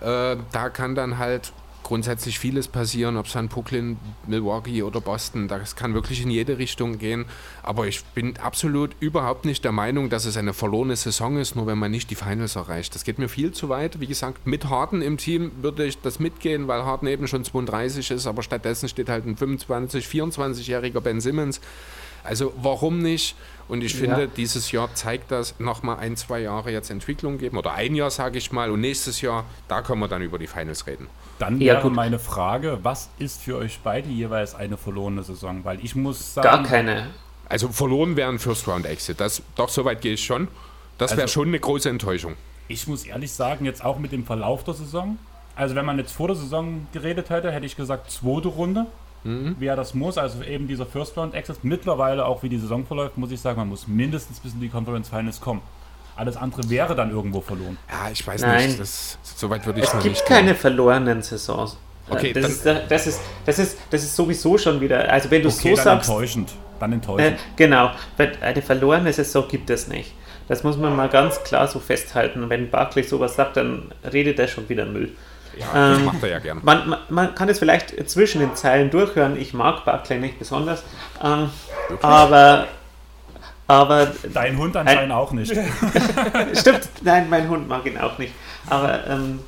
Äh, 0.00 0.36
da 0.52 0.68
kann 0.68 0.94
dann 0.94 1.18
halt 1.18 1.52
grundsätzlich 1.82 2.38
vieles 2.38 2.68
passieren, 2.68 3.16
ob 3.16 3.26
es 3.26 3.36
an 3.36 3.48
Brooklyn, 3.48 3.98
Milwaukee 4.26 4.82
oder 4.82 5.00
Boston, 5.00 5.48
das 5.48 5.76
kann 5.76 5.94
wirklich 5.94 6.22
in 6.22 6.30
jede 6.30 6.58
Richtung 6.58 6.98
gehen. 6.98 7.24
Aber 7.62 7.86
ich 7.86 8.04
bin 8.04 8.36
absolut 8.38 8.90
überhaupt 9.00 9.44
nicht 9.44 9.64
der 9.64 9.72
Meinung, 9.72 10.10
dass 10.10 10.24
es 10.24 10.36
eine 10.36 10.54
verlorene 10.54 10.96
Saison 10.96 11.36
ist, 11.38 11.56
nur 11.56 11.66
wenn 11.66 11.78
man 11.78 11.90
nicht 11.90 12.10
die 12.10 12.14
Finals 12.14 12.56
erreicht. 12.56 12.94
Das 12.94 13.04
geht 13.04 13.18
mir 13.18 13.28
viel 13.28 13.52
zu 13.52 13.68
weit. 13.68 14.00
Wie 14.00 14.06
gesagt, 14.06 14.46
mit 14.46 14.68
Harden 14.68 15.02
im 15.02 15.16
Team 15.16 15.50
würde 15.62 15.84
ich 15.84 16.00
das 16.00 16.20
mitgehen, 16.20 16.68
weil 16.68 16.84
Harden 16.84 17.08
eben 17.08 17.26
schon 17.26 17.44
32 17.44 18.10
ist, 18.10 18.26
aber 18.26 18.42
stattdessen 18.42 18.88
steht 18.88 19.08
halt 19.08 19.26
ein 19.26 19.36
25, 19.36 20.06
24-jähriger 20.06 21.00
Ben 21.00 21.20
Simmons. 21.20 21.60
Also 22.22 22.52
warum 22.60 22.98
nicht? 22.98 23.34
Und 23.68 23.82
ich 23.82 23.94
finde, 23.94 24.22
ja. 24.22 24.26
dieses 24.26 24.72
Jahr 24.72 24.94
zeigt 24.94 25.30
das 25.30 25.58
nochmal 25.58 25.98
ein, 25.98 26.16
zwei 26.16 26.40
Jahre 26.40 26.70
jetzt 26.72 26.90
Entwicklung 26.90 27.38
geben 27.38 27.56
oder 27.56 27.72
ein 27.72 27.94
Jahr, 27.94 28.10
sage 28.10 28.38
ich 28.38 28.52
mal. 28.52 28.70
Und 28.70 28.80
nächstes 28.80 29.20
Jahr, 29.20 29.44
da 29.68 29.80
können 29.82 30.00
wir 30.00 30.08
dann 30.08 30.22
über 30.22 30.38
die 30.38 30.46
Finals 30.46 30.86
reden. 30.86 31.06
Dann 31.40 31.58
wäre 31.58 31.82
ja, 31.82 31.88
meine 31.88 32.18
Frage, 32.18 32.78
was 32.82 33.10
ist 33.18 33.42
für 33.42 33.56
euch 33.56 33.80
beide 33.82 34.08
jeweils 34.08 34.54
eine 34.54 34.76
verlorene 34.76 35.22
Saison? 35.22 35.64
Weil 35.64 35.84
ich 35.84 35.96
muss 35.96 36.34
sagen... 36.34 36.48
Gar 36.48 36.62
keine. 36.62 37.06
Also 37.48 37.68
verloren 37.70 38.14
wäre 38.16 38.30
ein 38.30 38.38
First-Round-Exit. 38.38 39.20
doch, 39.56 39.68
so 39.68 39.84
weit 39.84 40.00
gehe 40.02 40.14
ich 40.14 40.24
schon. 40.24 40.48
Das 40.98 41.12
wäre 41.12 41.22
also, 41.22 41.32
schon 41.32 41.48
eine 41.48 41.58
große 41.58 41.88
Enttäuschung. 41.88 42.36
Ich 42.68 42.86
muss 42.86 43.04
ehrlich 43.04 43.32
sagen, 43.32 43.64
jetzt 43.64 43.84
auch 43.84 43.98
mit 43.98 44.12
dem 44.12 44.24
Verlauf 44.24 44.62
der 44.62 44.74
Saison. 44.74 45.18
Also 45.56 45.74
wenn 45.74 45.84
man 45.84 45.98
jetzt 45.98 46.12
vor 46.12 46.28
der 46.28 46.36
Saison 46.36 46.86
geredet 46.92 47.30
hätte, 47.30 47.50
hätte 47.50 47.66
ich 47.66 47.74
gesagt 47.74 48.10
zweite 48.10 48.48
Runde 48.48 48.86
mhm. 49.24 49.56
wie 49.58 49.66
er 49.66 49.76
das 49.76 49.94
muss. 49.94 50.18
Also 50.18 50.42
eben 50.42 50.68
dieser 50.68 50.86
First 50.86 51.16
Round 51.16 51.34
Access. 51.34 51.58
Mittlerweile, 51.62 52.24
auch 52.24 52.42
wie 52.42 52.48
die 52.48 52.58
Saison 52.58 52.86
verläuft, 52.86 53.18
muss 53.18 53.30
ich 53.30 53.40
sagen, 53.40 53.58
man 53.58 53.68
muss 53.68 53.86
mindestens 53.88 54.40
bis 54.40 54.52
in 54.52 54.60
die 54.60 54.68
Conference 54.68 55.08
Finals 55.08 55.40
kommen. 55.40 55.62
Alles 56.20 56.36
andere 56.36 56.68
wäre 56.68 56.94
dann 56.94 57.10
irgendwo 57.10 57.40
verloren. 57.40 57.78
Ja, 57.90 58.10
ich 58.12 58.26
weiß 58.26 58.42
Nein. 58.42 58.66
nicht. 58.66 58.78
Das, 58.78 59.16
so 59.22 59.48
weit 59.48 59.64
würde 59.64 59.80
ich 59.80 59.86
es 59.86 59.94
noch 59.94 60.04
nicht. 60.04 60.12
Es 60.12 60.18
gibt 60.18 60.28
keine 60.28 60.54
verlorenen 60.54 61.22
Saisons. 61.22 61.78
Okay, 62.10 62.34
das, 62.34 62.46
ist, 62.46 62.66
das, 62.66 63.06
ist, 63.06 63.20
das, 63.46 63.58
ist, 63.58 63.78
das 63.88 64.02
ist 64.02 64.16
sowieso 64.16 64.58
schon 64.58 64.82
wieder. 64.82 65.10
Also, 65.10 65.30
wenn 65.30 65.40
du 65.40 65.48
okay, 65.48 65.70
so 65.70 65.76
dann 65.76 65.84
sagst. 65.84 66.10
Enttäuschend. 66.10 66.52
Dann 66.78 66.92
enttäuschend. 66.92 67.38
Äh, 67.38 67.42
genau. 67.56 67.92
Eine 68.42 68.60
verlorene 68.60 69.10
Saison 69.14 69.48
gibt 69.48 69.70
es 69.70 69.88
nicht. 69.88 70.12
Das 70.46 70.62
muss 70.62 70.76
man 70.76 70.94
mal 70.94 71.08
ganz 71.08 71.42
klar 71.42 71.66
so 71.68 71.78
festhalten. 71.78 72.50
Wenn 72.50 72.68
Barclay 72.68 73.02
sowas 73.02 73.36
sagt, 73.36 73.56
dann 73.56 73.90
redet 74.12 74.38
er 74.38 74.48
schon 74.48 74.68
wieder 74.68 74.84
Müll. 74.84 75.14
Ja, 75.58 75.92
das 75.92 76.00
macht 76.00 76.22
er 76.22 76.28
ja 76.28 76.38
gern. 76.38 76.60
Man, 76.62 76.86
man, 76.86 76.98
man, 77.08 77.34
kann 77.34 77.48
es 77.48 77.58
vielleicht 77.58 78.10
zwischen 78.10 78.40
den 78.40 78.54
Zeilen 78.56 78.90
durchhören. 78.90 79.40
Ich 79.40 79.54
mag 79.54 79.86
Barclay 79.86 80.18
nicht 80.18 80.38
besonders. 80.38 80.82
Ähm, 81.24 81.48
aber, 82.02 82.66
aber. 83.70 84.12
Dein 84.34 84.58
Hund 84.58 84.76
anscheinend 84.76 85.04
ein, 85.04 85.12
auch 85.12 85.32
nicht. 85.32 85.52
Stimmt, 86.54 86.88
nein, 87.02 87.30
mein 87.30 87.48
Hund 87.48 87.68
mag 87.68 87.86
ihn 87.86 87.98
auch 87.98 88.18
nicht. 88.18 88.34
Aber 88.68 89.06
ähm, 89.06 89.40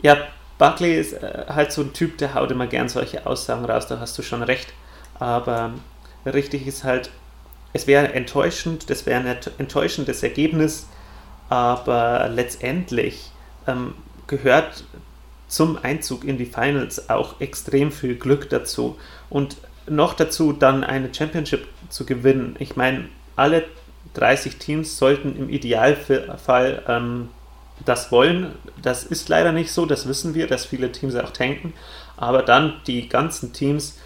ja, 0.00 0.16
Barclay 0.58 1.00
ist 1.00 1.14
äh, 1.14 1.46
halt 1.48 1.72
so 1.72 1.82
ein 1.82 1.92
Typ, 1.92 2.18
der 2.18 2.34
haut 2.34 2.52
immer 2.52 2.68
gern 2.68 2.88
solche 2.88 3.26
Aussagen 3.26 3.64
raus, 3.64 3.88
da 3.88 3.98
hast 3.98 4.16
du 4.16 4.22
schon 4.22 4.42
recht. 4.44 4.72
Aber 5.18 5.72
richtig 6.24 6.68
ist 6.68 6.84
halt, 6.84 7.10
es 7.72 7.88
wäre 7.88 8.12
enttäuschend, 8.12 8.88
das 8.90 9.06
wäre 9.06 9.20
ein 9.20 9.36
enttäuschendes 9.58 10.22
Ergebnis, 10.22 10.86
aber 11.48 12.28
letztendlich 12.28 13.32
ähm, 13.66 13.94
gehört 14.28 14.84
zum 15.48 15.78
Einzug 15.82 16.24
in 16.24 16.38
die 16.38 16.46
Finals 16.46 17.10
auch 17.10 17.40
extrem 17.40 17.90
viel 17.90 18.14
Glück 18.14 18.48
dazu. 18.50 18.96
Und 19.28 19.56
noch 19.88 20.14
dazu 20.14 20.52
dann 20.52 20.84
eine 20.84 21.12
Championship 21.12 21.66
zu 21.88 22.06
gewinnen. 22.06 22.54
Ich 22.60 22.76
meine, 22.76 23.08
alle 23.36 23.64
30 24.14 24.56
Teams 24.56 24.98
sollten 24.98 25.36
im 25.36 25.48
Idealfall 25.48 26.82
ähm, 26.86 27.28
das 27.84 28.12
wollen. 28.12 28.52
Das 28.80 29.04
ist 29.04 29.28
leider 29.28 29.52
nicht 29.52 29.72
so, 29.72 29.86
das 29.86 30.06
wissen 30.06 30.34
wir, 30.34 30.46
dass 30.46 30.66
viele 30.66 30.92
Teams 30.92 31.14
auch 31.16 31.30
tanken. 31.30 31.72
Aber 32.16 32.42
dann 32.42 32.74
die 32.86 33.08
ganzen 33.08 33.52
Teams, 33.52 33.98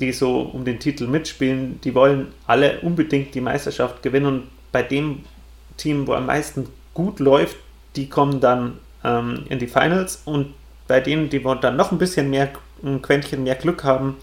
die 0.00 0.12
so 0.12 0.40
um 0.40 0.64
den 0.64 0.80
Titel 0.80 1.06
mitspielen, 1.06 1.80
die 1.82 1.94
wollen 1.94 2.28
alle 2.46 2.80
unbedingt 2.80 3.34
die 3.34 3.40
Meisterschaft 3.40 4.02
gewinnen. 4.02 4.26
Und 4.26 4.42
bei 4.72 4.82
dem 4.82 5.24
Team, 5.76 6.06
wo 6.06 6.14
am 6.14 6.26
meisten 6.26 6.68
gut 6.94 7.20
läuft, 7.20 7.56
die 7.96 8.08
kommen 8.08 8.40
dann 8.40 8.78
ähm, 9.04 9.44
in 9.48 9.58
die 9.58 9.66
Finals 9.66 10.22
und 10.24 10.54
bei 10.88 11.00
denen, 11.00 11.30
die 11.30 11.42
dann 11.60 11.76
noch 11.76 11.92
ein 11.92 11.98
bisschen 11.98 12.30
mehr, 12.30 12.50
ein 12.82 13.00
Quäntchen 13.02 13.44
mehr 13.44 13.54
Glück 13.54 13.84
haben, 13.84 14.16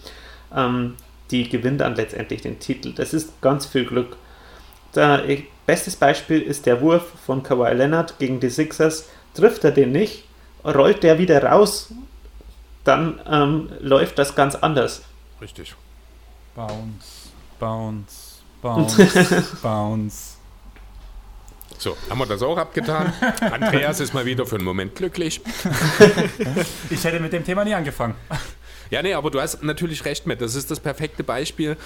ähm, 0.54 0.96
die 1.32 1.48
gewinnen 1.48 1.78
dann 1.78 1.96
letztendlich 1.96 2.42
den 2.42 2.60
Titel. 2.60 2.94
Das 2.94 3.14
ist 3.14 3.42
ganz 3.42 3.66
viel 3.66 3.86
Glück. 3.86 4.18
Da, 4.94 5.22
bestes 5.66 5.96
Beispiel 5.96 6.42
ist 6.42 6.66
der 6.66 6.82
Wurf 6.82 7.04
von 7.26 7.44
Kawhi 7.44 7.74
Leonard 7.74 8.18
gegen 8.20 8.40
die 8.40 8.50
Sixers. 8.50 9.10
Trifft 9.34 9.64
er 9.64 9.72
den 9.72 9.92
nicht, 9.92 10.24
rollt 10.66 11.04
der 11.04 11.20
wieder 11.20 11.44
raus, 11.44 11.94
dann 12.84 13.20
ähm, 13.30 13.70
läuft 13.80 14.18
das 14.18 14.34
ganz 14.36 14.56
anders. 14.56 15.04
Richtig. 15.42 15.76
Bounce, 16.56 17.30
bounce, 17.60 18.42
bounce, 18.62 19.44
bounce. 19.62 20.38
So, 21.78 21.96
haben 22.10 22.18
wir 22.18 22.26
das 22.26 22.42
auch 22.42 22.58
abgetan. 22.58 23.14
Andreas 23.40 24.00
ist 24.00 24.14
mal 24.14 24.26
wieder 24.26 24.48
für 24.48 24.56
einen 24.56 24.66
Moment 24.66 24.96
glücklich. 24.96 25.42
ich 26.90 27.04
hätte 27.04 27.20
mit 27.20 27.34
dem 27.34 27.46
Thema 27.46 27.64
nie 27.64 27.76
angefangen. 27.76 28.16
Ja, 28.90 29.02
nee, 29.02 29.14
aber 29.14 29.32
du 29.32 29.42
hast 29.42 29.64
natürlich 29.64 30.06
recht 30.06 30.26
mit. 30.28 30.42
Das 30.42 30.56
ist 30.56 30.72
das 30.72 30.80
perfekte 30.80 31.24
Beispiel. 31.24 31.78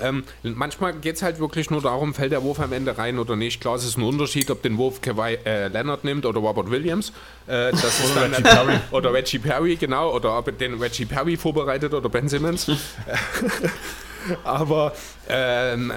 Ähm, 0.00 0.24
manchmal 0.42 0.94
geht 0.94 1.16
es 1.16 1.22
halt 1.22 1.40
wirklich 1.40 1.70
nur 1.70 1.82
darum, 1.82 2.14
fällt 2.14 2.32
der 2.32 2.42
Wurf 2.42 2.60
am 2.60 2.72
Ende 2.72 2.96
rein 2.98 3.18
oder 3.18 3.36
nicht. 3.36 3.60
Klar, 3.60 3.76
es 3.76 3.84
ist 3.84 3.96
ein 3.96 4.02
Unterschied, 4.02 4.50
ob 4.50 4.62
den 4.62 4.78
Wurf 4.78 5.00
Kawhi 5.00 5.38
äh, 5.44 5.68
Leonard 5.68 6.04
nimmt 6.04 6.26
oder 6.26 6.40
Robert 6.40 6.70
Williams. 6.70 7.10
Äh, 7.46 7.72
das 7.72 8.00
ist 8.00 8.12
oder, 8.12 8.30
Reggie 8.30 8.42
Perry. 8.42 8.74
oder 8.90 9.12
Reggie 9.12 9.38
Perry, 9.38 9.76
genau. 9.76 10.14
Oder 10.14 10.38
ob 10.38 10.58
den 10.58 10.74
Reggie 10.74 11.04
Perry 11.04 11.36
vorbereitet 11.36 11.94
oder 11.94 12.08
Ben 12.08 12.28
Simmons. 12.28 12.70
aber 14.44 14.94
ähm, 15.28 15.92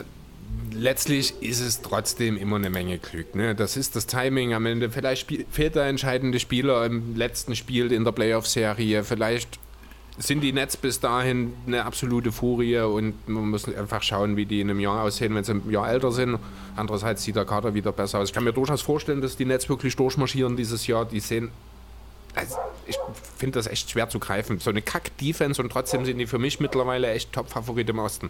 letztlich 0.73 1.41
ist 1.41 1.59
es 1.59 1.81
trotzdem 1.81 2.37
immer 2.37 2.57
eine 2.57 2.69
Menge 2.69 2.97
Glück. 2.97 3.35
Ne? 3.35 3.55
Das 3.55 3.77
ist 3.77 3.95
das 3.95 4.07
Timing 4.07 4.53
am 4.53 4.65
Ende. 4.65 4.89
Vielleicht 4.89 5.29
fehlt 5.51 5.75
der 5.75 5.85
entscheidende 5.85 6.39
Spieler 6.39 6.85
im 6.85 7.15
letzten 7.15 7.55
Spiel 7.55 7.91
in 7.91 8.03
der 8.03 8.11
Playoff-Serie. 8.11 9.03
Vielleicht 9.03 9.59
sind 10.17 10.41
die 10.41 10.53
Nets 10.53 10.77
bis 10.77 10.99
dahin 10.99 11.53
eine 11.65 11.85
absolute 11.85 12.31
Furie 12.31 12.79
und 12.79 13.27
man 13.27 13.49
muss 13.49 13.67
einfach 13.73 14.03
schauen, 14.03 14.35
wie 14.35 14.45
die 14.45 14.61
in 14.61 14.69
einem 14.69 14.79
Jahr 14.79 15.03
aussehen, 15.03 15.33
wenn 15.35 15.43
sie 15.43 15.53
ein 15.53 15.69
Jahr 15.69 15.89
älter 15.89 16.11
sind. 16.11 16.37
Andererseits 16.75 17.23
sieht 17.23 17.35
der 17.35 17.45
Kader 17.45 17.73
wieder 17.73 17.91
besser 17.91 18.19
aus. 18.19 18.29
Ich 18.29 18.33
kann 18.33 18.43
mir 18.43 18.53
durchaus 18.53 18.81
vorstellen, 18.81 19.21
dass 19.21 19.37
die 19.37 19.45
Nets 19.45 19.69
wirklich 19.69 19.95
durchmarschieren 19.95 20.55
dieses 20.57 20.85
Jahr. 20.87 21.05
Die 21.05 21.19
sehen 21.19 21.49
also 22.35 22.57
ich 22.87 22.97
finde 23.37 23.59
das 23.59 23.67
echt 23.67 23.89
schwer 23.89 24.09
zu 24.09 24.19
greifen. 24.19 24.59
So 24.59 24.69
eine 24.69 24.81
Kack-Defense 24.81 25.61
und 25.61 25.71
trotzdem 25.71 26.05
sind 26.05 26.17
die 26.17 26.27
für 26.27 26.39
mich 26.39 26.59
mittlerweile 26.59 27.11
echt 27.11 27.33
Top-Favorit 27.33 27.89
im 27.89 27.99
Osten. 27.99 28.29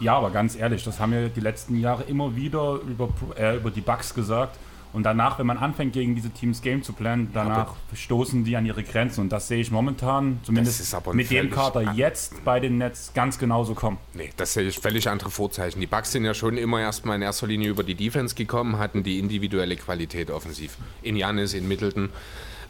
Ja, 0.00 0.16
aber 0.16 0.30
ganz 0.30 0.56
ehrlich, 0.56 0.82
das 0.84 0.98
haben 0.98 1.12
wir 1.12 1.28
die 1.28 1.40
letzten 1.40 1.78
Jahre 1.78 2.04
immer 2.04 2.34
wieder 2.34 2.80
über, 2.88 3.10
äh, 3.38 3.56
über 3.56 3.70
die 3.70 3.82
Bugs 3.82 4.14
gesagt. 4.14 4.56
Und 4.92 5.04
danach, 5.04 5.38
wenn 5.38 5.46
man 5.46 5.58
anfängt, 5.58 5.92
gegen 5.92 6.14
diese 6.14 6.30
Teams 6.30 6.62
Game 6.62 6.82
zu 6.82 6.92
planen, 6.92 7.30
danach 7.32 7.58
aber 7.58 7.76
stoßen 7.94 8.44
die 8.44 8.56
an 8.56 8.66
ihre 8.66 8.82
Grenzen. 8.82 9.20
Und 9.20 9.30
das 9.30 9.48
sehe 9.48 9.60
ich 9.60 9.70
momentan, 9.70 10.40
zumindest 10.42 10.96
mit 11.12 11.30
dem 11.30 11.50
Kader 11.50 11.92
jetzt 11.92 12.44
bei 12.44 12.58
den 12.58 12.78
Nets, 12.78 13.12
ganz 13.14 13.38
genauso 13.38 13.74
kommen. 13.74 13.98
Nee, 14.14 14.30
das 14.36 14.54
sehe 14.54 14.66
ich 14.66 14.78
völlig 14.78 15.08
andere 15.08 15.30
Vorzeichen. 15.30 15.80
Die 15.80 15.86
Bugs 15.86 16.12
sind 16.12 16.24
ja 16.24 16.34
schon 16.34 16.56
immer 16.56 16.80
erstmal 16.80 17.16
in 17.16 17.22
erster 17.22 17.46
Linie 17.46 17.70
über 17.70 17.84
die 17.84 17.94
Defense 17.94 18.34
gekommen, 18.34 18.78
hatten 18.78 19.02
die 19.02 19.18
individuelle 19.18 19.76
Qualität 19.76 20.30
offensiv. 20.30 20.76
In 21.02 21.16
Janis, 21.16 21.54
in 21.54 21.68
Middleton. 21.68 22.10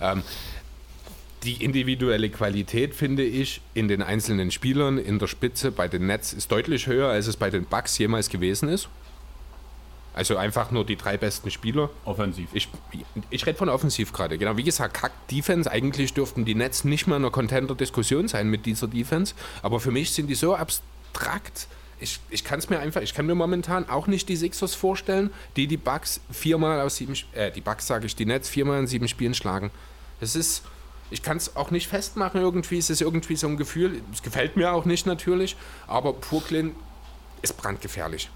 Ähm, 0.00 0.22
die 1.44 1.64
individuelle 1.64 2.28
Qualität, 2.28 2.94
finde 2.94 3.22
ich, 3.22 3.62
in 3.72 3.88
den 3.88 4.02
einzelnen 4.02 4.50
Spielern 4.50 4.98
in 4.98 5.18
der 5.18 5.26
Spitze 5.26 5.72
bei 5.72 5.88
den 5.88 6.06
Nets 6.06 6.34
ist 6.34 6.52
deutlich 6.52 6.86
höher, 6.86 7.08
als 7.08 7.26
es 7.26 7.36
bei 7.36 7.48
den 7.48 7.64
Bucks 7.64 7.96
jemals 7.96 8.28
gewesen 8.28 8.68
ist. 8.68 8.88
Also 10.12 10.36
einfach 10.36 10.70
nur 10.70 10.84
die 10.84 10.96
drei 10.96 11.16
besten 11.16 11.50
Spieler. 11.50 11.90
Offensiv. 12.04 12.48
Ich, 12.52 12.68
ich 13.30 13.46
rede 13.46 13.56
von 13.56 13.68
offensiv 13.68 14.12
gerade. 14.12 14.38
Genau, 14.38 14.56
wie 14.56 14.64
gesagt, 14.64 14.94
Kack 14.94 15.12
Defense. 15.28 15.70
Eigentlich 15.70 16.14
dürften 16.14 16.44
die 16.44 16.54
Nets 16.54 16.84
nicht 16.84 17.06
mal 17.06 17.16
in 17.16 17.22
einer 17.22 17.30
Contender-Diskussion 17.30 18.26
sein 18.28 18.48
mit 18.48 18.66
dieser 18.66 18.88
Defense. 18.88 19.34
Aber 19.62 19.78
für 19.78 19.92
mich 19.92 20.10
sind 20.10 20.26
die 20.26 20.34
so 20.34 20.54
abstrakt. 20.54 21.68
Ich, 22.00 22.18
ich 22.30 22.44
kann 22.44 22.58
es 22.58 22.70
mir 22.70 22.80
einfach, 22.80 23.02
ich 23.02 23.14
kann 23.14 23.26
mir 23.26 23.34
momentan 23.34 23.88
auch 23.88 24.06
nicht 24.06 24.28
die 24.28 24.36
Sixers 24.36 24.74
vorstellen, 24.74 25.30
die 25.56 25.66
die 25.66 25.76
Bucks 25.76 26.20
viermal 26.30 26.80
aus 26.80 26.96
sieben, 26.96 27.14
äh, 27.32 27.52
die 27.52 27.60
Bucks 27.60 27.86
sage 27.86 28.06
ich, 28.06 28.16
die 28.16 28.24
Nets 28.24 28.48
viermal 28.48 28.80
in 28.80 28.86
sieben 28.86 29.06
Spielen 29.06 29.34
schlagen. 29.34 29.70
Das 30.18 30.34
ist, 30.34 30.62
ich 31.10 31.22
kann 31.22 31.36
es 31.36 31.56
auch 31.56 31.70
nicht 31.70 31.88
festmachen 31.88 32.40
irgendwie. 32.40 32.78
Es 32.78 32.90
ist 32.90 33.00
irgendwie 33.00 33.36
so 33.36 33.46
ein 33.46 33.56
Gefühl. 33.56 34.00
Es 34.12 34.22
gefällt 34.22 34.56
mir 34.56 34.72
auch 34.72 34.86
nicht 34.86 35.06
natürlich. 35.06 35.56
Aber 35.86 36.14
Brooklyn 36.14 36.74
ist 37.42 37.56
brandgefährlich. 37.56 38.30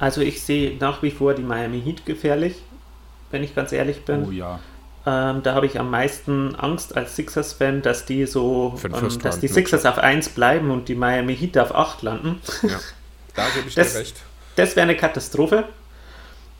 Also 0.00 0.22
ich 0.22 0.42
sehe 0.42 0.76
nach 0.78 1.02
wie 1.02 1.10
vor 1.10 1.34
die 1.34 1.42
Miami 1.42 1.80
Heat 1.80 2.06
gefährlich, 2.06 2.56
wenn 3.30 3.44
ich 3.44 3.54
ganz 3.54 3.70
ehrlich 3.70 4.04
bin. 4.04 4.24
Oh 4.26 4.30
ja. 4.30 4.58
Ähm, 5.06 5.42
da 5.42 5.54
habe 5.54 5.66
ich 5.66 5.78
am 5.78 5.90
meisten 5.90 6.54
Angst 6.56 6.96
als 6.96 7.16
Sixers-Fan, 7.16 7.82
dass 7.82 8.04
die 8.04 8.26
so, 8.26 8.78
ähm, 8.84 9.18
dass 9.22 9.40
die 9.40 9.48
Sixers 9.48 9.86
auf 9.86 9.98
1 9.98 10.30
bleiben 10.30 10.70
und 10.70 10.88
die 10.88 10.94
Miami 10.94 11.36
Heat 11.36 11.56
auf 11.58 11.74
8 11.74 12.02
landen. 12.02 12.40
Ja, 12.62 12.78
da 13.34 13.46
gebe 13.54 13.68
ich 13.68 13.74
das, 13.74 13.92
dir 13.92 14.00
recht. 14.00 14.16
Das 14.56 14.76
wäre 14.76 14.84
eine 14.84 14.96
Katastrophe, 14.96 15.64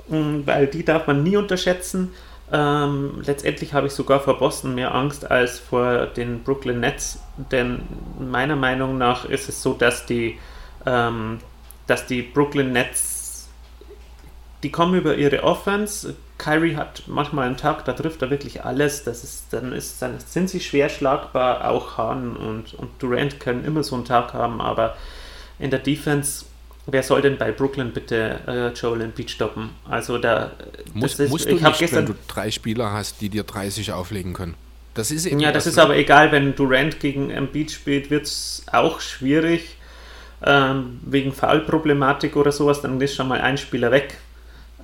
mm, 0.08 0.40
weil 0.46 0.66
die 0.68 0.84
darf 0.84 1.06
man 1.06 1.22
nie 1.22 1.36
unterschätzen. 1.36 2.12
Ähm, 2.52 3.22
letztendlich 3.24 3.74
habe 3.74 3.86
ich 3.86 3.92
sogar 3.92 4.20
vor 4.20 4.38
Boston 4.38 4.74
mehr 4.74 4.94
Angst 4.94 5.30
als 5.30 5.58
vor 5.58 6.06
den 6.06 6.42
Brooklyn 6.42 6.80
Nets, 6.80 7.20
denn 7.52 7.82
meiner 8.18 8.56
Meinung 8.56 8.98
nach 8.98 9.24
ist 9.24 9.48
es 9.48 9.62
so, 9.62 9.74
dass 9.74 10.06
die, 10.06 10.38
ähm, 10.86 11.38
dass 11.86 12.06
die 12.06 12.22
Brooklyn 12.22 12.72
Nets, 12.72 13.09
die 14.62 14.70
kommen 14.70 14.94
über 14.94 15.16
ihre 15.16 15.42
Offense. 15.42 16.14
Kyrie 16.38 16.76
hat 16.76 17.02
manchmal 17.06 17.46
einen 17.46 17.56
Tag, 17.56 17.84
da 17.84 17.92
trifft 17.92 18.22
er 18.22 18.30
wirklich 18.30 18.64
alles. 18.64 19.04
Das 19.04 19.24
ist, 19.24 19.46
dann, 19.50 19.72
ist, 19.72 20.00
dann 20.00 20.18
sind 20.18 20.50
sie 20.50 20.60
schwer 20.60 20.88
schlagbar. 20.88 21.68
Auch 21.68 21.98
Hahn 21.98 22.36
und, 22.36 22.74
und 22.74 22.90
Durant 22.98 23.40
können 23.40 23.64
immer 23.64 23.82
so 23.82 23.94
einen 23.94 24.04
Tag 24.04 24.34
haben, 24.34 24.60
aber 24.60 24.96
in 25.58 25.70
der 25.70 25.80
Defense 25.80 26.44
wer 26.86 27.02
soll 27.02 27.22
denn 27.22 27.36
bei 27.36 27.52
Brooklyn 27.52 27.92
bitte 27.92 28.40
äh, 28.46 28.68
Joel 28.78 29.02
Embiid 29.02 29.30
stoppen? 29.30 29.70
Also 29.88 30.18
da 30.18 30.52
Muss, 30.94 31.18
ist, 31.18 31.30
musst 31.30 31.50
du 31.50 31.54
nicht, 31.54 31.78
gestern, 31.78 32.08
wenn 32.08 32.14
du 32.14 32.18
drei 32.28 32.50
Spieler 32.50 32.92
hast, 32.92 33.20
die 33.20 33.28
dir 33.28 33.44
30 33.44 33.92
auflegen 33.92 34.32
können. 34.32 34.54
Das 34.94 35.10
ist 35.10 35.24
ja, 35.24 35.52
das 35.52 35.66
ist 35.66 35.78
aber 35.78 35.96
egal, 35.96 36.32
wenn 36.32 36.56
Durant 36.56 36.98
gegen 36.98 37.30
Embiid 37.30 37.70
spielt, 37.70 38.10
wird 38.10 38.24
es 38.24 38.64
auch 38.72 39.00
schwierig 39.00 39.76
ähm, 40.44 40.98
wegen 41.02 41.32
Foulproblematik 41.32 42.34
oder 42.36 42.50
sowas. 42.50 42.82
Dann 42.82 43.00
ist 43.00 43.14
schon 43.14 43.28
mal 43.28 43.40
ein 43.40 43.56
Spieler 43.56 43.92
weg. 43.92 44.18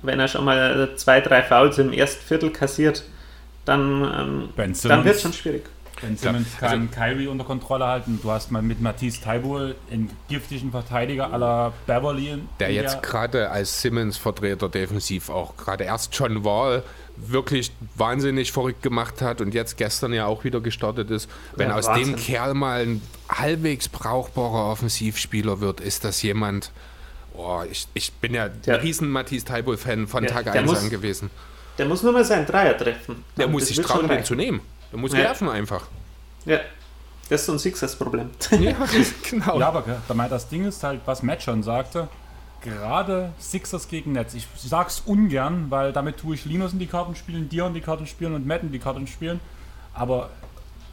Wenn 0.01 0.19
er 0.19 0.27
schon 0.27 0.45
mal 0.45 0.89
zwei, 0.95 1.21
drei 1.21 1.43
Fouls 1.43 1.77
im 1.77 1.93
ersten 1.93 2.23
Viertel 2.23 2.51
kassiert, 2.51 3.03
dann, 3.65 4.49
ähm, 4.55 4.73
dann 4.83 5.03
wird 5.03 5.15
es 5.15 5.21
schon 5.21 5.33
schwierig. 5.33 5.63
Ben 6.01 6.15
Simmons 6.15 6.47
ja, 6.61 6.67
kann 6.67 6.81
also, 6.81 6.93
Kyrie 6.93 7.27
unter 7.27 7.43
Kontrolle 7.43 7.87
halten. 7.87 8.19
Du 8.21 8.29
hast 8.29 8.51
mal 8.51 8.61
mit 8.61 8.81
Matisse 8.81 9.21
Taibul 9.21 9.75
einen 9.91 10.11
giftigen 10.29 10.71
Verteidiger 10.71 11.33
aller 11.33 11.73
Beverly. 11.87 12.37
Der 12.59 12.71
jetzt 12.71 13.01
gerade 13.01 13.49
als 13.49 13.81
Simmons-Vertreter 13.81 14.69
defensiv 14.69 15.29
auch 15.29 15.57
gerade 15.57 15.85
erst 15.85 16.13
John 16.13 16.43
Wall 16.43 16.83
wirklich 17.15 17.71
wahnsinnig 17.95 18.51
verrückt 18.51 18.83
gemacht 18.83 19.23
hat 19.23 19.41
und 19.41 19.55
jetzt 19.55 19.77
gestern 19.77 20.13
ja 20.13 20.27
auch 20.27 20.43
wieder 20.43 20.61
gestartet 20.61 21.09
ist. 21.09 21.29
Wenn 21.55 21.69
ja, 21.69 21.75
aus 21.75 21.87
Wahnsinn. 21.87 22.13
dem 22.13 22.15
Kerl 22.15 22.53
mal 22.53 22.81
ein 22.81 23.01
halbwegs 23.27 23.89
brauchbarer 23.89 24.71
Offensivspieler 24.71 25.59
wird, 25.61 25.81
ist 25.81 26.03
das 26.03 26.21
jemand. 26.21 26.71
Oh, 27.37 27.61
ich, 27.69 27.87
ich 27.93 28.11
bin 28.13 28.33
ja 28.33 28.49
der, 28.49 28.75
ein 28.75 28.81
riesen 28.81 29.09
Matisse 29.09 29.45
Taibul-Fan 29.45 30.07
von 30.07 30.25
Tag 30.25 30.47
1 30.47 30.73
an 30.73 30.89
gewesen. 30.89 31.29
Der 31.77 31.85
muss 31.85 32.01
nur 32.01 32.11
mal 32.11 32.25
seinen 32.25 32.47
Dreier 32.47 32.75
treffen. 32.75 33.23
Der 33.37 33.47
muss 33.47 33.67
sich 33.67 33.79
trauen, 33.79 34.07
den 34.07 34.23
zu 34.23 34.33
nehmen. 34.33 34.61
Du 34.91 34.97
musst 34.97 35.13
ja. 35.13 35.19
werfen 35.19 35.47
einfach. 35.47 35.87
Ja. 36.45 36.59
Das 37.29 37.41
ist 37.41 37.47
so 37.47 37.53
ein 37.53 37.59
Sixers-Problem. 37.59 38.31
Ja, 38.59 38.75
genau. 39.29 39.59
Ja, 39.59 39.67
aber 39.67 40.29
das 40.29 40.49
Ding 40.49 40.65
ist 40.65 40.81
halt, 40.83 41.01
was 41.05 41.21
Matt 41.21 41.43
schon 41.43 41.61
sagte, 41.61 42.07
gerade 42.63 43.33
Sixers 43.37 43.87
gegen 43.87 44.13
Netz. 44.13 44.33
Ich 44.33 44.47
sag's 44.55 45.03
ungern, 45.05 45.67
weil 45.69 45.93
damit 45.93 46.17
tue 46.17 46.35
ich 46.35 46.45
Linus 46.45 46.73
in 46.73 46.79
die 46.79 46.87
Karten 46.87 47.15
spielen, 47.15 47.49
Dion 47.49 47.73
die 47.73 47.81
Karten 47.81 48.07
spielen 48.07 48.33
und 48.33 48.47
Matt 48.47 48.63
in 48.63 48.71
die 48.71 48.79
Karten 48.79 49.05
spielen. 49.05 49.39
Aber 49.93 50.29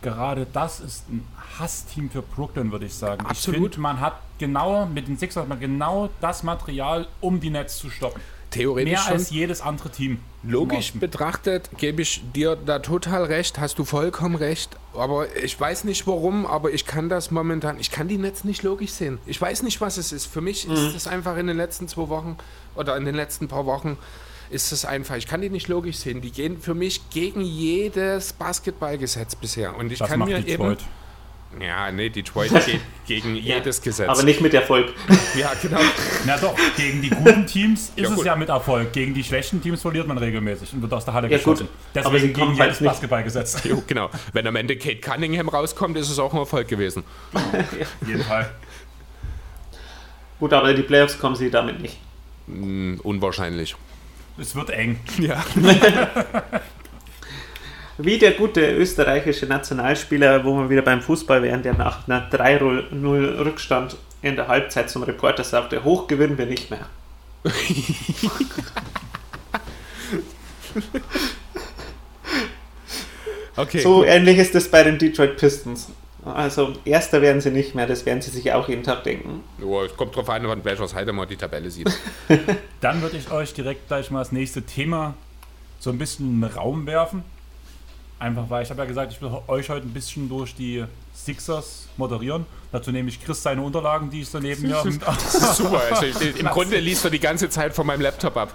gerade 0.05 0.47
das 0.53 0.79
ist 0.79 1.09
ein 1.09 1.27
Hassteam 1.59 2.11
für 2.11 2.23
Brooklyn, 2.23 2.71
würde 2.71 2.87
ich 2.87 2.95
sagen. 2.95 3.27
Absolut. 3.27 3.57
Ich 3.57 3.63
finde, 3.65 3.81
man 3.81 4.01
hat 4.01 4.21
genau 4.39 4.87
mit 4.87 5.09
den 5.09 5.19
Sixers 5.19 5.49
man 5.49 5.59
genau 5.59 6.11
das 6.21 6.45
Material, 6.45 7.09
um 7.21 7.41
die 7.41 7.51
Netz 7.51 7.79
zu 7.79 7.91
stoppen. 7.91 8.21
Theoretisch 8.51 8.93
Mehr 8.93 9.01
schon. 9.01 9.13
als 9.15 9.31
jedes 9.31 9.61
andere 9.63 9.91
Team. 9.91 10.21
Logisch 10.45 10.93
betrachtet 10.93 11.71
gebe 11.77 12.03
ich 12.03 12.23
dir 12.35 12.55
da 12.55 12.79
total 12.79 13.25
recht, 13.25 13.59
hast 13.59 13.81
du 13.81 13.85
vollkommen 13.85 14.37
recht. 14.37 14.77
Aber 14.93 15.35
ich 15.37 15.59
weiß 15.59 15.83
nicht 15.85 16.07
warum, 16.07 16.47
aber 16.47 16.71
ich 16.71 16.87
kann 16.87 17.09
das 17.09 17.33
momentan, 17.33 17.81
ich 17.81 17.91
kann 17.91 18.07
die 18.07 18.19
Netz 18.19 18.45
nicht 18.45 18.63
logisch 18.63 18.93
sehen. 18.93 19.19
Ich 19.27 19.41
weiß 19.41 19.65
nicht, 19.65 19.81
was 19.81 19.97
es 19.97 20.13
ist. 20.13 20.27
Für 20.27 20.41
mich 20.41 20.69
mhm. 20.69 20.75
ist 20.75 20.95
es 20.95 21.09
einfach 21.09 21.37
in 21.37 21.49
den 21.49 21.57
letzten 21.57 21.89
zwei 21.89 22.09
Wochen 22.09 22.37
oder 22.77 22.97
in 22.97 23.05
den 23.05 23.17
letzten 23.17 23.49
paar 23.49 23.67
Wochen 23.67 23.99
ist 24.55 24.71
es 24.73 24.85
einfach, 24.85 25.17
ich 25.17 25.27
kann 25.27 25.41
die 25.41 25.51
nicht 25.51 25.69
logisch 25.69 25.97
sehen. 25.97 26.21
Die 26.21 26.31
gehen 26.31 26.59
für 26.59 26.75
mich 26.75 27.11
gegen 27.11 27.41
jedes 27.43 28.33
Basketballgesetz 28.33 29.35
bisher. 29.35 29.77
Und 29.77 29.91
ich 29.91 29.99
das 29.99 30.09
kann 30.09 30.21
mir 30.21 30.41
Detroit. 30.41 30.81
eben 30.81 30.89
ja, 31.61 31.91
nee, 31.93 32.09
Detroit 32.09 32.51
geht 32.67 32.81
gegen 33.07 33.37
ja, 33.37 33.57
jedes 33.57 33.81
Gesetz. 33.81 34.09
Aber 34.09 34.23
nicht 34.23 34.41
mit 34.41 34.55
Erfolg. 34.55 34.93
ja, 35.39 35.53
genau. 35.61 35.79
Na 36.27 36.37
doch, 36.37 36.55
gegen 36.77 37.03
die 37.03 37.11
guten 37.11 37.47
Teams 37.47 37.93
ist 37.95 38.11
ja, 38.11 38.15
es 38.15 38.25
ja 38.25 38.37
mit 38.37 38.49
Erfolg. 38.49 38.93
Gegen 38.93 39.15
die 39.15 39.23
schlechten 39.23 39.63
Teams 39.63 39.83
verliert 39.83 40.09
man 40.09 40.19
regelmäßig 40.19 40.73
und 40.73 40.83
wird 40.83 40.93
aus 40.93 41.05
der 41.05 41.15
Halle 41.15 41.31
ja, 41.31 41.37
geschossen. 41.37 41.67
Gut. 41.67 41.77
Deswegen 41.95 42.07
aber 42.07 42.19
sie 42.19 42.33
gegen 42.33 42.55
jedes 42.55 42.81
halt 42.81 42.85
Basketballgesetz. 42.85 43.65
Jo, 43.65 43.83
genau. 43.87 44.11
Wenn 44.33 44.47
am 44.47 44.57
Ende 44.57 44.77
Kate 44.77 44.99
Cunningham 44.99 45.49
rauskommt, 45.49 45.97
ist 45.97 46.11
es 46.11 46.19
auch 46.19 46.33
ein 46.33 46.39
Erfolg 46.39 46.69
gewesen. 46.69 47.05
Auf 47.33 48.09
jeden 48.09 48.23
Fall. 48.23 48.51
Gut, 50.41 50.53
aber 50.53 50.71
in 50.71 50.77
die 50.77 50.83
Playoffs 50.83 51.19
kommen 51.19 51.37
sie 51.37 51.51
damit 51.51 51.81
nicht. 51.81 51.99
Mm, 52.47 52.97
unwahrscheinlich. 53.03 53.77
Es 54.39 54.55
wird 54.55 54.71
eng. 54.71 54.99
Ja. 55.19 55.45
wie 57.99 58.19
der 58.19 58.33
gute 58.33 58.61
österreichische 58.77 59.47
Nationalspieler, 59.47 60.45
wo 60.45 60.57
wir 60.59 60.69
wieder 60.71 60.83
beim 60.83 61.01
Fußball 61.01 61.43
wären, 61.43 61.63
der 61.63 61.75
nach 61.75 62.09
einer 62.09 62.29
3-0 62.31 63.39
Rückstand 63.45 63.97
in 64.23 64.35
der 64.37 64.49
Halbzeit 64.49 64.91
zum 64.91 65.05
Reporter 65.05 65.45
sagte, 65.45 65.85
hoch 65.85 66.09
gewinnen 66.09 66.37
wir 66.39 66.47
nicht 66.47 66.71
mehr. 66.71 66.87
okay. 73.57 73.81
So 73.81 74.03
ähnlich 74.05 74.39
ist 74.39 74.55
es 74.55 74.71
bei 74.71 74.83
den 74.83 74.99
Detroit 74.99 75.37
Pistons. 75.37 75.91
Also 76.25 76.73
erster 76.85 77.21
werden 77.21 77.41
sie 77.43 77.51
nicht 77.51 77.75
mehr, 77.75 77.87
das 77.87 78.07
werden 78.07 78.23
sie 78.23 78.31
sich 78.31 78.53
auch 78.53 78.69
jeden 78.69 78.83
Tag 78.83 79.05
denken. 79.05 79.45
Oh, 79.63 79.83
es 79.83 79.95
kommt 79.95 80.17
drauf 80.17 80.29
an, 80.31 80.47
wann 80.49 80.65
welcher 80.65 80.89
Seite 80.89 81.13
man 81.13 81.29
die 81.29 81.37
Tabelle 81.37 81.71
sieht. 81.71 81.91
Dann 82.81 83.03
würde 83.03 83.19
ich 83.19 83.31
euch 83.31 83.53
direkt 83.53 83.89
gleich 83.89 84.11
mal 84.11 84.21
das 84.21 84.33
nächste 84.33 84.63
Thema 84.63 85.15
so 85.81 85.91
ein 85.91 85.99
bisschen 85.99 86.27
in 86.27 86.41
den 86.41 86.51
Raum 86.51 86.87
werfen. 86.87 87.25
Einfach 88.19 88.49
weil 88.49 88.63
ich 88.63 88.71
habe 88.71 88.81
ja 88.81 88.87
gesagt, 88.87 89.13
ich 89.13 89.21
will 89.21 89.31
euch 89.49 89.69
heute 89.69 89.87
ein 89.87 89.93
bisschen 89.93 90.31
durch 90.31 90.55
die 90.55 90.85
Sixers 91.15 91.87
moderieren. 91.97 92.45
Dazu 92.73 92.91
nehme 92.91 93.09
ich 93.09 93.25
Chris 93.25 93.41
seine 93.41 93.63
Unterlagen, 93.63 94.11
die 94.11 94.23
ich 94.23 94.31
daneben 94.31 94.63
mir. 94.63 94.83
Super, 95.55 95.81
also 95.91 96.07
ich, 96.07 96.41
im 96.41 96.47
Grunde 96.47 96.79
liest 96.79 97.05
er 97.05 97.11
die 97.11 97.21
ganze 97.21 97.49
Zeit 97.49 97.73
von 97.73 97.87
meinem 97.87 98.01
Laptop 98.01 98.37
ab. 98.37 98.53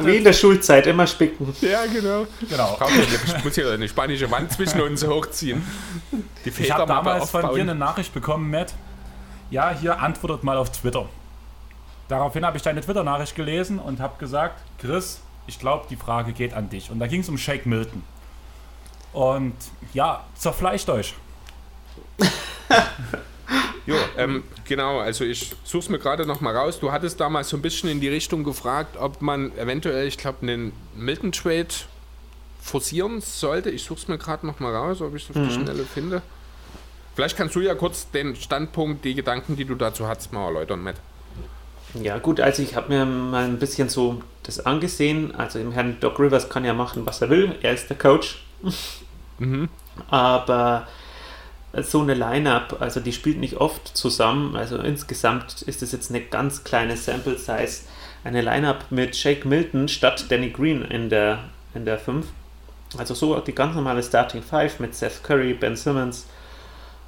Wie 0.00 0.16
in 0.16 0.24
der 0.24 0.32
Schulzeit, 0.32 0.86
immer 0.88 1.06
spicken. 1.06 1.54
Ja, 1.60 1.86
genau. 1.86 2.26
genau. 2.40 2.78
Ich 3.36 3.44
muss 3.44 3.54
hier 3.54 3.70
eine 3.70 3.88
spanische 3.88 4.28
Wand 4.30 4.50
zwischen 4.52 4.80
uns 4.80 5.06
hochziehen. 5.06 5.62
Die 6.44 6.50
ich 6.50 6.70
habe 6.72 6.86
damals 6.86 7.30
von 7.30 7.54
dir 7.54 7.60
eine 7.60 7.76
Nachricht 7.76 8.12
bekommen, 8.12 8.50
Matt. 8.50 8.74
Ja, 9.50 9.70
hier 9.70 10.00
antwortet 10.00 10.42
mal 10.42 10.56
auf 10.56 10.72
Twitter. 10.72 11.08
Daraufhin 12.08 12.44
habe 12.44 12.56
ich 12.56 12.62
deine 12.62 12.80
Twitter-Nachricht 12.80 13.36
gelesen 13.36 13.78
und 13.78 14.00
habe 14.00 14.18
gesagt, 14.18 14.60
Chris, 14.78 15.20
ich 15.46 15.58
glaube, 15.58 15.86
die 15.88 15.96
Frage 15.96 16.32
geht 16.32 16.54
an 16.54 16.68
dich. 16.68 16.90
Und 16.90 16.98
da 16.98 17.06
ging 17.06 17.20
es 17.20 17.28
um 17.28 17.38
Shake 17.38 17.66
Milton. 17.66 18.02
Und 19.14 19.54
ja, 19.94 20.24
zerfleischt 20.34 20.90
euch. 20.90 21.14
jo, 23.86 23.94
ähm, 24.18 24.42
genau, 24.64 24.98
also 24.98 25.24
ich 25.24 25.52
suche 25.62 25.84
es 25.84 25.88
mir 25.88 26.00
gerade 26.00 26.26
noch 26.26 26.40
mal 26.40 26.54
raus. 26.54 26.80
Du 26.80 26.90
hattest 26.90 27.20
damals 27.20 27.48
so 27.48 27.56
ein 27.56 27.62
bisschen 27.62 27.88
in 27.88 28.00
die 28.00 28.08
Richtung 28.08 28.42
gefragt, 28.42 28.96
ob 28.98 29.22
man 29.22 29.56
eventuell, 29.56 30.08
ich 30.08 30.18
glaube, 30.18 30.38
einen 30.42 30.72
Milton 30.96 31.30
Trade 31.30 31.68
forcieren 32.60 33.20
sollte. 33.20 33.70
Ich 33.70 33.84
suche 33.84 34.00
es 34.00 34.08
mir 34.08 34.18
gerade 34.18 34.46
noch 34.46 34.58
mal 34.58 34.74
raus, 34.74 35.00
ob 35.00 35.14
ich 35.14 35.24
es 35.24 35.30
auf 35.30 35.36
die 35.36 35.58
mhm. 35.58 35.62
Schnelle 35.62 35.84
finde. 35.84 36.22
Vielleicht 37.14 37.36
kannst 37.36 37.54
du 37.54 37.60
ja 37.60 37.76
kurz 37.76 38.10
den 38.10 38.34
Standpunkt, 38.34 39.04
die 39.04 39.14
Gedanken, 39.14 39.54
die 39.54 39.64
du 39.64 39.76
dazu 39.76 40.08
hast, 40.08 40.32
mal 40.32 40.46
erläutern, 40.46 40.82
Matt. 40.82 40.96
Ja, 41.94 42.18
gut, 42.18 42.40
also 42.40 42.62
ich 42.62 42.74
habe 42.74 42.92
mir 42.92 43.04
mal 43.04 43.44
ein 43.44 43.60
bisschen 43.60 43.88
so 43.88 44.20
das 44.42 44.66
angesehen. 44.66 45.32
Also 45.36 45.60
im 45.60 45.70
Herrn 45.70 45.98
Doc 46.00 46.18
Rivers 46.18 46.48
kann 46.48 46.64
ja 46.64 46.74
machen, 46.74 47.06
was 47.06 47.22
er 47.22 47.30
will. 47.30 47.54
Er 47.62 47.72
ist 47.72 47.88
der 47.88 47.96
Coach. 47.96 48.42
Mhm. 49.38 49.68
Aber 50.08 50.86
so 51.82 52.02
eine 52.02 52.14
Line-Up, 52.14 52.76
also 52.80 53.00
die 53.00 53.12
spielt 53.12 53.38
nicht 53.38 53.56
oft 53.56 53.96
zusammen. 53.96 54.56
Also 54.56 54.78
insgesamt 54.78 55.62
ist 55.62 55.82
es 55.82 55.92
jetzt 55.92 56.10
eine 56.10 56.20
ganz 56.20 56.64
kleine 56.64 56.96
Sample 56.96 57.38
Size. 57.38 57.82
Eine 58.22 58.42
Line-Up 58.42 58.86
mit 58.90 59.16
Shake 59.16 59.44
Milton 59.44 59.88
statt 59.88 60.26
Danny 60.28 60.50
Green 60.50 60.82
in 60.82 61.10
der, 61.10 61.40
in 61.74 61.84
der 61.84 61.98
5. 61.98 62.26
Also 62.96 63.14
so 63.14 63.38
die 63.40 63.54
ganz 63.54 63.74
normale 63.74 64.02
Starting 64.02 64.42
5 64.42 64.78
mit 64.78 64.94
Seth 64.94 65.24
Curry, 65.24 65.54
Ben 65.54 65.74
Simmons 65.74 66.26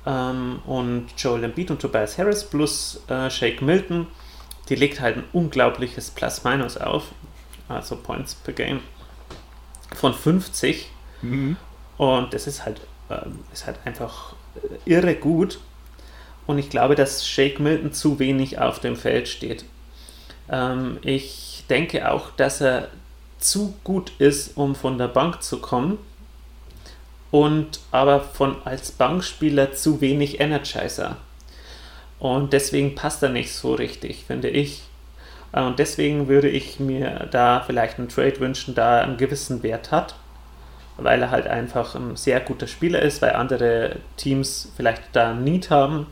ähm, 0.04 0.60
und 0.66 1.06
Joel 1.16 1.44
Embiid 1.44 1.70
und 1.70 1.80
Tobias 1.80 2.18
Harris 2.18 2.42
plus 2.42 3.00
äh, 3.08 3.30
Shake 3.30 3.62
Milton 3.62 4.08
die 4.68 4.74
legt 4.74 5.00
halt 5.00 5.16
ein 5.16 5.24
unglaubliches 5.32 6.10
Plus-Minus 6.10 6.76
auf, 6.76 7.04
also 7.68 7.96
Points 7.96 8.34
per 8.34 8.52
Game 8.52 8.80
von 9.94 10.12
50. 10.12 10.90
Mhm. 11.22 11.56
Und 11.96 12.34
das 12.34 12.46
ist 12.46 12.64
halt, 12.64 12.80
äh, 13.08 13.26
ist 13.52 13.66
halt 13.66 13.78
einfach 13.84 14.34
äh, 14.56 14.90
irre 14.90 15.14
gut. 15.14 15.60
Und 16.46 16.58
ich 16.58 16.70
glaube, 16.70 16.94
dass 16.94 17.26
Shake 17.26 17.58
Milton 17.58 17.92
zu 17.92 18.18
wenig 18.18 18.58
auf 18.58 18.78
dem 18.80 18.96
Feld 18.96 19.28
steht. 19.28 19.64
Ähm, 20.50 20.98
ich 21.02 21.64
denke 21.68 22.10
auch, 22.10 22.30
dass 22.36 22.60
er 22.60 22.88
zu 23.38 23.74
gut 23.84 24.12
ist, 24.18 24.56
um 24.56 24.74
von 24.74 24.98
der 24.98 25.08
Bank 25.08 25.42
zu 25.42 25.60
kommen. 25.60 25.98
Und 27.30 27.80
aber 27.90 28.20
von 28.20 28.56
als 28.64 28.92
Bankspieler 28.92 29.72
zu 29.72 30.00
wenig 30.00 30.40
Energizer. 30.40 31.16
Und 32.18 32.52
deswegen 32.52 32.94
passt 32.94 33.22
er 33.22 33.28
nicht 33.28 33.52
so 33.52 33.74
richtig, 33.74 34.24
finde 34.26 34.48
ich. 34.48 34.82
Äh, 35.52 35.62
und 35.62 35.78
deswegen 35.78 36.28
würde 36.28 36.48
ich 36.48 36.80
mir 36.80 37.28
da 37.30 37.62
vielleicht 37.66 37.98
einen 37.98 38.08
Trade 38.08 38.40
wünschen, 38.40 38.74
da 38.74 39.00
einen 39.00 39.16
gewissen 39.16 39.62
Wert 39.62 39.90
hat, 39.90 40.14
weil 40.98 41.22
er 41.22 41.30
halt 41.30 41.46
einfach 41.46 41.94
ein 41.94 42.16
sehr 42.16 42.40
guter 42.40 42.66
Spieler 42.66 43.02
ist, 43.02 43.22
weil 43.22 43.32
andere 43.32 43.96
Teams 44.16 44.72
vielleicht 44.76 45.02
da 45.12 45.34
Need 45.34 45.70
haben 45.70 46.06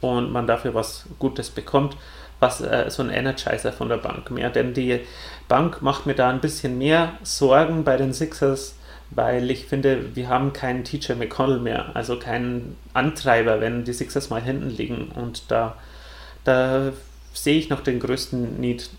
und 0.00 0.32
man 0.32 0.46
dafür 0.46 0.74
was 0.74 1.06
Gutes 1.18 1.50
bekommt, 1.50 1.96
was 2.40 2.60
äh, 2.60 2.86
so 2.88 3.02
ein 3.02 3.10
Energizer 3.10 3.72
von 3.72 3.88
der 3.88 3.96
Bank 3.96 4.30
mehr. 4.30 4.50
Denn 4.50 4.74
die 4.74 5.00
Bank 5.48 5.82
macht 5.82 6.06
mir 6.06 6.14
da 6.14 6.30
ein 6.30 6.40
bisschen 6.40 6.78
mehr 6.78 7.12
Sorgen 7.22 7.84
bei 7.84 7.96
den 7.96 8.12
Sixers, 8.12 8.76
weil 9.10 9.50
ich 9.50 9.66
finde, 9.66 10.14
wir 10.14 10.28
haben 10.28 10.52
keinen 10.52 10.84
TJ 10.84 11.12
McConnell 11.14 11.60
mehr, 11.60 11.96
also 11.96 12.18
keinen 12.18 12.76
Antreiber, 12.94 13.60
wenn 13.60 13.84
die 13.84 13.92
Sixers 13.92 14.30
mal 14.30 14.42
hinten 14.42 14.70
liegen. 14.70 15.10
Und 15.14 15.50
da, 15.50 15.76
da 16.44 16.92
sehe 17.32 17.58
ich 17.58 17.70
noch 17.70 17.80
den 17.80 18.00
größten 18.00 18.60
Need. 18.60 18.90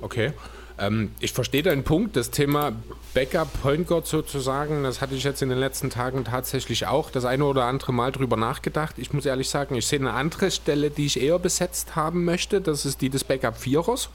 Okay. 0.00 0.32
Ähm, 0.80 1.12
ich 1.20 1.32
verstehe 1.32 1.62
deinen 1.62 1.84
Punkt. 1.84 2.16
Das 2.16 2.30
Thema 2.30 2.72
Backup 3.14 3.48
Point 3.62 3.86
Guard 3.86 4.06
sozusagen, 4.06 4.82
das 4.82 5.00
hatte 5.00 5.14
ich 5.14 5.22
jetzt 5.22 5.42
in 5.42 5.50
den 5.50 5.58
letzten 5.58 5.90
Tagen 5.90 6.24
tatsächlich 6.24 6.86
auch 6.86 7.10
das 7.10 7.24
eine 7.24 7.44
oder 7.44 7.66
andere 7.66 7.92
Mal 7.92 8.10
drüber 8.10 8.36
nachgedacht. 8.36 8.94
Ich 8.98 9.12
muss 9.12 9.26
ehrlich 9.26 9.48
sagen, 9.48 9.74
ich 9.74 9.86
sehe 9.86 9.98
eine 9.98 10.12
andere 10.12 10.50
Stelle, 10.50 10.90
die 10.90 11.06
ich 11.06 11.20
eher 11.20 11.38
besetzt 11.38 11.96
haben 11.96 12.24
möchte. 12.24 12.60
Das 12.60 12.86
ist 12.86 13.00
die 13.02 13.10
des 13.10 13.24
Backup 13.24 13.58
Vierers. 13.58 14.08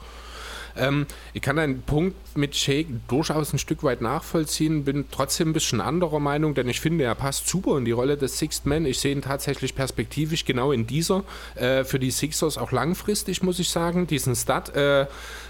Ähm, 0.78 1.06
ich 1.32 1.42
kann 1.42 1.58
einen 1.58 1.82
Punkt 1.82 2.16
mit 2.36 2.54
Shake 2.54 2.88
durchaus 3.08 3.52
ein 3.52 3.58
Stück 3.58 3.82
weit 3.82 4.00
nachvollziehen, 4.00 4.84
bin 4.84 5.06
trotzdem 5.10 5.50
ein 5.50 5.52
bisschen 5.52 5.80
anderer 5.80 6.20
Meinung, 6.20 6.54
denn 6.54 6.68
ich 6.68 6.80
finde, 6.80 7.04
er 7.04 7.14
passt 7.14 7.48
super 7.48 7.78
in 7.78 7.84
die 7.84 7.92
Rolle 7.92 8.16
des 8.16 8.38
Sixth 8.38 8.66
Man. 8.66 8.84
Ich 8.84 9.00
sehe 9.00 9.12
ihn 9.12 9.22
tatsächlich 9.22 9.74
perspektivisch 9.74 10.44
genau 10.44 10.72
in 10.72 10.86
dieser, 10.86 11.24
äh, 11.54 11.84
für 11.84 11.98
die 11.98 12.10
Sixers 12.10 12.58
auch 12.58 12.72
langfristig, 12.72 13.42
muss 13.42 13.58
ich 13.58 13.70
sagen, 13.70 14.06
diesen 14.06 14.34
Stud. 14.34 14.74
Äh, 14.74 15.06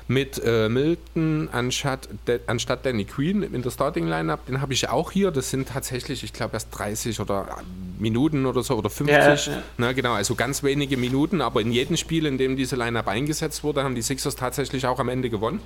mit 0.08 0.40
äh, 0.44 0.68
Milton 0.68 1.48
anstatt, 1.50 2.08
de, 2.28 2.40
anstatt 2.46 2.86
Danny 2.86 3.04
Queen 3.04 3.42
in 3.42 3.62
der 3.62 3.70
Starting 3.70 4.06
Lineup. 4.06 4.46
Den 4.46 4.60
habe 4.60 4.72
ich 4.72 4.88
auch 4.88 5.10
hier. 5.10 5.30
Das 5.30 5.50
sind 5.50 5.68
tatsächlich, 5.68 6.22
ich 6.22 6.32
glaube, 6.32 6.54
erst 6.54 6.68
30 6.76 7.18
oder 7.20 7.48
äh, 7.58 8.00
Minuten 8.00 8.46
oder 8.46 8.62
so 8.62 8.76
oder 8.76 8.90
50. 8.90 9.16
Ja, 9.16 9.34
ja. 9.34 9.62
Na, 9.78 9.92
genau, 9.92 10.12
also 10.12 10.34
ganz 10.34 10.62
wenige 10.62 10.96
Minuten, 10.96 11.40
aber 11.40 11.60
in 11.60 11.72
jedem 11.72 11.96
Spiel, 11.96 12.26
in 12.26 12.38
dem 12.38 12.56
diese 12.56 12.76
Lineup 12.76 13.08
eingesetzt 13.08 13.64
wurde, 13.64 13.82
haben 13.82 13.94
die 13.94 14.02
Sixers 14.02 14.36
tatsächlich 14.36 14.86
auch 14.86 15.00
am 15.00 15.08
Ende 15.08 15.28
gewonnen. 15.28 15.60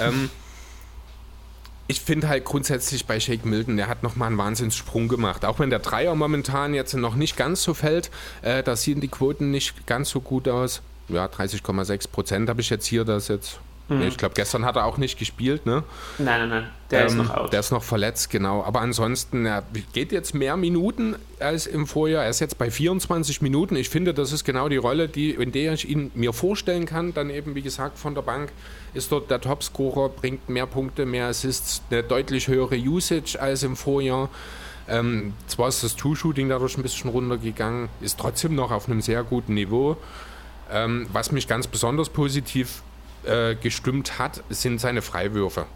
Ähm, 0.00 0.30
ich 1.86 2.00
finde 2.00 2.28
halt 2.28 2.44
grundsätzlich 2.44 3.06
bei 3.06 3.20
Shake 3.20 3.44
Milton, 3.44 3.76
der 3.76 3.88
hat 3.88 4.02
nochmal 4.02 4.28
einen 4.28 4.38
Wahnsinnssprung 4.38 5.06
gemacht. 5.06 5.44
Auch 5.44 5.58
wenn 5.58 5.70
der 5.70 5.78
Dreier 5.78 6.14
momentan 6.14 6.74
jetzt 6.74 6.94
noch 6.94 7.14
nicht 7.14 7.36
ganz 7.36 7.62
so 7.62 7.74
fällt, 7.74 8.10
äh, 8.42 8.62
da 8.62 8.74
sehen 8.74 9.00
die 9.00 9.08
Quoten 9.08 9.50
nicht 9.50 9.86
ganz 9.86 10.10
so 10.10 10.20
gut 10.20 10.48
aus 10.48 10.82
ja, 11.08 11.26
30,6 11.26 12.08
Prozent 12.10 12.48
habe 12.48 12.60
ich 12.60 12.70
jetzt 12.70 12.86
hier, 12.86 13.04
das 13.04 13.28
jetzt. 13.28 13.60
Mhm. 13.88 14.02
Ich 14.02 14.16
glaube, 14.16 14.34
gestern 14.34 14.64
hat 14.64 14.76
er 14.76 14.86
auch 14.86 14.96
nicht 14.96 15.18
gespielt, 15.18 15.66
ne? 15.66 15.84
Nein, 16.16 16.40
nein, 16.40 16.48
nein. 16.48 16.70
Der 16.90 17.00
ähm, 17.00 17.06
ist 17.06 17.14
noch 17.16 17.30
out. 17.30 17.52
Der 17.52 17.60
ist 17.60 17.70
noch 17.70 17.82
verletzt, 17.82 18.30
genau. 18.30 18.64
Aber 18.64 18.80
ansonsten, 18.80 19.44
er 19.44 19.62
geht 19.92 20.10
jetzt 20.10 20.34
mehr 20.34 20.56
Minuten 20.56 21.16
als 21.38 21.66
im 21.66 21.86
Vorjahr. 21.86 22.24
Er 22.24 22.30
ist 22.30 22.40
jetzt 22.40 22.56
bei 22.56 22.70
24 22.70 23.42
Minuten. 23.42 23.76
Ich 23.76 23.90
finde, 23.90 24.14
das 24.14 24.32
ist 24.32 24.44
genau 24.44 24.70
die 24.70 24.78
Rolle, 24.78 25.08
die, 25.08 25.32
in 25.32 25.52
der 25.52 25.74
ich 25.74 25.86
ihn 25.86 26.10
mir 26.14 26.32
vorstellen 26.32 26.86
kann. 26.86 27.12
Dann 27.12 27.28
eben, 27.28 27.54
wie 27.54 27.62
gesagt, 27.62 27.98
von 27.98 28.14
der 28.14 28.22
Bank 28.22 28.52
ist 28.94 29.12
dort 29.12 29.30
der 29.30 29.40
Topscorer, 29.40 30.08
bringt 30.08 30.48
mehr 30.48 30.66
Punkte, 30.66 31.04
mehr 31.04 31.26
Assists, 31.26 31.82
eine 31.90 32.02
deutlich 32.02 32.48
höhere 32.48 32.76
Usage 32.76 33.36
als 33.38 33.64
im 33.64 33.76
Vorjahr. 33.76 34.30
Ähm, 34.88 35.34
zwar 35.46 35.68
ist 35.68 35.82
das 35.82 35.96
Two-Shooting 35.96 36.48
dadurch 36.48 36.76
ein 36.76 36.82
bisschen 36.82 37.10
runtergegangen, 37.10 37.88
ist 38.00 38.18
trotzdem 38.18 38.54
noch 38.54 38.70
auf 38.70 38.86
einem 38.86 39.00
sehr 39.00 39.22
guten 39.22 39.54
Niveau. 39.54 39.96
Ähm, 40.70 41.06
was 41.12 41.32
mich 41.32 41.48
ganz 41.48 41.66
besonders 41.66 42.08
positiv 42.08 42.82
äh, 43.24 43.54
gestimmt 43.54 44.18
hat, 44.18 44.42
sind 44.50 44.80
seine 44.80 45.02
Freiwürfe. 45.02 45.66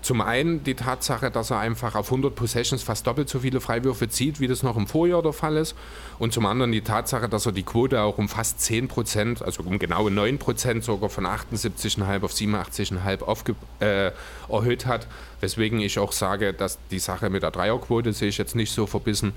Zum 0.00 0.20
einen 0.20 0.62
die 0.62 0.74
Tatsache, 0.74 1.30
dass 1.30 1.50
er 1.50 1.58
einfach 1.58 1.94
auf 1.96 2.06
100 2.06 2.34
Possessions 2.34 2.82
fast 2.82 3.06
doppelt 3.06 3.28
so 3.28 3.40
viele 3.40 3.60
Freiwürfe 3.60 4.08
zieht, 4.08 4.38
wie 4.38 4.46
das 4.46 4.62
noch 4.62 4.76
im 4.76 4.86
Vorjahr 4.86 5.22
der 5.22 5.32
Fall 5.32 5.56
ist. 5.56 5.74
Und 6.20 6.32
zum 6.32 6.46
anderen 6.46 6.70
die 6.70 6.82
Tatsache, 6.82 7.28
dass 7.28 7.46
er 7.46 7.52
die 7.52 7.64
Quote 7.64 8.00
auch 8.00 8.16
um 8.16 8.28
fast 8.28 8.60
10 8.60 8.86
Prozent, 8.86 9.42
also 9.42 9.64
um 9.64 9.78
genaue 9.78 10.10
9 10.10 10.38
Prozent 10.38 10.84
sogar 10.84 11.10
von 11.10 11.26
78,5 11.26 12.22
auf 12.22 12.32
87,5 12.32 13.54
äh, 13.80 14.12
erhöht 14.48 14.86
hat. 14.86 15.08
Weswegen 15.40 15.80
ich 15.80 15.98
auch 15.98 16.12
sage, 16.12 16.52
dass 16.52 16.78
die 16.90 17.00
Sache 17.00 17.28
mit 17.28 17.42
der 17.42 17.50
Dreierquote 17.50 18.12
sehe 18.12 18.28
ich 18.28 18.38
jetzt 18.38 18.54
nicht 18.54 18.72
so 18.72 18.86
verbissen. 18.86 19.32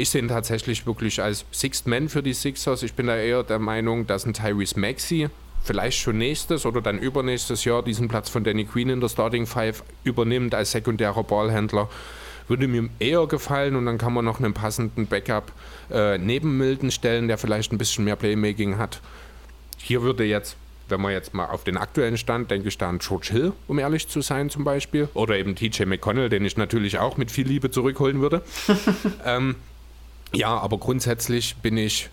Ich 0.00 0.08
sehe 0.08 0.22
ihn 0.22 0.28
tatsächlich 0.28 0.86
wirklich 0.86 1.20
als 1.20 1.44
Sixth 1.52 1.86
Man 1.86 2.08
für 2.08 2.22
die 2.22 2.32
Sixers. 2.32 2.82
Ich 2.82 2.94
bin 2.94 3.08
da 3.08 3.18
eher 3.18 3.42
der 3.42 3.58
Meinung, 3.58 4.06
dass 4.06 4.24
ein 4.24 4.32
Tyrese 4.32 4.80
Maxey 4.80 5.28
vielleicht 5.62 5.98
schon 5.98 6.16
nächstes 6.16 6.64
oder 6.64 6.80
dann 6.80 6.98
übernächstes 6.98 7.66
Jahr 7.66 7.82
diesen 7.82 8.08
Platz 8.08 8.30
von 8.30 8.42
Danny 8.42 8.64
Queen 8.64 8.88
in 8.88 9.02
der 9.02 9.10
Starting 9.10 9.46
Five 9.46 9.82
übernimmt 10.02 10.54
als 10.54 10.70
sekundärer 10.70 11.22
Ballhändler. 11.22 11.90
Würde 12.48 12.66
mir 12.66 12.88
eher 12.98 13.26
gefallen 13.26 13.76
und 13.76 13.84
dann 13.84 13.98
kann 13.98 14.14
man 14.14 14.24
noch 14.24 14.38
einen 14.38 14.54
passenden 14.54 15.06
Backup 15.06 15.52
äh, 15.90 16.16
neben 16.16 16.56
Milton 16.56 16.90
stellen, 16.90 17.28
der 17.28 17.36
vielleicht 17.36 17.70
ein 17.70 17.76
bisschen 17.76 18.06
mehr 18.06 18.16
Playmaking 18.16 18.78
hat. 18.78 19.02
Hier 19.76 20.00
würde 20.00 20.24
jetzt, 20.24 20.56
wenn 20.88 21.02
man 21.02 21.12
jetzt 21.12 21.34
mal 21.34 21.44
auf 21.44 21.62
den 21.62 21.76
aktuellen 21.76 22.16
Stand, 22.16 22.50
denke 22.50 22.68
ich 22.68 22.78
da 22.78 22.88
an 22.88 23.00
George 23.00 23.28
Hill, 23.32 23.52
um 23.68 23.78
ehrlich 23.78 24.08
zu 24.08 24.22
sein 24.22 24.48
zum 24.48 24.64
Beispiel. 24.64 25.10
Oder 25.12 25.36
eben 25.36 25.56
TJ 25.56 25.84
McConnell, 25.84 26.30
den 26.30 26.46
ich 26.46 26.56
natürlich 26.56 26.98
auch 26.98 27.18
mit 27.18 27.30
viel 27.30 27.46
Liebe 27.46 27.70
zurückholen 27.70 28.22
würde. 28.22 28.42
ähm, 29.26 29.56
ja, 30.32 30.56
aber 30.58 30.78
grundsätzlich 30.78 31.56
bin 31.56 31.76
ich 31.76 32.10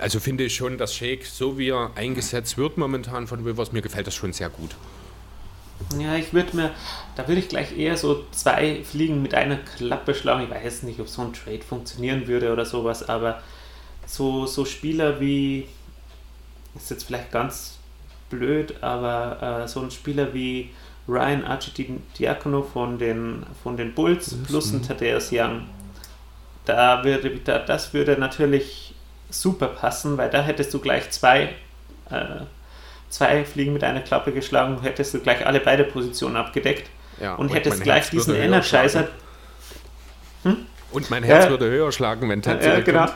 also 0.00 0.20
finde 0.20 0.44
ich 0.44 0.54
schon, 0.54 0.78
dass 0.78 0.94
Shake, 0.94 1.24
so 1.24 1.58
wie 1.58 1.70
er 1.70 1.90
eingesetzt 1.94 2.58
wird 2.58 2.76
momentan 2.76 3.26
von 3.26 3.44
Rivers, 3.44 3.72
mir 3.72 3.82
gefällt 3.82 4.06
das 4.06 4.14
schon 4.14 4.32
sehr 4.32 4.50
gut. 4.50 4.70
Ja, 5.98 6.16
ich 6.16 6.32
würde 6.32 6.56
mir, 6.56 6.70
da 7.16 7.28
würde 7.28 7.40
ich 7.40 7.48
gleich 7.48 7.76
eher 7.76 7.96
so 7.96 8.24
zwei 8.30 8.82
Fliegen 8.82 9.22
mit 9.22 9.34
einer 9.34 9.56
Klappe 9.56 10.14
schlagen. 10.14 10.44
Ich 10.44 10.50
weiß 10.50 10.82
nicht, 10.84 11.00
ob 11.00 11.08
so 11.08 11.22
ein 11.22 11.32
Trade 11.32 11.62
funktionieren 11.62 12.26
würde 12.26 12.52
oder 12.52 12.64
sowas, 12.64 13.08
aber 13.08 13.42
so, 14.06 14.46
so 14.46 14.64
Spieler 14.64 15.20
wie, 15.20 15.66
ist 16.74 16.90
jetzt 16.90 17.04
vielleicht 17.04 17.30
ganz 17.30 17.78
blöd, 18.30 18.82
aber 18.82 19.62
äh, 19.64 19.68
so 19.68 19.80
ein 19.80 19.90
Spieler 19.90 20.32
wie 20.32 20.70
Ryan 21.08 21.44
Archidiakono 21.44 22.62
von 22.62 22.98
den, 22.98 23.44
von 23.62 23.76
den 23.76 23.94
Bulls 23.94 24.34
plus 24.46 24.72
ein 24.72 24.82
Thaddeus 24.82 25.28
Young, 25.30 25.62
da 26.66 27.04
würde, 27.04 27.30
da, 27.44 27.58
das 27.60 27.94
würde 27.94 28.18
natürlich 28.18 28.94
super 29.30 29.68
passen, 29.68 30.18
weil 30.18 30.28
da 30.30 30.42
hättest 30.42 30.74
du 30.74 30.80
gleich 30.80 31.10
zwei, 31.10 31.54
äh, 32.10 32.44
zwei 33.08 33.44
Fliegen 33.44 33.72
mit 33.72 33.82
einer 33.82 34.00
Klappe 34.00 34.32
geschlagen, 34.32 34.78
hättest 34.82 35.14
du 35.14 35.20
gleich 35.20 35.46
alle 35.46 35.60
beide 35.60 35.84
Positionen 35.84 36.36
abgedeckt 36.36 36.90
ja, 37.20 37.34
und, 37.34 37.48
und 37.48 37.54
hättest 37.54 37.82
gleich 37.82 38.10
diesen 38.10 38.34
Energizer. 38.34 39.08
Hm? 40.42 40.66
Und 40.92 41.10
mein 41.10 41.24
Herz 41.24 41.44
ja, 41.44 41.50
würde 41.50 41.68
höher 41.68 41.90
schlagen, 41.90 42.28
wenn 42.28 42.42
Ted 42.42 42.64
ja, 42.64 42.80
genau. 42.80 43.06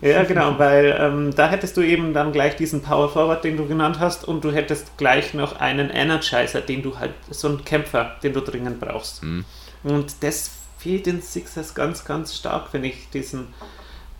ja, 0.00 0.24
genau, 0.24 0.58
weil 0.58 0.96
ähm, 0.98 1.34
da 1.34 1.48
hättest 1.48 1.76
du 1.76 1.80
eben 1.80 2.14
dann 2.14 2.32
gleich 2.32 2.56
diesen 2.56 2.82
Power 2.82 3.08
Forward, 3.08 3.44
den 3.44 3.56
du 3.56 3.66
genannt 3.66 4.00
hast, 4.00 4.26
und 4.26 4.44
du 4.44 4.52
hättest 4.52 4.98
gleich 4.98 5.32
noch 5.32 5.60
einen 5.60 5.88
Energizer, 5.88 6.60
den 6.60 6.82
du 6.82 6.98
halt, 6.98 7.12
so 7.30 7.48
einen 7.48 7.64
Kämpfer, 7.64 8.16
den 8.22 8.32
du 8.32 8.40
dringend 8.40 8.80
brauchst. 8.80 9.22
Mhm. 9.22 9.44
Und 9.84 10.22
das 10.22 10.50
fehlt 10.82 11.06
den 11.06 11.22
Sixers 11.22 11.74
ganz, 11.74 12.04
ganz 12.04 12.34
stark, 12.34 12.72
wenn 12.72 12.82
ich, 12.82 13.08
diesen, 13.10 13.48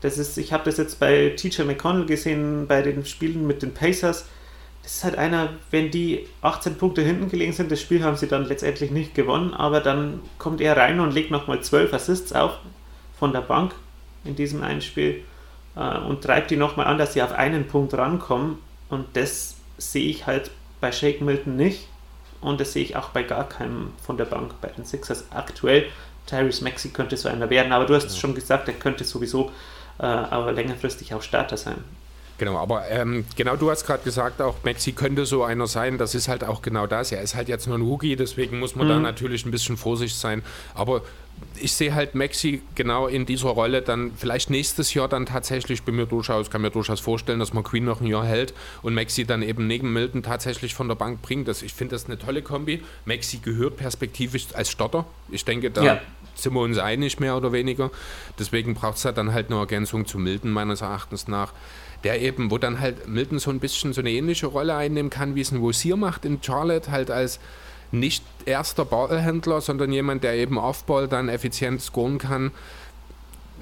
das 0.01 0.19
ist, 0.19 0.39
ich 0.39 0.53
habe 0.53 0.65
das 0.65 0.77
jetzt 0.77 1.01
bei 1.01 1.31
TJ 1.37 1.63
McConnell 1.63 2.07
gesehen, 2.07 2.67
bei 2.69 2.83
den 2.83 3.05
Spielen 3.05 3.47
mit 3.47 3.63
den 3.63 3.75
Pacers. 3.75 4.27
Das 4.83 4.97
ist 4.97 5.05
halt 5.05 5.17
einer, 5.17 5.51
wenn 5.71 5.91
die 5.91 6.29
18 6.41 6.77
Punkte 6.77 7.03
hinten 7.03 7.29
gelegen 7.29 7.53
sind, 7.53 7.71
das 7.71 7.81
Spiel 7.81 8.03
haben 8.03 8.17
sie 8.17 8.27
dann 8.27 8.45
letztendlich 8.45 8.91
nicht 8.91 9.15
gewonnen, 9.15 9.55
aber 9.55 9.81
dann 9.81 10.21
kommt 10.39 10.61
er 10.61 10.77
rein 10.77 11.01
und 11.01 11.13
legt 11.13 11.31
nochmal 11.31 11.61
12 11.61 11.93
Assists 11.93 12.33
auf 12.33 12.59
von 13.19 13.33
der 13.33 13.43
Bank 13.43 13.75
in 14.25 14.37
diesem 14.37 14.63
einen 14.63 14.83
Spiel 14.83 15.23
äh, 15.77 15.99
und 15.99 16.23
treibt 16.23 16.51
die 16.51 16.57
nochmal 16.57 16.87
an, 16.87 16.99
dass 16.99 17.13
sie 17.13 17.23
auf 17.23 17.33
einen 17.33 17.67
Punkt 17.67 17.95
rankommen. 17.95 18.59
Und 18.89 19.07
das 19.15 19.57
sehe 19.79 20.09
ich 20.09 20.27
halt 20.27 20.51
bei 20.81 20.93
Shake 20.93 21.21
Milton 21.21 21.57
nicht. 21.57 21.89
Und 22.41 22.61
das 22.61 22.73
sehe 22.73 22.83
ich 22.83 22.97
auch 22.97 23.11
bei 23.11 23.23
gar 23.23 23.49
keinem 23.49 23.93
von 24.05 24.17
der 24.17 24.25
Bank 24.25 24.55
bei 24.61 24.69
den 24.69 24.85
Sixers 24.85 25.27
aktuell. 25.31 25.87
Tyrese 26.27 26.65
Maxi 26.65 26.91
könnte 26.91 27.17
so 27.17 27.29
einer 27.29 27.51
werden, 27.51 27.73
aber 27.73 27.87
du 27.87 27.95
hast 27.95 28.11
ja. 28.11 28.17
schon 28.17 28.35
gesagt, 28.35 28.69
er 28.69 28.75
könnte 28.75 29.05
sowieso 29.05 29.51
äh, 29.99 30.05
aber 30.05 30.53
längerfristig 30.53 31.15
auch 31.15 31.23
Starter 31.23 31.57
sein. 31.57 31.85
Genau, 32.43 32.59
aber 32.59 32.91
ähm, 32.91 33.25
genau 33.37 33.55
du 33.55 33.71
hast 33.71 33.87
gerade 33.87 34.03
gesagt, 34.03 34.43
auch 34.43 34.57
Maxi 34.65 34.91
könnte 34.91 35.27
so 35.27 35.45
einer 35.45 35.69
sein. 35.69 35.97
Das 35.97 36.13
ist 36.17 36.27
halt 36.27 36.43
auch 36.43 36.61
genau 36.61 36.89
das. 36.89 37.13
Er 37.13 37.23
ist 37.23 37.37
halt 37.37 37.49
jetzt 37.49 37.69
nur 37.69 37.79
ein 37.79 37.83
Rookie, 37.83 38.17
deswegen 38.17 38.59
muss 38.59 38.75
man 38.75 38.89
mhm. 38.89 38.91
da 38.91 38.99
natürlich 38.99 39.47
ein 39.47 39.53
bisschen 39.53 39.77
vorsichtig 39.77 40.19
sein. 40.19 40.43
Aber 40.75 41.03
ich 41.55 41.73
sehe 41.73 41.95
halt 41.95 42.17
Maxi 42.17 42.61
genau 42.75 43.07
in 43.07 43.27
dieser 43.27 43.51
Rolle 43.51 43.81
dann 43.81 44.11
vielleicht 44.17 44.51
nächstes 44.51 44.93
Jahr 44.93 45.07
dann 45.07 45.25
tatsächlich 45.25 45.85
bei 45.85 45.93
mir 45.93 46.07
durchaus, 46.07 46.51
kann 46.51 46.63
mir 46.63 46.73
durchaus 46.73 46.99
vorstellen, 46.99 47.39
dass 47.39 47.53
man 47.53 47.63
Queen 47.63 47.85
noch 47.85 48.01
ein 48.01 48.09
Jahr 48.09 48.25
hält 48.25 48.55
und 48.83 48.95
Maxi 48.95 49.25
dann 49.25 49.43
eben 49.43 49.69
neben 49.69 49.93
Milton 49.93 50.25
tatsächlich 50.25 50.75
von 50.75 50.89
der 50.89 50.97
Bank 50.97 51.23
bringt. 51.23 51.47
Das, 51.47 51.63
ich 51.63 51.73
finde 51.73 51.95
das 51.95 52.07
eine 52.07 52.19
tolle 52.19 52.43
Kombi. 52.43 52.83
Maxi 53.05 53.37
gehört 53.37 53.77
perspektivisch 53.77 54.49
als 54.55 54.69
Stotter. 54.69 55.07
Ich 55.31 55.45
denke, 55.45 55.71
da 55.71 55.85
ja. 55.85 56.01
sind 56.35 56.55
wir 56.55 56.61
uns 56.61 56.79
einig, 56.79 57.21
mehr 57.21 57.37
oder 57.37 57.53
weniger. 57.53 57.93
Deswegen 58.37 58.75
braucht 58.75 58.97
es 58.97 59.05
halt 59.05 59.17
dann 59.17 59.33
halt 59.33 59.49
eine 59.49 59.61
Ergänzung 59.61 60.07
zu 60.07 60.19
Milton, 60.19 60.51
meines 60.51 60.81
Erachtens 60.81 61.29
nach. 61.29 61.53
Der 62.05 62.21
eben, 62.21 62.51
wo 62.51 62.59
dann 62.59 62.81
halt 62.81 63.09
Milton 63.09 63.39
so 63.39 63.51
ein 63.51 63.61
bisschen 63.61 63.93
so 63.93 64.01
eine 64.01 64.11
ähnliche 64.11 64.47
Rolle 64.47 64.75
einnehmen 64.75 65.11
kann, 65.11 65.35
wie 65.35 65.41
es 65.41 65.53
ein 65.53 65.59
Rosier 65.59 65.97
macht 65.97 66.25
in 66.25 66.43
Charlotte, 66.43 66.91
halt 66.91 67.11
als 67.11 67.39
nicht 67.93 68.25
erster 68.47 68.85
Ballhändler, 68.85 69.61
sondern 69.61 69.93
jemand, 69.93 70.25
der 70.25 70.35
eben 70.35 70.59
Offball 70.59 71.09
dann 71.09 71.29
effizient 71.29 71.83
scoren 71.83 72.19
kann. 72.19 72.51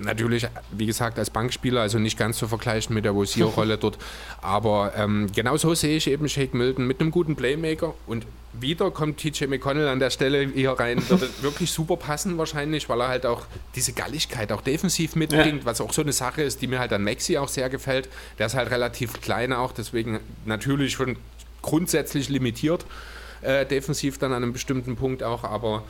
Natürlich, 0.03 0.47
wie 0.71 0.87
gesagt, 0.87 1.19
als 1.19 1.31
Bankspieler, 1.31 1.81
also 1.81 1.99
nicht 1.99 2.19
ganz 2.19 2.39
zu 2.39 2.49
vergleichen 2.49 2.95
mit 2.95 3.05
der 3.05 3.13
Rosier-Rolle 3.13 3.79
dort. 3.81 3.99
Aber 4.41 4.93
ähm, 4.97 5.29
genau 5.35 5.57
so 5.57 5.75
sehe 5.75 5.97
ich 5.97 6.09
eben 6.09 6.29
Shake 6.29 6.55
Milton 6.55 6.87
mit 6.87 7.01
einem 7.01 7.11
guten 7.11 7.37
Playmaker. 7.37 7.95
Und 8.07 8.27
wieder 8.53 8.91
kommt 8.91 9.19
TJ 9.19 9.47
McConnell 9.47 9.89
an 9.89 10.01
der 10.01 10.11
Stelle 10.11 10.51
hier 10.53 10.73
rein. 10.73 11.03
Wird 11.09 11.23
wirklich 11.43 11.71
super 11.71 11.97
passen 11.97 12.37
wahrscheinlich, 12.39 12.89
weil 12.89 13.01
er 13.01 13.09
halt 13.09 13.27
auch 13.27 13.47
diese 13.75 13.93
Galligkeit 13.93 14.53
auch 14.53 14.61
defensiv 14.61 15.17
mitbringt, 15.17 15.61
ja. 15.61 15.65
was 15.65 15.81
auch 15.81 15.93
so 15.93 16.03
eine 16.03 16.13
Sache 16.13 16.43
ist, 16.43 16.61
die 16.63 16.67
mir 16.67 16.79
halt 16.79 16.93
an 16.93 17.05
Maxi 17.05 17.37
auch 17.37 17.49
sehr 17.49 17.69
gefällt. 17.69 18.09
Der 18.39 18.47
ist 18.47 18.55
halt 18.55 18.71
relativ 18.71 19.21
klein 19.21 19.53
auch, 19.53 19.73
deswegen 19.73 20.21
natürlich 20.45 20.93
schon 20.93 21.17
grundsätzlich 21.63 22.29
limitiert 22.29 22.85
äh, 23.43 23.67
defensiv 23.67 24.19
dann 24.19 24.33
an 24.33 24.43
einem 24.43 24.53
bestimmten 24.53 24.97
Punkt 24.97 25.23
auch, 25.23 25.45
aber 25.45 25.83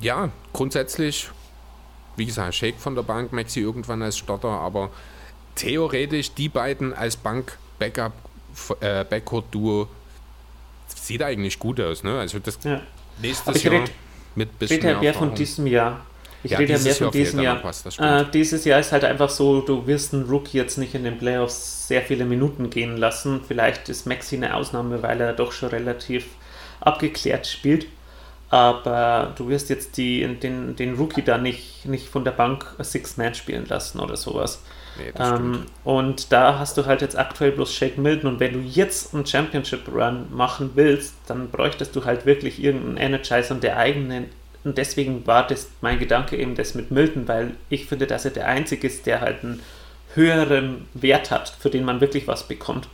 ja, 0.00 0.30
grundsätzlich, 0.52 1.30
wie 2.16 2.26
gesagt, 2.26 2.54
Shake 2.54 2.78
von 2.78 2.94
der 2.94 3.02
Bank, 3.02 3.32
Maxi 3.32 3.60
irgendwann 3.60 4.02
als 4.02 4.18
Starter, 4.18 4.48
aber 4.48 4.90
theoretisch 5.54 6.32
die 6.32 6.48
beiden 6.48 6.92
als 6.92 7.16
Bank-Backup, 7.16 8.12
äh, 8.80 9.04
Backcourt-Duo 9.04 9.88
sieht 10.88 11.22
eigentlich 11.22 11.58
gut 11.58 11.80
aus, 11.80 12.02
ne? 12.02 12.18
Also 12.18 12.38
das 12.38 12.58
ja. 12.64 12.80
nächstes 13.20 13.62
Jahr 13.62 13.74
red, 13.74 13.90
mit 14.34 14.58
bisschen 14.58 14.82
mehr, 14.82 14.98
mehr 14.98 15.14
von 15.14 15.34
diesem 15.34 15.66
Jahr. 15.66 16.04
Ich 16.42 16.50
ja, 16.50 16.58
rede 16.58 16.74
ja 16.74 16.78
mehr 16.78 16.94
von 16.94 17.10
diesem 17.10 17.40
Jahr. 17.40 17.64
Was, 17.64 17.98
äh, 17.98 18.24
dieses 18.32 18.64
Jahr 18.66 18.78
ist 18.78 18.92
halt 18.92 19.04
einfach 19.04 19.30
so, 19.30 19.62
du 19.62 19.86
wirst 19.86 20.12
einen 20.12 20.24
Rookie 20.24 20.58
jetzt 20.58 20.76
nicht 20.76 20.94
in 20.94 21.04
den 21.04 21.18
Playoffs 21.18 21.88
sehr 21.88 22.02
viele 22.02 22.26
Minuten 22.26 22.68
gehen 22.68 22.98
lassen. 22.98 23.40
Vielleicht 23.46 23.88
ist 23.88 24.06
Maxi 24.06 24.36
eine 24.36 24.54
Ausnahme, 24.54 25.02
weil 25.02 25.20
er 25.20 25.32
doch 25.32 25.52
schon 25.52 25.70
relativ 25.70 26.26
abgeklärt 26.80 27.46
spielt. 27.46 27.86
Aber 28.54 29.32
du 29.36 29.48
wirst 29.48 29.68
jetzt 29.68 29.96
die, 29.96 30.24
den, 30.36 30.76
den 30.76 30.94
Rookie 30.94 31.22
da 31.22 31.38
nicht, 31.38 31.86
nicht 31.86 32.06
von 32.06 32.22
der 32.22 32.30
Bank 32.30 32.64
Six-Man 32.80 33.34
spielen 33.34 33.66
lassen 33.66 33.98
oder 33.98 34.16
sowas. 34.16 34.62
Nee, 34.96 35.12
ähm, 35.18 35.66
und 35.82 36.30
da 36.30 36.56
hast 36.60 36.78
du 36.78 36.86
halt 36.86 37.02
jetzt 37.02 37.18
aktuell 37.18 37.50
bloß 37.50 37.74
Shake 37.74 37.98
Milton 37.98 38.34
und 38.34 38.38
wenn 38.38 38.52
du 38.52 38.60
jetzt 38.60 39.12
einen 39.12 39.26
Championship 39.26 39.88
Run 39.92 40.26
machen 40.30 40.70
willst, 40.74 41.16
dann 41.26 41.50
bräuchtest 41.50 41.96
du 41.96 42.04
halt 42.04 42.26
wirklich 42.26 42.62
irgendeinen 42.62 42.98
Energizer 42.98 43.56
und 43.56 43.64
der 43.64 43.76
eigenen 43.76 44.26
und 44.62 44.78
deswegen 44.78 45.26
war 45.26 45.44
das 45.44 45.68
mein 45.80 45.98
Gedanke 45.98 46.36
eben 46.36 46.54
das 46.54 46.76
mit 46.76 46.92
Milton, 46.92 47.26
weil 47.26 47.56
ich 47.70 47.86
finde, 47.86 48.06
dass 48.06 48.24
er 48.24 48.30
der 48.30 48.46
Einzige 48.46 48.86
ist, 48.86 49.04
der 49.06 49.20
halt 49.20 49.42
einen 49.42 49.62
höheren 50.14 50.86
Wert 50.94 51.32
hat, 51.32 51.48
für 51.58 51.70
den 51.70 51.84
man 51.84 52.00
wirklich 52.00 52.28
was 52.28 52.46
bekommt. 52.46 52.86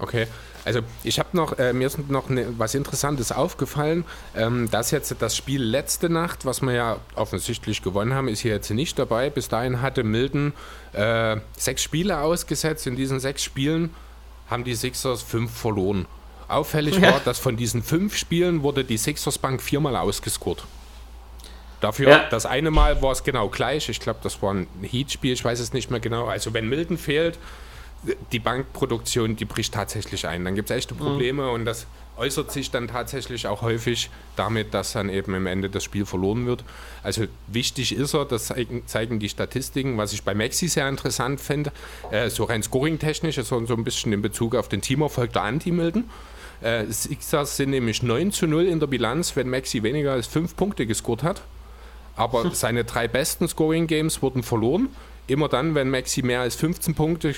Okay. 0.00 0.26
Also 0.64 0.80
ich 1.04 1.18
habe 1.18 1.30
noch, 1.32 1.58
äh, 1.58 1.72
mir 1.72 1.86
ist 1.86 2.10
noch 2.10 2.28
ne, 2.28 2.46
was 2.58 2.74
Interessantes 2.74 3.32
aufgefallen, 3.32 4.04
ähm, 4.36 4.70
dass 4.70 4.90
jetzt 4.90 5.14
das 5.18 5.36
Spiel 5.36 5.62
letzte 5.62 6.10
Nacht, 6.10 6.44
was 6.44 6.60
wir 6.60 6.72
ja 6.72 6.96
offensichtlich 7.14 7.82
gewonnen 7.82 8.14
haben, 8.14 8.28
ist 8.28 8.40
hier 8.40 8.52
jetzt 8.52 8.70
nicht 8.70 8.98
dabei. 8.98 9.30
Bis 9.30 9.48
dahin 9.48 9.80
hatte 9.80 10.04
Milton 10.04 10.52
äh, 10.92 11.36
sechs 11.56 11.82
Spiele 11.82 12.20
ausgesetzt. 12.20 12.86
In 12.86 12.96
diesen 12.96 13.20
sechs 13.20 13.42
Spielen 13.42 13.94
haben 14.48 14.64
die 14.64 14.74
Sixers 14.74 15.22
fünf 15.22 15.50
verloren. 15.50 16.06
Auffällig 16.48 16.96
ja. 16.96 17.12
war, 17.12 17.20
dass 17.20 17.38
von 17.38 17.56
diesen 17.56 17.82
fünf 17.82 18.16
Spielen 18.16 18.62
wurde 18.62 18.84
die 18.84 18.98
Sixers 18.98 19.38
Bank 19.38 19.62
viermal 19.62 19.96
ausgescored. 19.96 20.64
Dafür, 21.80 22.10
ja. 22.10 22.28
das 22.28 22.44
eine 22.44 22.70
Mal 22.70 23.00
war 23.00 23.12
es 23.12 23.24
genau 23.24 23.48
gleich. 23.48 23.88
Ich 23.88 24.00
glaube, 24.00 24.18
das 24.22 24.42
war 24.42 24.52
ein 24.52 24.66
Heat-Spiel, 24.82 25.32
ich 25.32 25.44
weiß 25.44 25.60
es 25.60 25.72
nicht 25.72 25.90
mehr 25.90 26.00
genau. 26.00 26.26
Also 26.26 26.52
wenn 26.52 26.68
Milton 26.68 26.98
fehlt, 26.98 27.38
die 28.32 28.38
Bankproduktion, 28.38 29.36
die 29.36 29.44
bricht 29.44 29.74
tatsächlich 29.74 30.26
ein. 30.26 30.44
Dann 30.44 30.54
gibt 30.54 30.70
es 30.70 30.76
echte 30.76 30.94
mhm. 30.94 30.98
Probleme 30.98 31.42
mhm. 31.44 31.50
und 31.50 31.64
das 31.64 31.86
äußert 32.16 32.52
sich 32.52 32.70
dann 32.70 32.86
tatsächlich 32.86 33.46
auch 33.46 33.62
häufig 33.62 34.10
damit, 34.36 34.74
dass 34.74 34.92
dann 34.92 35.08
eben 35.08 35.34
im 35.34 35.46
Ende 35.46 35.70
das 35.70 35.84
Spiel 35.84 36.04
verloren 36.04 36.46
wird. 36.46 36.64
Also 37.02 37.24
wichtig 37.46 37.96
ist 37.96 38.14
er, 38.14 38.26
das 38.26 38.52
zeigen, 38.86 39.18
die 39.18 39.28
Statistiken, 39.28 39.96
was 39.96 40.12
ich 40.12 40.22
bei 40.22 40.34
Maxi 40.34 40.68
sehr 40.68 40.86
interessant 40.88 41.40
finde, 41.40 41.72
äh, 42.10 42.28
so 42.28 42.44
rein 42.44 42.62
scoring-technisch, 42.62 43.36
so, 43.36 43.64
so 43.64 43.74
ein 43.74 43.84
bisschen 43.84 44.12
in 44.12 44.20
Bezug 44.20 44.54
auf 44.54 44.68
den 44.68 44.82
Teamerfolg 44.82 45.32
der 45.32 45.42
Anti-Milden. 45.42 46.10
Äh, 46.60 46.86
Sixers 46.86 47.56
sind 47.56 47.70
nämlich 47.70 48.02
9 48.02 48.32
zu 48.32 48.46
0 48.46 48.66
in 48.66 48.80
der 48.80 48.86
Bilanz, 48.86 49.34
wenn 49.34 49.48
Maxi 49.48 49.82
weniger 49.82 50.12
als 50.12 50.26
5 50.26 50.56
Punkte 50.56 50.86
gescored 50.86 51.22
hat. 51.22 51.42
Aber 52.16 52.44
hm. 52.44 52.50
seine 52.52 52.84
drei 52.84 53.08
besten 53.08 53.48
Scoring-Games 53.48 54.20
wurden 54.20 54.42
verloren. 54.42 54.90
Immer 55.30 55.48
dann, 55.48 55.76
wenn 55.76 55.90
Maxi 55.90 56.22
mehr 56.22 56.40
als 56.40 56.56
15 56.56 56.96
Punkte 56.96 57.36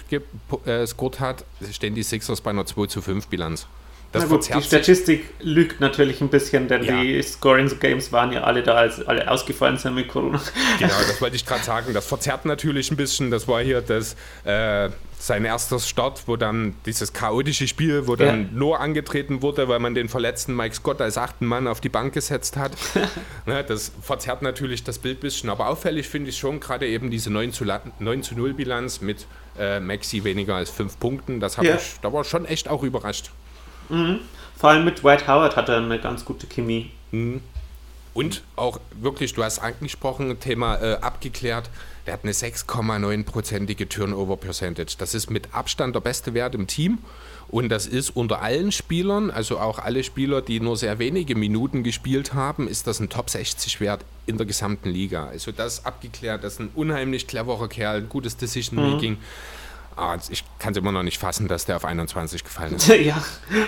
äh, 0.65 0.87
scored 0.87 1.21
hat, 1.21 1.45
stehen 1.71 1.95
die 1.95 2.03
Sixers 2.03 2.41
bei 2.41 2.49
einer 2.49 2.65
2 2.65 2.87
zu 2.87 3.03
5 3.03 3.27
Bilanz. 3.27 3.67
Das 4.13 4.29
gut, 4.29 4.55
die 4.55 4.63
Statistik 4.63 5.25
lügt 5.41 5.81
natürlich 5.81 6.21
ein 6.21 6.29
bisschen, 6.29 6.69
denn 6.69 6.85
ja. 6.85 7.01
die 7.01 7.23
Scoring-Games 7.23 8.13
waren 8.13 8.33
ja 8.33 8.43
alle 8.43 8.63
da, 8.63 8.75
als 8.75 9.05
alle 9.07 9.31
ausgefallen 9.31 9.79
sind 9.79 9.95
mit 9.95 10.09
Corona. 10.09 10.41
Genau, 10.79 10.95
das 11.07 11.21
wollte 11.21 11.37
ich 11.37 11.47
gerade 11.47 11.65
sagen. 11.65 11.95
Das 11.95 12.07
verzerrt 12.07 12.45
natürlich 12.45 12.91
ein 12.91 12.97
bisschen. 12.97 13.31
Das 13.31 13.49
war 13.49 13.63
hier 13.63 13.81
das, 13.81 14.17
äh, 14.45 14.91
sein 15.23 15.45
erster 15.45 15.79
Start, 15.79 16.25
wo 16.27 16.37
dann 16.37 16.75
dieses 16.85 17.13
chaotische 17.13 17.69
Spiel, 17.69 18.09
wo 18.09 18.17
dann 18.17 18.43
ja. 18.43 18.49
nur 18.53 18.81
angetreten 18.81 19.41
wurde, 19.41 19.69
weil 19.69 19.79
man 19.79 19.95
den 19.95 20.09
verletzten 20.09 20.57
Mike 20.57 20.75
Scott 20.75 21.01
als 21.01 21.17
achten 21.17 21.47
Mann 21.47 21.69
auf 21.69 21.81
die 21.81 21.89
Bank 21.89 22.13
gesetzt 22.13 22.57
hat. 22.57 22.73
ne, 23.47 23.63
das 23.63 23.93
verzerrt 24.03 24.43
natürlich 24.43 24.83
das 24.83 24.99
Bild 24.99 25.19
ein 25.19 25.21
bisschen. 25.21 25.49
Aber 25.49 25.69
auffällig 25.69 26.09
finde 26.09 26.31
ich 26.31 26.39
schon 26.39 26.59
gerade 26.59 26.89
eben 26.89 27.11
diese 27.11 27.31
9 27.31 27.53
zu, 27.53 27.65
9 27.65 28.23
zu 28.23 28.35
0 28.35 28.55
Bilanz 28.55 29.01
mit 29.01 29.27
äh, 29.59 29.79
Maxi 29.79 30.25
weniger 30.25 30.57
als 30.57 30.71
5 30.71 30.99
Punkten. 30.99 31.39
Das 31.39 31.57
ja. 31.57 31.77
ich, 31.77 32.01
da 32.03 32.13
war 32.13 32.25
schon 32.25 32.45
echt 32.45 32.69
auch 32.69 32.83
überrascht. 32.83 33.31
Mhm. 33.93 34.21
Vor 34.57 34.71
allem 34.71 34.85
mit 34.85 35.05
White 35.05 35.27
Howard 35.27 35.57
hat 35.57 35.69
er 35.69 35.77
eine 35.79 36.01
ganz 36.01 36.25
gute 36.25 36.47
Chemie. 36.47 36.91
Mhm. 37.11 37.43
Und 38.15 38.43
auch 38.57 38.79
wirklich, 39.01 39.33
du 39.33 39.43
hast 39.43 39.59
angesprochen, 39.59 40.39
Thema 40.39 40.77
äh, 40.77 40.95
abgeklärt, 41.01 41.71
der 42.07 42.15
hat 42.15 42.25
eine 42.25 42.33
6,9-prozentige 42.33 43.89
Turnover-Percentage. 43.89 44.97
Das 44.99 45.15
ist 45.15 45.31
mit 45.31 45.55
Abstand 45.55 45.95
der 45.95 46.01
beste 46.01 46.35
Wert 46.35 46.55
im 46.55 46.67
Team. 46.67 46.99
Und 47.49 47.69
das 47.69 47.87
ist 47.87 48.11
unter 48.11 48.41
allen 48.41 48.73
Spielern, 48.73 49.31
also 49.31 49.59
auch 49.59 49.79
alle 49.79 50.05
Spieler, 50.05 50.43
die 50.43 50.61
nur 50.61 50.77
sehr 50.77 50.99
wenige 50.99 51.35
Minuten 51.35 51.83
gespielt 51.83 52.35
haben, 52.35 52.67
ist 52.67 52.87
das 52.87 52.99
ein 52.99 53.09
Top 53.09 53.31
60 53.31 53.81
Wert 53.81 54.05
in 54.27 54.37
der 54.37 54.47
gesamten 54.47 54.89
Liga. 54.89 55.27
Also 55.27 55.53
das 55.53 55.85
abgeklärt, 55.85 56.45
das 56.45 56.55
ist 56.55 56.61
ein 56.61 56.71
unheimlich 56.75 57.27
cleverer 57.27 57.69
Kerl, 57.69 57.99
ein 57.99 58.09
gutes 58.09 58.37
Decision-Making. 58.37 59.13
Mhm. 59.13 59.19
Ah, 59.97 60.17
ich 60.31 60.45
kann 60.59 60.73
es 60.73 60.79
immer 60.79 60.93
noch 60.93 61.03
nicht 61.03 61.19
fassen, 61.19 61.49
dass 61.49 61.65
der 61.65 61.77
auf 61.77 61.85
21 61.85 62.45
gefallen 62.45 62.75
ist. 62.77 62.89
ja, 63.05 63.23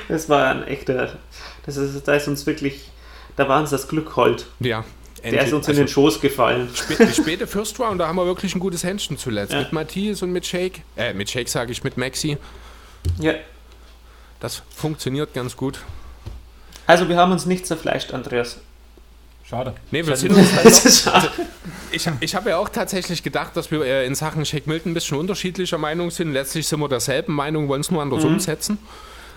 das 0.09 0.29
war 0.29 0.51
ein 0.51 0.65
echter. 0.65 1.19
Das 1.67 1.77
ist, 1.77 2.07
da 2.07 2.15
ist 2.15 2.29
uns 2.29 2.47
wirklich. 2.47 2.91
Da 3.37 3.49
war 3.49 3.61
uns 3.61 3.71
das 3.71 3.89
Glück 3.89 4.17
hold. 4.17 4.47
Ja. 4.61 4.85
Der 5.23 5.43
ist 5.45 5.53
uns 5.53 5.67
also, 5.67 5.71
in 5.71 5.77
den 5.77 5.83
also 5.85 5.93
Schoß 5.93 6.21
gefallen. 6.21 6.69
die 6.99 7.13
späte 7.15 7.47
First 7.47 7.81
Round, 7.81 7.99
da 7.99 8.07
haben 8.07 8.17
wir 8.17 8.27
wirklich 8.27 8.55
ein 8.55 8.61
gutes 8.61 8.85
Händchen 8.85 9.17
zuletzt. 9.17 9.53
Ja. 9.53 9.61
Mit 9.61 9.73
Matthias 9.73 10.23
und 10.23 10.33
mit 10.33 10.47
Shake. 10.47 10.83
Äh, 10.97 11.15
mit 11.15 11.31
Shake 11.31 11.49
sage 11.49 11.73
ich, 11.73 11.83
mit 11.83 11.97
Maxi. 11.97 12.37
Ja. 13.19 13.35
Das 14.41 14.63
funktioniert 14.77 15.33
ganz 15.33 15.57
gut. 15.57 15.81
Also, 16.87 17.09
wir 17.09 17.17
haben 17.17 17.33
uns 17.33 17.47
nicht 17.47 17.67
zerfleischt, 17.67 18.13
Andreas. 18.13 18.61
Schade. 19.49 19.75
Nee, 19.91 20.03
uns 20.03 20.23
halt 20.23 21.07
also, 21.15 21.29
ich 21.91 22.09
ich 22.21 22.35
habe 22.35 22.51
ja 22.51 22.57
auch 22.57 22.71
tatsächlich 22.71 23.23
gedacht, 23.23 23.57
dass 23.57 23.71
wir 23.71 23.85
äh, 23.85 24.07
in 24.07 24.15
Sachen 24.15 24.45
Shake 24.47 24.67
Milton 24.67 24.93
ein 24.93 24.95
bisschen 24.95 25.19
unterschiedlicher 25.19 25.77
Meinung 25.77 26.11
sind. 26.11 26.33
Letztlich 26.33 26.67
sind 26.67 26.81
wir 26.81 26.89
derselben 26.89 27.35
Meinung, 27.35 27.69
wollen 27.69 27.83
es 27.83 27.91
nur 27.91 28.01
anders 28.01 28.25
mhm. 28.25 28.35
umsetzen. 28.35 28.79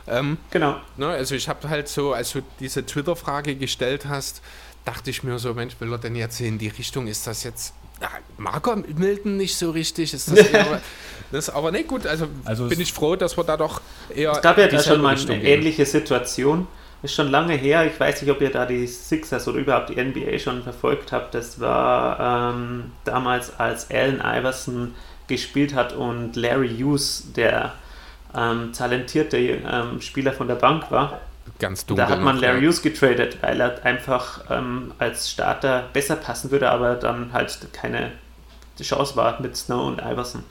Ähm, 0.07 0.37
genau. 0.49 0.77
Ne, 0.95 1.07
also 1.07 1.35
ich 1.35 1.49
habe 1.49 1.67
halt 1.67 1.89
so, 1.89 2.13
als 2.13 2.31
du 2.31 2.41
diese 2.61 2.85
Twitter-Frage 2.85 3.55
gestellt 3.55 4.05
hast, 4.07 4.41
dachte 4.85 5.09
ich 5.09 5.23
mir 5.23 5.37
so, 5.39 5.53
Mensch, 5.53 5.75
will 5.79 5.91
er 5.91 5.97
denn 5.97 6.15
jetzt 6.15 6.39
in 6.39 6.57
die 6.57 6.69
Richtung, 6.69 7.07
ist 7.07 7.27
das 7.27 7.43
jetzt, 7.43 7.73
mag 8.37 8.65
er 8.65 8.77
Milton 8.77 9.35
nicht 9.35 9.57
so 9.57 9.71
richtig? 9.71 10.13
Ist 10.13 10.31
das, 10.31 10.39
eher, 10.39 10.81
das 11.33 11.49
aber 11.49 11.71
nicht 11.71 11.89
gut, 11.89 12.07
also, 12.07 12.27
also 12.45 12.69
bin 12.69 12.79
ich 12.79 12.93
froh, 12.93 13.17
dass 13.17 13.35
wir 13.37 13.43
da 13.43 13.57
doch 13.57 13.81
eher. 14.15 14.31
Es 14.31 14.41
gab 14.41 14.57
ja 14.57 14.67
da 14.67 14.81
schon 14.81 15.01
mal 15.01 15.17
eine 15.17 15.43
ähnliche 15.43 15.85
Situation 15.85 16.67
ist 17.07 17.15
schon 17.15 17.31
lange 17.31 17.53
her. 17.53 17.85
Ich 17.85 17.99
weiß 17.99 18.21
nicht, 18.21 18.31
ob 18.31 18.41
ihr 18.41 18.51
da 18.51 18.65
die 18.65 18.85
Sixers 18.85 19.47
oder 19.47 19.59
überhaupt 19.59 19.89
die 19.89 19.95
NBA 19.95 20.39
schon 20.39 20.61
verfolgt 20.61 21.11
habt. 21.11 21.33
Das 21.33 21.59
war 21.59 22.53
ähm, 22.53 22.91
damals, 23.05 23.57
als 23.59 23.89
Allen 23.89 24.21
Iverson 24.21 24.93
gespielt 25.27 25.73
hat 25.73 25.93
und 25.93 26.35
Larry 26.35 26.69
Hughes, 26.69 27.31
der 27.35 27.73
ähm, 28.35 28.73
talentierte 28.73 29.37
ähm, 29.37 30.01
Spieler 30.01 30.33
von 30.33 30.47
der 30.47 30.55
Bank 30.55 30.91
war. 30.91 31.21
Ganz 31.59 31.85
dunkel. 31.85 32.05
Da 32.05 32.11
hat 32.11 32.21
man 32.21 32.37
Larry 32.37 32.65
Hughes 32.65 32.81
getradet, 32.81 33.37
weil 33.41 33.61
er 33.61 33.83
einfach 33.85 34.41
ähm, 34.49 34.93
als 34.99 35.31
Starter 35.31 35.85
besser 35.93 36.17
passen 36.17 36.51
würde, 36.51 36.69
aber 36.69 36.95
dann 36.95 37.31
halt 37.31 37.57
keine 37.71 38.11
Chance 38.79 39.15
war 39.15 39.41
mit 39.41 39.55
Snow 39.55 39.87
und 39.87 40.01
Iverson. 40.01 40.43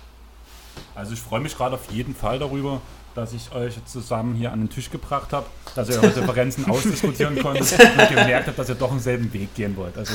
Also 0.94 1.12
ich 1.12 1.20
freue 1.20 1.40
mich 1.40 1.56
gerade 1.56 1.74
auf 1.74 1.90
jeden 1.90 2.14
Fall 2.14 2.38
darüber, 2.38 2.80
dass 3.16 3.32
ich 3.32 3.52
euch 3.52 3.82
zusammen 3.86 4.34
hier 4.34 4.52
an 4.52 4.60
den 4.60 4.70
Tisch 4.70 4.90
gebracht 4.90 5.32
habe, 5.32 5.46
dass 5.74 5.88
ihr 5.88 5.96
eure 5.96 6.10
Differenzen 6.10 6.64
ausdiskutieren 6.70 7.38
konntet 7.42 7.72
und 7.72 8.08
gemerkt 8.08 8.48
habt, 8.48 8.58
dass 8.58 8.68
ihr 8.68 8.74
doch 8.74 8.90
einen 8.90 9.00
selben 9.00 9.32
Weg 9.32 9.54
gehen 9.54 9.76
wollt. 9.76 9.96
Also 9.96 10.14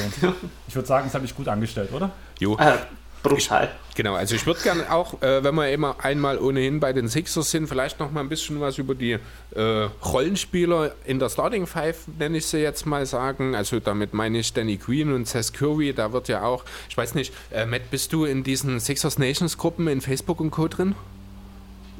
ich 0.67 0.75
würde 0.75 0.87
sagen, 0.87 1.05
das 1.05 1.15
habe 1.15 1.25
ich 1.25 1.35
gut 1.35 1.47
angestellt, 1.47 1.91
oder? 1.91 2.11
Jo. 2.39 2.57
Äh, 2.57 2.77
brutal. 3.23 3.65
Ich, 3.65 3.81
Genau, 3.95 4.15
also 4.15 4.35
ich 4.35 4.45
würde 4.45 4.61
gerne 4.61 4.89
auch, 4.91 5.21
äh, 5.21 5.43
wenn 5.43 5.53
wir 5.55 5.69
immer 5.71 5.97
einmal 5.99 6.39
ohnehin 6.39 6.79
bei 6.79 6.93
den 6.93 7.09
Sixers 7.09 7.51
sind, 7.51 7.67
vielleicht 7.67 7.99
noch 7.99 8.11
mal 8.11 8.21
ein 8.21 8.29
bisschen 8.29 8.61
was 8.61 8.77
über 8.77 8.95
die 8.95 9.17
äh, 9.53 9.89
Rollenspieler 10.05 10.93
in 11.03 11.19
der 11.19 11.29
Starting 11.29 11.67
Five, 11.67 12.07
nenne 12.17 12.37
ich 12.37 12.45
sie 12.45 12.59
jetzt 12.59 12.85
mal 12.85 13.05
sagen. 13.05 13.53
Also 13.53 13.79
damit 13.79 14.13
meine 14.13 14.39
ich 14.39 14.53
Danny 14.53 14.77
Queen 14.77 15.11
und 15.13 15.27
Seth 15.27 15.53
Curry, 15.53 15.93
da 15.93 16.13
wird 16.13 16.29
ja 16.29 16.43
auch, 16.43 16.63
ich 16.89 16.95
weiß 16.95 17.15
nicht, 17.15 17.33
äh, 17.51 17.65
Matt, 17.65 17.91
bist 17.91 18.13
du 18.13 18.23
in 18.23 18.43
diesen 18.43 18.79
Sixers 18.79 19.17
Nations 19.19 19.57
Gruppen 19.57 19.87
in 19.87 19.99
Facebook 19.99 20.39
und 20.39 20.51
Co. 20.51 20.69
drin? 20.69 20.95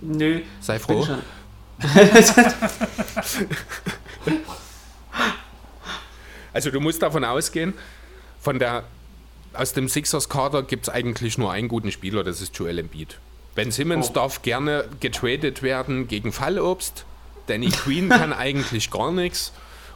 Nö. 0.01 0.41
Sei 0.59 0.79
froh. 0.79 1.07
also 6.53 6.71
du 6.71 6.79
musst 6.79 7.01
davon 7.01 7.23
ausgehen, 7.23 7.73
von 8.39 8.59
der 8.59 8.83
aus 9.53 9.73
dem 9.73 9.89
Sixers-Kader 9.89 10.63
gibt 10.63 10.87
es 10.87 10.93
eigentlich 10.93 11.37
nur 11.37 11.51
einen 11.51 11.67
guten 11.67 11.91
Spieler, 11.91 12.23
das 12.23 12.41
ist 12.41 12.57
Joel 12.57 12.79
Embiid. 12.79 13.19
Ben 13.55 13.71
Simmons 13.71 14.09
oh. 14.09 14.13
darf 14.13 14.41
gerne 14.43 14.85
getradet 14.99 15.61
werden 15.61 16.07
gegen 16.07 16.31
Fallobst. 16.31 17.05
Danny 17.47 17.69
Queen 17.69 18.09
kann 18.09 18.31
eigentlich 18.37 18.91
gar 18.91 19.11
nichts. 19.11 19.51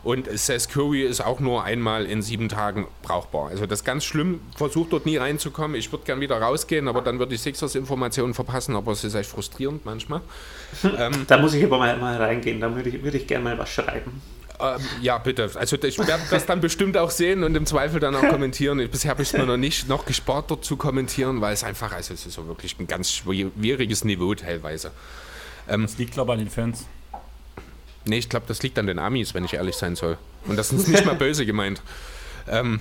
Und 0.06 0.30
Seth 0.38 0.70
Curry 0.70 1.02
ist 1.02 1.20
auch 1.20 1.40
nur 1.40 1.64
einmal 1.64 2.06
in 2.06 2.22
sieben 2.22 2.48
Tagen 2.48 2.86
brauchbar. 3.02 3.50
Also 3.50 3.66
das 3.66 3.80
ist 3.80 3.86
ganz 3.86 4.06
schlimm. 4.06 4.40
Versucht 4.56 4.94
dort 4.94 5.08
nie 5.08 5.18
reinzukommen. 5.18 5.76
Ich 5.76 5.92
würde 5.92 6.06
gern 6.06 6.22
wieder 6.22 6.40
rausgehen, 6.40 6.88
aber 6.88 7.02
dann 7.02 7.18
würde 7.18 7.34
ich 7.34 7.42
Sixers-Informationen 7.42 8.36
verpassen. 8.36 8.76
Aber 8.76 8.92
es 8.92 9.04
ist 9.04 9.16
echt 9.16 9.32
frustrierend 9.32 9.84
manchmal. 9.84 10.22
ähm, 10.84 11.26
da 11.26 11.40
muss 11.40 11.56
ich 11.56 11.64
aber 11.64 11.80
mal, 11.80 11.98
mal 11.98 12.18
reingehen. 12.18 12.60
Da 12.60 12.76
würde 12.76 12.90
ich, 12.90 13.04
würd 13.04 13.16
ich 13.16 13.26
gerne 13.26 13.46
mal 13.46 13.58
was 13.58 13.72
schreiben. 13.72 14.22
Ähm, 14.60 14.80
ja, 15.02 15.18
bitte. 15.18 15.50
Also 15.56 15.76
ich 15.82 15.98
werde 15.98 16.22
das 16.30 16.46
dann 16.46 16.62
bestimmt 16.62 16.98
auch 16.98 17.10
sehen 17.10 17.44
und 17.44 17.56
im 17.56 17.66
Zweifel 17.66 18.00
dann 18.00 18.16
auch 18.16 18.30
kommentieren. 18.30 18.78
Bisher 18.92 19.10
habe 19.10 19.24
ich 19.24 19.30
es 19.30 19.34
mir 19.34 19.48
noch 19.48 19.58
nicht 19.58 19.90
noch 19.90 20.06
gespart, 20.06 20.52
dort 20.52 20.64
zu 20.64 20.78
kommentieren, 20.78 21.42
weil 21.42 21.56
es 21.56 21.64
einfach, 21.64 21.92
also 21.92 22.14
es 22.14 22.28
ist 22.28 22.36
so 22.36 22.46
wirklich 22.46 22.80
ein 22.80 22.86
ganz 22.86 23.12
schwieriges 23.12 24.04
Niveau 24.04 24.36
teilweise. 24.36 24.92
Ähm, 25.68 25.82
das 25.82 25.98
liegt, 25.98 26.14
glaube 26.14 26.32
ich, 26.32 26.38
an 26.38 26.46
den 26.46 26.52
Fans. 26.52 26.86
Nee, 28.06 28.18
ich 28.18 28.30
glaube, 28.30 28.46
das 28.48 28.62
liegt 28.64 28.78
an 28.80 28.88
den 28.88 29.00
Amis, 29.00 29.34
wenn 29.34 29.44
ich 29.44 29.54
ehrlich 29.54 29.76
sein 29.76 29.96
soll. 29.96 30.18
Und 30.46 30.58
das 30.58 30.72
ist 30.72 30.88
nicht 30.88 31.06
mal 31.06 31.16
böse 31.20 31.46
gemeint. 31.46 31.82
Ähm, 32.48 32.80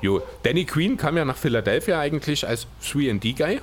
jo, 0.00 0.22
Danny 0.42 0.64
Queen 0.64 0.96
kam 0.96 1.16
ja 1.16 1.24
nach 1.24 1.36
Philadelphia 1.36 1.98
eigentlich 1.98 2.46
als 2.46 2.66
3D-Guy. 2.84 3.60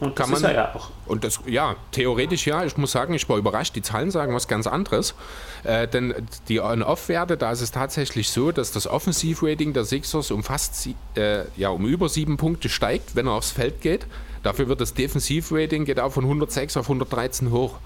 Und 0.00 0.18
das 0.18 0.30
ist 0.30 0.42
er 0.42 0.54
ja 0.54 0.74
auch. 0.74 0.90
Und 1.06 1.24
das, 1.24 1.40
ja, 1.46 1.76
theoretisch 1.92 2.46
ja. 2.46 2.64
Ich 2.64 2.76
muss 2.78 2.90
sagen, 2.92 3.12
ich 3.12 3.28
war 3.28 3.36
überrascht. 3.36 3.76
Die 3.76 3.82
Zahlen 3.82 4.10
sagen 4.10 4.34
was 4.34 4.48
ganz 4.48 4.66
anderes. 4.66 5.14
Äh, 5.62 5.88
denn 5.88 6.14
die 6.48 6.60
On-Off-Werte, 6.60 7.36
da 7.36 7.52
ist 7.52 7.60
es 7.60 7.70
tatsächlich 7.70 8.30
so, 8.30 8.50
dass 8.50 8.72
das 8.72 8.86
Offensiv-Rating 8.86 9.74
der 9.74 9.84
Sixers 9.84 10.30
um 10.30 10.42
fast, 10.42 10.88
äh, 11.16 11.44
ja, 11.56 11.68
um 11.68 11.84
über 11.84 12.08
sieben 12.08 12.38
Punkte 12.38 12.70
steigt, 12.70 13.14
wenn 13.14 13.26
er 13.26 13.32
aufs 13.32 13.50
Feld 13.50 13.82
geht. 13.82 14.06
Dafür 14.42 14.68
wird 14.68 14.80
das 14.80 14.94
Defensiv-Rating 14.94 15.84
geht 15.84 16.00
auch 16.00 16.12
von 16.12 16.24
106 16.24 16.78
auf 16.78 16.86
113 16.86 17.50
hoch. 17.50 17.78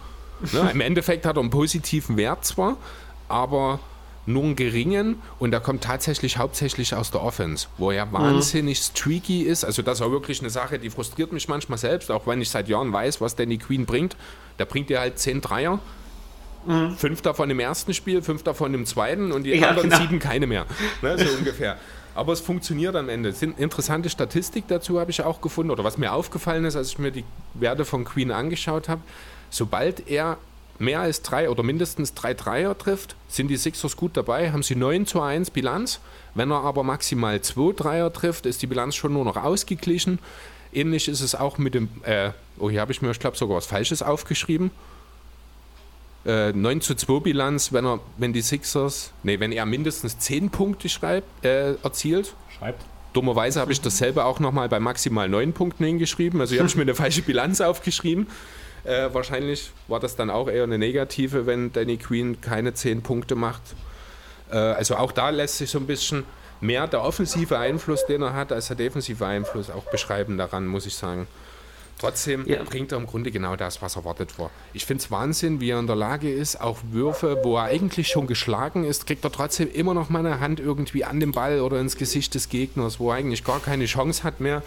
Ne? 0.52 0.70
Im 0.72 0.80
Endeffekt 0.80 1.26
hat 1.26 1.36
er 1.36 1.40
einen 1.40 1.50
positiven 1.50 2.16
Wert 2.16 2.44
zwar, 2.44 2.76
aber 3.28 3.80
nur 4.26 4.44
einen 4.44 4.56
geringen 4.56 5.20
und 5.38 5.50
der 5.50 5.60
kommt 5.60 5.84
tatsächlich 5.84 6.38
hauptsächlich 6.38 6.94
aus 6.94 7.10
der 7.10 7.22
Offense, 7.22 7.66
wo 7.76 7.90
er 7.90 8.10
wahnsinnig 8.12 8.78
mhm. 8.78 8.96
streaky 8.96 9.42
ist. 9.42 9.64
Also 9.64 9.82
das 9.82 9.98
ist 9.98 10.02
auch 10.06 10.10
wirklich 10.10 10.40
eine 10.40 10.50
Sache, 10.50 10.78
die 10.78 10.90
frustriert 10.90 11.32
mich 11.32 11.48
manchmal 11.48 11.78
selbst, 11.78 12.10
auch 12.10 12.26
wenn 12.26 12.40
ich 12.40 12.48
seit 12.48 12.68
Jahren 12.68 12.92
weiß, 12.92 13.20
was 13.20 13.36
Danny 13.36 13.58
Queen 13.58 13.84
bringt. 13.86 14.16
Der 14.58 14.64
bringt 14.64 14.88
dir 14.88 15.00
halt 15.00 15.18
10 15.18 15.40
Dreier, 15.40 15.78
mhm. 16.66 16.96
fünf 16.96 17.22
davon 17.22 17.50
im 17.50 17.60
ersten 17.60 17.92
Spiel, 17.92 18.22
fünf 18.22 18.42
davon 18.42 18.72
im 18.72 18.86
zweiten 18.86 19.32
und 19.32 19.44
die 19.44 19.50
ja, 19.50 19.68
anderen 19.68 19.90
genau. 19.90 20.00
sieben 20.00 20.18
keine 20.18 20.46
mehr. 20.46 20.64
Ne, 21.02 21.18
so 21.18 21.26
ungefähr. 21.38 21.76
Aber 22.14 22.32
es 22.32 22.40
funktioniert 22.40 22.94
am 22.94 23.08
Ende. 23.08 23.32
Sind 23.32 23.58
interessante 23.58 24.08
Statistik 24.08 24.64
dazu 24.68 25.00
habe 25.00 25.10
ich 25.10 25.22
auch 25.22 25.40
gefunden, 25.40 25.72
oder 25.72 25.82
was 25.82 25.98
mir 25.98 26.12
aufgefallen 26.12 26.64
ist, 26.64 26.76
als 26.76 26.90
ich 26.90 26.98
mir 26.98 27.10
die 27.10 27.24
Werte 27.54 27.84
von 27.84 28.04
Queen 28.04 28.30
angeschaut 28.30 28.88
habe. 28.88 29.02
Sobald 29.54 30.08
er 30.10 30.38
mehr 30.80 30.98
als 30.98 31.22
drei 31.22 31.48
oder 31.48 31.62
mindestens 31.62 32.12
drei 32.12 32.34
Dreier 32.34 32.76
trifft, 32.76 33.14
sind 33.28 33.46
die 33.46 33.56
Sixers 33.56 33.96
gut 33.96 34.16
dabei, 34.16 34.50
haben 34.50 34.64
sie 34.64 34.74
9 34.74 35.06
zu 35.06 35.20
1 35.20 35.52
Bilanz. 35.52 36.00
Wenn 36.34 36.50
er 36.50 36.62
aber 36.64 36.82
maximal 36.82 37.40
zwei 37.40 37.72
Dreier 37.72 38.12
trifft, 38.12 38.46
ist 38.46 38.62
die 38.62 38.66
Bilanz 38.66 38.96
schon 38.96 39.12
nur 39.12 39.24
noch 39.24 39.36
ausgeglichen. 39.36 40.18
Ähnlich 40.72 41.06
ist 41.06 41.20
es 41.20 41.36
auch 41.36 41.56
mit 41.56 41.74
dem, 41.74 41.88
äh, 42.02 42.30
oh, 42.58 42.68
hier 42.68 42.80
habe 42.80 42.90
ich 42.90 43.00
mir, 43.00 43.12
ich 43.12 43.20
glaube, 43.20 43.36
sogar 43.36 43.56
was 43.56 43.66
Falsches 43.66 44.02
aufgeschrieben. 44.02 44.72
Äh, 46.26 46.52
9 46.52 46.80
zu 46.80 46.96
2 46.96 47.20
Bilanz, 47.20 47.72
wenn 47.72 47.86
er, 47.86 48.00
wenn 48.16 48.32
die 48.32 48.42
Sixers, 48.42 49.12
nee, 49.22 49.38
wenn 49.38 49.52
er 49.52 49.66
mindestens 49.66 50.18
10 50.18 50.50
Punkte 50.50 50.88
schreibt, 50.88 51.44
äh, 51.44 51.74
erzielt. 51.74 52.34
Schreibt. 52.58 52.84
Dummerweise 53.12 53.60
habe 53.60 53.70
ich 53.70 53.80
dasselbe 53.80 54.24
auch 54.24 54.40
nochmal 54.40 54.68
bei 54.68 54.80
maximal 54.80 55.28
9 55.28 55.52
Punkten 55.52 55.84
hingeschrieben. 55.84 56.40
Also 56.40 56.54
hier 56.54 56.58
habe 56.58 56.68
ich 56.68 56.74
mir 56.74 56.82
eine 56.82 56.96
falsche 56.96 57.22
Bilanz 57.22 57.60
aufgeschrieben. 57.60 58.26
Äh, 58.84 59.12
wahrscheinlich 59.12 59.70
war 59.88 60.00
das 60.00 60.16
dann 60.16 60.30
auch 60.30 60.48
eher 60.48 60.64
eine 60.64 60.78
negative, 60.78 61.46
wenn 61.46 61.72
Danny 61.72 61.96
Queen 61.96 62.40
keine 62.40 62.74
10 62.74 63.02
Punkte 63.02 63.34
macht. 63.34 63.62
Äh, 64.50 64.56
also 64.56 64.96
auch 64.96 65.12
da 65.12 65.30
lässt 65.30 65.58
sich 65.58 65.70
so 65.70 65.78
ein 65.78 65.86
bisschen 65.86 66.24
mehr 66.60 66.86
der 66.86 67.02
offensive 67.02 67.58
Einfluss, 67.58 68.06
den 68.06 68.22
er 68.22 68.34
hat, 68.34 68.52
als 68.52 68.68
der 68.68 68.76
defensive 68.76 69.24
Einfluss 69.24 69.70
auch 69.70 69.84
beschreiben 69.90 70.38
daran, 70.38 70.66
muss 70.66 70.86
ich 70.86 70.94
sagen. 70.94 71.26
Trotzdem 71.98 72.46
ja. 72.46 72.62
bringt 72.64 72.90
er 72.92 72.98
im 72.98 73.06
Grunde 73.06 73.30
genau 73.30 73.54
das, 73.54 73.80
was 73.80 73.96
erwartet 73.96 74.38
war. 74.38 74.50
Ich 74.72 74.84
finde 74.84 75.02
es 75.02 75.10
Wahnsinn, 75.10 75.60
wie 75.60 75.70
er 75.70 75.78
in 75.78 75.86
der 75.86 75.96
Lage 75.96 76.30
ist, 76.30 76.60
auch 76.60 76.78
Würfe, 76.90 77.40
wo 77.44 77.56
er 77.56 77.64
eigentlich 77.64 78.08
schon 78.08 78.26
geschlagen 78.26 78.84
ist, 78.84 79.06
kriegt 79.06 79.24
er 79.24 79.30
trotzdem 79.30 79.70
immer 79.70 79.94
noch 79.94 80.10
mal 80.10 80.18
eine 80.18 80.40
Hand 80.40 80.58
irgendwie 80.58 81.04
an 81.04 81.20
den 81.20 81.32
Ball 81.32 81.60
oder 81.60 81.78
ins 81.78 81.96
Gesicht 81.96 82.34
des 82.34 82.48
Gegners, 82.48 82.98
wo 82.98 83.10
er 83.10 83.16
eigentlich 83.16 83.44
gar 83.44 83.60
keine 83.60 83.86
Chance 83.86 84.24
hat 84.24 84.40
mehr. 84.40 84.62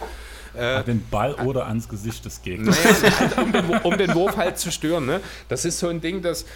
Äh, 0.54 0.82
den 0.84 1.04
Ball 1.08 1.34
oder 1.34 1.66
ans 1.66 1.88
Gesicht 1.88 2.24
des 2.24 2.42
Gegners. 2.42 2.76
Naja, 2.82 3.42
um, 3.42 3.52
den, 3.52 3.64
um, 3.66 3.98
den, 3.98 4.14
Wurf 4.14 4.36
halt 4.36 4.58
zu 4.58 4.70
stören. 4.70 5.06
Ne? 5.06 5.20
Das 5.48 5.64
ist 5.64 5.78
so 5.78 5.88
ein 5.88 6.00
Ding, 6.00 6.22
das. 6.22 6.46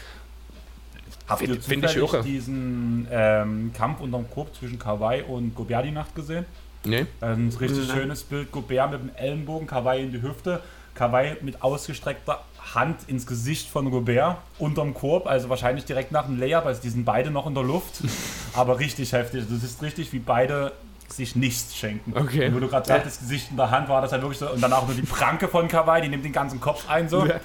Habt 1.28 1.42
ihr 1.42 1.60
finde 1.60 1.88
ich 1.88 1.96
irre. 1.96 2.22
diesen 2.22 3.06
ähm, 3.10 3.72
Kampf 3.76 4.00
unterm 4.00 4.28
Korb 4.30 4.54
zwischen 4.54 4.78
Kawhi 4.78 5.22
und 5.22 5.54
Gobert 5.54 5.84
die 5.84 5.90
Nacht 5.90 6.14
gesehen? 6.14 6.44
Nee. 6.84 7.06
Ein 7.20 7.54
richtig 7.60 7.88
Nein. 7.88 7.96
schönes 7.96 8.22
Bild. 8.24 8.50
Gobert 8.50 8.90
mit 8.90 9.00
dem 9.00 9.10
Ellenbogen, 9.14 9.66
Kawhi 9.66 10.02
in 10.02 10.12
die 10.12 10.20
Hüfte. 10.20 10.60
Kawhi 10.94 11.36
mit 11.40 11.62
ausgestreckter 11.62 12.42
Hand 12.74 13.08
ins 13.08 13.26
Gesicht 13.26 13.68
von 13.68 13.90
Gobert 13.90 14.38
unterm 14.58 14.94
Korb, 14.94 15.26
also 15.26 15.48
wahrscheinlich 15.48 15.84
direkt 15.84 16.12
nach 16.12 16.26
dem 16.26 16.38
Layup, 16.38 16.66
also 16.66 16.80
die 16.80 16.90
sind 16.90 17.04
beide 17.04 17.30
noch 17.30 17.46
in 17.46 17.54
der 17.54 17.64
Luft, 17.64 18.02
aber 18.52 18.78
richtig 18.78 19.12
heftig. 19.12 19.44
Das 19.50 19.62
ist 19.62 19.82
richtig, 19.82 20.12
wie 20.12 20.18
beide 20.18 20.72
sich 21.16 21.36
nichts 21.36 21.76
schenken. 21.76 22.12
Okay. 22.16 22.48
Und 22.48 22.56
wo 22.56 22.60
du 22.60 22.68
gerade 22.68 23.02
das 23.04 23.20
Gesicht 23.20 23.50
in 23.50 23.56
der 23.56 23.70
Hand 23.70 23.88
war, 23.88 24.02
das 24.02 24.12
halt 24.12 24.22
wirklich 24.22 24.38
so. 24.38 24.50
Und 24.50 24.62
danach 24.62 24.86
nur 24.86 24.94
die 24.94 25.02
Pranke 25.02 25.48
von 25.48 25.68
Kawaii, 25.68 26.02
die 26.02 26.08
nimmt 26.08 26.24
den 26.24 26.32
ganzen 26.32 26.60
Kopf 26.60 26.88
ein 26.88 27.08
so. 27.08 27.26
Ja. 27.26 27.40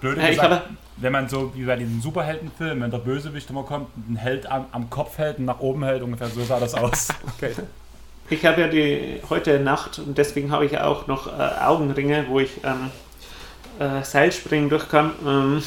Blöd 0.00 0.18
ja, 0.18 0.28
gesagt, 0.28 0.68
wenn 0.96 1.12
man 1.12 1.28
so 1.28 1.52
wie 1.54 1.64
bei 1.64 1.76
diesen 1.76 2.00
Superheldenfilmen, 2.00 2.82
wenn 2.82 2.90
der 2.90 2.98
Bösewicht 2.98 3.48
immer 3.50 3.62
kommt, 3.62 3.88
einen 4.06 4.16
Held 4.16 4.46
am, 4.50 4.66
am 4.72 4.90
Kopf 4.90 5.18
hält 5.18 5.38
und 5.38 5.46
nach 5.46 5.60
oben 5.60 5.82
hält, 5.84 6.02
ungefähr 6.02 6.28
so 6.28 6.42
sah 6.44 6.60
das 6.60 6.74
aus. 6.74 7.08
okay. 7.36 7.52
Ich 8.30 8.44
habe 8.44 8.62
ja 8.62 8.68
die 8.68 9.20
heute 9.28 9.60
Nacht 9.60 9.98
und 9.98 10.16
deswegen 10.16 10.50
habe 10.50 10.66
ich 10.66 10.78
auch 10.78 11.06
noch 11.06 11.26
äh, 11.26 11.62
Augenringe, 11.62 12.26
wo 12.28 12.40
ich 12.40 12.50
ähm, 12.64 12.90
äh, 13.78 14.02
Seilspringen 14.02 14.70
durch 14.70 14.88
kann. 14.88 15.12
Ähm, 15.26 15.62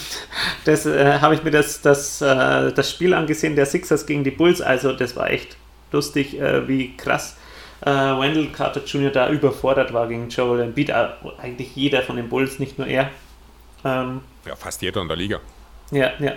das 0.65 0.85
äh, 0.85 1.19
habe 1.19 1.35
ich 1.35 1.43
mir 1.43 1.51
das, 1.51 1.81
das, 1.81 2.21
äh, 2.21 2.71
das 2.71 2.89
Spiel 2.89 3.13
angesehen, 3.13 3.55
der 3.55 3.65
Sixers 3.65 4.05
gegen 4.05 4.23
die 4.23 4.31
Bulls. 4.31 4.61
Also 4.61 4.93
das 4.93 5.15
war 5.15 5.29
echt 5.29 5.57
lustig, 5.91 6.39
äh, 6.39 6.67
wie 6.67 6.95
krass 6.95 7.37
äh, 7.81 7.89
Wendell 7.89 8.47
Carter 8.47 8.83
Jr. 8.83 9.11
da 9.11 9.29
überfordert 9.29 9.93
war 9.93 10.07
gegen 10.07 10.29
Joel 10.29 10.61
Embiid. 10.61 10.89
Äh, 10.89 11.09
eigentlich 11.41 11.75
jeder 11.75 12.01
von 12.01 12.15
den 12.15 12.29
Bulls, 12.29 12.59
nicht 12.59 12.77
nur 12.77 12.87
er. 12.87 13.09
Ähm, 13.85 14.21
ja, 14.45 14.55
fast 14.55 14.81
jeder 14.81 15.01
in 15.01 15.07
der 15.07 15.17
Liga. 15.17 15.39
Ja, 15.91 16.11
ja. 16.19 16.33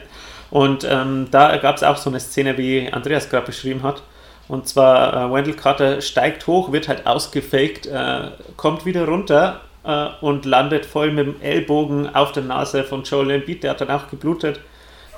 Und 0.50 0.84
ähm, 0.88 1.28
da 1.30 1.56
gab 1.58 1.76
es 1.76 1.82
auch 1.82 1.96
so 1.96 2.10
eine 2.10 2.20
Szene, 2.20 2.58
wie 2.58 2.92
Andreas 2.92 3.30
gerade 3.30 3.46
beschrieben 3.46 3.82
hat. 3.82 4.02
Und 4.48 4.66
zwar, 4.68 5.14
äh, 5.14 5.32
Wendell 5.32 5.54
Carter 5.54 6.00
steigt 6.00 6.46
hoch, 6.46 6.72
wird 6.72 6.88
halt 6.88 7.06
ausgefaked, 7.06 7.86
äh, 7.86 8.30
kommt 8.56 8.84
wieder 8.84 9.06
runter 9.06 9.60
äh, 9.84 10.08
und 10.20 10.44
landet 10.44 10.84
voll 10.84 11.12
mit 11.12 11.26
dem 11.26 11.40
Ellbogen 11.40 12.14
auf 12.14 12.32
der 12.32 12.42
Nase 12.42 12.84
von 12.84 13.04
Joel 13.04 13.30
Embiid. 13.30 13.62
Der 13.62 13.70
hat 13.70 13.80
dann 13.80 13.90
auch 13.90 14.08
geblutet. 14.08 14.60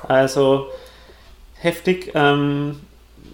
Also 0.07 0.69
heftig. 1.55 2.13
Ähm, 2.15 2.81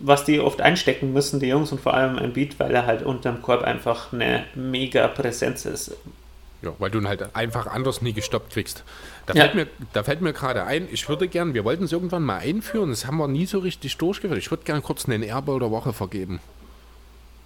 was 0.03 0.25
die 0.25 0.41
oft 0.41 0.61
einstecken 0.61 1.12
müssen, 1.12 1.41
die 1.41 1.47
Jungs 1.47 1.73
und 1.73 1.81
vor 1.81 1.95
allem 1.95 2.19
ein 2.19 2.33
Beat, 2.33 2.59
weil 2.59 2.75
er 2.75 2.87
halt 2.87 3.03
unterm 3.03 3.43
Korb 3.43 3.62
einfach 3.62 4.12
eine 4.12 4.45
mega 4.55 5.09
Präsenz 5.09 5.65
ist. 5.65 5.97
Ja, 6.62 6.73
weil 6.79 6.91
du 6.91 6.99
ihn 6.99 7.07
halt 7.07 7.37
einfach 7.37 7.69
anders 7.69 8.03
nie 8.03 8.12
gestoppt 8.12 8.53
kriegst. 8.53 8.83
Da 9.27 9.35
ja. 9.35 9.43
fällt 9.43 9.55
mir, 9.55 9.66
da 9.93 10.03
fällt 10.03 10.20
mir 10.23 10.33
gerade 10.33 10.65
ein, 10.65 10.89
ich 10.91 11.09
würde 11.09 11.29
gern, 11.29 11.55
wir 11.55 11.65
wollten 11.65 11.85
es 11.85 11.93
irgendwann 11.93 12.25
mal 12.25 12.39
einführen, 12.39 12.91
das 12.91 13.07
haben 13.07 13.16
wir 13.19 13.29
nie 13.29 13.47
so 13.47 13.61
richtig 13.61 13.97
durchgeführt. 13.97 14.39
Ich 14.39 14.51
würde 14.51 14.65
gerne 14.65 14.81
kurz 14.81 15.09
einen 15.09 15.23
Airball 15.23 15.61
der 15.61 15.70
Woche 15.70 15.93
vergeben. 15.93 16.41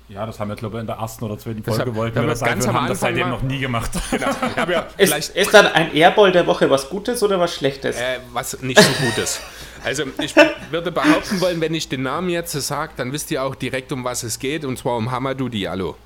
Ja, 0.08 0.26
das 0.26 0.40
haben 0.40 0.48
wir, 0.48 0.56
glaube 0.56 0.76
ich, 0.76 0.80
in 0.82 0.86
der 0.86 0.96
ersten 0.96 1.24
oder 1.24 1.38
zweiten 1.38 1.62
Folge 1.62 1.84
das 1.84 1.94
wollten 1.94 2.20
wir 2.20 2.26
das 2.26 2.40
ganz 2.40 2.66
haben 2.66 2.86
das 2.86 3.00
seitdem 3.00 3.30
noch 3.30 3.42
nie 3.42 3.58
gemacht. 3.58 3.90
Genau. 4.10 4.70
Ja, 4.70 4.86
ist, 4.98 5.34
ist, 5.34 5.54
dann 5.54 5.66
ein 5.66 5.94
Airball 5.94 6.32
der 6.32 6.46
Woche 6.46 6.68
was 6.68 6.90
Gutes 6.90 7.22
oder 7.22 7.40
was 7.40 7.54
Schlechtes? 7.54 7.96
Äh, 7.96 8.18
was 8.32 8.60
nicht 8.60 8.80
so 8.80 8.90
Gutes. 9.04 9.40
Also 9.84 10.04
ich 10.22 10.34
würde 10.70 10.92
behaupten 10.92 11.40
wollen, 11.40 11.60
wenn 11.60 11.74
ich 11.74 11.88
den 11.88 12.02
Namen 12.02 12.28
jetzt 12.30 12.52
sage, 12.52 12.92
dann 12.96 13.12
wisst 13.12 13.30
ihr 13.30 13.42
auch 13.42 13.54
direkt, 13.54 13.92
um 13.92 14.04
was 14.04 14.22
es 14.22 14.38
geht, 14.38 14.64
und 14.64 14.78
zwar 14.78 14.96
um 14.96 15.10
Hamadou 15.10 15.48
Diallo. 15.48 15.96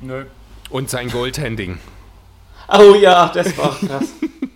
Nö. 0.00 0.24
Und 0.70 0.90
sein 0.90 1.10
Goaltending. 1.10 1.78
Oh 2.68 2.94
ja, 2.94 3.28
das 3.34 3.56
war 3.56 3.76
krass. 3.78 4.08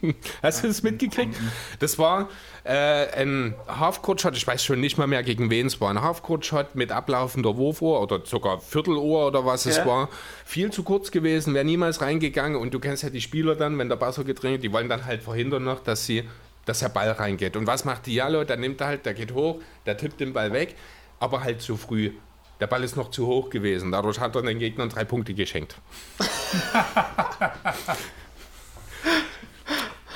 Hast 0.42 0.62
du 0.64 0.68
das 0.68 0.82
mitgekriegt? 0.82 1.34
Das 1.78 1.98
war 1.98 2.28
äh, 2.64 3.06
ein 3.22 3.54
Halfcourt-Shot, 3.68 4.36
ich 4.36 4.46
weiß 4.46 4.62
schon 4.64 4.80
nicht 4.80 4.98
mal 4.98 5.06
mehr, 5.06 5.22
gegen 5.22 5.48
wen 5.48 5.66
es 5.68 5.80
war. 5.80 5.90
Ein 5.90 6.02
Halfcourt-Shot 6.02 6.74
mit 6.74 6.92
ablaufender 6.92 7.56
Wurfuhr 7.56 8.00
oder 8.00 8.20
sogar 8.24 8.60
Vierteluhr 8.60 9.28
oder 9.28 9.46
was 9.46 9.64
es 9.64 9.78
Ja. 9.78 9.86
war. 9.86 10.08
Viel 10.44 10.70
zu 10.70 10.82
kurz 10.82 11.10
gewesen, 11.12 11.54
wäre 11.54 11.64
niemals 11.64 12.00
reingegangen. 12.00 12.56
Und 12.60 12.74
du 12.74 12.80
kennst 12.80 13.02
ja 13.04 13.10
die 13.10 13.20
Spieler 13.20 13.54
dann, 13.54 13.78
wenn 13.78 13.88
der 13.88 13.96
Buzzer 13.96 14.24
gedreht, 14.24 14.62
die 14.62 14.72
wollen 14.72 14.88
dann 14.88 15.06
halt 15.06 15.22
verhindern 15.22 15.64
noch, 15.64 15.80
dass 15.80 16.04
sie, 16.04 16.24
dass 16.64 16.78
der 16.80 16.88
Ball 16.88 17.10
reingeht. 17.10 17.56
Und 17.56 17.66
was 17.66 17.84
macht 17.84 18.06
Diallo? 18.06 18.44
Der 18.44 18.56
nimmt 18.56 18.80
halt, 18.80 19.04
der 19.06 19.14
geht 19.14 19.32
hoch, 19.32 19.60
der 19.86 19.96
tippt 19.96 20.20
den 20.20 20.32
Ball 20.32 20.52
weg, 20.52 20.76
aber 21.20 21.42
halt 21.42 21.60
zu 21.62 21.76
früh. 21.76 22.12
Der 22.60 22.66
Ball 22.68 22.84
ist 22.84 22.96
noch 22.96 23.10
zu 23.10 23.26
hoch 23.26 23.50
gewesen. 23.50 23.90
Dadurch 23.90 24.20
hat 24.20 24.36
er 24.36 24.42
den 24.42 24.58
Gegnern 24.58 24.88
drei 24.88 25.04
Punkte 25.04 25.34
geschenkt. 25.34 25.76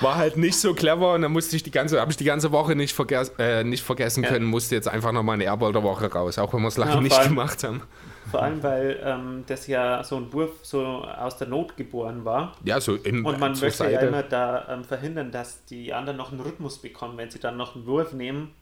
War 0.01 0.16
halt 0.16 0.36
nicht 0.36 0.59
so 0.59 0.74
clever 0.74 1.14
und 1.14 1.23
dann 1.23 1.32
musste 1.32 1.56
ich 1.56 1.62
die 1.62 1.70
ganze, 1.70 1.98
habe 2.01 2.10
ich 2.10 2.18
die 2.18 2.24
ganze 2.24 2.52
Woche 2.52 2.77
nicht, 2.77 2.94
verges 2.94 3.31
äh, 3.39 3.64
nicht 3.64 3.82
vergessen 3.82 4.23
Ja. 4.24 4.28
können, 4.31 4.44
musste 4.44 4.74
jetzt 4.74 4.89
einfach 4.89 5.10
nochmal 5.12 5.35
eine 5.35 5.44
Airball 5.44 5.73
der 5.73 5.82
Woche 5.82 6.12
raus, 6.12 6.39
auch 6.39 6.52
wenn 6.52 6.60
wir 6.60 6.68
es 6.68 6.77
lange 6.77 6.93
Ja, 6.93 7.01
nicht 7.01 7.23
gemacht 7.23 7.64
haben. 7.64 7.82
Vor 8.31 8.43
allem, 8.43 8.62
weil 8.62 9.01
ähm, 9.03 9.44
das 9.47 9.66
ja 9.66 10.03
so 10.03 10.16
ein 10.16 10.32
Wurf 10.32 10.51
so 10.62 10.85
aus 10.85 11.36
der 11.36 11.48
Not 11.48 11.77
geboren 11.77 12.24
war. 12.24 12.57
Ja, 12.65 12.81
so 12.81 12.97
im, 12.97 13.24
Und 13.24 13.39
man 13.39 13.53
möchte 13.53 13.66
ja 13.66 13.90
Seite. 13.90 14.07
immer 14.07 14.23
da 14.23 14.66
ähm, 14.69 14.85
verhindern, 14.85 15.31
dass 15.31 15.65
die 15.65 15.93
anderen 15.93 16.16
noch 16.16 16.32
einen 16.32 16.40
Rhythmus 16.40 16.78
bekommen. 16.78 17.16
Wenn 17.16 17.31
sie 17.31 17.39
dann 17.39 17.57
noch 17.57 17.77
einen 17.77 17.86
Wurf 17.86 18.12
nehmen, 18.12 18.53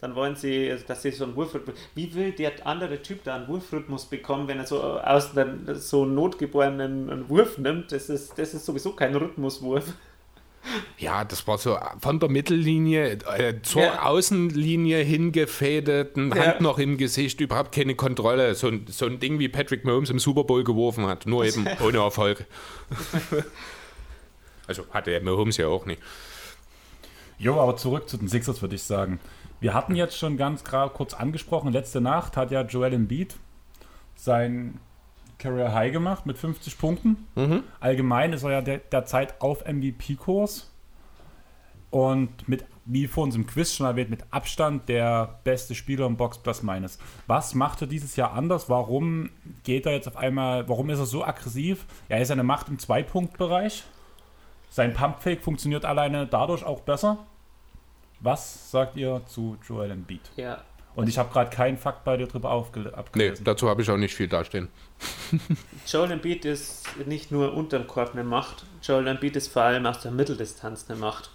dann 0.00 0.14
wollen 0.14 0.36
sie, 0.36 0.70
also, 0.70 0.84
dass 0.86 1.02
sie 1.02 1.12
so 1.12 1.24
einen 1.24 1.36
Wurfrhythmus. 1.36 1.76
Wie 1.94 2.14
will 2.14 2.32
der 2.32 2.52
andere 2.66 3.00
Typ 3.00 3.24
da 3.24 3.36
einen 3.36 3.48
Wurfrhythmus 3.48 4.06
bekommen, 4.06 4.48
wenn 4.48 4.58
er 4.58 4.66
so 4.66 4.82
aus 4.82 5.36
einem 5.36 5.74
so 5.76 6.04
notgeborenen 6.04 7.08
einen 7.08 7.28
Wurf 7.28 7.56
nimmt? 7.58 7.92
Das 7.92 8.08
ist, 8.08 8.38
das 8.38 8.52
ist 8.52 8.66
sowieso 8.66 8.92
kein 8.92 9.14
Rhythmuswurf. 9.14 9.94
Ja, 10.98 11.24
das 11.24 11.46
war 11.46 11.58
so 11.58 11.78
von 12.00 12.20
der 12.20 12.28
Mittellinie 12.30 13.18
äh, 13.36 13.60
zur 13.62 13.82
Ja. 13.82 14.02
Außenlinie 14.06 14.98
hingefädet, 15.02 16.16
eine 16.16 16.34
Ja. 16.36 16.46
Hand 16.46 16.60
noch 16.60 16.78
im 16.78 16.96
Gesicht, 16.96 17.40
überhaupt 17.40 17.72
keine 17.74 17.94
Kontrolle. 17.94 18.54
So 18.54 18.68
ein, 18.68 18.86
so 18.88 19.06
ein 19.06 19.20
Ding, 19.20 19.38
wie 19.38 19.48
Patrick 19.48 19.84
Mahomes 19.84 20.10
im 20.10 20.18
Super 20.18 20.44
Bowl 20.44 20.64
geworfen 20.64 21.06
hat, 21.06 21.26
nur 21.26 21.44
eben 21.44 21.66
ohne 21.84 21.98
Erfolg. 21.98 22.46
also 24.66 24.84
hatte 24.90 25.10
er 25.10 25.20
Mahomes 25.22 25.56
ja 25.56 25.68
auch 25.68 25.86
nicht. 25.86 26.00
Jo, 27.38 27.60
aber 27.60 27.76
zurück 27.76 28.08
zu 28.08 28.16
den 28.16 28.28
Sixers, 28.28 28.62
würde 28.62 28.74
ich 28.76 28.82
sagen. 28.82 29.20
Wir 29.60 29.74
hatten 29.74 29.94
jetzt 29.94 30.16
schon 30.18 30.36
ganz 30.36 30.64
gerade 30.64 30.92
kurz 30.94 31.14
angesprochen, 31.14 31.72
letzte 31.72 32.00
Nacht 32.00 32.36
hat 32.36 32.50
ja 32.50 32.62
Joel 32.62 32.92
Embiid 32.92 33.34
sein 34.14 34.78
Career 35.38 35.72
High 35.72 35.92
gemacht 35.92 36.26
mit 36.26 36.38
50 36.38 36.78
Punkten. 36.78 37.26
Allgemein 37.80 38.32
ist 38.32 38.42
er 38.42 38.52
ja 38.52 38.62
der, 38.62 38.78
derzeit 38.78 39.40
auf 39.40 39.64
MVP-Kurs 39.66 40.70
und 41.90 42.48
mit, 42.48 42.64
wie 42.86 43.06
vor 43.06 43.22
uns 43.22 43.36
im 43.36 43.46
Quiz 43.46 43.72
schon 43.72 43.86
erwähnt, 43.86 44.10
mit 44.10 44.24
Abstand 44.32 44.88
der 44.88 45.38
beste 45.44 45.76
Spieler 45.76 46.06
im 46.06 46.16
Box 46.16 46.38
Plus 46.38 46.62
Minus. 46.62 46.98
Was 47.28 47.54
macht 47.54 47.82
er 47.82 47.86
dieses 47.86 48.16
Jahr 48.16 48.32
anders? 48.32 48.68
Warum 48.68 49.30
geht 49.62 49.86
er 49.86 49.92
jetzt 49.92 50.08
auf 50.08 50.16
einmal, 50.16 50.68
warum 50.68 50.90
ist 50.90 50.98
er 50.98 51.06
so 51.06 51.24
aggressiv? 51.24 51.86
Er 52.08 52.20
ist 52.20 52.32
eine 52.32 52.42
Macht 52.42 52.68
im 52.68 52.80
Zwei-Punkt-Bereich. 52.80 53.84
Sein 54.70 54.92
Pumpfake 54.92 55.40
funktioniert 55.40 55.84
alleine 55.84 56.26
dadurch 56.26 56.64
auch 56.64 56.80
besser. 56.80 57.18
Was 58.18 58.72
sagt 58.72 58.96
ihr 58.96 59.22
zu 59.26 59.56
Joel 59.64 59.92
Embiid? 59.92 60.32
Ja. 60.34 60.62
Und 60.96 61.08
ich 61.08 61.18
habe 61.18 61.32
gerade 61.32 61.50
keinen 61.50 61.76
Fakt 61.76 62.04
bei 62.04 62.16
dir 62.16 62.26
drüber 62.28 62.50
aufge 62.50 62.80
Nee, 62.80 62.88
abgelesen. 62.90 63.44
dazu 63.44 63.68
habe 63.68 63.82
ich 63.82 63.90
auch 63.90 63.96
nicht 63.96 64.14
viel 64.14 64.28
dastehen. 64.28 64.68
Joel 65.86 66.12
Embiid 66.12 66.44
ist 66.44 66.84
nicht 67.06 67.32
nur 67.32 67.52
unterm 67.54 67.86
Korb 67.86 68.12
eine 68.12 68.22
Macht, 68.24 68.64
Joel 68.82 69.08
Embiid 69.08 69.34
ist 69.36 69.48
vor 69.48 69.62
allem 69.62 69.86
aus 69.86 70.00
der 70.00 70.12
Mitteldistanz 70.12 70.86
eine 70.88 70.98
Macht. 70.98 71.30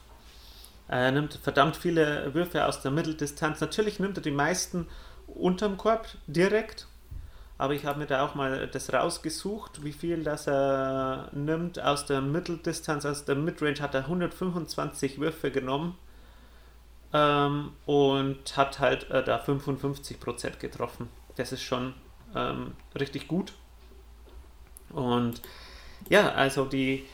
Er 0.88 1.12
nimmt 1.12 1.40
verdammt 1.44 1.76
viele 1.76 2.34
Würfe 2.34 2.66
aus 2.66 2.82
der 2.82 2.90
Mitteldistanz. 2.92 3.60
Natürlich 3.62 4.00
nimmt 4.00 4.18
er 4.18 4.24
die 4.24 4.32
meisten 4.32 4.88
unterm 5.28 5.78
Korb 5.78 6.08
direkt, 6.26 6.88
aber 7.60 7.74
ich 7.74 7.86
habe 7.86 8.00
mir 8.00 8.08
da 8.08 8.26
auch 8.26 8.36
mal 8.36 8.68
das 8.68 8.92
rausgesucht, 8.92 9.84
wie 9.84 9.92
viel 9.92 10.24
das 10.24 10.48
er 10.48 11.30
nimmt 11.34 11.80
aus 11.80 12.06
der 12.06 12.22
Mitteldistanz, 12.22 13.06
aus 13.06 13.26
der 13.26 13.36
Midrange 13.36 13.82
hat 13.82 13.94
er 13.94 14.02
125 14.06 15.20
Würfe 15.20 15.52
genommen 15.52 15.96
ähm, 17.14 17.72
und 17.86 18.58
hat 18.58 18.80
halt 18.80 19.10
äh, 19.12 19.24
da 19.24 19.38
55% 19.44 20.58
getroffen. 20.60 21.10
Das 21.36 21.52
ist 21.52 21.64
schon 21.64 21.94
ähm, 22.36 22.74
richtig 23.00 23.28
gut. 23.28 23.54
Und 24.92 25.42
ja, 26.10 26.32
also 26.34 26.66
die, 26.66 27.06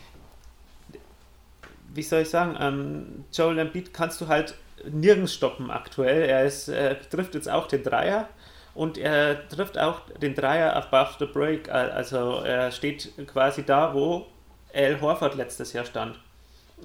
wie 1.93 2.03
soll 2.03 2.21
ich 2.21 2.29
sagen, 2.29 2.55
ähm, 2.59 3.25
Joel 3.33 3.59
Embiid 3.59 3.93
kannst 3.93 4.19
du 4.21 4.27
halt 4.27 4.55
nirgends 4.89 5.33
stoppen 5.33 5.71
aktuell. 5.71 6.23
Er 6.23 6.45
ist, 6.45 6.67
äh, 6.67 6.95
trifft 7.09 7.35
jetzt 7.35 7.49
auch 7.49 7.67
den 7.67 7.83
Dreier 7.83 8.29
und 8.73 8.97
er 8.97 9.47
trifft 9.47 9.77
auch 9.77 10.01
den 10.21 10.35
Dreier 10.35 10.75
above 10.75 11.15
the 11.19 11.25
break. 11.25 11.69
Al- 11.69 11.91
Also 11.91 12.39
er 12.41 12.71
steht 12.71 13.11
quasi 13.27 13.63
da, 13.63 13.93
wo 13.93 14.27
Al 14.73 14.99
Horford 14.99 15.35
letztes 15.35 15.73
Jahr 15.73 15.85
stand. 15.85 16.19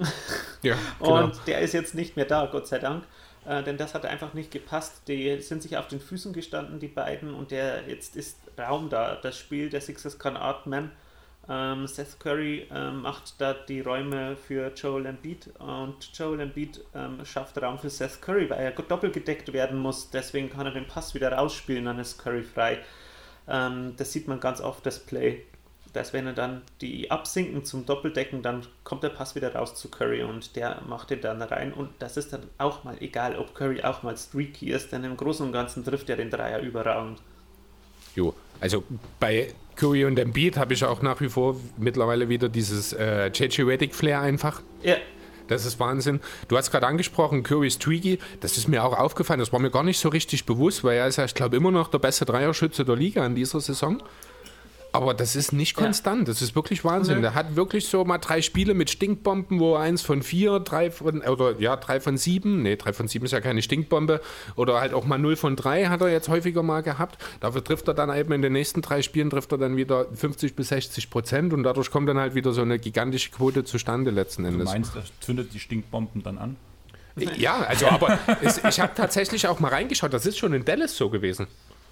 Ja, 0.62 0.77
genau. 0.98 1.24
Und 1.24 1.40
der 1.47 1.60
ist 1.60 1.72
jetzt 1.72 1.94
nicht 1.94 2.16
mehr 2.16 2.27
da, 2.27 2.44
Gott 2.44 2.66
sei 2.66 2.78
Dank. 2.78 3.05
Äh, 3.47 3.62
denn 3.62 3.78
das 3.78 3.94
hat 3.94 4.05
einfach 4.05 4.35
nicht 4.35 4.51
gepasst. 4.51 5.02
Die 5.09 5.40
sind 5.40 5.62
sich 5.62 5.78
auf 5.78 5.89
den 5.89 6.01
Füßen 6.01 6.32
gestanden, 6.32 6.78
die 6.78 6.89
beiden, 6.89 7.35
und 7.35 7.51
der 7.51 7.89
jetzt 7.89 8.14
ist 8.14 8.36
Raum 8.59 8.90
da. 8.90 9.16
Das 9.16 9.39
Spiel 9.39 9.70
der 9.70 9.81
Sixers 9.81 10.18
kann 10.18 10.36
atmen. 10.36 10.90
Ähm, 11.48 11.86
Seth 11.86 12.20
Curry 12.20 12.68
ähm, 12.70 13.02
macht 13.02 13.40
da 13.40 13.55
die 13.55 13.81
Räume 13.81 14.36
für 14.36 14.72
Joel 14.74 15.06
Embiid 15.06 15.51
und 15.59 15.97
Joel 16.12 16.40
Embiid 16.40 16.85
ähm, 16.94 17.24
schafft 17.24 17.60
Raum 17.60 17.78
für 17.78 17.90
Seth 17.90 18.20
Curry, 18.20 18.48
weil 18.51 18.60
er 18.60 18.70
doppelt 18.72 19.14
gedeckt 19.14 19.52
werden 19.52 19.78
muss. 19.78 20.10
Deswegen 20.10 20.51
kann 20.51 20.66
er 20.66 20.72
den 20.72 20.86
Pass 20.86 21.14
wieder 21.14 21.32
rausspielen, 21.32 21.86
dann 21.86 21.98
ist 21.98 22.18
Curry 22.18 22.43
frei. 22.43 22.78
Ähm, 23.48 23.94
das 23.97 24.12
sieht 24.12 24.28
man 24.28 24.39
ganz 24.39 24.60
oft, 24.60 24.85
das 24.85 25.01
Play. 25.01 25.44
Dass 25.93 26.12
wenn 26.12 26.27
er 26.27 26.33
dann 26.33 26.62
die 26.81 27.11
absinken 27.11 27.65
zum 27.65 27.85
Doppeldecken, 27.87 28.43
dann 28.43 28.67
kommt 28.85 29.03
der 29.03 29.09
Pass 29.09 29.35
wieder 29.35 29.55
raus 29.55 29.75
zu 29.75 29.89
Curry 29.89 30.23
und 30.23 30.55
der 30.57 30.83
macht 30.89 31.11
den 31.11 31.21
dann 31.21 31.43
rein. 31.43 31.73
Und 31.73 31.91
das 31.99 32.17
ist 32.17 32.33
dann 32.33 32.43
auch 32.59 32.85
mal 32.85 32.97
egal, 33.01 33.37
ob 33.37 33.55
Curry 33.55 33.83
auch 33.83 34.03
mal 34.03 34.17
streaky 34.17 34.71
ist, 34.71 34.93
denn 34.93 35.05
im 35.05 35.17
Großen 35.17 35.45
und 35.45 35.53
Ganzen 35.53 35.85
trifft 35.85 36.09
er 36.11 36.17
den 36.17 36.31
Dreier 36.31 36.61
überragend. 36.61 37.21
Jo, 38.15 38.35
also 38.61 38.85
bei 39.19 39.55
Curry 39.77 40.05
und 40.05 40.19
Embiid 40.19 40.57
habe 40.57 40.75
ich 40.75 40.85
auch 40.85 41.03
nach 41.03 41.21
wie 41.21 41.29
vor 41.29 41.57
mittlerweile 41.79 42.29
wieder 42.29 42.49
dieses 42.49 42.93
äh, 42.93 43.29
JJ 43.29 43.62
Redick 43.62 43.95
Flair 43.95 44.21
einfach. 44.21 44.62
Ja, 44.83 44.97
Das 45.49 45.65
ist 45.67 45.81
Wahnsinn. 45.81 46.21
Du 46.47 46.57
hast 46.57 46.71
gerade 46.71 46.87
angesprochen, 46.87 47.43
Curry 47.43 47.67
ist 47.67 47.83
Twiggy. 47.83 48.19
Das 48.41 48.57
ist 48.57 48.69
mir 48.69 48.85
auch 48.85 48.97
aufgefallen. 48.97 49.41
Das 49.41 49.53
war 49.53 49.59
mir 49.59 49.71
gar 49.71 49.83
nicht 49.83 49.99
so 49.99 50.09
richtig 50.09 50.47
bewusst, 50.47 50.85
weil 50.85 50.97
er 50.99 51.09
ist 51.09 51.17
ja, 51.17 51.25
ich 51.25 51.35
glaube, 51.35 51.57
immer 51.57 51.73
noch 51.73 51.89
der 51.89 51.99
beste 51.99 52.25
Dreierschütze 52.25 52.85
der 52.85 52.95
Liga 52.95 53.27
in 53.27 53.35
dieser 53.35 53.61
Saison. 53.61 54.01
Aber 54.93 55.15
das 55.15 55.37
ist 55.37 55.53
nicht 55.53 55.77
Ja. 55.77 55.85
konstant. 55.85 56.27
Das 56.27 56.43
ist 56.43 56.55
wirklich 56.57 56.85
Wahnsinn. 56.85 57.17
Nö. 57.17 57.21
Der 57.23 57.35
hat 57.35 57.55
wirklich 57.57 57.87
so 57.89 58.05
mal 58.05 58.19
drei 58.19 58.43
Spiele 58.43 58.75
mit 58.75 58.91
Stinkbomben, 58.91 59.61
wo 59.61 59.75
er 59.75 59.81
eins 59.81 60.03
von 60.03 60.23
vier, 60.23 60.59
drei 60.61 60.91
von, 60.91 61.21
oder 61.23 61.59
ja, 61.61 61.77
drei 61.77 62.01
von 62.01 62.17
sieben, 62.17 62.62
nee, 62.62 62.77
drei 62.77 62.93
von 62.93 63.07
sieben 63.07 63.25
ist 63.25 63.31
ja 63.33 63.41
keine 63.41 63.62
Stinkbombe, 63.62 64.21
oder 64.57 64.81
halt 64.81 64.93
auch 64.93 65.05
mal 65.05 65.19
null 65.19 65.37
von 65.37 65.55
drei 65.57 65.87
hat 65.87 66.01
er 66.01 66.11
jetzt 66.11 66.29
häufiger 66.29 66.62
mal 66.62 66.83
gehabt. 66.83 67.19
Dafür 67.41 67.62
trifft 67.62 67.87
er 67.89 67.95
dann 67.95 68.12
eben 68.17 68.33
in 68.33 68.43
den 68.43 68.53
nächsten 68.53 68.83
drei 68.83 69.03
Spielen, 69.03 69.31
trifft 69.31 69.53
er 69.53 69.59
dann 69.59 69.77
wieder 69.77 70.07
50 70.15 70.57
bis 70.57 70.69
60 70.69 71.11
Prozent 71.11 71.53
und 71.53 71.62
dadurch 71.62 71.91
kommt 71.91 72.09
dann 72.09 72.19
halt 72.19 72.35
wieder 72.35 72.53
so 72.53 72.62
eine 72.62 72.79
gigantische 72.79 73.31
Quote 73.31 73.65
zustande 73.65 74.11
letzten 74.11 74.43
Du 74.43 74.49
Endes. 74.49 74.65
meinst, 74.67 74.97
er 74.97 75.03
zündet 75.21 75.55
die 75.55 75.61
Stinkbomben 75.61 76.23
dann 76.23 76.39
an? 76.39 76.57
Ja, 77.37 77.59
also 77.61 77.87
aber 77.89 78.19
es, 78.41 78.59
ich 78.65 78.81
habe 78.81 78.93
tatsächlich 78.95 79.47
auch 79.47 79.61
mal 79.61 79.69
reingeschaut, 79.69 80.12
das 80.12 80.27
ist 80.27 80.39
schon 80.39 80.53
in 80.55 80.65
Dallas 80.65 80.97
so 80.97 81.11
gewesen. 81.11 81.47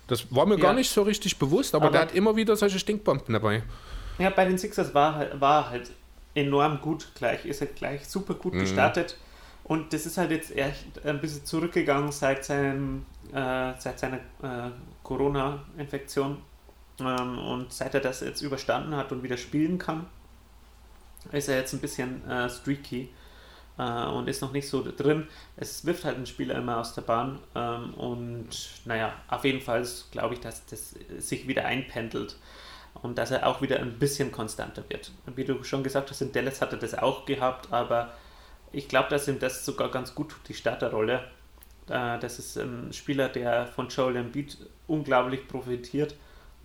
Das 0.08 0.26
war 0.34 0.44
mir 0.46 0.56
Ja. 0.56 0.62
gar 0.62 0.72
nicht 0.74 0.90
so 0.90 1.02
richtig 1.02 1.38
bewusst, 1.38 1.74
aber, 1.74 1.86
Aber- 1.86 1.92
der 1.92 2.00
hat 2.02 2.14
immer 2.14 2.34
wieder 2.34 2.56
solche 2.56 2.78
Stinkbomben 2.78 3.32
dabei. 3.32 3.62
Ja, 4.18 4.30
bei 4.30 4.44
den 4.46 4.58
Sixers 4.58 4.92
war, 4.94 5.14
halt- 5.14 5.40
war 5.40 5.70
halt 5.70 5.90
enorm 6.34 6.80
gut 6.80 7.08
gleich, 7.14 7.44
ist 7.46 7.60
er 7.60 7.68
gleich 7.68 8.06
super 8.08 8.34
gut 8.34 8.52
gestartet. 8.54 9.16
Und 9.64 9.92
das 9.92 10.06
ist 10.06 10.16
halt 10.18 10.30
jetzt 10.30 10.56
echt 10.56 11.04
ein 11.04 11.20
bisschen 11.20 11.44
zurückgegangen 11.44 12.10
seit, 12.10 12.44
seinem, 12.44 13.04
äh, 13.32 13.72
seit 13.78 13.98
seiner 13.98 14.16
äh, 14.42 14.70
Corona-Infektion. 15.02 16.38
Ähm, 17.00 17.38
und 17.38 17.72
seit 17.72 17.94
er 17.94 18.00
das 18.00 18.20
jetzt 18.20 18.40
überstanden 18.42 18.96
hat 18.96 19.12
und 19.12 19.22
wieder 19.22 19.36
spielen 19.36 19.78
kann, 19.78 20.06
ist 21.32 21.48
er 21.48 21.58
jetzt 21.58 21.72
ein 21.74 21.80
bisschen 21.80 22.28
äh, 22.28 22.48
streaky 22.48 23.08
äh, 23.78 24.06
und 24.06 24.28
ist 24.28 24.42
noch 24.42 24.52
nicht 24.52 24.68
so 24.68 24.82
drin. 24.96 25.28
Es 25.56 25.84
wirft 25.84 26.04
halt 26.04 26.18
ein 26.18 26.26
Spieler 26.26 26.56
immer 26.56 26.78
aus 26.78 26.94
der 26.94 27.02
Bahn. 27.02 27.40
Ähm, 27.54 27.94
und 27.94 28.48
naja, 28.84 29.14
auf 29.28 29.44
jeden 29.44 29.60
Fall 29.60 29.86
glaube 30.10 30.34
ich, 30.34 30.40
dass 30.40 30.66
das 30.66 30.94
sich 31.18 31.48
wieder 31.48 31.64
einpendelt 31.66 32.36
und 33.02 33.18
dass 33.18 33.30
er 33.30 33.46
auch 33.46 33.62
wieder 33.62 33.78
ein 33.80 33.98
bisschen 33.98 34.32
konstanter 34.32 34.84
wird. 34.88 35.12
Wie 35.26 35.44
du 35.44 35.62
schon 35.64 35.82
gesagt 35.84 36.10
hast, 36.10 36.20
in 36.22 36.32
Dallas 36.32 36.60
hat 36.60 36.72
er 36.72 36.78
das 36.78 36.94
auch 36.98 37.26
gehabt, 37.26 37.72
aber 37.72 38.14
ich 38.72 38.88
glaube, 38.88 39.08
dass 39.10 39.28
ihm 39.28 39.38
das 39.38 39.64
sogar 39.64 39.90
ganz 39.90 40.14
gut 40.14 40.30
tut, 40.30 40.48
die 40.48 40.54
Starterrolle. 40.54 41.24
Äh, 41.88 42.18
Das 42.18 42.38
ist 42.38 42.56
ein 42.58 42.92
Spieler, 42.92 43.28
der 43.28 43.66
von 43.66 43.88
Joel 43.88 44.16
Embiid 44.16 44.56
unglaublich 44.86 45.46
profitiert 45.48 46.14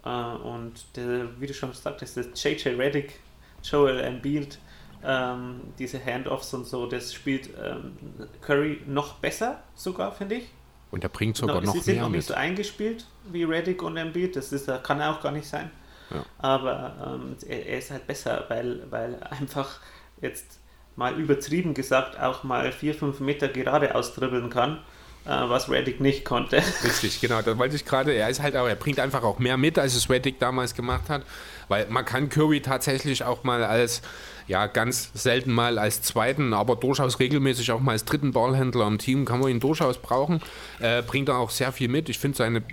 Äh, 0.06 0.10
und 0.10 0.86
der, 0.98 1.40
wie 1.40 1.48
du 1.48 1.54
schon 1.54 1.74
sagtest, 1.74 2.18
das 2.18 2.28
JJ 2.44 2.70
Reddick, 2.78 3.20
Joel 3.64 4.00
Embiid, 4.02 4.60
ähm, 5.06 5.62
diese 5.80 6.04
Handoffs 6.04 6.54
und 6.54 6.66
so, 6.66 6.86
das 6.86 7.14
spielt 7.14 7.50
ähm, 7.62 7.98
Curry 8.42 8.82
noch 8.86 9.16
besser 9.16 9.62
sogar, 9.76 10.12
finde 10.12 10.36
ich. 10.36 10.46
Und 10.92 11.04
er 11.04 11.10
bringt 11.10 11.38
sogar 11.38 11.56
no, 11.56 11.62
noch 11.62 11.74
mehr 11.74 11.84
Sie 11.84 11.92
sind 11.92 12.02
noch 12.02 12.10
mit. 12.10 12.18
nicht 12.18 12.28
so 12.28 12.34
eingespielt 12.34 13.06
wie 13.32 13.44
Reddick 13.44 13.82
und 13.82 13.98
Embiid, 13.98 14.36
das 14.36 14.52
ist, 14.52 14.70
kann 14.84 15.00
er 15.00 15.12
auch 15.12 15.22
gar 15.22 15.32
nicht 15.32 15.48
sein. 15.48 15.72
Ja. 16.12 16.24
Aber 16.38 17.20
ähm, 17.22 17.36
er, 17.48 17.66
er, 17.66 17.78
ist 17.80 17.92
halt 17.92 18.06
besser, 18.06 18.46
weil, 18.48 18.84
weil 18.90 19.18
einfach 19.30 19.80
jetzt 20.22 20.60
mal 20.96 21.20
übertrieben 21.20 21.74
gesagt 21.74 22.20
auch 22.20 22.44
mal 22.44 22.72
4, 22.72 22.94
5 22.94 23.20
Meter 23.20 23.48
gerade 23.48 23.96
austribbeln 23.96 24.50
kann 24.50 24.80
äh, 25.26 25.30
was 25.30 25.70
Reddick 25.70 26.00
nicht 26.00 26.26
konnte. 26.26 26.58
Richtig, 26.84 27.22
genau. 27.22 27.42
Da 27.42 27.58
wollte 27.58 27.76
ich 27.76 27.86
gerade, 27.86 28.14
er 28.14 28.30
ist 28.30 28.42
halt 28.42 28.56
auch, 28.56 28.68
er 28.68 28.76
bringt 28.76 29.00
einfach 29.00 29.24
auch 29.24 29.40
mehr 29.40 29.58
mit, 29.58 29.80
als 29.80 29.96
es 29.96 30.10
Reddick 30.10 30.40
damals 30.40 30.76
gemacht 30.76 31.10
hat. 31.10 31.24
Weil 31.68 31.88
man 31.88 32.06
kann 32.06 32.30
Curry 32.30 32.62
tatsächlich 32.62 33.24
auch 33.24 33.44
mal 33.44 33.64
als, 33.64 34.02
ja, 34.48 34.68
ganz 34.68 35.12
selten 35.14 35.52
mal 35.52 35.80
als 35.80 36.02
zweiten, 36.02 36.54
aber 36.54 36.76
durchaus 36.76 37.20
regelmäßig 37.20 37.72
auch 37.72 37.80
mal 37.80 37.94
als 37.94 38.06
dritten 38.06 38.32
Ballhändler 38.32 38.88
im 38.88 38.98
Team, 38.98 39.26
kann 39.26 39.40
man 39.40 39.50
ihn 39.50 39.60
durchaus 39.60 39.98
brauchen. 39.98 40.42
Äh, 40.80 41.02
bringt 41.02 41.30
er 41.30 41.38
auch 41.38 41.50
sehr 41.50 41.72
viel 41.72 41.88
mit. 41.88 42.10
Ich 42.10 42.20
finde, 42.20 42.38
seine 42.38 42.64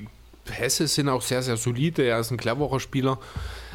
Pässe 0.44 0.88
sind 0.88 1.09
auch 1.09 1.22
sehr, 1.22 1.42
sehr 1.42 1.56
solide. 1.56 2.02
Er 2.02 2.18
ist 2.18 2.30
ein 2.30 2.36
cleverer 2.36 2.80
Spieler. 2.80 3.18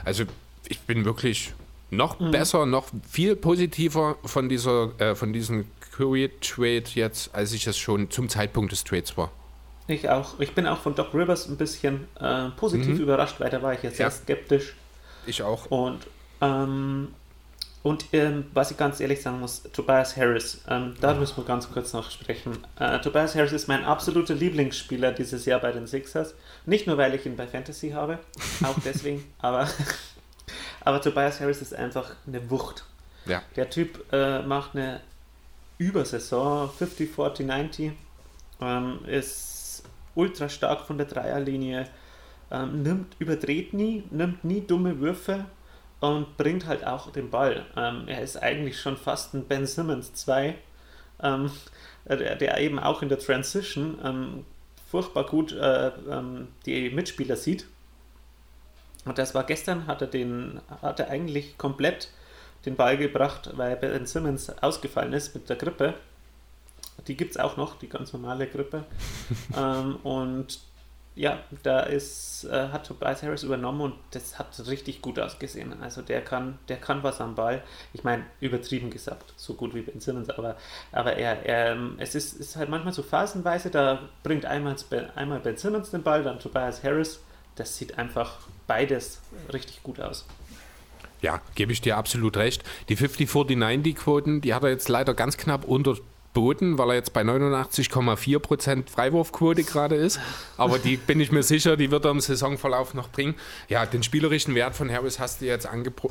Also 0.03 0.26
ich 0.67 0.80
bin 0.81 1.05
wirklich 1.05 1.53
noch 1.89 2.19
mhm. 2.19 2.31
besser, 2.31 2.65
noch 2.65 2.88
viel 3.09 3.35
positiver 3.35 4.17
von 4.26 4.49
dieser, 4.49 4.91
äh, 4.99 5.15
von 5.15 5.34
diesem 5.34 5.65
Curry-Trade 5.95 6.84
jetzt, 6.93 7.34
als 7.34 7.53
ich 7.53 7.67
es 7.67 7.77
schon 7.77 8.11
zum 8.11 8.27
Zeitpunkt 8.27 8.72
des 8.72 8.84
Trades 8.84 9.17
war. 9.17 9.31
Ich 9.88 10.09
auch. 10.09 10.39
Ich 10.39 10.53
bin 10.53 10.65
auch 10.67 10.80
von 10.80 10.95
Doc 10.95 11.13
Rivers 11.13 11.47
ein 11.47 11.57
bisschen 11.57 12.07
äh, 12.19 12.49
positiv 12.57 12.95
mhm. 12.95 13.01
überrascht, 13.01 13.39
weil 13.39 13.49
da 13.49 13.61
war 13.61 13.73
ich 13.73 13.84
jetzt 13.84 13.99
ja. 13.99 14.09
sehr 14.09 14.23
skeptisch. 14.23 14.76
Ich 15.27 15.43
auch. 15.43 15.67
Und, 15.67 16.07
ähm, 16.41 17.09
und 17.86 18.07
ähm, 18.14 18.45
was 18.52 18.72
ich 18.72 18.78
ganz 18.78 18.99
ehrlich 18.99 19.22
sagen 19.22 19.40
muss, 19.40 19.62
Tobias 19.72 20.18
Harris, 20.18 20.60
ähm, 20.68 20.95
da 21.02 21.14
müssen 21.14 21.38
wir 21.38 21.44
ganz 21.44 21.70
kurz 21.72 21.94
noch 21.94 22.10
sprechen. 22.10 22.57
Äh, 22.80 22.98
Tobias 22.98 23.36
Harris 23.36 23.52
ist 23.52 23.68
mein 23.68 23.86
absoluter 23.86 24.34
Lieblingsspieler 24.34 25.12
dieses 25.12 25.45
Jahr 25.45 25.60
bei 25.60 25.72
den 25.72 25.86
Sixers. 25.86 26.34
Nicht 26.66 26.88
nur, 26.88 26.98
weil 26.98 27.14
ich 27.14 27.28
ihn 27.28 27.36
bei 27.36 27.45
Fantasy 27.45 27.91
habe, 27.91 28.18
auch 28.64 28.76
deswegen, 28.84 29.24
aber, 29.40 29.70
aber 30.82 30.99
Tobias 30.99 31.40
Harris 31.40 31.62
ist 31.62 31.76
einfach 31.76 32.16
eine 32.26 32.49
Wucht. 32.49 32.86
Ja. 33.28 33.44
Der 33.56 33.70
Typ 33.70 34.12
äh, 34.12 34.41
macht 34.41 34.76
eine 34.76 35.02
Übersaison 35.78 36.72
50, 36.72 37.14
40, 37.14 37.45
90. 37.45 37.91
Ähm, 38.62 39.06
ist 39.06 39.84
ultra 40.16 40.49
stark 40.49 40.88
von 40.88 40.98
der 40.98 41.06
Dreierlinie, 41.06 41.88
ähm, 42.49 42.82
nimmt, 42.82 43.16
überdreht 43.20 43.76
nie, 43.76 44.02
nimmt 44.10 44.44
nie 44.44 44.62
dumme 44.62 44.99
Würfe 44.99 45.45
und 45.99 46.38
bringt 46.38 46.65
halt 46.65 46.85
auch 46.85 47.11
den 47.11 47.30
Ball. 47.30 47.65
Ähm, 47.76 48.07
er 48.07 48.22
ist 48.22 48.38
eigentlich 48.38 48.80
schon 48.80 48.97
fast 48.97 49.34
ein 49.34 49.45
Ben 49.45 49.65
Simmons 49.65 50.13
2, 50.13 50.55
ähm, 51.22 51.51
der, 52.07 52.35
der, 52.35 52.59
eben 52.59 52.80
auch 52.80 53.01
in 53.01 53.09
der 53.09 53.19
Transition 53.19 53.97
ähm, 54.03 54.45
furchtbar 54.89 55.26
gut 55.26 55.51
äh, 55.51 55.88
ähm, 56.09 56.49
die 56.65 56.89
Mitspieler 56.89 57.35
sieht. 57.35 57.65
Und 59.05 59.17
das 59.17 59.35
war 59.35 59.43
gestern, 59.43 59.88
hat 59.88 60.01
er 60.01 60.07
den, 60.07 60.59
hat 60.81 60.99
er 60.99 61.09
eigentlich 61.09 61.57
komplett 61.57 62.09
den 62.65 62.76
Ball 62.76 62.97
gebracht, 62.97 63.51
weil 63.55 63.76
Ben 63.76 64.05
Simmons 64.05 64.49
ausgefallen 64.61 65.13
ist 65.13 65.35
mit 65.35 65.49
der 65.49 65.55
Grippe. 65.55 65.93
Die 67.07 67.15
gibt 67.15 67.31
es 67.31 67.38
auch 67.38 67.57
noch, 67.57 67.77
die 67.77 67.89
ganz 67.89 68.13
normale 68.13 68.47
Grippe. 68.47 68.84
ähm, 69.57 69.97
und 69.97 70.59
ja, 71.16 71.40
da 71.64 71.80
ist, 71.80 72.44
äh, 72.44 72.70
hat 72.70 72.88
Tobias 72.88 73.24
Harris 73.24 73.44
übernommen 73.44 73.82
und 73.82 73.94
das 74.12 74.38
hat 74.38 74.48
richtig 74.68 75.02
gut 75.02 75.18
ausgesehen. 75.18 75.82
Also 75.82 76.02
der 76.02 76.22
kann, 76.22 76.60
der 76.68 76.76
kann 76.76 77.04
was 77.04 77.22
am 77.22 77.36
Ball. 77.36 77.64
Ich 77.94 78.04
meine, 78.04 78.26
übertrieben 78.42 78.90
gesagt, 78.90 79.34
so 79.38 79.54
gut 79.54 79.74
wie 79.74 79.82
Ben 79.82 80.02
Simmons, 80.02 80.30
aber, 80.30 80.58
aber 80.92 81.16
er, 81.16 81.46
er 81.46 81.78
es 82.00 82.16
ist, 82.16 82.34
ist 82.34 82.58
halt 82.58 82.70
manchmal 82.70 82.94
so 82.94 83.02
phasenweise, 83.02 83.70
da 83.70 84.10
bringt 84.24 84.46
einmal, 84.46 84.76
einmal 85.16 85.40
Ben 85.40 85.56
Simmons 85.56 85.90
den 85.90 86.04
Ball, 86.04 86.24
dann 86.24 86.40
Tobias 86.40 86.84
Harris. 86.84 87.22
Das 87.56 87.78
sieht 87.78 87.98
einfach 87.98 88.40
beides 88.68 89.22
richtig 89.54 89.82
gut 89.84 90.02
aus. 90.02 90.26
Ja, 91.22 91.42
gebe 91.56 91.72
ich 91.72 91.80
dir 91.80 91.96
absolut 91.96 92.36
recht. 92.36 92.64
Die 92.90 92.98
50-40-90-Quoten, 92.98 94.42
die 94.42 94.54
hat 94.54 94.64
er 94.64 94.70
jetzt 94.70 94.90
leider 94.90 95.14
ganz 95.14 95.38
knapp 95.38 95.64
unterboten, 96.36 96.78
weil 96.78 96.90
er 96.90 96.95
jetzt 96.95 97.14
bei 97.14 97.22
89,4% 97.22 98.90
Freiwurfquote 98.90 99.64
gerade 99.64 99.95
ist. 99.95 100.20
Aber 100.57 100.80
die 100.80 100.98
bin 100.98 101.20
ich 101.20 101.32
mir 101.32 101.44
sicher, 101.44 101.78
die 101.78 101.91
wird 101.91 102.06
er 102.06 102.12
im 102.12 102.20
Saisonverlauf 102.20 102.94
noch 102.94 103.10
bringen. 103.10 103.36
Ja, 103.70 103.86
den 103.86 104.03
spielerischen 104.03 104.56
Wert 104.56 104.76
von 104.76 104.91
Harris 104.91 105.20
hast 105.20 105.41
du 105.41 105.45
jetzt 105.45 105.68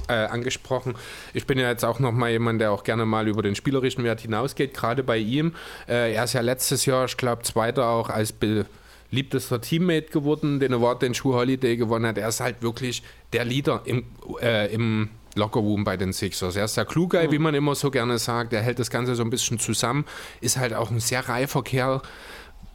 äh, 0.08 0.12
angesprochen. 0.12 0.94
Ich 1.32 1.46
bin 1.46 1.58
ja 1.58 1.68
jetzt 1.68 1.84
auch 1.84 1.98
noch 1.98 2.12
mal 2.12 2.30
jemand, 2.30 2.60
der 2.60 2.72
auch 2.72 2.84
gerne 2.84 3.04
mal 3.04 3.28
über 3.28 3.42
den 3.42 3.54
spielerischen 3.54 4.04
Wert 4.04 4.20
hinausgeht, 4.20 4.74
gerade 4.74 5.02
bei 5.02 5.18
ihm. 5.18 5.54
Äh, 5.86 6.14
er 6.14 6.24
ist 6.24 6.32
ja 6.32 6.40
letztes 6.40 6.86
Jahr, 6.86 7.04
ich 7.04 7.16
glaube, 7.16 7.42
Zweiter 7.42 7.88
auch 7.88 8.08
als 8.08 8.32
Bill 8.32 8.66
liebtester 9.10 9.60
Teammate 9.60 10.10
geworden, 10.10 10.58
den 10.58 10.72
Award, 10.74 11.02
den 11.02 11.14
Schuh 11.14 11.34
Holiday 11.34 11.76
gewonnen 11.76 12.06
hat. 12.06 12.18
Er 12.18 12.28
ist 12.28 12.40
halt 12.40 12.62
wirklich 12.62 13.02
der 13.32 13.44
Leader 13.44 13.82
im, 13.84 14.04
äh, 14.40 14.72
im 14.72 15.10
Lockerroom 15.34 15.84
bei 15.84 15.96
den 15.96 16.12
Sixers. 16.12 16.56
Er 16.56 16.64
ist 16.64 16.76
der 16.76 16.84
Kluge, 16.84 17.22
mhm. 17.22 17.32
wie 17.32 17.38
man 17.38 17.54
immer 17.54 17.74
so 17.74 17.90
gerne 17.90 18.18
sagt. 18.18 18.52
Er 18.52 18.62
hält 18.62 18.78
das 18.78 18.90
Ganze 18.90 19.14
so 19.14 19.22
ein 19.22 19.30
bisschen 19.30 19.58
zusammen. 19.58 20.04
Ist 20.40 20.56
halt 20.56 20.74
auch 20.74 20.90
ein 20.90 21.00
sehr 21.00 21.28
reifer 21.28 21.62
Kerl, 21.62 22.02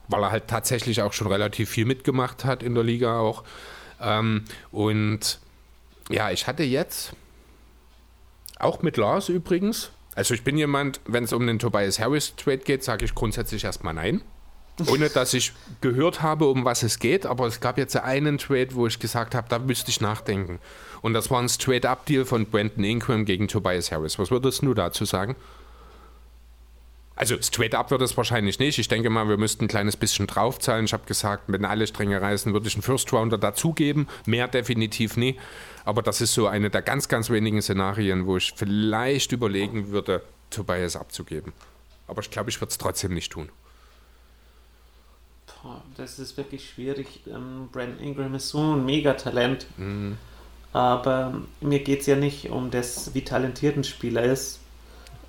weil 0.08 0.24
er 0.24 0.32
halt 0.32 0.48
tatsächlich 0.48 1.02
auch 1.02 1.14
schon 1.14 1.28
relativ 1.28 1.70
viel 1.70 1.86
mitgemacht 1.86 2.46
hat 2.46 2.64
in 2.64 2.76
der 2.76 2.84
Liga 2.84 3.20
auch. 3.20 3.44
Ähm, 4.02 4.46
und 4.72 5.40
ja, 6.10 6.32
ich 6.32 6.48
hatte 6.48 6.64
jetzt 6.64 7.14
auch 8.58 8.82
mit 8.82 8.98
Lars 8.98 9.30
übrigens. 9.30 9.92
Also 10.16 10.34
ich 10.34 10.44
bin 10.44 10.58
jemand, 10.58 11.00
wenn 11.06 11.24
es 11.24 11.34
um 11.34 11.46
den 11.48 11.60
Tobias 11.60 12.00
Harris 12.00 12.36
Trade 12.36 12.58
geht, 12.60 12.84
sage 12.84 13.06
ich 13.06 13.16
grundsätzlich 13.16 13.64
erstmal 13.64 13.94
nein 13.94 14.22
ohne 14.88 15.10
dass 15.10 15.34
ich 15.34 15.54
gehört 15.82 16.22
habe, 16.22 16.48
um 16.48 16.66
was 16.66 16.84
es 16.84 17.00
geht, 17.00 17.26
aber 17.26 17.48
es 17.48 17.60
gab 17.60 17.78
jetzt 17.78 17.96
einen 17.96 18.38
Trade, 18.38 18.70
wo 18.74 18.88
ich 18.88 19.00
gesagt 19.00 19.36
habe, 19.36 19.48
da 19.50 19.60
müsste 19.60 19.92
ich 19.92 20.02
nachdenken. 20.02 20.60
Und 21.02 21.14
das 21.14 21.30
war 21.32 21.42
ein 21.42 21.50
Straight-Up-Deal 21.50 22.26
von 22.26 22.46
Brandon 22.46 22.84
Ingram 22.84 23.26
gegen 23.26 23.48
Tobias 23.48 23.92
Harris. 23.92 24.20
Was 24.20 24.32
würdest 24.32 24.62
du 24.62 24.74
dazu 24.74 25.06
sagen? 25.06 25.36
Also 27.20 27.36
straight 27.42 27.76
up 27.76 27.92
wird 27.92 28.02
es 28.02 28.16
wahrscheinlich 28.16 28.60
nicht. 28.60 28.80
Ich 28.80 28.88
denke 28.88 29.10
mal, 29.10 29.28
wir 29.28 29.36
müssten 29.36 29.66
ein 29.66 29.68
kleines 29.68 29.98
bisschen 29.98 30.26
draufzahlen. 30.26 30.86
Ich 30.86 30.94
habe 30.94 31.04
gesagt, 31.06 31.44
wenn 31.48 31.66
alle 31.66 31.86
Stränge 31.86 32.22
reißen, 32.22 32.54
würde 32.54 32.70
ich 32.70 32.76
einen 32.76 32.82
First 32.82 33.12
Rounder 33.12 33.38
dazugeben. 33.38 34.08
Mehr 34.26 34.48
definitiv 34.48 35.18
nie. 35.18 35.38
Aber 35.84 36.02
das 36.02 36.22
ist 36.22 36.34
so 36.34 36.48
eine 36.48 36.70
der 36.70 36.82
ganz, 36.82 37.10
ganz 37.10 37.30
wenigen 37.30 37.62
Szenarien, 37.62 38.26
wo 38.26 38.38
ich 38.38 38.54
vielleicht 38.56 39.34
überlegen 39.34 39.90
würde, 39.90 40.22
Tobias 40.50 40.96
abzugeben. 40.96 41.52
Aber 42.08 42.22
ich 42.22 42.32
glaube, 42.32 42.52
ich 42.52 42.62
würde 42.62 42.72
es 42.72 42.78
trotzdem 42.78 43.14
nicht 43.14 43.34
tun 43.34 43.50
das 45.98 46.20
ist 46.20 46.38
wirklich 46.38 46.70
schwierig. 46.70 47.22
Ähm, 47.28 47.70
Brandon 47.72 48.00
Ingram 48.00 48.36
ist 48.36 48.50
so 48.50 48.60
ein 48.60 48.86
Megatalent. 48.86 49.66
Mhm. 49.78 50.18
Aber 50.72 51.42
mir 51.62 51.80
geht 51.80 52.02
es 52.02 52.06
ja 52.06 52.16
nicht 52.16 52.50
um 52.50 52.70
das, 52.70 53.14
wie 53.14 53.24
talentiert 53.24 53.76
ein 53.76 53.84
Spieler 53.84 54.24
ist. 54.24 54.60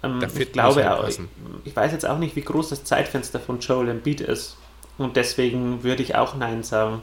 Ähm, 0.02 0.20
ich 0.36 0.52
glaube 0.52 0.92
auch, 0.92 1.06
ich, 1.08 1.18
ich 1.64 1.74
weiß 1.74 1.92
jetzt 1.92 2.06
auch 2.06 2.18
nicht, 2.18 2.36
wie 2.36 2.42
groß 2.42 2.70
das 2.70 2.84
Zeitfenster 2.84 3.40
von 3.40 3.60
Joel 3.60 3.88
Embiid 3.88 4.20
ist. 4.20 4.56
Und 4.98 5.16
deswegen 5.16 5.82
würde 5.82 6.02
ich 6.02 6.14
auch 6.14 6.34
Nein 6.34 6.62
sagen. 6.62 7.02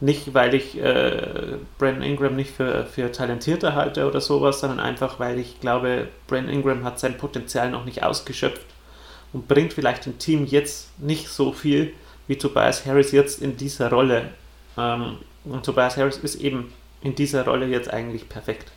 Nicht, 0.00 0.32
weil 0.32 0.54
ich 0.54 0.78
äh, 0.78 1.56
Brandon 1.78 2.04
Ingram 2.04 2.36
nicht 2.36 2.52
für, 2.52 2.86
für 2.86 3.10
talentierter 3.10 3.74
halte 3.74 4.06
oder 4.06 4.20
sowas, 4.20 4.60
sondern 4.60 4.78
einfach, 4.78 5.18
weil 5.18 5.40
ich 5.40 5.58
glaube, 5.60 6.06
Brandon 6.28 6.54
Ingram 6.54 6.84
hat 6.84 7.00
sein 7.00 7.16
Potenzial 7.16 7.70
noch 7.70 7.84
nicht 7.84 8.04
ausgeschöpft 8.04 8.66
und 9.32 9.48
bringt 9.48 9.72
vielleicht 9.72 10.06
dem 10.06 10.18
Team 10.18 10.46
jetzt 10.46 11.00
nicht 11.00 11.28
so 11.28 11.52
viel, 11.52 11.94
wie 12.28 12.36
Tobias 12.36 12.86
Harris 12.86 13.10
jetzt 13.12 13.42
in 13.42 13.56
dieser 13.56 13.90
Rolle. 13.90 14.30
Ähm, 14.76 15.18
und 15.44 15.64
Tobias 15.64 15.96
Harris 15.96 16.18
ist 16.18 16.36
eben 16.36 16.72
in 17.02 17.14
dieser 17.14 17.44
Rolle 17.44 17.66
jetzt 17.66 17.90
eigentlich 17.92 18.28
perfekt. 18.28 18.70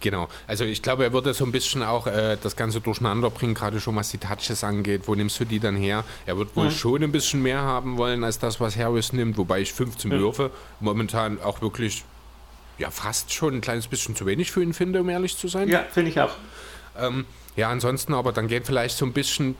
Genau, 0.00 0.28
also 0.48 0.64
ich 0.64 0.82
glaube, 0.82 1.04
er 1.04 1.12
würde 1.12 1.32
so 1.32 1.44
ein 1.44 1.52
bisschen 1.52 1.84
auch 1.84 2.08
äh, 2.08 2.36
das 2.42 2.56
Ganze 2.56 2.80
durcheinander 2.80 3.30
bringen, 3.30 3.54
gerade 3.54 3.80
schon 3.80 3.94
was 3.94 4.10
die 4.10 4.18
Touches 4.18 4.64
angeht. 4.64 5.02
Wo 5.06 5.14
nimmst 5.14 5.38
du 5.38 5.44
die 5.44 5.60
dann 5.60 5.76
her? 5.76 6.02
Er 6.26 6.36
wird 6.36 6.56
wohl 6.56 6.66
mhm. 6.66 6.70
schon 6.72 7.04
ein 7.04 7.12
bisschen 7.12 7.40
mehr 7.40 7.60
haben 7.60 7.96
wollen 7.98 8.24
als 8.24 8.40
das, 8.40 8.60
was 8.60 8.76
Harris 8.76 9.12
nimmt, 9.12 9.38
wobei 9.38 9.60
ich 9.60 9.72
15 9.72 10.10
mhm. 10.10 10.18
Würfe 10.18 10.50
momentan 10.80 11.40
auch 11.40 11.62
wirklich 11.62 12.04
ja 12.78 12.90
fast 12.90 13.32
schon 13.32 13.54
ein 13.54 13.60
kleines 13.60 13.86
bisschen 13.86 14.16
zu 14.16 14.26
wenig 14.26 14.50
für 14.50 14.60
ihn 14.62 14.74
finde, 14.74 15.00
um 15.00 15.08
ehrlich 15.08 15.36
zu 15.36 15.46
sein. 15.46 15.68
Ja, 15.68 15.84
finde 15.88 16.10
ich 16.10 16.20
auch. 16.20 16.32
Ähm, 16.98 17.24
ja, 17.54 17.70
ansonsten 17.70 18.12
aber 18.12 18.32
dann 18.32 18.48
geht 18.48 18.66
vielleicht 18.66 18.96
so 18.96 19.06
ein 19.06 19.12
bisschen 19.12 19.54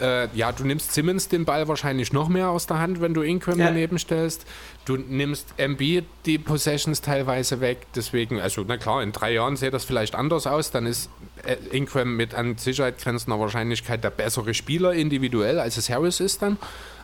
äh, 0.00 0.28
ja, 0.34 0.52
du 0.52 0.64
nimmst 0.64 0.92
Simmons 0.92 1.28
den 1.28 1.44
Ball 1.44 1.68
wahrscheinlich 1.68 2.12
noch 2.12 2.28
mehr 2.28 2.48
aus 2.48 2.66
der 2.66 2.78
Hand, 2.78 3.00
wenn 3.00 3.14
du 3.14 3.22
Ingram 3.22 3.58
ja. 3.58 3.66
daneben 3.66 3.98
stellst. 3.98 4.46
Du 4.84 4.96
nimmst 4.96 5.54
MB 5.58 6.02
die 6.26 6.38
Possessions 6.38 7.00
teilweise 7.00 7.60
weg. 7.60 7.86
Deswegen, 7.94 8.40
also 8.40 8.64
na 8.66 8.76
klar, 8.76 9.02
in 9.02 9.12
drei 9.12 9.32
Jahren 9.32 9.56
sieht 9.56 9.72
das 9.72 9.84
vielleicht 9.84 10.14
anders 10.14 10.46
aus. 10.46 10.70
Dann 10.70 10.86
ist 10.86 11.10
äh, 11.44 11.56
Ingram 11.70 12.16
mit 12.16 12.34
an 12.34 12.56
Sicherheit 12.56 12.98
grenzender 12.98 13.38
Wahrscheinlichkeit 13.38 14.02
der 14.02 14.10
bessere 14.10 14.54
Spieler 14.54 14.92
individuell, 14.92 15.60
als 15.60 15.76
es 15.76 15.90
Harris 15.90 16.20
ist 16.20 16.42
dann. 16.42 16.56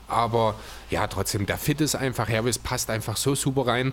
Aber 0.09 0.55
ja, 0.91 1.07
trotzdem, 1.07 1.47
der 1.47 1.59
Fit 1.59 1.81
ist 1.81 1.95
einfach, 1.95 2.29
Harris 2.29 2.59
passt 2.59 2.91
einfach 2.91 3.17
so 3.17 3.35
super 3.35 3.67
rein. 3.67 3.93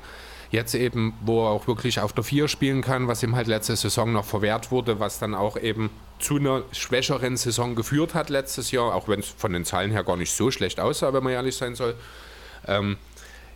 Jetzt 0.52 0.76
eben, 0.76 1.14
wo 1.22 1.46
er 1.46 1.52
auch 1.52 1.68
wirklich 1.68 2.02
auf 2.02 2.12
der 2.12 2.26
4 2.26 2.50
spielen 2.50 2.82
kann, 2.82 3.08
was 3.08 3.24
ihm 3.24 3.38
halt 3.38 3.48
letzte 3.48 3.76
Saison 3.78 4.12
noch 4.12 4.26
verwehrt 4.26 4.70
wurde, 4.70 5.00
was 5.00 5.18
dann 5.18 5.34
auch 5.34 5.56
eben 5.56 5.90
zu 6.20 6.36
einer 6.36 6.64
schwächeren 6.74 7.38
Saison 7.38 7.74
geführt 7.74 8.14
hat 8.14 8.30
letztes 8.30 8.72
Jahr, 8.72 8.94
auch 8.94 9.08
wenn 9.08 9.22
es 9.22 9.30
von 9.30 9.54
den 9.54 9.64
Zahlen 9.64 9.92
her 9.92 10.04
gar 10.04 10.18
nicht 10.18 10.32
so 10.34 10.52
schlecht 10.52 10.82
aussah, 10.82 11.14
wenn 11.14 11.24
man 11.24 11.32
ehrlich 11.32 11.56
sein 11.56 11.76
soll. 11.76 11.96
Ähm, 12.68 12.98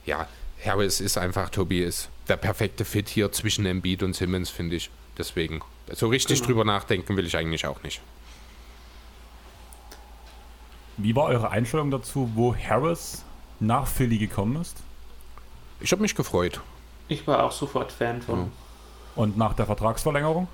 ja, 0.06 0.28
Harris 0.64 1.02
ist 1.02 1.18
einfach, 1.18 1.50
Tobi 1.50 1.84
ist 1.84 2.10
der 2.30 2.38
perfekte 2.38 2.86
Fit 2.86 3.10
hier 3.10 3.32
zwischen 3.32 3.66
Embiid 3.66 4.02
und 4.02 4.16
Simmons, 4.16 4.50
finde 4.50 4.78
ich. 4.78 4.90
Deswegen, 5.18 5.62
so 5.92 6.08
richtig 6.08 6.40
genau. 6.40 6.48
drüber 6.48 6.66
nachdenken 6.66 7.18
will 7.18 7.26
ich 7.26 7.36
eigentlich 7.36 7.68
auch 7.68 7.84
nicht. 7.84 8.02
Wie 10.98 11.14
war 11.14 11.26
eure 11.26 11.52
Einstellung 11.52 11.92
dazu, 11.92 12.32
wo 12.36 12.56
Harris 12.56 13.24
nach 13.60 13.86
Philly 13.86 14.18
gekommen 14.18 14.62
ist? 14.62 14.78
Ich 15.82 15.92
habe 15.92 16.02
mich 16.02 16.16
gefreut. 16.16 16.62
Ich 17.08 17.26
war 17.28 17.44
auch 17.44 17.52
sofort 17.52 17.92
Fan 17.92 18.22
von. 18.22 18.40
Ja. 18.40 18.48
Und 19.16 19.38
nach 19.38 19.54
der 19.54 19.66
Vertragsverlängerung? 19.66 20.48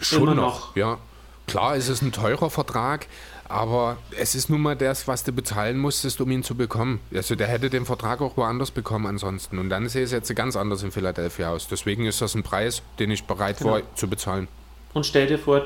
Schon 0.00 0.22
Immer 0.22 0.34
noch. 0.34 0.60
noch. 0.60 0.76
Ja, 0.76 0.98
klar, 1.46 1.76
es 1.76 1.88
ist 1.88 2.02
ein 2.02 2.12
teurer 2.12 2.50
Vertrag, 2.50 3.06
aber 3.48 3.96
es 4.18 4.34
ist 4.34 4.50
nun 4.50 4.60
mal 4.60 4.76
das, 4.76 5.06
was 5.06 5.24
du 5.24 5.32
bezahlen 5.32 5.78
musstest, 5.78 6.20
um 6.20 6.30
ihn 6.30 6.42
zu 6.42 6.54
bekommen. 6.54 7.00
Also 7.12 7.34
der 7.34 7.46
hätte 7.48 7.70
den 7.70 7.84
Vertrag 7.84 8.20
auch 8.20 8.36
woanders 8.36 8.70
bekommen 8.70 9.06
ansonsten. 9.06 9.58
Und 9.58 9.70
dann 9.70 9.88
sehe 9.88 10.04
es 10.04 10.12
jetzt 10.12 10.34
ganz 10.34 10.56
anders 10.56 10.82
in 10.82 10.90
Philadelphia 10.90 11.50
aus. 11.50 11.68
Deswegen 11.68 12.06
ist 12.06 12.20
das 12.20 12.34
ein 12.34 12.42
Preis, 12.42 12.82
den 12.98 13.10
ich 13.10 13.24
bereit 13.24 13.58
genau. 13.58 13.72
war 13.72 13.94
zu 13.94 14.08
bezahlen. 14.08 14.48
Und 14.92 15.06
stell 15.06 15.26
dir 15.26 15.38
vor, 15.38 15.62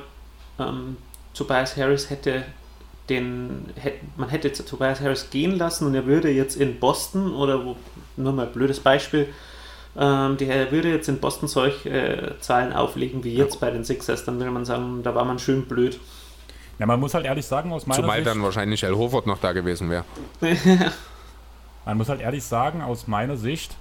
ähm, 0.58 0.96
Tobias 1.34 1.76
Harris 1.76 2.10
hätte 2.10 2.44
den, 3.08 3.66
hätte, 3.76 3.98
man 4.16 4.28
hätte 4.28 4.52
Tobias 4.52 5.00
Harris 5.00 5.30
gehen 5.30 5.56
lassen 5.56 5.86
und 5.86 5.94
er 5.94 6.06
würde 6.06 6.30
jetzt 6.30 6.56
in 6.56 6.78
Boston 6.78 7.34
oder 7.34 7.64
wo, 7.64 7.76
nur 8.16 8.32
mal 8.32 8.46
ein 8.46 8.52
blödes 8.52 8.80
Beispiel, 8.80 9.28
ähm, 9.96 10.36
der 10.36 10.70
würde 10.70 10.90
jetzt 10.90 11.08
in 11.08 11.18
Boston 11.18 11.48
solche 11.48 11.90
äh, 11.90 12.38
Zahlen 12.40 12.72
auflegen 12.72 13.24
wie 13.24 13.34
jetzt 13.34 13.60
bei 13.60 13.70
den 13.70 13.84
Sixers, 13.84 14.24
dann 14.24 14.38
würde 14.38 14.50
man 14.50 14.64
sagen, 14.64 15.02
da 15.02 15.14
war 15.14 15.24
man 15.24 15.38
schön 15.38 15.64
blöd. 15.64 15.98
Ja, 16.78 16.86
man 16.86 17.00
muss 17.00 17.14
halt 17.14 17.24
ehrlich 17.24 17.46
sagen, 17.46 17.72
aus 17.72 17.86
meiner 17.86 18.02
Zumal 18.02 18.18
Sicht. 18.18 18.28
dann 18.28 18.42
wahrscheinlich 18.42 18.84
El 18.84 18.94
Hofert 18.94 19.26
noch 19.26 19.38
da 19.38 19.52
gewesen 19.52 19.90
wäre. 19.90 20.04
man 21.84 21.96
muss 21.96 22.08
halt 22.08 22.20
ehrlich 22.20 22.44
sagen, 22.44 22.82
aus 22.82 23.08
meiner 23.08 23.36
Sicht, 23.36 23.74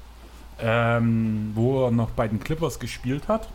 ähm, 0.59 1.51
wo 1.53 1.85
er 1.85 1.91
noch 1.91 2.09
bei 2.11 2.27
den 2.27 2.39
Clippers 2.39 2.79
gespielt 2.79 3.27
hat, 3.27 3.47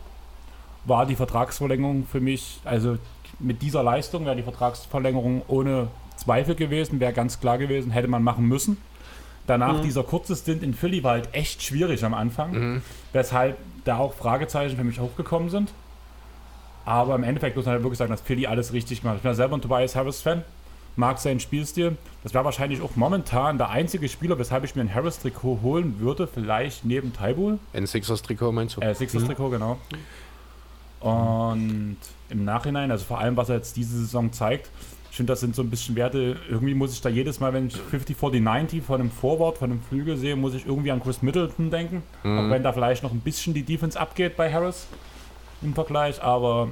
war 0.85 1.05
die 1.05 1.15
Vertragsverlängerung 1.15 2.07
für 2.09 2.21
mich, 2.21 2.61
also 2.63 2.97
mit 3.43 3.61
dieser 3.61 3.83
Leistung 3.83 4.25
wäre 4.25 4.35
die 4.35 4.43
Vertragsverlängerung 4.43 5.43
ohne 5.47 5.89
Zweifel 6.15 6.55
gewesen, 6.55 6.99
wäre 6.99 7.13
ganz 7.13 7.39
klar 7.39 7.57
gewesen, 7.57 7.91
hätte 7.91 8.07
man 8.07 8.23
machen 8.23 8.47
müssen. 8.47 8.77
Danach 9.45 9.77
mhm. 9.77 9.83
dieser 9.83 10.03
kurze 10.03 10.35
Stint 10.35 10.63
in 10.63 10.73
Philly 10.73 11.03
war 11.03 11.11
halt 11.11 11.29
echt 11.33 11.61
schwierig 11.61 12.03
am 12.05 12.13
Anfang, 12.13 12.51
mhm. 12.51 12.81
weshalb 13.11 13.57
da 13.83 13.97
auch 13.97 14.13
Fragezeichen 14.13 14.77
für 14.77 14.83
mich 14.83 14.99
hochgekommen 14.99 15.49
sind. 15.49 15.73
Aber 16.85 17.15
im 17.15 17.23
Endeffekt 17.23 17.55
muss 17.55 17.65
man 17.65 17.73
halt 17.73 17.83
wirklich 17.83 17.97
sagen, 17.97 18.11
dass 18.11 18.21
Philly 18.21 18.47
alles 18.47 18.73
richtig 18.73 19.01
gemacht 19.01 19.15
hat. 19.15 19.17
Ich 19.17 19.23
bin 19.23 19.31
ja 19.31 19.35
selber 19.35 19.57
ein 19.57 19.61
Tobias 19.61 19.95
Harris-Fan, 19.95 20.43
mag 20.95 21.19
seinen 21.19 21.39
Spielstil. 21.39 21.97
Das 22.23 22.33
wäre 22.33 22.45
wahrscheinlich 22.45 22.81
auch 22.81 22.95
momentan 22.95 23.57
der 23.57 23.69
einzige 23.69 24.07
Spieler, 24.07 24.37
weshalb 24.39 24.63
ich 24.63 24.75
mir 24.75 24.81
ein 24.81 24.93
Harris-Trikot 24.93 25.59
holen 25.61 25.99
würde, 25.99 26.27
vielleicht 26.27 26.85
neben 26.85 27.13
Taibul. 27.13 27.59
Ein 27.73 27.87
Sixers-Trikot 27.87 28.51
meinst 28.53 28.77
du? 28.77 28.81
Äh, 28.81 28.95
Sixers-Trikot, 28.95 29.47
mhm. 29.47 29.51
genau. 29.51 29.77
Und 30.99 31.97
im 32.33 32.43
Nachhinein, 32.43 32.91
also 32.91 33.05
vor 33.05 33.19
allem, 33.19 33.37
was 33.37 33.49
er 33.49 33.55
jetzt 33.55 33.77
diese 33.77 33.97
Saison 33.97 34.33
zeigt, 34.33 34.69
ich 35.13 35.17
finde, 35.17 35.31
das 35.31 35.41
sind 35.41 35.55
so 35.55 35.61
ein 35.61 35.69
bisschen 35.69 35.95
Werte. 35.95 36.37
Irgendwie 36.49 36.73
muss 36.73 36.91
ich 36.91 36.99
da 36.99 37.07
jedes 37.07 37.39
Mal, 37.39 37.53
wenn 37.53 37.67
ich 37.67 37.75
50 37.77 38.17
40 38.17 38.41
90 38.41 38.83
von 38.83 38.99
einem 38.99 39.11
Forward, 39.11 39.59
von 39.59 39.69
einem 39.69 39.79
Flügel 39.79 40.17
sehe, 40.17 40.35
muss 40.35 40.55
ich 40.55 40.65
irgendwie 40.65 40.89
an 40.89 41.03
Chris 41.03 41.21
Middleton 41.21 41.69
denken. 41.69 42.01
Mhm. 42.23 42.39
Auch 42.39 42.49
wenn 42.49 42.63
da 42.63 42.73
vielleicht 42.73 43.03
noch 43.03 43.11
ein 43.11 43.19
bisschen 43.19 43.53
die 43.53 43.61
Defense 43.61 43.99
abgeht 43.99 44.35
bei 44.35 44.51
Harris 44.51 44.87
im 45.61 45.75
Vergleich, 45.75 46.19
aber. 46.23 46.69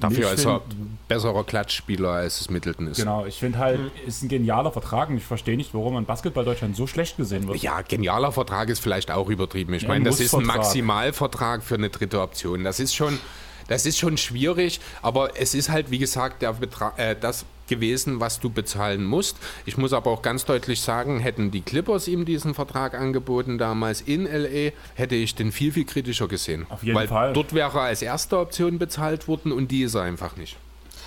Dafür 0.00 0.32
ist 0.32 0.44
er 0.44 0.60
besserer 1.06 1.44
Klatschspieler, 1.44 2.08
als 2.08 2.40
es 2.40 2.50
Middleton 2.50 2.88
ist. 2.88 2.96
Genau, 2.96 3.24
ich 3.24 3.36
finde 3.36 3.58
halt, 3.58 3.78
mhm. 3.78 3.90
ist 4.08 4.24
ein 4.24 4.28
genialer 4.28 4.72
Vertrag 4.72 5.08
und 5.10 5.16
ich 5.16 5.24
verstehe 5.24 5.56
nicht, 5.56 5.72
warum 5.72 5.96
in 5.98 6.04
Basketball 6.04 6.44
Deutschland 6.44 6.74
so 6.74 6.88
schlecht 6.88 7.16
gesehen 7.16 7.46
wird. 7.46 7.58
Ja, 7.58 7.80
genialer 7.82 8.32
Vertrag 8.32 8.70
ist 8.70 8.80
vielleicht 8.80 9.12
auch 9.12 9.28
übertrieben. 9.28 9.72
Ich 9.74 9.82
ja, 9.82 9.88
meine, 9.88 10.04
das 10.04 10.18
ist 10.18 10.34
ein 10.34 10.44
Maximalvertrag 10.44 11.62
für 11.62 11.76
eine 11.76 11.90
dritte 11.90 12.20
Option. 12.20 12.64
Das 12.64 12.80
ist 12.80 12.96
schon 12.96 13.20
das 13.68 13.86
ist 13.86 13.98
schon 13.98 14.16
schwierig, 14.16 14.80
aber 15.02 15.38
es 15.40 15.54
ist 15.54 15.68
halt, 15.70 15.90
wie 15.90 15.98
gesagt, 15.98 16.42
der 16.42 16.52
Betrag, 16.54 16.98
äh, 16.98 17.16
das 17.18 17.44
gewesen, 17.66 18.20
was 18.20 18.40
du 18.40 18.50
bezahlen 18.50 19.04
musst. 19.04 19.36
Ich 19.64 19.76
muss 19.76 19.92
aber 19.92 20.10
auch 20.10 20.22
ganz 20.22 20.44
deutlich 20.44 20.80
sagen, 20.80 21.20
hätten 21.20 21.50
die 21.50 21.62
Clippers 21.62 22.08
ihm 22.08 22.24
diesen 22.24 22.54
Vertrag 22.54 22.94
angeboten 22.94 23.58
damals 23.58 24.00
in 24.00 24.24
LA, 24.24 24.72
hätte 24.94 25.14
ich 25.14 25.34
den 25.34 25.52
viel, 25.52 25.72
viel 25.72 25.84
kritischer 25.84 26.28
gesehen. 26.28 26.66
Auf 26.68 26.82
jeden 26.82 26.96
Weil 26.96 27.08
Fall. 27.08 27.32
Dort 27.32 27.52
wäre 27.54 27.78
er 27.78 27.84
als 27.84 28.02
erste 28.02 28.38
Option 28.38 28.78
bezahlt 28.78 29.28
worden 29.28 29.52
und 29.52 29.70
die 29.70 29.82
ist 29.82 29.94
er 29.94 30.02
einfach 30.02 30.36
nicht. 30.36 30.56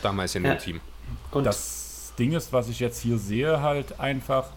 Damals 0.02 0.36
in 0.36 0.45
ja. 0.45 0.56
dem 0.56 0.60
Team. 0.60 0.81
Und 1.31 1.45
das 1.45 2.14
Ding 2.18 2.34
ist, 2.34 2.52
was 2.53 2.69
ich 2.69 2.80
jetzt 2.80 3.02
hier 3.02 3.18
sehe, 3.18 3.61
halt 3.61 3.99
einfach, 3.99 4.48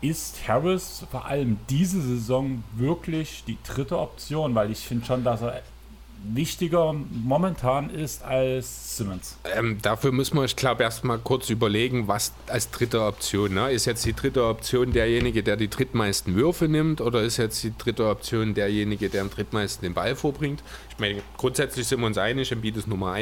ist 0.00 0.48
Harris 0.48 1.04
vor 1.10 1.26
allem 1.26 1.58
diese 1.70 2.00
Saison 2.00 2.64
wirklich 2.74 3.44
die 3.46 3.58
dritte 3.64 3.98
Option, 3.98 4.54
weil 4.54 4.70
ich 4.70 4.80
finde 4.80 5.06
schon, 5.06 5.24
dass 5.24 5.42
er 5.42 5.62
wichtiger 6.24 6.92
momentan 6.92 7.90
ist 7.90 8.22
als 8.24 8.96
Simmons? 8.96 9.38
Ähm, 9.56 9.78
dafür 9.82 10.12
müssen 10.12 10.36
wir, 10.36 10.44
ich 10.44 10.56
glaube, 10.56 10.82
erstmal 10.82 11.18
kurz 11.18 11.50
überlegen, 11.50 12.08
was 12.08 12.32
als 12.46 12.70
dritte 12.70 13.02
Option. 13.02 13.54
Ne? 13.54 13.70
Ist 13.70 13.86
jetzt 13.86 14.04
die 14.04 14.12
dritte 14.12 14.44
Option 14.44 14.92
derjenige, 14.92 15.42
der 15.42 15.56
die 15.56 15.68
drittmeisten 15.68 16.34
Würfe 16.34 16.68
nimmt 16.68 17.00
oder 17.00 17.22
ist 17.22 17.36
jetzt 17.36 17.62
die 17.62 17.76
dritte 17.76 18.08
Option 18.08 18.54
derjenige, 18.54 19.08
der 19.08 19.22
am 19.22 19.30
drittmeisten 19.30 19.82
den 19.82 19.94
Ball 19.94 20.16
vorbringt? 20.16 20.62
Ich 20.90 20.98
meine, 20.98 21.22
grundsätzlich 21.36 21.86
sind 21.86 22.00
wir 22.00 22.06
uns 22.06 22.18
einig, 22.18 22.52
Embiid 22.52 22.76
ist 22.76 22.86
Nummer 22.86 23.12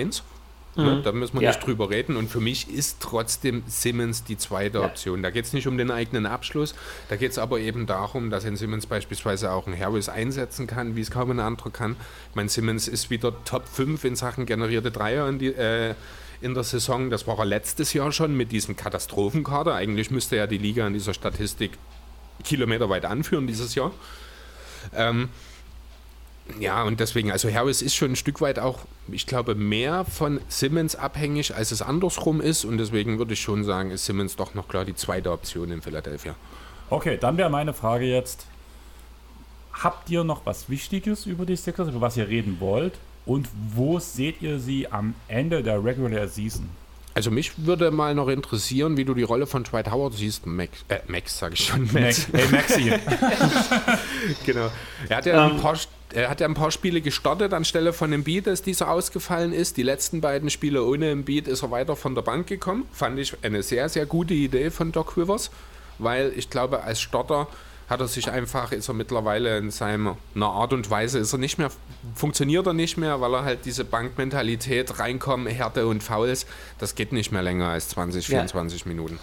Ne? 0.76 0.96
Mhm. 0.96 1.02
Da 1.02 1.12
müssen 1.12 1.34
wir 1.34 1.42
ja. 1.42 1.50
nicht 1.50 1.66
drüber 1.66 1.90
reden. 1.90 2.16
Und 2.16 2.30
für 2.30 2.40
mich 2.40 2.70
ist 2.72 2.98
trotzdem 3.00 3.62
Simmons 3.66 4.24
die 4.24 4.38
zweite 4.38 4.78
ja. 4.78 4.84
Option. 4.84 5.22
Da 5.22 5.30
geht 5.30 5.44
es 5.44 5.52
nicht 5.52 5.66
um 5.66 5.76
den 5.76 5.90
eigenen 5.90 6.26
Abschluss, 6.26 6.74
da 7.08 7.16
geht 7.16 7.32
es 7.32 7.38
aber 7.38 7.58
eben 7.58 7.86
darum, 7.86 8.30
dass 8.30 8.44
ein 8.44 8.56
Simmons 8.56 8.86
beispielsweise 8.86 9.50
auch 9.50 9.66
einen 9.66 9.78
Harris 9.78 10.08
einsetzen 10.08 10.66
kann, 10.66 10.96
wie 10.96 11.00
es 11.00 11.10
kaum 11.10 11.30
ein 11.30 11.40
anderer 11.40 11.70
kann. 11.70 11.96
Ich 12.30 12.36
meine, 12.36 12.48
Simmons 12.48 12.88
ist 12.88 13.10
wieder 13.10 13.32
Top 13.44 13.68
5 13.68 14.04
in 14.04 14.16
Sachen 14.16 14.46
generierte 14.46 14.90
Dreier 14.90 15.28
in, 15.28 15.38
die, 15.38 15.48
äh, 15.48 15.94
in 16.40 16.54
der 16.54 16.64
Saison. 16.64 17.10
Das 17.10 17.26
war 17.26 17.38
er 17.38 17.44
letztes 17.44 17.92
Jahr 17.92 18.12
schon 18.12 18.36
mit 18.36 18.52
diesem 18.52 18.76
Katastrophenkader. 18.76 19.74
Eigentlich 19.74 20.10
müsste 20.10 20.36
ja 20.36 20.46
die 20.46 20.58
Liga 20.58 20.86
in 20.86 20.92
dieser 20.92 21.14
Statistik 21.14 21.72
kilometerweit 22.44 23.04
anführen 23.04 23.46
dieses 23.46 23.74
Jahr. 23.74 23.92
Ähm, 24.94 25.28
ja, 26.58 26.82
und 26.82 27.00
deswegen, 27.00 27.30
also 27.30 27.52
Harris 27.52 27.82
ist 27.82 27.94
schon 27.94 28.12
ein 28.12 28.16
Stück 28.16 28.40
weit 28.40 28.58
auch, 28.58 28.80
ich 29.12 29.26
glaube, 29.26 29.54
mehr 29.54 30.04
von 30.04 30.40
Simmons 30.48 30.96
abhängig, 30.96 31.54
als 31.54 31.72
es 31.72 31.82
andersrum 31.82 32.40
ist. 32.40 32.64
Und 32.64 32.78
deswegen 32.78 33.18
würde 33.18 33.34
ich 33.34 33.40
schon 33.40 33.64
sagen, 33.64 33.90
ist 33.90 34.06
Simmons 34.06 34.36
doch 34.36 34.54
noch 34.54 34.68
klar 34.68 34.84
die 34.84 34.94
zweite 34.94 35.30
Option 35.32 35.70
in 35.70 35.82
Philadelphia. 35.82 36.34
Okay, 36.88 37.18
dann 37.20 37.36
wäre 37.36 37.50
meine 37.50 37.72
Frage 37.72 38.04
jetzt: 38.04 38.46
Habt 39.72 40.10
ihr 40.10 40.24
noch 40.24 40.46
was 40.46 40.68
Wichtiges 40.68 41.26
über 41.26 41.46
die 41.46 41.56
Sixers, 41.56 41.88
über 41.88 42.00
was 42.00 42.16
ihr 42.16 42.28
reden 42.28 42.58
wollt? 42.60 42.94
Und 43.26 43.48
wo 43.74 43.98
seht 43.98 44.42
ihr 44.42 44.58
sie 44.58 44.90
am 44.90 45.14
Ende 45.28 45.62
der 45.62 45.84
Regular 45.84 46.26
Season? 46.26 46.68
Also 47.12 47.30
mich 47.30 47.66
würde 47.66 47.90
mal 47.90 48.14
noch 48.14 48.28
interessieren, 48.28 48.96
wie 48.96 49.04
du 49.04 49.14
die 49.14 49.24
Rolle 49.24 49.46
von 49.46 49.64
Dwight 49.64 49.90
Howard 49.90 50.14
siehst. 50.14 50.46
Max, 50.46 50.84
äh, 50.88 51.00
Max 51.08 51.38
sage 51.38 51.54
ich 51.54 51.66
schon. 51.66 51.88
Max. 51.92 52.28
Hey, 52.32 52.48
Maxi. 52.50 52.92
genau. 54.46 54.70
Er 55.08 55.16
hat 55.16 55.26
ja 55.26 55.46
um. 55.46 55.52
ein 55.52 55.60
paar 55.60 55.76
er 56.12 56.28
hat 56.28 56.40
ja 56.40 56.46
ein 56.46 56.54
paar 56.54 56.70
Spiele 56.70 57.00
gestartet 57.00 57.52
anstelle 57.52 57.92
von 57.92 58.10
dem 58.10 58.24
Beat, 58.24 58.48
als 58.48 58.62
dieser 58.62 58.90
ausgefallen 58.90 59.52
ist. 59.52 59.76
Die 59.76 59.82
letzten 59.82 60.20
beiden 60.20 60.50
Spiele 60.50 60.84
ohne 60.84 61.14
Beat 61.16 61.48
ist 61.48 61.62
er 61.62 61.70
weiter 61.70 61.96
von 61.96 62.14
der 62.14 62.22
Bank 62.22 62.46
gekommen. 62.46 62.86
Fand 62.92 63.18
ich 63.18 63.36
eine 63.42 63.62
sehr, 63.62 63.88
sehr 63.88 64.06
gute 64.06 64.34
Idee 64.34 64.70
von 64.70 64.92
Doc 64.92 65.16
Rivers, 65.16 65.50
weil 65.98 66.32
ich 66.36 66.50
glaube, 66.50 66.82
als 66.82 67.00
Starter 67.00 67.46
hat 67.88 68.00
er 68.00 68.08
sich 68.08 68.30
einfach, 68.30 68.70
ist 68.70 68.88
er 68.88 68.94
mittlerweile 68.94 69.58
in 69.58 69.72
seiner 69.72 70.16
Art 70.40 70.72
und 70.72 70.88
Weise, 70.90 71.18
ist 71.18 71.32
er 71.32 71.38
nicht 71.38 71.58
mehr, 71.58 71.70
funktioniert 72.14 72.64
er 72.66 72.72
nicht 72.72 72.96
mehr, 72.96 73.20
weil 73.20 73.34
er 73.34 73.44
halt 73.44 73.64
diese 73.64 73.84
Bankmentalität 73.84 75.00
reinkommen, 75.00 75.48
Härte 75.48 75.88
und 75.88 76.00
Fouls, 76.02 76.46
das 76.78 76.94
geht 76.94 77.12
nicht 77.12 77.32
mehr 77.32 77.42
länger 77.42 77.66
als 77.66 77.88
20, 77.88 78.26
24 78.26 78.82
ja. 78.82 78.88
Minuten. 78.88 79.18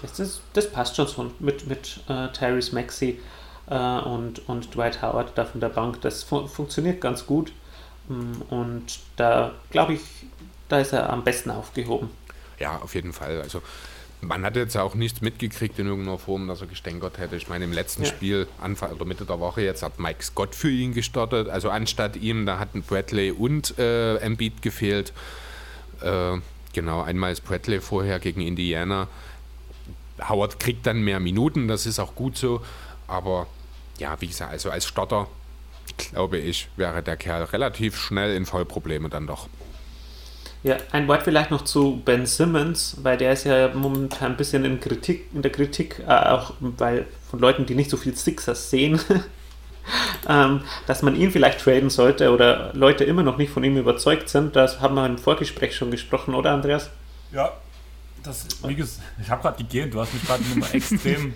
Das, 0.00 0.18
ist, 0.18 0.42
das 0.52 0.70
passt 0.70 0.96
schon 0.96 1.06
so 1.06 1.30
mit, 1.38 1.66
mit 1.66 2.00
äh, 2.08 2.28
Tyrese 2.32 2.78
äh, 2.78 3.18
und, 3.66 4.48
und 4.48 4.74
Dwight 4.74 5.02
Howard 5.02 5.32
da 5.36 5.44
von 5.44 5.60
der 5.60 5.68
Bank. 5.68 6.00
Das 6.00 6.22
fu 6.22 6.46
funktioniert 6.46 7.00
ganz 7.00 7.26
gut 7.26 7.52
mm, 8.08 8.42
und 8.50 9.00
da 9.16 9.52
glaube 9.70 9.94
ich, 9.94 10.00
da 10.68 10.80
ist 10.80 10.92
er 10.92 11.10
am 11.10 11.24
besten 11.24 11.50
aufgehoben. 11.50 12.10
Ja, 12.58 12.78
auf 12.78 12.94
jeden 12.94 13.12
Fall. 13.12 13.40
Also 13.40 13.62
man 14.22 14.44
hat 14.44 14.56
jetzt 14.56 14.76
auch 14.76 14.94
nichts 14.94 15.20
mitgekriegt 15.20 15.78
in 15.78 15.86
irgendeiner 15.86 16.18
Form, 16.18 16.46
dass 16.46 16.60
er 16.60 16.68
gestänkert 16.68 17.18
hätte. 17.18 17.36
Ich 17.36 17.48
meine, 17.48 17.64
im 17.64 17.72
letzten 17.72 18.04
ja. 18.04 18.08
Spiel, 18.08 18.46
Anfang 18.60 18.92
oder 18.92 19.04
Mitte 19.04 19.24
der 19.24 19.40
Woche 19.40 19.62
jetzt, 19.62 19.82
hat 19.82 19.98
Mike 19.98 20.22
Scott 20.22 20.54
für 20.54 20.70
ihn 20.70 20.94
gestartet. 20.94 21.48
Also 21.48 21.70
anstatt 21.70 22.16
ihm, 22.16 22.46
da 22.46 22.58
hatten 22.58 22.82
Bradley 22.82 23.32
und 23.32 23.76
äh, 23.78 24.16
Embiid 24.18 24.62
gefehlt. 24.62 25.12
Äh, 26.00 26.38
genau, 26.72 27.02
einmal 27.02 27.32
ist 27.32 27.42
Bradley 27.42 27.80
vorher 27.80 28.20
gegen 28.20 28.40
Indiana. 28.40 29.08
Howard 30.28 30.60
kriegt 30.60 30.86
dann 30.86 31.02
mehr 31.02 31.18
Minuten, 31.18 31.66
das 31.66 31.86
ist 31.86 31.98
auch 31.98 32.14
gut 32.14 32.36
so. 32.36 32.62
Aber 33.12 33.46
ja, 33.98 34.18
wie 34.20 34.26
gesagt, 34.26 34.52
also 34.52 34.70
als 34.70 34.86
Starter, 34.86 35.28
glaube 36.12 36.38
ich, 36.38 36.68
wäre 36.76 37.02
der 37.02 37.18
Kerl 37.18 37.44
relativ 37.44 37.98
schnell 37.98 38.34
in 38.34 38.46
Vollprobleme 38.46 39.10
dann 39.10 39.26
doch. 39.26 39.48
Ja, 40.62 40.76
ein 40.92 41.06
Wort 41.08 41.24
vielleicht 41.24 41.50
noch 41.50 41.62
zu 41.62 42.00
Ben 42.04 42.24
Simmons, 42.24 42.96
weil 43.02 43.18
der 43.18 43.32
ist 43.32 43.44
ja 43.44 43.68
momentan 43.74 44.32
ein 44.32 44.36
bisschen 44.38 44.64
in, 44.64 44.80
Kritik, 44.80 45.26
in 45.34 45.42
der 45.42 45.52
Kritik, 45.52 45.98
äh, 46.06 46.10
auch 46.10 46.54
weil 46.60 47.06
von 47.28 47.38
Leuten, 47.38 47.66
die 47.66 47.74
nicht 47.74 47.90
so 47.90 47.98
viel 47.98 48.16
Sixers 48.16 48.70
sehen, 48.70 48.98
ähm, 50.28 50.62
dass 50.86 51.02
man 51.02 51.14
ihn 51.14 51.32
vielleicht 51.32 51.60
traden 51.60 51.90
sollte 51.90 52.32
oder 52.32 52.72
Leute 52.72 53.04
immer 53.04 53.22
noch 53.22 53.36
nicht 53.36 53.52
von 53.52 53.62
ihm 53.62 53.76
überzeugt 53.76 54.30
sind. 54.30 54.56
Das 54.56 54.80
haben 54.80 54.94
wir 54.94 55.04
im 55.04 55.18
Vorgespräch 55.18 55.76
schon 55.76 55.90
gesprochen, 55.90 56.34
oder 56.34 56.52
Andreas? 56.52 56.88
Ja, 57.32 57.52
das, 58.22 58.46
wie 58.66 58.76
gesagt, 58.76 59.02
ich 59.20 59.28
habe 59.28 59.42
gerade 59.42 59.58
gegähnt, 59.58 59.92
du 59.92 60.00
hast 60.00 60.14
mich 60.14 60.24
gerade 60.24 60.44
immer 60.54 60.72
extrem. 60.74 61.34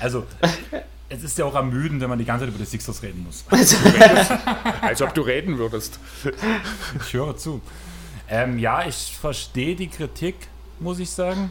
Also, 0.00 0.24
es 1.08 1.22
ist 1.22 1.38
ja 1.38 1.44
auch 1.44 1.54
ermüdend, 1.54 2.00
wenn 2.00 2.10
man 2.10 2.18
die 2.18 2.24
ganze 2.24 2.44
Zeit 2.44 2.54
über 2.54 2.62
die 2.62 2.68
Sixers 2.68 3.02
reden 3.02 3.24
muss. 3.24 3.44
Als 4.82 5.00
ob 5.00 5.14
du 5.14 5.22
reden 5.22 5.58
würdest. 5.58 5.98
Ich 7.00 7.14
höre 7.14 7.36
zu. 7.36 7.60
Ähm, 8.28 8.58
ja, 8.58 8.86
ich 8.86 9.16
verstehe 9.18 9.74
die 9.74 9.88
Kritik, 9.88 10.34
muss 10.80 10.98
ich 10.98 11.10
sagen. 11.10 11.50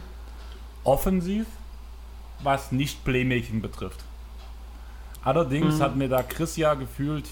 Offensiv, 0.84 1.46
was 2.42 2.70
nicht 2.70 3.04
Playmaking 3.04 3.60
betrifft. 3.60 4.04
Allerdings 5.24 5.76
mhm. 5.76 5.82
hat 5.82 5.96
mir 5.96 6.08
da 6.08 6.22
Chris 6.22 6.56
ja 6.56 6.74
gefühlt 6.74 7.26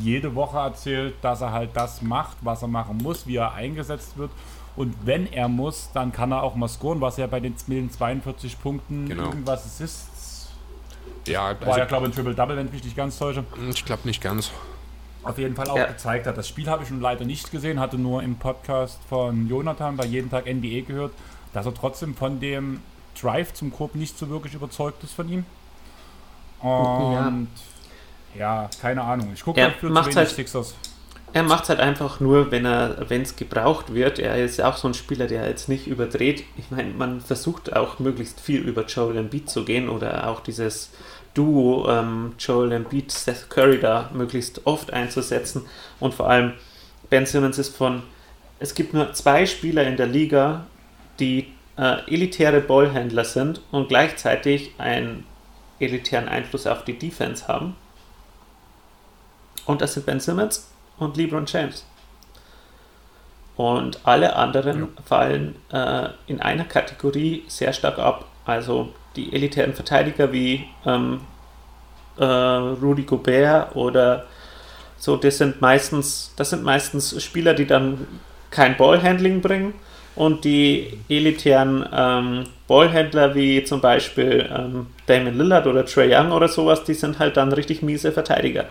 jede 0.00 0.34
Woche 0.34 0.58
erzählt, 0.58 1.14
dass 1.22 1.40
er 1.40 1.52
halt 1.52 1.70
das 1.74 2.02
macht, 2.02 2.36
was 2.42 2.62
er 2.62 2.68
machen 2.68 2.98
muss, 2.98 3.26
wie 3.26 3.36
er 3.36 3.54
eingesetzt 3.54 4.16
wird. 4.16 4.30
Und 4.76 4.94
wenn 5.04 5.32
er 5.32 5.48
muss, 5.48 5.90
dann 5.94 6.12
kann 6.12 6.32
er 6.32 6.42
auch 6.42 6.54
mal 6.54 6.68
scoren, 6.68 7.00
was 7.00 7.16
er 7.18 7.28
bei 7.28 7.40
den, 7.40 7.54
mit 7.66 7.78
den 7.78 7.90
42 7.90 8.60
Punkten 8.60 9.08
genau. 9.08 9.24
irgendwas 9.24 9.80
ist. 9.80 10.15
Ja, 11.26 11.58
war 11.60 11.68
also, 11.68 11.78
ja, 11.78 11.84
glaube 11.84 12.06
ich, 12.06 12.12
ein 12.12 12.14
Triple-Double, 12.14 12.56
wenn 12.56 12.66
ich 12.66 12.72
mich 12.72 12.84
nicht 12.84 12.96
ganz 12.96 13.18
täusche. 13.18 13.44
Ich 13.70 13.84
glaube 13.84 14.02
nicht 14.04 14.22
ganz 14.22 14.50
auf 15.26 15.38
jeden 15.38 15.56
Fall 15.56 15.68
auch 15.68 15.76
ja. 15.76 15.86
gezeigt 15.86 16.26
hat. 16.26 16.38
Das 16.38 16.48
Spiel 16.48 16.68
habe 16.68 16.82
ich 16.82 16.88
schon 16.88 17.00
leider 17.00 17.24
nicht 17.24 17.50
gesehen, 17.50 17.80
hatte 17.80 17.98
nur 17.98 18.22
im 18.22 18.36
Podcast 18.36 19.00
von 19.08 19.48
Jonathan 19.48 19.96
bei 19.96 20.06
jeden 20.06 20.30
Tag 20.30 20.46
NBA 20.46 20.82
gehört, 20.86 21.12
dass 21.52 21.66
er 21.66 21.74
trotzdem 21.74 22.14
von 22.14 22.40
dem 22.40 22.80
Drive 23.20 23.52
zum 23.54 23.72
Korb 23.72 23.94
nicht 23.94 24.16
so 24.18 24.28
wirklich 24.30 24.54
überzeugt 24.54 25.02
ist 25.02 25.12
von 25.12 25.28
ihm. 25.28 25.44
Und 26.60 27.48
ja, 28.34 28.62
ja 28.62 28.70
keine 28.80 29.02
Ahnung. 29.02 29.32
Ich 29.34 29.42
gucke 29.42 29.72
für 29.80 29.92
zu 29.92 30.16
halt, 30.16 30.28
Sixers. 30.28 30.74
Er 31.32 31.42
macht 31.42 31.64
es 31.64 31.70
halt 31.70 31.80
einfach 31.80 32.20
nur, 32.20 32.50
wenn 32.50 32.64
er, 32.64 33.10
wenn 33.10 33.22
es 33.22 33.36
gebraucht 33.36 33.92
wird. 33.92 34.18
Er 34.18 34.42
ist 34.42 34.62
auch 34.62 34.76
so 34.76 34.88
ein 34.88 34.94
Spieler, 34.94 35.26
der 35.26 35.48
jetzt 35.48 35.68
nicht 35.68 35.86
überdreht. 35.86 36.44
Ich 36.56 36.70
meine, 36.70 36.94
man 36.94 37.20
versucht 37.20 37.74
auch 37.74 37.98
möglichst 37.98 38.40
viel 38.40 38.60
über 38.60 38.86
Joel 38.86 39.16
Embiid 39.16 39.50
zu 39.50 39.64
gehen 39.64 39.88
oder 39.88 40.28
auch 40.28 40.40
dieses 40.40 40.92
Duo 41.36 41.88
ähm, 41.88 42.34
Joel 42.38 42.72
Embiid, 42.72 43.12
Seth 43.12 43.50
Curry 43.50 43.78
da 43.78 44.10
möglichst 44.14 44.66
oft 44.66 44.92
einzusetzen 44.92 45.66
und 46.00 46.14
vor 46.14 46.28
allem 46.28 46.54
Ben 47.10 47.26
Simmons 47.26 47.58
ist 47.58 47.76
von, 47.76 48.02
es 48.58 48.74
gibt 48.74 48.94
nur 48.94 49.12
zwei 49.12 49.46
Spieler 49.46 49.86
in 49.86 49.96
der 49.96 50.06
Liga, 50.06 50.66
die 51.20 51.52
äh, 51.76 51.98
elitäre 52.12 52.60
Ballhändler 52.60 53.24
sind 53.24 53.60
und 53.70 53.88
gleichzeitig 53.88 54.72
einen 54.78 55.26
elitären 55.78 56.28
Einfluss 56.28 56.66
auf 56.66 56.84
die 56.84 56.98
Defense 56.98 57.46
haben. 57.48 57.76
Und 59.66 59.82
das 59.82 59.94
sind 59.94 60.06
Ben 60.06 60.20
Simmons 60.20 60.70
und 60.98 61.16
LeBron 61.16 61.44
James. 61.46 61.84
Und 63.56 64.00
alle 64.04 64.36
anderen 64.36 64.80
ja. 64.80 64.88
fallen 65.04 65.56
äh, 65.72 66.08
in 66.26 66.40
einer 66.40 66.64
Kategorie 66.64 67.44
sehr 67.48 67.72
stark 67.72 67.98
ab. 67.98 68.26
Also 68.44 68.94
die 69.16 69.32
elitären 69.32 69.74
Verteidiger 69.74 70.32
wie 70.32 70.66
ähm, 70.84 71.20
äh, 72.18 72.24
Rudy 72.24 73.02
Gobert 73.02 73.74
oder 73.74 74.26
so, 74.98 75.16
das 75.16 75.38
sind 75.38 75.60
meistens, 75.60 76.32
das 76.36 76.50
sind 76.50 76.62
meistens 76.62 77.22
Spieler, 77.22 77.54
die 77.54 77.66
dann 77.66 78.06
kein 78.50 78.76
Ballhandling 78.76 79.40
bringen 79.40 79.74
und 80.14 80.44
die 80.44 80.98
elitären 81.08 81.86
ähm, 81.92 82.44
Ballhändler 82.66 83.34
wie 83.34 83.62
zum 83.64 83.80
Beispiel 83.80 84.48
ähm, 84.50 84.86
Damon 85.04 85.36
Lillard 85.36 85.66
oder 85.66 85.84
Trey 85.84 86.12
Young 86.12 86.32
oder 86.32 86.48
sowas, 86.48 86.84
die 86.84 86.94
sind 86.94 87.18
halt 87.18 87.36
dann 87.36 87.52
richtig 87.52 87.82
miese 87.82 88.12
Verteidiger. 88.12 88.64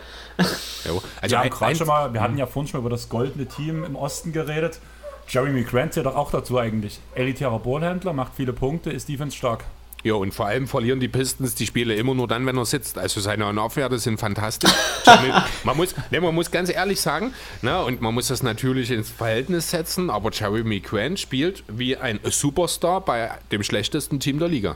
Jo, 0.86 1.02
also 1.22 1.36
ja, 1.36 1.42
ein, 1.42 1.76
schon 1.76 1.88
mal, 1.88 2.12
wir 2.12 2.22
hatten 2.22 2.38
ja 2.38 2.48
vorhin 2.48 2.68
schon 2.70 2.80
mal 2.80 2.88
über 2.88 2.96
das 2.96 3.08
goldene 3.10 3.46
Team 3.46 3.84
im 3.84 3.96
Osten 3.96 4.34
geredet. 4.34 4.80
Jeremy 5.28 5.64
Grant 5.64 5.94
zählt 5.94 6.08
doch 6.08 6.16
auch 6.16 6.32
dazu 6.32 6.58
eigentlich. 6.60 7.00
Elitärer 7.14 7.60
Ballhändler, 7.60 8.14
macht 8.14 8.34
viele 8.36 8.54
Punkte, 8.54 8.92
ist 8.92 9.08
defense 9.08 9.38
stark. 9.38 9.66
Ja, 10.06 10.14
und 10.14 10.36
vor 10.36 10.46
allem 10.46 10.68
verlieren 10.68 11.00
die 11.00 11.08
Pistons 11.08 11.56
die 11.56 11.66
Spiele 11.66 11.96
immer 11.96 12.14
nur 12.14 12.28
dann, 12.28 12.46
wenn 12.46 12.56
er 12.56 12.66
sitzt. 12.66 13.00
Also 13.00 13.20
seine 13.22 13.48
On-Off-Werte 13.48 13.98
sind 13.98 14.20
fantastisch. 14.20 14.72
man, 15.64 15.76
muss, 15.76 15.96
ne, 16.12 16.22
man 16.22 16.36
muss 16.36 16.52
ganz 16.52 16.72
ehrlich 16.72 17.02
sagen, 17.02 17.34
ne, 17.64 17.84
und 17.84 18.02
man 18.02 18.14
muss 18.14 18.28
das 18.28 18.44
natürlich 18.44 18.92
ins 18.92 19.10
Verhältnis 19.10 19.72
setzen, 19.72 20.12
aber 20.12 20.30
Jeremy 20.32 20.80
Grant 20.80 21.20
spielt 21.20 21.64
wie 21.68 21.98
ein 21.98 22.20
Superstar 22.24 23.02
bei 23.02 23.32
dem 23.52 23.64
schlechtesten 23.64 24.20
Team 24.20 24.38
der 24.38 24.48
Liga. 24.48 24.76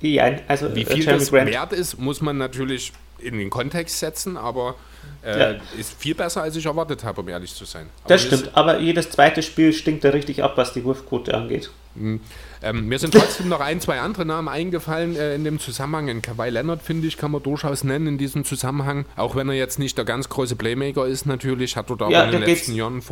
Ja, 0.00 0.30
also 0.46 0.72
wie 0.72 0.84
viel 0.84 1.00
Jeremy 1.00 1.18
das 1.18 1.30
Grant. 1.32 1.50
wert 1.50 1.72
ist, 1.72 1.98
muss 1.98 2.20
man 2.20 2.38
natürlich 2.38 2.92
in 3.18 3.38
den 3.38 3.50
Kontext 3.50 3.98
setzen, 3.98 4.36
aber 4.36 4.76
äh, 5.24 5.54
ja. 5.54 5.60
ist 5.76 6.00
viel 6.00 6.14
besser, 6.14 6.42
als 6.42 6.54
ich 6.54 6.64
erwartet 6.64 7.02
habe, 7.02 7.22
um 7.22 7.28
ehrlich 7.28 7.52
zu 7.52 7.64
sein. 7.64 7.88
Aber 8.04 8.14
das 8.14 8.22
stimmt, 8.22 8.52
aber 8.54 8.78
jedes 8.78 9.10
zweite 9.10 9.42
Spiel 9.42 9.72
stinkt 9.72 10.04
da 10.04 10.10
richtig 10.10 10.44
ab, 10.44 10.52
was 10.54 10.72
die 10.72 10.84
Wurfquote 10.84 11.34
angeht. 11.34 11.70
Mhm. 11.98 12.20
Ähm, 12.62 12.86
mir 12.86 12.98
sind 12.98 13.14
trotzdem 13.14 13.48
noch 13.48 13.60
ein, 13.60 13.80
zwei 13.80 14.00
andere 14.00 14.24
Namen 14.24 14.48
eingefallen 14.48 15.16
äh, 15.16 15.34
in 15.34 15.44
dem 15.44 15.58
Zusammenhang. 15.58 16.08
In 16.08 16.22
Kawhi 16.22 16.50
Leonard, 16.50 16.82
finde 16.82 17.06
ich, 17.06 17.16
kann 17.16 17.30
man 17.30 17.42
durchaus 17.42 17.84
nennen 17.84 18.06
in 18.06 18.18
diesem 18.18 18.44
Zusammenhang. 18.44 19.04
Auch 19.16 19.36
wenn 19.36 19.48
er 19.48 19.54
jetzt 19.54 19.78
nicht 19.78 19.96
der 19.98 20.04
ganz 20.04 20.28
große 20.28 20.56
Playmaker 20.56 21.06
ist, 21.06 21.26
natürlich, 21.26 21.76
hat 21.76 21.90
er 21.90 21.96
da 21.96 22.08
ja, 22.08 22.24
in 22.24 22.32
den 22.32 22.42
letzten 22.42 22.74
Jahren 22.74 23.02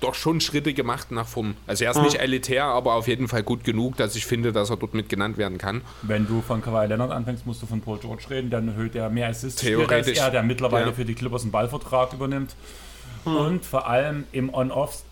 doch 0.00 0.14
schon 0.14 0.40
Schritte 0.40 0.74
gemacht 0.74 1.10
nach 1.10 1.26
vom. 1.26 1.54
Also 1.66 1.84
er 1.84 1.92
ist 1.92 1.96
ah. 1.96 2.02
nicht 2.02 2.16
elitär, 2.16 2.64
aber 2.64 2.94
auf 2.94 3.08
jeden 3.08 3.26
Fall 3.26 3.42
gut 3.42 3.64
genug, 3.64 3.96
dass 3.96 4.14
ich 4.16 4.26
finde, 4.26 4.52
dass 4.52 4.70
er 4.70 4.76
dort 4.76 4.94
mit 4.94 5.08
genannt 5.08 5.38
werden 5.38 5.58
kann. 5.58 5.80
Wenn 6.02 6.26
du 6.26 6.42
von 6.42 6.60
Kawhi 6.60 6.86
Leonard 6.86 7.10
anfängst, 7.10 7.46
musst 7.46 7.62
du 7.62 7.66
von 7.66 7.80
Paul 7.80 7.98
George 7.98 8.24
reden, 8.28 8.50
dann 8.50 8.68
erhöht 8.68 8.94
er 8.94 9.08
mehr 9.08 9.28
Assists 9.28 9.62
Theoretisch. 9.62 10.18
als 10.18 10.18
er, 10.18 10.30
der 10.30 10.42
mittlerweile 10.42 10.86
ja. 10.86 10.92
für 10.92 11.04
die 11.04 11.14
Clippers 11.14 11.42
einen 11.42 11.52
Ballvertrag 11.52 12.12
übernimmt. 12.12 12.54
Hm. 13.24 13.36
Und 13.36 13.64
vor 13.64 13.88
allem 13.88 14.24
im 14.32 14.52
On-Off 14.52 15.02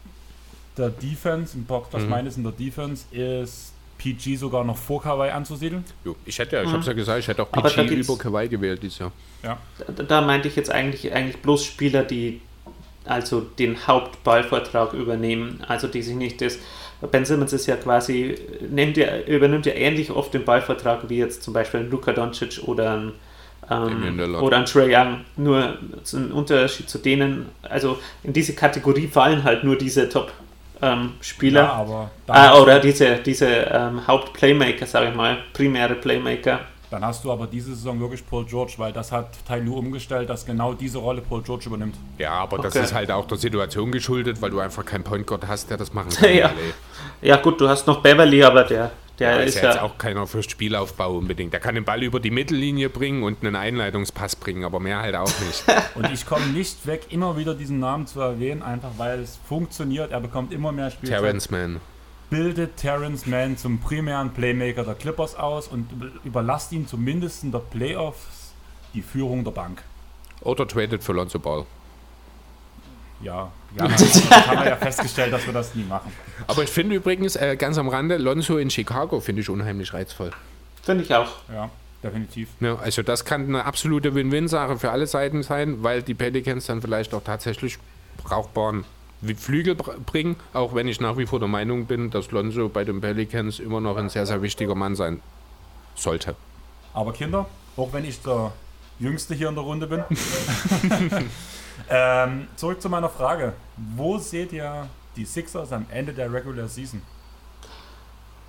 der 0.76 0.90
Defense, 0.90 1.56
im 1.56 1.64
Box, 1.64 1.88
was 1.92 2.02
mhm. 2.02 2.10
meines 2.10 2.36
in 2.36 2.42
der 2.42 2.52
Defense, 2.52 3.04
ist 3.14 3.72
PG 3.98 4.36
sogar 4.36 4.64
noch 4.64 4.76
vor 4.76 5.02
Kawhi 5.02 5.30
anzusiedeln. 5.30 5.84
Jo, 6.04 6.16
ich 6.24 6.38
hätte 6.38 6.56
ja, 6.56 6.62
ich 6.62 6.68
mhm. 6.68 6.72
habe 6.72 6.80
es 6.80 6.86
ja 6.86 6.92
gesagt, 6.92 7.20
ich 7.20 7.28
hätte 7.28 7.42
auch 7.42 7.52
PG 7.52 7.94
über 7.94 8.18
Kawhi 8.18 8.48
gewählt 8.48 8.82
dieses 8.82 8.98
Jahr. 8.98 9.12
Ja. 9.42 9.58
Da, 9.96 10.02
da, 10.02 10.20
meinte 10.20 10.48
ich 10.48 10.56
jetzt 10.56 10.70
eigentlich, 10.70 11.12
eigentlich 11.12 11.40
bloß 11.40 11.64
Spieler, 11.64 12.02
die 12.02 12.40
also 13.04 13.40
den 13.40 13.86
Hauptballvortrag 13.86 14.92
übernehmen, 14.92 15.62
also 15.66 15.88
die 15.88 16.02
sich 16.02 16.14
nicht 16.14 16.40
das 16.40 16.58
Ben 17.10 17.24
Simmons 17.24 17.52
ist 17.52 17.66
ja 17.66 17.76
quasi, 17.76 18.36
nimmt 18.70 18.96
ja, 18.96 19.18
übernimmt 19.26 19.66
ja 19.66 19.72
ähnlich 19.72 20.10
oft 20.10 20.32
den 20.34 20.44
Ballvortrag 20.44 21.08
wie 21.08 21.18
jetzt 21.18 21.42
zum 21.42 21.52
Beispiel 21.52 21.80
ein 21.80 21.90
Luka 21.90 22.12
Doncic 22.12 22.60
oder 22.64 22.92
ein, 22.92 23.12
ähm, 23.70 24.20
oder 24.40 24.58
ein 24.58 24.66
Trey 24.66 24.94
Young. 24.94 25.24
Nur 25.36 25.78
ein 26.12 26.30
Unterschied 26.30 26.88
zu 26.88 26.98
denen, 26.98 27.46
also 27.62 27.98
in 28.22 28.32
diese 28.32 28.54
Kategorie 28.54 29.08
fallen 29.08 29.42
halt 29.42 29.64
nur 29.64 29.76
diese 29.76 30.08
Top 30.08 30.32
ähm, 30.82 31.14
Spieler. 31.20 31.62
Ja, 31.62 31.72
aber 31.72 32.10
ah, 32.26 32.58
oder 32.58 32.80
diese, 32.80 33.16
diese 33.16 33.46
ähm, 33.46 34.06
Hauptplaymaker, 34.06 34.84
sage 34.84 35.10
ich 35.10 35.14
mal, 35.14 35.38
primäre 35.52 35.94
Playmaker. 35.94 36.60
Dann 36.90 37.06
hast 37.06 37.24
du 37.24 37.32
aber 37.32 37.46
diese 37.46 37.74
Saison 37.74 37.98
wirklich 38.00 38.26
Paul 38.26 38.44
George, 38.44 38.74
weil 38.76 38.92
das 38.92 39.10
hat 39.12 39.28
Tai 39.48 39.60
Lu 39.60 39.76
umgestellt, 39.76 40.28
dass 40.28 40.44
genau 40.44 40.74
diese 40.74 40.98
Rolle 40.98 41.22
Paul 41.22 41.40
George 41.42 41.64
übernimmt. 41.66 41.94
Ja, 42.18 42.32
aber 42.32 42.58
okay. 42.58 42.68
das 42.70 42.76
ist 42.76 42.92
halt 42.92 43.10
auch 43.10 43.26
der 43.26 43.38
Situation 43.38 43.90
geschuldet, 43.90 44.42
weil 44.42 44.50
du 44.50 44.60
einfach 44.60 44.84
keinen 44.84 45.02
Point 45.02 45.26
Guard 45.26 45.46
hast, 45.48 45.70
der 45.70 45.78
das 45.78 45.94
machen 45.94 46.10
kann. 46.20 46.34
ja. 46.34 46.50
ja, 47.22 47.36
gut, 47.36 47.58
du 47.62 47.68
hast 47.68 47.86
noch 47.86 48.02
Beverly, 48.02 48.42
aber 48.42 48.64
der 48.64 48.90
ja, 49.22 49.36
ist, 49.38 49.56
ist 49.56 49.62
ja 49.62 49.70
jetzt 49.70 49.80
auch 49.80 49.98
keiner 49.98 50.26
für 50.26 50.42
Spielaufbau 50.42 51.16
unbedingt. 51.16 51.52
Der 51.52 51.60
kann 51.60 51.74
den 51.74 51.84
Ball 51.84 52.02
über 52.02 52.20
die 52.20 52.30
Mittellinie 52.30 52.88
bringen 52.88 53.22
und 53.22 53.42
einen 53.42 53.56
Einleitungspass 53.56 54.36
bringen, 54.36 54.64
aber 54.64 54.80
mehr 54.80 55.00
halt 55.00 55.14
auch 55.14 55.32
nicht. 55.40 55.64
und 55.94 56.10
ich 56.12 56.26
komme 56.26 56.46
nicht 56.46 56.86
weg, 56.86 57.06
immer 57.10 57.36
wieder 57.36 57.54
diesen 57.54 57.78
Namen 57.78 58.06
zu 58.06 58.20
erwähnen, 58.20 58.62
einfach 58.62 58.92
weil 58.98 59.20
es 59.20 59.38
funktioniert. 59.48 60.12
Er 60.12 60.20
bekommt 60.20 60.52
immer 60.52 60.72
mehr 60.72 60.90
Spielzeit. 60.90 61.20
Terrence 61.20 61.50
Mann 61.50 61.80
bildet 62.32 62.78
Terrence 62.78 63.26
Mann 63.26 63.58
zum 63.58 63.78
primären 63.78 64.32
Playmaker 64.32 64.84
der 64.84 64.94
Clippers 64.94 65.34
aus 65.34 65.68
und 65.68 65.86
überlasst 66.24 66.72
ihm 66.72 66.86
zumindest 66.86 67.44
in 67.44 67.52
der 67.52 67.58
Playoffs 67.58 68.54
die 68.94 69.02
Führung 69.02 69.44
der 69.44 69.50
Bank. 69.50 69.82
Oder 70.40 70.66
tradet 70.66 71.04
für 71.04 71.12
Lonzo 71.12 71.38
Ball. 71.38 71.66
Ja, 73.22 73.50
ja 73.78 73.88
das 73.88 74.30
haben 74.30 74.60
wir 74.60 74.68
ja 74.68 74.76
festgestellt, 74.76 75.32
dass 75.32 75.46
wir 75.46 75.52
das 75.52 75.74
nie 75.74 75.84
machen. 75.84 76.12
Aber 76.46 76.62
ich 76.62 76.70
finde 76.70 76.96
übrigens, 76.96 77.36
äh, 77.36 77.56
ganz 77.56 77.78
am 77.78 77.88
Rande, 77.88 78.18
Lonzo 78.18 78.58
in 78.58 78.70
Chicago 78.70 79.20
finde 79.20 79.42
ich 79.42 79.48
unheimlich 79.48 79.92
reizvoll. 79.94 80.30
Finde 80.82 81.04
ich 81.04 81.14
auch. 81.14 81.30
Ja, 81.52 81.70
definitiv. 82.02 82.48
Ja, 82.60 82.76
also 82.76 83.02
das 83.02 83.24
kann 83.24 83.44
eine 83.44 83.64
absolute 83.64 84.14
Win-Win-Sache 84.14 84.78
für 84.78 84.90
alle 84.90 85.06
Seiten 85.06 85.42
sein, 85.42 85.82
weil 85.82 86.02
die 86.02 86.14
Pelicans 86.14 86.66
dann 86.66 86.82
vielleicht 86.82 87.14
auch 87.14 87.22
tatsächlich 87.22 87.78
brauchbaren 88.24 88.84
Flügel 89.36 89.76
bringen, 89.76 90.36
auch 90.52 90.74
wenn 90.74 90.88
ich 90.88 91.00
nach 91.00 91.16
wie 91.16 91.26
vor 91.26 91.38
der 91.38 91.48
Meinung 91.48 91.86
bin, 91.86 92.10
dass 92.10 92.32
Lonzo 92.32 92.68
bei 92.68 92.84
den 92.84 93.00
Pelicans 93.00 93.60
immer 93.60 93.80
noch 93.80 93.96
ein 93.96 94.08
sehr, 94.08 94.26
sehr 94.26 94.42
wichtiger 94.42 94.74
Mann 94.74 94.96
sein 94.96 95.20
sollte. 95.94 96.34
Aber 96.92 97.12
Kinder, 97.12 97.48
auch 97.76 97.92
wenn 97.92 98.04
ich 98.04 98.20
der 98.20 98.52
Jüngste 98.98 99.34
hier 99.34 99.48
in 99.48 99.54
der 99.54 99.64
Runde 99.64 99.86
bin. 99.86 100.04
ähm, 101.94 102.48
zurück 102.56 102.80
zu 102.80 102.88
meiner 102.88 103.10
Frage. 103.10 103.52
Wo 103.76 104.16
seht 104.16 104.52
ihr 104.52 104.88
die 105.14 105.26
Sixers 105.26 105.72
am 105.72 105.84
Ende 105.90 106.14
der 106.14 106.32
Regular 106.32 106.66
Season? 106.66 107.02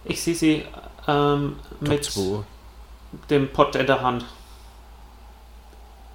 Ich 0.05 0.21
sehe 0.21 0.35
sie 0.35 0.65
ähm, 1.07 1.57
mit 1.81 2.05
zwei. 2.05 2.43
dem 3.29 3.49
Pot 3.51 3.75
in 3.75 3.85
der 3.85 4.01
Hand. 4.01 4.25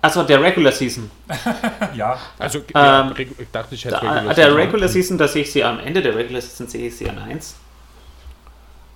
Also 0.01 0.23
der 0.23 0.41
Regular 0.43 0.73
Season. 0.73 1.11
ja. 1.95 2.19
Also 2.39 2.61
ja, 2.75 3.11
ähm, 3.11 3.15
ich 3.17 3.51
dachte, 3.53 3.75
ich 3.75 3.85
hätte 3.85 3.99
da, 4.01 4.13
Regular 4.13 4.35
Der 4.35 4.55
Regular 4.57 4.89
Season, 4.89 5.19
da 5.19 5.29
sehe 5.29 5.43
ich 5.43 5.53
sie 5.53 5.63
am 5.65 5.81
Ende 5.81 6.01
der 6.01 6.17
Regular 6.17 6.41
Season, 6.41 6.67
sehe 6.67 6.87
ich 6.87 6.97
sie 6.97 7.11
an 7.11 7.19
1. 7.19 7.57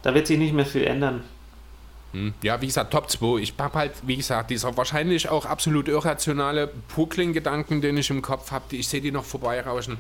Da 0.03 0.15
wird 0.15 0.27
sich 0.27 0.39
nicht 0.39 0.55
mehr 0.55 0.67
viel 0.67 0.85
ändern. 0.85 1.23
Hm. 2.13 2.35
Ja, 2.43 2.61
wie 2.61 2.67
gesagt, 2.67 2.93
Top 2.93 3.11
2. 3.11 3.41
Ich 3.41 3.55
habe 3.59 3.79
halt, 3.79 3.93
wie 4.07 4.17
gesagt, 4.17 4.51
dieser 4.51 4.77
wahrscheinlich 4.77 5.29
auch 5.29 5.47
absolut 5.47 5.89
irrationale 5.89 6.71
Puckling-Gedanken, 6.95 7.81
den 7.81 7.97
ich 7.97 8.11
im 8.11 8.23
Kopf 8.23 8.51
habe, 8.51 8.77
ich 8.77 8.89
sehe 8.89 9.01
die 9.01 9.11
noch 9.11 9.25
vorbeirauschen. 9.25 9.99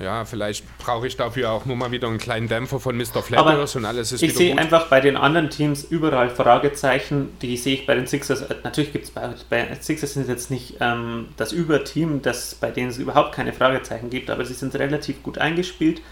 Ja, 0.00 0.24
vielleicht 0.24 0.64
brauche 0.78 1.06
ich 1.06 1.16
dafür 1.16 1.52
auch 1.52 1.66
nur 1.66 1.76
mal 1.76 1.92
wieder 1.92 2.08
einen 2.08 2.18
kleinen 2.18 2.48
Dämpfer 2.48 2.80
von 2.80 2.96
Mr. 2.96 3.22
Flappers 3.22 3.76
und 3.76 3.84
alles 3.84 4.10
ist 4.10 4.22
Ich 4.22 4.34
sehe 4.34 4.58
einfach 4.58 4.88
bei 4.88 5.00
den 5.00 5.16
anderen 5.16 5.50
Teams 5.50 5.84
überall 5.84 6.30
Fragezeichen, 6.30 7.28
die 7.40 7.56
sehe 7.56 7.74
ich 7.74 7.86
bei 7.86 7.94
den 7.94 8.08
Sixers. 8.08 8.42
Äh, 8.42 8.56
natürlich 8.64 8.92
gibt 8.92 9.04
es 9.04 9.10
bei, 9.12 9.30
bei 9.48 9.72
Sixers 9.80 10.14
sind 10.14 10.28
jetzt 10.28 10.50
nicht 10.50 10.78
ähm, 10.80 11.28
das 11.36 11.52
Überteam, 11.52 12.22
das, 12.22 12.56
bei 12.56 12.72
denen 12.72 12.90
es 12.90 12.98
überhaupt 12.98 13.34
keine 13.34 13.52
Fragezeichen 13.52 14.10
gibt, 14.10 14.30
aber 14.30 14.44
sie 14.44 14.54
sind 14.54 14.74
relativ 14.74 15.22
gut 15.22 15.38
eingespielt. 15.38 16.02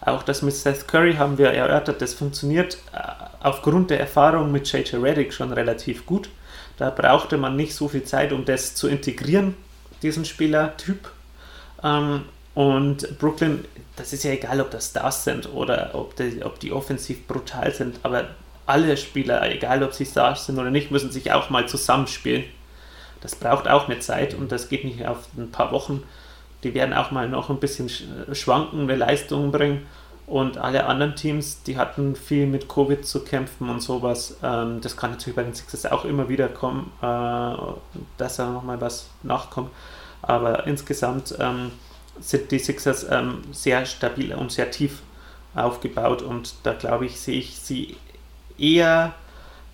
Auch 0.00 0.22
das 0.22 0.42
mit 0.42 0.54
Seth 0.54 0.86
Curry 0.86 1.14
haben 1.14 1.38
wir 1.38 1.48
erörtert, 1.48 2.00
das 2.00 2.14
funktioniert 2.14 2.78
äh, 2.92 2.98
aufgrund 3.42 3.90
der 3.90 4.00
Erfahrung 4.00 4.52
mit 4.52 4.70
JJ 4.70 4.96
Reddick 4.96 5.32
schon 5.32 5.52
relativ 5.52 6.06
gut. 6.06 6.28
Da 6.78 6.90
brauchte 6.90 7.36
man 7.36 7.56
nicht 7.56 7.74
so 7.74 7.88
viel 7.88 8.04
Zeit, 8.04 8.32
um 8.32 8.44
das 8.44 8.74
zu 8.74 8.88
integrieren, 8.88 9.54
diesen 10.02 10.24
Spielertyp. 10.24 11.10
Ähm, 11.82 12.24
und 12.54 13.18
Brooklyn, 13.18 13.64
das 13.96 14.12
ist 14.12 14.24
ja 14.24 14.32
egal, 14.32 14.60
ob 14.60 14.70
das 14.70 14.90
Stars 14.90 15.24
sind 15.24 15.52
oder 15.52 15.90
ob 15.94 16.16
die, 16.16 16.42
ob 16.42 16.60
die 16.60 16.72
offensiv 16.72 17.26
brutal 17.26 17.72
sind, 17.72 18.00
aber 18.02 18.28
alle 18.66 18.96
Spieler, 18.96 19.50
egal 19.50 19.82
ob 19.82 19.92
sie 19.92 20.06
Stars 20.06 20.46
sind 20.46 20.58
oder 20.58 20.70
nicht, 20.70 20.90
müssen 20.90 21.10
sich 21.10 21.32
auch 21.32 21.50
mal 21.50 21.66
zusammenspielen. 21.66 22.44
Das 23.20 23.34
braucht 23.34 23.68
auch 23.68 23.88
mehr 23.88 24.00
Zeit 24.00 24.34
und 24.34 24.52
das 24.52 24.68
geht 24.68 24.84
nicht 24.84 25.06
auf 25.06 25.28
ein 25.36 25.50
paar 25.50 25.72
Wochen 25.72 26.02
die 26.62 26.74
werden 26.74 26.94
auch 26.94 27.10
mal 27.10 27.28
noch 27.28 27.50
ein 27.50 27.58
bisschen 27.58 27.90
schwankende 28.32 28.94
Leistungen 28.94 29.50
bringen. 29.50 29.86
Und 30.32 30.56
alle 30.56 30.86
anderen 30.86 31.14
Teams, 31.14 31.62
die 31.62 31.76
hatten 31.76 32.16
viel 32.16 32.46
mit 32.46 32.66
Covid 32.66 33.04
zu 33.04 33.22
kämpfen 33.22 33.68
und 33.68 33.80
sowas. 33.82 34.38
Ähm, 34.42 34.80
das 34.80 34.96
kann 34.96 35.10
natürlich 35.10 35.36
bei 35.36 35.42
den 35.42 35.52
Sixers 35.52 35.84
auch 35.84 36.06
immer 36.06 36.30
wieder 36.30 36.48
kommen, 36.48 36.90
äh, 37.02 37.54
dass 38.16 38.36
da 38.36 38.48
nochmal 38.48 38.80
was 38.80 39.10
nachkommt. 39.22 39.70
Aber 40.22 40.66
insgesamt 40.66 41.34
ähm, 41.38 41.72
sind 42.18 42.50
die 42.50 42.58
Sixers 42.58 43.06
ähm, 43.10 43.42
sehr 43.52 43.84
stabil 43.84 44.32
und 44.34 44.50
sehr 44.50 44.70
tief 44.70 45.00
aufgebaut. 45.54 46.22
Und 46.22 46.54
da 46.62 46.72
glaube 46.72 47.04
ich, 47.04 47.20
sehe 47.20 47.38
ich 47.38 47.58
sie 47.58 47.98
eher 48.56 49.12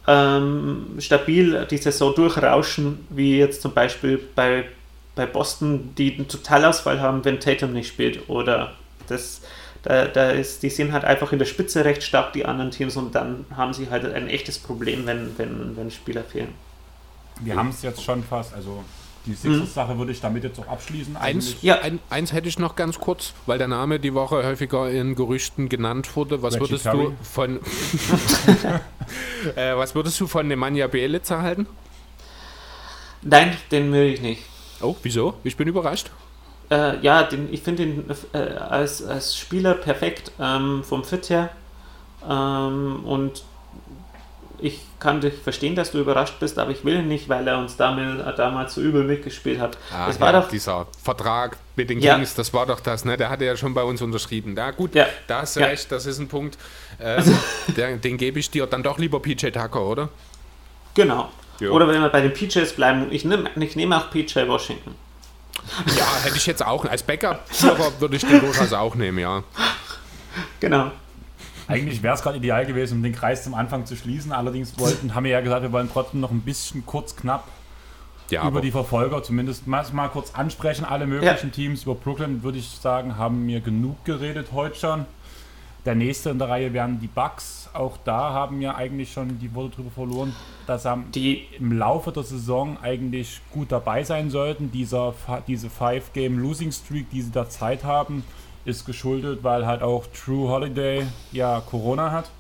ähm, 0.08 0.96
stabil 0.98 1.68
die 1.70 1.78
Saison 1.78 2.16
durchrauschen, 2.16 3.06
wie 3.10 3.38
jetzt 3.38 3.62
zum 3.62 3.74
Beispiel 3.74 4.20
bei 4.34 4.64
bei 5.14 5.26
Boston, 5.26 5.94
die 5.96 6.14
einen 6.16 6.26
Totalausfall 6.26 7.00
haben, 7.00 7.24
wenn 7.24 7.38
Tatum 7.38 7.74
nicht 7.74 7.88
spielt. 7.88 8.28
Oder 8.28 8.72
das, 9.06 9.42
da, 9.82 10.06
da 10.06 10.30
ist, 10.30 10.62
die 10.62 10.70
sind 10.70 10.92
halt 10.92 11.04
einfach 11.04 11.32
in 11.32 11.38
der 11.38 11.46
Spitze 11.46 11.84
recht 11.84 12.02
stark, 12.02 12.32
die 12.32 12.44
anderen 12.44 12.70
Teams, 12.70 12.96
und 12.96 13.14
dann 13.14 13.46
haben 13.54 13.72
sie 13.72 13.90
halt 13.90 14.04
ein 14.04 14.28
echtes 14.28 14.58
Problem, 14.58 15.06
wenn, 15.06 15.36
wenn, 15.38 15.76
wenn 15.76 15.90
Spieler 15.90 16.24
fehlen. 16.24 16.54
Wir 17.40 17.56
haben 17.56 17.68
es 17.68 17.82
jetzt 17.82 18.02
schon 18.02 18.24
fast, 18.24 18.52
also 18.54 18.82
die 19.26 19.34
Sixers-Sache 19.34 19.94
mhm. 19.94 19.98
würde 19.98 20.12
ich 20.12 20.20
damit 20.20 20.42
jetzt 20.44 20.58
auch 20.58 20.68
abschließen. 20.68 21.16
Eins, 21.16 21.56
ja. 21.60 21.80
ein, 21.80 21.98
eins 22.08 22.32
hätte 22.32 22.48
ich 22.48 22.58
noch 22.58 22.76
ganz 22.76 22.98
kurz, 22.98 23.34
weil 23.46 23.58
der 23.58 23.68
Name 23.68 24.00
die 24.00 24.14
Woche 24.14 24.44
häufiger 24.44 24.90
in 24.90 25.14
Gerüchten 25.14 25.68
genannt 25.68 26.16
wurde. 26.16 26.42
Was 26.42 26.54
Reggie 26.54 26.64
würdest 26.64 26.84
Curry. 26.84 27.04
du 27.04 27.16
von 27.22 27.56
äh, 29.56 29.76
was 29.76 29.94
würdest 29.94 30.18
du 30.20 30.26
von 30.26 30.48
Nemanja 30.48 30.86
Bielica 30.86 31.42
halten? 31.42 31.66
Nein, 33.22 33.56
den 33.70 33.92
will 33.92 34.04
ich 34.04 34.20
nicht. 34.20 34.42
Oh, 34.80 34.96
wieso? 35.02 35.34
Ich 35.44 35.56
bin 35.56 35.68
überrascht. 35.68 36.10
Äh, 36.70 36.98
ja, 37.00 37.22
den, 37.22 37.52
ich 37.52 37.62
finde 37.62 37.84
ihn 37.84 38.04
äh, 38.32 38.38
als, 38.38 39.02
als 39.02 39.36
Spieler 39.36 39.74
perfekt 39.74 40.32
ähm, 40.38 40.82
vom 40.84 41.04
Fit 41.04 41.30
her. 41.30 41.50
Ähm, 42.28 43.04
und 43.04 43.42
ich 44.60 44.80
kann 44.98 45.20
dich 45.20 45.34
verstehen, 45.34 45.76
dass 45.76 45.92
du 45.92 45.98
überrascht 45.98 46.34
bist, 46.40 46.58
aber 46.58 46.72
ich 46.72 46.84
will 46.84 46.96
ihn 46.96 47.08
nicht, 47.08 47.28
weil 47.28 47.46
er 47.46 47.58
uns 47.58 47.76
damals, 47.76 48.20
äh, 48.20 48.36
damals 48.36 48.74
so 48.74 48.80
übel 48.80 49.04
mitgespielt 49.04 49.60
hat. 49.60 49.78
Ah, 49.92 50.08
das 50.08 50.20
war 50.20 50.32
doch 50.32 50.48
dieser 50.48 50.86
Vertrag 51.02 51.56
mit 51.76 51.90
den 51.90 52.00
Kings, 52.00 52.34
das 52.34 52.52
war 52.52 52.66
doch 52.66 52.80
das, 52.80 53.04
ne? 53.04 53.16
Der 53.16 53.30
hatte 53.30 53.44
ja 53.44 53.56
schon 53.56 53.72
bei 53.74 53.82
uns 53.82 54.02
unterschrieben. 54.02 54.56
Da 54.56 54.72
gut, 54.72 54.94
ja. 54.94 55.06
da 55.26 55.42
hast 55.42 55.56
du 55.56 55.60
ja. 55.60 55.66
recht, 55.66 55.90
das 55.92 56.06
ist 56.06 56.18
ein 56.18 56.28
Punkt. 56.28 56.58
Ähm, 57.00 57.38
der, 57.76 57.96
den 57.96 58.16
gebe 58.16 58.40
ich 58.40 58.50
dir 58.50 58.66
dann 58.66 58.82
doch 58.82 58.98
lieber 58.98 59.20
PJ 59.20 59.50
Tucker, 59.50 59.82
oder? 59.82 60.08
Genau. 60.94 61.30
Ja. 61.60 61.70
Oder 61.70 61.88
wenn 61.88 62.00
wir 62.00 62.08
bei 62.08 62.20
den 62.20 62.32
PJs 62.32 62.72
bleiben, 62.74 63.06
ich 63.10 63.24
nehme 63.24 63.50
ich 63.56 63.76
nehm 63.76 63.92
auch 63.92 64.10
PJ 64.10 64.46
Washington. 64.46 64.94
Ja, 65.96 66.06
hätte 66.24 66.36
ich 66.36 66.46
jetzt 66.46 66.64
auch. 66.64 66.84
Als 66.84 67.02
Backup 67.02 67.40
würde 68.00 68.16
ich 68.16 68.24
den 68.24 68.40
durchaus 68.40 68.72
auch 68.72 68.94
nehmen, 68.94 69.18
ja. 69.18 69.42
Genau. 70.60 70.90
Eigentlich 71.66 72.02
wäre 72.02 72.14
es 72.14 72.22
gerade 72.22 72.38
ideal 72.38 72.64
gewesen, 72.64 72.98
um 72.98 73.02
den 73.02 73.14
Kreis 73.14 73.44
zum 73.44 73.54
Anfang 73.54 73.84
zu 73.84 73.94
schließen. 73.94 74.32
Allerdings 74.32 74.78
wollten, 74.78 75.14
haben 75.14 75.24
wir 75.24 75.32
ja 75.32 75.40
gesagt, 75.40 75.62
wir 75.62 75.72
wollen 75.72 75.90
trotzdem 75.92 76.20
noch 76.20 76.30
ein 76.30 76.40
bisschen 76.40 76.86
kurz 76.86 77.14
knapp 77.14 77.46
ja, 78.30 78.46
über 78.46 78.60
die 78.60 78.70
Verfolger 78.70 79.22
zumindest 79.22 79.66
mal, 79.66 79.84
mal 79.92 80.08
kurz 80.08 80.34
ansprechen. 80.34 80.84
Alle 80.84 81.06
möglichen 81.06 81.48
ja. 81.48 81.54
Teams 81.54 81.82
über 81.82 81.94
Brooklyn, 81.94 82.42
würde 82.42 82.58
ich 82.58 82.68
sagen, 82.68 83.16
haben 83.16 83.46
mir 83.46 83.60
genug 83.60 84.04
geredet 84.04 84.48
heute 84.52 84.76
schon. 84.76 85.06
Der 85.84 85.94
nächste 85.94 86.30
in 86.30 86.38
der 86.38 86.48
Reihe 86.48 86.72
wären 86.72 87.00
die 87.00 87.06
Bucks. 87.06 87.57
Auch 87.78 87.96
da 88.04 88.32
haben 88.32 88.58
wir 88.58 88.74
eigentlich 88.74 89.12
schon 89.12 89.38
die 89.38 89.54
Worte 89.54 89.76
drüber 89.76 89.92
verloren, 89.92 90.34
dass 90.66 90.84
die 91.14 91.46
im 91.60 91.78
Laufe 91.78 92.10
der 92.10 92.24
Saison 92.24 92.76
eigentlich 92.82 93.40
gut 93.52 93.70
dabei 93.70 94.02
sein 94.02 94.30
sollten. 94.30 94.72
Dieser, 94.72 95.14
diese 95.46 95.70
Five-Game-Losing-Streak, 95.70 97.08
die 97.10 97.22
sie 97.22 97.30
da 97.30 97.48
Zeit 97.48 97.84
haben, 97.84 98.24
ist 98.64 98.84
geschuldet, 98.84 99.44
weil 99.44 99.64
halt 99.64 99.82
auch 99.82 100.06
True 100.08 100.48
Holiday 100.48 101.06
ja 101.30 101.60
Corona 101.60 102.10
hat. 102.10 102.30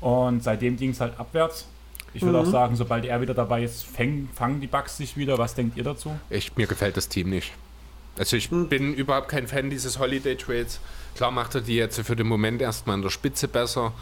Und 0.00 0.44
seitdem 0.44 0.76
ging 0.76 0.90
es 0.90 1.00
halt 1.00 1.18
abwärts. 1.18 1.66
Ich 2.14 2.22
würde 2.22 2.38
mhm. 2.38 2.46
auch 2.46 2.50
sagen, 2.50 2.76
sobald 2.76 3.04
er 3.04 3.20
wieder 3.20 3.34
dabei 3.34 3.64
ist, 3.64 3.84
fäng, 3.84 4.28
fangen 4.32 4.60
die 4.60 4.68
Bugs 4.68 4.96
sich 4.96 5.16
wieder. 5.16 5.38
Was 5.38 5.56
denkt 5.56 5.76
ihr 5.76 5.82
dazu? 5.82 6.16
Ich, 6.30 6.56
mir 6.56 6.68
gefällt 6.68 6.96
das 6.96 7.08
Team 7.08 7.30
nicht. 7.30 7.52
Also 8.18 8.36
ich 8.36 8.50
mhm. 8.50 8.68
bin 8.68 8.94
überhaupt 8.94 9.28
kein 9.28 9.46
Fan 9.46 9.70
dieses 9.70 9.98
Holiday 9.98 10.36
Trades. 10.36 10.80
Klar 11.14 11.30
macht 11.30 11.54
er 11.54 11.60
die 11.62 11.76
jetzt 11.76 12.00
für 12.00 12.16
den 12.16 12.26
Moment 12.26 12.62
erstmal 12.62 12.96
in 12.96 13.02
der 13.02 13.10
Spitze 13.10 13.48
besser. 13.48 13.92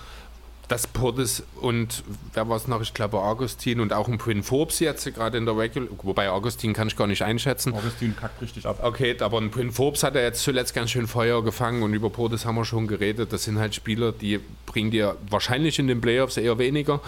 Das 0.69 0.87
Portis 0.87 1.43
und 1.61 2.03
wer 2.33 2.49
war 2.49 2.57
es 2.57 2.69
noch? 2.69 2.81
Ich 2.81 2.95
glaube 2.95 3.19
Augustin 3.19 3.81
und 3.81 3.93
auch 3.93 4.09
ein 4.09 4.17
Quinn 4.17 4.43
Forbes 4.43 4.79
jetzt 4.79 5.05
gerade 5.15 5.37
in 5.37 5.45
der 5.45 5.57
Regular. 5.57 5.91
Wobei 6.03 6.31
Augustin 6.31 6.73
kann 6.73 6.89
ich 6.89 6.97
gar 6.97 7.07
nicht 7.07 7.23
einschätzen. 7.23 7.75
Augustin 7.75 8.17
kackt 8.17 8.41
richtig 8.41 8.65
ab. 8.65 8.79
Okay, 8.83 9.15
aber 9.21 9.39
ein 9.39 9.51
Quinn 9.51 9.73
Forbes 9.73 10.03
hat 10.03 10.17
er 10.17 10.23
jetzt 10.23 10.43
zuletzt 10.43 10.75
ganz 10.75 10.91
schön 10.91 11.07
Feuer 11.07 11.45
gefangen 11.45 11.83
und 11.83 11.93
über 11.93 12.09
Portis 12.09 12.47
haben 12.47 12.55
wir 12.55 12.65
schon 12.65 12.87
geredet. 12.87 13.33
Das 13.33 13.45
sind 13.45 13.59
halt 13.59 13.75
Spieler, 13.75 14.13
die 14.13 14.41
bringen 14.65 14.91
dir 14.91 15.17
wahrscheinlich 15.29 15.79
in 15.79 15.87
den 15.87 16.01
Playoffs 16.01 16.39
eher 16.39 16.57
weniger. 16.59 17.01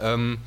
Ähm, 0.00 0.38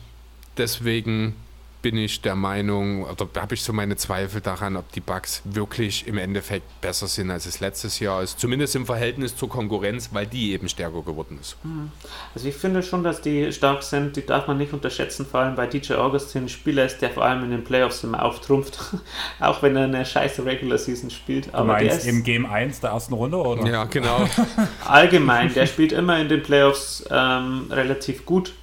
deswegen 0.57 1.35
bin 1.81 1.97
ich 1.97 2.21
der 2.21 2.35
Meinung, 2.35 3.03
oder 3.03 3.27
habe 3.37 3.55
ich 3.55 3.63
so 3.63 3.71
meine 3.71 3.95
Zweifel 3.95 4.41
daran, 4.41 4.75
ob 4.75 4.91
die 4.91 4.99
Bugs 4.99 5.41
wirklich 5.45 6.07
im 6.07 6.17
Endeffekt 6.17 6.81
besser 6.81 7.07
sind, 7.07 7.31
als 7.31 7.45
es 7.45 7.59
letztes 7.59 7.99
Jahr 7.99 8.21
ist. 8.21 8.39
Zumindest 8.39 8.75
im 8.75 8.85
Verhältnis 8.85 9.35
zur 9.35 9.49
Konkurrenz, 9.49 10.09
weil 10.11 10.27
die 10.27 10.51
eben 10.51 10.67
stärker 10.67 11.01
geworden 11.01 11.37
ist. 11.39 11.55
Hm. 11.63 11.91
Also 12.35 12.47
ich 12.47 12.55
finde 12.55 12.83
schon, 12.83 13.03
dass 13.03 13.21
die 13.21 13.51
stark 13.53 13.83
sind, 13.83 14.17
die 14.17 14.25
darf 14.25 14.47
man 14.47 14.57
nicht 14.57 14.73
unterschätzen, 14.73 15.25
vor 15.25 15.39
allem 15.41 15.55
bei 15.55 15.67
DJ 15.67 15.93
Augustin 15.93 16.45
ein 16.45 16.49
Spieler 16.49 16.85
ist, 16.85 16.99
der 17.01 17.11
vor 17.11 17.23
allem 17.23 17.43
in 17.43 17.51
den 17.51 17.63
Playoffs 17.63 18.03
immer 18.03 18.23
auftrumpft, 18.23 18.77
auch 19.39 19.61
wenn 19.61 19.75
er 19.75 19.85
eine 19.85 20.05
scheiße 20.05 20.43
Regular 20.43 20.77
Season 20.77 21.09
spielt. 21.09 21.53
Aber 21.53 21.77
du 21.77 21.85
meinst 21.85 22.05
im 22.05 22.23
Game 22.23 22.45
1 22.45 22.81
der 22.81 22.91
ersten 22.91 23.13
Runde, 23.13 23.37
oder? 23.37 23.65
Ja, 23.65 23.85
genau. 23.85 24.27
Allgemein, 24.85 25.53
der 25.53 25.65
spielt 25.65 25.93
immer 25.93 26.19
in 26.19 26.27
den 26.27 26.43
Playoffs 26.43 27.05
ähm, 27.09 27.67
relativ 27.71 28.25
gut 28.25 28.53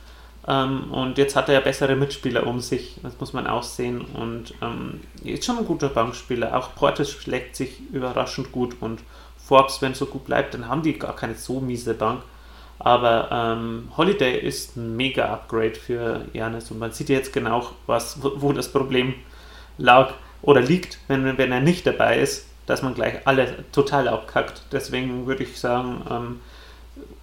ähm, 0.49 0.93
und 0.93 1.19
jetzt 1.19 1.35
hat 1.35 1.49
er 1.49 1.55
ja 1.55 1.61
bessere 1.61 1.97
Mitspieler 1.97 2.47
um 2.47 2.61
sich, 2.61 2.97
das 3.03 3.19
muss 3.19 3.33
man 3.33 3.47
auch 3.47 3.65
sehen. 3.65 4.03
Und 4.03 4.55
ähm, 4.63 5.01
ist 5.25 5.45
schon 5.45 5.59
ein 5.59 5.67
guter 5.67 5.89
Bankspieler. 5.89 6.57
Auch 6.57 6.75
Portis 6.75 7.11
schlägt 7.11 7.57
sich 7.57 7.81
überraschend 7.93 8.53
gut 8.53 8.77
und 8.81 9.01
Forbes, 9.37 9.81
wenn 9.81 9.93
es 9.93 9.99
so 9.99 10.07
gut 10.07 10.25
bleibt, 10.25 10.55
dann 10.55 10.69
haben 10.69 10.83
die 10.83 10.99
gar 10.99 11.15
keine 11.15 11.35
so 11.35 11.61
miese 11.61 11.95
Bank. 11.95 12.23
Aber 12.79 13.29
ähm, 13.33 13.89
Holiday 13.97 14.39
ist 14.39 14.77
ein 14.77 14.97
mega 14.97 15.33
Upgrade 15.33 15.75
für 15.75 16.27
Janis 16.33 16.71
und 16.71 16.79
man 16.79 16.93
sieht 16.93 17.09
jetzt 17.09 17.33
genau, 17.33 17.71
was, 17.87 18.19
wo, 18.21 18.53
das 18.53 18.71
Problem 18.71 19.15
lag 19.79 20.13
oder 20.43 20.61
liegt, 20.61 20.99
wenn, 21.09 21.39
wenn 21.39 21.53
er 21.53 21.61
nicht 21.61 21.87
dabei 21.87 22.19
ist, 22.19 22.47
dass 22.67 22.83
man 22.83 22.95
gleich 22.95 23.27
alle 23.27 23.65
total 23.73 24.09
abkackt. 24.09 24.63
Deswegen 24.73 25.27
würde 25.27 25.45
ich 25.45 25.59
sagen, 25.59 26.05
ähm, 26.11 26.41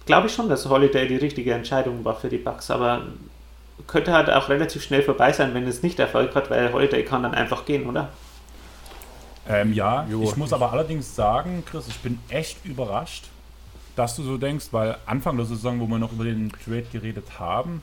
glaube 0.06 0.26
ich 0.26 0.34
schon, 0.34 0.48
dass 0.48 0.68
Holiday 0.68 1.06
die 1.08 1.16
richtige 1.16 1.52
Entscheidung 1.52 2.04
war 2.04 2.16
für 2.16 2.28
die 2.28 2.38
Bucks, 2.38 2.70
aber 2.70 3.02
könnte 3.86 4.12
halt 4.12 4.30
auch 4.30 4.48
relativ 4.48 4.82
schnell 4.82 5.02
vorbei 5.02 5.32
sein, 5.32 5.52
wenn 5.54 5.66
es 5.66 5.82
nicht 5.82 5.98
Erfolg 5.98 6.34
hat, 6.34 6.50
weil 6.50 6.72
Holiday 6.72 7.04
kann 7.04 7.22
dann 7.22 7.34
einfach 7.34 7.64
gehen, 7.64 7.86
oder? 7.86 8.08
Ähm, 9.48 9.72
ja, 9.72 10.06
jo. 10.08 10.22
ich 10.22 10.36
muss 10.36 10.52
aber 10.52 10.72
allerdings 10.72 11.14
sagen, 11.14 11.64
Chris, 11.70 11.86
ich 11.88 11.98
bin 11.98 12.18
echt 12.28 12.64
überrascht, 12.64 13.24
dass 13.94 14.16
du 14.16 14.22
so 14.22 14.38
denkst, 14.38 14.66
weil 14.70 14.96
Anfang 15.06 15.36
der 15.36 15.46
Saison, 15.46 15.80
wo 15.80 15.86
wir 15.86 15.98
noch 15.98 16.12
über 16.12 16.24
den 16.24 16.50
Trade 16.50 16.86
geredet 16.90 17.38
haben, 17.38 17.82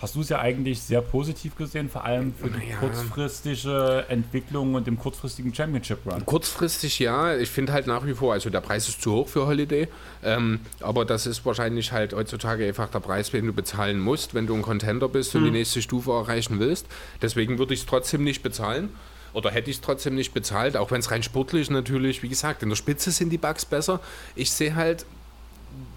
hast 0.00 0.14
du 0.14 0.22
es 0.22 0.28
ja 0.30 0.38
eigentlich 0.38 0.80
sehr 0.80 1.02
positiv 1.02 1.56
gesehen, 1.56 1.90
vor 1.90 2.04
allem 2.04 2.32
für 2.34 2.48
die 2.48 2.70
ja. 2.70 2.76
kurzfristige 2.76 4.06
Entwicklung 4.08 4.74
und 4.74 4.86
dem 4.86 4.98
kurzfristigen 4.98 5.54
Championship 5.54 5.98
Run. 6.06 6.24
Kurzfristig 6.24 6.98
ja, 6.98 7.36
ich 7.36 7.50
finde 7.50 7.72
halt 7.72 7.86
nach 7.86 8.06
wie 8.06 8.14
vor, 8.14 8.32
also 8.32 8.48
der 8.48 8.60
Preis 8.60 8.88
ist 8.88 9.02
zu 9.02 9.12
hoch 9.12 9.28
für 9.28 9.46
Holiday, 9.46 9.88
ähm, 10.24 10.60
aber 10.80 11.04
das 11.04 11.26
ist 11.26 11.44
wahrscheinlich 11.44 11.92
halt 11.92 12.14
heutzutage 12.14 12.66
einfach 12.66 12.88
der 12.88 13.00
Preis, 13.00 13.30
den 13.30 13.46
du 13.46 13.52
bezahlen 13.52 14.00
musst, 14.00 14.34
wenn 14.34 14.46
du 14.46 14.54
ein 14.54 14.62
Contender 14.62 15.08
bist 15.08 15.34
und 15.34 15.42
die 15.42 15.48
hm. 15.48 15.54
nächste 15.54 15.82
Stufe 15.82 16.12
erreichen 16.12 16.58
willst. 16.58 16.86
Deswegen 17.20 17.58
würde 17.58 17.74
ich 17.74 17.80
es 17.80 17.86
trotzdem 17.86 18.24
nicht 18.24 18.42
bezahlen 18.42 18.90
oder 19.32 19.50
hätte 19.50 19.70
ich 19.70 19.76
es 19.76 19.82
trotzdem 19.82 20.14
nicht 20.14 20.32
bezahlt, 20.32 20.76
auch 20.76 20.90
wenn 20.90 21.00
es 21.00 21.10
rein 21.10 21.22
sportlich 21.22 21.70
natürlich, 21.70 22.22
wie 22.22 22.28
gesagt, 22.28 22.62
in 22.62 22.68
der 22.68 22.76
Spitze 22.76 23.10
sind 23.10 23.30
die 23.30 23.38
Bugs 23.38 23.64
besser. 23.64 24.00
Ich 24.34 24.50
sehe 24.50 24.74
halt 24.74 25.04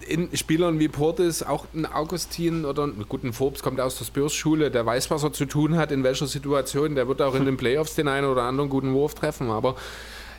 in 0.08 0.36
Spielern 0.36 0.78
wie 0.78 0.88
Portis, 0.88 1.42
auch 1.42 1.66
ein 1.74 1.86
Augustin 1.86 2.64
oder 2.64 2.84
ein 2.84 3.04
guten 3.08 3.32
Forbes 3.32 3.62
kommt 3.62 3.80
aus 3.80 3.96
der 3.98 4.04
Spurs-Schule, 4.04 4.70
der 4.70 4.84
weiß, 4.84 5.10
was 5.10 5.22
er 5.22 5.32
zu 5.32 5.46
tun 5.46 5.76
hat, 5.76 5.90
in 5.92 6.04
welcher 6.04 6.26
Situation. 6.26 6.94
Der 6.94 7.08
wird 7.08 7.22
auch 7.22 7.34
in 7.34 7.44
den 7.44 7.56
Playoffs 7.56 7.94
den 7.94 8.08
einen 8.08 8.26
oder 8.26 8.42
anderen 8.42 8.70
guten 8.70 8.92
Wurf 8.94 9.14
treffen. 9.14 9.50
Aber 9.50 9.76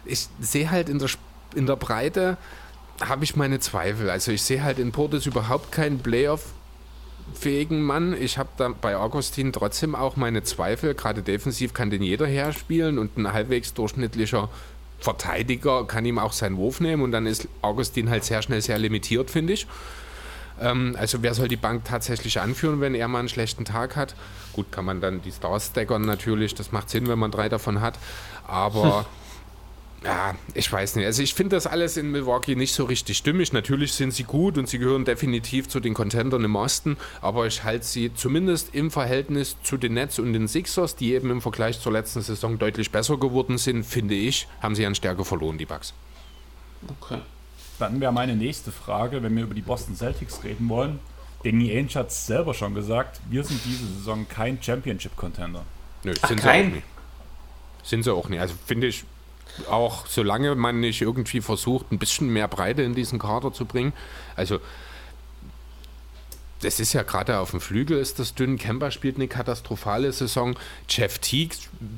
ich 0.05 0.27
sehe 0.39 0.69
halt 0.71 0.89
in 0.89 0.99
der, 0.99 1.09
in 1.55 1.65
der 1.65 1.75
Breite, 1.75 2.37
habe 3.01 3.23
ich 3.23 3.35
meine 3.35 3.59
Zweifel. 3.59 4.09
Also 4.09 4.31
ich 4.31 4.41
sehe 4.41 4.63
halt 4.63 4.79
in 4.79 4.91
Portis 4.91 5.25
überhaupt 5.25 5.71
keinen 5.71 5.99
Playoff 5.99 6.53
fähigen 7.33 7.81
Mann. 7.81 8.15
Ich 8.19 8.37
habe 8.37 8.49
da 8.57 8.69
bei 8.69 8.95
Augustin 8.95 9.51
trotzdem 9.51 9.95
auch 9.95 10.15
meine 10.15 10.43
Zweifel. 10.43 10.93
Gerade 10.93 11.23
defensiv 11.23 11.73
kann 11.73 11.89
den 11.89 12.03
jeder 12.03 12.27
herspielen 12.27 12.97
und 12.97 13.17
ein 13.17 13.33
halbwegs 13.33 13.73
durchschnittlicher 13.73 14.49
Verteidiger 14.99 15.85
kann 15.85 16.05
ihm 16.05 16.19
auch 16.19 16.34
seinen 16.34 16.57
Wurf 16.57 16.80
nehmen 16.80 17.03
und 17.03 17.11
dann 17.11 17.26
ist 17.26 17.47
Augustin 17.61 18.09
halt 18.09 18.23
sehr 18.23 18.41
schnell 18.41 18.61
sehr 18.61 18.77
limitiert, 18.77 19.30
finde 19.30 19.53
ich. 19.53 19.67
Ähm, 20.59 20.95
also 20.97 21.22
wer 21.22 21.34
soll 21.34 21.47
die 21.47 21.57
Bank 21.57 21.85
tatsächlich 21.85 22.39
anführen, 22.39 22.81
wenn 22.81 22.95
er 22.95 23.07
mal 23.07 23.19
einen 23.19 23.30
schlechten 23.30 23.65
Tag 23.65 23.95
hat? 23.95 24.15
Gut, 24.53 24.72
kann 24.72 24.85
man 24.85 25.01
dann 25.01 25.22
die 25.22 25.31
Stars 25.31 25.67
stackern 25.67 26.03
natürlich, 26.03 26.55
das 26.55 26.72
macht 26.72 26.89
Sinn, 26.89 27.07
wenn 27.07 27.19
man 27.19 27.31
drei 27.31 27.49
davon 27.49 27.81
hat, 27.81 27.99
aber 28.47 29.05
Ja, 30.06 30.36
ich 30.53 30.72
weiß 30.72 30.98
nicht. 30.98 31.06
Also 31.07 31.23
ich 31.23 31.34
finde 31.34 31.56
das 31.56 31.65
alles 31.65 31.98
in 31.98 32.11
Milwaukee 32.11 32.53
nicht 32.56 32.73
so 32.73 32.84
richtig 32.84 33.18
stimmig. 33.18 33.53
Natürlich 33.53 33.94
sind 33.94 34.14
sie 34.14 34.23
gut 34.23 34.56
und 34.56 34.69
sie 34.69 34.77
gehören 34.77 35.03
definitiv 35.03 35.68
zu 35.68 35.80
den 35.80 35.95
Contendern 35.95 36.44
im 36.44 36.56
Osten, 36.56 36.98
aber 37.22 37.48
ich 37.48 37.64
halte 37.64 37.86
sie 37.86 38.14
zumindest 38.14 38.76
im 38.76 38.91
Verhältnis 38.91 39.57
zu 39.64 39.77
den 39.77 39.95
Nets 39.95 40.19
und 40.19 40.32
den 40.34 40.48
Sixers, 40.48 40.95
die 40.95 41.14
eben 41.14 41.32
im 41.32 41.41
Vergleich 41.41 41.82
zur 41.82 41.91
letzten 41.91 42.22
Saison 42.22 42.60
deutlich 42.60 42.91
besser 42.91 43.18
geworden 43.18 43.57
sind, 43.57 43.84
finde 43.84 44.14
ich, 44.14 44.48
haben 44.61 44.76
sie 44.76 44.86
an 44.86 44.94
Stärke 44.94 45.26
verloren, 45.26 45.57
die 45.57 45.65
Bucks. 45.65 45.95
Okay. 47.02 47.19
Dann 47.80 47.99
wäre 47.99 48.14
meine 48.14 48.36
nächste 48.36 48.72
Frage, 48.72 49.23
wenn 49.23 49.36
wir 49.36 49.44
über 49.44 49.56
die 49.56 49.64
Boston 49.64 49.95
Celtics 49.95 50.44
reden 50.44 50.69
wollen. 50.69 50.99
Danny 51.44 51.72
Ainge 51.72 51.95
hat 51.95 52.10
es 52.10 52.27
selber 52.27 52.53
schon 52.53 52.76
gesagt, 52.76 53.19
wir 53.27 53.44
sind 53.44 53.60
diese 53.65 53.86
Saison 53.88 54.27
kein 54.30 54.61
Championship-Contender. 54.61 55.64
Nö, 56.03 56.14
Ach, 56.22 56.27
sind 56.27 56.41
kein? 56.41 56.65
sie 56.65 56.69
auch 56.69 56.73
nicht. 56.76 56.86
Sind 57.84 58.03
sie 58.03 58.14
auch 58.14 58.30
nicht. 58.30 58.40
Also 58.40 58.53
finde 58.65 58.88
ich, 58.88 59.03
auch 59.69 60.07
solange 60.07 60.56
man 60.56 60.80
nicht 60.80 61.02
irgendwie 61.02 61.41
versucht, 61.41 61.91
ein 61.91 61.99
bisschen 61.99 62.30
mehr 62.30 62.48
Breite 62.48 62.82
in 62.82 62.95
diesen 62.95 63.19
Kader 63.19 63.53
zu 63.53 63.65
bringen. 63.65 63.94
Also 64.36 64.60
das 66.61 66.80
ist 66.80 66.94
ja 66.94 67.03
gerade 67.03 67.40
auf 67.40 67.52
dem 67.52 67.61
Flügel 67.61 67.98
ist 67.98 68.19
das 68.19 68.34
dünn. 68.34 68.57
Kemba 68.57 68.90
spielt 68.91 69.18
eine 69.18 69.27
katastrophale 69.27 70.11
Saison. 70.11 70.56
Jeff 70.90 71.19
Teague 71.19 71.56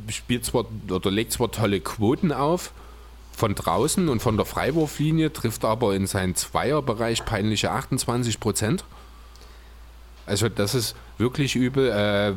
spielt 0.10 0.46
zwar 0.46 0.66
oder 0.90 1.12
legt 1.12 1.32
zwar 1.32 1.52
tolle 1.52 1.80
Quoten 1.80 2.32
auf 2.32 2.72
von 3.32 3.54
draußen 3.54 4.10
und 4.10 4.20
von 4.20 4.36
der 4.36 4.48
Freiwurflinie, 4.48 5.32
trifft 5.32 5.64
aber 5.64 5.96
in 5.96 6.08
seinen 6.08 6.34
Zweierbereich 6.36 7.24
peinliche 7.24 7.70
28 7.72 8.40
Prozent. 8.40 8.84
Also 10.26 10.50
das 10.50 10.74
ist 10.74 10.96
wirklich 11.20 11.56
übel. 11.56 11.90
Äh, 11.90 12.34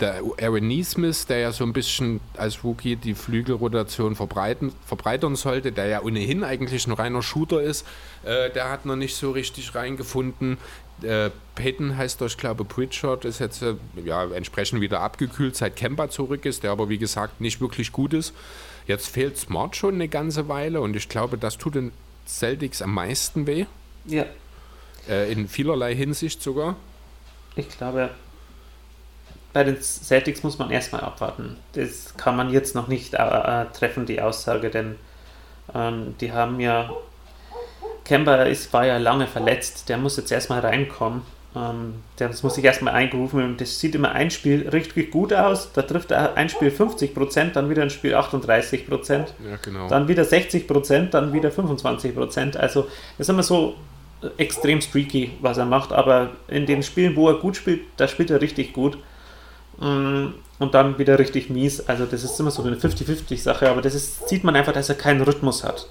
der 0.00 0.22
Aaron 0.40 0.66
Neesmith, 0.66 1.26
der 1.26 1.38
ja 1.38 1.52
so 1.52 1.64
ein 1.64 1.72
bisschen 1.72 2.20
als 2.36 2.62
Rookie 2.64 2.96
die 2.96 3.14
Flügelrotation 3.14 4.14
verbreiten, 4.14 4.72
verbreitern 4.84 5.36
sollte, 5.36 5.72
der 5.72 5.86
ja 5.86 6.02
ohnehin 6.02 6.44
eigentlich 6.44 6.86
ein 6.86 6.92
reiner 6.92 7.22
Shooter 7.22 7.62
ist, 7.62 7.86
äh, 8.24 8.50
der 8.50 8.70
hat 8.70 8.84
noch 8.84 8.96
nicht 8.96 9.16
so 9.16 9.30
richtig 9.30 9.74
reingefunden. 9.74 10.58
Äh, 11.02 11.30
Peyton 11.54 11.96
heißt 11.96 12.20
er, 12.20 12.26
ich 12.26 12.36
glaube, 12.36 12.64
Pritchard 12.64 13.24
ist 13.24 13.38
jetzt 13.38 13.62
äh, 13.62 13.74
ja, 14.04 14.24
entsprechend 14.24 14.80
wieder 14.80 15.00
abgekühlt, 15.00 15.56
seit 15.56 15.76
Kemba 15.76 16.10
zurück 16.10 16.44
ist, 16.44 16.62
der 16.62 16.72
aber 16.72 16.88
wie 16.88 16.98
gesagt 16.98 17.40
nicht 17.40 17.60
wirklich 17.60 17.92
gut 17.92 18.12
ist. 18.12 18.34
Jetzt 18.86 19.08
fehlt 19.08 19.38
Smart 19.38 19.76
schon 19.76 19.94
eine 19.94 20.08
ganze 20.08 20.48
Weile 20.48 20.80
und 20.80 20.94
ich 20.94 21.08
glaube, 21.08 21.38
das 21.38 21.58
tut 21.58 21.74
den 21.74 21.92
Celtics 22.26 22.82
am 22.82 22.92
meisten 22.92 23.46
weh. 23.46 23.66
Ja. 24.04 24.26
Äh, 25.08 25.32
in 25.32 25.48
vielerlei 25.48 25.94
Hinsicht 25.94 26.42
sogar. 26.42 26.76
Ich 27.56 27.68
glaube, 27.68 28.10
bei 29.56 29.64
den 29.64 29.80
Celtics 29.80 30.42
muss 30.42 30.58
man 30.58 30.70
erstmal 30.70 31.00
abwarten. 31.00 31.56
Das 31.72 32.14
kann 32.18 32.36
man 32.36 32.50
jetzt 32.50 32.74
noch 32.74 32.88
nicht 32.88 33.14
äh, 33.14 33.16
äh, 33.16 33.64
treffen, 33.72 34.04
die 34.04 34.20
Aussage, 34.20 34.68
denn 34.68 34.96
ähm, 35.74 36.14
die 36.20 36.30
haben 36.30 36.60
ja. 36.60 36.90
Kemba 38.04 38.42
ist, 38.42 38.74
war 38.74 38.84
ja 38.84 38.98
lange 38.98 39.26
verletzt, 39.26 39.88
der 39.88 39.96
muss 39.96 40.18
jetzt 40.18 40.30
erstmal 40.30 40.60
reinkommen. 40.60 41.22
Ähm, 41.56 41.94
das 42.18 42.42
muss 42.42 42.56
sich 42.56 42.64
erstmal 42.66 42.92
eingerufen 42.92 43.42
und 43.42 43.58
das 43.58 43.80
sieht 43.80 43.94
immer 43.94 44.12
ein 44.12 44.30
Spiel 44.30 44.68
richtig 44.68 45.10
gut 45.10 45.32
aus. 45.32 45.72
Da 45.72 45.80
trifft 45.80 46.10
er 46.10 46.34
ein 46.34 46.50
Spiel 46.50 46.68
50%, 46.68 47.52
dann 47.52 47.70
wieder 47.70 47.80
ein 47.80 47.88
Spiel 47.88 48.14
38%, 48.14 49.10
ja, 49.10 49.26
genau. 49.62 49.88
dann 49.88 50.06
wieder 50.06 50.24
60%, 50.24 51.08
dann 51.08 51.32
wieder 51.32 51.48
25%. 51.48 52.58
Also 52.58 52.82
das 52.82 53.26
ist 53.26 53.30
immer 53.30 53.42
so 53.42 53.74
extrem 54.36 54.82
streaky, 54.82 55.30
was 55.40 55.56
er 55.56 55.64
macht, 55.64 55.94
aber 55.94 56.32
in 56.46 56.66
den 56.66 56.82
Spielen, 56.82 57.16
wo 57.16 57.30
er 57.30 57.36
gut 57.36 57.56
spielt, 57.56 57.80
da 57.96 58.06
spielt 58.06 58.30
er 58.30 58.42
richtig 58.42 58.74
gut. 58.74 58.98
Mm, 59.78 60.28
und 60.58 60.74
dann 60.74 60.98
wieder 60.98 61.18
richtig 61.18 61.50
mies. 61.50 61.86
Also 61.86 62.06
das 62.06 62.24
ist 62.24 62.38
immer 62.40 62.50
so 62.50 62.62
eine 62.62 62.76
50-50-Sache, 62.76 63.68
aber 63.68 63.82
das 63.82 63.94
ist, 63.94 64.28
sieht 64.28 64.44
man 64.44 64.56
einfach, 64.56 64.72
dass 64.72 64.88
er 64.88 64.94
keinen 64.94 65.20
Rhythmus 65.20 65.64
hat. 65.64 65.88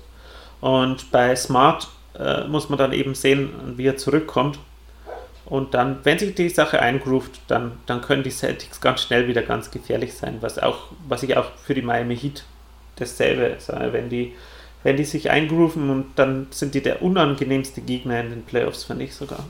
Und 0.62 1.12
bei 1.12 1.36
Smart 1.36 1.88
äh, 2.18 2.46
muss 2.46 2.70
man 2.70 2.80
dann 2.80 2.94
eben 2.94 3.14
sehen, 3.16 3.50
wie 3.78 3.86
er 3.86 3.98
zurückkommt. 3.98 4.60
Und 5.46 5.76
dann, 5.76 6.00
wenn 6.04 6.18
sich 6.18 6.34
die 6.34 6.50
Sache 6.50 6.82
eingroovt, 6.82 7.40
dann, 7.48 7.74
dann 7.86 8.02
können 8.02 8.24
die 8.24 8.32
Celtics 8.32 8.82
ganz 8.82 9.02
schnell 9.02 9.28
wieder 9.28 9.44
ganz 9.44 9.70
gefährlich 9.70 10.16
sein, 10.16 10.38
was 10.42 10.58
auch, 10.58 10.88
was 11.08 11.22
ich 11.22 11.38
auch 11.38 11.52
für 11.64 11.76
die 11.76 11.84
Miami 11.84 12.18
Heat 12.18 12.44
dasselbe 12.96 13.58
sage, 13.60 13.94
wenn 13.94 14.10
die, 14.10 14.34
wenn 14.82 14.98
die 14.98 15.04
sich 15.04 15.30
eingrooven 15.30 15.92
und 15.92 16.14
dann 16.16 16.48
sind 16.50 16.74
die 16.74 16.82
der 16.82 17.04
unangenehmste 17.04 17.82
Gegner 17.82 18.22
in 18.22 18.32
den 18.32 18.44
Playoffs, 18.44 18.86
finde 18.86 19.06
ich 19.06 19.14
sogar. 19.14 19.46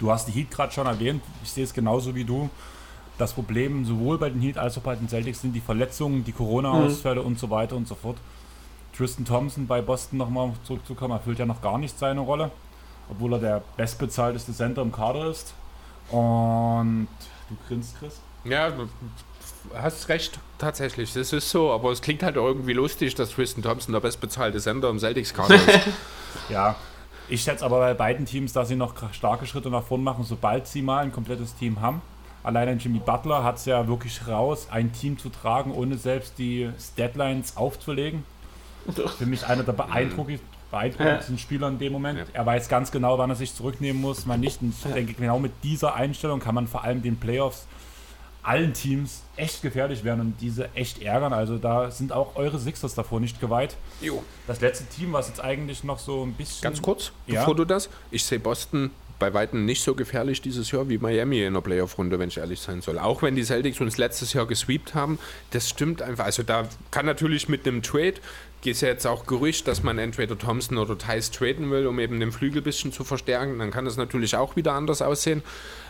Du 0.00 0.10
hast 0.10 0.28
die 0.28 0.32
Heat 0.32 0.50
gerade 0.50 0.72
schon 0.72 0.86
erwähnt, 0.86 1.22
ich 1.42 1.50
sehe 1.50 1.64
es 1.64 1.74
genauso 1.74 2.14
wie 2.14 2.24
du 2.24 2.48
das 3.18 3.32
Problem 3.32 3.84
sowohl 3.84 4.18
bei 4.18 4.30
den 4.30 4.40
Heat 4.40 4.58
als 4.58 4.76
auch 4.76 4.82
bei 4.82 4.96
den 4.96 5.08
Celtics 5.08 5.40
sind 5.40 5.52
die 5.52 5.60
Verletzungen, 5.60 6.24
die 6.24 6.32
Corona-Ausfälle 6.32 7.20
mhm. 7.20 7.26
und 7.28 7.38
so 7.38 7.50
weiter 7.50 7.76
und 7.76 7.86
so 7.86 7.94
fort. 7.94 8.16
Tristan 8.96 9.24
Thompson 9.24 9.66
bei 9.66 9.80
Boston 9.82 10.18
nochmal 10.18 10.52
zurückzukommen, 10.64 11.12
erfüllt 11.12 11.38
ja 11.38 11.46
noch 11.46 11.60
gar 11.60 11.78
nicht 11.78 11.98
seine 11.98 12.20
Rolle, 12.20 12.50
obwohl 13.10 13.34
er 13.34 13.38
der 13.38 13.62
bestbezahlteste 13.76 14.52
Center 14.52 14.82
im 14.82 14.92
Kader 14.92 15.30
ist. 15.30 15.54
Und 16.10 17.08
du 17.48 17.56
grinst, 17.68 17.98
Chris? 17.98 18.20
Ja, 18.44 18.70
du 18.70 18.88
hast 19.74 20.08
recht, 20.08 20.38
tatsächlich. 20.58 21.12
Das 21.12 21.32
ist 21.32 21.50
so, 21.50 21.72
aber 21.72 21.90
es 21.90 22.02
klingt 22.02 22.22
halt 22.22 22.36
irgendwie 22.36 22.72
lustig, 22.72 23.14
dass 23.14 23.30
Tristan 23.30 23.62
Thompson 23.62 23.92
der 23.92 24.00
bestbezahlte 24.00 24.60
Center 24.60 24.90
im 24.90 24.98
Celtics-Kader 24.98 25.54
ist. 25.54 25.88
ja, 26.48 26.76
ich 27.28 27.42
schätze 27.42 27.64
aber 27.64 27.78
bei 27.78 27.94
beiden 27.94 28.26
Teams, 28.26 28.52
dass 28.52 28.68
sie 28.68 28.76
noch 28.76 28.94
starke 29.12 29.46
Schritte 29.46 29.70
nach 29.70 29.82
vorn 29.82 30.04
machen, 30.04 30.24
sobald 30.24 30.66
sie 30.66 30.82
mal 30.82 31.04
ein 31.04 31.12
komplettes 31.12 31.54
Team 31.56 31.80
haben. 31.80 32.02
Alleine 32.44 32.72
Jimmy 32.72 32.98
Butler 32.98 33.42
hat 33.42 33.56
es 33.56 33.64
ja 33.64 33.88
wirklich 33.88 34.28
raus, 34.28 34.68
ein 34.70 34.92
Team 34.92 35.18
zu 35.18 35.30
tragen, 35.30 35.72
ohne 35.72 35.96
selbst 35.96 36.38
die 36.38 36.70
Deadlines 36.98 37.56
aufzulegen. 37.56 38.24
Für 39.18 39.24
mich 39.24 39.46
einer 39.46 39.62
der 39.62 39.72
beeindruckendsten, 39.72 40.46
beeindruckendsten 40.70 41.38
Spieler 41.38 41.68
in 41.68 41.78
dem 41.78 41.92
Moment. 41.92 42.18
Ja. 42.18 42.24
Er 42.34 42.44
weiß 42.44 42.68
ganz 42.68 42.92
genau, 42.92 43.16
wann 43.16 43.30
er 43.30 43.36
sich 43.36 43.54
zurücknehmen 43.54 44.00
muss, 44.00 44.26
man 44.26 44.40
nicht. 44.40 44.60
Und 44.60 44.74
ich 44.84 44.92
denke, 44.92 45.14
genau 45.14 45.38
mit 45.38 45.52
dieser 45.62 45.94
Einstellung 45.94 46.38
kann 46.38 46.54
man 46.54 46.68
vor 46.68 46.84
allem 46.84 47.00
den 47.00 47.16
Playoffs 47.16 47.66
allen 48.42 48.74
Teams 48.74 49.22
echt 49.36 49.62
gefährlich 49.62 50.04
werden 50.04 50.20
und 50.20 50.40
diese 50.42 50.68
echt 50.74 51.00
ärgern. 51.00 51.32
Also 51.32 51.56
da 51.56 51.90
sind 51.90 52.12
auch 52.12 52.36
eure 52.36 52.58
Sixers 52.58 52.94
davor 52.94 53.20
nicht 53.20 53.40
geweiht. 53.40 53.76
Jo. 54.02 54.22
Das 54.46 54.60
letzte 54.60 54.84
Team, 54.84 55.14
was 55.14 55.28
jetzt 55.28 55.40
eigentlich 55.40 55.82
noch 55.82 55.98
so 55.98 56.22
ein 56.24 56.34
bisschen. 56.34 56.62
Ganz 56.62 56.82
kurz, 56.82 57.10
ja. 57.26 57.40
bevor 57.40 57.54
du 57.54 57.64
das, 57.64 57.88
ich 58.10 58.22
sehe 58.22 58.38
Boston 58.38 58.90
bei 59.24 59.32
Weitem 59.32 59.64
nicht 59.64 59.82
so 59.82 59.94
gefährlich 59.94 60.42
dieses 60.42 60.70
Jahr 60.70 60.86
wie 60.90 60.98
Miami 60.98 61.42
in 61.42 61.54
der 61.54 61.62
Playoff-Runde, 61.62 62.18
wenn 62.18 62.28
ich 62.28 62.36
ehrlich 62.36 62.60
sein 62.60 62.82
soll. 62.82 62.98
Auch 62.98 63.22
wenn 63.22 63.34
die 63.34 63.42
Celtics 63.42 63.80
uns 63.80 63.96
letztes 63.96 64.34
Jahr 64.34 64.46
gesweept 64.46 64.94
haben, 64.94 65.18
das 65.52 65.70
stimmt 65.70 66.02
einfach. 66.02 66.26
Also 66.26 66.42
da 66.42 66.68
kann 66.90 67.06
natürlich 67.06 67.48
mit 67.48 67.66
einem 67.66 67.82
Trade, 67.82 68.16
geht 68.60 68.78
ja 68.82 68.88
jetzt 68.88 69.06
auch 69.06 69.24
Gerücht, 69.24 69.66
dass 69.66 69.82
man 69.82 69.96
entweder 69.96 70.36
Thompson 70.36 70.76
oder 70.76 70.98
Thais 70.98 71.30
traden 71.30 71.70
will, 71.70 71.86
um 71.86 71.98
eben 72.00 72.20
den 72.20 72.32
Flügel 72.32 72.60
ein 72.60 72.64
bisschen 72.64 72.92
zu 72.92 73.02
verstärken. 73.02 73.58
Dann 73.58 73.70
kann 73.70 73.86
das 73.86 73.96
natürlich 73.96 74.36
auch 74.36 74.56
wieder 74.56 74.74
anders 74.74 75.00
aussehen. 75.00 75.42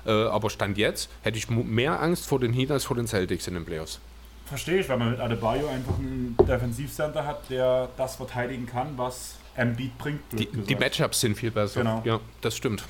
Äh, 0.06 0.12
aber 0.12 0.48
Stand 0.48 0.78
jetzt 0.78 1.10
hätte 1.22 1.36
ich 1.36 1.50
mehr 1.50 2.00
Angst 2.00 2.26
vor 2.26 2.38
den 2.38 2.52
Heat 2.52 2.70
als 2.70 2.84
vor 2.84 2.94
den 2.94 3.08
Celtics 3.08 3.48
in 3.48 3.54
den 3.54 3.64
Playoffs. 3.64 3.98
Verstehe 4.46 4.78
ich, 4.78 4.88
weil 4.88 4.98
man 4.98 5.10
mit 5.10 5.18
Adebayo 5.18 5.66
einfach 5.66 5.98
einen 5.98 6.36
Defensivcenter 6.46 7.26
hat, 7.26 7.50
der 7.50 7.88
das 7.96 8.14
verteidigen 8.14 8.66
kann, 8.66 8.96
was 8.96 9.38
Embiid 9.56 9.98
bringt. 9.98 10.20
Die, 10.30 10.46
die, 10.46 10.76
Matchups 10.76 11.20
sind 11.20 11.36
viel 11.36 11.50
besser. 11.50 11.80
Genau. 11.80 12.02
Ja, 12.04 12.20
das 12.40 12.56
stimmt. 12.56 12.84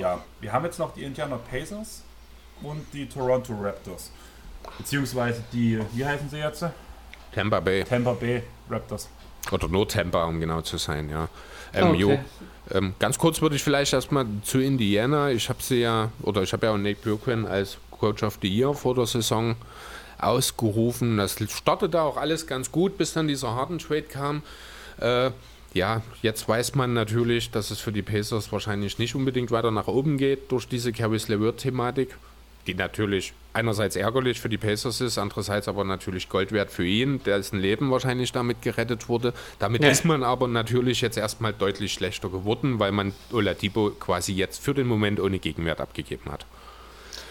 Ja, 0.00 0.18
wir 0.40 0.50
haben 0.50 0.64
jetzt 0.64 0.78
noch 0.78 0.94
die 0.94 1.02
Indiana 1.02 1.36
Pacers 1.36 2.04
und 2.62 2.86
die 2.94 3.06
Toronto 3.06 3.52
Raptors. 3.60 4.10
Beziehungsweise 4.78 5.44
die, 5.52 5.78
wie 5.92 6.06
heißen 6.06 6.30
sie 6.30 6.38
jetzt? 6.38 6.64
Tampa 7.34 7.60
Bay. 7.60 7.84
Tampa 7.84 8.14
Bay 8.14 8.42
Raptors. 8.70 9.10
Oder 9.52 9.68
nur 9.68 9.86
Tampa, 9.86 10.24
um 10.24 10.40
genau 10.40 10.62
zu 10.62 10.78
sein, 10.78 11.10
ja. 11.10 11.28
Ähm, 11.74 11.90
okay. 11.90 12.18
ähm, 12.70 12.94
ganz 12.98 13.18
kurz 13.18 13.42
würde 13.42 13.56
ich 13.56 13.62
vielleicht 13.62 13.92
erstmal 13.92 14.24
zu 14.42 14.58
Indiana. 14.58 15.32
Ich 15.32 15.50
habe 15.50 15.62
sie 15.62 15.82
ja, 15.82 16.10
oder 16.22 16.42
ich 16.44 16.54
habe 16.54 16.64
ja 16.64 16.72
auch 16.72 16.78
Nate 16.78 17.02
Björkman 17.02 17.44
als 17.44 17.76
Coach 17.90 18.22
of 18.22 18.38
the 18.40 18.48
Year 18.48 18.72
vor 18.72 18.94
der 18.94 19.04
Saison 19.04 19.54
ausgerufen. 20.18 21.18
Das 21.18 21.36
startete 21.50 22.00
auch 22.00 22.16
alles 22.16 22.46
ganz 22.46 22.72
gut, 22.72 22.96
bis 22.96 23.12
dann 23.12 23.28
dieser 23.28 23.54
harten 23.54 23.78
Trade 23.78 24.04
kam. 24.04 24.42
Äh, 24.98 25.30
ja, 25.72 26.02
jetzt 26.22 26.48
weiß 26.48 26.74
man 26.74 26.94
natürlich, 26.94 27.50
dass 27.50 27.70
es 27.70 27.80
für 27.80 27.92
die 27.92 28.02
Pacers 28.02 28.50
wahrscheinlich 28.52 28.98
nicht 28.98 29.14
unbedingt 29.14 29.50
weiter 29.50 29.70
nach 29.70 29.86
oben 29.86 30.18
geht 30.18 30.50
durch 30.50 30.66
diese 30.66 30.92
Caris 30.92 31.28
LeVert-Thematik, 31.28 32.16
die 32.66 32.74
natürlich 32.74 33.32
einerseits 33.52 33.96
ärgerlich 33.96 34.40
für 34.40 34.48
die 34.48 34.58
Pacers 34.58 35.00
ist, 35.00 35.18
andererseits 35.18 35.68
aber 35.68 35.84
natürlich 35.84 36.28
Gold 36.28 36.52
wert 36.52 36.70
für 36.70 36.84
ihn, 36.84 37.22
dessen 37.22 37.60
Leben 37.60 37.90
wahrscheinlich 37.90 38.32
damit 38.32 38.62
gerettet 38.62 39.08
wurde. 39.08 39.32
Damit 39.58 39.82
ja. 39.82 39.90
ist 39.90 40.04
man 40.04 40.22
aber 40.22 40.48
natürlich 40.48 41.00
jetzt 41.00 41.16
erstmal 41.16 41.52
deutlich 41.52 41.92
schlechter 41.92 42.28
geworden, 42.28 42.78
weil 42.78 42.92
man 42.92 43.12
Oladipo 43.32 43.90
quasi 43.90 44.32
jetzt 44.32 44.62
für 44.62 44.74
den 44.74 44.86
Moment 44.86 45.20
ohne 45.20 45.38
Gegenwert 45.38 45.80
abgegeben 45.80 46.30
hat. 46.30 46.46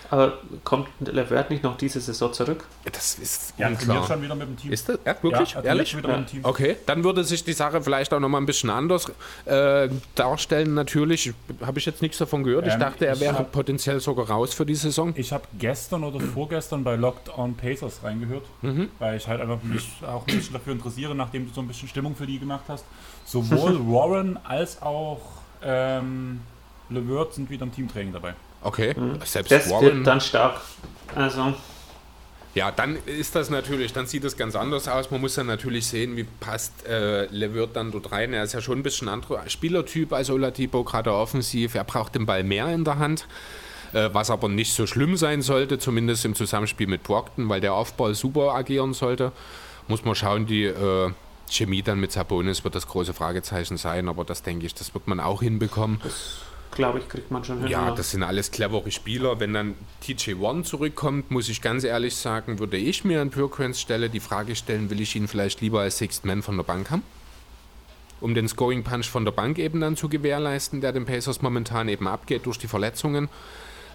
Aber 0.09 0.39
kommt 0.63 0.87
Levert 0.99 1.51
nicht 1.51 1.63
noch 1.63 1.77
diese 1.77 2.01
Saison 2.01 2.33
zurück? 2.33 2.65
Das 2.91 3.19
ist 3.19 3.53
ja, 3.57 3.67
unklar. 3.67 4.07
schon 4.07 4.21
wieder 4.23 4.35
mit 4.35 4.47
dem 4.47 4.57
Team. 4.57 4.71
Ist 4.71 4.89
das? 4.89 4.99
Ja, 5.05 5.15
wirklich? 5.21 5.51
Ja, 5.51 5.61
Ehrlich? 5.61 5.93
Ja. 5.93 6.25
Okay, 6.43 6.77
dann 6.85 7.03
würde 7.03 7.23
sich 7.23 7.43
die 7.43 7.53
Sache 7.53 7.81
vielleicht 7.81 8.13
auch 8.13 8.19
nochmal 8.19 8.41
ein 8.41 8.47
bisschen 8.47 8.71
anders 8.71 9.11
äh, 9.45 9.89
darstellen. 10.15 10.73
Natürlich 10.73 11.33
habe 11.61 11.77
ich 11.77 11.85
jetzt 11.85 12.01
nichts 12.01 12.17
davon 12.17 12.43
gehört. 12.43 12.65
Ähm, 12.65 12.71
ich 12.71 12.77
dachte, 12.77 13.05
er 13.05 13.19
wäre 13.19 13.43
potenziell 13.43 13.99
sogar 13.99 14.29
raus 14.29 14.53
für 14.53 14.65
die 14.65 14.75
Saison. 14.75 15.13
Ich 15.15 15.31
habe 15.31 15.43
gestern 15.59 16.03
oder 16.03 16.19
vorgestern 16.19 16.83
bei 16.83 16.95
Locked 16.95 17.37
On 17.37 17.55
Pacers 17.55 18.03
reingehört, 18.03 18.45
mhm. 18.61 18.89
weil 18.97 19.17
ich 19.17 19.27
halt 19.27 19.41
einfach 19.41 19.61
mich 19.61 19.87
auch 20.07 20.27
ein 20.27 20.35
bisschen 20.35 20.53
dafür 20.53 20.73
interessiere, 20.73 21.13
nachdem 21.13 21.47
du 21.47 21.53
so 21.53 21.61
ein 21.61 21.67
bisschen 21.67 21.87
Stimmung 21.87 22.15
für 22.15 22.25
die 22.25 22.39
gemacht 22.39 22.63
hast. 22.67 22.85
Sowohl 23.25 23.79
Warren 23.87 24.39
als 24.43 24.81
auch 24.81 25.21
ähm, 25.63 26.41
LeVert 26.89 27.35
sind 27.35 27.49
wieder 27.49 27.63
im 27.63 27.71
Teamtraining 27.71 28.13
dabei. 28.13 28.33
Okay, 28.61 28.93
mhm. 28.97 29.19
selbst 29.23 29.51
das 29.51 29.69
Warren. 29.69 29.85
wird 29.85 30.07
dann 30.07 30.21
stark. 30.21 30.61
Also. 31.15 31.53
Ja, 32.55 32.71
dann 32.71 32.97
ist 33.05 33.35
das 33.35 33.49
natürlich, 33.49 33.93
dann 33.93 34.07
sieht 34.07 34.23
es 34.23 34.35
ganz 34.35 34.55
anders 34.55 34.87
aus. 34.87 35.11
Man 35.11 35.21
muss 35.21 35.35
dann 35.35 35.47
natürlich 35.47 35.85
sehen, 35.87 36.17
wie 36.17 36.23
passt 36.23 36.85
äh, 36.87 37.25
Levert 37.27 37.75
dann 37.75 37.91
dort 37.91 38.11
rein. 38.11 38.33
Er 38.33 38.43
ist 38.43 38.53
ja 38.53 38.61
schon 38.61 38.79
ein 38.79 38.83
bisschen 38.83 39.07
anderer 39.07 39.47
Spielertyp 39.47 40.11
als 40.13 40.29
Oladipo, 40.31 40.83
gerade 40.83 41.13
offensiv. 41.13 41.75
Er 41.75 41.83
braucht 41.83 42.15
den 42.15 42.25
Ball 42.25 42.43
mehr 42.43 42.67
in 42.73 42.83
der 42.83 42.97
Hand, 42.97 43.27
äh, 43.93 44.09
was 44.13 44.31
aber 44.31 44.49
nicht 44.49 44.73
so 44.73 44.87
schlimm 44.87 45.15
sein 45.15 45.43
sollte, 45.43 45.77
zumindest 45.77 46.25
im 46.25 46.33
Zusammenspiel 46.33 46.87
mit 46.87 47.03
Brockton, 47.03 47.47
weil 47.49 47.61
der 47.61 47.73
Aufball 47.75 48.15
super 48.15 48.55
agieren 48.55 48.93
sollte. 48.93 49.31
Muss 49.87 50.03
man 50.03 50.15
schauen, 50.15 50.47
die 50.47 50.65
äh, 50.65 51.11
Chemie 51.49 51.83
dann 51.83 51.99
mit 51.99 52.11
Sabonis 52.11 52.63
wird 52.63 52.73
das 52.73 52.87
große 52.87 53.13
Fragezeichen 53.13 53.77
sein, 53.77 54.09
aber 54.09 54.25
das 54.25 54.41
denke 54.41 54.65
ich, 54.65 54.73
das 54.73 54.93
wird 54.93 55.07
man 55.07 55.19
auch 55.19 55.41
hinbekommen. 55.41 56.01
Das 56.03 56.41
glaube 56.71 56.99
ich, 56.99 57.07
kriegt 57.07 57.31
man 57.31 57.43
schon 57.43 57.59
hin. 57.59 57.67
Ja, 57.67 57.91
das 57.91 58.11
sind 58.11 58.23
alles 58.23 58.51
clevere 58.51 58.91
Spieler. 58.91 59.39
Wenn 59.39 59.53
dann 59.53 59.75
TJ1 60.03 60.63
zurückkommt, 60.63 61.31
muss 61.31 61.49
ich 61.49 61.61
ganz 61.61 61.83
ehrlich 61.83 62.15
sagen, 62.15 62.59
würde 62.59 62.77
ich 62.77 63.03
mir 63.03 63.21
an 63.21 63.29
Purquens 63.29 63.79
Stelle 63.79 64.09
die 64.09 64.19
Frage 64.19 64.55
stellen, 64.55 64.89
will 64.89 65.01
ich 65.01 65.15
ihn 65.15 65.27
vielleicht 65.27 65.61
lieber 65.61 65.81
als 65.81 65.97
Sixth 65.97 66.25
Man 66.25 66.41
von 66.41 66.57
der 66.57 66.63
Bank 66.63 66.89
haben? 66.91 67.03
Um 68.21 68.35
den 68.35 68.47
Scoring 68.47 68.83
Punch 68.83 69.07
von 69.07 69.25
der 69.25 69.31
Bank 69.31 69.59
eben 69.59 69.79
dann 69.79 69.95
zu 69.95 70.09
gewährleisten, 70.09 70.81
der 70.81 70.91
den 70.91 71.05
Pacers 71.05 71.41
momentan 71.41 71.87
eben 71.87 72.07
abgeht 72.07 72.45
durch 72.45 72.57
die 72.57 72.67
Verletzungen. 72.67 73.29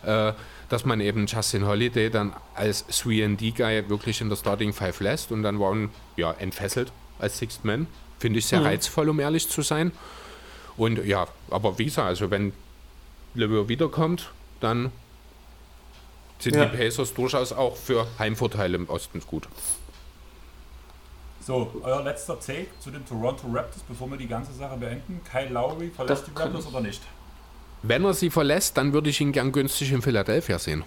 Äh, 0.04 0.32
dass 0.68 0.84
man 0.84 1.00
eben 1.00 1.26
Justin 1.26 1.66
Holiday 1.66 2.10
dann 2.10 2.32
als 2.54 2.88
3D-Guy 2.88 3.88
wirklich 3.88 4.20
in 4.20 4.28
der 4.28 4.36
Starting 4.36 4.72
Five 4.72 5.00
lässt 5.00 5.30
und 5.30 5.42
dann 5.42 5.60
Warren 5.60 5.90
ja, 6.16 6.32
entfesselt 6.32 6.90
als 7.18 7.38
Sixth 7.38 7.64
Man. 7.64 7.86
Finde 8.18 8.38
ich 8.38 8.46
sehr 8.46 8.60
mhm. 8.60 8.66
reizvoll, 8.66 9.08
um 9.08 9.20
ehrlich 9.20 9.48
zu 9.48 9.62
sein. 9.62 9.92
Und 10.76 11.04
ja, 11.04 11.26
aber 11.50 11.78
wie 11.78 11.84
gesagt, 11.84 12.08
also 12.08 12.30
wenn 12.30 12.52
Leveur 13.34 13.68
wiederkommt, 13.68 14.30
dann 14.60 14.92
sind 16.38 16.56
ja. 16.56 16.66
die 16.66 16.76
Pacers 16.76 17.14
durchaus 17.14 17.52
auch 17.52 17.76
für 17.76 18.06
Heimvorteile 18.18 18.76
im 18.76 18.88
Osten 18.88 19.20
gut. 19.20 19.48
So, 21.40 21.70
euer 21.82 22.02
letzter 22.02 22.40
Take 22.40 22.68
zu 22.80 22.90
den 22.90 23.06
Toronto 23.06 23.46
Raptors, 23.52 23.82
bevor 23.86 24.10
wir 24.10 24.16
die 24.16 24.26
ganze 24.26 24.52
Sache 24.52 24.76
beenden. 24.78 25.20
Kyle 25.30 25.50
Lowry 25.50 25.90
verlässt 25.90 26.22
das 26.22 26.32
die 26.32 26.40
Raptors 26.40 26.66
oder 26.66 26.80
nicht? 26.80 27.02
Wenn 27.82 28.04
er 28.04 28.14
sie 28.14 28.30
verlässt, 28.30 28.78
dann 28.78 28.94
würde 28.94 29.10
ich 29.10 29.20
ihn 29.20 29.32
gern 29.32 29.52
günstig 29.52 29.92
in 29.92 30.00
Philadelphia 30.00 30.58
sehen. 30.58 30.84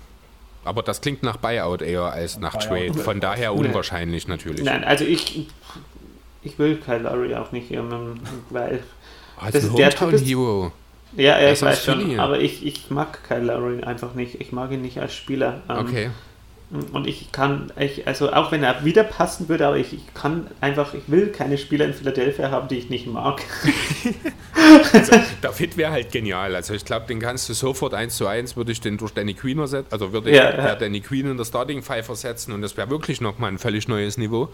Aber 0.63 0.81
das 0.81 0.99
klingt 0.99 1.21
nach 1.21 1.37
Buyout 1.37 1.83
eher 1.83 2.05
als 2.05 2.39
nach 2.39 2.53
Buyout. 2.53 2.93
Trade. 2.93 3.03
Von 3.03 3.19
daher 3.19 3.53
unwahrscheinlich 3.55 4.27
natürlich. 4.27 4.63
Nein, 4.63 4.83
also 4.83 5.05
ich, 5.05 5.47
ich 6.41 6.57
will 6.57 6.77
Kyle 6.77 6.99
Lowry 6.99 7.35
auch 7.35 7.51
nicht, 7.51 7.71
weil 8.49 8.83
als 9.39 9.53
das 9.53 9.63
ist 9.65 9.77
der 9.77 9.91
Hero. 9.91 10.71
Ja, 11.17 11.39
ja 11.39 11.51
ich 11.51 11.61
weiß 11.61 11.83
schon, 11.83 12.19
aber 12.19 12.39
ich, 12.39 12.65
ich 12.65 12.89
mag 12.89 13.23
Kyle 13.27 13.41
Lowry 13.41 13.83
einfach 13.83 14.13
nicht. 14.13 14.39
Ich 14.39 14.51
mag 14.51 14.71
ihn 14.71 14.81
nicht 14.81 14.99
als 14.99 15.13
Spieler. 15.15 15.61
Ähm, 15.67 15.77
okay. 15.77 16.09
Und 16.91 17.07
ich 17.07 17.31
kann, 17.31 17.71
ich, 17.79 18.07
also 18.07 18.33
auch 18.33 18.51
wenn 18.51 18.61
er 18.61 18.83
wieder 18.83 19.05
passen 19.05 19.47
würde, 19.47 19.65
aber 19.67 19.77
ich, 19.77 19.93
ich 19.93 20.13
kann 20.13 20.47
einfach, 20.59 20.93
ich 20.93 21.03
will 21.07 21.27
keine 21.27 21.57
Spieler 21.57 21.85
in 21.85 21.93
Philadelphia 21.93 22.51
haben, 22.51 22.67
die 22.67 22.77
ich 22.77 22.89
nicht 22.89 23.07
mag. 23.07 23.41
also, 24.93 25.13
der 25.43 25.53
Fit 25.53 25.77
wäre 25.77 25.91
halt 25.91 26.11
genial. 26.11 26.55
Also 26.55 26.73
ich 26.73 26.83
glaube, 26.83 27.07
den 27.07 27.21
kannst 27.21 27.47
du 27.47 27.53
sofort 27.53 27.93
eins 27.93 28.17
zu 28.17 28.27
eins, 28.27 28.57
würde 28.57 28.73
ich 28.73 28.81
den 28.81 28.97
durch 28.97 29.13
Danny 29.13 29.33
Queen 29.33 29.57
ersetzen, 29.59 29.87
also 29.91 30.11
würde 30.11 30.29
ja, 30.29 30.49
ich 30.49 30.57
ja. 30.57 30.75
Danny 30.75 30.99
Queen 30.99 31.31
in 31.31 31.37
der 31.37 31.45
Starting 31.45 31.81
Five 31.81 32.09
ersetzen 32.09 32.51
und 32.51 32.61
das 32.61 32.75
wäre 32.75 32.89
wirklich 32.89 33.21
nochmal 33.21 33.49
ein 33.49 33.59
völlig 33.59 33.87
neues 33.87 34.17
Niveau. 34.17 34.49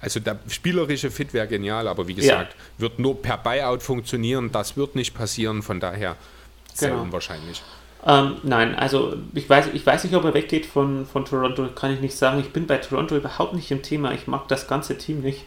Also 0.00 0.20
der 0.20 0.38
spielerische 0.48 1.10
Fit 1.10 1.34
wäre 1.34 1.48
genial, 1.48 1.88
aber 1.88 2.06
wie 2.08 2.14
gesagt, 2.14 2.54
ja. 2.54 2.58
wird 2.80 2.98
nur 2.98 3.20
per 3.20 3.38
Buyout 3.38 3.82
funktionieren. 3.82 4.50
Das 4.52 4.76
wird 4.76 4.94
nicht 4.94 5.14
passieren, 5.14 5.62
von 5.62 5.80
daher 5.80 6.16
sehr 6.74 6.90
genau. 6.90 7.02
unwahrscheinlich. 7.02 7.62
Ähm, 8.06 8.36
nein, 8.44 8.76
also 8.76 9.16
ich 9.34 9.50
weiß, 9.50 9.70
ich 9.72 9.84
weiß 9.84 10.04
nicht, 10.04 10.14
ob 10.14 10.24
er 10.24 10.32
weggeht 10.32 10.66
von, 10.66 11.04
von 11.04 11.24
Toronto, 11.24 11.66
kann 11.74 11.92
ich 11.92 12.00
nicht 12.00 12.16
sagen. 12.16 12.38
Ich 12.38 12.52
bin 12.52 12.66
bei 12.66 12.78
Toronto 12.78 13.16
überhaupt 13.16 13.54
nicht 13.54 13.70
im 13.72 13.82
Thema. 13.82 14.12
Ich 14.12 14.28
mag 14.28 14.46
das 14.48 14.68
ganze 14.68 14.96
Team 14.96 15.20
nicht. 15.20 15.44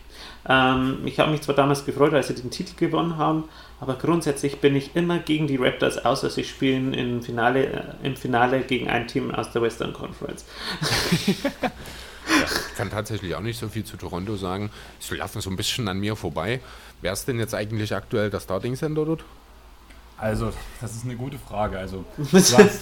Ähm, 0.48 1.00
ich 1.06 1.20
habe 1.20 1.32
mich 1.32 1.42
zwar 1.42 1.56
damals 1.56 1.86
gefreut, 1.86 2.14
als 2.14 2.28
sie 2.28 2.36
den 2.36 2.52
Titel 2.52 2.76
gewonnen 2.76 3.18
haben, 3.18 3.46
aber 3.80 3.96
grundsätzlich 3.96 4.60
bin 4.60 4.76
ich 4.76 4.96
immer 4.96 5.20
gegen 5.20 5.48
die 5.48 5.56
Raptors, 5.56 6.04
außer 6.04 6.30
sie 6.30 6.44
spielen 6.44 6.94
im 6.94 7.22
Finale, 7.22 7.68
äh, 7.68 7.82
im 8.04 8.16
Finale 8.16 8.62
gegen 8.62 8.90
ein 8.90 9.08
Team 9.08 9.34
aus 9.34 9.52
der 9.52 9.62
Western 9.62 9.94
Conference. 9.94 10.46
Ich 12.70 12.76
kann 12.76 12.90
tatsächlich 12.90 13.36
auch 13.36 13.42
nicht 13.42 13.60
so 13.60 13.68
viel 13.68 13.84
zu 13.84 13.98
Toronto 13.98 14.36
sagen. 14.36 14.70
Sie 15.00 15.16
laufen 15.16 15.42
so 15.42 15.50
ein 15.50 15.56
bisschen 15.56 15.88
an 15.88 16.00
mir 16.00 16.16
vorbei. 16.16 16.60
Wer 17.02 17.14
ist 17.14 17.28
denn 17.28 17.40
jetzt 17.40 17.54
eigentlich 17.54 17.96
aktuell 17.96 18.30
der 18.30 18.40
Starting 18.40 18.76
Center 18.76 19.06
dort? 19.06 19.24
Also, 20.18 20.52
das 20.80 20.96
ist 20.96 21.06
eine 21.06 21.16
gute 21.16 21.40
Frage. 21.40 21.80
Also, 21.80 22.06
hast, 22.32 22.82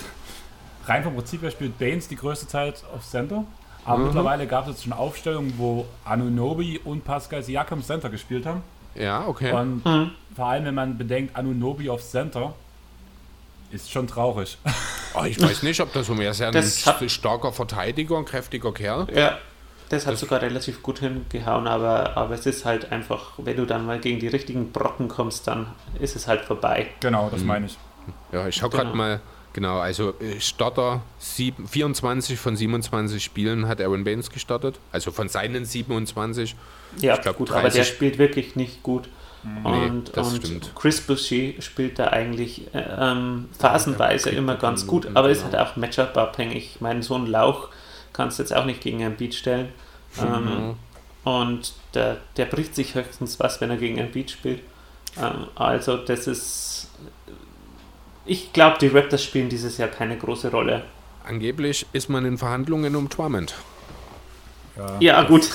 rein 0.86 1.04
vom 1.04 1.16
Prinzip 1.16 1.42
her 1.42 1.52
spielt 1.52 1.80
Baines 1.80 2.08
die 2.08 2.18
größte 2.18 2.48
Zeit 2.48 2.84
auf 2.94 3.06
Center. 3.06 3.46
Aber 3.86 4.00
mhm. 4.00 4.06
mittlerweile 4.06 4.46
gab 4.46 4.66
es 4.66 4.72
jetzt 4.72 4.84
schon 4.84 4.94
Aufstellungen, 4.94 5.54
wo 5.58 5.86
Anunobi 6.04 6.80
und 6.84 7.06
Pascal 7.06 7.44
Siakam 7.44 7.82
Center 7.82 8.10
gespielt 8.10 8.46
haben. 8.46 8.62
Ja, 8.96 9.26
okay. 9.26 9.54
Und 9.54 9.86
mhm. 9.86 10.12
vor 10.36 10.48
allem, 10.48 10.66
wenn 10.66 10.76
man 10.76 10.98
bedenkt, 10.98 11.36
Anunobi 11.36 11.90
auf 11.90 12.04
Center, 12.04 12.54
ist 13.72 13.92
schon 13.92 14.08
traurig. 14.08 14.58
Oh, 15.14 15.24
ich 15.26 15.42
weiß 15.42 15.64
nicht, 15.64 15.80
ob 15.82 15.94
das 15.94 16.08
so 16.08 16.16
mehr 16.16 16.32
ist. 16.32 16.40
Ja 16.40 16.50
ein 16.50 17.10
starker 17.10 17.52
Verteidiger, 17.52 18.18
ein 18.18 18.26
kräftiger 18.26 18.74
Kerl. 18.74 19.08
Ja, 19.14 19.38
das 19.90 20.06
hat 20.06 20.14
das 20.14 20.20
sogar 20.20 20.42
relativ 20.42 20.84
gut 20.84 21.00
hingehauen, 21.00 21.68
aber, 21.68 22.16
aber 22.16 22.36
es 22.36 22.46
ist 22.46 22.66
halt 22.66 22.92
einfach, 22.92 23.34
wenn 23.38 23.58
du 23.58 23.66
dann 23.66 23.86
mal 23.86 24.00
gegen 24.00 24.20
die 24.20 24.28
richtigen 24.28 24.72
Brocken 24.72 25.08
kommst, 25.08 25.48
dann 25.48 25.68
ist 26.00 26.16
es 26.16 26.28
halt 26.28 26.42
vorbei. 26.42 26.88
Genau, 27.00 27.30
das 27.30 27.42
mhm. 27.42 27.48
meine 27.48 27.66
ich. 27.66 27.78
Ja, 28.32 28.48
ich 28.48 28.56
schaue 28.56 28.70
gerade 28.70 28.92
genau. 28.92 28.98
mal 28.98 29.22
Genau, 29.54 29.80
also 29.80 30.14
äh, 30.20 30.40
Starter, 30.40 31.02
sieben, 31.18 31.68
24 31.68 32.40
von 32.40 32.56
27 32.56 33.24
Spielen 33.24 33.68
hat 33.68 33.82
Aaron 33.82 34.04
Baines 34.04 34.30
gestartet. 34.30 34.80
Also 34.92 35.12
von 35.12 35.28
seinen 35.28 35.66
27. 35.66 36.56
Ja, 36.98 37.16
Ich 37.16 37.22
glaub, 37.22 37.38
gut, 37.38 37.50
aber 37.52 37.64
der 37.64 37.72
30. 37.72 37.88
spielt 37.88 38.18
wirklich 38.20 38.56
nicht 38.56 38.84
gut. 38.84 39.10
Nee, 39.44 39.88
und 39.88 40.16
das 40.18 40.34
und. 40.34 40.76
Chris 40.76 41.02
Boucher 41.02 41.62
spielt 41.62 41.98
da 41.98 42.08
eigentlich 42.08 42.74
äh, 42.74 42.84
ähm, 43.00 43.50
phasenweise 43.58 44.30
kriegt 44.30 44.38
immer 44.38 44.54
er 44.54 44.60
ganz 44.60 44.86
gut, 44.86 45.04
Minuten, 45.04 45.18
aber 45.18 45.30
ist 45.30 45.44
genau. 45.46 45.58
halt 45.58 45.70
auch 45.70 45.76
Matchup-abhängig. 45.78 46.76
Ich 46.76 46.82
meine, 46.82 47.04
so 47.04 47.16
ein 47.16 47.26
Lauch 47.26 47.70
kannst 48.14 48.40
du 48.40 48.44
jetzt 48.44 48.54
auch 48.54 48.66
nicht 48.66 48.82
gegen 48.82 49.04
ein 49.04 49.16
Beat 49.16 49.34
stellen. 49.34 49.70
Ähm, 50.20 50.76
und 51.24 51.74
der, 51.94 52.18
der 52.38 52.46
bricht 52.46 52.76
sich 52.76 52.96
höchstens 52.96 53.40
was, 53.40 53.62
wenn 53.62 53.70
er 53.70 53.78
gegen 53.78 54.00
ein 54.00 54.12
Beat 54.12 54.32
spielt. 54.32 54.62
Ähm, 55.18 55.48
also, 55.56 55.98
das 55.98 56.28
ist. 56.28 56.90
Ich 58.26 58.54
glaube, 58.54 58.78
die 58.80 58.88
Raptors 58.88 59.24
spielen 59.24 59.50
dieses 59.50 59.78
Jahr 59.78 59.90
keine 59.90 60.18
große 60.18 60.52
Rolle. 60.52 60.84
Angeblich 61.26 61.86
ist 61.94 62.10
man 62.10 62.26
in 62.26 62.38
Verhandlungen 62.38 62.96
um 62.96 63.10
Drummond. 63.10 63.56
Ja, 65.00 65.24
gut. 65.24 65.50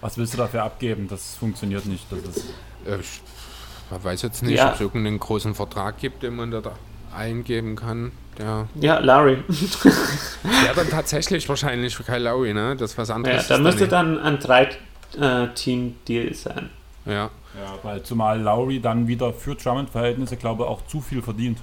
Was 0.00 0.16
willst 0.18 0.32
du 0.34 0.38
dafür 0.38 0.62
abgeben? 0.64 1.08
Das 1.08 1.36
funktioniert 1.36 1.86
nicht. 1.86 2.06
Das 2.10 2.20
ist, 2.36 2.46
Äh, 2.86 3.00
ich 3.00 3.20
man 3.90 4.02
weiß 4.04 4.22
jetzt 4.22 4.42
nicht, 4.42 4.56
Ja. 4.58 4.68
ob 4.68 4.74
es 4.76 4.80
irgendeinen 4.80 5.18
großen 5.18 5.54
Vertrag 5.54 5.98
gibt, 5.98 6.22
den 6.22 6.36
man 6.36 6.50
da, 6.52 6.62
eingeben 7.14 7.74
kann. 7.76 8.12
Der 8.38 8.68
Ja, 8.76 8.98
Larry. 9.00 9.42
wäre 9.48 10.74
dann 10.76 10.88
tatsächlich 10.88 11.48
wahrscheinlich 11.48 11.96
für 11.96 12.04
Kyle 12.04 12.18
Lowry, 12.20 12.54
ne? 12.54 12.76
Das 12.76 12.92
ist 12.92 12.98
was 12.98 13.10
anderes. 13.10 13.34
Ja, 13.34 13.40
ist 13.42 13.50
da 13.50 13.58
müsste 13.58 13.88
dann 13.88 14.18
ein 14.20 14.38
Drei-Team-Deal 14.38 16.34
sein. 16.34 16.70
Ja, 17.04 17.12
ja, 17.14 17.30
weil 17.82 18.02
zumal 18.02 18.40
Lowry 18.40 18.80
dann 18.80 19.08
wieder 19.08 19.32
für 19.32 19.54
Drummond-Verhältnisse, 19.56 20.36
glaube 20.36 20.62
ich, 20.64 20.68
auch 20.68 20.86
zu 20.86 21.00
viel 21.00 21.20
verdient. 21.22 21.58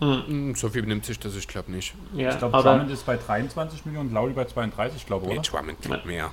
Hm, 0.00 0.54
so 0.56 0.68
viel 0.68 0.82
nimmt 0.82 1.04
sich 1.06 1.18
das, 1.18 1.36
ich 1.36 1.46
glaube 1.46 1.70
nicht. 1.70 1.94
Ja, 2.14 2.30
Ich 2.30 2.38
glaube, 2.38 2.60
Drummond 2.60 2.90
ist 2.90 3.06
bei 3.06 3.16
23 3.16 3.86
Millionen, 3.86 4.12
Lowry 4.12 4.32
bei 4.32 4.44
32, 4.44 5.06
glaube 5.06 5.26
ich, 5.26 5.32
Nee, 5.32 5.38
oder? 5.38 5.48
Drummond 5.48 5.80
kriegt 5.80 6.06
mehr. 6.06 6.30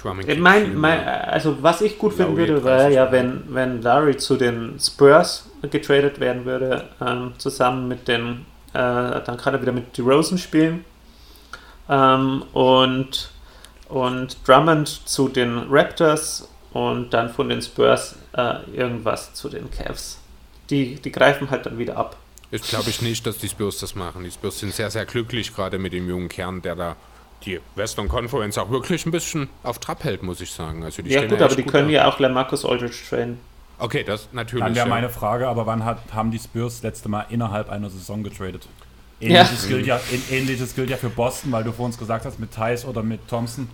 Viel 0.00 0.38
mein, 0.38 0.76
mein, 0.76 1.06
also 1.06 1.62
was 1.62 1.80
ich 1.80 1.98
gut 1.98 2.14
finden 2.14 2.32
Lowry 2.32 2.48
würde, 2.48 2.64
wäre 2.64 2.78
30 2.82 2.94
ja, 2.94 3.12
wenn, 3.12 3.42
wenn 3.48 3.82
Larry 3.82 4.16
zu 4.16 4.36
den 4.36 4.78
Spurs 4.80 5.48
getradet 5.70 6.20
werden 6.20 6.44
würde, 6.44 6.88
ähm, 7.00 7.32
zusammen 7.38 7.88
mit 7.88 8.08
den, 8.08 8.46
äh, 8.72 9.20
dann 9.20 9.36
kann 9.36 9.54
er 9.54 9.62
wieder 9.62 9.72
mit 9.72 9.96
DeRozan 9.96 10.38
spielen 10.38 10.84
ähm, 11.88 12.44
und, 12.52 13.30
und 13.88 14.36
Drummond 14.46 14.88
zu 14.88 15.28
den 15.28 15.66
Raptors 15.68 16.48
und 16.72 17.10
dann 17.10 17.30
von 17.30 17.48
den 17.48 17.62
Spurs 17.62 18.16
äh, 18.36 18.60
irgendwas 18.72 19.34
zu 19.34 19.48
den 19.48 19.70
Cavs. 19.70 20.18
Die, 20.70 20.96
die 20.96 21.10
greifen 21.10 21.50
halt 21.50 21.66
dann 21.66 21.78
wieder 21.78 21.96
ab. 21.96 22.16
Ich 22.50 22.62
glaube 22.62 22.88
ich 22.88 23.02
nicht, 23.02 23.26
dass 23.26 23.38
die 23.38 23.48
Spurs 23.48 23.78
das 23.78 23.94
machen. 23.94 24.24
Die 24.24 24.30
Spurs 24.30 24.58
sind 24.58 24.74
sehr, 24.74 24.90
sehr 24.90 25.04
glücklich, 25.04 25.54
gerade 25.54 25.78
mit 25.78 25.92
dem 25.92 26.08
jungen 26.08 26.28
Kern, 26.28 26.62
der 26.62 26.76
da 26.76 26.96
die 27.44 27.60
Western 27.76 28.08
Conference 28.08 28.58
auch 28.58 28.70
wirklich 28.70 29.06
ein 29.06 29.10
bisschen 29.12 29.48
auf 29.62 29.78
Trab 29.78 30.04
hält, 30.04 30.22
muss 30.22 30.40
ich 30.40 30.50
sagen. 30.50 30.82
Also 30.84 31.02
die 31.02 31.10
Ja 31.10 31.22
gut, 31.22 31.32
echt 31.32 31.42
aber 31.42 31.54
die 31.56 31.62
können 31.62 31.88
da. 31.88 31.94
ja 31.94 32.08
auch 32.08 32.18
LaMarcus 32.18 32.64
Aldridge 32.64 32.96
trainen. 33.08 33.38
Okay, 33.78 34.02
das 34.02 34.28
natürlich. 34.32 34.64
Dann 34.64 34.74
wäre 34.74 34.88
ja. 34.88 34.94
meine 34.94 35.08
Frage, 35.08 35.46
aber 35.48 35.66
wann 35.66 35.84
hat, 35.84 35.98
haben 36.12 36.30
die 36.32 36.38
Spurs 36.38 36.74
das 36.76 36.82
letzte 36.82 37.08
Mal 37.08 37.26
innerhalb 37.30 37.70
einer 37.70 37.88
Saison 37.90 38.24
getradet? 38.24 38.66
Ja. 39.20 39.40
Ähnliches, 39.40 39.68
gilt 39.68 39.86
ja, 39.86 40.00
ähnliches 40.30 40.74
gilt 40.74 40.90
ja 40.90 40.96
für 40.96 41.10
Boston, 41.10 41.52
weil 41.52 41.64
du 41.64 41.72
vor 41.72 41.86
uns 41.86 41.96
gesagt 41.98 42.24
hast, 42.24 42.38
mit 42.40 42.52
Thais 42.52 42.84
oder 42.84 43.02
mit 43.02 43.26
Thompson. 43.28 43.68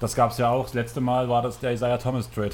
Das 0.00 0.14
gab 0.14 0.30
es 0.32 0.38
ja 0.38 0.50
auch. 0.50 0.64
Das 0.66 0.74
letzte 0.74 1.00
Mal 1.00 1.28
war 1.28 1.42
das 1.42 1.58
der 1.60 1.72
Isaiah 1.72 1.98
Thomas 1.98 2.30
Trade, 2.30 2.52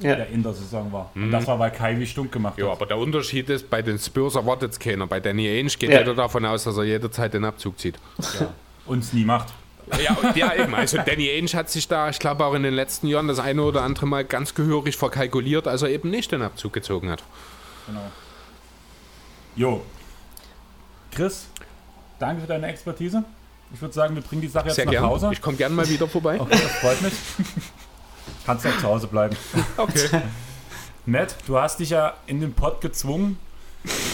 Ja. 0.00 0.14
der 0.16 0.28
in 0.28 0.42
der 0.42 0.52
Saison 0.54 0.90
war. 0.92 1.10
Mhm. 1.14 1.24
Und 1.24 1.30
das 1.32 1.46
war, 1.46 1.58
weil 1.58 1.70
Kyrie 1.70 2.06
stunk 2.06 2.32
gemacht 2.32 2.58
Ja, 2.58 2.66
hat. 2.66 2.72
aber 2.72 2.86
der 2.86 2.98
Unterschied 2.98 3.48
ist, 3.50 3.68
bei 3.70 3.80
den 3.82 3.98
Spurs 3.98 4.34
erwartet 4.36 4.72
es 4.72 4.78
keiner. 4.78 5.06
Bei 5.06 5.20
Danny 5.20 5.48
Ainge 5.48 5.70
geht 5.78 5.90
Ja. 5.90 5.98
jeder 6.00 6.14
davon 6.14 6.44
aus, 6.46 6.64
dass 6.64 6.76
er 6.76 6.84
jederzeit 6.84 7.32
den 7.34 7.44
Abzug 7.44 7.78
zieht. 7.78 7.96
Uns 8.86 9.12
nie 9.12 9.24
macht. 9.24 9.48
Ja, 10.02 10.34
ja, 10.34 10.54
eben. 10.54 10.74
Also 10.74 10.98
Danny 10.98 11.28
Ainge 11.30 11.52
hat 11.54 11.70
sich 11.70 11.88
da, 11.88 12.08
ich 12.08 12.18
glaube 12.18 12.44
auch 12.44 12.54
in 12.54 12.62
den 12.62 12.74
letzten 12.74 13.06
Jahren 13.06 13.28
das 13.28 13.38
eine 13.38 13.62
oder 13.62 13.82
andere 13.82 14.06
Mal 14.06 14.24
ganz 14.24 14.54
gehörig 14.54 14.96
verkalkuliert, 14.96 15.66
als 15.66 15.82
er 15.82 15.88
eben 15.88 16.10
nicht 16.10 16.32
den 16.32 16.42
Abzug 16.42 16.72
gezogen 16.72 17.10
hat. 17.10 17.22
Genau. 17.86 18.10
Jo. 19.56 19.82
Chris, 21.12 21.46
danke 22.18 22.42
für 22.42 22.48
deine 22.48 22.68
Expertise. 22.68 23.24
Ich 23.72 23.80
würde 23.80 23.94
sagen, 23.94 24.14
wir 24.14 24.22
bringen 24.22 24.42
die 24.42 24.48
Sache 24.48 24.66
jetzt 24.66 24.76
Sehr 24.76 24.84
nach 24.84 24.92
gern. 24.92 25.04
Hause. 25.04 25.30
Ich 25.32 25.40
komme 25.40 25.56
gern 25.56 25.74
mal 25.74 25.88
wieder 25.88 26.08
vorbei. 26.08 26.40
Okay, 26.40 26.50
das 26.50 26.72
freut 26.72 27.02
mich. 27.02 27.12
Kannst 28.46 28.66
auch 28.66 28.78
zu 28.78 28.82
Hause 28.84 29.06
bleiben. 29.06 29.36
Okay. 29.76 30.22
Nett, 31.06 31.34
du 31.46 31.58
hast 31.58 31.80
dich 31.80 31.90
ja 31.90 32.14
in 32.26 32.40
den 32.40 32.52
Pod 32.52 32.80
gezwungen, 32.80 33.38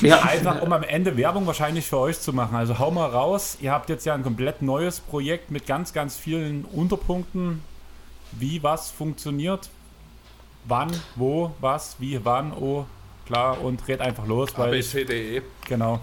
Ja. 0.03 0.23
einfach 0.23 0.63
um 0.63 0.73
am 0.73 0.83
Ende 0.83 1.17
Werbung 1.17 1.47
wahrscheinlich 1.47 1.87
für 1.87 1.99
euch 1.99 2.21
zu 2.21 2.33
machen. 2.33 2.57
Also 2.57 2.79
hau 2.79 2.91
mal 2.91 3.09
raus. 3.09 3.59
Ihr 3.61 3.73
habt 3.73 3.89
jetzt 3.89 4.07
ja 4.07 4.15
ein 4.15 4.23
komplett 4.23 4.63
neues 4.63 5.01
Projekt 5.01 5.51
mit 5.51 5.67
ganz, 5.67 5.93
ganz 5.93 6.17
vielen 6.17 6.65
Unterpunkten. 6.65 7.63
Wie 8.33 8.63
was 8.63 8.91
funktioniert, 8.91 9.71
wann, 10.65 10.91
wo, 11.15 11.53
was, 11.61 11.97
wie, 12.01 12.25
wann, 12.25 12.53
oh, 12.53 12.85
klar 13.27 13.61
und 13.63 13.87
red 13.89 14.01
einfach 14.01 14.27
los, 14.27 14.51
weil 14.57 14.75
ich, 14.75 14.95
abc.de. 14.95 15.43
genau. 15.67 16.01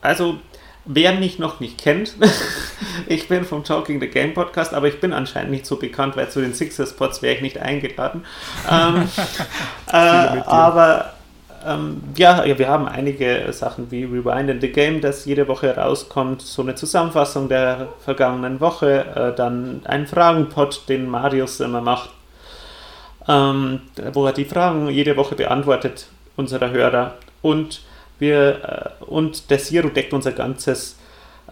Also, 0.00 0.38
wer 0.84 1.14
mich 1.14 1.38
noch 1.38 1.60
nicht 1.60 1.78
kennt, 1.78 2.14
ich 3.08 3.28
bin 3.28 3.44
vom 3.44 3.64
Talking 3.64 4.00
the 4.00 4.06
Game 4.06 4.32
Podcast, 4.32 4.72
aber 4.74 4.88
ich 4.88 5.00
bin 5.00 5.12
anscheinend 5.12 5.50
nicht 5.50 5.66
so 5.66 5.76
bekannt, 5.76 6.16
weil 6.16 6.30
zu 6.30 6.40
den 6.40 6.54
Sixers-Pods 6.54 7.22
wäre 7.22 7.34
ich 7.34 7.42
nicht 7.42 7.58
eingeladen. 7.58 8.24
ähm, 8.70 9.08
äh, 9.92 9.96
aber 9.96 11.15
ähm, 11.66 12.02
ja, 12.16 12.44
wir 12.44 12.68
haben 12.68 12.88
einige 12.88 13.52
Sachen 13.52 13.90
wie 13.90 14.04
Rewind 14.04 14.50
in 14.50 14.60
the 14.60 14.70
Game, 14.70 15.00
das 15.00 15.24
jede 15.24 15.48
Woche 15.48 15.76
rauskommt, 15.76 16.42
so 16.42 16.62
eine 16.62 16.74
Zusammenfassung 16.74 17.48
der 17.48 17.88
vergangenen 18.04 18.60
Woche, 18.60 19.04
äh, 19.14 19.36
dann 19.36 19.82
ein 19.84 20.06
Fragenpod, 20.06 20.88
den 20.88 21.08
Marius 21.08 21.60
immer 21.60 21.80
macht, 21.80 22.10
ähm, 23.28 23.80
wo 24.12 24.26
er 24.26 24.32
die 24.32 24.44
Fragen 24.44 24.88
jede 24.88 25.16
Woche 25.16 25.34
beantwortet 25.34 26.08
unserer 26.36 26.70
Hörer. 26.70 27.14
Und 27.42 27.82
wir 28.18 28.94
äh, 29.00 29.04
und 29.04 29.50
der 29.50 29.58
Zero 29.58 29.88
deckt 29.88 30.12
unser 30.12 30.32
ganzes 30.32 30.96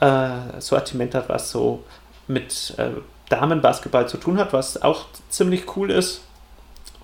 äh, 0.00 0.60
Sortiment 0.60 1.14
hat, 1.14 1.28
was 1.28 1.50
so 1.50 1.84
mit 2.26 2.74
äh, 2.78 2.90
Damenbasketball 3.28 4.08
zu 4.08 4.16
tun 4.16 4.38
hat, 4.38 4.52
was 4.52 4.80
auch 4.82 5.06
ziemlich 5.28 5.76
cool 5.76 5.90
ist. 5.90 6.22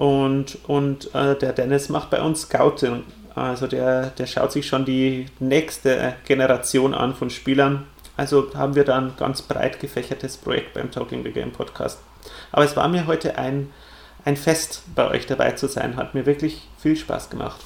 Und, 0.01 0.57
und 0.67 1.15
äh, 1.15 1.37
der 1.37 1.53
Dennis 1.53 1.91
macht 1.91 2.09
bei 2.09 2.23
uns 2.23 2.41
Scouting. 2.41 3.03
Also 3.35 3.67
der, 3.67 4.07
der 4.07 4.27
schaut 4.27 4.51
sich 4.51 4.67
schon 4.67 4.87
die 4.87 5.27
nächste 5.41 6.15
Generation 6.25 6.95
an 6.95 7.15
von 7.15 7.29
Spielern. 7.29 7.87
Also 8.17 8.47
haben 8.55 8.75
wir 8.77 8.85
da 8.85 8.97
ein 8.97 9.13
ganz 9.19 9.43
breit 9.43 9.79
gefächertes 9.79 10.39
Projekt 10.39 10.73
beim 10.73 10.91
Talking 10.91 11.23
the 11.23 11.31
Game 11.31 11.53
Podcast. 11.53 11.99
Aber 12.51 12.65
es 12.65 12.75
war 12.77 12.89
mir 12.89 13.07
heute 13.07 13.37
ein, 13.37 13.71
ein 14.25 14.39
Fest, 14.39 14.85
bei 14.95 15.07
euch 15.07 15.27
dabei 15.27 15.53
zu 15.53 15.69
sein. 15.69 15.97
Hat 15.97 16.15
mir 16.15 16.25
wirklich 16.25 16.67
viel 16.79 16.97
Spaß 16.97 17.29
gemacht. 17.29 17.61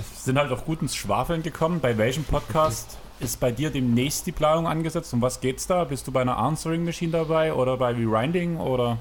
Es 0.00 0.24
sind 0.24 0.38
halt 0.38 0.50
auch 0.52 0.64
gut 0.64 0.80
ins 0.80 0.96
Schwafeln 0.96 1.42
gekommen. 1.42 1.80
Bei 1.80 1.98
welchem 1.98 2.24
Podcast 2.24 2.96
ist 3.20 3.38
bei 3.38 3.52
dir 3.52 3.68
demnächst 3.68 4.26
die 4.26 4.32
Planung 4.32 4.66
angesetzt? 4.66 5.12
Um 5.12 5.20
was 5.20 5.42
geht's 5.42 5.66
da? 5.66 5.84
Bist 5.84 6.06
du 6.06 6.12
bei 6.12 6.22
einer 6.22 6.38
Answering 6.38 6.86
Machine 6.86 7.12
dabei 7.12 7.52
oder 7.52 7.76
bei 7.76 7.90
Rewinding 7.90 8.56
oder? 8.56 8.96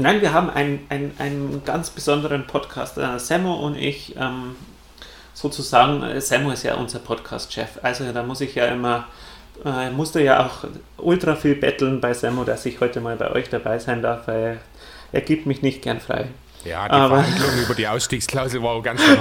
Nein, 0.00 0.22
wir 0.22 0.32
haben 0.32 0.48
einen, 0.48 0.86
einen, 0.88 1.12
einen 1.18 1.62
ganz 1.64 1.90
besonderen 1.90 2.46
Podcast. 2.46 2.96
Äh, 2.96 3.18
Sammo 3.18 3.54
und 3.56 3.76
ich, 3.76 4.16
ähm, 4.16 4.56
sozusagen, 5.34 6.02
äh, 6.02 6.20
Sammo 6.20 6.50
ist 6.52 6.62
ja 6.62 6.74
unser 6.74 7.00
Podcast-Chef. 7.00 7.68
Also 7.82 8.10
da 8.12 8.22
muss 8.22 8.40
ich 8.40 8.54
ja 8.54 8.66
immer, 8.66 9.06
äh, 9.64 9.90
musste 9.90 10.22
ja 10.22 10.46
auch 10.46 10.64
ultra 10.96 11.36
viel 11.36 11.54
betteln 11.54 12.00
bei 12.00 12.14
Sammo, 12.14 12.44
dass 12.44 12.64
ich 12.64 12.80
heute 12.80 13.00
mal 13.00 13.16
bei 13.16 13.30
euch 13.30 13.50
dabei 13.50 13.78
sein 13.78 14.00
darf, 14.00 14.26
weil 14.26 14.58
er 15.12 15.20
gibt 15.20 15.44
mich 15.44 15.60
nicht 15.60 15.82
gern 15.82 16.00
frei. 16.00 16.28
Ja, 16.64 16.86
die 16.88 16.92
Aber- 16.94 17.22
Verhandlung 17.22 17.64
über 17.64 17.74
die 17.74 17.86
Ausstiegsklausel 17.86 18.62
war 18.62 18.70
auch 18.70 18.82
ganz 18.82 19.02
schön 19.02 19.18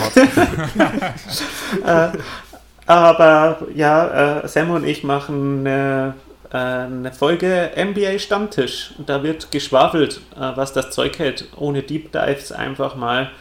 hart. 1.86 2.18
Aber 2.86 3.60
ja, 3.76 4.40
äh, 4.40 4.48
Sammo 4.48 4.76
und 4.76 4.86
ich 4.86 5.04
machen 5.04 5.60
eine, 5.60 6.16
äh, 6.16 6.29
eine 6.58 7.12
Folge 7.14 7.72
NBA 7.76 8.18
Stammtisch. 8.20 8.94
Da 9.06 9.22
wird 9.24 9.52
geschwafelt, 9.52 10.22
äh, 10.36 10.40
was 10.56 10.74
das 10.74 10.92
Zeug 10.92 11.18
hält, 11.20 11.48
ohne 11.56 11.84
Deep 11.84 12.12
Dives 12.12 12.52
einfach 12.52 12.96
mal 12.96 13.32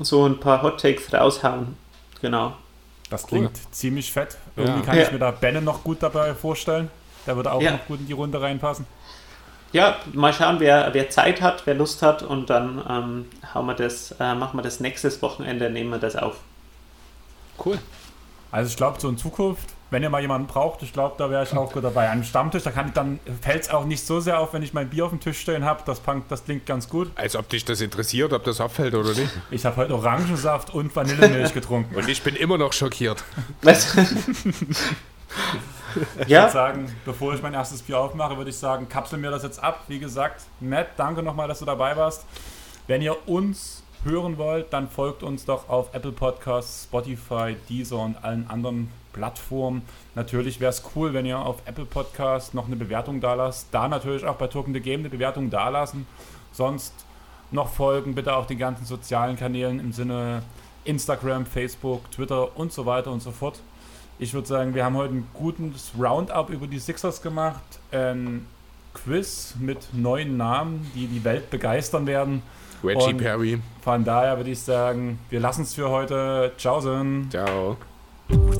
so 0.00 0.26
ein 0.26 0.40
paar 0.40 0.62
Hot 0.62 0.80
Takes 0.80 1.12
raushauen. 1.12 1.76
Genau. 2.20 2.54
Das 3.10 3.24
Cool. 3.24 3.28
klingt 3.40 3.74
ziemlich 3.74 4.12
fett. 4.12 4.36
Irgendwie 4.56 4.80
Ja. 4.80 4.86
kann 4.86 4.96
Ja. 4.96 5.02
ich 5.04 5.12
mir 5.12 5.18
da 5.18 5.30
Benne 5.30 5.60
noch 5.62 5.84
gut 5.84 6.02
dabei 6.02 6.34
vorstellen. 6.34 6.90
Der 7.26 7.36
würde 7.36 7.52
auch 7.52 7.60
Ja. 7.62 7.72
noch 7.72 7.86
gut 7.86 8.00
in 8.00 8.06
die 8.06 8.12
Runde 8.12 8.40
reinpassen. 8.40 8.86
Ja, 9.72 9.96
mal 10.12 10.32
schauen, 10.32 10.60
wer, 10.60 10.90
wer 10.94 11.10
Zeit 11.10 11.40
hat, 11.42 11.66
wer 11.66 11.74
Lust 11.74 12.00
hat 12.00 12.22
und 12.22 12.48
dann 12.48 12.82
ähm, 12.88 13.26
hauen 13.54 13.66
wir 13.66 13.74
das, 13.74 14.12
äh, 14.20 14.34
machen 14.34 14.56
wir 14.56 14.62
das 14.62 14.78
nächstes 14.80 15.20
Wochenende, 15.20 15.68
nehmen 15.68 15.90
wir 15.90 15.98
das 15.98 16.16
auf. 16.16 16.36
Cool. 17.64 17.78
Also 18.52 18.70
ich 18.70 18.76
glaube, 18.76 19.00
so 19.00 19.08
in 19.08 19.18
Zukunft, 19.18 19.73
wenn 19.94 20.02
ihr 20.02 20.10
mal 20.10 20.20
jemanden 20.20 20.48
braucht, 20.48 20.82
ich 20.82 20.92
glaube, 20.92 21.14
da 21.18 21.30
wäre 21.30 21.44
ich 21.44 21.56
auch 21.56 21.72
gut 21.72 21.84
dabei. 21.84 22.06
An 22.06 22.14
einem 22.14 22.24
Stammtisch, 22.24 22.64
da 22.64 22.72
kann 22.72 22.88
ich 22.88 22.94
dann 22.94 23.20
fällt 23.40 23.62
es 23.62 23.70
auch 23.70 23.84
nicht 23.84 24.04
so 24.04 24.18
sehr 24.18 24.40
auf, 24.40 24.52
wenn 24.52 24.62
ich 24.64 24.74
mein 24.74 24.90
Bier 24.90 25.04
auf 25.04 25.10
dem 25.10 25.20
Tisch 25.20 25.38
stehen 25.38 25.64
habe. 25.64 25.82
Das, 25.86 26.00
punk- 26.00 26.24
das 26.28 26.44
klingt 26.44 26.66
ganz 26.66 26.88
gut. 26.88 27.12
Als 27.14 27.36
ob 27.36 27.48
dich 27.48 27.64
das 27.64 27.80
interessiert, 27.80 28.32
ob 28.32 28.42
das 28.42 28.60
auffällt 28.60 28.92
oder 28.94 29.10
nicht. 29.10 29.30
Ich 29.52 29.64
habe 29.64 29.76
heute 29.76 29.94
Orangensaft 29.94 30.74
und 30.74 30.94
Vanillemilch 30.96 31.54
getrunken. 31.54 31.94
Und 31.94 32.08
ich 32.08 32.22
bin 32.22 32.34
immer 32.34 32.58
noch 32.58 32.72
schockiert. 32.72 33.22
Was? 33.62 33.96
Ich 36.22 36.26
ja. 36.28 36.42
würde 36.42 36.52
sagen, 36.52 36.96
bevor 37.04 37.32
ich 37.34 37.40
mein 37.40 37.54
erstes 37.54 37.82
Bier 37.82 38.00
aufmache, 38.00 38.36
würde 38.36 38.50
ich 38.50 38.56
sagen, 38.56 38.88
kapsel 38.88 39.16
mir 39.20 39.30
das 39.30 39.44
jetzt 39.44 39.62
ab. 39.62 39.84
Wie 39.86 40.00
gesagt, 40.00 40.42
Matt, 40.58 40.88
danke 40.96 41.22
nochmal, 41.22 41.46
dass 41.46 41.60
du 41.60 41.64
dabei 41.66 41.96
warst. 41.96 42.24
Wenn 42.88 43.00
ihr 43.00 43.28
uns 43.28 43.83
hören 44.04 44.38
wollt, 44.38 44.72
dann 44.72 44.88
folgt 44.88 45.22
uns 45.22 45.44
doch 45.44 45.68
auf 45.68 45.94
Apple 45.94 46.12
Podcasts, 46.12 46.84
Spotify, 46.84 47.56
Deezer 47.68 47.98
und 47.98 48.22
allen 48.22 48.48
anderen 48.48 48.90
Plattformen. 49.12 49.82
Natürlich 50.14 50.60
wäre 50.60 50.70
es 50.70 50.82
cool, 50.94 51.14
wenn 51.14 51.24
ihr 51.24 51.38
auf 51.38 51.56
Apple 51.64 51.86
Podcasts 51.86 52.52
noch 52.54 52.66
eine 52.66 52.76
Bewertung 52.76 53.20
da 53.20 53.34
lasst. 53.34 53.68
Da 53.70 53.88
natürlich 53.88 54.24
auch 54.24 54.36
bei 54.36 54.48
Token 54.48 54.74
the 54.74 54.80
Game 54.80 55.00
eine 55.00 55.08
Bewertung 55.08 55.50
da 55.50 55.68
lassen. 55.68 56.06
Sonst 56.52 56.92
noch 57.50 57.68
folgen, 57.68 58.14
bitte 58.14 58.36
auch 58.36 58.46
den 58.46 58.58
ganzen 58.58 58.84
sozialen 58.84 59.36
Kanälen 59.36 59.80
im 59.80 59.92
Sinne 59.92 60.42
Instagram, 60.84 61.46
Facebook, 61.46 62.10
Twitter 62.10 62.56
und 62.58 62.72
so 62.72 62.84
weiter 62.86 63.10
und 63.10 63.22
so 63.22 63.30
fort. 63.30 63.60
Ich 64.18 64.34
würde 64.34 64.46
sagen, 64.46 64.74
wir 64.74 64.84
haben 64.84 64.96
heute 64.96 65.14
ein 65.14 65.28
gutes 65.32 65.92
Roundup 65.98 66.50
über 66.50 66.66
die 66.66 66.78
Sixers 66.78 67.22
gemacht. 67.22 67.62
Ein 67.90 68.46
Quiz 68.92 69.54
mit 69.58 69.88
neuen 69.92 70.36
Namen, 70.36 70.90
die 70.94 71.06
die 71.06 71.24
Welt 71.24 71.50
begeistern 71.50 72.06
werden. 72.06 72.42
Reggie 72.84 73.04
und 73.04 73.16
Perry. 73.18 73.58
Von 73.82 74.04
daher 74.04 74.36
würde 74.36 74.50
ich 74.50 74.60
sagen, 74.60 75.18
wir 75.30 75.40
lassen 75.40 75.62
es 75.62 75.74
für 75.74 75.88
heute. 75.88 76.52
Ciao, 76.56 76.80
Sinn. 76.80 77.28
Ciao. 77.30 77.76
Ciao. 78.28 78.56